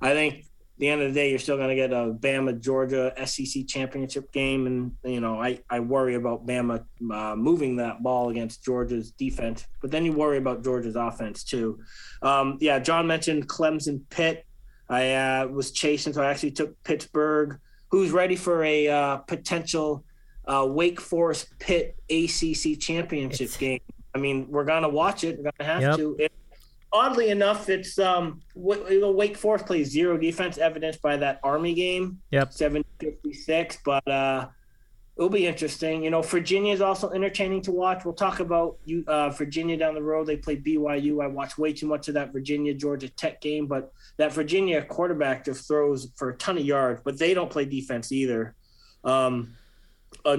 I 0.00 0.12
think 0.12 0.46
the 0.82 0.88
end 0.88 1.00
of 1.00 1.14
the 1.14 1.14
day, 1.14 1.30
you're 1.30 1.38
still 1.38 1.56
going 1.56 1.68
to 1.68 1.76
get 1.76 1.92
a 1.92 2.12
Bama 2.12 2.60
Georgia 2.60 3.12
SEC 3.24 3.68
championship 3.68 4.32
game, 4.32 4.66
and 4.66 4.92
you 5.04 5.20
know 5.20 5.40
I, 5.40 5.60
I 5.70 5.78
worry 5.78 6.16
about 6.16 6.44
Bama 6.44 6.84
uh, 7.08 7.36
moving 7.36 7.76
that 7.76 8.02
ball 8.02 8.30
against 8.30 8.64
Georgia's 8.64 9.12
defense, 9.12 9.64
but 9.80 9.92
then 9.92 10.04
you 10.04 10.12
worry 10.12 10.38
about 10.38 10.64
Georgia's 10.64 10.96
offense 10.96 11.44
too. 11.44 11.78
Um, 12.20 12.58
yeah, 12.60 12.80
John 12.80 13.06
mentioned 13.06 13.46
Clemson 13.46 14.00
Pitt. 14.10 14.44
I 14.88 15.12
uh, 15.14 15.46
was 15.46 15.70
chasing, 15.70 16.12
so 16.12 16.20
I 16.20 16.30
actually 16.30 16.50
took 16.50 16.82
Pittsburgh, 16.82 17.60
who's 17.88 18.10
ready 18.10 18.34
for 18.34 18.64
a 18.64 18.88
uh, 18.88 19.16
potential 19.18 20.04
uh, 20.48 20.66
Wake 20.68 21.00
Forest 21.00 21.46
Pitt 21.60 21.94
ACC 22.10 22.80
championship 22.80 23.40
it's... 23.40 23.56
game. 23.56 23.80
I 24.16 24.18
mean, 24.18 24.48
we're 24.50 24.64
gonna 24.64 24.88
watch 24.88 25.22
it. 25.22 25.38
We're 25.38 25.52
gonna 25.52 25.72
have 25.72 25.82
yep. 25.82 25.96
to. 25.98 26.16
It, 26.18 26.32
oddly 26.92 27.30
enough, 27.30 27.68
it's 27.68 27.98
um 27.98 28.42
Wake 28.54 29.36
Forest 29.36 29.66
plays 29.66 29.90
zero 29.90 30.16
defense, 30.16 30.58
evidenced 30.58 31.02
by 31.02 31.16
that 31.16 31.40
Army 31.42 31.74
game. 31.74 32.18
Yep, 32.30 32.52
seven 32.52 32.84
fifty 32.98 33.32
six. 33.32 33.78
But 33.84 34.06
uh, 34.08 34.48
it'll 35.16 35.30
be 35.30 35.46
interesting. 35.46 36.02
You 36.02 36.10
know, 36.10 36.22
Virginia 36.22 36.72
is 36.72 36.80
also 36.80 37.10
entertaining 37.10 37.62
to 37.62 37.72
watch. 37.72 38.04
We'll 38.04 38.14
talk 38.14 38.40
about 38.40 38.78
you 38.84 39.04
uh, 39.06 39.30
Virginia 39.30 39.76
down 39.76 39.94
the 39.94 40.02
road. 40.02 40.26
They 40.26 40.36
play 40.36 40.56
BYU. 40.56 41.22
I 41.22 41.26
watched 41.26 41.58
way 41.58 41.72
too 41.72 41.86
much 41.86 42.08
of 42.08 42.14
that 42.14 42.32
Virginia 42.32 42.74
Georgia 42.74 43.08
Tech 43.08 43.40
game, 43.40 43.66
but 43.66 43.92
that 44.16 44.32
Virginia 44.32 44.82
quarterback 44.84 45.44
just 45.44 45.66
throws 45.66 46.10
for 46.16 46.30
a 46.30 46.36
ton 46.36 46.58
of 46.58 46.64
yards, 46.64 47.00
but 47.04 47.18
they 47.18 47.34
don't 47.34 47.50
play 47.50 47.64
defense 47.64 48.12
either. 48.12 48.54
Um, 49.04 49.56
uh, 50.24 50.36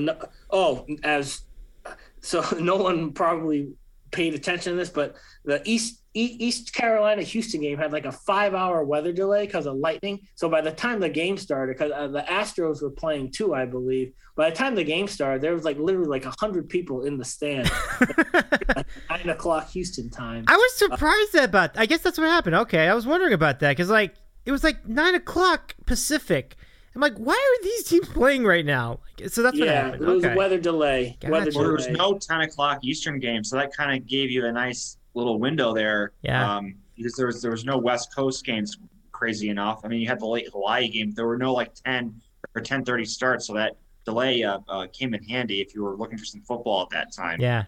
oh, 0.49 0.85
as 1.03 1.41
so 2.21 2.43
no 2.59 2.77
one 2.77 3.11
probably 3.13 3.73
paid 4.11 4.33
attention 4.33 4.73
to 4.73 4.77
this, 4.77 4.89
but 4.89 5.15
the 5.43 5.61
East 5.65 6.02
East 6.13 6.73
Carolina 6.73 7.23
Houston 7.23 7.61
game 7.61 7.77
had 7.77 7.91
like 7.91 8.05
a 8.05 8.11
five 8.11 8.53
hour 8.53 8.83
weather 8.83 9.11
delay 9.11 9.45
because 9.45 9.65
of 9.65 9.77
lightning. 9.77 10.19
So 10.35 10.47
by 10.47 10.61
the 10.61 10.71
time 10.71 10.99
the 10.99 11.09
game 11.09 11.37
started, 11.37 11.75
because 11.75 11.91
uh, 11.91 12.07
the 12.07 12.21
Astros 12.21 12.83
were 12.83 12.91
playing 12.91 13.31
too, 13.31 13.55
I 13.55 13.65
believe. 13.65 14.13
By 14.35 14.49
the 14.49 14.55
time 14.55 14.75
the 14.75 14.83
game 14.83 15.07
started, 15.07 15.41
there 15.41 15.53
was 15.53 15.63
like 15.63 15.77
literally 15.77 16.09
like 16.09 16.25
hundred 16.39 16.69
people 16.69 17.05
in 17.05 17.17
the 17.17 17.25
stand. 17.25 17.71
nine 19.09 19.29
o'clock 19.29 19.69
Houston 19.71 20.09
time. 20.09 20.45
I 20.47 20.55
was 20.55 20.77
surprised 20.77 21.35
uh, 21.35 21.43
about. 21.43 21.77
I 21.77 21.87
guess 21.87 22.01
that's 22.01 22.17
what 22.17 22.27
happened. 22.27 22.55
Okay, 22.55 22.87
I 22.87 22.93
was 22.93 23.07
wondering 23.07 23.33
about 23.33 23.59
that 23.61 23.71
because 23.71 23.89
like 23.89 24.13
it 24.45 24.51
was 24.51 24.63
like 24.63 24.87
nine 24.87 25.15
o'clock 25.15 25.75
Pacific. 25.85 26.55
I'm 26.95 27.01
like, 27.01 27.17
why 27.17 27.33
are 27.33 27.63
these 27.63 27.85
teams 27.85 28.07
playing 28.07 28.45
right 28.45 28.65
now? 28.65 28.99
So 29.27 29.41
that's 29.41 29.57
what 29.57 29.67
yeah, 29.67 29.85
happened. 29.85 30.03
it 30.03 30.07
was 30.07 30.25
okay. 30.25 30.35
weather 30.35 30.59
delay. 30.59 31.17
Gotcha. 31.19 31.31
Weather 31.31 31.51
Well, 31.55 31.63
there 31.63 31.73
was 31.73 31.89
no 31.89 32.19
10 32.19 32.41
o'clock 32.41 32.83
Eastern 32.83 33.17
game, 33.17 33.43
so 33.43 33.55
that 33.55 33.75
kind 33.75 33.99
of 33.99 34.07
gave 34.07 34.29
you 34.29 34.45
a 34.45 34.51
nice 34.51 34.97
little 35.13 35.39
window 35.39 35.73
there. 35.73 36.13
Yeah. 36.21 36.57
Um, 36.57 36.75
because 36.95 37.13
there 37.13 37.25
was 37.25 37.41
there 37.41 37.51
was 37.51 37.65
no 37.65 37.77
West 37.77 38.13
Coast 38.15 38.45
games, 38.45 38.77
crazy 39.11 39.49
enough. 39.49 39.81
I 39.83 39.87
mean, 39.87 39.99
you 39.99 40.07
had 40.07 40.19
the 40.19 40.27
late 40.27 40.47
Hawaii 40.51 40.87
game. 40.87 41.11
There 41.11 41.25
were 41.25 41.37
no 41.37 41.53
like 41.53 41.73
10 41.73 42.21
or 42.55 42.61
10:30 42.61 43.07
starts, 43.07 43.47
so 43.47 43.53
that 43.53 43.77
delay 44.05 44.43
uh, 44.43 44.59
uh, 44.67 44.87
came 44.93 45.13
in 45.13 45.23
handy 45.23 45.61
if 45.61 45.73
you 45.73 45.83
were 45.83 45.95
looking 45.95 46.17
for 46.17 46.25
some 46.25 46.41
football 46.41 46.83
at 46.83 46.89
that 46.91 47.11
time. 47.11 47.41
Yeah, 47.41 47.63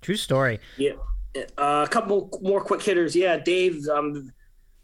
true 0.00 0.16
story. 0.16 0.60
Uh, 1.36 1.86
a 1.86 1.88
couple 1.90 2.30
more 2.42 2.60
quick 2.60 2.82
hitters. 2.82 3.16
Yeah, 3.16 3.38
Dave, 3.38 3.88
I'm 3.92 4.32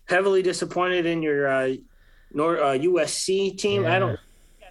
heavily 0.07 0.43
disappointed 0.43 1.07
in 1.07 1.23
your 1.23 1.47
uh, 1.47 1.75
Nor- 2.33 2.63
uh, 2.63 2.73
USC 2.73 3.57
team. 3.59 3.87
I 3.87 3.99
don't 3.99 4.19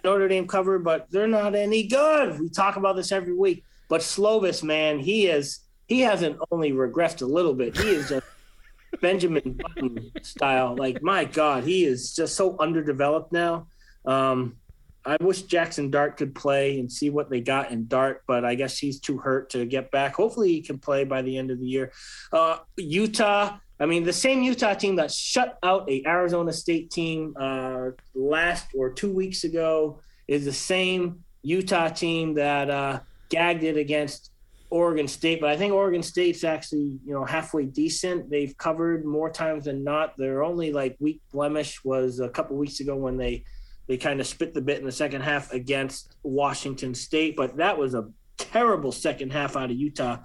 Notre 0.04 0.28
Dame 0.28 0.46
cover, 0.46 0.78
but 0.78 1.10
they're 1.10 1.26
not 1.26 1.54
any 1.54 1.86
good. 1.86 2.40
We 2.40 2.48
talk 2.48 2.76
about 2.76 2.96
this 2.96 3.12
every 3.12 3.34
week. 3.34 3.64
But 3.88 4.00
Slovis, 4.00 4.62
man, 4.62 4.98
he 4.98 5.26
is 5.26 5.60
he 5.88 6.00
hasn't 6.00 6.38
only 6.50 6.72
regressed 6.72 7.22
a 7.22 7.26
little 7.26 7.54
bit. 7.54 7.76
He 7.76 7.88
is 7.88 8.10
just 8.10 8.26
Benjamin 9.00 9.60
Button 9.60 10.12
style. 10.22 10.76
Like 10.76 11.02
my 11.02 11.24
God, 11.24 11.64
he 11.64 11.84
is 11.84 12.14
just 12.14 12.36
so 12.36 12.56
underdeveloped 12.58 13.32
now. 13.32 13.66
Um, 14.04 14.56
I 15.04 15.16
wish 15.20 15.42
Jackson 15.42 15.90
Dart 15.90 16.18
could 16.18 16.34
play 16.34 16.78
and 16.78 16.92
see 16.92 17.08
what 17.08 17.30
they 17.30 17.40
got 17.40 17.70
in 17.70 17.86
Dart, 17.86 18.22
but 18.26 18.44
I 18.44 18.54
guess 18.54 18.76
he's 18.76 19.00
too 19.00 19.16
hurt 19.16 19.48
to 19.50 19.64
get 19.64 19.90
back. 19.90 20.14
Hopefully, 20.14 20.48
he 20.48 20.60
can 20.60 20.78
play 20.78 21.04
by 21.04 21.22
the 21.22 21.38
end 21.38 21.50
of 21.50 21.58
the 21.58 21.66
year. 21.66 21.92
Uh, 22.30 22.58
Utah, 22.76 23.56
I 23.80 23.86
mean, 23.86 24.04
the 24.04 24.12
same 24.12 24.42
Utah 24.42 24.74
team 24.74 24.96
that 24.96 25.10
shut 25.10 25.58
out 25.62 25.88
a 25.88 26.04
Arizona 26.06 26.52
State 26.52 26.90
team 26.90 27.34
uh, 27.40 27.90
last 28.14 28.66
or 28.76 28.92
two 28.92 29.10
weeks 29.10 29.44
ago 29.44 30.00
is 30.26 30.44
the 30.44 30.52
same 30.52 31.24
Utah 31.42 31.88
team 31.88 32.34
that 32.34 32.68
uh, 32.68 33.00
gagged 33.30 33.62
it 33.62 33.78
against 33.78 34.30
Oregon 34.70 35.08
State. 35.08 35.40
But 35.40 35.50
I 35.50 35.56
think 35.56 35.72
Oregon 35.72 36.02
State's 36.02 36.44
actually, 36.44 36.98
you 37.04 37.14
know, 37.14 37.24
halfway 37.24 37.64
decent. 37.64 38.30
They've 38.30 38.56
covered 38.56 39.04
more 39.04 39.30
times 39.30 39.64
than 39.64 39.82
not. 39.84 40.16
Their 40.16 40.42
only 40.42 40.72
like 40.72 40.96
weak 41.00 41.20
blemish 41.32 41.82
was 41.84 42.20
a 42.20 42.28
couple 42.28 42.56
weeks 42.56 42.80
ago 42.80 42.96
when 42.96 43.16
they 43.16 43.44
they 43.86 43.96
kind 43.96 44.20
of 44.20 44.26
spit 44.26 44.52
the 44.52 44.60
bit 44.60 44.78
in 44.78 44.84
the 44.84 44.92
second 44.92 45.22
half 45.22 45.52
against 45.52 46.16
Washington 46.22 46.94
State. 46.94 47.36
But 47.36 47.56
that 47.56 47.78
was 47.78 47.94
a 47.94 48.08
terrible 48.36 48.92
second 48.92 49.32
half 49.32 49.56
out 49.56 49.70
of 49.70 49.76
Utah. 49.76 50.18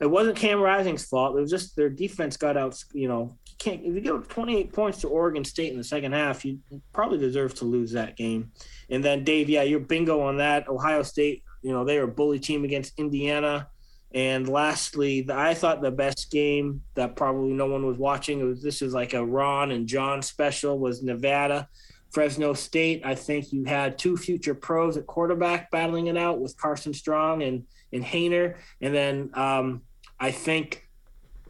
It 0.00 0.06
wasn't 0.06 0.36
Cam 0.36 0.60
Rising's 0.60 1.04
fault. 1.04 1.36
It 1.36 1.40
was 1.40 1.50
just 1.50 1.76
their 1.76 1.88
defense 1.88 2.36
got 2.36 2.56
out. 2.56 2.82
You 2.92 3.06
know, 3.06 3.38
you 3.46 3.54
can't 3.58 3.80
if 3.84 3.94
you 3.94 4.00
give 4.00 4.28
28 4.28 4.72
points 4.72 5.00
to 5.02 5.08
Oregon 5.08 5.44
State 5.44 5.70
in 5.70 5.78
the 5.78 5.84
second 5.84 6.12
half, 6.12 6.44
you 6.44 6.58
probably 6.92 7.18
deserve 7.18 7.54
to 7.56 7.64
lose 7.64 7.92
that 7.92 8.16
game. 8.16 8.50
And 8.90 9.04
then 9.04 9.22
Dave, 9.22 9.48
yeah, 9.48 9.62
you're 9.62 9.78
bingo 9.78 10.20
on 10.20 10.38
that. 10.38 10.68
Ohio 10.68 11.02
State, 11.02 11.44
you 11.62 11.70
know, 11.70 11.84
they 11.84 11.98
were 11.98 12.04
a 12.04 12.08
bully 12.08 12.40
team 12.40 12.64
against 12.64 12.98
Indiana. 12.98 13.68
And 14.14 14.48
lastly, 14.48 15.22
the, 15.22 15.34
I 15.34 15.54
thought 15.54 15.82
the 15.82 15.90
best 15.90 16.30
game 16.30 16.82
that 16.94 17.16
probably 17.16 17.52
no 17.52 17.66
one 17.66 17.84
was 17.84 17.98
watching. 17.98 18.40
It 18.40 18.44
was 18.44 18.62
this 18.62 18.80
is 18.80 18.94
like 18.94 19.12
a 19.12 19.24
Ron 19.24 19.72
and 19.72 19.88
John 19.88 20.22
special 20.22 20.78
was 20.78 21.02
Nevada. 21.02 21.68
Fresno 22.12 22.54
State, 22.54 23.02
I 23.04 23.16
think 23.16 23.52
you 23.52 23.64
had 23.64 23.98
two 23.98 24.16
future 24.16 24.54
pros 24.54 24.96
at 24.96 25.04
quarterback 25.04 25.68
battling 25.72 26.06
it 26.06 26.16
out 26.16 26.38
with 26.38 26.56
Carson 26.56 26.94
Strong 26.94 27.42
and 27.42 27.66
and 27.92 28.04
Haener, 28.04 28.56
and 28.80 28.94
then 28.94 29.30
um, 29.34 29.82
I 30.20 30.30
think 30.30 30.88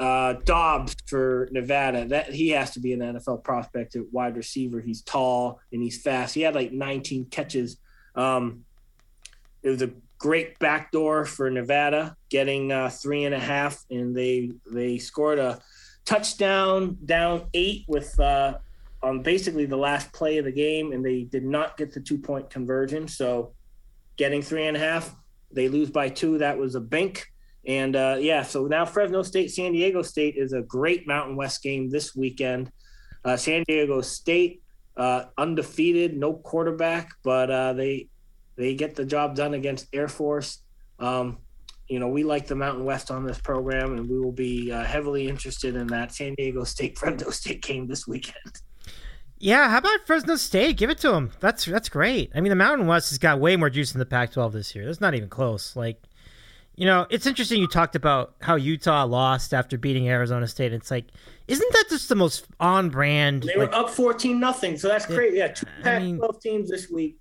uh, 0.01 0.35
Doubs 0.45 0.97
for 1.07 1.49
Nevada. 1.53 2.07
That 2.07 2.33
he 2.33 2.51
has 2.51 2.71
to 2.73 2.81
be 2.81 2.95
an 2.95 3.01
NFL 3.01 3.45
prospect 3.45 3.95
at 3.95 4.11
wide 4.11 4.37
receiver. 4.37 4.81
He's 4.81 5.03
tall 5.03 5.61
and 5.71 5.83
he's 5.83 6.01
fast. 6.01 6.35
He 6.35 6.41
had 6.41 6.55
like 6.55 6.73
19 6.73 7.27
catches. 7.27 7.77
Um, 8.15 8.65
it 9.63 9.69
was 9.69 9.83
a 9.83 9.91
great 10.25 10.59
backdoor 10.59 11.27
for 11.27 11.51
Nevada, 11.51 12.17
getting 12.31 12.73
uh, 12.73 12.89
three 12.89 13.25
and 13.25 13.35
a 13.35 13.39
half, 13.39 13.85
and 13.91 14.17
they 14.17 14.53
they 14.73 14.97
scored 14.97 15.39
a 15.39 15.61
touchdown 16.07 16.97
down 17.05 17.45
eight 17.53 17.85
with 17.89 18.19
uh, 18.19 18.57
on 19.03 19.23
basically 19.23 19.67
the 19.67 19.77
last 19.77 20.11
play 20.15 20.39
of 20.39 20.47
the 20.47 20.51
game, 20.51 20.93
and 20.93 21.05
they 21.05 21.25
did 21.25 21.45
not 21.45 21.77
get 21.77 21.93
the 21.93 22.01
two 22.01 22.17
point 22.17 22.49
conversion. 22.49 23.07
So, 23.07 23.53
getting 24.17 24.41
three 24.41 24.67
and 24.67 24.79
a 24.79 24.81
half, 24.81 25.15
they 25.53 25.69
lose 25.69 25.91
by 25.91 26.09
two. 26.09 26.39
That 26.39 26.57
was 26.57 26.75
a 26.75 26.81
bink. 26.81 27.27
And 27.67 27.95
uh, 27.95 28.17
yeah, 28.19 28.45
so 28.45 28.67
now 28.67 28.87
Fresno 28.87 29.23
State, 29.23 29.51
San 29.51 29.73
Diego 29.73 30.01
State 30.01 30.37
is 30.39 30.55
a 30.55 30.63
great 30.63 31.07
Mountain 31.07 31.37
West 31.37 31.63
game 31.63 31.91
this 31.91 32.17
weekend. 32.17 32.73
Uh, 33.27 33.37
San 33.37 33.63
Diego 33.69 34.01
State 34.01 34.63
uh, 34.97 35.25
undefeated, 35.37 36.17
no 36.17 36.33
quarterback, 36.33 37.11
but 37.23 37.51
uh, 37.51 37.75
they 37.75 38.09
they 38.57 38.75
get 38.75 38.95
the 38.95 39.05
job 39.05 39.35
done 39.35 39.55
against 39.55 39.89
Air 39.93 40.09
Force. 40.09 40.61
Um, 40.99 41.39
you 41.89 41.99
know, 41.99 42.09
we 42.09 42.25
like 42.25 42.47
the 42.47 42.55
Mountain 42.55 42.85
West 42.85 43.11
on 43.11 43.27
this 43.27 43.39
program, 43.39 43.97
and 43.97 44.09
we 44.09 44.19
will 44.19 44.33
be 44.33 44.73
uh, 44.73 44.85
heavily 44.85 45.29
interested 45.29 45.77
in 45.77 45.87
that 45.89 46.13
San 46.13 46.35
Diego 46.35 46.65
State 46.65 46.99
Fresno 46.99 47.31
State 47.31 47.63
game 47.63 47.87
this 47.87 48.07
weekend. 48.07 48.61
Yeah, 49.39 49.69
how 49.69 49.79
about 49.79 50.07
Fresno 50.07 50.37
State? 50.37 50.79
Give 50.79 50.89
it 50.89 50.99
to 50.99 51.11
them. 51.11 51.33
That's 51.41 51.67
that's 51.67 51.89
great. 51.89 52.31
I 52.35 52.41
mean, 52.41 52.51
the 52.51 52.57
Mountain 52.57 52.87
West 52.87 53.11
has 53.11 53.19
got 53.19 53.41
way 53.41 53.57
more 53.57 53.69
juice 53.69 53.93
in 53.93 53.99
the 53.99 54.07
Pac-12 54.07 54.53
this 54.53 54.75
year. 54.75 54.87
That's 54.87 55.01
not 55.03 55.15
even 55.15 55.29
close. 55.29 55.77
Like, 55.77 56.01
you 56.77 56.87
know, 56.87 57.07
it's 57.11 57.27
interesting. 57.27 57.61
You 57.61 57.67
talked 57.67 57.95
about 57.97 58.37
how 58.41 58.55
Utah 58.55 59.05
lost 59.05 59.53
after 59.53 59.77
beating 59.77 60.09
Arizona 60.09 60.47
State. 60.47 60.73
It's 60.73 60.91
like, 60.91 61.09
isn't 61.49 61.73
that 61.73 61.85
just 61.91 62.09
the 62.09 62.15
most 62.15 62.47
on-brand? 62.59 63.43
They 63.43 63.59
were 63.59 63.75
up 63.75 63.91
fourteen 63.91 64.41
nothing, 64.41 64.79
so 64.79 64.89
that's 64.89 65.05
great. 65.05 65.35
Yeah, 65.35 65.49
two 65.49 65.67
I 65.85 65.99
mean- 65.99 66.19
Pac-12 66.19 66.41
teams 66.41 66.71
this 66.71 66.89
week 66.89 67.19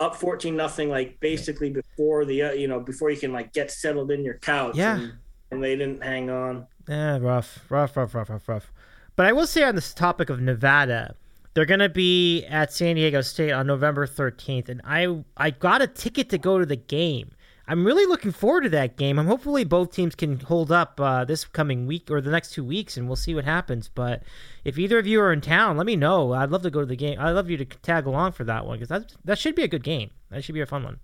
up 0.00 0.16
fourteen 0.16 0.56
nothing, 0.56 0.90
like 0.90 1.18
basically 1.20 1.70
before 1.70 2.24
the 2.24 2.42
uh, 2.42 2.52
you 2.52 2.68
know 2.68 2.80
before 2.80 3.10
you 3.10 3.16
can 3.16 3.32
like 3.32 3.52
get 3.52 3.70
settled 3.70 4.10
in 4.10 4.24
your 4.24 4.34
couch. 4.34 4.76
Yeah. 4.76 4.96
and, 4.96 5.12
and 5.50 5.64
they 5.64 5.76
didn't 5.76 6.02
hang 6.02 6.30
on. 6.30 6.66
Yeah, 6.88 7.18
rough, 7.18 7.64
rough, 7.68 7.96
rough, 7.96 8.14
rough, 8.14 8.30
rough, 8.30 8.48
rough. 8.48 8.72
But 9.16 9.26
I 9.26 9.32
will 9.32 9.46
say 9.46 9.64
on 9.64 9.74
this 9.74 9.92
topic 9.92 10.30
of 10.30 10.40
Nevada, 10.40 11.14
they're 11.54 11.66
gonna 11.66 11.88
be 11.88 12.44
at 12.44 12.72
San 12.72 12.96
Diego 12.96 13.20
State 13.20 13.52
on 13.52 13.66
November 13.66 14.06
13th, 14.06 14.68
and 14.68 14.80
I 14.84 15.24
I 15.36 15.50
got 15.50 15.82
a 15.82 15.86
ticket 15.86 16.30
to 16.30 16.38
go 16.38 16.58
to 16.58 16.66
the 16.66 16.76
game. 16.76 17.30
I'm 17.70 17.84
really 17.84 18.06
looking 18.06 18.32
forward 18.32 18.62
to 18.62 18.70
that 18.70 18.96
game. 18.96 19.18
I'm 19.18 19.26
hopefully 19.26 19.62
both 19.62 19.92
teams 19.92 20.14
can 20.14 20.40
hold 20.40 20.72
up 20.72 20.98
uh, 20.98 21.26
this 21.26 21.44
coming 21.44 21.86
week 21.86 22.10
or 22.10 22.22
the 22.22 22.30
next 22.30 22.52
two 22.54 22.64
weeks, 22.64 22.96
and 22.96 23.06
we'll 23.06 23.16
see 23.16 23.34
what 23.34 23.44
happens. 23.44 23.90
But 23.94 24.22
if 24.64 24.78
either 24.78 24.98
of 24.98 25.06
you 25.06 25.20
are 25.20 25.34
in 25.34 25.42
town, 25.42 25.76
let 25.76 25.84
me 25.84 25.94
know. 25.94 26.32
I'd 26.32 26.50
love 26.50 26.62
to 26.62 26.70
go 26.70 26.80
to 26.80 26.86
the 26.86 26.96
game. 26.96 27.20
I'd 27.20 27.32
love 27.32 27.50
you 27.50 27.58
to 27.58 27.66
tag 27.66 28.06
along 28.06 28.32
for 28.32 28.44
that 28.44 28.64
one 28.64 28.78
because 28.78 28.88
that 28.88 29.14
that 29.26 29.38
should 29.38 29.54
be 29.54 29.64
a 29.64 29.68
good 29.68 29.84
game. 29.84 30.10
That 30.30 30.42
should 30.42 30.54
be 30.54 30.62
a 30.62 30.66
fun 30.66 30.82
one. 30.82 30.98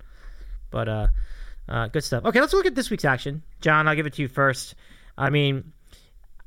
But 0.71 0.89
uh, 0.89 1.07
uh, 1.69 1.89
good 1.89 2.03
stuff. 2.03 2.25
Okay, 2.25 2.41
let's 2.41 2.55
look 2.55 2.67
at 2.67 2.75
this 2.75 2.89
week's 2.89 3.05
action. 3.05 3.43
John, 3.61 3.87
I'll 3.87 3.95
give 3.95 4.07
it 4.07 4.15
to 4.15 4.23
you 4.23 4.29
first. 4.29 4.75
I 5.19 5.29
mean, 5.29 5.71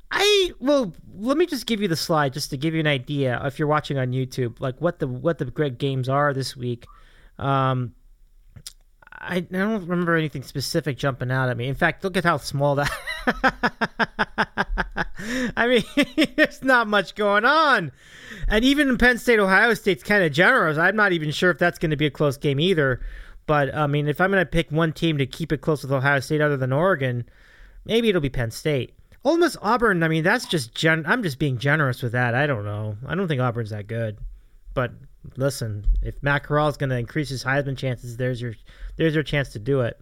I 0.10 0.52
well, 0.60 0.94
let 1.16 1.38
me 1.38 1.46
just 1.46 1.68
give 1.68 1.80
you 1.80 1.88
the 1.88 1.96
slide 1.96 2.34
just 2.34 2.50
to 2.50 2.58
give 2.58 2.74
you 2.74 2.80
an 2.80 2.88
idea 2.88 3.40
if 3.46 3.60
you're 3.60 3.68
watching 3.68 4.00
on 4.00 4.14
YouTube, 4.14 4.60
like 4.62 4.82
what 4.82 4.98
the 4.98 5.08
what 5.08 5.38
the 5.38 5.46
great 5.46 5.78
games 5.78 6.10
are 6.10 6.34
this 6.34 6.58
week. 6.58 6.88
Um, 7.38 7.94
I, 9.20 9.40
don't 9.40 9.88
remember 9.88 10.16
anything 10.16 10.44
specific 10.44 10.98
jumping 10.98 11.32
out 11.32 11.50
at 11.50 11.58
me. 11.58 11.68
In 11.68 11.76
fact, 11.76 12.04
look 12.04 12.18
at 12.18 12.24
how 12.24 12.38
small 12.38 12.76
that. 12.76 12.92
I 15.58 15.68
mean, 15.68 15.84
there's 16.36 16.64
not 16.64 16.88
much 16.88 17.16
going 17.16 17.46
on, 17.46 17.92
and 18.48 18.64
even 18.64 18.98
Penn 18.98 19.18
State, 19.18 19.40
Ohio 19.40 19.74
State's 19.74 20.04
kind 20.04 20.24
of 20.24 20.32
generous. 20.32 20.78
I'm 20.78 20.96
not 20.96 21.12
even 21.12 21.32
sure 21.32 21.50
if 21.50 21.58
that's 21.58 21.80
going 21.80 21.92
to 21.92 21.98
be 21.98 22.06
a 22.06 22.12
close 22.12 22.38
game 22.38 22.60
either. 22.60 23.02
But 23.48 23.74
I 23.74 23.88
mean, 23.88 24.08
if 24.08 24.22
I'm 24.22 24.32
going 24.32 24.42
to 24.42 24.46
pick 24.46 24.72
one 24.72 24.94
team 24.94 25.18
to 25.18 25.26
keep 25.26 25.52
it 25.52 25.62
close 25.62 25.82
with 25.82 25.92
Ohio 25.92 26.20
State 26.20 26.42
other 26.42 26.58
than 26.58 26.74
Oregon, 26.74 27.26
maybe 27.86 28.10
it'll 28.10 28.22
be 28.22 28.30
Penn 28.30 28.52
State. 28.52 28.94
Ole 29.24 29.38
Miss 29.38 29.58
Auburn. 29.62 30.04
I 30.04 30.08
mean, 30.08 30.24
that's 30.24 30.46
just 30.46 30.76
gen. 30.76 31.06
I'm 31.08 31.24
just 31.24 31.40
being 31.40 31.58
generous 31.58 32.04
with 32.04 32.12
that. 32.12 32.36
I 32.36 32.46
don't 32.46 32.66
know. 32.66 32.98
I 33.08 33.16
don't 33.16 33.28
think 33.28 33.42
Auburn's 33.42 33.72
that 33.72 33.88
good. 33.88 34.18
But 34.74 34.92
listen, 35.36 35.86
if 36.02 36.22
Matt 36.24 36.44
Corral 36.44 36.68
is 36.68 36.78
going 36.78 36.90
to 36.90 36.98
increase 36.98 37.30
his 37.30 37.44
Heisman 37.44 37.78
chances, 37.78 38.18
there's 38.18 38.42
your 38.42 38.54
there's 38.96 39.14
your 39.14 39.24
chance 39.24 39.50
to 39.50 39.60
do 39.60 39.82
it. 39.82 40.00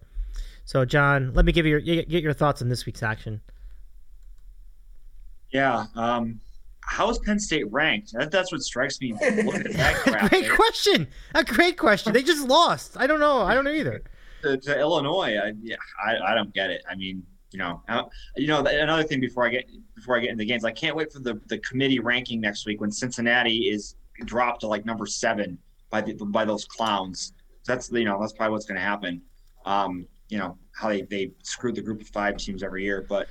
So, 0.64 0.84
John, 0.84 1.32
let 1.34 1.44
me 1.44 1.52
give 1.52 1.64
you 1.64 1.78
your, 1.78 2.02
get 2.04 2.22
your 2.22 2.32
thoughts 2.32 2.60
on 2.60 2.68
this 2.68 2.86
week's 2.86 3.02
action. 3.02 3.40
Yeah. 5.50 5.86
Um, 5.94 6.40
how 6.80 7.08
is 7.10 7.18
Penn 7.18 7.38
State 7.38 7.70
ranked? 7.72 8.12
That, 8.12 8.30
that's 8.30 8.50
what 8.50 8.62
strikes 8.62 9.00
me. 9.00 9.12
Looking 9.20 9.66
at 9.66 9.72
that 9.74 10.04
graphic. 10.04 10.30
great 10.30 10.50
question. 10.50 11.08
A 11.34 11.44
great 11.44 11.78
question. 11.78 12.12
They 12.12 12.22
just 12.22 12.46
lost. 12.48 12.96
I 12.96 13.06
don't 13.06 13.20
know. 13.20 13.42
I 13.42 13.54
don't 13.54 13.64
know 13.64 13.72
either. 13.72 14.02
to, 14.42 14.56
to 14.56 14.78
Illinois. 14.78 15.36
I, 15.36 15.52
yeah, 15.62 15.76
I, 16.04 16.32
I 16.32 16.34
don't 16.34 16.52
get 16.52 16.70
it. 16.70 16.82
I 16.90 16.94
mean, 16.94 17.22
you 17.52 17.58
know, 17.58 17.82
uh, 17.88 18.02
you 18.36 18.48
know, 18.48 18.64
another 18.64 19.04
thing 19.04 19.20
before 19.20 19.46
I 19.46 19.50
get 19.50 19.70
before 19.94 20.16
I 20.16 20.20
get 20.20 20.30
into 20.30 20.40
the 20.40 20.46
games, 20.46 20.64
I 20.64 20.72
can't 20.72 20.96
wait 20.96 21.12
for 21.12 21.20
the 21.20 21.40
the 21.46 21.58
committee 21.58 22.00
ranking 22.00 22.40
next 22.40 22.66
week 22.66 22.80
when 22.80 22.90
Cincinnati 22.90 23.70
is 23.70 23.94
dropped 24.24 24.60
to 24.60 24.66
like 24.66 24.84
number 24.84 25.06
seven 25.06 25.58
by 25.90 26.00
the, 26.00 26.14
by 26.14 26.44
those 26.44 26.64
clowns. 26.64 27.32
That's 27.66 27.90
you 27.90 28.04
know 28.04 28.18
that's 28.20 28.32
probably 28.32 28.52
what's 28.52 28.66
going 28.66 28.76
to 28.76 28.86
happen. 28.86 29.22
Um, 29.64 30.06
you 30.28 30.38
know 30.38 30.58
how 30.72 30.88
they 30.88 31.02
they 31.02 31.32
screwed 31.42 31.74
the 31.74 31.82
group 31.82 32.00
of 32.00 32.08
five 32.08 32.36
teams 32.36 32.62
every 32.62 32.84
year, 32.84 33.04
but 33.08 33.28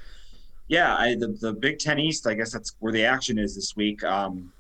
yeah, 0.68 0.96
I, 0.96 1.16
the 1.16 1.38
the 1.40 1.54
Big 1.54 1.80
Ten 1.80 2.00
East, 2.00 2.28
I 2.28 2.34
guess 2.34 2.52
that's 2.52 2.76
where 2.80 2.92
the 2.92 3.06
action 3.06 3.38
is 3.38 3.56
this 3.56 3.76
week. 3.76 4.04
Um, 4.04 4.52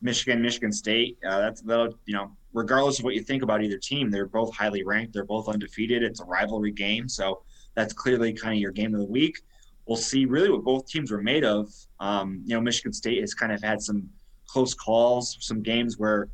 Michigan, 0.00 0.40
Michigan 0.40 0.72
State. 0.72 1.18
Uh, 1.26 1.40
that's 1.40 1.60
that'll 1.62 1.94
you 2.06 2.14
know 2.14 2.30
regardless 2.52 2.98
of 2.98 3.04
what 3.04 3.14
you 3.14 3.22
think 3.22 3.42
about 3.42 3.62
either 3.62 3.78
team, 3.78 4.10
they're 4.10 4.26
both 4.26 4.54
highly 4.54 4.82
ranked. 4.84 5.12
They're 5.12 5.24
both 5.24 5.48
undefeated. 5.48 6.02
It's 6.02 6.20
a 6.20 6.24
rivalry 6.24 6.72
game, 6.72 7.08
so 7.08 7.42
that's 7.74 7.92
clearly 7.92 8.32
kind 8.32 8.54
of 8.54 8.60
your 8.60 8.72
game 8.72 8.94
of 8.94 9.00
the 9.00 9.06
week. 9.06 9.40
We'll 9.86 9.96
see 9.96 10.26
really 10.26 10.50
what 10.50 10.64
both 10.64 10.86
teams 10.86 11.10
are 11.10 11.22
made 11.22 11.44
of. 11.44 11.72
Um, 12.00 12.42
you 12.44 12.54
know, 12.54 12.60
Michigan 12.60 12.92
State 12.92 13.20
has 13.20 13.34
kind 13.34 13.52
of 13.52 13.62
had 13.62 13.80
some 13.80 14.08
close 14.48 14.74
calls, 14.74 15.36
some 15.40 15.62
games 15.62 15.98
where 15.98 16.28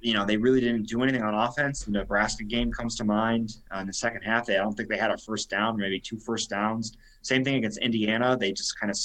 you 0.00 0.12
know 0.12 0.24
they 0.26 0.36
really 0.36 0.60
didn't 0.60 0.88
do 0.88 1.02
anything 1.02 1.22
on 1.22 1.34
offense. 1.34 1.84
The 1.84 1.92
Nebraska 1.92 2.44
game 2.44 2.70
comes 2.70 2.96
to 2.96 3.04
mind. 3.04 3.56
Uh, 3.74 3.78
in 3.78 3.86
the 3.86 3.92
second 3.92 4.22
half, 4.22 4.46
they 4.46 4.56
I 4.56 4.62
don't 4.62 4.74
think 4.74 4.88
they 4.88 4.98
had 4.98 5.10
a 5.10 5.18
first 5.18 5.48
down, 5.48 5.76
maybe 5.76 6.00
two 6.00 6.18
first 6.18 6.50
downs. 6.50 6.96
Same 7.22 7.44
thing 7.44 7.54
against 7.54 7.78
Indiana. 7.78 8.36
They 8.38 8.52
just 8.52 8.78
kind 8.78 8.90
of 8.90 8.98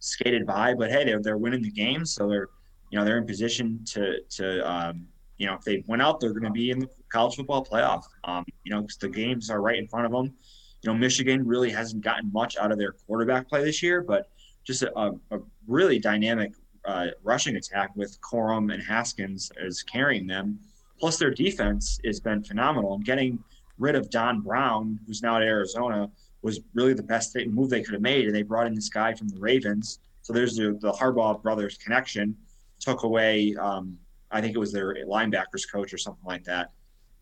skated 0.00 0.46
by, 0.46 0.74
but 0.74 0.90
hey, 0.90 1.04
they're 1.04 1.22
they're 1.22 1.38
winning 1.38 1.62
the 1.62 1.70
game, 1.70 2.04
so 2.04 2.28
they're 2.28 2.48
you 2.90 2.98
know 2.98 3.04
they're 3.04 3.18
in 3.18 3.26
position 3.26 3.84
to 3.92 4.20
to 4.30 4.70
um, 4.70 5.06
you 5.38 5.46
know 5.46 5.54
if 5.54 5.62
they 5.62 5.84
went 5.86 6.02
out, 6.02 6.20
they're 6.20 6.32
going 6.32 6.44
to 6.44 6.50
be 6.50 6.70
in 6.70 6.80
the 6.80 6.88
college 7.10 7.36
football 7.36 7.64
playoff. 7.64 8.02
Um, 8.24 8.44
you 8.64 8.72
know, 8.72 8.86
the 9.00 9.08
games 9.08 9.50
are 9.50 9.60
right 9.60 9.78
in 9.78 9.86
front 9.86 10.06
of 10.06 10.12
them. 10.12 10.34
You 10.82 10.90
know, 10.90 10.94
Michigan 10.94 11.46
really 11.46 11.70
hasn't 11.70 12.02
gotten 12.02 12.32
much 12.32 12.56
out 12.56 12.72
of 12.72 12.78
their 12.78 12.92
quarterback 13.06 13.48
play 13.48 13.62
this 13.62 13.82
year, 13.82 14.00
but 14.00 14.30
just 14.64 14.82
a, 14.82 15.12
a 15.30 15.38
really 15.66 15.98
dynamic 15.98 16.52
uh, 16.84 17.08
rushing 17.22 17.56
attack 17.56 17.90
with 17.96 18.20
Corum 18.20 18.72
and 18.72 18.82
Haskins 18.82 19.50
as 19.62 19.82
carrying 19.82 20.26
them. 20.26 20.58
Plus, 20.98 21.18
their 21.18 21.30
defense 21.30 21.98
has 22.04 22.20
been 22.20 22.42
phenomenal. 22.42 22.94
And 22.94 23.04
getting 23.04 23.42
rid 23.78 23.94
of 23.94 24.10
Don 24.10 24.40
Brown, 24.40 24.98
who's 25.06 25.22
now 25.22 25.36
at 25.36 25.42
Arizona, 25.42 26.10
was 26.42 26.60
really 26.74 26.94
the 26.94 27.02
best 27.02 27.36
move 27.48 27.70
they 27.70 27.82
could 27.82 27.94
have 27.94 28.02
made. 28.02 28.26
And 28.26 28.34
they 28.34 28.42
brought 28.42 28.66
in 28.66 28.74
this 28.74 28.88
guy 28.88 29.14
from 29.14 29.28
the 29.28 29.38
Ravens. 29.38 29.98
So 30.22 30.32
there's 30.32 30.56
the, 30.56 30.78
the 30.80 30.92
Harbaugh 30.92 31.42
brothers 31.42 31.78
connection. 31.78 32.36
Took 32.78 33.02
away, 33.02 33.54
um, 33.60 33.98
I 34.30 34.40
think 34.40 34.54
it 34.54 34.58
was 34.58 34.72
their 34.72 34.94
linebackers 35.06 35.70
coach 35.70 35.92
or 35.92 35.98
something 35.98 36.24
like 36.24 36.44
that. 36.44 36.72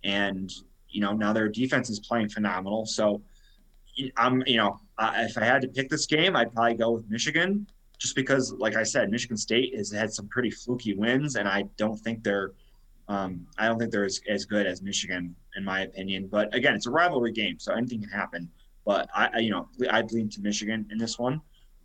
And, 0.04 0.52
you 0.88 1.00
know, 1.00 1.12
now 1.12 1.32
their 1.32 1.48
defense 1.48 1.90
is 1.90 2.00
playing 2.00 2.28
phenomenal. 2.28 2.86
So 2.86 3.22
I'm, 4.16 4.42
you 4.46 4.58
know, 4.58 4.78
if 5.00 5.36
I 5.36 5.44
had 5.44 5.62
to 5.62 5.68
pick 5.68 5.88
this 5.88 6.06
game, 6.06 6.36
I'd 6.36 6.52
probably 6.52 6.74
go 6.74 6.92
with 6.92 7.08
Michigan 7.10 7.66
just 7.98 8.14
because, 8.14 8.52
like 8.52 8.76
I 8.76 8.82
said, 8.82 9.10
Michigan 9.10 9.36
State 9.36 9.76
has 9.76 9.90
had 9.90 10.12
some 10.12 10.28
pretty 10.28 10.50
fluky 10.50 10.94
wins, 10.94 11.36
and 11.36 11.48
I 11.48 11.64
don't 11.76 11.96
think 11.96 12.22
they're, 12.22 12.52
um, 13.08 13.46
I 13.58 13.66
don't 13.66 13.78
think 13.78 13.90
they're 13.90 14.04
as, 14.04 14.20
as 14.28 14.44
good 14.44 14.66
as 14.66 14.82
Michigan 14.82 15.34
in 15.56 15.64
my 15.64 15.80
opinion. 15.80 16.28
But 16.28 16.54
again, 16.54 16.74
it's 16.74 16.86
a 16.86 16.90
rivalry 16.90 17.32
game, 17.32 17.58
so 17.58 17.72
anything 17.72 18.00
can 18.00 18.10
happen. 18.10 18.48
But 18.84 19.08
I, 19.14 19.30
I 19.34 19.38
you 19.38 19.50
know, 19.50 19.68
I'd 19.90 20.12
lean 20.12 20.28
to 20.30 20.40
Michigan 20.40 20.86
in 20.90 20.98
this 20.98 21.18
one. 21.18 21.40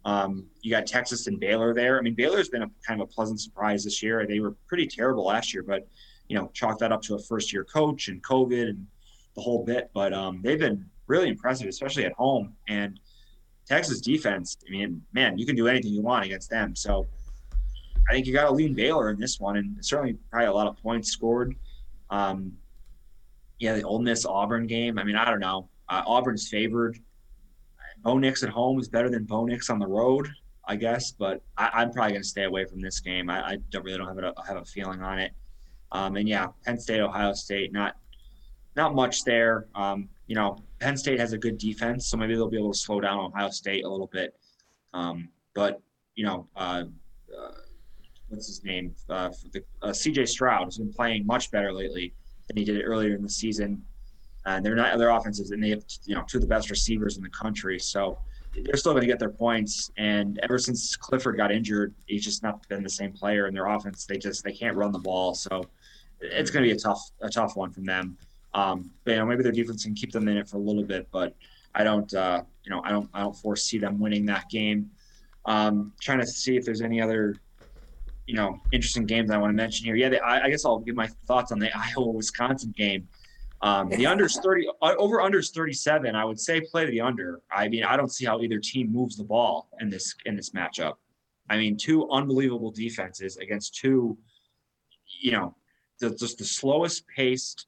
Um, 0.06 0.46
you 0.62 0.70
got 0.70 0.86
Texas 0.86 1.28
and 1.28 1.40
Baylor 1.40 1.74
there. 1.74 1.98
I 1.98 2.02
mean, 2.02 2.14
Baylor's 2.14 2.50
been 2.50 2.64
a 2.64 2.72
kind 2.86 3.02
of 3.02 3.10
a 3.10 3.12
pleasant 3.12 3.40
surprise 3.40 3.84
this 3.84 4.04
year. 4.04 4.26
They 4.28 4.40
were 4.40 4.56
pretty 4.68 4.86
terrible 4.86 5.26
last 5.26 5.54
year, 5.54 5.64
but 5.64 5.88
you 6.28 6.38
know, 6.38 6.50
chalk 6.54 6.80
that 6.80 6.92
up 6.92 7.02
to 7.04 7.16
a 7.16 7.20
first-year 7.20 7.66
coach 7.66 8.08
and 8.08 8.24
COVID 8.24 8.70
and 8.70 8.88
the 9.36 9.42
whole 9.42 9.64
bit. 9.64 9.90
But 9.94 10.14
um, 10.14 10.42
they've 10.44 10.60
been 10.60 10.86
really 11.08 11.30
impressive, 11.30 11.68
especially 11.68 12.06
at 12.06 12.14
home. 12.14 12.54
And 12.68 13.00
Texas 13.68 14.02
defense, 14.02 14.58
I 14.68 14.72
mean, 14.72 15.02
man, 15.14 15.38
you 15.38 15.46
can 15.46 15.56
do 15.56 15.68
anything 15.68 15.94
you 15.94 16.02
want 16.02 16.26
against 16.26 16.50
them. 16.50 16.76
So 16.76 17.08
I 18.10 18.14
think 18.14 18.28
you 18.28 18.34
got 18.34 18.46
to 18.46 18.52
lean 18.52 18.74
Baylor 18.74 19.10
in 19.10 19.20
this 19.20 19.40
one, 19.40 19.58
and 19.58 19.78
certainly 19.84 20.18
probably 20.30 20.48
a 20.48 20.54
lot 20.54 20.68
of 20.68 20.78
points 20.82 21.10
scored. 21.10 21.56
Um, 22.10 22.54
yeah, 23.60 23.76
the 23.76 23.84
Ole 23.84 24.00
Miss 24.00 24.26
Auburn 24.26 24.68
game. 24.68 25.00
I 25.00 25.04
mean, 25.04 25.16
I 25.16 25.26
don't 25.26 25.40
know. 25.40 25.70
Uh, 25.88 26.04
Auburn's 26.06 26.50
favored. 26.50 27.00
Bo 28.04 28.18
Nix 28.18 28.44
at 28.44 28.50
home 28.50 28.80
is 28.80 28.90
better 28.90 29.10
than 29.10 29.24
Bo 29.24 29.46
Nix 29.46 29.70
on 29.70 29.80
the 29.80 29.88
road, 29.88 30.30
I 30.68 30.76
guess. 30.76 31.12
But 31.12 31.42
I, 31.58 31.82
am 31.82 31.92
probably 31.92 32.12
going 32.12 32.24
to 32.24 32.28
stay 32.28 32.44
away 32.44 32.66
from 32.66 32.82
this 32.82 33.00
game. 33.00 33.30
I, 33.30 33.52
I, 33.52 33.58
don't 33.70 33.86
really 33.86 33.98
don't 33.98 34.08
have 34.08 34.18
a 34.18 34.34
have 34.46 34.58
a 34.58 34.66
feeling 34.66 35.02
on 35.02 35.20
it. 35.20 35.32
Um, 35.94 36.18
and 36.18 36.28
yeah, 36.28 36.48
Penn 36.66 36.80
State, 36.80 37.00
Ohio 37.00 37.34
State, 37.34 37.72
not 37.72 37.96
not 38.76 38.94
much 38.96 39.24
there. 39.24 39.68
Um, 39.76 40.10
you 40.28 40.36
know, 40.36 40.58
Penn 40.80 40.98
State 40.98 41.20
has 41.20 41.34
a 41.34 41.38
good 41.38 41.58
defense, 41.58 42.08
so 42.08 42.18
maybe 42.18 42.36
they'll 42.36 42.50
be 42.50 42.58
able 42.58 42.72
to 42.72 42.78
slow 42.78 43.00
down 43.00 43.20
Ohio 43.20 43.50
State 43.50 43.84
a 43.84 43.90
little 43.90 44.08
bit. 44.08 44.36
Um, 44.94 45.30
but 45.54 45.82
you 46.16 46.26
know, 46.26 46.48
uh, 46.56 46.84
uh, 47.38 47.52
what's 48.30 48.48
his 48.48 48.64
name? 48.64 48.96
Uh, 49.10 49.30
the, 49.52 49.64
uh, 49.82 49.94
C.J. 49.94 50.26
Stroud 50.26 50.66
has 50.66 50.78
been 50.78 50.94
playing 50.94 51.26
much 51.26 51.52
better 51.52 51.74
lately 51.74 52.14
than 52.48 52.58
he 52.58 52.64
did 52.64 52.82
earlier 52.84 53.16
in 53.16 53.22
the 53.22 53.30
season. 53.30 53.84
And 54.46 54.66
they're 54.66 54.76
not 54.76 54.92
other 54.92 55.10
offenses, 55.10 55.52
and 55.52 55.64
they 55.64 55.70
have 55.70 55.84
you 56.06 56.16
know 56.16 56.24
two 56.28 56.38
of 56.38 56.42
the 56.42 56.48
best 56.48 56.70
receivers 56.70 57.16
in 57.18 57.24
the 57.24 57.30
country. 57.30 57.80
So 57.80 58.18
they're 58.54 58.76
still 58.76 58.92
going 58.92 59.02
to 59.02 59.08
get 59.08 59.20
their 59.20 59.30
points. 59.30 59.92
And 59.98 60.40
ever 60.44 60.58
since 60.58 60.96
Clifford 60.96 61.38
got 61.38 61.52
injured, 61.52 61.94
he's 62.08 62.24
just 62.24 62.44
not 62.44 62.68
been 62.68 62.84
the 62.84 62.90
same 62.90 63.14
player 63.14 63.48
in 63.48 63.54
their 63.54 63.68
offense. 63.68 64.06
They 64.06 64.18
just 64.18 64.44
they 64.44 64.52
can't 64.52 64.76
run 64.76 64.92
the 64.92 65.00
ball, 65.00 65.34
so 65.34 65.64
it's 66.20 66.52
going 66.52 66.64
to 66.64 66.70
be 66.70 66.76
a 66.76 66.80
tough 66.80 67.02
a 67.22 67.30
tough 67.30 67.56
one 67.56 67.72
from 67.72 67.86
them. 67.86 68.18
Um, 68.54 68.92
but, 69.04 69.12
you 69.12 69.18
know, 69.18 69.26
maybe 69.26 69.44
their 69.44 69.52
defense 69.52 69.84
can 69.84 69.96
keep 69.96 70.12
them 70.12 70.28
in 70.28 70.38
it 70.38 70.48
for 70.48 70.58
a 70.58 70.60
little 70.60 70.84
bit, 70.84 71.08
but 71.12 71.36
I 71.76 71.84
don't, 71.84 72.14
uh, 72.14 72.44
you 72.64 72.70
know, 72.70 72.82
I 72.86 72.92
don't, 72.92 73.10
I 73.14 73.22
don't 73.22 73.36
foresee 73.36 73.78
them 73.78 74.00
winning 74.00 74.26
that 74.28 74.50
game. 74.50 74.92
Um, 75.46 75.94
trying 76.00 76.20
to 76.20 76.28
see 76.28 76.56
if 76.56 76.64
there's 76.64 76.82
any 76.82 77.02
other, 77.02 77.36
you 78.28 78.36
know, 78.36 78.60
interesting 78.72 79.06
games 79.06 79.32
I 79.32 79.38
want 79.38 79.52
to 79.52 79.56
mention 79.56 79.86
here. 79.86 79.96
Yeah, 79.96 80.10
they, 80.10 80.20
I, 80.20 80.46
I, 80.46 80.50
guess 80.50 80.66
I'll 80.66 80.80
give 80.80 80.96
my 80.96 81.08
thoughts 81.28 81.52
on 81.52 81.60
the 81.60 81.70
Iowa 81.98 82.12
Wisconsin 82.12 82.74
game. 82.78 83.08
Um, 83.62 83.90
the 83.90 84.04
unders 84.04 84.42
30 84.42 84.68
uh, 84.82 84.94
over 84.98 85.18
unders 85.18 85.52
37. 85.54 86.16
I 86.16 86.24
would 86.24 86.40
say 86.40 86.62
play 86.62 86.86
the 86.86 87.02
under. 87.02 87.42
I 87.52 87.68
mean, 87.68 87.84
I 87.84 87.98
don't 87.98 88.12
see 88.12 88.26
how 88.26 88.40
either 88.42 88.60
team 88.60 88.92
moves 88.92 89.18
the 89.18 89.24
ball 89.24 89.70
in 89.82 89.90
this 89.90 90.16
in 90.26 90.36
this 90.36 90.52
matchup. 90.52 90.94
I 91.50 91.58
mean, 91.58 91.76
two 91.76 92.10
unbelievable 92.10 92.72
defenses 92.72 93.36
against 93.38 93.76
two, 93.76 94.18
you 95.20 95.32
know, 95.32 95.56
the, 96.00 96.12
just 96.12 96.38
the 96.38 96.46
slowest 96.46 97.06
paced 97.08 97.68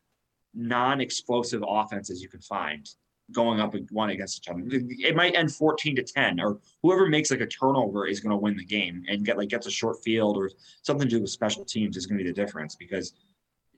non-explosive 0.56 1.64
offenses 1.68 2.22
you 2.22 2.30
can 2.30 2.42
find 2.42 2.90
going 3.32 3.60
up 3.60 3.74
one 3.92 4.12
against 4.12 4.38
each 4.38 4.50
other. 4.50 4.62
It 4.68 5.16
might 5.16 5.36
end 5.36 5.54
14 5.54 5.96
to 5.96 6.04
10, 6.04 6.40
or 6.40 6.60
whoever 6.84 7.08
makes 7.08 7.32
like 7.32 7.42
a 7.42 7.48
turnover 7.48 8.06
is 8.06 8.20
going 8.20 8.32
to 8.32 8.38
win 8.38 8.56
the 8.56 8.66
game 8.66 9.04
and 9.10 9.26
get 9.26 9.38
like 9.38 9.50
gets 9.50 9.68
a 9.68 9.72
short 9.72 10.04
field 10.04 10.38
or 10.38 10.52
something 10.84 11.08
to 11.08 11.16
do 11.16 11.22
with 11.22 11.32
special 11.32 11.66
teams 11.66 11.98
is 11.98 12.06
going 12.06 12.18
to 12.18 12.24
be 12.24 12.30
the 12.30 12.36
difference 12.36 12.76
because 12.76 13.14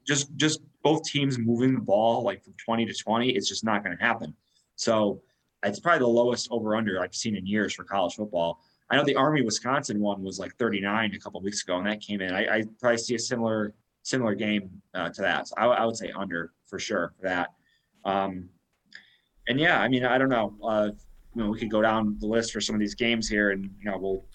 just 0.06 0.36
just 0.36 0.62
both 0.84 1.04
teams 1.04 1.38
moving 1.38 1.74
the 1.74 1.82
ball 1.82 2.24
like 2.24 2.44
from 2.44 2.54
20 2.64 2.86
to 2.86 2.94
20, 2.94 3.30
it's 3.30 3.48
just 3.48 3.64
not 3.64 3.84
going 3.84 3.98
to 3.98 4.04
happen. 4.04 4.34
So 4.76 5.22
it's 5.64 5.80
probably 5.80 6.00
the 6.00 6.08
lowest 6.08 6.48
over 6.52 6.76
under 6.76 7.02
I've 7.02 7.16
seen 7.16 7.36
in 7.36 7.46
years 7.46 7.74
for 7.74 7.84
college 7.84 8.16
football. 8.16 8.62
I 8.90 8.96
know 8.96 9.04
the 9.04 9.16
Army 9.16 9.42
Wisconsin 9.42 10.00
one 10.00 10.24
was 10.24 10.40
like 10.40 10.56
39 10.56 11.14
a 11.14 11.20
couple 11.20 11.42
weeks 11.42 11.64
ago, 11.64 11.78
and 11.78 11.88
that 11.88 12.00
came 12.00 12.22
in. 12.22 12.34
I, 12.34 12.58
I 12.58 12.64
probably 12.80 12.98
see 12.98 13.16
a 13.16 13.20
similar 13.20 13.74
similar 14.08 14.36
game 14.36 14.70
uh, 14.94 15.10
to 15.10 15.22
that. 15.22 15.48
So 15.48 15.56
I, 15.58 15.66
I, 15.66 15.86
would 15.86 15.98
say 15.98 16.12
under 16.12 16.54
for 16.66 16.80
sure 16.80 17.14
for 17.18 17.28
that. 17.28 17.50
Um, 18.06 18.48
and 19.50 19.60
yeah, 19.60 19.82
I 19.82 19.88
mean, 19.90 20.06
I 20.06 20.18
don't 20.18 20.30
know. 20.30 20.56
Uh, 20.64 20.90
you 21.36 21.44
know, 21.44 21.50
we 21.50 21.60
could 21.60 21.70
go 21.70 21.82
down 21.82 22.18
the 22.20 22.26
list 22.26 22.54
for 22.54 22.62
some 22.62 22.74
of 22.74 22.80
these 22.80 22.96
games 22.96 23.28
here, 23.28 23.52
and 23.52 23.70
you 23.80 23.92
know, 23.92 23.98
we'll, 23.98 24.26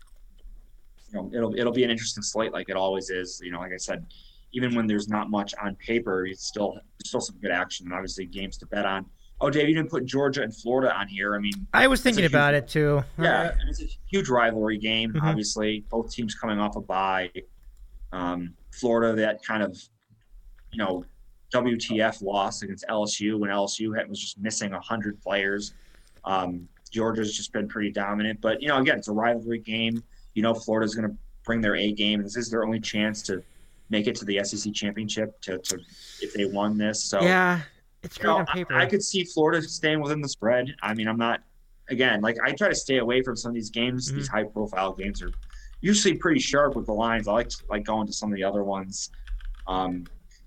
you 1.10 1.14
know, 1.14 1.30
it'll 1.34 1.54
it'll 1.58 1.72
be 1.72 1.84
an 1.84 1.90
interesting 1.90 2.22
slate 2.22 2.52
like 2.52 2.68
it 2.68 2.76
always 2.76 3.10
is. 3.10 3.40
You 3.42 3.50
know, 3.50 3.60
like 3.60 3.72
I 3.72 3.78
said, 3.78 4.06
even 4.52 4.74
when 4.74 4.86
there's 4.86 5.08
not 5.08 5.30
much 5.30 5.54
on 5.62 5.74
paper, 5.76 6.26
it's 6.26 6.46
still 6.46 6.78
it's 7.00 7.08
still 7.08 7.20
some 7.20 7.36
good 7.40 7.50
action 7.50 7.86
and 7.86 7.94
obviously 7.94 8.26
games 8.26 8.58
to 8.58 8.66
bet 8.66 8.84
on. 8.86 9.06
Oh, 9.40 9.50
Dave, 9.50 9.68
you 9.68 9.74
didn't 9.74 9.90
put 9.90 10.04
Georgia 10.04 10.42
and 10.42 10.54
Florida 10.54 10.96
on 10.96 11.08
here. 11.08 11.34
I 11.34 11.38
mean, 11.38 11.66
I 11.72 11.88
was 11.88 12.00
thinking 12.00 12.26
about 12.26 12.54
it 12.54 12.68
too. 12.68 13.02
Yeah, 13.18 13.54
it's 13.68 13.82
a 13.82 13.88
huge 14.08 14.28
rivalry 14.28 14.78
game. 14.78 15.12
Mm-hmm. 15.12 15.26
Obviously, 15.26 15.84
both 15.90 16.12
teams 16.12 16.34
coming 16.34 16.60
off 16.60 16.76
a 16.76 16.80
bye. 16.80 17.30
Um, 18.12 18.54
Florida 18.72 19.14
that 19.20 19.44
kind 19.44 19.62
of, 19.62 19.80
you 20.72 20.78
know, 20.78 21.04
WTF 21.52 22.22
loss 22.22 22.62
against 22.62 22.84
LSU 22.88 23.38
when 23.38 23.50
LSU 23.50 23.96
had, 23.96 24.08
was 24.08 24.18
just 24.18 24.38
missing 24.38 24.72
100 24.72 25.20
players. 25.20 25.74
Um, 26.24 26.68
Georgia's 26.90 27.36
just 27.36 27.52
been 27.52 27.68
pretty 27.68 27.90
dominant. 27.90 28.40
But, 28.40 28.62
you 28.62 28.68
know, 28.68 28.78
again, 28.78 28.98
it's 28.98 29.08
a 29.08 29.12
rivalry 29.12 29.58
game. 29.58 30.02
You 30.34 30.42
know, 30.42 30.54
Florida's 30.54 30.94
going 30.94 31.08
to 31.08 31.16
bring 31.44 31.60
their 31.60 31.76
A 31.76 31.92
game. 31.92 32.22
This 32.22 32.36
is 32.36 32.50
their 32.50 32.64
only 32.64 32.80
chance 32.80 33.22
to 33.22 33.42
make 33.90 34.06
it 34.06 34.14
to 34.16 34.24
the 34.24 34.42
SEC 34.42 34.72
championship 34.72 35.40
to, 35.42 35.58
to 35.58 35.78
if 36.20 36.32
they 36.32 36.46
won 36.46 36.78
this. 36.78 37.02
So, 37.02 37.20
yeah, 37.20 37.60
it's 38.02 38.16
great 38.16 38.28
you 38.28 38.34
know, 38.34 38.38
on 38.40 38.46
paper. 38.46 38.74
I, 38.74 38.82
I 38.82 38.86
could 38.86 39.02
see 39.02 39.24
Florida 39.24 39.62
staying 39.62 40.00
within 40.00 40.20
the 40.20 40.28
spread. 40.28 40.74
I 40.82 40.94
mean, 40.94 41.08
I'm 41.08 41.18
not, 41.18 41.40
again, 41.88 42.22
like 42.22 42.38
I 42.42 42.52
try 42.52 42.68
to 42.68 42.74
stay 42.74 42.98
away 42.98 43.22
from 43.22 43.36
some 43.36 43.50
of 43.50 43.54
these 43.54 43.70
games. 43.70 44.08
Mm-hmm. 44.08 44.18
These 44.18 44.28
high 44.28 44.44
profile 44.44 44.92
games 44.92 45.22
are 45.22 45.30
usually 45.82 46.14
pretty 46.14 46.40
sharp 46.40 46.74
with 46.74 46.86
the 46.86 46.92
lines. 46.92 47.28
I 47.28 47.32
like 47.32 47.48
to, 47.50 47.56
like 47.68 47.84
going 47.84 48.06
to 48.06 48.12
some 48.12 48.32
of 48.32 48.36
the 48.36 48.44
other 48.44 48.64
ones. 48.64 49.10
Um, 49.66 50.06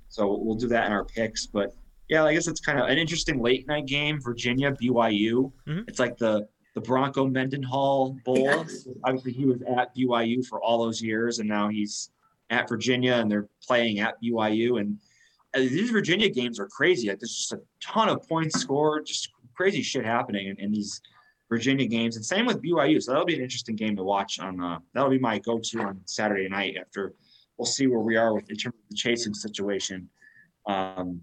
so 0.09 0.35
we'll 0.41 0.55
do 0.55 0.67
that 0.69 0.87
in 0.87 0.91
our 0.91 1.05
picks. 1.05 1.45
But 1.45 1.75
yeah, 2.09 2.23
I 2.23 2.33
guess 2.33 2.47
it's 2.47 2.61
kind 2.61 2.79
of 2.79 2.87
an 2.87 2.97
interesting 2.97 3.41
late 3.41 3.67
night 3.67 3.85
game. 3.85 4.19
Virginia 4.19 4.71
BYU. 4.71 5.51
Mm-hmm. 5.67 5.81
It's 5.87 5.99
like 5.99 6.17
the 6.17 6.47
the 6.73 6.81
Bronco 6.81 7.25
Mendenhall 7.25 8.17
Bowl. 8.25 8.65
Obviously, 9.03 9.31
he 9.31 9.45
was 9.45 9.61
at 9.61 9.95
BYU 9.95 10.45
for 10.45 10.61
all 10.61 10.83
those 10.83 11.01
years, 11.01 11.39
and 11.39 11.47
now 11.47 11.69
he's 11.69 12.11
at 12.49 12.67
Virginia, 12.67 13.13
and 13.13 13.31
they're 13.31 13.47
playing 13.65 13.99
at 13.99 14.21
BYU. 14.21 14.81
And 14.81 14.97
uh, 15.55 15.59
these 15.59 15.89
Virginia 15.89 16.29
games 16.29 16.59
are 16.59 16.67
crazy. 16.67 17.07
Like, 17.07 17.19
there's 17.19 17.33
just 17.35 17.53
a 17.53 17.61
ton 17.81 18.09
of 18.09 18.27
points 18.27 18.59
scored, 18.59 19.05
just 19.05 19.29
crazy 19.55 19.81
shit 19.81 20.05
happening 20.05 20.47
in, 20.47 20.59
in 20.59 20.71
these 20.71 21.01
Virginia 21.49 21.85
games. 21.85 22.15
And 22.15 22.25
same 22.25 22.45
with 22.45 22.61
BYU. 22.61 23.01
So 23.01 23.11
that'll 23.11 23.25
be 23.25 23.35
an 23.35 23.41
interesting 23.41 23.75
game 23.75 23.95
to 23.95 24.03
watch. 24.03 24.39
On 24.39 24.61
uh, 24.61 24.79
that'll 24.93 25.09
be 25.09 25.19
my 25.19 25.39
go-to 25.39 25.79
on 25.79 26.01
Saturday 26.05 26.49
night. 26.49 26.75
After 26.79 27.13
we'll 27.57 27.65
see 27.65 27.87
where 27.87 27.99
we 27.99 28.15
are 28.15 28.33
with 28.33 28.49
in 28.49 28.55
terms 28.55 28.75
of 28.75 28.89
the 28.89 28.95
chasing 28.95 29.33
situation. 29.33 30.09
Um, 30.67 31.21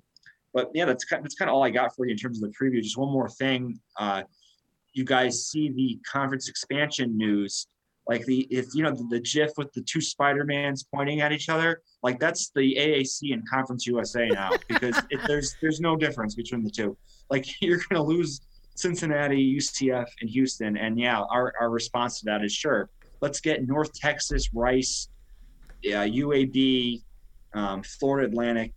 but 0.55 0.71
yeah, 0.75 0.85
that's 0.85 1.05
kind, 1.05 1.25
that's 1.25 1.35
kind 1.35 1.49
of 1.49 1.55
all 1.55 1.65
I 1.65 1.71
got 1.71 1.95
for 1.95 2.07
you 2.07 2.13
in 2.13 2.19
terms 2.19 2.43
of 2.43 2.51
the 2.51 2.57
preview. 2.57 2.83
Just 2.83 2.99
one 2.99 3.13
more 3.13 3.29
thing. 3.29 3.79
Uh, 3.99 4.23
you 4.93 5.05
guys 5.05 5.47
see 5.47 5.71
the 5.71 5.99
conference 6.11 6.49
expansion 6.49 7.17
news, 7.17 7.67
like 8.07 8.25
the 8.27 8.47
if 8.51 8.67
you 8.75 8.83
know 8.83 8.91
the, 8.91 9.07
the 9.11 9.21
GIF 9.21 9.53
with 9.57 9.73
the 9.73 9.81
two 9.83 10.01
Spider 10.01 10.45
Mans 10.45 10.85
pointing 10.95 11.21
at 11.21 11.33
each 11.33 11.49
other, 11.49 11.81
like 12.03 12.21
that's 12.21 12.51
the 12.55 12.77
AAC 12.77 13.33
and 13.33 13.49
Conference 13.49 13.87
USA 13.87 14.29
now 14.29 14.51
because 14.69 14.99
it, 15.11 15.21
there's 15.27 15.57
there's 15.63 15.81
no 15.81 15.97
difference 15.97 16.35
between 16.35 16.63
the 16.63 16.71
two. 16.71 16.97
Like 17.31 17.47
you're 17.63 17.81
gonna 17.89 18.03
lose 18.03 18.41
Cincinnati, 18.75 19.57
UCF, 19.57 20.07
and 20.21 20.31
Houston, 20.31 20.77
and 20.77 20.99
yeah, 20.99 21.21
our 21.21 21.53
our 21.61 21.71
response 21.71 22.21
to 22.21 22.27
that 22.27 22.45
is 22.45 22.53
sure. 22.53 22.91
Let's 23.21 23.41
get 23.41 23.67
North 23.67 23.93
Texas, 23.93 24.51
Rice, 24.53 25.09
yeah, 25.83 26.07
UAB, 26.07 27.03
um, 27.55 27.83
Florida 27.83 28.29
Atlantic, 28.29 28.73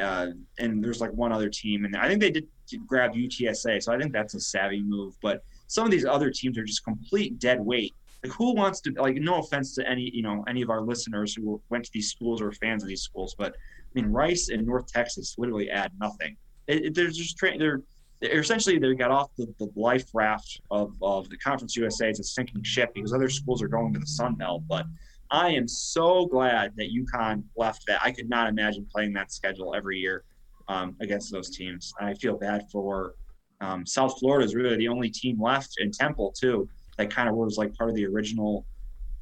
uh, 0.00 0.28
and 0.58 0.82
there's 0.82 1.00
like 1.00 1.12
one 1.12 1.32
other 1.32 1.48
team, 1.48 1.84
and 1.84 1.96
I 1.96 2.08
think 2.08 2.20
they 2.20 2.30
did 2.30 2.48
grab 2.86 3.12
UTSA, 3.12 3.82
so 3.82 3.92
I 3.92 3.98
think 3.98 4.12
that's 4.12 4.34
a 4.34 4.40
savvy 4.40 4.82
move. 4.82 5.14
But 5.22 5.42
some 5.66 5.84
of 5.84 5.90
these 5.90 6.04
other 6.04 6.30
teams 6.30 6.56
are 6.58 6.64
just 6.64 6.84
complete 6.84 7.38
dead 7.38 7.60
weight. 7.60 7.94
Like 8.22 8.32
who 8.32 8.54
wants 8.54 8.80
to 8.82 8.92
like 8.92 9.16
no 9.16 9.40
offense 9.40 9.74
to 9.74 9.88
any 9.88 10.10
you 10.14 10.22
know 10.22 10.44
any 10.48 10.62
of 10.62 10.70
our 10.70 10.80
listeners 10.80 11.34
who 11.34 11.60
went 11.70 11.84
to 11.84 11.90
these 11.92 12.10
schools 12.10 12.40
or 12.40 12.52
fans 12.52 12.82
of 12.82 12.88
these 12.88 13.02
schools, 13.02 13.34
but 13.36 13.54
I 13.54 14.00
mean 14.00 14.12
Rice 14.12 14.48
and 14.48 14.64
North 14.64 14.86
Texas 14.86 15.34
literally 15.38 15.70
add 15.70 15.90
nothing. 16.00 16.36
It, 16.68 16.86
it, 16.86 16.94
they're 16.94 17.08
just 17.08 17.36
tra- 17.36 17.58
they're, 17.58 17.82
they're 18.22 18.40
essentially 18.40 18.78
they 18.78 18.94
got 18.94 19.10
off 19.10 19.30
the, 19.36 19.52
the 19.58 19.70
life 19.76 20.08
raft 20.14 20.60
of, 20.70 20.94
of 21.02 21.28
the 21.28 21.36
Conference 21.36 21.76
USA 21.76 22.08
as 22.08 22.20
a 22.20 22.24
sinking 22.24 22.62
ship 22.62 22.94
because 22.94 23.12
other 23.12 23.28
schools 23.28 23.62
are 23.62 23.68
going 23.68 23.92
to 23.92 23.98
the 23.98 24.06
Sun 24.06 24.36
Belt. 24.36 24.62
But 24.68 24.86
I 25.30 25.48
am 25.50 25.68
so 25.68 26.26
glad 26.26 26.72
that 26.76 26.88
UConn 26.90 27.42
left 27.56 27.84
that. 27.88 28.00
I 28.02 28.12
could 28.12 28.30
not 28.30 28.48
imagine 28.48 28.86
playing 28.90 29.12
that 29.14 29.32
schedule 29.32 29.74
every 29.74 29.98
year 29.98 30.24
um, 30.68 30.96
against 31.00 31.32
those 31.32 31.50
teams. 31.50 31.92
I 32.00 32.14
feel 32.14 32.38
bad 32.38 32.66
for 32.70 33.14
um, 33.60 33.84
South 33.84 34.18
Florida 34.18 34.44
is 34.44 34.54
really 34.54 34.76
the 34.76 34.88
only 34.88 35.10
team 35.10 35.40
left 35.40 35.74
in 35.78 35.90
Temple 35.90 36.32
too 36.38 36.68
that 36.98 37.10
kind 37.10 37.28
of 37.28 37.34
was 37.34 37.58
like 37.58 37.74
part 37.74 37.90
of 37.90 37.96
the 37.96 38.06
original 38.06 38.66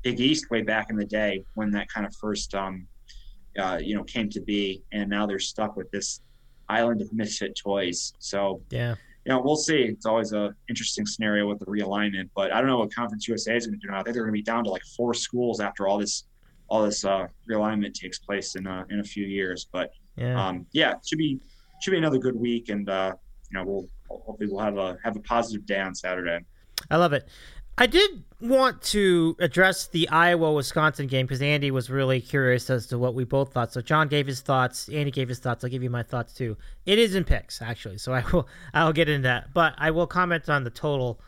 Big 0.02 0.20
East 0.20 0.50
way 0.50 0.62
back 0.62 0.90
in 0.90 0.96
the 0.96 1.04
day 1.04 1.44
when 1.54 1.70
that 1.72 1.88
kind 1.88 2.06
of 2.06 2.14
first 2.16 2.54
um, 2.54 2.86
uh, 3.58 3.78
you 3.82 3.94
know 3.94 4.04
came 4.04 4.30
to 4.30 4.40
be, 4.40 4.82
and 4.92 5.10
now 5.10 5.26
they're 5.26 5.38
stuck 5.38 5.76
with 5.76 5.90
this 5.90 6.20
island 6.70 7.00
of 7.02 7.12
misfit 7.12 7.56
toys. 7.56 8.14
So 8.18 8.62
yeah. 8.70 8.94
You 9.26 9.32
know, 9.34 9.42
we'll 9.42 9.56
see. 9.56 9.82
It's 9.82 10.06
always 10.06 10.32
a 10.32 10.54
interesting 10.70 11.04
scenario 11.04 11.46
with 11.46 11.58
the 11.58 11.66
realignment, 11.66 12.30
but 12.34 12.52
I 12.52 12.58
don't 12.58 12.68
know 12.68 12.78
what 12.78 12.92
Conference 12.94 13.28
USA 13.28 13.54
is 13.54 13.66
going 13.66 13.78
to 13.78 13.86
do. 13.86 13.92
I 13.92 14.02
think 14.02 14.14
they're 14.14 14.22
going 14.24 14.32
to 14.34 14.38
be 14.38 14.42
down 14.42 14.64
to 14.64 14.70
like 14.70 14.82
four 14.96 15.12
schools 15.12 15.60
after 15.60 15.86
all 15.86 15.98
this, 15.98 16.24
all 16.70 16.82
this 16.82 17.04
uh, 17.04 17.26
realignment 17.48 17.92
takes 17.92 18.18
place 18.18 18.54
in 18.54 18.66
a, 18.66 18.86
in 18.88 19.00
a 19.00 19.04
few 19.04 19.26
years. 19.26 19.68
But 19.70 19.90
Yeah. 20.16 20.42
um, 20.42 20.64
yeah, 20.72 20.94
should 21.06 21.18
be 21.18 21.38
should 21.82 21.90
be 21.90 21.98
another 21.98 22.18
good 22.18 22.34
week, 22.34 22.70
and 22.70 22.88
uh, 22.88 23.12
you 23.50 23.58
know 23.58 23.64
we'll 23.64 23.88
hopefully 24.08 24.48
we'll 24.50 24.64
have 24.64 24.78
a 24.78 24.96
have 25.04 25.16
a 25.16 25.20
positive 25.20 25.66
day 25.66 25.80
on 25.80 25.94
Saturday. 25.94 26.38
I 26.90 26.96
love 26.96 27.12
it. 27.12 27.28
I 27.78 27.86
did 27.86 28.24
want 28.40 28.82
to 28.82 29.36
address 29.38 29.86
the 29.86 30.08
Iowa 30.08 30.52
Wisconsin 30.52 31.06
game 31.06 31.26
because 31.26 31.42
Andy 31.42 31.70
was 31.70 31.90
really 31.90 32.20
curious 32.20 32.70
as 32.70 32.86
to 32.88 32.98
what 32.98 33.14
we 33.14 33.24
both 33.24 33.52
thought. 33.52 33.72
So 33.72 33.80
John 33.80 34.08
gave 34.08 34.26
his 34.26 34.40
thoughts, 34.40 34.88
Andy 34.88 35.10
gave 35.10 35.28
his 35.28 35.38
thoughts. 35.38 35.64
I'll 35.64 35.70
give 35.70 35.82
you 35.82 35.90
my 35.90 36.02
thoughts 36.02 36.32
too. 36.32 36.56
It 36.86 36.98
is 36.98 37.14
in 37.14 37.24
picks 37.24 37.62
actually, 37.62 37.98
so 37.98 38.12
I 38.12 38.24
will 38.32 38.48
I'll 38.74 38.92
get 38.92 39.08
into 39.08 39.22
that, 39.22 39.52
but 39.54 39.74
I 39.78 39.90
will 39.90 40.06
comment 40.06 40.48
on 40.48 40.64
the 40.64 40.70
total. 40.70 41.20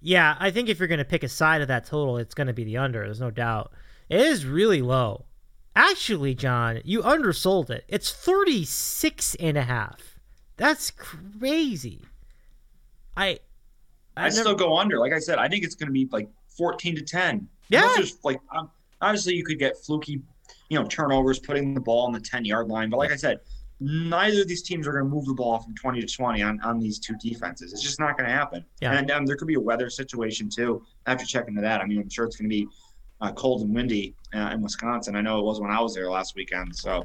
Yeah, 0.00 0.36
I 0.38 0.50
think 0.50 0.68
if 0.68 0.78
you're 0.78 0.88
going 0.88 0.98
to 0.98 1.04
pick 1.04 1.22
a 1.22 1.28
side 1.28 1.62
of 1.62 1.68
that 1.68 1.86
total, 1.86 2.18
it's 2.18 2.34
going 2.34 2.48
to 2.48 2.52
be 2.52 2.64
the 2.64 2.76
under. 2.76 3.00
There's 3.00 3.20
no 3.20 3.30
doubt. 3.30 3.72
It 4.08 4.20
is 4.20 4.44
really 4.44 4.82
low. 4.82 5.24
Actually, 5.76 6.34
John, 6.34 6.80
you 6.84 7.02
undersold 7.02 7.70
it. 7.70 7.84
It's 7.88 8.12
36 8.12 9.34
and 9.36 9.56
a 9.56 9.62
half. 9.62 10.18
That's 10.56 10.90
crazy. 10.90 12.02
I 13.16 13.40
I 14.16 14.26
I've 14.26 14.32
still 14.32 14.54
go 14.54 14.76
under. 14.78 14.98
Like 14.98 15.12
I 15.12 15.18
said, 15.18 15.38
I 15.38 15.48
think 15.48 15.64
it's 15.64 15.74
going 15.74 15.88
to 15.88 15.92
be 15.92 16.08
like 16.12 16.28
fourteen 16.48 16.94
to 16.96 17.02
ten. 17.02 17.48
Yeah. 17.68 17.80
Unless 17.80 17.96
there's, 17.96 18.18
like 18.24 18.40
um, 18.54 18.70
obviously 19.00 19.34
you 19.34 19.44
could 19.44 19.58
get 19.58 19.76
fluky, 19.76 20.20
you 20.68 20.78
know, 20.78 20.86
turnovers, 20.86 21.38
putting 21.38 21.74
the 21.74 21.80
ball 21.80 22.06
on 22.06 22.12
the 22.12 22.20
ten 22.20 22.44
yard 22.44 22.68
line. 22.68 22.90
But 22.90 22.98
like 22.98 23.12
I 23.12 23.16
said, 23.16 23.40
neither 23.80 24.42
of 24.42 24.48
these 24.48 24.62
teams 24.62 24.86
are 24.86 24.92
going 24.92 25.04
to 25.04 25.10
move 25.10 25.26
the 25.26 25.34
ball 25.34 25.58
from 25.60 25.74
twenty 25.74 26.00
to 26.00 26.06
twenty 26.06 26.42
on 26.42 26.60
on 26.60 26.78
these 26.78 26.98
two 26.98 27.16
defenses. 27.16 27.72
It's 27.72 27.82
just 27.82 27.98
not 27.98 28.16
going 28.16 28.28
to 28.28 28.34
happen. 28.34 28.64
Yeah. 28.80 28.92
And 28.92 29.10
um, 29.10 29.26
there 29.26 29.36
could 29.36 29.48
be 29.48 29.54
a 29.54 29.60
weather 29.60 29.90
situation 29.90 30.48
too. 30.48 30.84
I 31.06 31.10
have 31.10 31.18
to 31.18 31.26
check 31.26 31.48
into 31.48 31.60
that. 31.62 31.80
I 31.80 31.86
mean, 31.86 31.98
I'm 31.98 32.10
sure 32.10 32.24
it's 32.24 32.36
going 32.36 32.48
to 32.48 32.56
be 32.56 32.68
uh, 33.20 33.32
cold 33.32 33.62
and 33.62 33.74
windy 33.74 34.14
uh, 34.34 34.50
in 34.52 34.62
Wisconsin. 34.62 35.16
I 35.16 35.22
know 35.22 35.38
it 35.38 35.44
was 35.44 35.60
when 35.60 35.70
I 35.70 35.80
was 35.80 35.94
there 35.94 36.10
last 36.10 36.34
weekend. 36.36 36.76
So 36.76 37.04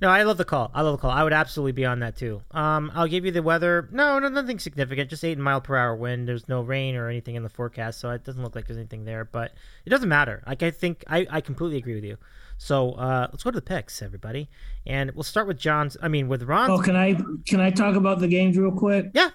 No, 0.00 0.08
I 0.08 0.22
love 0.22 0.38
the 0.38 0.46
call. 0.46 0.70
I 0.72 0.80
love 0.80 0.94
the 0.96 1.00
call. 1.02 1.10
I 1.10 1.22
would 1.22 1.34
absolutely 1.34 1.72
be 1.72 1.84
on 1.84 2.00
that 2.00 2.16
too. 2.16 2.42
Um, 2.52 2.90
I'll 2.94 3.06
give 3.06 3.26
you 3.26 3.30
the 3.30 3.42
weather. 3.42 3.88
No, 3.92 4.18
no, 4.18 4.28
nothing 4.28 4.58
significant. 4.58 5.10
Just 5.10 5.24
eight 5.24 5.36
mile 5.36 5.60
per 5.60 5.76
hour 5.76 5.94
wind. 5.94 6.26
There's 6.26 6.48
no 6.48 6.62
rain 6.62 6.96
or 6.96 7.08
anything 7.08 7.34
in 7.34 7.42
the 7.42 7.50
forecast, 7.50 8.00
so 8.00 8.10
it 8.10 8.24
doesn't 8.24 8.42
look 8.42 8.54
like 8.54 8.66
there's 8.66 8.78
anything 8.78 9.04
there. 9.04 9.26
But 9.26 9.52
it 9.84 9.90
doesn't 9.90 10.08
matter. 10.08 10.42
Like 10.46 10.62
I 10.62 10.70
think 10.70 11.04
I, 11.06 11.26
I 11.30 11.40
completely 11.42 11.76
agree 11.76 11.94
with 11.94 12.04
you. 12.04 12.16
So 12.56 12.92
uh, 12.92 13.28
let's 13.30 13.42
go 13.42 13.50
to 13.50 13.56
the 13.56 13.62
picks, 13.62 14.00
everybody, 14.02 14.48
and 14.86 15.10
we'll 15.12 15.22
start 15.22 15.46
with 15.46 15.58
John's. 15.58 15.96
I 16.02 16.08
mean, 16.08 16.28
with 16.28 16.44
Ron. 16.44 16.70
Oh, 16.70 16.78
can 16.78 16.96
I 16.96 17.18
can 17.46 17.60
I 17.60 17.70
talk 17.70 17.94
about 17.94 18.20
the 18.20 18.28
games 18.28 18.56
real 18.56 18.72
quick? 18.72 19.06
Yeah. 19.12 19.30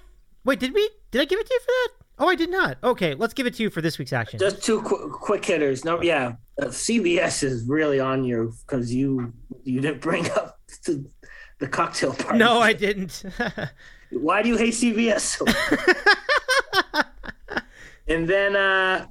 Wait, 0.45 0.59
did 0.59 0.73
we? 0.73 0.89
Did 1.11 1.21
I 1.21 1.25
give 1.25 1.39
it 1.39 1.47
to 1.47 1.53
you 1.53 1.59
for 1.59 1.67
that? 1.67 1.89
Oh, 2.17 2.29
I 2.29 2.35
did 2.35 2.49
not. 2.49 2.77
Okay, 2.83 3.13
let's 3.13 3.33
give 3.33 3.45
it 3.45 3.55
to 3.55 3.63
you 3.63 3.69
for 3.69 3.81
this 3.81 3.97
week's 3.97 4.13
action. 4.13 4.39
Just 4.39 4.63
two 4.63 4.81
qu- 4.81 5.11
quick 5.11 5.43
hitters. 5.43 5.83
No, 5.83 6.01
yeah, 6.01 6.33
uh, 6.61 6.67
CBS 6.67 7.43
is 7.43 7.67
really 7.67 7.99
on 7.99 8.23
you 8.23 8.53
because 8.65 8.93
you 8.93 9.33
you 9.63 9.81
didn't 9.81 10.01
bring 10.01 10.29
up 10.31 10.54
the, 10.85 11.05
the 11.59 11.67
cocktail 11.67 12.13
party. 12.15 12.37
no, 12.37 12.59
I 12.59 12.73
didn't. 12.73 13.23
Why 14.11 14.41
do 14.41 14.49
you 14.49 14.57
hate 14.57 14.73
CBS 14.73 15.19
so 15.19 15.45
and 18.07 18.27
then, 18.27 18.55
uh, 18.55 19.07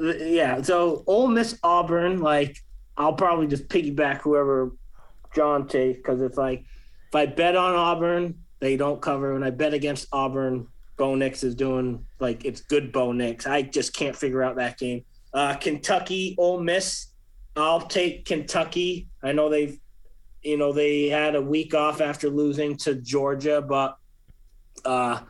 yeah, 0.00 0.62
so 0.62 1.04
Ole 1.06 1.28
Miss 1.28 1.58
Auburn, 1.62 2.20
like, 2.20 2.56
I'll 2.96 3.12
probably 3.12 3.46
just 3.46 3.68
piggyback 3.68 4.18
whoever 4.22 4.72
John 5.34 5.68
takes 5.68 5.98
because 5.98 6.20
it's 6.20 6.36
like, 6.36 6.64
if 7.08 7.14
I 7.14 7.26
bet 7.26 7.56
on 7.56 7.74
Auburn, 7.74 8.34
they 8.60 8.76
don't 8.76 9.00
cover. 9.00 9.34
When 9.34 9.42
I 9.42 9.50
bet 9.50 9.74
against 9.74 10.08
Auburn, 10.12 10.66
Bo 10.96 11.14
Nix 11.14 11.42
is 11.42 11.54
doing, 11.54 12.04
like, 12.18 12.44
it's 12.44 12.60
good 12.60 12.92
Bo 12.92 13.12
Nix. 13.12 13.46
I 13.46 13.62
just 13.62 13.94
can't 13.94 14.14
figure 14.16 14.42
out 14.42 14.56
that 14.56 14.78
game. 14.78 15.04
Uh, 15.32 15.54
Kentucky, 15.54 16.34
Ole 16.38 16.60
Miss, 16.60 17.08
I'll 17.56 17.80
take 17.80 18.26
Kentucky. 18.26 19.08
I 19.22 19.32
know 19.32 19.48
they've, 19.48 19.78
you 20.42 20.56
know, 20.56 20.72
they 20.72 21.08
had 21.08 21.34
a 21.34 21.42
week 21.42 21.74
off 21.74 22.00
after 22.00 22.30
losing 22.30 22.76
to 22.78 22.94
Georgia, 22.94 23.60
but 23.60 23.96
uh, 24.84 25.20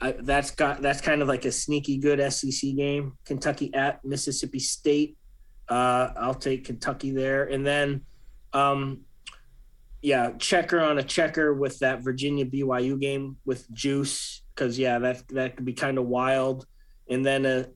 I, 0.00 0.12
that's 0.12 0.50
got 0.50 0.82
that's 0.82 1.00
kind 1.00 1.22
of 1.22 1.28
like 1.28 1.44
a 1.44 1.52
sneaky 1.52 1.98
good 1.98 2.20
SEC 2.32 2.74
game. 2.76 3.16
Kentucky 3.24 3.72
at 3.74 4.04
Mississippi 4.04 4.58
State. 4.58 5.16
Uh, 5.68 6.10
I'll 6.16 6.34
take 6.34 6.64
Kentucky 6.64 7.12
there, 7.12 7.44
and 7.44 7.64
then, 7.64 8.02
um, 8.52 9.02
yeah, 10.02 10.32
checker 10.32 10.80
on 10.80 10.98
a 10.98 11.02
checker 11.02 11.54
with 11.54 11.78
that 11.78 12.02
Virginia 12.02 12.44
BYU 12.44 13.00
game 13.00 13.36
with 13.44 13.70
Juice 13.72 14.42
because 14.54 14.78
yeah, 14.78 14.98
that 14.98 15.26
that 15.28 15.56
could 15.56 15.64
be 15.64 15.72
kind 15.72 15.96
of 15.98 16.06
wild, 16.06 16.66
and 17.08 17.24
then 17.24 17.46
a 17.46 17.66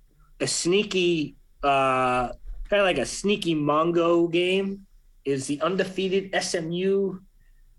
a 0.41 0.47
sneaky 0.47 1.37
uh, 1.63 2.29
kind 2.69 2.81
of 2.81 2.85
like 2.85 2.99
a 2.99 3.07
sneaky 3.07 3.55
Mongo 3.55 4.31
game 4.31 4.87
is 5.25 5.47
the 5.47 5.61
undefeated 5.61 6.35
SMU 6.43 7.19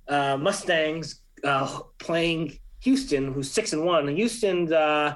uh, 0.07 0.37
Mustangs 0.37 1.21
uh, 1.43 1.79
playing 1.99 2.57
Houston, 2.81 3.33
who's 3.33 3.51
six 3.51 3.73
and 3.73 3.83
one. 3.83 4.07
And 4.07 4.17
Houston's 4.17 4.71
uh, 4.71 5.15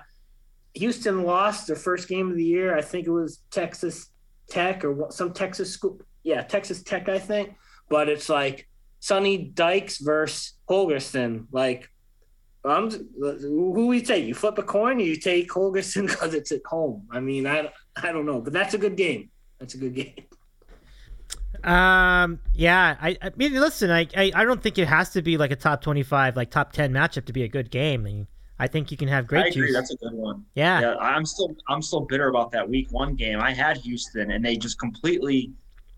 Houston 0.73 1.23
lost 1.23 1.67
their 1.67 1.75
first 1.75 2.07
game 2.07 2.29
of 2.29 2.35
the 2.35 2.43
year. 2.43 2.77
I 2.77 2.81
think 2.81 3.07
it 3.07 3.11
was 3.11 3.39
Texas 3.51 4.09
Tech 4.49 4.83
or 4.83 5.07
some 5.11 5.33
Texas 5.33 5.71
school. 5.71 5.99
Yeah, 6.23 6.41
Texas 6.41 6.83
Tech, 6.83 7.09
I 7.09 7.19
think. 7.19 7.55
But 7.89 8.09
it's 8.09 8.29
like 8.29 8.67
Sonny 8.99 9.37
Dykes 9.37 9.99
versus 9.99 10.53
Holgorsen. 10.69 11.45
Like, 11.51 11.89
I'm 12.65 12.89
who 13.19 13.87
we 13.87 14.01
take? 14.01 14.25
You 14.25 14.35
flip 14.35 14.57
a 14.57 14.63
coin, 14.63 14.97
or 14.97 15.01
you 15.01 15.15
take 15.15 15.49
Holgorsen 15.49 16.07
because 16.07 16.33
it's 16.39 16.51
at 16.51 16.61
home. 16.65 17.07
I 17.11 17.19
mean, 17.19 17.47
I 17.47 17.71
I 18.01 18.11
don't 18.11 18.25
know, 18.25 18.41
but 18.41 18.53
that's 18.53 18.73
a 18.73 18.77
good 18.77 18.95
game. 18.95 19.29
That's 19.59 19.75
a 19.75 19.77
good 19.77 19.95
game. 19.95 20.25
Um. 21.63 22.39
Yeah. 22.53 22.97
I. 23.01 23.17
I 23.21 23.31
mean, 23.35 23.53
listen. 23.53 23.91
I, 23.91 24.07
I. 24.15 24.31
I 24.33 24.43
don't 24.45 24.61
think 24.61 24.77
it 24.77 24.87
has 24.87 25.11
to 25.11 25.21
be 25.21 25.37
like 25.37 25.51
a 25.51 25.55
top 25.55 25.81
twenty-five, 25.81 26.35
like 26.35 26.51
top 26.51 26.71
ten 26.71 26.91
matchup 26.93 27.25
to 27.25 27.33
be 27.33 27.43
a 27.43 27.47
good 27.47 27.69
game. 27.71 28.01
I 28.01 28.03
mean, 28.03 28.27
I 28.59 28.67
think 28.67 28.91
you 28.91 28.97
can 28.97 29.07
have 29.07 29.27
great 29.27 29.45
I 29.45 29.47
agree. 29.47 29.67
juice. 29.67 29.73
That's 29.75 29.91
a 29.91 29.97
good 29.97 30.13
one. 30.13 30.45
yeah. 30.55 30.81
Yeah, 30.81 30.95
I'm 30.95 31.25
still 31.25 31.55
I'm 31.67 31.81
still 31.81 32.01
bitter 32.01 32.27
about 32.27 32.51
that 32.51 32.67
week 32.67 32.87
one 32.91 33.15
game. 33.15 33.39
I 33.39 33.53
had 33.53 33.77
Houston 33.77 34.31
and 34.31 34.43
they 34.43 34.57
just 34.57 34.79
completely 34.79 35.51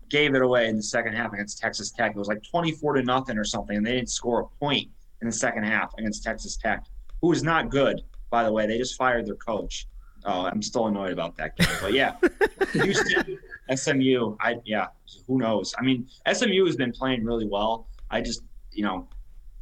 gave 0.08 0.34
it 0.34 0.42
away 0.42 0.68
in 0.68 0.76
the 0.76 0.82
second 0.82 1.14
half 1.14 1.32
against 1.32 1.58
Texas 1.58 1.90
Tech. 1.90 2.10
It 2.10 2.18
was 2.18 2.28
like 2.28 2.42
24 2.42 2.94
to 2.94 3.02
nothing 3.02 3.38
or 3.38 3.44
something, 3.44 3.76
and 3.78 3.86
they 3.86 3.92
didn't 3.92 4.10
score 4.10 4.40
a 4.40 4.46
point 4.64 4.88
in 5.22 5.26
the 5.26 5.32
second 5.32 5.64
half 5.64 5.92
against 5.98 6.22
Texas 6.22 6.56
Tech, 6.56 6.84
who 7.22 7.32
is 7.32 7.42
not 7.42 7.70
good, 7.70 8.02
by 8.28 8.44
the 8.44 8.52
way. 8.52 8.66
They 8.66 8.76
just 8.76 8.96
fired 8.96 9.26
their 9.26 9.36
coach. 9.36 9.86
Oh, 10.24 10.46
I'm 10.46 10.62
still 10.62 10.86
annoyed 10.86 11.12
about 11.12 11.36
that 11.36 11.56
game. 11.56 11.68
But 11.80 11.92
yeah, 11.92 12.16
Houston, 12.72 13.38
SMU, 13.74 14.36
I 14.40 14.56
yeah, 14.64 14.88
who 15.26 15.38
knows? 15.38 15.74
I 15.78 15.82
mean, 15.82 16.08
SMU 16.32 16.64
has 16.66 16.76
been 16.76 16.92
playing 16.92 17.24
really 17.24 17.46
well. 17.46 17.86
I 18.10 18.20
just, 18.20 18.42
you 18.70 18.84
know, 18.84 19.08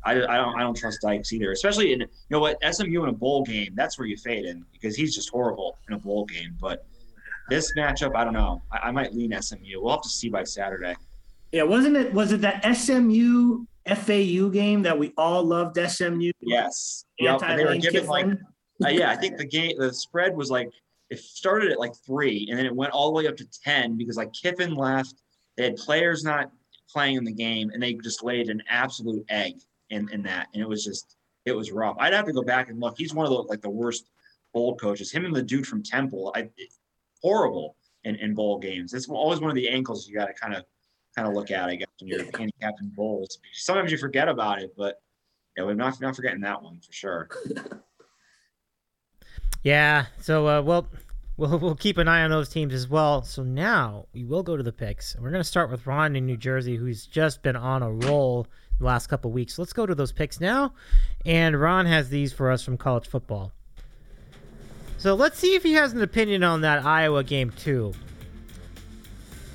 I, 0.04 0.12
I 0.12 0.36
don't 0.36 0.56
I 0.56 0.60
don't 0.60 0.76
trust 0.76 1.00
Dykes 1.02 1.32
either, 1.32 1.52
especially 1.52 1.92
in 1.92 2.00
you 2.00 2.08
know 2.30 2.40
what 2.40 2.58
SMU 2.72 3.02
in 3.02 3.08
a 3.08 3.12
bowl 3.12 3.44
game. 3.44 3.72
That's 3.74 3.98
where 3.98 4.06
you 4.06 4.16
fade 4.16 4.44
in 4.44 4.64
because 4.72 4.96
he's 4.96 5.14
just 5.14 5.30
horrible 5.30 5.76
in 5.88 5.94
a 5.94 5.98
bowl 5.98 6.24
game. 6.24 6.56
But 6.60 6.86
this 7.48 7.72
matchup, 7.76 8.14
I 8.14 8.24
don't 8.24 8.32
know. 8.32 8.62
I, 8.72 8.88
I 8.88 8.90
might 8.90 9.14
lean 9.14 9.34
SMU. 9.40 9.80
We'll 9.80 9.90
have 9.90 10.02
to 10.02 10.08
see 10.08 10.28
by 10.28 10.44
Saturday. 10.44 10.96
Yeah, 11.52 11.64
wasn't 11.64 11.96
it? 11.96 12.12
Was 12.14 12.32
it 12.32 12.40
that 12.42 12.64
SMU 12.76 13.64
FAU 13.86 14.48
game 14.48 14.82
that 14.82 14.98
we 14.98 15.12
all 15.16 15.42
loved? 15.42 15.76
SMU. 15.76 16.30
Yes. 16.40 17.04
Yep. 17.18 17.40
They 17.40 17.64
were 17.64 17.72
Anti-Lane 17.72 18.28
like? 18.28 18.38
Uh, 18.84 18.88
yeah, 18.88 19.10
I 19.10 19.16
think 19.16 19.36
the 19.36 19.46
game 19.46 19.72
the 19.78 19.92
spread 19.92 20.36
was 20.36 20.50
like 20.50 20.70
it 21.10 21.18
started 21.18 21.72
at 21.72 21.78
like 21.78 21.94
three 22.06 22.46
and 22.48 22.58
then 22.58 22.66
it 22.66 22.74
went 22.74 22.92
all 22.92 23.06
the 23.06 23.12
way 23.12 23.26
up 23.26 23.36
to 23.36 23.46
ten 23.64 23.96
because 23.96 24.16
like 24.16 24.32
Kiffin 24.32 24.74
left. 24.74 25.14
They 25.56 25.64
had 25.64 25.76
players 25.76 26.24
not 26.24 26.50
playing 26.88 27.16
in 27.16 27.24
the 27.24 27.32
game 27.32 27.70
and 27.70 27.82
they 27.82 27.94
just 27.94 28.22
laid 28.22 28.48
an 28.48 28.62
absolute 28.68 29.24
egg 29.28 29.54
in, 29.90 30.08
in 30.10 30.22
that. 30.22 30.48
And 30.54 30.62
it 30.62 30.68
was 30.68 30.84
just 30.84 31.16
it 31.44 31.52
was 31.52 31.72
rough. 31.72 31.96
I'd 31.98 32.12
have 32.12 32.26
to 32.26 32.32
go 32.32 32.42
back 32.42 32.68
and 32.68 32.80
look. 32.80 32.96
He's 32.96 33.14
one 33.14 33.26
of 33.26 33.32
the 33.32 33.38
like 33.42 33.60
the 33.60 33.70
worst 33.70 34.10
bowl 34.52 34.76
coaches. 34.76 35.10
Him 35.10 35.24
and 35.24 35.34
the 35.34 35.42
dude 35.42 35.66
from 35.66 35.82
Temple, 35.82 36.32
I 36.34 36.48
horrible 37.22 37.76
in, 38.04 38.16
in 38.16 38.34
bowl 38.34 38.58
games. 38.58 38.94
It's 38.94 39.08
always 39.08 39.40
one 39.40 39.50
of 39.50 39.56
the 39.56 39.68
ankles 39.68 40.08
you 40.08 40.14
gotta 40.14 40.32
kind 40.32 40.54
of 40.54 40.64
kind 41.16 41.28
of 41.28 41.34
look 41.34 41.50
at, 41.50 41.68
I 41.68 41.74
guess, 41.76 41.88
when 42.00 42.08
you're 42.08 42.24
handicapping 42.24 42.92
bowls. 42.94 43.38
Sometimes 43.52 43.90
you 43.90 43.98
forget 43.98 44.28
about 44.28 44.60
it, 44.60 44.72
but 44.76 45.00
yeah, 45.56 45.64
we're 45.64 45.74
not 45.74 46.00
not 46.00 46.16
forgetting 46.16 46.40
that 46.42 46.62
one 46.62 46.80
for 46.80 46.92
sure. 46.92 47.28
Yeah. 49.62 50.06
So, 50.20 50.46
uh, 50.46 50.62
well, 50.62 50.86
we'll 51.36 51.58
we'll 51.58 51.74
keep 51.74 51.98
an 51.98 52.08
eye 52.08 52.22
on 52.22 52.30
those 52.30 52.48
teams 52.48 52.74
as 52.74 52.88
well. 52.88 53.22
So 53.22 53.42
now 53.42 54.06
we 54.12 54.24
will 54.24 54.42
go 54.42 54.56
to 54.56 54.62
the 54.62 54.72
picks. 54.72 55.16
We're 55.16 55.30
going 55.30 55.42
to 55.42 55.48
start 55.48 55.70
with 55.70 55.86
Ron 55.86 56.16
in 56.16 56.26
New 56.26 56.36
Jersey, 56.36 56.76
who's 56.76 57.06
just 57.06 57.42
been 57.42 57.56
on 57.56 57.82
a 57.82 57.90
roll 57.90 58.46
the 58.78 58.84
last 58.84 59.06
couple 59.06 59.30
weeks. 59.30 59.58
Let's 59.58 59.72
go 59.72 59.86
to 59.86 59.94
those 59.94 60.12
picks 60.12 60.40
now. 60.40 60.74
And 61.24 61.60
Ron 61.60 61.86
has 61.86 62.08
these 62.08 62.32
for 62.32 62.50
us 62.50 62.62
from 62.62 62.76
college 62.76 63.08
football. 63.08 63.52
So 64.98 65.14
let's 65.14 65.38
see 65.38 65.54
if 65.54 65.62
he 65.62 65.72
has 65.72 65.94
an 65.94 66.02
opinion 66.02 66.42
on 66.42 66.60
that 66.60 66.84
Iowa 66.84 67.24
game 67.24 67.50
too. 67.50 67.94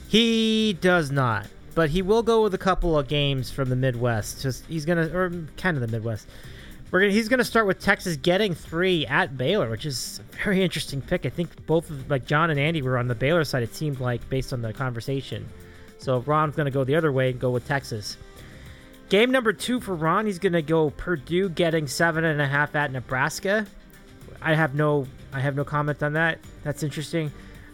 He 0.08 0.74
does 0.82 1.12
not, 1.12 1.48
but 1.76 1.90
he 1.90 2.02
will 2.02 2.24
go 2.24 2.42
with 2.42 2.54
a 2.54 2.60
couple 2.60 2.98
of 2.98 3.08
games 3.08 3.52
from 3.52 3.70
the 3.70 3.76
Midwest. 3.76 4.42
Just 4.42 4.66
he's 4.66 4.86
gonna, 4.86 5.08
or 5.16 5.30
kind 5.58 5.78
of 5.78 5.82
the 5.82 5.88
Midwest. 5.88 6.28
We're 6.96 7.02
gonna, 7.02 7.12
he's 7.12 7.28
going 7.28 7.40
to 7.40 7.44
start 7.44 7.68
with 7.68 7.82
Texas 7.82 8.16
getting 8.16 8.56
three 8.56 9.06
at 9.08 9.38
Baylor, 9.38 9.70
which 9.70 9.86
is 9.86 10.22
a 10.22 10.36
very 10.38 10.64
interesting 10.64 11.02
pick. 11.02 11.26
I 11.26 11.30
think 11.30 11.66
both 11.66 11.90
of 11.90 12.10
like 12.10 12.26
John 12.26 12.52
and 12.52 12.58
Andy 12.58 12.82
were 12.82 12.98
on 12.98 13.10
the 13.10 13.16
Baylor 13.16 13.44
side. 13.44 13.64
It 13.64 13.76
seemed 13.76 14.00
like 14.00 14.30
based 14.30 14.54
on 14.54 14.62
the 14.62 14.72
conversation. 14.72 15.46
So 15.98 16.20
Ron's 16.20 16.56
going 16.56 16.68
to 16.68 16.72
go 16.72 16.86
the 16.86 16.96
other 16.96 17.12
way 17.12 17.32
and 17.32 17.38
go 17.38 17.50
with 17.52 17.68
Texas. 17.68 18.16
Game 19.10 19.30
number 19.30 19.52
two 19.52 19.82
for 19.82 19.94
Ron, 19.94 20.26
he's 20.26 20.40
going 20.40 20.54
to 20.54 20.62
go 20.62 20.90
Purdue 20.92 21.50
getting 21.50 21.86
seven 21.86 22.24
and 22.24 22.42
a 22.42 22.48
half 22.48 22.78
at 22.78 22.94
Nebraska. 22.94 23.68
I 24.42 24.54
have 24.54 24.74
no, 24.74 25.06
I 25.34 25.42
have 25.42 25.58
no 25.58 25.66
comment 25.66 26.02
on 26.02 26.14
that. 26.14 26.40
That's 26.64 26.82
interesting. 26.82 27.30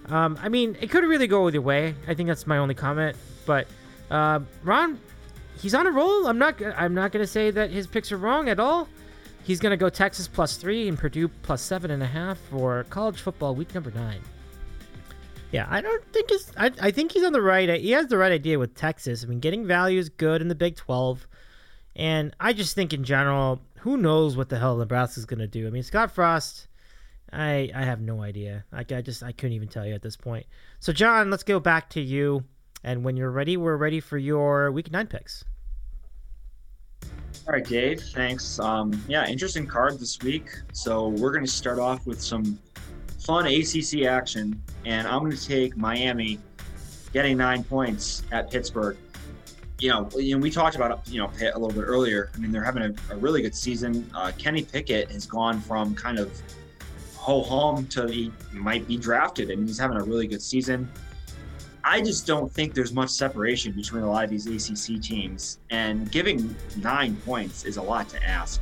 Um, 0.07 0.35
I 0.41 0.49
mean, 0.49 0.75
it 0.81 0.89
could 0.89 1.03
really 1.03 1.27
go 1.27 1.47
either 1.47 1.61
way. 1.61 1.93
I 2.07 2.15
think 2.15 2.25
that's 2.25 2.47
my 2.47 2.57
only 2.57 2.73
comment. 2.73 3.15
But 3.45 3.67
uh, 4.09 4.39
Ron, 4.63 4.99
he's 5.61 5.75
on 5.75 5.85
a 5.85 5.91
roll. 5.91 6.25
I'm 6.25 6.39
not, 6.39 6.59
I'm 6.75 6.95
not 6.95 7.11
going 7.11 7.23
to 7.23 7.31
say 7.31 7.51
that 7.51 7.69
his 7.69 7.85
picks 7.85 8.11
are 8.11 8.17
wrong 8.17 8.49
at 8.49 8.59
all. 8.59 8.89
He's 9.43 9.59
going 9.59 9.71
to 9.71 9.77
go 9.77 9.89
Texas 9.89 10.27
plus 10.27 10.57
three 10.57 10.87
and 10.87 10.97
Purdue 10.97 11.27
plus 11.27 11.61
seven 11.61 11.91
and 11.91 12.03
a 12.03 12.07
half 12.07 12.37
for 12.49 12.85
college 12.89 13.21
football 13.21 13.55
week 13.55 13.73
number 13.73 13.91
nine. 13.91 14.21
Yeah, 15.51 15.67
I 15.69 15.81
don't 15.81 16.03
think 16.13 16.31
it's. 16.31 16.51
I, 16.55 16.71
I 16.81 16.91
think 16.91 17.11
he's 17.11 17.23
on 17.23 17.33
the 17.33 17.41
right. 17.41 17.69
He 17.81 17.91
has 17.91 18.07
the 18.07 18.17
right 18.17 18.31
idea 18.31 18.57
with 18.57 18.75
Texas. 18.75 19.23
I 19.23 19.27
mean, 19.27 19.39
getting 19.39 19.65
value 19.65 19.99
is 19.99 20.09
good 20.09 20.41
in 20.41 20.47
the 20.47 20.55
Big 20.55 20.77
12. 20.77 21.27
And 21.95 22.33
I 22.39 22.53
just 22.53 22.73
think 22.73 22.93
in 22.93 23.03
general, 23.03 23.61
who 23.79 23.97
knows 23.97 24.37
what 24.37 24.47
the 24.47 24.57
hell 24.57 24.77
Nebraska's 24.77 25.25
going 25.25 25.39
to 25.39 25.47
do? 25.47 25.67
I 25.67 25.69
mean, 25.69 25.83
Scott 25.83 26.11
Frost, 26.11 26.67
I 27.33 27.69
I 27.75 27.83
have 27.83 27.99
no 27.99 28.21
idea. 28.21 28.63
Like 28.71 28.91
I 28.91 29.01
just 29.01 29.23
I 29.23 29.33
couldn't 29.33 29.53
even 29.53 29.67
tell 29.67 29.85
you 29.85 29.93
at 29.93 30.01
this 30.01 30.15
point. 30.15 30.45
So 30.79 30.93
John, 30.93 31.29
let's 31.29 31.43
go 31.43 31.59
back 31.59 31.89
to 31.91 32.01
you. 32.01 32.45
And 32.83 33.03
when 33.03 33.17
you're 33.17 33.31
ready, 33.31 33.57
we're 33.57 33.77
ready 33.77 33.99
for 33.99 34.17
your 34.17 34.71
week 34.71 34.91
nine 34.91 35.07
picks. 35.07 35.43
All 37.47 37.53
right, 37.53 37.65
Dave. 37.65 38.01
Thanks. 38.01 38.59
Um, 38.59 39.03
yeah, 39.07 39.27
interesting 39.27 39.65
card 39.65 39.99
this 39.99 40.19
week. 40.21 40.47
So 40.73 41.07
we're 41.09 41.31
going 41.31 41.45
to 41.45 41.51
start 41.51 41.79
off 41.79 42.05
with 42.05 42.21
some 42.21 42.59
fun 43.19 43.47
ACC 43.47 44.03
action, 44.03 44.61
and 44.85 45.07
I'm 45.07 45.19
going 45.19 45.31
to 45.31 45.47
take 45.47 45.75
Miami 45.75 46.39
getting 47.13 47.37
nine 47.37 47.63
points 47.63 48.23
at 48.31 48.51
Pittsburgh. 48.51 48.97
You 49.79 49.89
know, 49.89 50.09
you 50.15 50.35
know, 50.35 50.41
we 50.41 50.51
talked 50.51 50.75
about 50.75 51.07
you 51.07 51.19
know 51.19 51.27
Pitt 51.29 51.53
a 51.55 51.59
little 51.59 51.75
bit 51.75 51.87
earlier. 51.87 52.29
I 52.35 52.37
mean, 52.37 52.51
they're 52.51 52.63
having 52.63 52.83
a, 52.83 53.13
a 53.13 53.17
really 53.17 53.41
good 53.41 53.55
season. 53.55 54.09
Uh, 54.13 54.31
Kenny 54.37 54.63
Pickett 54.63 55.11
has 55.11 55.25
gone 55.25 55.59
from 55.59 55.95
kind 55.95 56.19
of 56.19 56.31
ho 57.15 57.41
hum 57.41 57.85
to 57.87 58.07
he 58.07 58.31
might 58.51 58.87
be 58.87 58.97
drafted, 58.97 59.49
and 59.49 59.67
he's 59.67 59.79
having 59.79 59.97
a 59.97 60.03
really 60.03 60.27
good 60.27 60.41
season. 60.41 60.89
I 61.83 62.01
just 62.01 62.27
don't 62.27 62.51
think 62.51 62.73
there's 62.73 62.93
much 62.93 63.09
separation 63.09 63.71
between 63.73 64.03
a 64.03 64.09
lot 64.09 64.23
of 64.23 64.29
these 64.29 64.47
ACC 64.47 65.01
teams, 65.01 65.59
and 65.69 66.11
giving 66.11 66.55
nine 66.77 67.15
points 67.17 67.65
is 67.65 67.77
a 67.77 67.81
lot 67.81 68.07
to 68.09 68.23
ask, 68.23 68.61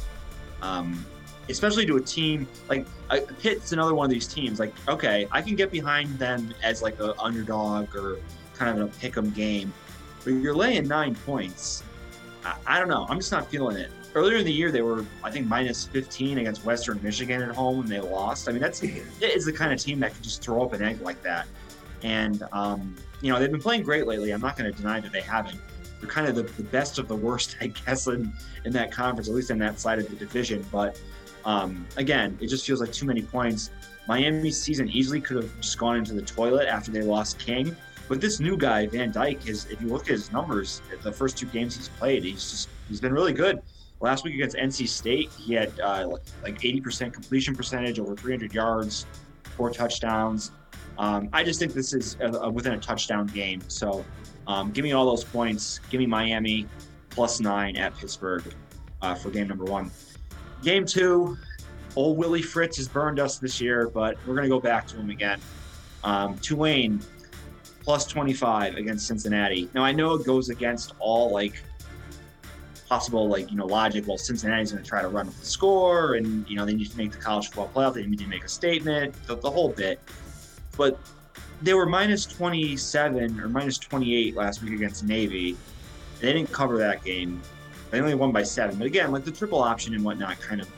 um, 0.62 1.06
especially 1.50 1.86
to 1.86 1.98
a 1.98 2.02
team 2.02 2.48
like 2.70 2.86
uh, 3.10 3.20
Pitt's 3.42 3.72
another 3.72 3.94
one 3.94 4.06
of 4.06 4.12
these 4.12 4.28
teams. 4.28 4.60
Like, 4.60 4.74
okay, 4.88 5.28
I 5.32 5.42
can 5.42 5.56
get 5.56 5.72
behind 5.72 6.18
them 6.18 6.54
as 6.64 6.82
like 6.82 7.00
an 7.00 7.14
underdog 7.20 7.94
or 7.96 8.20
kind 8.56 8.80
of 8.80 8.88
a 8.88 8.98
pick'em 9.00 9.34
game, 9.34 9.74
but 10.24 10.32
you're 10.32 10.56
laying 10.56 10.88
nine 10.88 11.16
points. 11.16 11.84
I, 12.46 12.56
I 12.66 12.80
don't 12.80 12.90
know. 12.90 13.06
I'm 13.10 13.18
just 13.18 13.32
not 13.32 13.50
feeling 13.50 13.78
it. 13.78 13.92
Earlier 14.16 14.38
in 14.38 14.46
the 14.46 14.54
year, 14.54 14.72
they 14.72 14.82
were 14.82 15.06
I 15.24 15.32
think 15.32 15.46
minus 15.46 15.86
15 15.88 16.38
against 16.38 16.64
Western 16.64 17.02
Michigan 17.04 17.42
at 17.42 17.54
home, 17.54 17.82
and 17.82 17.90
they 17.90 18.00
lost. 18.00 18.48
I 18.48 18.54
mean, 18.54 18.62
that's 18.62 18.82
it 18.84 19.04
is 19.22 19.44
the 19.46 19.54
kind 19.54 19.74
of 19.74 19.80
team 19.80 20.00
that 20.00 20.14
could 20.14 20.24
just 20.24 20.42
throw 20.42 20.64
up 20.64 20.72
an 20.72 20.82
egg 20.82 21.02
like 21.02 21.22
that. 21.24 21.48
And 22.02 22.44
um, 22.54 22.96
you 23.22 23.32
know 23.32 23.40
they've 23.40 23.52
been 23.52 23.62
playing 23.62 23.84
great 23.84 24.08
lately. 24.08 24.32
I'm 24.32 24.42
not 24.42 24.58
going 24.58 24.72
to 24.72 24.78
deny 24.78 25.00
that 25.00 25.12
they 25.12 25.22
haven't. 25.22 25.60
They're 26.00 26.10
kind 26.10 26.28
of 26.28 26.36
the, 26.36 26.44
the 26.44 26.64
best 26.64 26.98
of 26.98 27.08
the 27.08 27.16
worst, 27.16 27.58
I 27.62 27.68
guess, 27.68 28.08
in, 28.08 28.32
in 28.66 28.74
that 28.74 28.92
conference, 28.92 29.28
at 29.28 29.36
least 29.36 29.52
in 29.52 29.60
that 29.60 29.80
side 29.80 30.00
of 30.00 30.10
the 30.10 30.16
division. 30.16 30.66
But 30.72 31.00
um, 31.46 31.86
again, 31.98 32.38
it 32.42 32.48
just 32.48 32.66
feels 32.66 32.82
like 32.82 32.92
too 32.92 33.06
many 33.06 33.22
points. 33.22 33.72
Miami's 34.08 34.60
season 34.60 34.90
easily 34.90 35.22
could 35.22 35.38
have 35.38 35.62
just 35.62 35.78
gone 35.78 35.98
into 35.98 36.14
the 36.14 36.22
toilet 36.22 36.68
after 36.68 36.92
they 36.92 37.02
lost 37.02 37.38
King. 37.38 37.76
But 38.08 38.20
this 38.20 38.40
new 38.40 38.58
guy, 38.58 38.88
Van 38.88 39.12
Dyke, 39.12 39.48
is 39.48 39.66
if 39.66 39.80
you 39.82 39.88
look 39.88 40.04
at 40.04 40.08
his 40.08 40.32
numbers, 40.32 40.82
the 41.04 41.12
first 41.12 41.38
two 41.38 41.46
games 41.46 41.76
he's 41.76 41.90
played, 41.90 42.24
he's 42.24 42.50
just 42.50 42.70
he's 42.88 43.00
been 43.00 43.14
really 43.14 43.34
good. 43.34 43.62
Last 44.02 44.24
week 44.24 44.34
against 44.34 44.56
NC 44.56 44.88
State, 44.88 45.30
he 45.34 45.54
had 45.54 45.78
uh, 45.80 46.08
like 46.42 46.60
80% 46.60 47.14
completion 47.14 47.56
percentage, 47.56 48.00
over 48.00 48.16
300 48.16 48.54
yards, 48.54 49.06
four 49.56 49.70
touchdowns. 49.70 50.52
Um, 51.00 51.30
I 51.32 51.46
just 51.46 51.60
think 51.60 51.74
this 51.74 51.94
is 51.94 52.18
a, 52.20 52.28
a, 52.28 52.50
within 52.50 52.74
a 52.74 52.78
touchdown 52.78 53.26
game. 53.28 53.62
So 53.70 54.06
um, 54.48 54.70
give 54.72 54.84
me 54.84 54.92
all 54.92 55.06
those 55.06 55.24
points. 55.24 55.80
Give 55.90 56.00
me 56.00 56.06
Miami 56.06 56.68
plus 57.10 57.40
nine 57.40 57.78
at 57.78 57.98
Pittsburgh 57.98 58.44
uh, 59.02 59.16
for 59.16 59.32
game 59.32 59.48
number 59.48 59.64
one. 59.64 59.90
Game 60.62 60.86
two, 60.86 61.38
old 61.96 62.18
Willie 62.18 62.42
Fritz 62.42 62.76
has 62.78 62.90
burned 62.90 63.18
us 63.18 63.40
this 63.40 63.62
year, 63.62 63.88
but 63.88 64.18
we're 64.28 64.36
going 64.36 64.44
to 64.44 64.50
go 64.50 64.60
back 64.60 64.88
to 64.88 64.98
him 64.98 65.10
again. 65.10 65.40
Um, 66.04 66.38
Tulane 66.40 67.00
plus 67.82 68.06
25 68.06 68.76
against 68.76 69.08
Cincinnati. 69.08 69.70
Now 69.74 69.86
I 69.86 69.94
know 69.94 70.16
it 70.16 70.26
goes 70.26 70.50
against 70.50 70.94
all 71.00 71.32
like 71.32 71.64
possible 72.90 73.30
like 73.30 73.50
you 73.50 73.56
know 73.56 73.68
logic. 73.68 74.06
Well, 74.06 74.18
Cincinnati's 74.18 74.74
going 74.74 74.84
to 74.84 74.90
try 74.90 75.02
to 75.02 75.08
run 75.08 75.28
with 75.28 75.40
the 75.40 75.46
score, 75.46 76.16
and 76.16 76.48
you 76.50 76.58
know 76.58 76.66
they 76.66 76.74
need 76.74 76.92
to 76.92 76.98
make 76.98 77.12
the 77.12 77.18
college 77.18 77.48
football 77.48 77.70
playoff. 77.74 77.94
They 77.94 78.06
need 78.06 78.20
to 78.20 78.28
make 78.28 78.44
a 78.44 78.50
statement. 78.50 79.16
The, 79.28 79.38
the 79.38 79.50
whole 79.50 79.70
bit 79.70 80.00
but 80.80 80.98
they 81.62 81.74
were 81.74 81.86
minus 81.86 82.26
27 82.26 83.42
or 83.42 83.50
minus 83.50 83.78
28 83.78 84.34
last 84.38 84.64
week 84.64 84.72
against 84.72 85.04
Navy. 85.04 85.58
They 86.22 86.32
didn't 86.32 86.54
cover 86.54 86.78
that 86.78 87.04
game. 87.04 87.42
They 87.92 88.00
only 88.00 88.16
won 88.16 88.32
by 88.32 88.44
seven. 88.44 88.78
But 88.78 88.88
again, 88.88 89.12
like 89.12 89.26
the 89.26 89.32
triple 89.32 89.60
option 89.60 89.94
and 89.94 90.06
whatnot, 90.06 90.40
kind 90.40 90.62
of 90.62 90.72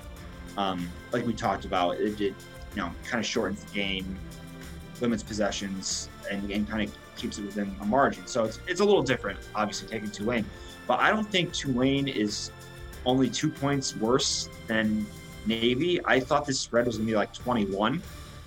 um, 0.58 0.90
like 1.12 1.24
we 1.26 1.34
talked 1.34 1.66
about, 1.66 2.00
it 2.00 2.18
did, 2.18 2.34
you 2.76 2.82
know, 2.82 2.92
kind 3.08 3.20
of 3.20 3.26
shortens 3.28 3.64
the 3.64 3.74
game, 3.74 4.18
limits 5.02 5.22
possessions, 5.22 6.10
and, 6.32 6.50
and 6.50 6.68
kind 6.68 6.90
of 6.90 6.98
keeps 7.16 7.38
it 7.38 7.46
within 7.46 7.76
a 7.82 7.86
margin. 7.86 8.26
So 8.26 8.44
it's, 8.44 8.60
it's 8.68 8.82
a 8.82 8.86
little 8.86 9.04
different, 9.04 9.40
obviously, 9.54 9.88
taking 9.88 10.10
Tulane. 10.10 10.46
But 10.88 11.00
I 11.00 11.12
don't 11.12 11.30
think 11.30 11.54
Tulane 11.54 12.08
is 12.08 12.52
only 13.06 13.30
two 13.30 13.52
points 13.52 13.96
worse 13.96 14.50
than 14.66 15.06
Navy. 15.46 16.04
I 16.06 16.20
thought 16.20 16.48
this 16.48 16.60
spread 16.60 16.88
was 16.88 16.98
going 16.98 17.06
to 17.06 17.12
be 17.12 17.16
like 17.16 17.34
21, 17.34 18.02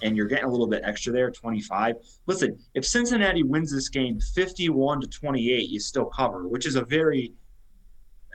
and 0.05 0.16
you're 0.16 0.26
getting 0.26 0.44
a 0.44 0.51
little 0.51 0.66
bit 0.66 0.82
extra 0.85 1.12
there, 1.12 1.31
25. 1.31 1.97
Listen, 2.26 2.59
if 2.74 2.85
Cincinnati 2.85 3.43
wins 3.43 3.72
this 3.72 3.89
game 3.89 4.20
51 4.20 5.01
to 5.01 5.06
28, 5.09 5.68
you 5.70 5.81
still 5.81 6.05
cover, 6.05 6.47
which 6.47 6.66
is 6.66 6.76
a 6.76 6.85
very 6.85 7.32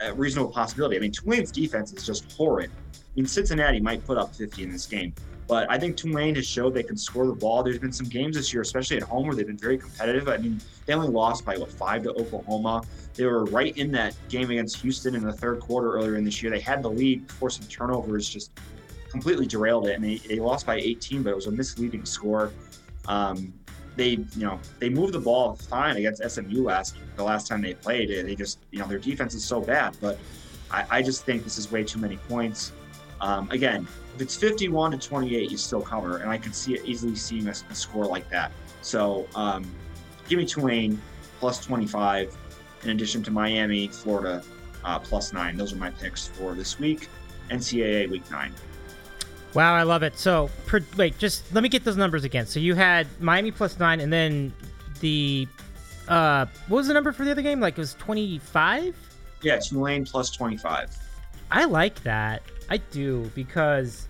uh, 0.03 0.13
reasonable 0.15 0.51
possibility. 0.51 0.97
I 0.97 0.99
mean, 0.99 1.11
Tulane's 1.11 1.51
defense 1.51 1.93
is 1.93 2.05
just 2.05 2.31
horrid. 2.33 2.71
I 2.95 2.97
mean, 3.15 3.27
Cincinnati 3.27 3.79
might 3.79 4.05
put 4.05 4.17
up 4.17 4.33
50 4.35 4.63
in 4.63 4.71
this 4.71 4.87
game, 4.87 5.13
but 5.47 5.69
I 5.69 5.77
think 5.77 5.95
Tulane 5.95 6.35
has 6.35 6.47
showed 6.47 6.73
they 6.73 6.83
can 6.83 6.97
score 6.97 7.27
the 7.27 7.33
ball. 7.33 7.63
There's 7.63 7.79
been 7.79 7.91
some 7.91 8.07
games 8.07 8.35
this 8.35 8.51
year, 8.51 8.61
especially 8.61 8.97
at 8.97 9.03
home, 9.03 9.27
where 9.27 9.35
they've 9.35 9.47
been 9.47 9.57
very 9.57 9.77
competitive. 9.77 10.27
I 10.27 10.37
mean, 10.37 10.59
they 10.85 10.93
only 10.93 11.09
lost 11.09 11.45
by 11.45 11.57
what 11.57 11.71
five 11.71 12.03
to 12.03 12.11
Oklahoma. 12.11 12.83
They 13.15 13.25
were 13.25 13.45
right 13.45 13.75
in 13.77 13.91
that 13.91 14.15
game 14.29 14.49
against 14.49 14.77
Houston 14.77 15.15
in 15.15 15.23
the 15.23 15.33
third 15.33 15.59
quarter 15.59 15.93
earlier 15.93 16.15
in 16.15 16.23
this 16.23 16.41
year. 16.41 16.51
They 16.51 16.59
had 16.59 16.81
the 16.81 16.89
lead 16.89 17.27
before 17.27 17.49
some 17.49 17.65
turnovers 17.67 18.29
just 18.29 18.51
completely 19.09 19.45
derailed 19.45 19.87
it, 19.87 19.95
and 19.95 20.03
they, 20.03 20.17
they 20.17 20.39
lost 20.39 20.65
by 20.65 20.75
18, 20.75 21.23
but 21.23 21.31
it 21.31 21.35
was 21.35 21.47
a 21.47 21.51
misleading 21.51 22.05
score. 22.05 22.51
Um, 23.07 23.53
they, 23.95 24.09
you 24.11 24.45
know, 24.45 24.59
they 24.79 24.89
moved 24.89 25.13
the 25.13 25.19
ball 25.19 25.55
fine 25.55 25.97
against 25.97 26.23
SMU 26.27 26.63
last 26.63 26.95
the 27.15 27.23
last 27.23 27.47
time 27.47 27.61
they 27.61 27.73
played. 27.73 28.09
They 28.09 28.35
just, 28.35 28.59
you 28.71 28.79
know, 28.79 28.87
their 28.87 28.99
defense 28.99 29.33
is 29.33 29.43
so 29.43 29.59
bad, 29.59 29.97
but 29.99 30.17
I, 30.71 30.85
I 30.89 31.01
just 31.01 31.25
think 31.25 31.43
this 31.43 31.57
is 31.57 31.71
way 31.71 31.83
too 31.83 31.99
many 31.99 32.17
points. 32.17 32.71
Um, 33.19 33.49
again, 33.51 33.87
if 34.15 34.21
it's 34.21 34.35
51 34.35 34.91
to 34.91 34.97
28, 34.97 35.51
you 35.51 35.57
still 35.57 35.81
cover, 35.81 36.17
and 36.17 36.29
I 36.29 36.37
could 36.37 36.55
see 36.55 36.75
it 36.75 36.85
easily 36.85 37.15
seeing 37.15 37.47
a, 37.47 37.51
a 37.51 37.75
score 37.75 38.05
like 38.05 38.29
that. 38.29 38.51
So 38.81 39.27
um, 39.35 39.69
give 40.29 40.39
me 40.39 40.45
Tulane 40.45 41.01
plus 41.39 41.65
25, 41.65 42.37
in 42.83 42.89
addition 42.91 43.21
to 43.23 43.31
Miami, 43.31 43.87
Florida 43.87 44.43
uh, 44.83 44.99
plus 44.99 45.33
nine. 45.33 45.57
Those 45.57 45.73
are 45.73 45.77
my 45.77 45.91
picks 45.91 46.27
for 46.27 46.53
this 46.53 46.79
week, 46.79 47.09
NCAA 47.49 48.09
Week 48.09 48.29
Nine. 48.31 48.53
Wow, 49.53 49.73
I 49.73 49.83
love 49.83 50.03
it. 50.03 50.17
So, 50.17 50.49
per, 50.67 50.81
wait, 50.95 51.17
just 51.17 51.53
let 51.53 51.63
me 51.63 51.69
get 51.69 51.83
those 51.83 51.97
numbers 51.97 52.23
again. 52.23 52.45
So 52.45 52.59
you 52.59 52.75
had 52.75 53.07
Miami 53.19 53.51
plus 53.51 53.79
nine, 53.79 53.99
and 53.99 54.13
then 54.13 54.53
the 54.99 55.47
uh, 56.07 56.45
what 56.67 56.77
was 56.77 56.87
the 56.87 56.93
number 56.93 57.11
for 57.11 57.25
the 57.25 57.31
other 57.31 57.41
game? 57.41 57.59
Like 57.59 57.73
it 57.77 57.81
was 57.81 57.93
twenty 57.95 58.39
five. 58.39 58.95
Yeah, 59.41 59.59
Tulane 59.59 60.05
plus 60.05 60.29
twenty 60.29 60.57
five. 60.57 60.95
I 61.51 61.65
like 61.65 62.03
that. 62.03 62.43
I 62.69 62.77
do 62.77 63.31
because 63.33 64.07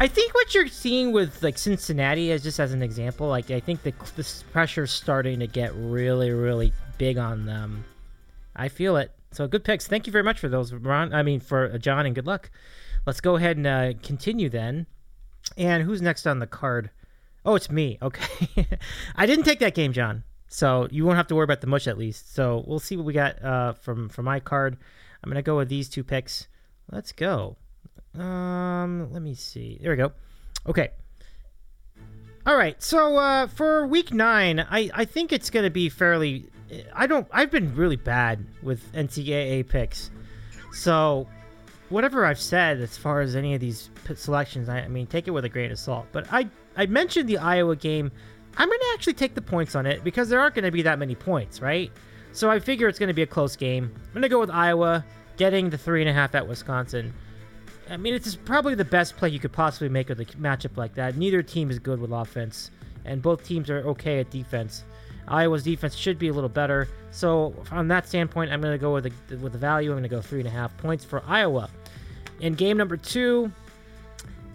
I 0.00 0.08
think 0.08 0.34
what 0.34 0.54
you're 0.54 0.68
seeing 0.68 1.12
with 1.12 1.42
like 1.42 1.58
Cincinnati 1.58 2.30
is 2.30 2.42
just 2.42 2.60
as 2.60 2.72
an 2.72 2.82
example. 2.82 3.28
Like 3.28 3.50
I 3.50 3.60
think 3.60 3.82
the 3.82 3.92
this 4.16 4.44
pressure's 4.52 4.90
starting 4.90 5.40
to 5.40 5.46
get 5.46 5.74
really, 5.74 6.30
really 6.30 6.72
big 6.98 7.18
on 7.18 7.46
them. 7.46 7.84
I 8.56 8.68
feel 8.68 8.96
it. 8.96 9.10
So 9.32 9.46
good 9.46 9.64
picks. 9.64 9.86
Thank 9.86 10.06
you 10.06 10.12
very 10.12 10.24
much 10.24 10.38
for 10.38 10.48
those, 10.48 10.72
Ron. 10.72 11.12
I 11.12 11.22
mean, 11.22 11.40
for 11.40 11.72
uh, 11.72 11.78
John, 11.78 12.06
and 12.06 12.14
good 12.14 12.26
luck. 12.26 12.50
Let's 13.08 13.22
go 13.22 13.36
ahead 13.36 13.56
and 13.56 13.66
uh, 13.66 13.94
continue 14.02 14.50
then. 14.50 14.84
And 15.56 15.82
who's 15.82 16.02
next 16.02 16.26
on 16.26 16.40
the 16.40 16.46
card? 16.46 16.90
Oh, 17.42 17.54
it's 17.54 17.70
me. 17.70 17.96
Okay. 18.02 18.66
I 19.16 19.24
didn't 19.24 19.46
take 19.46 19.60
that 19.60 19.74
game, 19.74 19.94
John. 19.94 20.24
So 20.48 20.88
you 20.90 21.06
won't 21.06 21.16
have 21.16 21.26
to 21.28 21.34
worry 21.34 21.44
about 21.44 21.62
the 21.62 21.68
mush 21.68 21.86
at 21.86 21.96
least. 21.96 22.34
So 22.34 22.62
we'll 22.66 22.80
see 22.80 22.98
what 22.98 23.06
we 23.06 23.14
got 23.14 23.42
uh, 23.42 23.72
from 23.72 24.10
from 24.10 24.26
my 24.26 24.40
card. 24.40 24.76
I'm 25.24 25.30
gonna 25.30 25.40
go 25.40 25.56
with 25.56 25.70
these 25.70 25.88
two 25.88 26.04
picks. 26.04 26.48
Let's 26.92 27.12
go. 27.12 27.56
Um, 28.14 29.10
let 29.10 29.22
me 29.22 29.34
see. 29.34 29.78
There 29.80 29.92
we 29.92 29.96
go. 29.96 30.12
Okay. 30.66 30.90
All 32.44 32.58
right. 32.58 32.82
So 32.82 33.16
uh, 33.16 33.46
for 33.46 33.86
week 33.86 34.12
nine, 34.12 34.60
I 34.60 34.90
I 34.92 35.06
think 35.06 35.32
it's 35.32 35.48
gonna 35.48 35.70
be 35.70 35.88
fairly. 35.88 36.50
I 36.92 37.06
don't. 37.06 37.26
I've 37.32 37.50
been 37.50 37.74
really 37.74 37.96
bad 37.96 38.44
with 38.62 38.92
NCAA 38.92 39.66
picks. 39.66 40.10
So 40.74 41.26
whatever 41.88 42.24
I've 42.24 42.40
said 42.40 42.80
as 42.80 42.96
far 42.96 43.20
as 43.20 43.36
any 43.36 43.54
of 43.54 43.60
these 43.60 43.90
selections, 44.14 44.68
I, 44.68 44.80
I 44.80 44.88
mean, 44.88 45.06
take 45.06 45.28
it 45.28 45.30
with 45.30 45.44
a 45.44 45.48
grain 45.48 45.70
of 45.70 45.78
salt. 45.78 46.06
But 46.12 46.26
I 46.32 46.48
I 46.76 46.86
mentioned 46.86 47.28
the 47.28 47.38
Iowa 47.38 47.76
game. 47.76 48.10
I'm 48.56 48.68
going 48.68 48.80
to 48.80 48.90
actually 48.94 49.14
take 49.14 49.34
the 49.34 49.42
points 49.42 49.74
on 49.76 49.86
it 49.86 50.02
because 50.02 50.28
there 50.28 50.40
aren't 50.40 50.54
going 50.54 50.64
to 50.64 50.72
be 50.72 50.82
that 50.82 50.98
many 50.98 51.14
points, 51.14 51.60
right? 51.60 51.92
So 52.32 52.50
I 52.50 52.58
figure 52.58 52.88
it's 52.88 52.98
going 52.98 53.08
to 53.08 53.14
be 53.14 53.22
a 53.22 53.26
close 53.26 53.56
game. 53.56 53.92
I'm 54.06 54.12
going 54.12 54.22
to 54.22 54.28
go 54.28 54.40
with 54.40 54.50
Iowa 54.50 55.04
getting 55.36 55.70
the 55.70 55.78
three 55.78 56.02
and 56.02 56.10
a 56.10 56.12
half 56.12 56.34
at 56.34 56.46
Wisconsin. 56.46 57.14
I 57.88 57.96
mean, 57.96 58.14
it's 58.14 58.34
probably 58.34 58.74
the 58.74 58.84
best 58.84 59.16
play 59.16 59.30
you 59.30 59.38
could 59.38 59.52
possibly 59.52 59.88
make 59.88 60.08
with 60.08 60.20
a 60.20 60.24
matchup 60.24 60.76
like 60.76 60.94
that. 60.94 61.16
Neither 61.16 61.42
team 61.42 61.70
is 61.70 61.78
good 61.78 62.00
with 62.00 62.10
offense, 62.12 62.70
and 63.04 63.22
both 63.22 63.44
teams 63.44 63.70
are 63.70 63.78
okay 63.88 64.20
at 64.20 64.30
defense. 64.30 64.84
Iowa's 65.26 65.62
defense 65.62 65.94
should 65.94 66.18
be 66.18 66.28
a 66.28 66.32
little 66.32 66.48
better. 66.48 66.88
So 67.10 67.54
from 67.64 67.88
that 67.88 68.08
standpoint, 68.08 68.50
I'm 68.50 68.60
going 68.60 68.72
to 68.72 68.78
go 68.78 68.94
with 68.94 69.12
the 69.28 69.36
with 69.36 69.52
the 69.52 69.58
value. 69.58 69.90
I'm 69.90 69.96
going 69.96 70.02
to 70.02 70.08
go 70.08 70.20
three 70.20 70.40
and 70.40 70.48
a 70.48 70.52
half 70.52 70.76
points 70.78 71.04
for 71.04 71.22
Iowa. 71.26 71.68
In 72.40 72.54
game 72.54 72.76
number 72.76 72.96
two, 72.96 73.50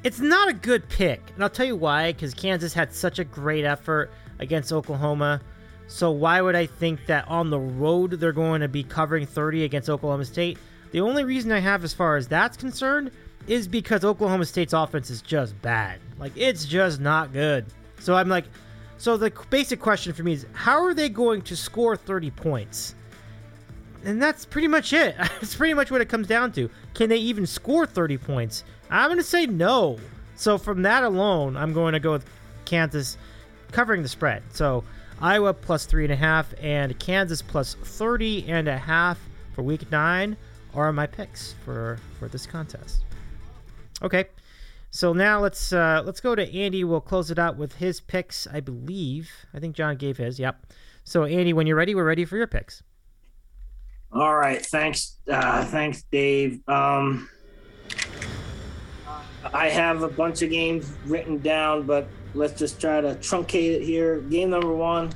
it's 0.03 0.19
not 0.19 0.49
a 0.49 0.53
good 0.53 0.88
pick, 0.89 1.22
and 1.34 1.43
I'll 1.43 1.49
tell 1.49 1.65
you 1.65 1.76
why. 1.76 2.11
Because 2.11 2.34
Kansas 2.34 2.73
had 2.73 2.93
such 2.93 3.19
a 3.19 3.23
great 3.23 3.65
effort 3.65 4.11
against 4.39 4.72
Oklahoma. 4.72 5.41
So 5.88 6.11
why 6.11 6.41
would 6.41 6.55
I 6.55 6.65
think 6.65 7.05
that 7.07 7.27
on 7.27 7.49
the 7.49 7.60
road 7.60 8.11
they're 8.11 8.31
going 8.31 8.61
to 8.61 8.68
be 8.68 8.84
covering 8.84 9.26
30 9.26 9.64
against 9.64 9.89
Oklahoma 9.89 10.26
State? 10.26 10.57
The 10.91 11.01
only 11.01 11.23
reason 11.23 11.51
I 11.51 11.60
have 11.60 11.84
as 11.84 11.93
far 11.93 12.18
as 12.18 12.27
that's 12.27 12.55
concerned 12.57 13.11
is 13.47 13.68
because 13.68 14.05
Oklahoma 14.05 14.45
State's 14.45 14.73
offense 14.73 15.10
is 15.10 15.22
just 15.22 15.60
bad. 15.61 15.99
Like 16.19 16.31
it's 16.35 16.65
just 16.65 16.99
not 16.99 17.34
good. 17.34 17.65
So 17.99 18.15
I'm 18.15 18.30
like, 18.30 18.45
so 18.97 19.18
the 19.18 19.31
basic 19.49 19.80
question 19.80 20.14
for 20.14 20.23
me 20.23 20.34
is 20.34 20.45
how 20.53 20.84
are 20.84 20.93
they 20.93 21.10
going 21.10 21.41
to 21.43 21.55
score 21.55 21.95
30 21.97 22.31
points? 22.31 22.95
And 24.03 24.21
that's 24.21 24.45
pretty 24.45 24.67
much 24.67 24.91
it. 24.91 25.15
That's 25.17 25.55
pretty 25.55 25.73
much 25.73 25.89
what 25.89 26.01
it 26.01 26.09
comes 26.09 26.27
down 26.27 26.51
to. 26.53 26.69
Can 26.93 27.09
they 27.09 27.17
even 27.17 27.45
score 27.45 27.85
30 27.85 28.17
points? 28.17 28.63
I'm 28.89 29.07
going 29.07 29.17
to 29.17 29.23
say 29.23 29.45
no. 29.45 29.97
So 30.35 30.57
from 30.57 30.81
that 30.81 31.03
alone, 31.03 31.55
I'm 31.55 31.71
going 31.71 31.93
to 31.93 31.99
go 31.99 32.11
with 32.11 32.25
Kansas 32.65 33.17
covering 33.71 34.01
the 34.01 34.09
spread. 34.09 34.43
So 34.51 34.84
Iowa 35.21 35.53
plus 35.53 35.85
three 35.85 36.03
and 36.03 36.11
a 36.11 36.17
half 36.17 36.53
and 36.61 36.97
Kansas 36.99 37.41
plus 37.41 37.75
30 37.75 38.49
and 38.49 38.67
a 38.67 38.77
half 38.77 39.19
for 39.53 39.63
week 39.63 39.89
nine 39.91 40.35
are 40.73 40.91
my 40.91 41.07
picks 41.07 41.53
for 41.63 41.99
for 42.19 42.27
this 42.27 42.45
contest. 42.45 43.03
Okay. 44.01 44.25
So 44.91 45.13
now 45.13 45.39
let's 45.39 45.73
uh, 45.73 46.03
let's 46.05 46.19
go 46.19 46.35
to 46.35 46.55
Andy. 46.55 46.84
We'll 46.84 47.01
close 47.01 47.31
it 47.31 47.39
out 47.39 47.57
with 47.57 47.75
his 47.75 47.99
picks, 47.99 48.47
I 48.47 48.59
believe. 48.59 49.31
I 49.53 49.59
think 49.59 49.75
John 49.75 49.97
gave 49.97 50.17
his. 50.17 50.39
Yep. 50.39 50.67
So 51.03 51.23
Andy, 51.23 51.53
when 51.53 51.67
you're 51.67 51.75
ready, 51.75 51.95
we're 51.95 52.05
ready 52.05 52.25
for 52.25 52.38
your 52.38 52.47
picks. 52.47 52.84
All 54.14 54.35
right. 54.35 54.64
Thanks. 54.64 55.18
Uh, 55.27 55.65
thanks, 55.65 56.03
Dave. 56.11 56.60
Um, 56.68 57.30
I 59.52 59.69
have 59.69 60.03
a 60.03 60.07
bunch 60.07 60.41
of 60.41 60.49
games 60.52 60.91
written 61.06 61.40
down, 61.40 61.84
but 61.84 62.07
let's 62.34 62.57
just 62.57 62.80
try 62.80 63.02
to 63.02 63.15
truncate 63.15 63.76
it 63.76 63.81
here. 63.84 64.19
Game 64.22 64.52
number 64.52 64.73
one. 64.73 65.11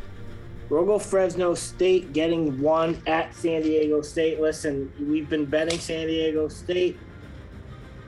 We'll 0.69 0.99
Fresno 0.99 1.53
State 1.53 2.11
getting 2.11 2.59
one 2.59 3.01
at 3.07 3.33
San 3.33 3.61
Diego 3.61 4.01
State. 4.01 4.41
Listen, 4.41 4.91
we've 4.99 5.29
been 5.29 5.45
betting 5.45 5.79
San 5.79 6.07
Diego 6.07 6.49
State 6.49 6.97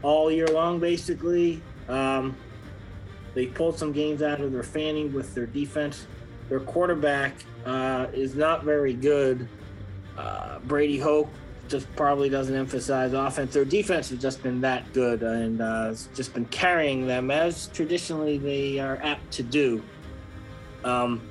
all 0.02 0.30
year 0.30 0.48
long, 0.48 0.80
basically. 0.80 1.62
Um, 1.88 2.36
they 3.34 3.46
pulled 3.46 3.78
some 3.78 3.94
games 3.94 4.22
out 4.22 4.42
of 4.42 4.52
their 4.52 4.64
fanning 4.64 5.14
with 5.14 5.34
their 5.36 5.46
defense. 5.46 6.06
Their 6.50 6.60
quarterback 6.60 7.36
uh, 7.66 8.08
is 8.12 8.36
not 8.36 8.66
very 8.66 8.94
good. 8.94 9.48
Uh, 10.20 10.60
Brady 10.60 10.98
Hoke 10.98 11.30
just 11.70 11.88
probably 11.96 12.30
doesn't 12.30 12.56
emphasize 12.56 13.14
offense. 13.14 13.54
Their 13.54 13.64
defense 13.64 14.10
has 14.10 14.20
just 14.20 14.44
been 14.44 14.60
that 14.62 14.92
good 14.92 15.24
and 15.24 15.62
uh, 15.62 15.90
it's 15.92 16.10
just 16.14 16.34
been 16.34 16.46
carrying 16.46 17.08
them 17.08 17.32
as 17.32 17.68
traditionally 17.68 18.38
they 18.38 18.80
are 18.80 18.98
apt 19.02 19.32
to 19.34 19.44
do. 19.44 19.82
Um, 20.84 21.22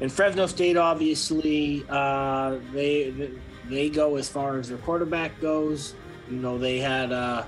and 0.00 0.10
Fresno 0.10 0.46
State, 0.46 0.78
obviously, 0.78 1.84
uh, 1.90 2.56
they 2.72 3.30
they 3.68 3.90
go 3.90 4.16
as 4.16 4.28
far 4.28 4.58
as 4.58 4.70
their 4.70 4.78
quarterback 4.78 5.38
goes. 5.40 5.94
You 6.30 6.36
know, 6.38 6.56
they 6.56 6.78
had 6.78 7.12
uh, 7.12 7.44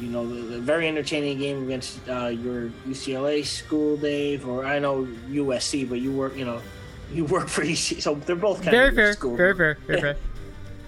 you 0.00 0.08
know, 0.08 0.26
the 0.26 0.60
very 0.60 0.86
entertaining 0.86 1.38
game 1.38 1.64
against 1.64 2.06
uh, 2.08 2.26
your 2.26 2.68
UCLA 2.86 3.44
school, 3.44 3.96
Dave, 3.96 4.46
or 4.46 4.64
I 4.64 4.78
know 4.78 5.06
USC, 5.28 5.88
but 5.88 6.00
you 6.00 6.12
work, 6.12 6.36
you 6.36 6.44
know, 6.44 6.60
you 7.12 7.24
work 7.24 7.48
for 7.48 7.62
UC, 7.62 8.02
so 8.02 8.14
they're 8.14 8.36
both 8.36 8.58
kind 8.58 8.70
very 8.70 8.88
of 8.88 8.94
fair, 8.94 9.12
school. 9.12 9.36
very 9.36 9.56
fair, 9.56 9.78
very 9.86 10.00
fair. 10.00 10.16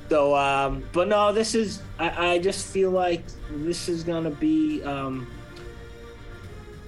so, 0.08 0.34
um, 0.34 0.84
but 0.92 1.08
no, 1.08 1.32
this 1.32 1.54
is, 1.54 1.82
I, 1.98 2.32
I 2.32 2.38
just 2.38 2.66
feel 2.66 2.90
like 2.90 3.22
this 3.50 3.88
is 3.88 4.04
gonna 4.04 4.30
be, 4.30 4.82
um, 4.84 5.26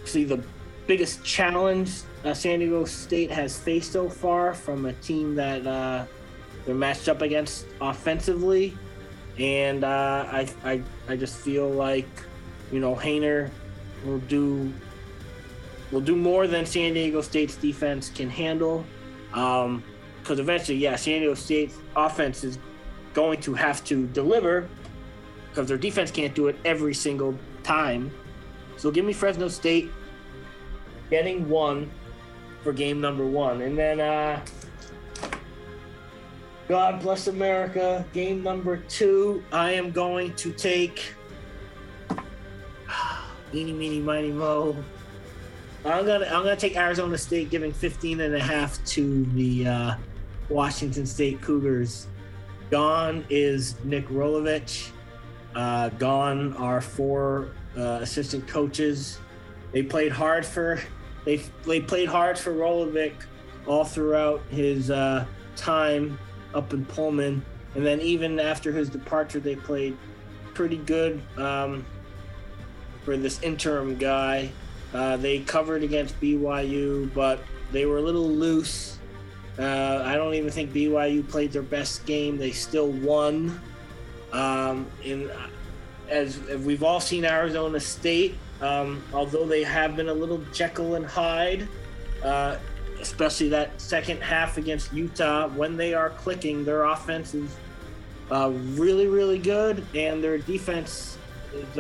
see, 0.05 0.25
the 0.25 0.43
biggest 0.87 1.25
challenge 1.25 1.93
uh, 2.25 2.35
San 2.35 2.59
Diego 2.59 2.85
State 2.85 3.31
has 3.31 3.59
faced 3.59 3.93
so 3.93 4.09
far 4.09 4.55
from 4.55 4.87
a 4.87 4.93
team 4.95 5.35
that 5.37 5.67
uh, 5.67 6.05
they're 6.67 6.75
matched 6.75 7.09
up 7.09 7.23
against 7.23 7.67
offensively 7.81 8.77
and 9.41 9.85
uh, 9.85 10.27
I, 10.31 10.49
I 10.65 10.83
I 11.09 11.17
just 11.17 11.37
feel 11.37 11.69
like 11.69 12.09
you 12.71 12.79
know 12.79 12.95
Haener 12.95 13.51
will 14.05 14.19
do 14.19 14.73
will 15.91 16.01
do 16.01 16.15
more 16.15 16.47
than 16.47 16.67
San 16.67 16.95
Diego 16.95 17.21
State's 17.23 17.57
defense 17.57 18.11
can 18.11 18.29
handle. 18.29 18.85
Um, 19.33 19.83
because 20.21 20.39
eventually, 20.39 20.79
yeah, 20.79 20.97
San 20.97 21.21
Diego 21.21 21.35
State's 21.35 21.77
offense 21.97 22.45
is 22.45 22.59
going 23.15 23.41
to 23.41 23.55
have 23.55 23.83
to 23.85 24.07
deliver 24.09 24.69
because 25.49 25.67
their 25.67 25.79
defense 25.79 26.11
can't 26.11 26.35
do 26.35 26.49
it 26.49 26.57
every 26.65 26.95
single 26.95 27.37
time. 27.63 28.11
So 28.77 28.91
give 28.91 29.05
me 29.05 29.13
Fresno 29.13 29.49
State 29.49 29.91
getting 31.11 31.49
one 31.49 31.91
for 32.63 32.73
game 32.73 33.01
number 33.01 33.27
one. 33.27 33.63
And 33.63 33.77
then 33.77 34.01
uh 34.01 34.41
God 36.69 37.03
bless 37.03 37.27
America, 37.27 38.05
game 38.13 38.45
number 38.45 38.77
two. 38.77 39.43
I 39.53 39.73
am 39.73 39.91
going 39.91 40.35
to 40.37 40.53
take 40.53 41.15
Eeny 43.53 43.73
meeny 43.73 43.99
miny 43.99 44.31
mo. 44.31 44.77
I'm 45.85 46.05
gonna 46.05 46.27
I'm 46.27 46.43
gonna 46.43 46.57
take 46.57 46.77
Arizona 46.77 47.17
State 47.17 47.51
giving 47.51 47.73
15 47.73 48.21
and 48.21 48.35
a 48.35 48.41
half 48.41 48.85
to 48.87 49.25
the 49.35 49.67
uh, 49.67 49.95
Washington 50.51 51.07
State 51.07 51.41
Cougars. 51.41 52.07
Gone 52.71 53.25
is 53.31 53.83
Nick 53.83 54.07
Rolovich. 54.09 54.91
Uh, 55.55 55.89
gone 55.91 56.55
are 56.57 56.83
four 56.83 57.53
uh, 57.77 57.99
assistant 58.03 58.47
coaches. 58.47 59.19
They 59.73 59.83
played 59.83 60.13
hard 60.13 60.45
for 60.45 60.81
they 61.25 61.37
they 61.65 61.81
played 61.81 62.09
hard 62.09 62.39
for 62.39 62.53
Rolovich 62.53 63.15
all 63.67 63.85
throughout 63.85 64.43
his 64.51 64.91
uh, 64.91 65.25
time 65.57 66.19
up 66.53 66.75
in 66.75 66.85
Pullman, 66.85 67.43
and 67.75 67.87
then 67.87 68.03
even 68.03 68.39
after 68.39 68.71
his 68.71 68.91
departure, 68.91 69.41
they 69.41 69.57
played 69.57 69.97
pretty 70.53 70.77
good 70.77 71.23
um, 71.39 71.87
for 73.03 73.17
this 73.17 73.41
interim 73.43 73.97
guy. 73.97 74.51
Uh, 74.93 75.17
they 75.17 75.41
covered 75.41 75.83
against 75.83 76.21
BYU, 76.21 77.13
but 77.15 77.43
they 77.73 77.87
were 77.87 77.99
a 77.99 78.03
little 78.03 78.29
loose. 78.29 78.99
Uh, 79.59 80.03
I 80.05 80.17
don't 80.17 80.35
even 80.35 80.51
think 80.51 80.73
BYU 80.73 81.29
played 81.29 81.53
their 81.53 81.63
best 81.63 82.07
game. 82.07 82.39
They 82.39 82.51
still 82.51 82.89
won. 82.89 83.61
Um, 84.33 84.87
in 85.05 85.31
as, 86.09 86.41
as 86.49 86.61
we've 86.63 86.83
all 86.83 87.01
seen, 87.01 87.25
Arizona 87.25 87.79
State, 87.79 88.37
um, 88.61 89.03
although 89.13 89.47
they 89.47 89.63
have 89.63 89.97
been 89.97 90.09
a 90.09 90.15
little 90.15 90.43
Jekyll 90.53 90.97
and 90.97 91.07
Hyde, 91.07 91.69
uh, 92.25 92.57
especially 93.01 93.49
that 93.51 93.81
second 93.81 94.23
half 94.23 94.59
against 94.59 94.93
Utah, 94.93 95.49
when 95.49 95.77
they 95.77 95.95
are 95.95 96.11
clicking, 96.11 96.65
their 96.65 96.85
offense 96.85 97.35
is 97.35 97.51
uh, 98.31 98.51
really, 98.73 99.07
really 99.07 99.39
good, 99.39 99.85
and 99.95 100.23
their 100.23 100.39
defense 100.39 101.17
is 101.55 101.79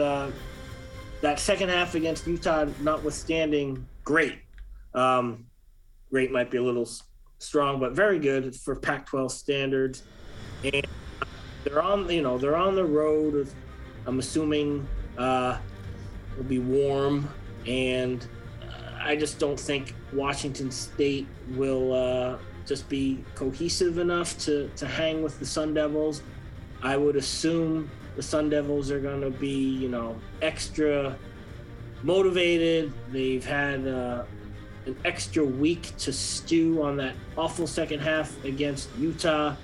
that 1.20 1.38
second 1.38 1.68
half 1.68 1.94
against 1.94 2.26
Utah, 2.26 2.66
notwithstanding, 2.80 3.86
great. 4.05 4.38
Um, 4.94 5.47
great 6.10 6.32
might 6.32 6.51
be 6.51 6.59
a 6.59 6.62
little 6.62 6.88
strong, 7.38 7.78
but 7.78 7.92
very 7.92 8.18
good 8.18 8.56
for 8.56 8.76
Pac-12 8.76 9.30
standards. 9.30 10.02
And 10.64 10.86
they're 11.64 11.82
on, 11.82 12.09
you 12.10 12.22
know, 12.22 12.38
they're 12.38 12.56
on 12.56 12.74
the 12.74 12.84
road. 12.84 13.48
I'm 14.06 14.18
assuming 14.18 14.86
uh, 15.18 15.59
it'll 16.32 16.44
be 16.44 16.59
warm, 16.59 17.28
and 17.66 18.26
I 19.02 19.16
just 19.16 19.38
don't 19.38 19.59
think 19.59 19.94
Washington 20.12 20.70
State 20.70 21.26
will 21.51 21.92
uh, 21.92 22.38
just 22.66 22.88
be 22.88 23.24
cohesive 23.34 23.98
enough 23.98 24.38
to 24.38 24.70
to 24.76 24.86
hang 24.86 25.22
with 25.22 25.38
the 25.38 25.47
Sun 25.47 25.74
Devils. 25.74 26.22
I 26.82 26.97
would 26.97 27.16
assume 27.16 27.90
the 28.20 28.26
Sun 28.26 28.51
Devils 28.51 28.90
are 28.90 29.01
going 29.01 29.22
to 29.22 29.30
be, 29.30 29.48
you 29.48 29.88
know, 29.88 30.14
extra 30.42 31.16
motivated. 32.02 32.92
They've 33.10 33.42
had 33.42 33.88
uh, 33.88 34.24
an 34.84 34.94
extra 35.06 35.42
week 35.42 35.97
to 35.97 36.12
stew 36.12 36.82
on 36.82 36.98
that 36.98 37.14
awful 37.38 37.66
second 37.66 38.01
half 38.01 38.44
against 38.44 38.94
Utah. 38.98 39.56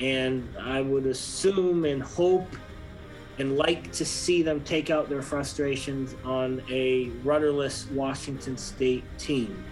And 0.00 0.52
I 0.58 0.80
would 0.80 1.06
assume 1.06 1.84
and 1.84 2.02
hope 2.02 2.48
and 3.38 3.56
like 3.56 3.92
to 3.92 4.04
see 4.04 4.42
them 4.42 4.60
take 4.62 4.90
out 4.90 5.08
their 5.08 5.22
frustrations 5.22 6.16
on 6.24 6.60
a 6.68 7.10
rudderless 7.22 7.86
Washington 7.92 8.56
State 8.56 9.04
team. 9.18 9.62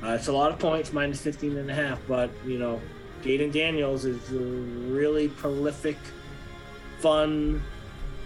Uh, 0.00 0.10
it's 0.10 0.28
a 0.28 0.32
lot 0.32 0.52
of 0.52 0.60
points, 0.60 0.92
minus 0.92 1.20
15 1.20 1.56
and 1.56 1.68
a 1.68 1.74
half, 1.74 1.98
but, 2.06 2.30
you 2.46 2.56
know, 2.56 2.80
Jayden 3.24 3.50
Daniels 3.50 4.04
is 4.04 4.30
a 4.30 4.38
really 4.38 5.26
prolific 5.26 5.96
fun, 7.04 7.62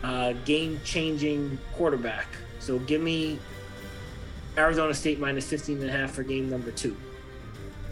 uh, 0.04 0.34
game 0.44 0.80
changing 0.84 1.58
quarterback. 1.72 2.28
So 2.60 2.78
give 2.78 3.00
me 3.00 3.40
Arizona 4.56 4.94
State 4.94 5.18
minus 5.18 5.48
15 5.48 5.80
and 5.80 5.90
a 5.90 5.92
half 5.92 6.12
for 6.12 6.22
game 6.22 6.48
number 6.48 6.70
two. 6.70 6.96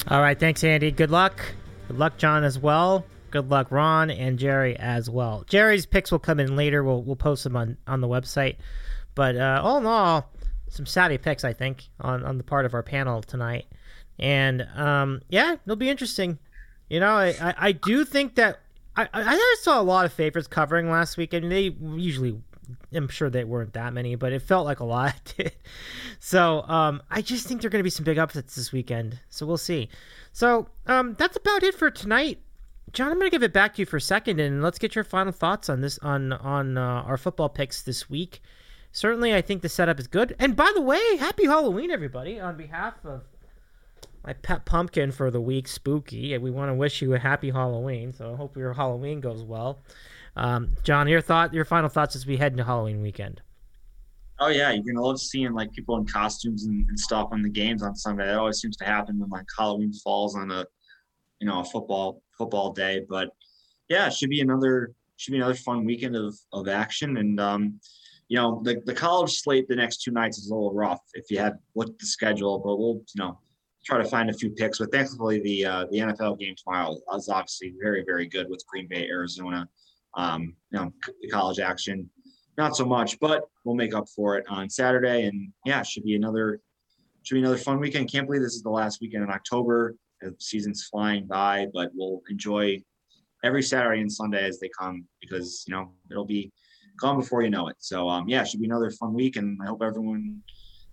All 0.06 0.20
right. 0.20 0.38
Thanks, 0.38 0.62
Andy. 0.62 0.92
Good 0.92 1.10
luck. 1.10 1.42
Good 1.88 1.98
luck, 1.98 2.18
John, 2.18 2.44
as 2.44 2.56
well. 2.56 3.04
Good 3.32 3.50
luck, 3.50 3.72
Ron 3.72 4.10
and 4.12 4.38
Gerry 4.38 4.76
as 4.76 5.10
well. 5.10 5.42
Gerry's 5.48 5.86
picks 5.86 6.12
will 6.12 6.20
come 6.20 6.38
in 6.38 6.54
later. 6.54 6.84
We'll, 6.84 7.02
we'll 7.02 7.16
post 7.16 7.42
them 7.42 7.56
on, 7.56 7.76
on 7.88 8.00
the 8.00 8.06
website. 8.06 8.54
But 9.16 9.34
uh, 9.34 9.60
all 9.64 9.78
in 9.78 9.86
all, 9.86 10.30
some 10.68 10.86
savvy 10.86 11.18
picks, 11.18 11.42
I 11.42 11.52
think, 11.52 11.88
on, 12.00 12.22
on 12.22 12.38
the 12.38 12.44
part 12.44 12.64
of 12.64 12.74
our 12.74 12.84
panel 12.84 13.22
tonight. 13.22 13.66
And 14.20 14.62
um, 14.76 15.20
yeah, 15.28 15.56
it'll 15.64 15.74
be 15.74 15.90
interesting. 15.90 16.38
You 16.88 17.00
know, 17.00 17.10
I, 17.10 17.34
I, 17.40 17.54
I 17.58 17.72
do 17.72 18.04
think 18.04 18.36
that 18.36 18.60
I, 18.96 19.08
I 19.12 19.56
saw 19.60 19.80
a 19.80 19.82
lot 19.82 20.06
of 20.06 20.12
favorites 20.12 20.48
covering 20.48 20.90
last 20.90 21.16
week, 21.16 21.32
and 21.32 21.50
they 21.52 21.74
usually, 21.80 22.40
I'm 22.92 23.08
sure 23.08 23.28
they 23.28 23.44
weren't 23.44 23.74
that 23.74 23.92
many, 23.92 24.14
but 24.14 24.32
it 24.32 24.42
felt 24.42 24.64
like 24.64 24.80
a 24.80 24.84
lot. 24.84 25.34
so 26.18 26.62
um, 26.62 27.02
I 27.10 27.20
just 27.22 27.46
think 27.46 27.60
there 27.60 27.68
are 27.68 27.70
going 27.70 27.80
to 27.80 27.84
be 27.84 27.90
some 27.90 28.04
big 28.04 28.18
upsets 28.18 28.54
this 28.54 28.72
weekend. 28.72 29.20
So 29.28 29.46
we'll 29.46 29.58
see. 29.58 29.88
So 30.32 30.68
um, 30.86 31.14
that's 31.18 31.36
about 31.36 31.62
it 31.62 31.74
for 31.74 31.90
tonight. 31.90 32.40
John, 32.92 33.08
I'm 33.08 33.18
going 33.18 33.30
to 33.30 33.34
give 33.34 33.42
it 33.42 33.52
back 33.52 33.74
to 33.74 33.82
you 33.82 33.86
for 33.86 33.98
a 33.98 34.00
second, 34.00 34.40
and 34.40 34.62
let's 34.62 34.78
get 34.78 34.94
your 34.94 35.04
final 35.04 35.32
thoughts 35.32 35.68
on 35.68 35.80
this 35.80 35.98
on 35.98 36.32
on 36.32 36.78
uh, 36.78 37.02
our 37.02 37.18
football 37.18 37.48
picks 37.48 37.82
this 37.82 38.08
week. 38.08 38.40
Certainly, 38.92 39.34
I 39.34 39.42
think 39.42 39.60
the 39.60 39.68
setup 39.68 40.00
is 40.00 40.06
good. 40.06 40.34
And 40.38 40.56
by 40.56 40.70
the 40.74 40.80
way, 40.80 41.16
happy 41.18 41.44
Halloween, 41.44 41.90
everybody! 41.90 42.40
On 42.40 42.56
behalf 42.56 42.94
of 43.04 43.24
my 44.26 44.32
pet 44.32 44.64
pumpkin 44.64 45.12
for 45.12 45.30
the 45.30 45.40
week, 45.40 45.68
Spooky. 45.68 46.36
We 46.36 46.50
want 46.50 46.70
to 46.70 46.74
wish 46.74 47.00
you 47.00 47.14
a 47.14 47.18
happy 47.18 47.50
Halloween. 47.50 48.12
So 48.12 48.32
I 48.32 48.36
hope 48.36 48.56
your 48.56 48.72
Halloween 48.72 49.20
goes 49.20 49.44
well. 49.44 49.78
Um, 50.34 50.72
John, 50.82 51.06
your 51.06 51.20
thought, 51.20 51.54
your 51.54 51.64
final 51.64 51.88
thoughts 51.88 52.16
as 52.16 52.26
we 52.26 52.36
head 52.36 52.52
into 52.52 52.64
Halloween 52.64 53.00
weekend. 53.00 53.40
Oh 54.38 54.48
yeah, 54.48 54.70
you're 54.72 54.84
gonna 54.84 55.00
love 55.00 55.18
seeing 55.18 55.54
like 55.54 55.72
people 55.72 55.96
in 55.96 56.04
costumes 56.04 56.66
and, 56.66 56.86
and 56.88 57.00
stuff 57.00 57.28
on 57.32 57.40
the 57.40 57.48
games 57.48 57.82
on 57.82 57.94
Sunday. 57.94 58.26
That 58.26 58.36
always 58.36 58.60
seems 58.60 58.76
to 58.78 58.84
happen 58.84 59.18
when 59.18 59.30
like 59.30 59.46
Halloween 59.56 59.92
falls 59.94 60.36
on 60.36 60.50
a, 60.50 60.66
you 61.40 61.46
know, 61.46 61.60
a 61.60 61.64
football 61.64 62.20
football 62.36 62.72
day. 62.72 63.06
But 63.08 63.30
yeah, 63.88 64.08
it 64.08 64.12
should 64.12 64.28
be 64.28 64.40
another 64.40 64.92
should 65.16 65.30
be 65.30 65.38
another 65.38 65.54
fun 65.54 65.86
weekend 65.86 66.16
of 66.16 66.36
of 66.52 66.68
action. 66.68 67.16
And 67.16 67.40
um, 67.40 67.80
you 68.28 68.36
know, 68.36 68.60
the 68.62 68.82
the 68.84 68.92
college 68.92 69.40
slate 69.40 69.68
the 69.68 69.76
next 69.76 70.02
two 70.02 70.10
nights 70.10 70.36
is 70.36 70.50
a 70.50 70.54
little 70.54 70.74
rough 70.74 71.00
if 71.14 71.30
you 71.30 71.38
had 71.38 71.54
looked 71.74 71.92
at 71.92 71.98
the 72.00 72.06
schedule. 72.06 72.58
But 72.58 72.76
we'll 72.76 73.00
you 73.14 73.22
know 73.22 73.38
try 73.86 74.02
to 74.02 74.08
find 74.08 74.28
a 74.28 74.34
few 74.34 74.50
picks. 74.50 74.78
But 74.78 74.92
thankfully, 74.92 75.40
the 75.40 75.64
uh, 75.64 75.86
the 75.90 75.98
NFL 75.98 76.38
game 76.38 76.54
tomorrow 76.56 76.96
is 77.14 77.28
obviously 77.28 77.74
very 77.80 78.04
very 78.04 78.26
good 78.26 78.48
with 78.50 78.66
Green 78.66 78.88
Bay, 78.88 79.08
Arizona. 79.08 79.68
Um, 80.14 80.56
you 80.70 80.78
know, 80.78 80.92
the 81.22 81.28
college 81.28 81.60
action, 81.60 82.10
not 82.58 82.76
so 82.76 82.84
much, 82.84 83.18
but 83.20 83.44
we'll 83.64 83.76
make 83.76 83.94
up 83.94 84.08
for 84.08 84.36
it 84.36 84.44
on 84.48 84.68
Saturday. 84.68 85.26
And 85.26 85.52
yeah, 85.64 85.82
should 85.82 86.04
be 86.04 86.16
another 86.16 86.60
should 87.22 87.36
be 87.36 87.40
another 87.40 87.58
fun 87.58 87.80
weekend. 87.80 88.10
Can't 88.10 88.26
believe 88.26 88.42
this 88.42 88.54
is 88.54 88.62
the 88.62 88.70
last 88.70 89.00
weekend 89.00 89.24
in 89.24 89.30
October. 89.30 89.94
The 90.20 90.34
season's 90.38 90.86
flying 90.86 91.26
by, 91.26 91.66
but 91.72 91.90
we'll 91.94 92.22
enjoy 92.30 92.82
every 93.44 93.62
Saturday 93.62 94.00
and 94.00 94.12
Sunday 94.12 94.46
as 94.46 94.58
they 94.58 94.70
come 94.78 95.06
because 95.20 95.64
you 95.68 95.74
know 95.74 95.92
it'll 96.10 96.26
be 96.26 96.50
gone 96.98 97.20
before 97.20 97.42
you 97.42 97.50
know 97.50 97.68
it. 97.68 97.76
So 97.78 98.08
um, 98.08 98.28
yeah, 98.28 98.42
should 98.42 98.60
be 98.60 98.66
another 98.66 98.90
fun 98.90 99.14
week, 99.14 99.36
and 99.36 99.58
I 99.62 99.66
hope 99.66 99.82
everyone 99.82 100.42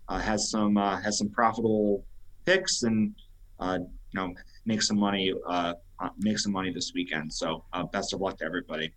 uh, 0.08 0.18
has 0.18 0.50
some 0.50 0.76
uh, 0.76 1.00
has 1.00 1.18
some 1.18 1.30
profitable 1.30 2.04
picks 2.44 2.82
and 2.82 3.14
uh, 3.60 3.78
you 3.80 4.20
know 4.20 4.34
make 4.64 4.82
some 4.82 4.98
money 4.98 5.32
uh, 5.46 5.74
uh, 6.00 6.08
make 6.18 6.38
some 6.38 6.52
money 6.52 6.72
this 6.72 6.92
weekend. 6.94 7.32
So 7.32 7.64
uh, 7.72 7.84
best 7.84 8.12
of 8.12 8.20
luck 8.20 8.38
to 8.38 8.44
everybody. 8.44 8.92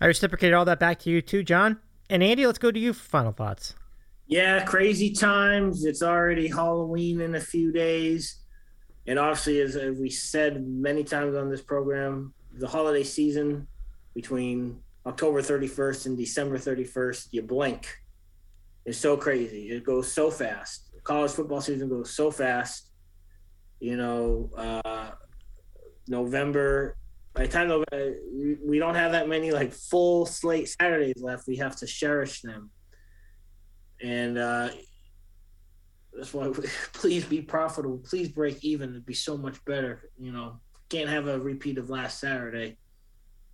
I 0.00 0.06
reciprocate 0.06 0.52
all 0.52 0.64
that 0.64 0.80
back 0.80 0.98
to 1.00 1.10
you 1.10 1.20
too, 1.20 1.42
John 1.42 1.78
and 2.08 2.22
Andy. 2.22 2.46
Let's 2.46 2.58
go 2.58 2.70
to 2.70 2.78
you 2.78 2.92
for 2.92 3.08
final 3.08 3.32
thoughts. 3.32 3.74
Yeah, 4.26 4.64
crazy 4.64 5.12
times. 5.12 5.84
It's 5.84 6.02
already 6.02 6.48
Halloween 6.48 7.20
in 7.20 7.34
a 7.34 7.40
few 7.40 7.72
days. 7.72 8.36
And 9.06 9.18
obviously, 9.18 9.60
as, 9.60 9.74
as 9.74 9.98
we 9.98 10.08
said 10.08 10.64
many 10.66 11.02
times 11.02 11.34
on 11.34 11.50
this 11.50 11.62
program, 11.62 12.32
the 12.52 12.68
holiday 12.68 13.02
season 13.02 13.66
between 14.14 14.80
October 15.04 15.42
31st 15.42 16.06
and 16.06 16.16
December 16.16 16.58
31st, 16.58 17.28
you 17.32 17.42
blink. 17.42 17.88
It's 18.84 18.98
so 18.98 19.16
crazy. 19.16 19.70
It 19.70 19.84
goes 19.84 20.12
so 20.12 20.30
fast 20.30 20.89
college 21.04 21.32
football 21.32 21.60
season 21.60 21.88
goes 21.88 22.10
so 22.10 22.30
fast. 22.30 22.90
You 23.80 23.96
know, 23.96 24.50
uh, 24.56 25.10
November. 26.08 26.96
By 27.32 27.46
the 27.46 27.48
time 27.52 27.68
November, 27.68 28.16
we 28.64 28.78
don't 28.78 28.96
have 28.96 29.12
that 29.12 29.28
many 29.28 29.52
like 29.52 29.72
full 29.72 30.26
slate 30.26 30.68
Saturdays 30.68 31.22
left. 31.22 31.46
We 31.46 31.56
have 31.56 31.76
to 31.76 31.86
cherish 31.86 32.42
them, 32.42 32.70
and 34.02 34.36
uh, 34.36 34.70
that's 36.12 36.34
why. 36.34 36.48
We, 36.48 36.66
please 36.92 37.24
be 37.24 37.40
profitable. 37.40 37.98
Please 37.98 38.28
break 38.28 38.64
even. 38.64 38.90
It'd 38.90 39.06
be 39.06 39.14
so 39.14 39.36
much 39.36 39.64
better. 39.64 40.10
You 40.18 40.32
know, 40.32 40.60
can't 40.88 41.08
have 41.08 41.28
a 41.28 41.38
repeat 41.38 41.78
of 41.78 41.88
last 41.88 42.18
Saturday. 42.18 42.76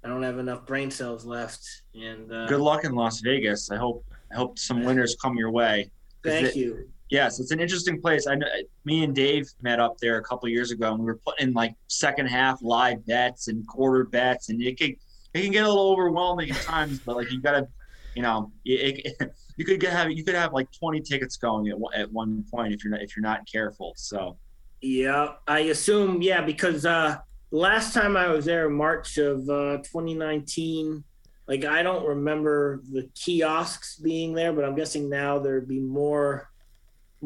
I 0.03 0.09
don't 0.09 0.23
have 0.23 0.39
enough 0.39 0.67
brain 0.67 0.91
cells 0.91 1.25
left. 1.25 1.67
And 1.95 2.33
uh, 2.33 2.47
good 2.47 2.61
luck 2.61 2.85
in 2.85 2.93
Las 2.93 3.21
Vegas. 3.21 3.71
I 3.71 3.77
hope 3.77 4.05
I 4.33 4.37
hope 4.37 4.59
some 4.59 4.85
winners 4.85 5.17
come 5.21 5.37
your 5.37 5.51
way. 5.51 5.91
Thank 6.25 6.49
it- 6.49 6.57
you. 6.57 6.89
Yes, 7.09 7.39
it's 7.39 7.53
an 7.53 7.61
interesting 7.61 8.01
place. 8.01 8.27
I 8.27 8.35
know 8.35 8.47
me 8.85 9.05
and 9.05 9.15
Dave 9.15 9.49
met 9.63 9.79
up 9.79 9.97
there 9.99 10.19
a 10.19 10.23
couple 10.23 10.49
years 10.49 10.73
ago, 10.73 10.91
and 10.91 10.99
we 10.99 11.07
were 11.07 11.21
putting 11.25 11.49
in 11.49 11.55
like 11.55 11.75
second 11.87 12.27
half 12.27 12.61
live 12.63 13.07
bets 13.07 13.47
and 13.49 13.67
quarter 13.67 14.05
bets, 14.05 14.49
and 14.49 14.61
it 14.61 14.77
can 14.79 14.97
it 15.35 15.43
can 15.43 15.53
get 15.53 15.65
a 15.65 15.69
little 15.69 15.93
overwhelming 15.93 16.51
at 16.51 16.61
times. 16.63 16.99
But 16.99 17.17
like 17.17 17.31
you 17.31 17.41
gotta, 17.41 17.69
you 18.17 18.23
know, 18.23 18.51
it, 18.65 19.15
it, 19.21 19.33
you 19.57 19.65
could 19.65 19.79
get 19.79 19.93
have 19.93 20.11
you 20.11 20.25
could 20.25 20.35
have 20.35 20.53
like 20.53 20.67
twenty 20.73 21.01
tickets 21.01 21.37
going 21.37 21.69
at 21.69 21.79
one- 21.79 21.95
at 21.95 22.11
one 22.13 22.45
point 22.53 22.75
if 22.75 22.83
you're 22.83 22.91
not 22.91 23.03
if 23.03 23.17
you're 23.17 23.23
not 23.23 23.47
careful. 23.51 23.93
So 23.97 24.37
Yeah, 24.81 25.35
I 25.47 25.61
assume 25.61 26.23
yeah 26.23 26.43
because 26.43 26.85
uh 26.85 27.19
last 27.53 27.95
time 27.95 28.17
I 28.17 28.29
was 28.29 28.45
there 28.47 28.67
in 28.67 28.75
March 28.75 29.17
of 29.19 29.49
uh 29.49 29.79
2019 29.79 31.05
like 31.47 31.65
I 31.65 31.85
don't 31.85 32.05
remember 32.05 32.83
the 32.93 33.09
kiosks 33.15 33.97
being 33.97 34.35
there 34.35 34.53
but 34.53 34.65
I'm 34.65 34.75
guessing 34.75 35.09
now 35.09 35.39
there'd 35.39 35.69
be 35.69 35.79
more 35.79 36.51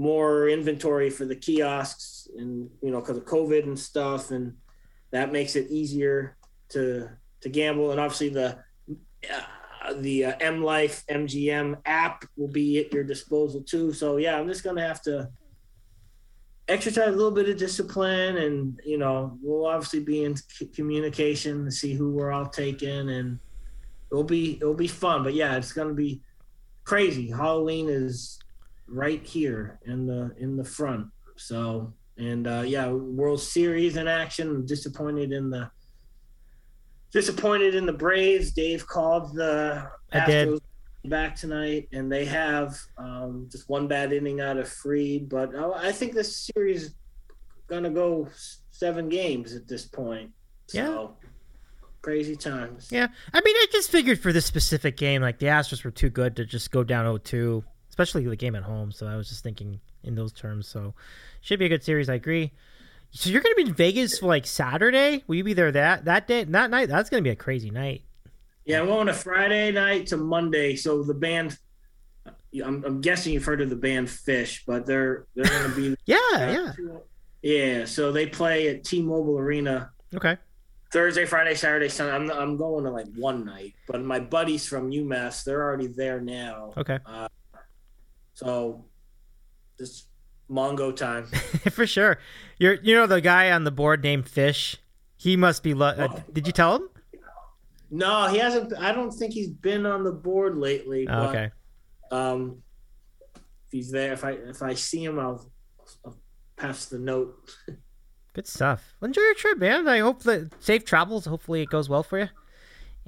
more 0.01 0.49
inventory 0.49 1.11
for 1.11 1.27
the 1.27 1.37
kiosks 1.37 2.27
and 2.39 2.71
you 2.83 2.91
know 2.91 3.01
because 3.01 3.19
of 3.19 3.27
COVID 3.27 3.65
and 3.65 3.79
stuff 3.79 4.31
and 4.31 4.55
that 5.11 5.31
makes 5.31 5.57
it 5.57 5.71
easier 5.71 6.39
to 6.71 7.11
to 7.43 7.49
gamble. 7.51 7.91
And 7.91 8.01
obviously 8.01 8.31
the 8.31 8.57
uh, 8.89 9.93
the 9.99 10.25
uh, 10.25 10.33
M 10.41 10.65
Life 10.65 11.05
MGM 11.11 11.77
app 11.85 12.25
will 12.39 12.49
be 12.49 12.79
at 12.79 12.95
your 12.95 13.05
disposal 13.05 13.63
too. 13.63 13.93
So 13.93 14.17
yeah 14.17 14.41
I'm 14.41 14.49
just 14.49 14.65
gonna 14.65 14.81
have 14.81 15.03
to 15.03 15.29
exercise 16.67 17.09
a 17.09 17.17
little 17.17 17.31
bit 17.31 17.51
of 17.51 17.59
discipline 17.59 18.39
and 18.39 18.81
you 18.83 18.97
know 18.97 19.37
we'll 19.43 19.67
obviously 19.67 20.01
be 20.01 20.25
in 20.25 20.35
c- 20.35 20.67
communication 20.69 21.67
to 21.67 21.71
see 21.71 21.93
who 21.93 22.11
we're 22.13 22.33
all 22.33 22.47
taking 22.47 23.11
and 23.11 23.39
it'll 24.11 24.25
be 24.25 24.57
it'll 24.63 24.73
be 24.73 24.89
fun. 24.89 25.23
But 25.25 25.35
yeah 25.35 25.57
it's 25.57 25.75
gonna 25.75 25.93
be 25.93 26.23
crazy. 26.85 27.29
Halloween 27.29 27.91
is 27.91 28.39
right 28.91 29.25
here 29.25 29.79
in 29.87 30.07
the 30.07 30.35
in 30.39 30.57
the 30.57 30.65
front 30.65 31.07
so 31.37 31.93
and 32.19 32.47
uh 32.47 32.63
yeah 32.67 32.91
world 32.91 33.41
series 33.41 33.97
in 33.97 34.09
action 34.09 34.49
I'm 34.49 34.67
disappointed 34.67 35.33
in 35.33 35.49
the 35.49 35.71
disappointed 37.13 37.75
in 37.75 37.87
the 37.87 37.93
braves 37.93 38.51
dave 38.53 38.87
called 38.87 39.35
the 39.35 39.89
I 40.13 40.27
did. 40.27 40.49
Astros 40.49 40.61
back 41.05 41.35
tonight, 41.35 41.89
and 41.93 42.11
they 42.11 42.25
have 42.27 42.79
um, 42.99 43.49
just 43.51 43.69
one 43.69 43.89
bad 43.89 44.13
inning 44.13 44.41
out 44.41 44.59
of 44.59 44.69
Fried. 44.69 45.29
But 45.29 45.55
I 45.55 45.89
I 45.89 45.93
think 45.93 46.15
this 46.15 46.51
series 46.55 46.85
is 46.85 46.95
gonna 47.69 47.91
go 47.91 48.29
seven 48.71 49.09
games 49.09 49.55
at 49.55 49.69
this 49.69 49.87
point. 49.87 50.31
So, 50.67 51.17
crazy 52.03 52.37
times. 52.37 52.89
Yeah, 52.93 53.09
I 53.33 53.41
mean, 53.41 53.57
I 53.57 53.67
just 53.73 53.91
figured 53.91 54.21
for 54.21 54.33
this 54.33 54.47
specific 54.47 54.97
game, 54.97 55.21
like 55.23 55.39
the 55.39 55.47
Astros 55.47 55.85
were 55.85 55.91
too 55.91 56.11
good 56.11 56.37
to 56.37 56.45
just 56.45 56.71
go 56.71 56.85
down 56.85 57.07
0-2, 57.07 57.65
especially 58.01 58.27
the 58.27 58.37
game 58.37 58.55
at 58.55 58.63
home. 58.63 58.91
So 58.93 59.07
I 59.07 59.17
was 59.17 59.29
just 59.29 59.43
thinking 59.43 59.81
in 60.05 60.15
those 60.15 60.33
terms. 60.33 60.67
So 60.67 60.95
should 61.43 61.59
be 61.59 61.67
a 61.67 61.69
good 61.69 61.83
series. 61.83 62.09
I 62.09 62.15
agree. 62.15 62.53
So 63.11 63.29
you're 63.29 63.43
gonna 63.43 63.55
be 63.57 63.63
in 63.63 63.75
Vegas 63.75 64.19
for 64.19 64.27
like 64.27 64.47
Saturday? 64.47 65.23
Will 65.27 65.35
you 65.37 65.45
be 65.45 65.53
there 65.53 65.73
that 65.73 66.05
that 66.07 66.27
day 66.27 66.45
that 66.45 66.71
night? 66.71 66.89
That's 66.89 67.11
gonna 67.11 67.23
be 67.23 67.31
a 67.31 67.37
crazy 67.37 67.71
night. 67.71 68.03
Yeah, 68.65 68.81
I'm 68.81 68.87
going 68.87 69.07
to 69.09 69.13
Friday 69.13 69.73
night 69.73 70.07
to 70.09 70.17
Monday. 70.17 70.77
So 70.77 71.03
the 71.03 71.15
band. 71.15 71.59
I'm, 72.65 72.85
I'm 72.85 73.01
guessing 73.01 73.33
you've 73.33 73.45
heard 73.45 73.61
of 73.61 73.71
the 73.71 73.77
band 73.77 74.09
Phish, 74.09 74.63
but 74.67 74.85
they're 74.85 75.27
they're 75.35 75.45
going 75.45 75.71
to 75.71 75.77
be 75.77 75.97
Yeah, 76.05 76.17
yeah. 76.35 76.73
yeah. 77.43 77.85
So 77.85 78.11
they 78.11 78.27
play 78.27 78.69
at 78.69 78.83
T-Mobile 78.83 79.39
Arena 79.39 79.93
Okay. 80.15 80.37
Thursday, 80.93 81.25
Friday, 81.27 81.55
Saturday, 81.55 81.89
Sunday. 81.89 82.13
I'm 82.13 82.31
I'm 82.31 82.57
going 82.57 82.85
to 82.85 82.91
like 82.91 83.07
one 83.15 83.45
night, 83.45 83.75
but 83.87 84.03
my 84.03 84.19
buddies 84.19 84.67
from 84.67 84.91
UMass, 84.91 85.45
they're 85.45 85.63
already 85.63 85.87
there 85.87 86.21
now. 86.21 86.73
Okay. 86.77 86.99
Uh, 87.07 87.29
So 88.41 88.87
this 89.79 90.07
Mongo 90.51 90.97
time. 90.97 91.27
for 91.73 91.87
sure. 91.87 92.19
You're 92.59 92.75
you 92.75 92.95
know 92.95 93.07
the 93.07 93.21
guy 93.21 93.53
on 93.53 93.65
the 93.65 93.71
board 93.71 94.03
named 94.03 94.27
Fish. 94.29 94.79
He 95.19 95.37
must 95.37 95.63
be. 95.63 95.75
Lo- 95.75 95.89
uh, 95.89 96.21
did 96.33 96.47
you 96.47 96.53
tell 96.53 96.77
him? 96.77 96.89
No, 97.91 98.29
he 98.29 98.39
hasn't. 98.39 98.73
I 98.79 98.93
don't 98.93 99.11
think 99.11 99.35
he's 99.35 99.51
been 99.51 99.85
on 99.85 100.05
the 100.05 100.13
board 100.13 100.57
lately. 100.57 101.07
Oh, 101.07 101.13
but, 101.13 101.29
okay. 101.29 101.51
Um, 102.11 102.63
if 103.35 103.73
he's 103.73 103.91
there, 103.91 104.15
if 104.15 104.25
I 104.25 104.31
if 104.31 104.63
I 104.63 104.73
see 104.73 105.05
him, 105.05 105.19
I'll, 105.19 105.51
I'll 106.07 106.17
pass 106.57 106.87
the 106.87 106.99
note. 106.99 107.35
Good 108.33 108.47
stuff. 108.47 108.95
Well, 109.01 109.09
enjoy 109.09 109.21
your 109.21 109.35
trip, 109.35 109.59
man. 109.59 109.87
I 109.87 109.99
hope 109.99 110.23
that 110.23 110.51
safe 110.63 110.87
travels. 110.87 111.27
Hopefully, 111.27 111.61
it 111.61 111.69
goes 111.69 111.91
well 111.91 112.03
for 112.03 112.21
you. 112.21 112.29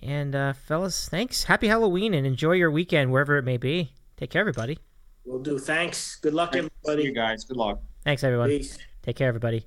And 0.02 0.34
uh, 0.34 0.52
fellas, 0.52 1.08
thanks. 1.08 1.44
Happy 1.44 1.68
Halloween 1.68 2.12
and 2.12 2.26
enjoy 2.26 2.52
your 2.52 2.70
weekend 2.70 3.10
wherever 3.12 3.38
it 3.38 3.44
may 3.44 3.56
be. 3.56 3.92
Take 4.18 4.30
care, 4.30 4.40
everybody. 4.40 4.78
We'll 5.24 5.38
do. 5.38 5.58
Thanks. 5.58 6.16
Good 6.16 6.34
luck, 6.34 6.54
see 6.54 7.02
you 7.02 7.12
guys. 7.12 7.44
Good 7.44 7.56
luck. 7.56 7.80
Thanks, 8.04 8.24
everyone. 8.24 8.48
Peace. 8.48 8.78
Take 9.02 9.16
care, 9.16 9.28
everybody. 9.28 9.66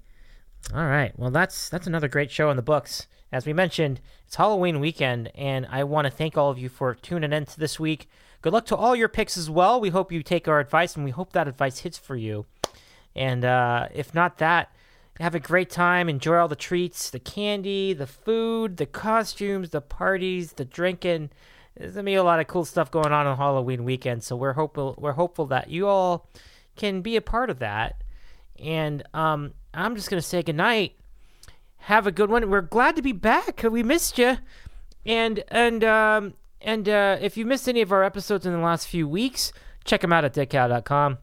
All 0.73 0.85
right. 0.85 1.17
Well, 1.17 1.31
that's 1.31 1.69
that's 1.69 1.87
another 1.87 2.07
great 2.07 2.31
show 2.31 2.49
in 2.49 2.55
the 2.55 2.61
books. 2.61 3.07
As 3.31 3.45
we 3.45 3.53
mentioned, 3.53 4.01
it's 4.25 4.35
Halloween 4.35 4.79
weekend, 4.79 5.31
and 5.35 5.65
I 5.69 5.83
want 5.83 6.05
to 6.05 6.11
thank 6.11 6.37
all 6.37 6.49
of 6.49 6.57
you 6.57 6.69
for 6.69 6.95
tuning 6.95 7.33
in 7.33 7.45
to 7.45 7.59
this 7.59 7.79
week. 7.79 8.09
Good 8.41 8.53
luck 8.53 8.65
to 8.67 8.75
all 8.75 8.95
your 8.95 9.07
picks 9.07 9.37
as 9.37 9.49
well. 9.49 9.79
We 9.79 9.89
hope 9.89 10.11
you 10.11 10.23
take 10.23 10.47
our 10.47 10.59
advice, 10.59 10.95
and 10.95 11.03
we 11.03 11.11
hope 11.11 11.33
that 11.33 11.47
advice 11.47 11.79
hits 11.79 11.97
for 11.97 12.15
you. 12.15 12.45
And 13.15 13.43
uh, 13.43 13.87
if 13.93 14.13
not 14.13 14.37
that, 14.37 14.71
have 15.19 15.35
a 15.35 15.39
great 15.39 15.69
time. 15.69 16.09
Enjoy 16.09 16.37
all 16.37 16.47
the 16.47 16.55
treats, 16.55 17.09
the 17.09 17.19
candy, 17.19 17.93
the 17.93 18.07
food, 18.07 18.77
the 18.77 18.85
costumes, 18.85 19.69
the 19.69 19.81
parties, 19.81 20.53
the 20.53 20.65
drinking. 20.65 21.29
There's 21.77 21.93
gonna 21.93 22.03
be 22.03 22.15
a 22.15 22.23
lot 22.23 22.39
of 22.39 22.47
cool 22.47 22.65
stuff 22.65 22.91
going 22.91 23.11
on 23.11 23.27
on 23.27 23.37
Halloween 23.37 23.83
weekend. 23.83 24.23
So 24.23 24.35
we're 24.35 24.53
hopeful 24.53 24.95
we're 24.97 25.13
hopeful 25.13 25.45
that 25.47 25.69
you 25.69 25.87
all 25.87 26.29
can 26.75 27.01
be 27.01 27.15
a 27.15 27.21
part 27.21 27.49
of 27.49 27.59
that. 27.59 28.01
And 28.59 29.03
um, 29.13 29.53
I'm 29.73 29.95
just 29.95 30.09
gonna 30.09 30.21
say 30.21 30.41
goodnight. 30.41 30.95
Have 31.77 32.07
a 32.07 32.11
good 32.11 32.29
one. 32.29 32.49
We're 32.49 32.61
glad 32.61 32.95
to 32.95 33.01
be 33.01 33.11
back. 33.11 33.63
We 33.63 33.83
missed 33.83 34.17
you. 34.17 34.37
And 35.05 35.43
and 35.49 35.83
um, 35.83 36.33
and 36.61 36.87
uh, 36.89 37.17
if 37.21 37.37
you 37.37 37.45
missed 37.45 37.67
any 37.67 37.81
of 37.81 37.91
our 37.91 38.03
episodes 38.03 38.45
in 38.45 38.53
the 38.53 38.59
last 38.59 38.87
few 38.87 39.07
weeks, 39.07 39.51
check 39.83 40.01
them 40.01 40.13
out 40.13 40.25
at 40.25 40.33
ditcow.com. 40.33 41.19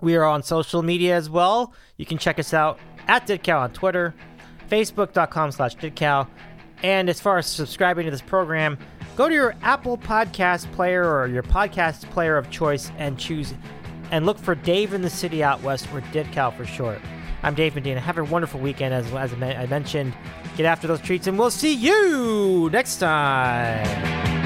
We 0.00 0.16
are 0.16 0.24
on 0.24 0.42
social 0.42 0.82
media 0.82 1.16
as 1.16 1.28
well. 1.28 1.74
You 1.96 2.06
can 2.06 2.18
check 2.18 2.38
us 2.38 2.54
out 2.54 2.78
at 3.06 3.26
DITCOW 3.26 3.60
on 3.60 3.72
Twitter, 3.72 4.14
Facebook.com 4.70 5.52
slash 5.52 5.76
DITCOW. 5.76 6.26
And 6.82 7.10
as 7.10 7.20
far 7.20 7.38
as 7.38 7.46
subscribing 7.46 8.06
to 8.06 8.10
this 8.10 8.22
program, 8.22 8.78
go 9.20 9.28
to 9.28 9.34
your 9.34 9.54
Apple 9.60 9.98
Podcast 9.98 10.72
player 10.72 11.04
or 11.04 11.26
your 11.26 11.42
podcast 11.42 12.08
player 12.08 12.38
of 12.38 12.48
choice 12.48 12.90
and 12.96 13.18
choose 13.18 13.52
and 14.10 14.24
look 14.24 14.38
for 14.38 14.54
Dave 14.54 14.94
in 14.94 15.02
the 15.02 15.10
City 15.10 15.44
Out 15.44 15.62
West 15.62 15.86
or 15.92 16.00
DITCOW 16.00 16.56
for 16.56 16.64
short. 16.64 16.98
I'm 17.42 17.54
Dave 17.54 17.74
Medina. 17.74 18.00
Have 18.00 18.16
a 18.16 18.24
wonderful 18.24 18.60
weekend, 18.60 18.94
as, 18.94 19.12
as 19.12 19.30
I 19.34 19.66
mentioned. 19.66 20.14
Get 20.56 20.64
after 20.64 20.88
those 20.88 21.02
treats, 21.02 21.26
and 21.26 21.38
we'll 21.38 21.50
see 21.50 21.74
you 21.74 22.70
next 22.72 22.96
time. 22.96 24.39